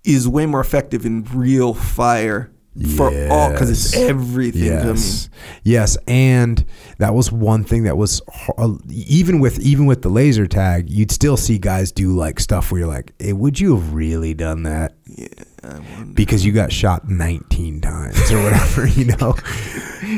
is 0.04 0.28
way 0.28 0.46
more 0.46 0.60
effective 0.60 1.04
in 1.04 1.24
real 1.34 1.74
fire 1.74 2.52
for 2.96 3.08
all 3.28 3.50
because 3.50 3.68
it's 3.68 3.92
Yes. 3.94 4.08
everything. 4.10 4.62
Yes, 4.64 5.28
yes, 5.64 5.98
and 6.06 6.64
that 6.98 7.14
was 7.14 7.32
one 7.32 7.64
thing 7.64 7.82
that 7.82 7.96
was 7.96 8.22
har- 8.32 8.54
uh, 8.58 8.74
even 8.88 9.40
with 9.40 9.58
even 9.58 9.86
with 9.86 10.02
the 10.02 10.08
laser 10.08 10.46
tag, 10.46 10.88
you'd 10.88 11.10
still 11.10 11.36
see 11.36 11.58
guys 11.58 11.90
do 11.90 12.14
like 12.14 12.38
stuff 12.38 12.70
where 12.70 12.78
you're 12.82 12.88
like, 12.88 13.12
hey, 13.18 13.32
"Would 13.32 13.58
you 13.58 13.74
have 13.74 13.92
really 13.92 14.32
done 14.32 14.62
that?" 14.62 14.94
Yeah, 15.06 15.26
I. 15.26 15.49
Because 16.14 16.44
you 16.44 16.52
got 16.52 16.72
shot 16.72 17.08
19 17.08 17.80
times 17.80 18.30
or 18.32 18.42
whatever, 18.42 18.86
you 18.86 19.06
know. 19.06 19.34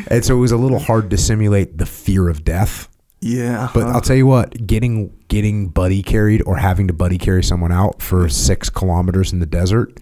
And 0.08 0.24
so 0.24 0.36
it 0.36 0.40
was 0.40 0.52
a 0.52 0.56
little 0.56 0.78
hard 0.78 1.10
to 1.10 1.16
simulate 1.18 1.76
the 1.78 1.86
fear 1.86 2.28
of 2.28 2.44
death. 2.44 2.88
Yeah, 3.20 3.68
But? 3.74 3.84
I'll 3.88 4.00
tell 4.00 4.16
you 4.16 4.26
what, 4.26 4.66
getting 4.66 5.12
getting 5.28 5.68
buddy 5.68 6.02
carried 6.02 6.42
or 6.46 6.56
having 6.56 6.86
to 6.88 6.92
buddy 6.92 7.18
carry 7.18 7.42
someone 7.42 7.72
out 7.72 8.00
for 8.00 8.28
six 8.28 8.70
kilometers 8.70 9.32
in 9.32 9.40
the 9.40 9.46
desert 9.46 9.98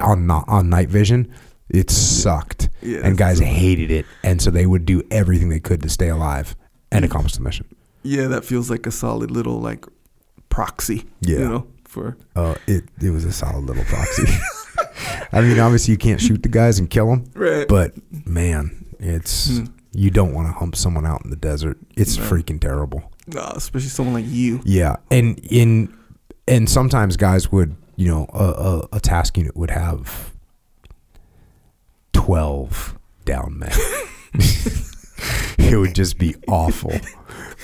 on 0.00 0.26
not 0.26 0.44
on 0.48 0.68
night 0.68 0.88
vision, 0.88 1.32
it 1.68 1.90
sucked. 1.90 2.68
Yeah, 2.82 3.00
and 3.04 3.16
guys 3.16 3.38
hated 3.38 3.90
it, 3.90 4.06
and 4.24 4.42
so 4.42 4.50
they 4.50 4.66
would 4.66 4.84
do 4.84 5.02
everything 5.10 5.48
they 5.48 5.60
could 5.60 5.82
to 5.82 5.88
stay 5.88 6.08
alive 6.08 6.54
and 6.92 7.04
accomplish 7.04 7.34
the 7.34 7.42
mission. 7.42 7.66
yeah, 8.02 8.26
that 8.28 8.44
feels 8.44 8.68
like 8.70 8.86
a 8.86 8.90
solid 8.90 9.30
little 9.30 9.60
like 9.60 9.84
proxy. 10.48 11.04
Yeah. 11.20 11.38
you 11.38 11.48
know, 11.48 11.66
for 11.84 12.16
Uh, 12.36 12.54
it 12.66 12.84
it 13.00 13.10
was 13.10 13.24
a 13.24 13.32
solid 13.32 13.64
little 13.64 13.84
proxy. 13.84 14.24
I 15.32 15.40
mean, 15.40 15.58
obviously 15.58 15.92
you 15.92 15.98
can't 15.98 16.20
shoot 16.20 16.42
the 16.42 16.48
guys 16.48 16.78
and 16.78 16.88
kill 16.90 17.08
them, 17.10 17.30
right. 17.34 17.66
but 17.68 17.92
man, 18.26 18.84
it's 18.98 19.58
Hmm. 19.58 19.64
you 19.92 20.10
don't 20.10 20.34
want 20.34 20.48
to 20.48 20.52
hump 20.52 20.76
someone 20.76 21.06
out 21.06 21.22
in 21.24 21.30
the 21.30 21.36
desert. 21.36 21.78
It's 21.96 22.16
No. 22.16 22.24
freaking 22.24 22.60
terrible. 22.60 23.10
Especially 23.36 23.88
someone 23.90 24.14
like 24.14 24.26
you. 24.28 24.60
Yeah, 24.64 24.96
and 25.10 25.38
in 25.50 25.94
and 26.48 26.68
sometimes 26.68 27.16
guys 27.16 27.52
would, 27.52 27.76
you 27.96 28.08
know, 28.08 28.26
a, 28.32 28.44
a, 28.44 28.96
a 28.96 29.00
task 29.00 29.36
unit 29.36 29.56
would 29.56 29.70
have 29.70 30.32
twelve 32.12 32.98
down 33.24 33.58
men. 33.58 33.72
it 35.58 35.76
would 35.78 35.94
just 35.94 36.18
be 36.18 36.34
awful. 36.48 36.92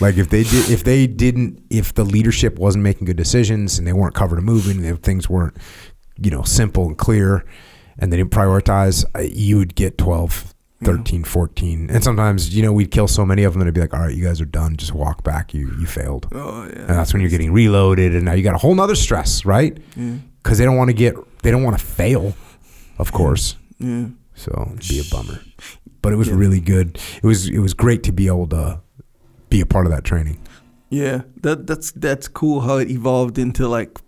Like 0.00 0.16
if 0.18 0.28
they 0.30 0.42
did, 0.44 0.70
if 0.70 0.84
they 0.84 1.06
didn't, 1.06 1.62
if 1.70 1.94
the 1.94 2.04
leadership 2.04 2.58
wasn't 2.58 2.84
making 2.84 3.06
good 3.06 3.16
decisions 3.16 3.78
and 3.78 3.86
they 3.86 3.92
weren't 3.92 4.14
covered 4.14 4.36
and 4.36 4.46
moving, 4.46 4.76
and 4.76 4.86
if 4.86 4.98
things 4.98 5.28
weren't, 5.28 5.56
you 6.20 6.30
know, 6.30 6.42
simple 6.42 6.86
and 6.86 6.96
clear, 6.96 7.44
and 7.98 8.12
they 8.12 8.16
didn't 8.16 8.30
prioritize, 8.30 9.04
you 9.34 9.56
would 9.58 9.74
get 9.74 9.96
12, 9.98 10.54
mm-hmm. 10.82 10.84
13, 10.84 11.24
14. 11.24 11.90
And 11.90 12.02
sometimes, 12.04 12.54
you 12.54 12.62
know, 12.62 12.72
we'd 12.72 12.90
kill 12.90 13.08
so 13.08 13.24
many 13.24 13.44
of 13.44 13.52
them 13.52 13.62
and 13.62 13.66
it'd 13.68 13.74
be 13.74 13.80
like, 13.80 13.94
all 13.94 14.00
right, 14.00 14.14
you 14.14 14.24
guys 14.24 14.40
are 14.40 14.44
done. 14.46 14.76
Just 14.76 14.92
walk 14.92 15.22
back. 15.24 15.54
You 15.54 15.74
you 15.78 15.86
failed. 15.86 16.28
Oh 16.32 16.64
yeah. 16.64 16.80
And 16.80 16.88
that's 16.90 17.12
when 17.12 17.20
you're 17.22 17.30
getting 17.30 17.52
reloaded, 17.52 18.14
and 18.14 18.24
now 18.24 18.32
you 18.32 18.42
got 18.42 18.54
a 18.54 18.58
whole 18.58 18.74
nother 18.74 18.94
stress, 18.96 19.44
right? 19.44 19.76
yeah. 19.96 20.16
Because 20.42 20.58
they 20.58 20.64
don't 20.64 20.76
want 20.76 20.90
to 20.90 20.94
get, 20.94 21.14
they 21.42 21.50
don't 21.50 21.64
want 21.64 21.76
to 21.78 21.84
fail, 21.84 22.34
of 22.98 23.10
course. 23.12 23.56
Yeah. 23.78 24.06
So 24.34 24.72
it'd 24.76 24.88
be 24.88 25.00
a 25.00 25.04
bummer. 25.10 25.40
But 26.02 26.12
it 26.12 26.16
was 26.16 26.28
Yeah. 26.28 26.36
really 26.36 26.60
good. 26.60 26.98
It 27.22 27.26
was 27.26 27.48
it 27.48 27.58
was 27.58 27.74
great 27.74 28.02
to 28.04 28.12
be 28.12 28.28
able 28.28 28.46
to 28.48 28.80
be 29.50 29.60
a 29.60 29.66
part 29.66 29.86
of 29.86 29.92
that 29.92 30.04
training. 30.04 30.38
Yeah. 30.88 31.22
That 31.42 31.66
that's 31.66 31.90
that's 31.90 32.28
cool 32.28 32.60
how 32.60 32.76
it 32.76 32.90
evolved 32.90 33.38
into 33.38 33.66
like 33.66 33.98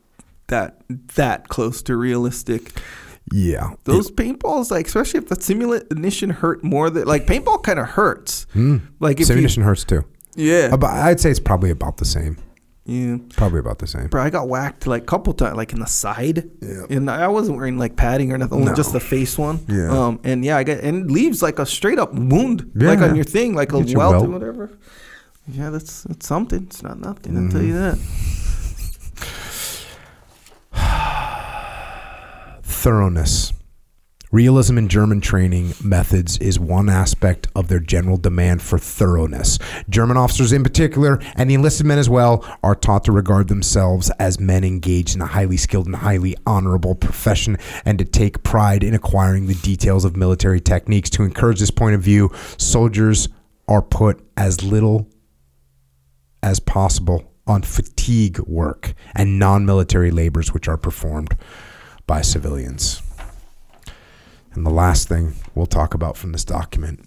that 0.48 0.82
that 1.14 1.48
close 1.48 1.82
to 1.82 1.96
realistic. 1.96 2.72
Yeah, 3.30 3.74
Those 3.84 4.10
paintballs, 4.10 4.70
like 4.70 4.86
especially 4.86 5.18
if 5.18 5.28
the 5.28 5.34
simunition 5.36 6.30
hurt 6.32 6.64
more 6.64 6.88
than 6.88 7.06
like 7.06 7.26
paintball 7.26 7.62
kind 7.62 7.78
of 7.78 7.86
hurts. 7.86 8.46
Mm. 8.54 8.80
Like 9.00 9.20
if 9.20 9.28
Simunition 9.28 9.62
hurts 9.62 9.84
too. 9.84 10.02
yeah, 10.34 10.72
About, 10.72 10.96
I'd 10.96 11.20
say 11.20 11.30
it's 11.30 11.38
probably 11.38 11.68
about 11.70 11.98
the 11.98 12.06
same. 12.06 12.38
yeah. 12.86 13.18
Probably 13.36 13.58
about 13.60 13.80
the 13.80 13.86
same. 13.86 14.06
Bro, 14.06 14.22
I 14.22 14.30
got 14.30 14.48
whacked 14.48 14.86
like 14.86 15.02
a 15.02 15.04
couple 15.04 15.34
times, 15.34 15.58
like 15.58 15.74
in 15.74 15.80
the 15.80 15.86
side. 15.86 16.50
Yeah. 16.62 16.86
And 16.88 17.10
I 17.10 17.28
wasn't 17.28 17.58
wearing 17.58 17.76
like 17.76 17.96
padding 17.96 18.32
or 18.32 18.38
nothing, 18.38 18.60
only 18.60 18.70
No. 18.70 18.74
just 18.74 18.94
the 18.94 19.00
face 19.00 19.36
one. 19.36 19.60
Yeah. 19.68 19.90
Um. 19.90 20.20
And 20.24 20.42
yeah, 20.42 20.56
I 20.56 20.64
got 20.64 20.78
and 20.78 21.04
it 21.04 21.12
leaves 21.12 21.42
like 21.42 21.58
a 21.58 21.66
straight 21.66 21.98
up 21.98 22.14
wound, 22.14 22.72
Yeah. 22.74 22.88
like 22.88 23.00
on 23.00 23.14
your 23.14 23.26
thing, 23.26 23.54
like 23.54 23.74
a 23.74 23.82
Get 23.84 23.94
welt 23.94 24.24
or 24.24 24.30
whatever. 24.30 24.70
Yeah, 25.46 25.68
that's 25.68 26.04
that's 26.04 26.26
something. 26.26 26.62
It's 26.62 26.82
not 26.82 26.98
nothing. 26.98 27.36
I'll 27.36 27.50
tell 27.50 27.60
Mm-hmm. 27.60 27.68
you 27.68 27.74
that. 27.74 27.98
thoroughness. 32.62 33.52
Realism 34.30 34.76
in 34.76 34.88
German 34.88 35.22
training 35.22 35.72
methods 35.82 36.36
is 36.36 36.60
one 36.60 36.90
aspect 36.90 37.46
of 37.56 37.68
their 37.68 37.80
general 37.80 38.18
demand 38.18 38.60
for 38.60 38.78
thoroughness. 38.78 39.58
German 39.88 40.18
officers, 40.18 40.52
in 40.52 40.62
particular, 40.62 41.18
and 41.34 41.48
the 41.48 41.54
enlisted 41.54 41.86
men 41.86 41.98
as 41.98 42.10
well, 42.10 42.44
are 42.62 42.74
taught 42.74 43.04
to 43.04 43.12
regard 43.12 43.48
themselves 43.48 44.10
as 44.18 44.38
men 44.38 44.64
engaged 44.64 45.16
in 45.16 45.22
a 45.22 45.26
highly 45.26 45.56
skilled 45.56 45.86
and 45.86 45.96
highly 45.96 46.36
honorable 46.46 46.94
profession 46.94 47.56
and 47.86 47.98
to 47.98 48.04
take 48.04 48.42
pride 48.42 48.84
in 48.84 48.92
acquiring 48.92 49.46
the 49.46 49.54
details 49.54 50.04
of 50.04 50.14
military 50.14 50.60
techniques. 50.60 51.08
To 51.10 51.22
encourage 51.22 51.60
this 51.60 51.70
point 51.70 51.94
of 51.94 52.02
view, 52.02 52.30
soldiers 52.58 53.30
are 53.66 53.80
put 53.80 54.22
as 54.36 54.62
little 54.62 55.08
as 56.42 56.60
possible 56.60 57.32
on 57.48 57.62
fatigue 57.62 58.38
work 58.40 58.94
and 59.14 59.38
non 59.38 59.64
military 59.64 60.10
labors 60.10 60.52
which 60.52 60.68
are 60.68 60.76
performed 60.76 61.36
by 62.06 62.22
civilians. 62.22 63.02
And 64.54 64.66
the 64.66 64.70
last 64.70 65.08
thing 65.08 65.34
we'll 65.54 65.66
talk 65.66 65.94
about 65.94 66.16
from 66.16 66.32
this 66.32 66.44
document 66.44 67.04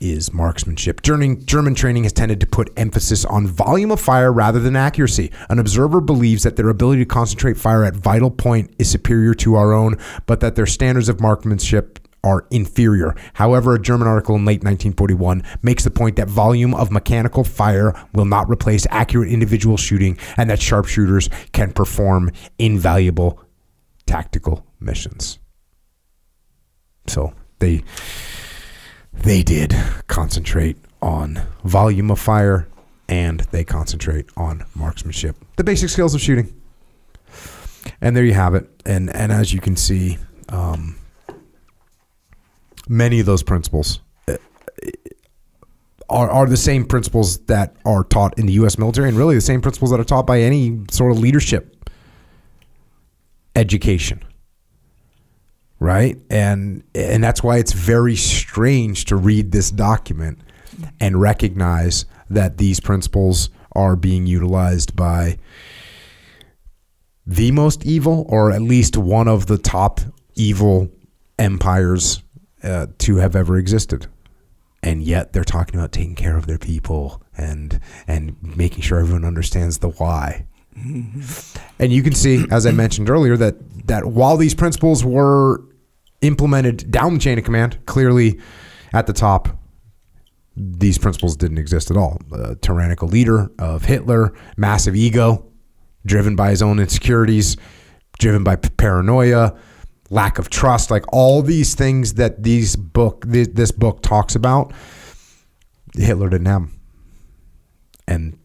is 0.00 0.32
marksmanship. 0.32 1.02
German, 1.02 1.44
German 1.46 1.74
training 1.74 2.02
has 2.02 2.12
tended 2.12 2.40
to 2.40 2.46
put 2.46 2.72
emphasis 2.76 3.24
on 3.24 3.46
volume 3.46 3.90
of 3.90 4.00
fire 4.00 4.32
rather 4.32 4.58
than 4.58 4.76
accuracy. 4.76 5.30
An 5.48 5.58
observer 5.58 6.00
believes 6.00 6.42
that 6.42 6.56
their 6.56 6.68
ability 6.68 7.02
to 7.02 7.06
concentrate 7.06 7.56
fire 7.56 7.84
at 7.84 7.94
vital 7.94 8.30
point 8.30 8.74
is 8.78 8.90
superior 8.90 9.34
to 9.34 9.54
our 9.54 9.72
own, 9.72 9.96
but 10.26 10.40
that 10.40 10.56
their 10.56 10.66
standards 10.66 11.08
of 11.08 11.20
marksmanship 11.20 11.98
are 12.24 12.46
inferior. 12.50 13.14
However, 13.34 13.74
a 13.74 13.80
German 13.80 14.08
article 14.08 14.34
in 14.34 14.44
late 14.44 14.64
1941 14.64 15.44
makes 15.62 15.84
the 15.84 15.90
point 15.90 16.16
that 16.16 16.28
volume 16.28 16.74
of 16.74 16.90
mechanical 16.90 17.44
fire 17.44 17.94
will 18.12 18.24
not 18.24 18.50
replace 18.50 18.86
accurate 18.90 19.30
individual 19.30 19.76
shooting 19.76 20.18
and 20.36 20.50
that 20.50 20.60
sharpshooters 20.60 21.28
can 21.52 21.72
perform 21.72 22.30
invaluable 22.58 23.40
tactical 24.06 24.66
missions. 24.80 25.38
So 27.06 27.34
they 27.58 27.84
they 29.12 29.42
did 29.42 29.74
concentrate 30.08 30.76
on 31.00 31.42
volume 31.62 32.10
of 32.10 32.18
fire 32.18 32.66
and 33.08 33.40
they 33.52 33.64
concentrate 33.64 34.26
on 34.36 34.64
marksmanship, 34.74 35.36
the 35.56 35.64
basic 35.64 35.90
skills 35.90 36.14
of 36.14 36.20
shooting. 36.20 36.60
And 38.00 38.16
there 38.16 38.24
you 38.24 38.32
have 38.32 38.54
it. 38.54 38.68
And 38.86 39.14
and 39.14 39.30
as 39.30 39.52
you 39.52 39.60
can 39.60 39.76
see, 39.76 40.18
um, 40.48 40.96
many 42.88 43.20
of 43.20 43.26
those 43.26 43.42
principles 43.42 44.00
uh, 44.28 44.36
are, 46.08 46.30
are 46.30 46.46
the 46.46 46.56
same 46.56 46.84
principles 46.84 47.38
that 47.46 47.76
are 47.84 48.04
taught 48.04 48.38
in 48.38 48.46
the 48.46 48.52
U.S. 48.54 48.78
military, 48.78 49.08
and 49.08 49.16
really 49.16 49.34
the 49.34 49.40
same 49.40 49.60
principles 49.60 49.90
that 49.90 50.00
are 50.00 50.04
taught 50.04 50.26
by 50.26 50.40
any 50.40 50.80
sort 50.90 51.12
of 51.12 51.18
leadership 51.18 51.70
education 53.56 54.22
right 55.78 56.18
and 56.30 56.82
and 56.94 57.22
that's 57.22 57.42
why 57.42 57.58
it's 57.58 57.72
very 57.72 58.16
strange 58.16 59.04
to 59.04 59.16
read 59.16 59.52
this 59.52 59.70
document 59.70 60.38
and 61.00 61.20
recognize 61.20 62.04
that 62.30 62.58
these 62.58 62.80
principles 62.80 63.50
are 63.72 63.96
being 63.96 64.26
utilized 64.26 64.96
by 64.96 65.36
the 67.26 67.50
most 67.50 67.84
evil 67.84 68.24
or 68.28 68.50
at 68.50 68.62
least 68.62 68.96
one 68.96 69.28
of 69.28 69.46
the 69.46 69.58
top 69.58 70.00
evil 70.34 70.90
empires 71.38 72.22
uh, 72.64 72.86
to 72.98 73.16
have 73.16 73.36
ever 73.36 73.56
existed. 73.56 74.06
And 74.82 75.02
yet 75.02 75.32
they're 75.32 75.44
talking 75.44 75.76
about 75.76 75.92
taking 75.92 76.14
care 76.14 76.36
of 76.36 76.46
their 76.46 76.58
people 76.58 77.22
and 77.36 77.80
and 78.06 78.36
making 78.42 78.82
sure 78.82 78.98
everyone 78.98 79.24
understands 79.24 79.78
the 79.78 79.88
why. 79.88 80.46
And 80.76 81.92
you 81.92 82.02
can 82.02 82.12
see, 82.14 82.44
as 82.50 82.66
I 82.66 82.72
mentioned 82.72 83.08
earlier, 83.08 83.36
that 83.36 83.86
that 83.86 84.06
while 84.06 84.36
these 84.36 84.54
principles 84.54 85.04
were 85.04 85.62
implemented 86.20 86.90
down 86.90 87.14
the 87.14 87.20
chain 87.20 87.38
of 87.38 87.44
command, 87.44 87.78
clearly 87.86 88.40
at 88.92 89.06
the 89.06 89.12
top, 89.12 89.48
these 90.56 90.98
principles 90.98 91.36
didn't 91.36 91.58
exist 91.58 91.90
at 91.90 91.96
all. 91.96 92.20
A 92.32 92.54
tyrannical 92.56 93.08
leader 93.08 93.50
of 93.58 93.84
Hitler, 93.84 94.32
massive 94.56 94.94
ego, 94.94 95.46
driven 96.06 96.36
by 96.36 96.50
his 96.50 96.62
own 96.62 96.78
insecurities, 96.78 97.56
driven 98.18 98.44
by 98.44 98.56
paranoia, 98.56 99.56
lack 100.10 100.38
of 100.38 100.50
trust, 100.50 100.90
like 100.90 101.04
all 101.12 101.42
these 101.42 101.74
things 101.74 102.14
that 102.14 102.42
these 102.42 102.76
book 102.76 103.24
this, 103.26 103.70
book 103.72 104.02
talks 104.02 104.34
about, 104.34 104.72
Hitler 105.96 106.28
didn't 106.28 106.46
have. 106.46 106.62
'em. 106.62 106.80
And 108.06 108.38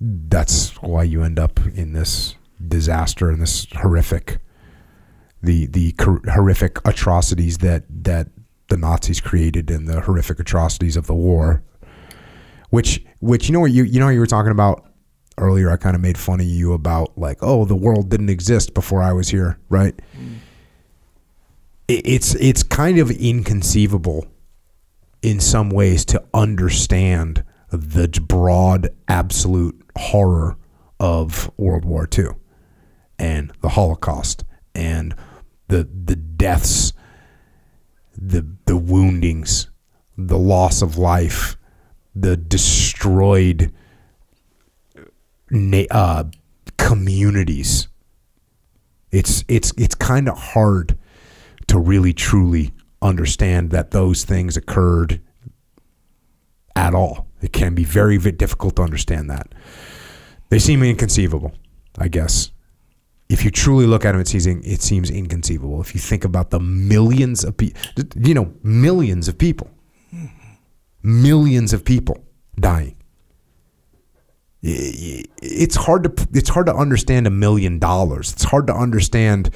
that's 0.00 0.70
why 0.82 1.02
you 1.04 1.22
end 1.22 1.38
up 1.38 1.60
in 1.74 1.92
this 1.92 2.34
disaster 2.66 3.30
and 3.30 3.40
this 3.42 3.66
horrific 3.74 4.38
the 5.42 5.66
the 5.66 5.94
horrific 6.32 6.78
atrocities 6.86 7.58
that 7.58 7.84
that 7.90 8.28
the 8.68 8.76
Nazis 8.78 9.20
created 9.20 9.70
and 9.70 9.86
the 9.86 10.00
horrific 10.00 10.40
atrocities 10.40 10.96
of 10.96 11.06
the 11.06 11.14
war 11.14 11.62
which 12.70 13.04
which 13.20 13.48
you 13.48 13.52
know 13.52 13.60
what 13.60 13.70
you 13.70 13.84
you 13.84 14.00
know 14.00 14.08
you 14.08 14.18
were 14.20 14.26
talking 14.26 14.50
about 14.52 14.86
earlier 15.36 15.70
I 15.70 15.76
kind 15.76 15.94
of 15.94 16.00
made 16.00 16.16
fun 16.16 16.40
of 16.40 16.46
you 16.46 16.72
about 16.72 17.16
like 17.18 17.38
oh 17.42 17.66
the 17.66 17.76
world 17.76 18.08
didn't 18.08 18.30
exist 18.30 18.72
before 18.72 19.02
I 19.02 19.12
was 19.12 19.28
here 19.28 19.58
right 19.68 19.94
It- 19.94 20.24
it's 21.88 22.34
it's 22.36 22.62
kind 22.62 22.98
of 22.98 23.10
inconceivable 23.10 24.26
in 25.22 25.40
some 25.40 25.70
ways 25.70 26.04
to 26.06 26.22
understand 26.32 27.44
the 27.70 28.08
broad 28.26 28.88
absolute 29.08 29.80
horror 29.96 30.56
of 31.00 31.50
World 31.56 31.84
War 31.84 32.08
II 32.16 32.28
and 33.18 33.52
the 33.60 33.70
Holocaust 33.70 34.44
and 34.74 35.14
the 35.68 35.88
the 36.04 36.16
deaths 36.16 36.92
the 38.16 38.46
the 38.66 38.76
woundings 38.76 39.70
the 40.16 40.38
loss 40.38 40.82
of 40.82 40.96
life 40.96 41.56
the 42.14 42.36
destroyed 42.36 43.72
uh, 45.90 46.24
communities. 46.76 47.88
It's 49.10 49.44
it's 49.48 49.72
it's 49.76 49.94
kind 49.94 50.28
of 50.28 50.38
hard 50.38 50.98
to 51.68 51.78
really 51.78 52.12
truly 52.12 52.72
understand 53.02 53.70
that 53.70 53.90
those 53.90 54.24
things 54.24 54.56
occurred 54.56 55.20
at 56.76 56.94
all. 56.94 57.28
It 57.40 57.52
can 57.52 57.74
be 57.74 57.84
very, 57.84 58.16
very 58.16 58.32
difficult 58.32 58.76
to 58.76 58.82
understand 58.82 59.30
that. 59.30 59.54
They 60.48 60.58
seem 60.58 60.82
inconceivable, 60.82 61.52
I 61.98 62.08
guess. 62.08 62.50
If 63.28 63.44
you 63.44 63.50
truly 63.50 63.86
look 63.86 64.04
at 64.04 64.12
them, 64.12 64.20
it 64.20 64.28
seems, 64.28 64.46
it 64.46 64.82
seems 64.82 65.10
inconceivable. 65.10 65.80
If 65.80 65.94
you 65.94 66.00
think 66.00 66.24
about 66.24 66.50
the 66.50 66.60
millions 66.60 67.44
of 67.44 67.56
people, 67.56 67.80
you 68.16 68.34
know, 68.34 68.52
millions 68.62 69.28
of 69.28 69.38
people, 69.38 69.70
millions 71.02 71.72
of 71.72 71.84
people 71.84 72.24
dying. 72.58 72.96
It's 74.62 75.76
hard 75.76 76.04
to 76.04 76.28
it's 76.32 76.48
hard 76.48 76.66
to 76.66 76.74
understand 76.74 77.26
a 77.26 77.30
million 77.30 77.78
dollars. 77.78 78.32
It's 78.32 78.44
hard 78.44 78.66
to 78.68 78.74
understand, 78.74 79.50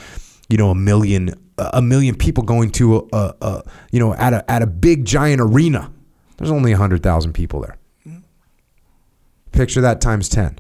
you 0.51 0.59
know, 0.59 0.70
a 0.70 0.75
million 0.75 1.35
a 1.59 1.83
million 1.83 2.15
people 2.15 2.45
going 2.45 2.70
to 2.70 3.09
a, 3.12 3.35
a, 3.41 3.62
you 3.91 3.99
know 3.99 4.15
at 4.15 4.33
a 4.33 4.51
at 4.51 4.62
a 4.62 4.67
big 4.67 5.05
giant 5.05 5.41
arena. 5.41 5.93
There's 6.37 6.51
only 6.51 6.73
hundred 6.73 7.03
thousand 7.03 7.33
people 7.33 7.61
there. 7.61 7.77
Picture 9.53 9.81
that 9.81 10.01
times 10.01 10.28
ten. 10.28 10.59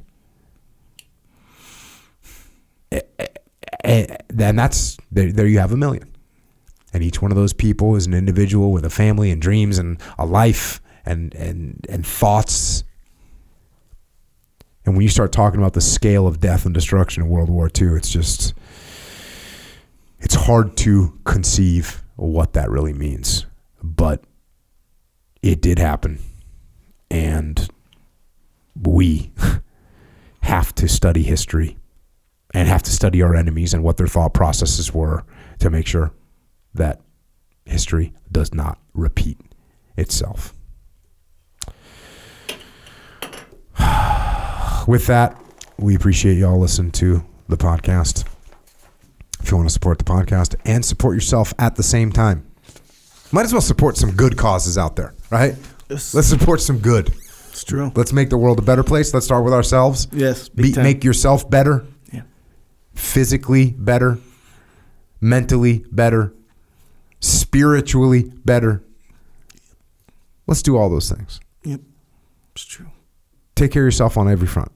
Eh, 2.90 3.00
eh, 3.18 3.26
eh, 3.84 4.16
and 4.38 4.58
that's 4.58 4.96
there, 5.12 5.30
there 5.30 5.46
you 5.46 5.58
have 5.58 5.72
a 5.72 5.76
million. 5.76 6.12
And 6.92 7.02
each 7.02 7.20
one 7.20 7.30
of 7.30 7.36
those 7.36 7.52
people 7.52 7.96
is 7.96 8.06
an 8.06 8.14
individual 8.14 8.72
with 8.72 8.84
a 8.84 8.90
family 8.90 9.30
and 9.30 9.42
dreams 9.42 9.78
and 9.78 10.00
a 10.18 10.24
life 10.24 10.80
and 11.04 11.34
and 11.34 11.86
and 11.88 12.06
thoughts. 12.06 12.84
And 14.84 14.96
when 14.96 15.02
you 15.02 15.10
start 15.10 15.32
talking 15.32 15.60
about 15.60 15.74
the 15.74 15.82
scale 15.82 16.26
of 16.26 16.40
death 16.40 16.64
and 16.64 16.72
destruction 16.72 17.22
in 17.22 17.28
World 17.28 17.50
War 17.50 17.70
II, 17.78 17.88
it's 17.88 18.08
just 18.08 18.54
it's 20.20 20.34
hard 20.34 20.76
to 20.78 21.18
conceive 21.24 22.02
what 22.16 22.52
that 22.54 22.70
really 22.70 22.92
means. 22.92 23.46
But 23.82 24.24
it 25.42 25.60
did 25.60 25.78
happen. 25.78 26.18
And 27.10 27.68
we 28.74 29.32
have 30.42 30.74
to 30.76 30.88
study 30.88 31.22
history 31.22 31.78
and 32.54 32.68
have 32.68 32.82
to 32.82 32.90
study 32.90 33.22
our 33.22 33.34
enemies 33.34 33.74
and 33.74 33.82
what 33.82 33.96
their 33.96 34.06
thought 34.06 34.34
processes 34.34 34.92
were 34.92 35.24
to 35.58 35.70
make 35.70 35.86
sure 35.86 36.12
that 36.74 37.00
history 37.64 38.12
does 38.30 38.54
not 38.54 38.78
repeat 38.94 39.38
itself. 39.96 40.54
With 44.88 45.06
that, 45.06 45.40
we 45.78 45.94
appreciate 45.94 46.38
y'all 46.38 46.58
listening 46.58 46.92
to 46.92 47.24
the 47.48 47.56
podcast. 47.56 48.24
If 49.48 49.52
you 49.52 49.56
want 49.56 49.70
to 49.70 49.72
support 49.72 49.96
the 49.96 50.04
podcast 50.04 50.56
and 50.66 50.84
support 50.84 51.14
yourself 51.14 51.54
at 51.58 51.74
the 51.74 51.82
same 51.82 52.12
time, 52.12 52.46
might 53.32 53.46
as 53.46 53.52
well 53.54 53.62
support 53.62 53.96
some 53.96 54.10
good 54.10 54.36
causes 54.36 54.76
out 54.76 54.94
there, 54.94 55.14
right? 55.30 55.54
Yes. 55.88 56.12
Let's 56.12 56.26
support 56.28 56.60
some 56.60 56.80
good. 56.80 57.08
It's 57.48 57.64
true. 57.64 57.90
Let's 57.96 58.12
make 58.12 58.28
the 58.28 58.36
world 58.36 58.58
a 58.58 58.62
better 58.62 58.82
place. 58.84 59.14
Let's 59.14 59.24
start 59.24 59.44
with 59.46 59.54
ourselves. 59.54 60.06
Yes, 60.12 60.50
Be, 60.50 60.74
make 60.76 61.02
yourself 61.02 61.48
better, 61.48 61.86
Yeah. 62.12 62.24
physically 62.92 63.70
better, 63.70 64.18
mentally 65.18 65.82
better, 65.90 66.34
spiritually 67.20 68.24
better. 68.44 68.82
Let's 70.46 70.60
do 70.60 70.76
all 70.76 70.90
those 70.90 71.10
things. 71.10 71.40
Yep. 71.64 71.80
It's 72.54 72.66
true. 72.66 72.88
Take 73.54 73.70
care 73.70 73.84
of 73.84 73.86
yourself 73.86 74.18
on 74.18 74.28
every 74.28 74.46
front. 74.46 74.72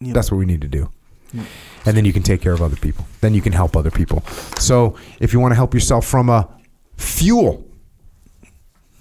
Yep. 0.00 0.14
That's 0.14 0.30
what 0.32 0.38
we 0.38 0.46
need 0.46 0.62
to 0.62 0.68
do. 0.68 0.90
Yep. 1.34 1.44
And 1.86 1.96
then 1.96 2.04
you 2.04 2.12
can 2.12 2.22
take 2.22 2.40
care 2.40 2.52
of 2.52 2.62
other 2.62 2.76
people. 2.76 3.06
Then 3.20 3.34
you 3.34 3.42
can 3.42 3.52
help 3.52 3.76
other 3.76 3.90
people. 3.90 4.22
So 4.58 4.96
if 5.20 5.32
you 5.32 5.40
want 5.40 5.52
to 5.52 5.56
help 5.56 5.74
yourself 5.74 6.06
from 6.06 6.28
a 6.28 6.48
fuel, 6.96 7.64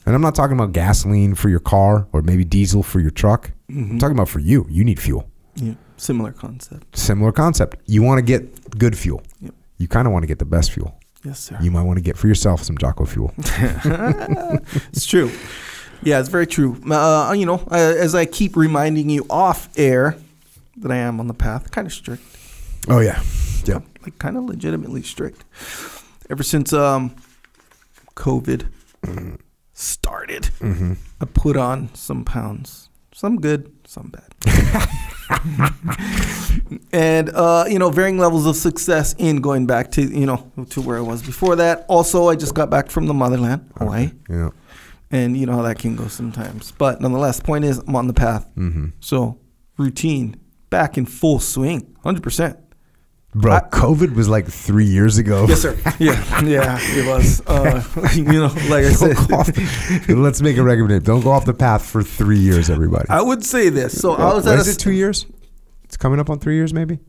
and 0.05 0.13
I'm 0.15 0.21
not 0.21 0.35
talking 0.35 0.55
about 0.57 0.73
gasoline 0.73 1.33
for 1.35 1.49
your 1.49 1.61
car 1.61 2.07
or 2.11 2.21
maybe 2.21 2.43
diesel 2.43 2.83
for 2.83 2.99
your 2.99 3.11
truck. 3.11 3.51
I'm 3.69 3.99
talking 3.99 4.15
about 4.15 4.27
for 4.27 4.39
you. 4.39 4.65
You 4.69 4.83
need 4.83 4.99
fuel. 4.99 5.29
Yeah. 5.55 5.75
Similar 5.97 6.33
concept. 6.33 6.97
Similar 6.97 7.31
concept. 7.31 7.77
You 7.85 8.03
want 8.03 8.17
to 8.19 8.21
get 8.21 8.77
good 8.77 8.97
fuel. 8.97 9.23
Yep. 9.39 9.53
You 9.77 9.87
kind 9.87 10.05
of 10.05 10.11
want 10.11 10.23
to 10.23 10.27
get 10.27 10.39
the 10.39 10.45
best 10.45 10.71
fuel. 10.71 10.99
Yes, 11.23 11.39
sir. 11.39 11.57
You 11.61 11.71
might 11.71 11.83
want 11.83 11.97
to 11.97 12.03
get 12.03 12.17
for 12.17 12.27
yourself 12.27 12.63
some 12.63 12.77
Jocko 12.77 13.05
fuel. 13.05 13.33
It's 14.91 15.05
true. 15.05 15.31
Yeah, 16.03 16.19
it's 16.19 16.27
very 16.29 16.47
true. 16.47 16.77
Uh, 16.91 17.33
you 17.35 17.45
know, 17.45 17.63
uh, 17.71 17.75
as 17.97 18.13
I 18.13 18.25
keep 18.25 18.57
reminding 18.57 19.09
you 19.09 19.25
off 19.29 19.69
air 19.77 20.17
that 20.77 20.91
I 20.91 20.97
am 20.97 21.19
on 21.21 21.27
the 21.27 21.33
path, 21.33 21.71
kind 21.71 21.87
of 21.87 21.93
strict, 21.93 22.23
Oh 22.89 22.99
yeah, 22.99 23.21
yeah. 23.65 23.79
like 24.01 24.17
kind 24.19 24.37
of 24.37 24.43
legitimately 24.43 25.03
strict. 25.03 25.43
Ever 26.29 26.43
since 26.43 26.73
um, 26.73 27.15
COVID 28.15 28.67
started, 29.73 30.43
Mm-hmm. 30.59 30.93
I 31.21 31.25
put 31.25 31.57
on 31.57 31.93
some 31.95 32.23
pounds, 32.25 32.89
some 33.13 33.37
good, 33.39 33.71
some 33.85 34.09
bad. 34.11 34.29
and 36.91 37.29
uh, 37.29 37.65
you 37.69 37.79
know, 37.79 37.89
varying 37.89 38.17
levels 38.17 38.45
of 38.45 38.55
success 38.55 39.15
in 39.17 39.41
going 39.41 39.65
back 39.65 39.91
to 39.91 40.01
you 40.01 40.25
know 40.25 40.51
to 40.71 40.81
where 40.81 40.97
I 40.97 41.01
was 41.01 41.21
before 41.21 41.55
that. 41.57 41.85
Also, 41.87 42.29
I 42.29 42.35
just 42.35 42.53
got 42.55 42.69
back 42.69 42.89
from 42.89 43.07
the 43.07 43.13
motherland, 43.13 43.69
Hawaii. 43.77 44.11
Yeah. 44.29 44.49
and 45.11 45.37
you 45.37 45.45
know 45.45 45.53
how 45.53 45.61
that 45.63 45.79
can 45.79 45.95
go 45.95 46.07
sometimes. 46.07 46.71
But 46.71 47.01
nonetheless, 47.01 47.37
the 47.37 47.43
point 47.43 47.65
is, 47.65 47.79
I'm 47.79 47.95
on 47.95 48.07
the 48.07 48.13
path. 48.13 48.45
Mm-hmm. 48.57 48.87
So 48.99 49.39
routine 49.77 50.35
back 50.69 50.97
in 50.97 51.05
full 51.05 51.39
swing, 51.39 51.95
hundred 52.03 52.23
percent. 52.23 52.57
Bro, 53.35 53.53
I- 53.53 53.59
COVID 53.61 54.15
was 54.15 54.29
like 54.29 54.45
three 54.47 54.85
years 54.85 55.17
ago. 55.17 55.45
Yes, 55.47 55.61
sir. 55.61 55.75
Yeah, 55.99 56.41
yeah, 56.43 56.77
it 56.81 57.07
was. 57.07 57.41
Uh, 57.47 57.83
you 58.15 58.23
know, 58.23 58.47
like 58.69 58.85
I 58.85 58.91
said, 58.91 59.15
Don't 59.15 59.27
go 59.29 59.35
off- 59.37 60.09
Let's 60.09 60.41
make 60.41 60.57
a 60.57 60.63
recommendation. 60.63 61.03
Don't 61.03 61.21
go 61.21 61.31
off 61.31 61.45
the 61.45 61.53
path 61.53 61.85
for 61.85 62.03
three 62.03 62.37
years, 62.39 62.69
everybody. 62.69 63.05
I 63.09 63.21
would 63.21 63.43
say 63.43 63.69
this. 63.69 63.99
So 63.99 64.13
I 64.13 64.33
was 64.33 64.45
at 64.45 64.65
a, 64.65 64.69
it 64.69 64.77
two 64.79 64.91
years? 64.91 65.25
It's 65.85 65.97
coming 65.97 66.19
up 66.19 66.29
on 66.29 66.39
three 66.39 66.55
years, 66.55 66.73
maybe. 66.73 66.99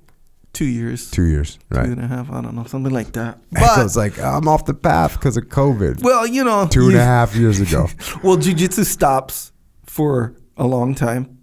two 0.53 0.65
years, 0.65 1.11
Two 1.11 1.25
years, 1.25 1.59
right? 1.70 1.85
two 1.86 1.93
and 1.93 2.01
a 2.03 2.07
half. 2.07 2.31
I 2.31 2.41
don't 2.41 2.55
know, 2.55 2.65
something 2.65 2.93
like 2.93 3.12
that. 3.12 3.39
so 3.55 3.61
But 3.61 3.85
it's 3.85 3.97
like 3.97 4.19
I'm 4.19 4.49
off 4.49 4.65
the 4.65 4.75
path 4.75 5.15
because 5.15 5.36
of 5.36 5.44
COVID. 5.44 6.03
well, 6.03 6.27
you 6.27 6.43
know, 6.44 6.67
Two 6.69 6.85
and 6.85 6.93
you- 6.93 6.99
a 6.99 7.03
half 7.05 7.35
years 7.36 7.61
ago. 7.61 7.89
Well, 8.23 8.36
jujitsu 8.39 8.85
stops 8.86 9.53
for 9.85 10.35
a 10.57 10.67
long 10.67 10.94
time. 10.94 11.33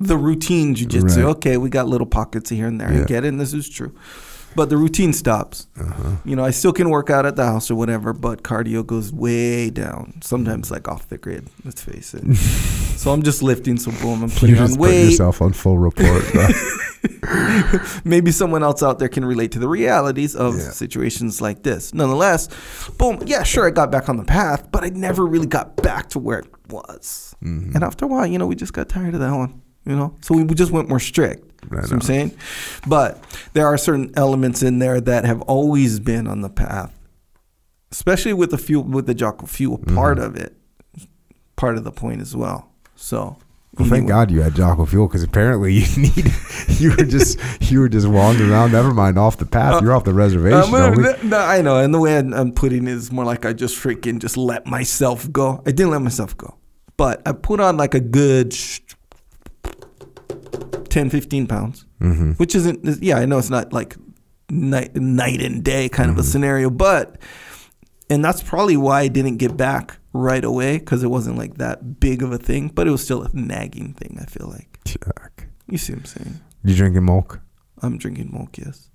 The 0.00 0.16
routine 0.16 0.74
jujitsu, 0.74 1.16
Right. 1.16 1.24
okay, 1.36 1.56
we 1.56 1.70
got 1.70 1.88
little 1.88 2.06
pockets 2.06 2.50
here 2.50 2.66
and 2.68 2.80
there. 2.80 2.88
I 2.88 3.04
get 3.04 3.24
it, 3.24 3.28
and 3.28 3.40
this 3.40 3.52
is 3.52 3.68
true. 3.68 3.92
But 4.56 4.70
the 4.70 4.76
routine 4.76 5.12
stops. 5.12 5.66
Uh-huh. 5.78 6.12
You 6.24 6.34
know, 6.34 6.44
I 6.44 6.50
still 6.52 6.72
can 6.72 6.88
work 6.88 7.10
out 7.10 7.26
at 7.26 7.36
the 7.36 7.44
house 7.44 7.70
or 7.70 7.74
whatever, 7.74 8.12
but 8.12 8.42
cardio 8.42 8.84
goes 8.86 9.12
way 9.12 9.68
down. 9.70 10.20
Sometimes 10.22 10.70
like 10.70 10.88
off 10.88 11.08
the 11.08 11.18
grid. 11.18 11.48
Let's 11.64 11.82
face 11.82 12.14
it. 12.14 12.34
so 12.96 13.12
I'm 13.12 13.22
just 13.22 13.42
lifting, 13.42 13.76
so 13.76 13.90
boom, 14.00 14.22
I'm 14.22 14.30
You 14.30 14.36
putting 14.36 14.54
just 14.56 14.72
on 14.72 14.78
put 14.78 14.88
weight. 14.88 15.04
yourself 15.10 15.42
on 15.42 15.52
full 15.52 15.78
report. 15.78 16.24
Maybe 18.04 18.30
someone 18.32 18.62
else 18.62 18.82
out 18.82 18.98
there 18.98 19.08
can 19.08 19.24
relate 19.24 19.52
to 19.52 19.58
the 19.58 19.68
realities 19.68 20.34
of 20.34 20.54
Yeah. 20.56 20.70
situations 20.70 21.40
like 21.40 21.62
this. 21.62 21.92
Nonetheless, 21.94 22.48
boom, 22.98 23.20
yeah, 23.26 23.42
sure, 23.42 23.66
I 23.66 23.70
got 23.70 23.90
back 23.90 24.08
on 24.08 24.16
the 24.16 24.24
path, 24.24 24.70
but 24.72 24.82
I 24.84 24.88
never 24.88 25.26
really 25.26 25.46
got 25.46 25.76
back 25.76 26.08
to 26.10 26.18
where 26.18 26.38
it 26.40 26.46
was. 26.70 27.34
Mm-hmm. 27.44 27.74
And 27.74 27.84
after 27.84 28.04
a 28.04 28.08
while, 28.08 28.26
you 28.26 28.38
know, 28.38 28.46
we 28.46 28.56
just 28.56 28.72
got 28.72 28.88
tired 28.88 29.14
of 29.14 29.20
that 29.20 29.32
one, 29.34 29.60
you 29.88 29.96
know? 29.96 30.14
So 30.20 30.34
we 30.36 30.44
just 30.54 30.70
went 30.70 30.88
more 30.88 31.00
strict. 31.00 31.44
Right 31.70 31.82
what 31.82 31.92
I'm 31.92 32.00
saying? 32.00 32.36
But 32.86 33.22
there 33.52 33.66
are 33.66 33.76
certain 33.76 34.12
elements 34.16 34.62
in 34.62 34.78
there 34.78 35.00
that 35.00 35.24
have 35.24 35.42
always 35.42 35.98
been 35.98 36.26
on 36.28 36.40
the 36.42 36.48
path, 36.48 36.96
especially 37.90 38.32
with 38.32 38.50
the 38.50 38.58
fuel, 38.58 38.84
with 38.84 39.06
the 39.06 39.14
Jocko 39.14 39.46
fuel 39.46 39.78
Mm-hmm. 39.78 39.94
part 39.96 40.18
of 40.18 40.36
it, 40.36 40.54
part 41.56 41.76
of 41.76 41.84
the 41.84 41.90
point 41.90 42.20
as 42.20 42.36
well. 42.36 42.70
So, 42.94 43.36
Well, 43.76 43.88
thank. 43.88 44.08
God 44.08 44.30
you 44.30 44.40
had 44.42 44.54
Jocko 44.54 44.84
Fuel 44.86 45.08
because 45.08 45.22
apparently 45.22 45.72
you 45.74 45.86
need 46.02 46.32
you 46.68 46.90
were 46.90 47.04
just 47.04 47.38
you 47.70 47.80
were 47.80 47.88
just 47.88 48.06
wandering 48.06 48.50
around. 48.50 48.72
Never 48.72 48.92
mind 48.94 49.18
off 49.18 49.36
the 49.36 49.46
path. 49.46 49.82
You're 49.82 49.92
off 49.92 50.04
the 50.04 50.14
reservation. 50.14 50.58
Uh, 50.58 50.90
homie. 50.92 51.22
no, 51.24 51.38
I 51.38 51.60
know, 51.62 51.78
and 51.78 51.92
the 51.94 51.98
way 51.98 52.16
I'm, 52.18 52.52
putting 52.52 52.86
it 52.86 52.92
is 52.92 53.10
more 53.12 53.24
like 53.24 53.44
I 53.44 53.52
just 53.52 53.76
freaking 53.76 54.20
just 54.20 54.36
let 54.36 54.66
myself 54.66 55.30
go. 55.32 55.62
I 55.66 55.70
didn't 55.72 55.90
let 55.90 56.02
myself 56.02 56.36
go, 56.36 56.56
but 56.96 57.20
I 57.26 57.32
put 57.32 57.60
on 57.60 57.76
like 57.76 57.94
a 57.94 58.00
good 58.00 58.52
10, 60.90 61.10
15 61.10 61.46
pounds, 61.46 61.84
Mhm. 62.00 62.38
which 62.38 62.54
isn't. 62.54 63.02
Yeah, 63.02 63.18
I 63.18 63.24
know 63.26 63.38
it's 63.38 63.50
not 63.50 63.72
like 63.72 63.96
night 64.50 64.96
night 64.96 65.42
and 65.42 65.62
day 65.62 65.88
kind 65.88 66.10
of 66.10 66.18
a 66.18 66.22
scenario, 66.22 66.70
but 66.70 67.18
and 68.10 68.24
that's 68.24 68.42
probably 68.42 68.76
why 68.76 69.00
I 69.02 69.08
didn't 69.08 69.36
get 69.36 69.56
back 69.56 69.98
right 70.14 70.44
away 70.44 70.78
because 70.78 71.02
it 71.02 71.10
wasn't 71.10 71.36
like 71.36 71.58
that 71.58 72.00
big 72.00 72.22
of 72.22 72.32
a 72.32 72.38
thing, 72.38 72.68
but 72.74 72.86
it 72.86 72.90
was 72.90 73.02
still 73.04 73.22
a 73.22 73.30
nagging 73.34 73.92
thing. 73.92 74.18
I 74.20 74.24
feel 74.24 74.48
like 74.48 74.78
you 75.68 75.76
see 75.78 75.92
what 75.92 76.00
I'm 76.00 76.04
saying. 76.06 76.40
You 76.64 76.74
drinking 76.74 77.04
milk? 77.04 77.40
I'm 77.82 77.98
drinking 77.98 78.30
milk, 78.32 78.56
yes. 78.58 78.88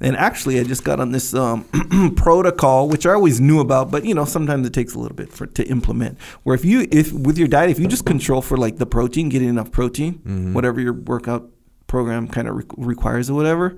And 0.00 0.16
actually, 0.16 0.58
I 0.60 0.64
just 0.64 0.84
got 0.84 1.00
on 1.00 1.12
this 1.12 1.34
um, 1.34 1.64
protocol, 2.16 2.88
which 2.88 3.06
I 3.06 3.12
always 3.12 3.40
knew 3.40 3.60
about, 3.60 3.90
but 3.90 4.04
you 4.04 4.14
know, 4.14 4.24
sometimes 4.24 4.66
it 4.66 4.72
takes 4.72 4.94
a 4.94 4.98
little 4.98 5.16
bit 5.16 5.32
for 5.32 5.46
to 5.46 5.66
implement. 5.68 6.18
Where 6.42 6.54
if 6.54 6.64
you, 6.64 6.86
if 6.90 7.12
with 7.12 7.38
your 7.38 7.48
diet, 7.48 7.70
if 7.70 7.78
you 7.78 7.86
just 7.86 8.04
control 8.06 8.42
for 8.42 8.56
like 8.56 8.78
the 8.78 8.86
protein, 8.86 9.28
getting 9.28 9.48
enough 9.48 9.70
protein, 9.70 10.52
whatever 10.54 10.80
your 10.80 10.92
workout 10.94 11.48
program 11.86 12.28
kind 12.28 12.48
of 12.48 12.56
re- 12.56 12.64
requires 12.76 13.28
or 13.30 13.34
whatever, 13.34 13.76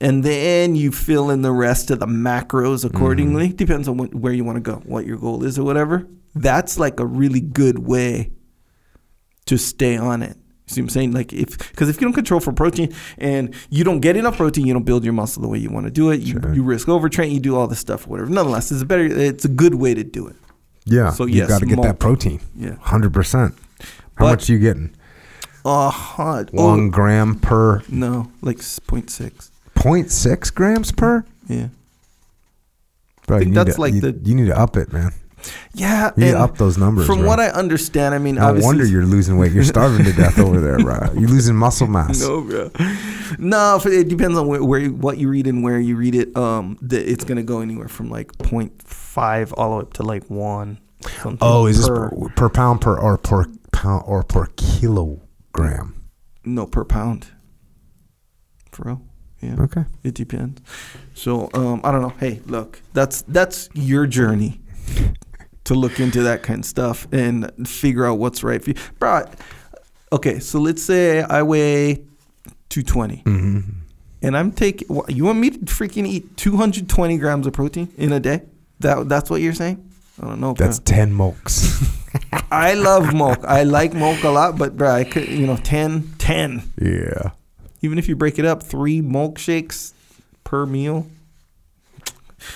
and 0.00 0.24
then 0.24 0.74
you 0.76 0.90
fill 0.92 1.30
in 1.30 1.42
the 1.42 1.52
rest 1.52 1.90
of 1.90 2.00
the 2.00 2.06
macros 2.06 2.84
accordingly. 2.84 3.48
Depends 3.52 3.86
on 3.86 3.98
what, 3.98 4.14
where 4.14 4.32
you 4.32 4.44
want 4.44 4.56
to 4.56 4.60
go, 4.62 4.76
what 4.86 5.04
your 5.06 5.18
goal 5.18 5.44
is 5.44 5.58
or 5.58 5.64
whatever. 5.64 6.06
That's 6.34 6.78
like 6.78 7.00
a 7.00 7.06
really 7.06 7.40
good 7.40 7.80
way 7.80 8.30
to 9.46 9.58
stay 9.58 9.96
on 9.96 10.22
it. 10.22 10.36
See 10.70 10.80
what 10.80 10.84
I'm 10.86 10.88
saying? 10.90 11.12
Like 11.12 11.32
if 11.32 11.58
because 11.58 11.88
if 11.88 11.96
you 12.00 12.06
don't 12.06 12.12
control 12.14 12.40
for 12.40 12.52
protein 12.52 12.94
and 13.18 13.54
you 13.70 13.82
don't 13.84 14.00
get 14.00 14.16
enough 14.16 14.36
protein, 14.36 14.66
you 14.66 14.72
don't 14.72 14.84
build 14.84 15.02
your 15.04 15.12
muscle 15.12 15.42
the 15.42 15.48
way 15.48 15.58
you 15.58 15.68
want 15.70 15.86
to 15.86 15.90
do 15.90 16.10
it. 16.10 16.20
You, 16.20 16.40
Sure. 16.40 16.54
you 16.54 16.62
risk 16.62 16.86
overtraining. 16.86 17.32
You 17.32 17.40
do 17.40 17.56
all 17.56 17.66
this 17.66 17.80
stuff, 17.80 18.06
whatever. 18.06 18.30
Nonetheless, 18.30 18.70
it's 18.70 18.82
a 18.82 18.86
better. 18.86 19.04
It's 19.04 19.44
a 19.44 19.48
good 19.48 19.74
way 19.74 19.94
to 19.94 20.04
do 20.04 20.26
it. 20.28 20.36
Yeah. 20.86 21.10
So, 21.10 21.26
you 21.26 21.36
yes, 21.38 21.48
got 21.48 21.60
to 21.60 21.66
get 21.66 21.82
that 21.82 21.98
protein. 21.98 22.40
Yeah. 22.56 22.76
Hundred 22.80 23.12
percent. 23.12 23.54
How 24.16 24.26
But- 24.26 24.30
much 24.30 24.48
are 24.48 24.52
you 24.52 24.58
getting? 24.60 24.94
Uh 25.64 25.90
huh. 25.90 26.44
One 26.52 26.88
gram 26.90 27.34
per 27.38 27.82
no, 27.88 28.30
like 28.40 28.60
s- 28.60 28.78
0.6. 28.86 29.50
0.6 29.76 30.54
grams 30.54 30.90
per. 30.92 31.24
Yeah. 31.48 31.68
Bro, 33.26 33.40
think 33.40 33.54
that's 33.54 33.74
to, 33.74 33.80
like 33.80 33.94
you, 33.94 34.00
the- 34.00 34.20
you 34.24 34.34
need 34.34 34.46
to 34.46 34.58
up 34.58 34.76
it, 34.76 34.92
man. 34.92 35.12
Yeah. 35.74 36.10
You 36.16 36.24
need 36.24 36.28
and 36.30 36.38
to 36.38 36.42
up 36.42 36.58
those 36.58 36.78
numbers. 36.78 37.06
From 37.06 37.20
bro. 37.20 37.28
what 37.28 37.40
I 37.40 37.48
understand, 37.48 38.14
I 38.14 38.18
mean, 38.18 38.36
no 38.36 38.54
wonder 38.54 38.84
you're 38.84 39.04
losing 39.04 39.38
weight. 39.38 39.52
You're 39.52 39.64
starving 39.64 40.04
to 40.04 40.12
death 40.12 40.38
over 40.38 40.60
there, 40.60 40.78
bro. 40.78 40.98
You're 41.14 41.28
losing 41.28 41.56
muscle 41.56 41.86
mass. 41.86 42.20
No, 42.20 42.42
bro. 42.42 42.70
No, 43.38 43.80
it 43.84 44.08
depends 44.08 44.36
on 44.36 44.46
where, 44.46 44.62
where 44.62 44.88
what 44.88 45.18
you 45.18 45.28
read 45.28 45.46
and 45.46 45.62
where 45.62 45.78
you 45.78 45.96
read 45.96 46.14
it. 46.14 46.36
Um, 46.36 46.78
the, 46.80 47.00
it's 47.00 47.24
gonna 47.24 47.42
go 47.42 47.60
anywhere 47.60 47.88
from 47.88 48.10
like 48.10 48.32
0.5 48.38 49.54
all 49.56 49.70
the 49.70 49.76
way 49.76 49.82
up 49.82 49.92
to 49.94 50.02
like 50.02 50.28
one. 50.28 50.78
Oh, 51.40 51.66
is 51.66 51.78
this 51.78 51.88
per- 51.88 52.10
per, 52.10 52.28
per 52.28 52.48
pound 52.48 52.80
per 52.80 52.98
or 52.98 53.16
per 53.16 53.46
pound 53.72 54.04
or 54.06 54.22
per 54.22 54.46
kilogram? 54.56 56.04
No, 56.44 56.66
per 56.66 56.84
pound. 56.84 57.28
For 58.72 58.84
real? 58.84 59.02
Yeah. 59.40 59.56
Okay. 59.60 59.84
It 60.02 60.14
depends. 60.14 60.60
So, 61.14 61.48
um, 61.54 61.80
I 61.82 61.90
don't 61.90 62.02
know. 62.02 62.14
Hey, 62.20 62.40
look, 62.46 62.82
that's 62.92 63.22
that's 63.22 63.68
your 63.72 64.06
journey 64.06 64.60
to 65.70 65.74
look 65.78 66.00
into 66.00 66.22
that 66.24 66.42
kind 66.42 66.58
of 66.60 66.64
stuff 66.66 67.06
and 67.12 67.50
figure 67.68 68.04
out 68.04 68.18
what's 68.18 68.42
right 68.42 68.60
for 68.62 68.70
you, 68.70 68.76
bro. 68.98 69.24
Okay, 70.12 70.40
so 70.40 70.58
let's 70.58 70.82
say 70.82 71.22
I 71.22 71.42
weigh 71.42 72.02
two 72.68 72.82
twenty, 72.82 73.22
Mm-hmm. 73.24 73.60
and 74.22 74.36
I'm 74.36 74.50
taking. 74.50 74.88
You 75.08 75.24
want 75.24 75.38
me 75.38 75.50
to 75.50 75.58
freaking 75.66 76.06
eat 76.06 76.36
two 76.36 76.56
hundred 76.56 76.88
twenty 76.88 77.16
grams 77.18 77.46
of 77.46 77.52
protein 77.52 77.88
in 77.96 78.12
a 78.12 78.18
day? 78.18 78.42
That 78.80 79.08
that's 79.08 79.30
what 79.30 79.40
you're 79.40 79.54
saying? 79.54 79.78
I 80.20 80.26
don't 80.26 80.40
know. 80.40 80.54
bro. 80.54 80.66
That's 80.66 80.80
ten 80.80 81.16
milks. 81.16 81.86
I 82.50 82.74
love 82.74 83.14
milk. 83.14 83.44
I 83.44 83.62
like 83.62 83.94
milk 83.94 84.24
a 84.24 84.30
lot, 84.30 84.58
but 84.58 84.76
bro, 84.76 84.90
I 84.90 85.04
could 85.04 85.28
you 85.28 85.46
know 85.46 85.56
10, 85.56 86.14
10. 86.18 86.62
yeah. 86.82 87.30
Even 87.82 87.96
if 87.98 88.08
you 88.08 88.16
break 88.16 88.38
it 88.40 88.44
up, 88.44 88.62
three 88.64 89.00
milkshakes 89.00 89.92
per 90.42 90.66
meal. 90.66 91.06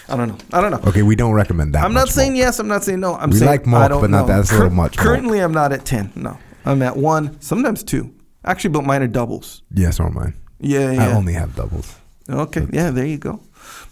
I 0.09 0.17
don't 0.17 0.29
know. 0.29 0.39
I 0.53 0.61
don't 0.61 0.71
know. 0.71 0.81
Okay, 0.89 1.03
we 1.03 1.17
don't 1.17 1.33
recommend 1.35 1.75
that. 1.75 1.85
I'm 1.85 1.93
not 1.95 2.09
saying 2.09 2.33
milk. 2.33 2.41
yes. 2.45 2.59
I'm 2.59 2.69
not 2.69 2.85
saying 2.85 3.01
no. 3.01 3.15
I'm 3.15 3.31
We 3.31 3.37
saying 3.39 3.51
like 3.51 3.67
milk, 3.67 3.83
I 3.83 3.89
don't 3.89 4.01
but 4.01 4.11
not 4.11 4.27
that's 4.27 4.51
a 4.51 4.55
little 4.55 4.71
much 4.71 4.97
milk. 4.97 5.07
Currently, 5.07 5.39
I'm 5.41 5.53
not 5.53 5.73
at 5.73 5.85
ten. 5.85 6.13
No, 6.15 6.39
I'm 6.65 6.83
at 6.83 6.97
one. 6.97 7.41
Sometimes 7.41 7.83
two. 7.83 8.15
Actually, 8.45 8.71
but 8.71 8.85
mine 8.85 9.03
are 9.03 9.07
doubles. 9.09 9.63
Yes, 9.73 10.01
or 10.01 10.11
mine. 10.11 10.35
Yeah, 10.61 10.97
I 10.99 11.13
only 11.13 11.33
have 11.35 11.55
doubles. 11.57 11.95
okay, 12.29 12.67
yeah. 12.73 12.91
There 12.91 13.07
you 13.07 13.19
go. 13.19 13.41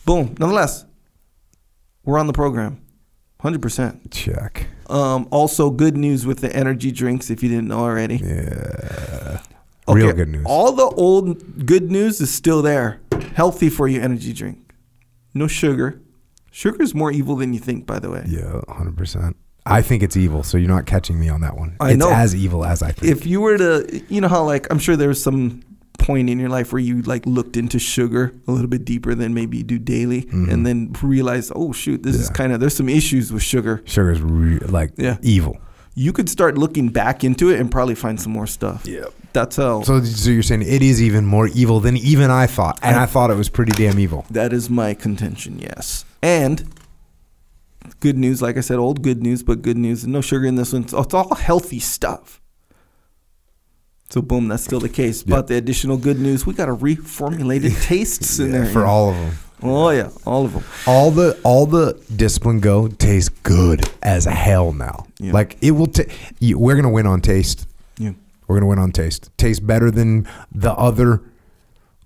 Boom. 0.05 0.35
Nonetheless, 0.39 0.85
we're 2.05 2.19
on 2.19 2.27
the 2.27 2.33
program. 2.33 2.81
100%. 3.43 4.13
Check. 4.13 4.69
Um, 4.89 5.27
also, 5.33 5.71
good 5.71 5.97
news 5.97 6.25
with 6.25 6.39
the 6.41 6.55
energy 6.55 6.93
drinks 6.93 7.29
if 7.31 7.43
you 7.43 7.49
didn't 7.49 7.67
know 7.69 7.81
already. 7.81 8.17
Yeah. 8.17 9.41
Real 9.89 10.13
good 10.13 10.29
news. 10.29 10.45
All 10.47 10.73
the 10.73 10.85
old 10.85 11.67
good 11.67 11.91
news 11.91 12.21
is 12.21 12.33
still 12.33 12.63
there. 12.63 13.01
Healthy 13.35 13.69
for 13.69 13.89
you 13.89 14.01
energy 14.01 14.33
drink. 14.33 14.72
No 15.35 15.47
sugar. 15.47 16.01
Sugar 16.51 16.83
is 16.83 16.95
more 16.95 17.11
evil 17.11 17.37
than 17.37 17.53
you 17.55 17.61
think, 17.61 17.87
by 17.87 17.99
the 17.99 18.11
way. 18.11 18.25
Yeah, 18.27 18.61
hundred 18.69 18.97
percent. 18.97 19.37
I 19.65 19.81
think 19.81 20.03
it's 20.03 20.17
evil, 20.17 20.43
so 20.43 20.59
you're 20.59 20.69
not 20.69 20.87
catching 20.87 21.19
me 21.21 21.29
on 21.29 21.41
that 21.43 21.57
one. 21.57 21.77
I 21.81 21.91
it's 21.91 21.99
know. 21.99 22.11
as 22.13 22.35
evil 22.35 22.65
as 22.65 22.83
I 22.83 22.91
think. 22.93 23.11
If 23.13 23.27
you 23.27 23.41
were 23.41 23.57
to, 23.57 24.03
you 24.09 24.21
know 24.21 24.29
how 24.29 24.45
like 24.45 24.67
I'm 24.71 24.79
sure 24.79 24.97
there's 24.97 25.23
some 25.23 25.63
point 25.99 26.29
in 26.29 26.39
your 26.41 26.49
life 26.49 26.73
where 26.73 26.81
you 26.83 27.01
like 27.03 27.25
looked 27.27 27.57
into 27.57 27.79
sugar 27.79 28.35
a 28.49 28.53
little 28.53 28.67
bit 28.69 28.85
deeper 28.85 29.15
than 29.15 29.35
maybe 29.35 29.59
you 29.59 29.63
do 29.63 29.79
daily, 29.79 30.29
and 30.33 30.67
then 30.67 30.93
realized, 31.01 31.53
oh 31.55 31.73
shoot, 31.73 32.03
this 32.03 32.17
is 32.17 32.27
Mm-hmm. 32.27 32.35
Kind 32.35 32.53
of 32.53 32.61
there's 32.61 32.77
some 32.77 32.89
issues 32.89 33.33
with 33.33 33.43
sugar. 33.43 33.83
Sugar's 33.87 34.21
re- 34.21 34.59
like 34.59 34.93
Yeah. 34.97 35.17
evil. 35.23 35.57
You 35.95 36.13
could 36.13 36.29
start 36.29 36.59
looking 36.59 36.89
back 36.89 37.23
into 37.23 37.51
it 37.51 37.61
and 37.61 37.71
probably 37.71 37.95
find 37.95 38.21
some 38.21 38.33
more 38.33 38.47
stuff. 38.49 38.85
Yeah. 38.87 39.05
That's 39.33 39.57
how. 39.57 39.83
So, 39.83 40.03
so 40.05 40.31
you're 40.31 40.43
saying 40.43 40.63
it 40.63 40.83
is 40.83 41.03
even 41.03 41.25
more 41.27 41.49
evil 41.49 41.81
than 41.81 41.97
even 41.97 42.31
I 42.31 42.47
thought, 42.47 42.79
and 42.83 42.97
I 42.97 43.07
thought 43.07 43.31
it 43.31 43.37
was 43.37 43.49
pretty 43.49 43.73
damn 43.73 43.99
evil. 43.99 44.27
That 44.31 44.53
is 44.53 44.69
my 44.69 44.95
contention, 44.95 45.59
yes. 45.59 46.05
And 46.23 46.65
good 48.01 48.19
news, 48.19 48.43
like 48.43 48.57
I 48.57 48.61
said, 48.61 48.79
old 48.79 49.03
good 49.03 49.23
news, 49.23 49.43
but 49.43 49.63
good 49.63 49.77
news. 49.79 50.07
No 50.07 50.21
sugar 50.21 50.47
in 50.47 50.57
this 50.57 50.73
one. 50.73 50.83
It's 50.83 50.93
it's 50.93 51.15
all 51.15 51.35
healthy 51.35 51.79
stuff. 51.81 52.41
So 54.11 54.21
boom, 54.21 54.49
that's 54.49 54.63
still 54.63 54.81
the 54.81 54.91
case. 54.91 55.23
But 55.23 55.47
the 55.47 55.57
additional 55.57 55.97
good 55.97 56.19
news, 56.19 56.45
we 56.45 56.53
got 56.53 56.69
a 56.69 56.75
reformulated 56.77 57.83
tastes 57.87 58.39
in 58.39 58.53
Yeah, 58.53 58.61
there 58.61 58.67
for 58.73 58.85
all 58.85 59.11
of 59.11 59.17
them. 59.17 59.35
Oh 59.63 59.91
yeah, 59.91 60.11
all 60.27 60.45
of 60.45 60.53
them. 60.53 60.65
All 60.87 61.11
the 61.11 61.41
all 61.45 61.67
the 61.67 61.99
discipline 62.15 62.61
go 62.61 62.89
tastes 62.89 63.31
good 63.43 63.89
as 64.03 64.25
hell 64.27 64.73
now. 64.73 65.07
Yeah. 65.19 65.33
Like 65.33 65.57
it 65.63 65.71
will. 65.71 65.87
ta 65.87 66.03
you 66.41 66.59
we're 66.59 66.77
gonna 66.77 66.91
win 66.91 67.07
on 67.07 67.21
taste. 67.23 67.67
We're 68.53 68.59
gonna 68.59 68.69
win 68.69 68.79
on 68.79 68.93
taste. 68.93 69.31
Tastes 69.39 69.61
better 69.65 69.91
than 69.91 70.29
the 70.55 70.73
other. 70.75 71.23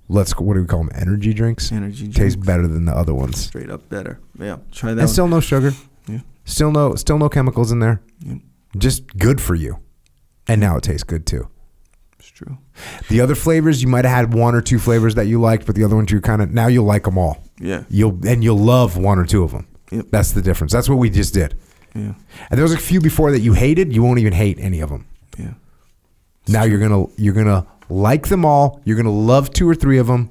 Let's 0.08 0.32
go- 0.32 0.44
what 0.44 0.54
do 0.54 0.60
we 0.60 0.66
call 0.68 0.78
them? 0.84 0.90
Energy 0.94 1.34
drinks. 1.34 1.72
Energy 1.72 2.04
drinks. 2.04 2.16
Tastes 2.16 2.36
better 2.36 2.68
than 2.68 2.84
the 2.84 2.92
other 2.96 3.12
ones. 3.12 3.46
Straight 3.46 3.68
up 3.68 3.88
better. 3.88 4.20
Yeah. 4.38 4.58
Try 4.70 4.90
that. 4.90 4.92
And 4.92 4.98
one. 5.00 5.08
still 5.08 5.26
no 5.26 5.40
sugar. 5.40 5.72
Yeah. 6.06 6.20
Still 6.44 6.70
no 6.70 6.94
still 6.94 7.18
no 7.18 7.28
chemicals 7.28 7.72
in 7.72 7.80
there. 7.80 8.00
Yep. 8.24 8.38
Just 8.78 9.16
good 9.18 9.40
for 9.40 9.56
you. 9.56 9.78
And 10.46 10.60
now 10.60 10.76
it 10.76 10.84
tastes 10.84 11.02
good 11.02 11.26
too. 11.26 11.48
It's 12.20 12.28
true. 12.28 12.58
The 13.08 13.20
other 13.20 13.34
flavors 13.34 13.82
you 13.82 13.88
might 13.88 14.04
have 14.04 14.14
had 14.14 14.34
one 14.34 14.54
or 14.54 14.60
two 14.60 14.78
flavors 14.78 15.16
that 15.16 15.26
you 15.26 15.40
liked, 15.40 15.66
but 15.66 15.74
the 15.74 15.82
other 15.82 15.96
ones 15.96 16.12
you 16.12 16.20
kind 16.20 16.42
of 16.42 16.52
now 16.52 16.68
you'll 16.68 16.84
like 16.84 17.02
them 17.02 17.18
all. 17.18 17.42
Yeah. 17.58 17.82
You'll 17.88 18.24
and 18.24 18.44
you'll 18.44 18.56
love 18.56 18.96
one 18.96 19.18
or 19.18 19.24
two 19.26 19.42
of 19.42 19.50
them. 19.50 19.66
Yep. 19.90 20.06
That's 20.12 20.30
the 20.30 20.42
difference. 20.42 20.72
That's 20.72 20.88
what 20.88 20.98
we 20.98 21.10
just 21.10 21.34
did. 21.34 21.58
Yeah. 21.96 22.12
And 22.50 22.56
there 22.58 22.62
was 22.62 22.72
a 22.72 22.78
few 22.78 23.00
before 23.00 23.32
that 23.32 23.40
you 23.40 23.54
hated. 23.54 23.92
You 23.92 24.04
won't 24.04 24.20
even 24.20 24.32
hate 24.32 24.60
any 24.60 24.78
of 24.78 24.90
them. 24.90 25.06
Yeah. 25.36 25.54
Now 26.48 26.64
you're 26.64 26.78
gonna 26.80 27.06
you're 27.16 27.34
gonna 27.34 27.66
like 27.88 28.28
them 28.28 28.44
all. 28.44 28.80
You're 28.84 28.96
gonna 28.96 29.10
love 29.10 29.50
two 29.52 29.68
or 29.68 29.74
three 29.74 29.98
of 29.98 30.06
them, 30.06 30.30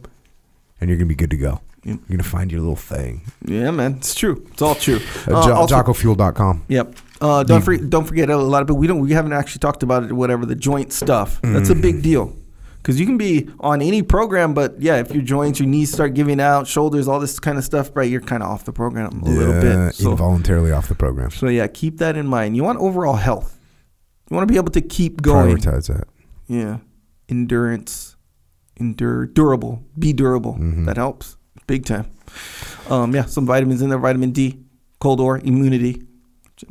and 0.79 0.89
you're 0.89 0.97
gonna 0.97 1.07
be 1.07 1.15
good 1.15 1.29
to 1.31 1.37
go. 1.37 1.61
Yep. 1.83 1.99
You're 2.07 2.17
gonna 2.17 2.23
find 2.29 2.51
your 2.51 2.61
little 2.61 2.75
thing. 2.75 3.21
Yeah, 3.45 3.71
man. 3.71 3.95
It's 3.97 4.15
true. 4.15 4.43
It's 4.51 4.61
all 4.61 4.75
true. 4.75 4.99
Uh, 5.27 5.33
Uh, 5.33 5.53
also- 5.53 5.75
JockoFuel.com. 5.75 6.63
Yep. 6.67 6.95
Uh, 7.21 7.43
don't 7.43 7.61
forget. 7.61 7.89
Don't 7.89 8.05
forget 8.05 8.29
a 8.29 8.37
lot 8.37 8.61
of 8.61 8.67
people. 8.67 8.77
We 8.77 8.87
don't. 8.87 8.99
We 8.99 9.11
haven't 9.13 9.33
actually 9.33 9.59
talked 9.59 9.83
about 9.83 10.03
it. 10.03 10.11
Whatever 10.13 10.45
the 10.45 10.55
joint 10.55 10.91
stuff. 10.91 11.39
That's 11.43 11.69
a 11.69 11.75
big 11.75 12.01
deal. 12.01 12.35
Because 12.77 12.99
you 12.99 13.07
can 13.07 13.17
be 13.17 13.49
on 13.61 13.81
any 13.81 14.03
program, 14.03 14.53
but 14.53 14.79
yeah, 14.79 14.97
if 14.97 15.11
your 15.11 15.23
joints, 15.23 15.59
your 15.59 15.67
knees 15.67 15.91
start 15.91 16.13
giving 16.13 16.39
out, 16.39 16.67
shoulders, 16.67 17.07
all 17.07 17.19
this 17.19 17.39
kind 17.39 17.57
of 17.57 17.63
stuff, 17.63 17.89
right, 17.95 18.07
you're 18.07 18.21
kind 18.21 18.43
of 18.43 18.49
off 18.49 18.63
the 18.65 18.71
program 18.71 19.23
a 19.23 19.25
little 19.25 19.55
Yeah, 19.55 19.85
bit. 19.87 19.95
So, 19.95 20.11
involuntarily 20.11 20.71
off 20.71 20.87
the 20.87 20.93
program. 20.93 21.31
so 21.31 21.47
yeah, 21.47 21.65
keep 21.65 21.97
that 21.97 22.15
in 22.15 22.27
mind. 22.27 22.55
You 22.55 22.63
want 22.63 22.77
overall 22.77 23.15
health. 23.15 23.54
You 24.29 24.35
want 24.35 24.47
to 24.47 24.51
be 24.51 24.57
able 24.57 24.71
to 24.71 24.81
keep 24.81 25.21
going. 25.21 25.57
Prioritize 25.57 25.87
that. 25.87 26.07
Yeah. 26.47 26.77
Endurance. 27.29 28.15
Endure 28.77 29.25
durable. 29.27 29.83
Be 29.97 30.13
durable. 30.13 30.53
Mm-hmm. 30.53 30.85
That 30.85 30.97
helps. 30.97 31.37
Big 31.67 31.85
time. 31.85 32.11
Um, 32.89 33.15
yeah, 33.15 33.25
some 33.25 33.45
vitamins 33.45 33.81
in 33.81 33.89
there, 33.89 33.97
vitamin 33.97 34.31
D, 34.31 34.59
cold 34.99 35.19
or 35.19 35.37
immunity. 35.39 36.03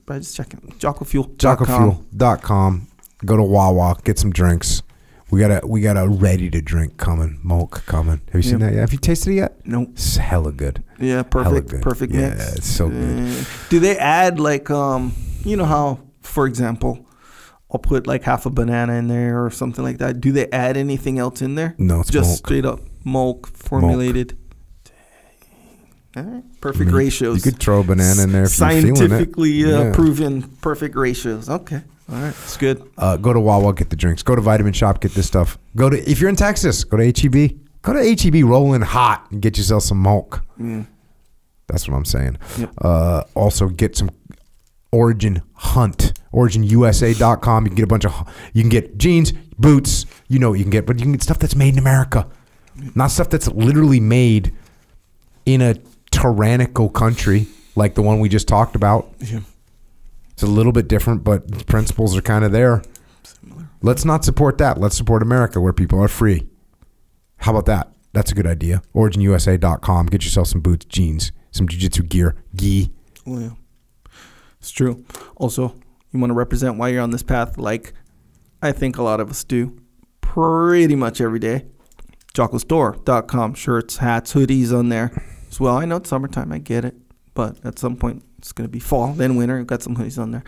By 0.07 0.19
just 0.19 0.37
checking. 0.37 0.61
JockoFuel. 0.79 1.37
JockoFuel.com. 1.37 2.89
Go 3.25 3.37
to 3.37 3.43
Wawa. 3.43 3.97
Get 4.05 4.19
some 4.19 4.31
drinks. 4.31 4.83
We 5.31 5.41
got 5.41 5.63
a 5.65 5.67
we 5.67 5.81
got 5.81 5.97
a 5.97 6.07
ready 6.09 6.49
to 6.51 6.61
drink 6.61 6.97
coming. 6.97 7.41
Milk 7.43 7.83
coming. 7.87 8.21
Have 8.27 8.35
you 8.37 8.43
seen 8.43 8.61
that 8.61 8.73
yet? 8.73 8.81
Have 8.81 8.93
you 8.93 8.99
tasted 8.99 9.31
it 9.33 9.35
yet? 9.37 9.67
Nope. 9.67 9.89
It's 9.93 10.17
hella 10.17 10.53
good. 10.53 10.83
Yeah, 11.01 11.23
perfect. 11.23 11.69
good. 11.69 11.83
Perfect 11.83 12.13
Yeah, 12.13 12.31
mix. 12.31 12.55
it's 12.57 12.67
so 12.69 12.89
good. 12.89 13.31
Uh, 13.41 13.45
do 13.69 13.81
they 13.81 13.97
add 13.99 14.39
like 14.39 14.71
um 14.71 15.13
you 15.45 15.57
know 15.57 15.65
how, 15.65 15.99
for 16.21 16.47
example, 16.47 17.04
I'll 17.75 17.81
put 17.81 18.07
like 18.07 18.23
half 18.23 18.47
a 18.47 18.51
banana 18.51 18.93
in 18.95 19.09
there 19.09 19.45
or 19.45 19.51
something 19.51 19.83
like 19.85 19.99
that. 19.99 20.21
Do 20.21 20.31
they 20.31 20.49
add 20.53 20.77
anything 20.77 21.19
else 21.19 21.43
in 21.43 21.57
there? 21.57 21.75
No, 21.77 22.01
it's 22.03 22.11
Just 22.11 22.29
milk. 22.29 22.39
straight 22.39 22.65
up 22.65 22.81
milk 23.05 23.49
formulated. 23.49 24.39
All 26.17 26.23
right. 26.23 26.45
Perfect 26.61 26.93
ratios. 26.93 27.45
You 27.45 27.51
could 27.51 27.61
throw 27.61 27.81
a 27.81 27.83
banana 27.83 28.23
in 28.23 28.31
there 28.31 28.45
if 28.45 28.57
you're 28.57 28.69
feeling 28.69 28.93
it. 28.93 28.97
Scientifically 28.97 29.65
uh, 29.65 29.69
Yeah. 29.87 29.93
proven 29.93 30.43
perfect 30.63 30.95
ratios. 30.95 31.51
Okay. 31.51 31.83
All 32.09 32.17
right. 32.21 32.29
It's 32.29 32.57
good. 32.57 32.89
Uh, 32.97 33.17
go 33.17 33.33
to 33.33 33.41
Wawa, 33.41 33.75
get 33.75 33.91
the 33.91 33.97
drinks. 33.97 34.23
Go 34.23 34.37
to 34.37 34.41
Vitamin 34.41 34.73
Shop, 34.73 35.01
get 35.01 35.13
this 35.15 35.27
stuff. 35.27 35.59
Go 35.75 35.91
to 35.91 35.99
if 36.09 36.21
you're 36.21 36.31
in 36.31 36.37
Texas, 36.37 36.85
go 36.85 36.97
to 36.97 37.05
HEB. 37.07 37.59
Go 37.83 37.93
to 37.93 37.99
HEB, 38.23 38.45
rolling 38.49 38.83
hot, 38.83 39.27
and 39.33 39.43
get 39.43 39.59
yourself 39.59 39.83
some 39.83 40.01
milk. 40.01 40.43
Mm. 40.61 40.87
That's 41.67 41.89
what 41.89 41.97
I'm 41.97 42.05
saying. 42.05 42.39
Yep. 42.59 42.71
Uh, 42.79 43.25
also, 43.35 43.69
get 43.69 43.97
some 43.97 44.11
Origin 44.95 45.43
Hunt, 45.55 46.13
OriginUSA.com. 46.33 47.65
You 47.65 47.71
can 47.71 47.77
get 47.77 47.83
a 47.83 47.89
bunch 47.89 48.05
of, 48.05 48.33
you 48.53 48.63
can 48.63 48.69
get 48.69 48.97
jeans, 48.97 49.33
boots. 49.59 50.07
You 50.29 50.39
know 50.39 50.51
what 50.51 50.59
you 50.59 50.65
can 50.65 50.71
get, 50.71 50.87
but 50.87 50.99
you 50.99 51.03
can 51.03 51.13
get 51.13 51.23
stuff 51.23 51.41
that's 51.41 51.57
made 51.57 51.73
in 51.73 51.81
America, 51.81 52.29
not 52.95 53.11
stuff 53.11 53.29
that's 53.29 53.49
literally 53.49 53.99
made 53.99 54.53
in 55.47 55.61
a 55.61 55.75
tyrannical 56.13 56.89
country 56.89 57.49
like 57.75 57.97
the 57.97 58.03
one 58.03 58.21
we 58.21 58.29
just 58.29 58.47
talked 58.47 58.77
about. 58.77 59.13
Yeah. 59.19 59.41
It's 60.31 60.45
a 60.45 60.47
little 60.47 60.73
bit 60.73 60.87
different, 60.87 61.25
but 61.25 61.51
the 61.51 61.65
principles 61.65 62.17
are 62.17 62.23
kind 62.23 62.45
of 62.45 62.53
there. 62.53 62.83
Similar. 63.25 63.69
Let's 63.83 64.05
not 64.05 64.25
support 64.25 64.59
that. 64.59 64.79
Let's 64.79 64.97
support 64.97 65.23
America 65.23 65.61
where 65.61 65.73
people 65.73 66.01
are 66.01 66.09
free. 66.09 66.47
How 67.39 67.51
about 67.51 67.67
that? 67.67 67.93
That's 68.13 68.31
a 68.31 68.35
good 68.35 68.47
idea. 68.47 68.83
OriginUSA.com. 68.95 70.07
Get 70.07 70.25
yourself 70.25 70.47
some 70.49 70.61
boots, 70.61 70.87
jeans, 70.87 71.33
some 71.51 71.67
jiu-jitsu 71.67 72.05
gear, 72.05 72.37
gi. 72.55 72.91
Well, 73.27 73.41
yeah. 73.41 73.51
It's 74.65 74.71
true. 74.71 75.05
Also, 75.37 75.75
you 76.11 76.19
want 76.19 76.31
to 76.31 76.35
represent 76.35 76.79
why 76.79 76.89
you're 76.89 77.03
on 77.03 77.11
this 77.11 77.23
path, 77.23 77.59
like 77.59 77.93
I 78.63 78.73
think 78.73 78.97
a 78.97 79.03
lot 79.03 79.21
of 79.21 79.29
us 79.29 79.45
do, 79.45 79.79
pretty 80.23 80.97
much 80.97 81.21
every 81.21 81.39
day. 81.39 81.67
JockoStore.com. 82.33 83.53
Shirts, 83.53 83.99
hats, 83.99 84.33
hoodies 84.33 84.73
on 84.73 84.89
there 84.89 85.13
as 85.51 85.61
well. 85.61 85.77
I 85.77 85.85
know 85.85 85.97
it's 85.97 86.09
summertime. 86.09 86.51
I 86.51 86.61
get 86.61 86.87
it. 86.87 86.95
But 87.35 87.63
at 87.63 87.79
some 87.79 87.97
point, 87.97 88.25
it's 88.39 88.53
going 88.53 88.67
to 88.67 88.73
be 88.73 88.79
fall, 88.79 89.13
then 89.13 89.37
winter. 89.37 89.59
I've 89.59 89.67
got 89.67 89.83
some 89.83 89.97
hoodies 89.97 90.19
on 90.19 90.31
there. 90.31 90.45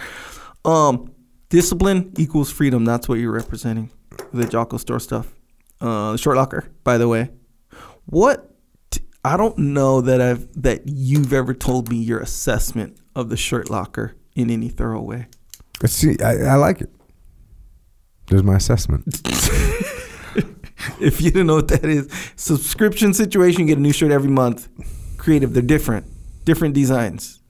Um, 0.64 1.12
discipline 1.50 2.14
equals 2.16 2.50
freedom. 2.50 2.86
That's 2.86 3.10
what 3.10 3.18
you're 3.18 3.32
representing. 3.32 3.90
The 4.32 4.46
Jocko 4.46 4.78
Store 4.78 4.98
stuff. 4.98 5.30
Uh, 5.78 6.12
the 6.12 6.18
shirt 6.18 6.36
locker, 6.36 6.70
by 6.84 6.96
the 6.96 7.06
way. 7.06 7.28
What 8.06 8.55
I 9.26 9.36
don't 9.36 9.58
know 9.58 10.00
that 10.02 10.20
I've 10.20 10.62
that 10.62 10.82
you've 10.86 11.32
ever 11.32 11.52
told 11.52 11.90
me 11.90 11.96
your 11.96 12.20
assessment 12.20 12.96
of 13.16 13.28
the 13.28 13.36
shirt 13.36 13.68
locker 13.68 14.14
in 14.36 14.50
any 14.50 14.68
thorough 14.68 15.02
way. 15.02 15.26
See. 15.84 16.16
I, 16.22 16.52
I 16.52 16.54
like 16.54 16.80
it. 16.80 16.90
There's 18.28 18.44
my 18.44 18.54
assessment. 18.54 19.04
If 21.00 21.20
you 21.20 21.30
don't 21.30 21.46
know 21.46 21.56
what 21.56 21.68
that 21.68 21.84
is, 21.84 22.08
subscription 22.36 23.14
situation, 23.14 23.62
you 23.62 23.66
get 23.66 23.78
a 23.78 23.80
new 23.80 23.92
shirt 23.92 24.12
every 24.12 24.30
month. 24.30 24.68
Creative, 25.16 25.52
they're 25.52 25.62
different, 25.62 26.06
different 26.44 26.74
designs. 26.74 27.40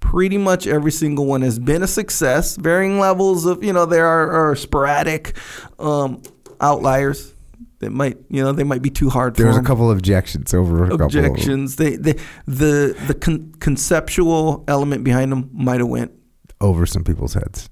Pretty 0.00 0.38
much 0.38 0.66
every 0.66 0.92
single 0.92 1.26
one 1.26 1.42
has 1.42 1.58
been 1.58 1.82
a 1.82 1.86
success. 1.86 2.56
Varying 2.56 3.00
levels 3.00 3.46
of, 3.46 3.64
you 3.64 3.72
know, 3.72 3.86
there 3.86 4.06
are, 4.06 4.50
are 4.50 4.54
sporadic 4.54 5.36
um, 5.78 6.22
outliers 6.60 7.34
that 7.80 7.90
might, 7.90 8.16
you 8.30 8.42
know, 8.42 8.52
they 8.52 8.64
might 8.64 8.82
be 8.82 8.90
too 8.90 9.10
hard. 9.10 9.36
For. 9.36 9.42
There's 9.42 9.56
a 9.56 9.62
couple 9.62 9.90
of 9.90 9.98
objections 9.98 10.54
over 10.54 10.84
a 10.84 10.90
couple. 10.90 11.06
Objections. 11.06 11.76
They, 11.76 11.96
they, 11.96 12.12
the 12.46 12.96
the 13.06 13.14
con- 13.14 13.52
conceptual 13.60 14.64
element 14.68 15.04
behind 15.04 15.32
them 15.32 15.50
might 15.52 15.80
have 15.80 15.88
went, 15.88 16.12
over 16.60 16.86
some 16.86 17.04
people's 17.04 17.34
heads, 17.34 17.68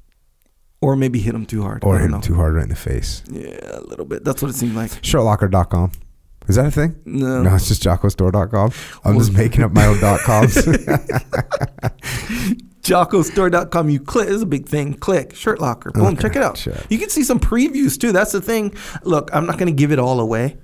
or 0.81 0.97
maybe 0.97 1.21
hit 1.21 1.33
them 1.33 1.47
too 1.47 1.63
hard. 1.63 1.85
or 1.85 1.99
hit 1.99 2.11
them 2.11 2.21
too 2.21 2.35
hard 2.35 2.55
right 2.55 2.65
in 2.65 2.69
the 2.69 2.77
face. 2.77 3.23
Yeah, 3.31 3.79
a 3.79 3.81
little 3.81 4.05
bit. 4.05 4.25
That's 4.25 4.43
what 4.43 4.51
it 4.51 4.55
seemed 4.55 4.75
like. 4.75 4.91
Shirtlocker.com. 4.91 5.93
Is 6.47 6.57
that 6.57 6.67
a 6.67 6.71
thing? 6.71 6.95
No. 7.07 7.43
No, 7.43 7.55
it's 7.55 7.69
just 7.69 7.83
JockoStore.com. 7.83 8.73
I'm 9.05 9.19
just 9.19 9.33
making 9.33 9.65
up 9.65 9.73
my 9.73 9.87
own 9.87 9.99
dot 9.99 10.21
coms. 10.21 10.57
JockoStore.com. 12.85 13.91
You 13.91 14.01
click. 14.01 14.27
This 14.29 14.37
is 14.37 14.43
a 14.43 14.47
big 14.47 14.67
thing. 14.69 14.95
Click. 14.95 15.35
Shirt 15.35 15.61
Locker. 15.61 15.91
Boom. 15.91 16.07
Okay, 16.07 16.23
check 16.23 16.37
it 16.37 16.43
out. 16.43 16.65
You 16.91 16.99
can 16.99 17.09
see 17.11 17.23
some 17.25 17.41
previews 17.41 17.99
too. 17.99 18.13
That's 18.13 18.33
the 18.33 18.41
thing. 18.41 18.75
Look, 19.03 19.31
I'm 19.33 19.47
not 19.47 19.59
going 19.59 19.67
to 19.75 19.77
give 19.77 19.91
it 19.93 19.99
all 19.99 20.21
away. 20.21 20.57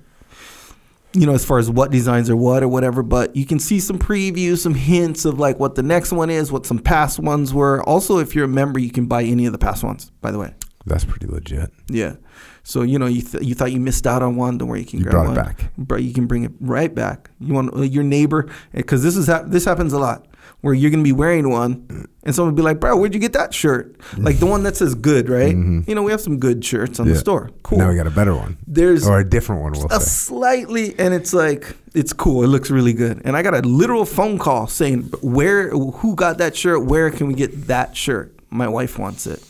you 1.13 1.25
know, 1.25 1.33
as 1.33 1.43
far 1.43 1.59
as 1.59 1.69
what 1.69 1.91
designs 1.91 2.29
are 2.29 2.37
what 2.37 2.63
or 2.63 2.67
whatever, 2.69 3.03
but 3.03 3.35
you 3.35 3.45
can 3.45 3.59
see 3.59 3.79
some 3.81 3.99
previews, 3.99 4.59
some 4.59 4.75
hints 4.75 5.25
of 5.25 5.39
like 5.39 5.59
what 5.59 5.75
the 5.75 5.83
next 5.83 6.13
one 6.13 6.29
is, 6.29 6.51
what 6.51 6.65
some 6.65 6.79
past 6.79 7.19
ones 7.19 7.53
were. 7.53 7.83
Also, 7.83 8.17
if 8.19 8.33
you're 8.33 8.45
a 8.45 8.47
member, 8.47 8.79
you 8.79 8.91
can 8.91 9.07
buy 9.07 9.23
any 9.23 9.45
of 9.45 9.51
the 9.51 9.57
past 9.57 9.83
ones, 9.83 10.09
by 10.21 10.31
the 10.31 10.39
way. 10.39 10.53
That's 10.85 11.03
pretty 11.05 11.27
legit. 11.27 11.69
Yeah. 11.89 12.15
So, 12.63 12.81
you 12.83 12.97
know, 12.97 13.07
you, 13.07 13.21
th- 13.23 13.43
you 13.43 13.55
thought 13.55 13.71
you 13.71 13.79
missed 13.79 14.07
out 14.07 14.23
on 14.23 14.35
one, 14.35 14.57
don't 14.57 14.67
worry, 14.69 14.79
you 14.81 14.85
can 14.85 14.99
You 14.99 15.05
grab 15.05 15.25
brought 15.25 15.31
it 15.31 15.35
back. 15.35 15.71
But 15.77 16.03
you 16.03 16.13
can 16.13 16.27
bring 16.27 16.43
it 16.43 16.51
right 16.59 16.93
back. 16.93 17.29
You 17.39 17.53
want 17.53 17.75
uh, 17.75 17.81
your 17.81 18.03
neighbor, 18.03 18.49
because 18.73 19.03
this 19.03 19.15
is 19.17 19.27
hap- 19.27 19.47
this 19.47 19.65
happens 19.65 19.93
a 19.93 19.99
lot, 19.99 20.27
where 20.61 20.73
you're 20.73 20.91
gonna 20.91 21.03
be 21.03 21.11
wearing 21.11 21.49
one, 21.49 22.07
and 22.23 22.35
someone 22.35 22.53
will 22.53 22.57
be 22.57 22.61
like, 22.63 22.79
"Bro, 22.79 22.97
where'd 22.97 23.13
you 23.13 23.19
get 23.19 23.33
that 23.33 23.53
shirt?" 23.53 23.95
Like 24.17 24.37
the 24.39 24.45
one 24.45 24.63
that 24.63 24.75
says 24.77 24.93
"good," 24.95 25.29
right? 25.29 25.55
You 25.55 25.95
know, 25.95 26.03
we 26.03 26.11
have 26.11 26.21
some 26.21 26.37
good 26.37 26.63
shirts 26.63 26.99
on 26.99 27.07
the 27.07 27.13
Mm-hmm. 27.13 27.19
Store. 27.19 27.49
Cool. 27.63 27.77
Now 27.79 27.89
we 27.89 27.95
got 27.95 28.07
a 28.07 28.11
better 28.11 28.35
one. 28.35 28.57
There's 28.67 29.07
or 29.07 29.19
a 29.19 29.27
different 29.27 29.61
one, 29.63 29.71
we'll 29.73 29.87
a 29.87 29.99
say. 29.99 30.05
slightly, 30.05 30.93
and 30.99 31.13
it's 31.13 31.33
like 31.33 31.75
it's 31.93 32.13
cool. 32.13 32.43
It 32.43 32.47
looks 32.47 32.69
really 32.69 32.93
good. 32.93 33.21
And 33.25 33.35
I 33.35 33.41
got 33.41 33.53
a 33.53 33.61
literal 33.67 34.05
phone 34.05 34.37
call 34.37 34.67
saying, 34.67 35.11
"Where? 35.21 35.69
Who 35.69 36.15
got 36.15 36.37
that 36.37 36.55
shirt? 36.55 36.85
Where 36.85 37.09
can 37.11 37.27
we 37.27 37.33
get 37.33 37.67
that 37.67 37.95
shirt? 37.97 38.35
My 38.49 38.67
wife 38.67 38.99
wants 38.99 39.25
it." 39.27 39.43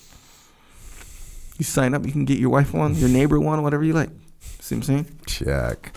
You 1.58 1.66
sign 1.66 1.94
up, 1.94 2.06
you 2.08 2.12
can 2.12 2.26
get 2.26 2.40
your 2.40 2.50
wife 2.50 2.74
one, 2.74 2.96
your 2.96 3.10
neighbor 3.10 3.40
one, 3.40 3.62
whatever 3.62 3.84
you 3.84 3.94
like. 3.94 4.10
See 4.60 4.74
what 4.76 4.80
I'm 4.80 4.84
saying? 4.84 5.06
Check. 5.28 5.92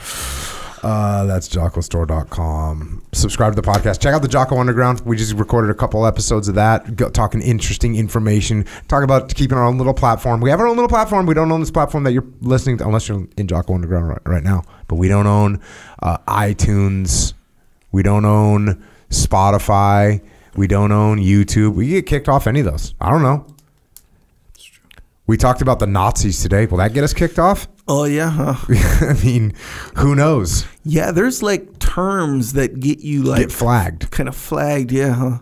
Uh, 0.84 1.24
that's 1.24 1.48
jockostore.com. 1.48 3.02
Subscribe 3.12 3.54
to 3.54 3.60
the 3.60 3.66
podcast. 3.66 4.02
Check 4.02 4.12
out 4.12 4.20
the 4.20 4.28
Jocko 4.28 4.58
Underground. 4.58 5.00
We 5.06 5.16
just 5.16 5.32
recorded 5.32 5.70
a 5.70 5.74
couple 5.74 6.04
episodes 6.04 6.46
of 6.46 6.56
that, 6.56 6.94
go, 6.94 7.08
talking 7.08 7.40
interesting 7.40 7.96
information. 7.96 8.66
Talk 8.86 9.02
about 9.02 9.34
keeping 9.34 9.56
our 9.56 9.64
own 9.64 9.78
little 9.78 9.94
platform. 9.94 10.42
We 10.42 10.50
have 10.50 10.60
our 10.60 10.66
own 10.66 10.76
little 10.76 10.90
platform. 10.90 11.24
We 11.24 11.32
don't 11.32 11.50
own 11.50 11.60
this 11.60 11.70
platform 11.70 12.04
that 12.04 12.12
you're 12.12 12.26
listening 12.42 12.76
to, 12.78 12.86
unless 12.86 13.08
you're 13.08 13.26
in 13.38 13.46
Jocko 13.46 13.74
Underground 13.74 14.08
right, 14.08 14.20
right 14.26 14.42
now. 14.42 14.62
But 14.86 14.96
we 14.96 15.08
don't 15.08 15.26
own 15.26 15.58
uh, 16.02 16.18
iTunes. 16.28 17.32
We 17.90 18.02
don't 18.02 18.26
own 18.26 18.84
Spotify. 19.08 20.20
We 20.54 20.66
don't 20.66 20.92
own 20.92 21.18
YouTube. 21.18 21.72
We 21.76 21.88
get 21.88 22.04
kicked 22.04 22.28
off 22.28 22.46
any 22.46 22.60
of 22.60 22.66
those. 22.66 22.94
I 23.00 23.10
don't 23.10 23.22
know. 23.22 23.46
We 25.26 25.36
talked 25.38 25.62
about 25.62 25.78
the 25.78 25.86
Nazis 25.86 26.42
today. 26.42 26.66
Will 26.66 26.78
that 26.78 26.92
get 26.92 27.02
us 27.04 27.12
kicked 27.12 27.38
off? 27.38 27.68
Oh 27.86 28.04
yeah, 28.04 28.30
huh? 28.30 28.54
I 29.02 29.12
mean, 29.22 29.52
who 29.96 30.14
knows? 30.14 30.64
Yeah, 30.84 31.10
there's 31.10 31.42
like 31.42 31.78
terms 31.80 32.54
that 32.54 32.80
get 32.80 33.00
you 33.00 33.22
like 33.22 33.40
Get 33.40 33.52
flagged. 33.52 34.10
kind 34.10 34.26
of 34.26 34.34
flagged. 34.34 34.90
Yeah, 34.90 35.12
huh? 35.12 35.38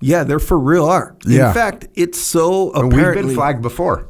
Yeah, 0.00 0.24
they're 0.24 0.38
for 0.38 0.58
real 0.58 0.86
art. 0.86 1.22
Yeah. 1.26 1.48
In 1.48 1.54
fact, 1.54 1.88
it's 1.94 2.18
so 2.18 2.72
And 2.72 2.90
apparently. 2.90 3.20
we've 3.24 3.28
been 3.28 3.36
flagged 3.36 3.60
before. 3.60 4.08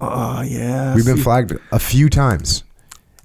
Oh 0.00 0.42
yeah, 0.42 0.94
We've 0.94 1.04
been 1.04 1.16
see- 1.16 1.22
flagged 1.24 1.52
a 1.72 1.80
few 1.80 2.08
times. 2.08 2.62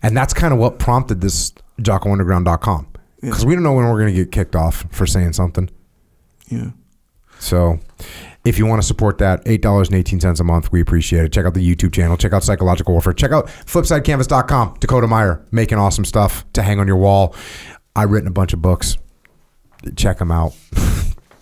And 0.02 0.18
that's 0.18 0.34
kind 0.34 0.52
of 0.52 0.58
what 0.60 0.80
prompted 0.80 1.22
this 1.22 1.54
JockoUnderground.com. 1.80 2.88
Because 3.22 3.46
we 3.46 3.54
don't 3.54 3.62
know 3.64 3.74
when 3.74 3.86
we're 3.86 4.00
going 4.02 4.16
to 4.16 4.20
get 4.24 4.32
kicked 4.32 4.56
off 4.56 4.88
for 4.90 5.06
saying 5.06 5.34
something. 5.34 5.70
Yeah. 6.48 6.72
So 7.38 7.80
if 8.46 8.58
you 8.58 8.66
want 8.66 8.82
to 8.82 8.88
support 8.88 9.20
that, 9.20 9.44
$8.18 9.46 10.40
a 10.40 10.44
month, 10.44 10.72
we 10.72 10.82
appreciate 10.82 11.24
it. 11.24 11.32
Check 11.32 11.46
out 11.46 11.54
the 11.54 11.76
YouTube 11.76 11.94
channel. 11.94 12.18
Check 12.18 12.34
out 12.34 12.44
Psychological 12.44 12.94
Warfare. 12.94 13.14
Check 13.14 13.32
out 13.32 13.48
FlipsideCanvas.com. 13.48 14.78
Dakota 14.80 15.08
Meyer 15.08 15.46
making 15.52 15.78
awesome 15.78 16.04
stuff 16.04 16.46
to 16.54 16.62
hang 16.62 16.80
on 16.80 16.88
your 16.88 16.98
wall. 16.98 17.36
I've 17.96 18.12
written 18.12 18.28
a 18.28 18.32
bunch 18.32 18.54
of 18.54 18.62
books. 18.62 18.98
Check 19.96 20.18
them 20.20 20.32
out. 20.32 20.54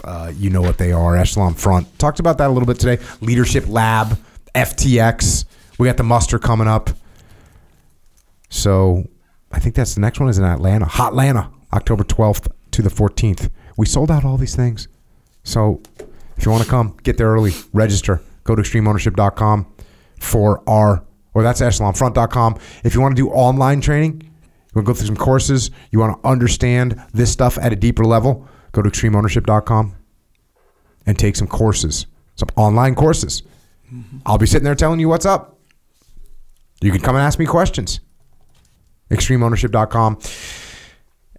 Uh, 0.03 0.33
you 0.35 0.49
know 0.49 0.61
what 0.63 0.80
they 0.80 0.91
are. 0.91 1.15
Echelon 1.15 1.53
Front. 1.53 1.99
Talked 1.99 2.19
about 2.19 2.39
that 2.39 2.49
a 2.49 2.51
little 2.51 2.65
bit 2.65 2.80
today. 2.80 3.03
Leadership 3.21 3.67
Lab, 3.67 4.17
FTX. 4.55 5.45
We 5.77 5.88
got 5.88 5.97
the 5.97 6.03
muster 6.03 6.39
coming 6.39 6.67
up. 6.67 6.89
So 8.49 9.07
I 9.51 9.59
think 9.59 9.75
that's 9.75 9.93
the 9.93 10.01
next 10.01 10.19
one 10.19 10.27
is 10.27 10.39
in 10.39 10.43
Atlanta. 10.43 10.85
Hot 10.85 11.09
Atlanta, 11.09 11.51
October 11.71 12.03
12th 12.03 12.47
to 12.71 12.81
the 12.81 12.89
14th. 12.89 13.51
We 13.77 13.85
sold 13.85 14.09
out 14.09 14.25
all 14.25 14.38
these 14.38 14.55
things. 14.55 14.88
So 15.43 15.81
if 16.38 16.45
you 16.45 16.51
want 16.51 16.64
to 16.64 16.69
come, 16.69 16.98
get 17.03 17.18
there 17.18 17.27
early, 17.27 17.51
register. 17.74 18.22
Go 18.43 18.56
to 18.56 18.61
extremeownership.com 18.61 19.68
for 20.19 20.68
our, 20.68 21.03
or 21.34 21.43
that's 21.43 21.61
echelonfront.com. 21.61 22.60
If 22.84 22.95
you 22.95 23.01
want 23.01 23.16
to 23.16 23.22
do 23.22 23.30
online 23.30 23.82
training, 23.82 24.22
you 24.22 24.30
want 24.76 24.85
to 24.85 24.93
go 24.93 24.93
through 24.93 25.08
some 25.08 25.18
courses, 25.18 25.72
you 25.92 26.00
want 26.00 26.22
to 26.22 26.27
understand 26.27 27.01
this 27.14 27.32
stuff 27.32 27.58
at 27.58 27.74
a 27.74 27.76
deeper 27.76 28.06
level, 28.06 28.48
go 28.72 28.82
to 28.82 28.90
extremeownership.com 28.90 29.95
and 31.06 31.19
take 31.19 31.35
some 31.35 31.48
courses, 31.48 32.08
some 32.35 32.50
online 32.56 32.95
courses. 32.95 33.43
Mm-hmm. 33.93 34.19
I'll 34.26 34.38
be 34.38 34.45
sitting 34.45 34.64
there 34.64 34.76
telling 34.76 35.00
you 35.00 35.10
what's 35.10 35.26
up. 35.26 35.60
You 36.82 36.92
can 36.92 37.01
come 37.01 37.16
and 37.16 37.24
ask 37.24 37.38
me 37.38 37.45
questions. 37.45 38.00
Extremeownership.com. 39.10 40.19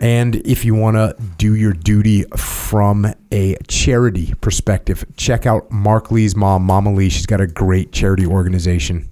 And 0.02 0.36
if 0.44 0.64
you 0.64 0.74
want 0.74 0.96
to 0.96 1.14
do 1.38 1.54
your 1.54 1.72
duty 1.72 2.24
from 2.36 3.06
a 3.30 3.56
charity 3.68 4.34
perspective, 4.40 5.04
check 5.16 5.46
out 5.46 5.70
Marc 5.70 6.10
Lee's 6.10 6.34
mom, 6.34 6.64
Mama 6.64 6.92
Lee. 6.92 7.08
She's 7.08 7.24
got 7.24 7.40
a 7.40 7.46
great 7.46 7.92
charity 7.92 8.26
organization. 8.26 9.08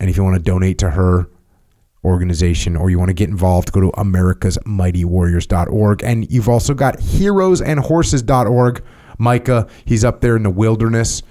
And 0.00 0.08
if 0.08 0.16
you 0.16 0.24
want 0.24 0.36
to 0.36 0.42
donate 0.42 0.78
to 0.78 0.92
her 0.92 1.28
organization 2.06 2.74
or 2.74 2.88
you 2.88 2.98
want 2.98 3.10
to 3.10 3.14
get 3.14 3.28
involved, 3.28 3.70
go 3.70 3.82
to 3.82 3.90
americasmightywarriors.org. 3.98 6.02
And 6.02 6.32
you've 6.32 6.48
also 6.48 6.72
got 6.72 6.96
heroesandhorses.org. 6.96 8.82
Micah, 9.18 9.68
he's 9.84 10.06
up 10.06 10.22
there 10.22 10.36
in 10.36 10.42
the 10.42 10.48
wilderness. 10.48 11.22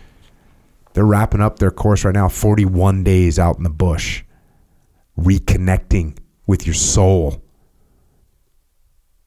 They're 0.93 1.03
wrapping 1.03 1.41
up 1.41 1.57
their 1.57 1.71
course 1.71 2.05
right 2.05 2.13
now, 2.13 2.29
41 2.29 3.03
days 3.03 3.39
out 3.39 3.57
in 3.57 3.63
the 3.63 3.71
bush, 3.71 4.23
reconnecting 5.19 6.15
with 6.45 6.67
your 6.67 6.75
soul. 6.75 7.41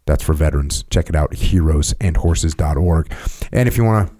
That's 0.06 0.22
for 0.22 0.32
veterans. 0.32 0.84
Check 0.90 1.08
it 1.08 1.14
out, 1.14 1.30
heroesandhorses.org. 1.32 3.12
And 3.52 3.68
if 3.68 3.76
you 3.76 3.84
want 3.84 4.08
to, 4.08 4.14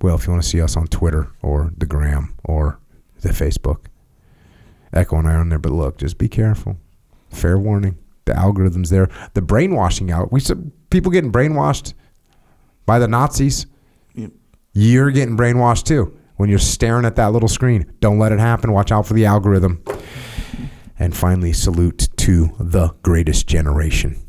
well, 0.00 0.14
if 0.16 0.26
you 0.26 0.32
want 0.32 0.42
to 0.42 0.48
see 0.48 0.60
us 0.60 0.76
on 0.76 0.86
Twitter 0.86 1.30
or 1.42 1.72
the 1.76 1.86
Gram 1.86 2.34
or 2.44 2.78
the 3.20 3.30
Facebook, 3.30 3.86
Echo 4.92 5.16
and 5.16 5.28
I 5.28 5.34
are 5.34 5.40
on 5.40 5.48
there. 5.48 5.58
But 5.58 5.72
look, 5.72 5.98
just 5.98 6.18
be 6.18 6.28
careful. 6.28 6.78
Fair 7.30 7.58
warning. 7.58 7.98
The 8.26 8.36
algorithm's 8.36 8.90
there. 8.90 9.10
The 9.34 9.42
brainwashing 9.42 10.10
out. 10.10 10.32
We 10.32 10.40
people 10.90 11.10
getting 11.10 11.32
brainwashed 11.32 11.92
by 12.86 12.98
the 12.98 13.08
Nazis. 13.08 13.66
Yep. 14.14 14.30
You're 14.72 15.10
getting 15.10 15.36
brainwashed 15.36 15.84
too 15.84 16.18
when 16.36 16.48
you're 16.48 16.58
staring 16.58 17.04
at 17.04 17.16
that 17.16 17.32
little 17.32 17.48
screen. 17.48 17.92
Don't 18.00 18.18
let 18.18 18.32
it 18.32 18.38
happen. 18.38 18.72
Watch 18.72 18.92
out 18.92 19.06
for 19.06 19.14
the 19.14 19.26
algorithm. 19.26 19.82
And 20.98 21.14
finally, 21.14 21.52
salute 21.52 22.08
to 22.18 22.54
the 22.58 22.94
greatest 23.02 23.46
generation 23.46 24.24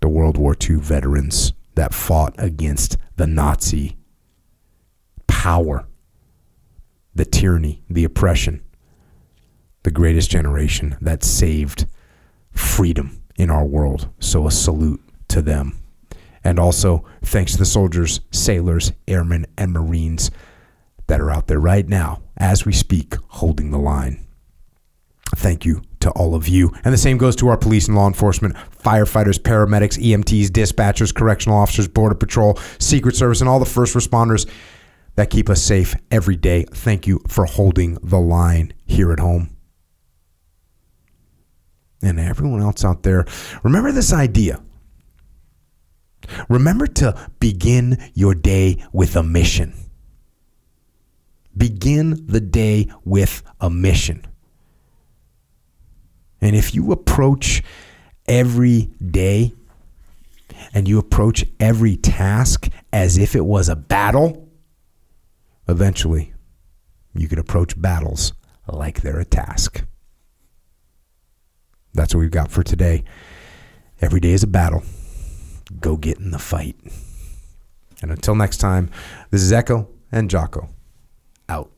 the 0.00 0.08
World 0.08 0.36
War 0.36 0.56
II 0.58 0.76
veterans 0.76 1.52
that 1.74 1.94
fought 1.94 2.34
against 2.38 2.96
the 3.16 3.26
Nazi 3.26 3.96
power, 5.26 5.86
the 7.14 7.24
tyranny, 7.24 7.82
the 7.88 8.04
oppression. 8.04 8.62
The 9.84 9.90
greatest 9.90 10.30
generation 10.30 10.96
that 11.00 11.22
saved 11.22 11.86
freedom 12.50 13.22
in 13.36 13.48
our 13.48 13.64
world. 13.64 14.08
So, 14.18 14.46
a 14.46 14.50
salute 14.50 15.00
to 15.28 15.40
them. 15.40 15.78
And 16.44 16.58
also, 16.58 17.04
thanks 17.22 17.52
to 17.52 17.58
the 17.58 17.64
soldiers, 17.64 18.20
sailors, 18.30 18.92
airmen, 19.06 19.46
and 19.56 19.72
Marines 19.72 20.30
that 21.06 21.20
are 21.20 21.30
out 21.30 21.46
there 21.46 21.60
right 21.60 21.88
now, 21.88 22.22
as 22.36 22.64
we 22.66 22.72
speak, 22.72 23.14
holding 23.28 23.70
the 23.70 23.78
line. 23.78 24.26
Thank 25.36 25.64
you 25.64 25.82
to 26.00 26.10
all 26.10 26.34
of 26.34 26.48
you. 26.48 26.72
And 26.84 26.92
the 26.92 26.98
same 26.98 27.18
goes 27.18 27.36
to 27.36 27.48
our 27.48 27.56
police 27.56 27.86
and 27.86 27.96
law 27.96 28.06
enforcement, 28.06 28.56
firefighters, 28.82 29.38
paramedics, 29.38 29.98
EMTs, 29.98 30.46
dispatchers, 30.46 31.14
correctional 31.14 31.58
officers, 31.58 31.88
Border 31.88 32.14
Patrol, 32.14 32.58
Secret 32.78 33.16
Service, 33.16 33.40
and 33.40 33.48
all 33.48 33.58
the 33.58 33.66
first 33.66 33.94
responders 33.94 34.48
that 35.16 35.30
keep 35.30 35.50
us 35.50 35.62
safe 35.62 35.96
every 36.10 36.36
day. 36.36 36.64
Thank 36.70 37.06
you 37.06 37.20
for 37.26 37.44
holding 37.44 37.94
the 38.02 38.20
line 38.20 38.72
here 38.86 39.12
at 39.12 39.18
home. 39.18 39.50
And 42.02 42.20
everyone 42.20 42.62
else 42.62 42.84
out 42.84 43.02
there, 43.02 43.24
remember 43.64 43.90
this 43.90 44.12
idea. 44.12 44.62
Remember 46.48 46.86
to 46.86 47.30
begin 47.40 47.98
your 48.14 48.34
day 48.34 48.84
with 48.92 49.16
a 49.16 49.22
mission. 49.22 49.74
Begin 51.56 52.26
the 52.26 52.40
day 52.40 52.88
with 53.04 53.42
a 53.60 53.68
mission. 53.68 54.24
And 56.40 56.54
if 56.54 56.74
you 56.74 56.92
approach 56.92 57.62
every 58.28 58.90
day 59.04 59.54
and 60.74 60.86
you 60.86 60.98
approach 60.98 61.44
every 61.58 61.96
task 61.96 62.68
as 62.92 63.16
if 63.16 63.34
it 63.34 63.44
was 63.44 63.68
a 63.68 63.76
battle, 63.76 64.48
eventually 65.68 66.32
you 67.14 67.28
can 67.28 67.38
approach 67.38 67.80
battles 67.80 68.32
like 68.66 69.00
they're 69.00 69.18
a 69.18 69.24
task. 69.24 69.84
That's 71.94 72.14
what 72.14 72.20
we've 72.20 72.30
got 72.30 72.50
for 72.50 72.62
today. 72.62 73.04
Every 74.00 74.20
day 74.20 74.32
is 74.32 74.42
a 74.42 74.48
battle. 74.48 74.82
Go 75.80 75.96
get 75.96 76.18
in 76.18 76.30
the 76.30 76.38
fight. 76.38 76.76
And 78.00 78.10
until 78.10 78.34
next 78.34 78.58
time, 78.58 78.90
this 79.30 79.42
is 79.42 79.52
Echo 79.52 79.88
and 80.12 80.30
Jocko 80.30 80.68
out. 81.48 81.70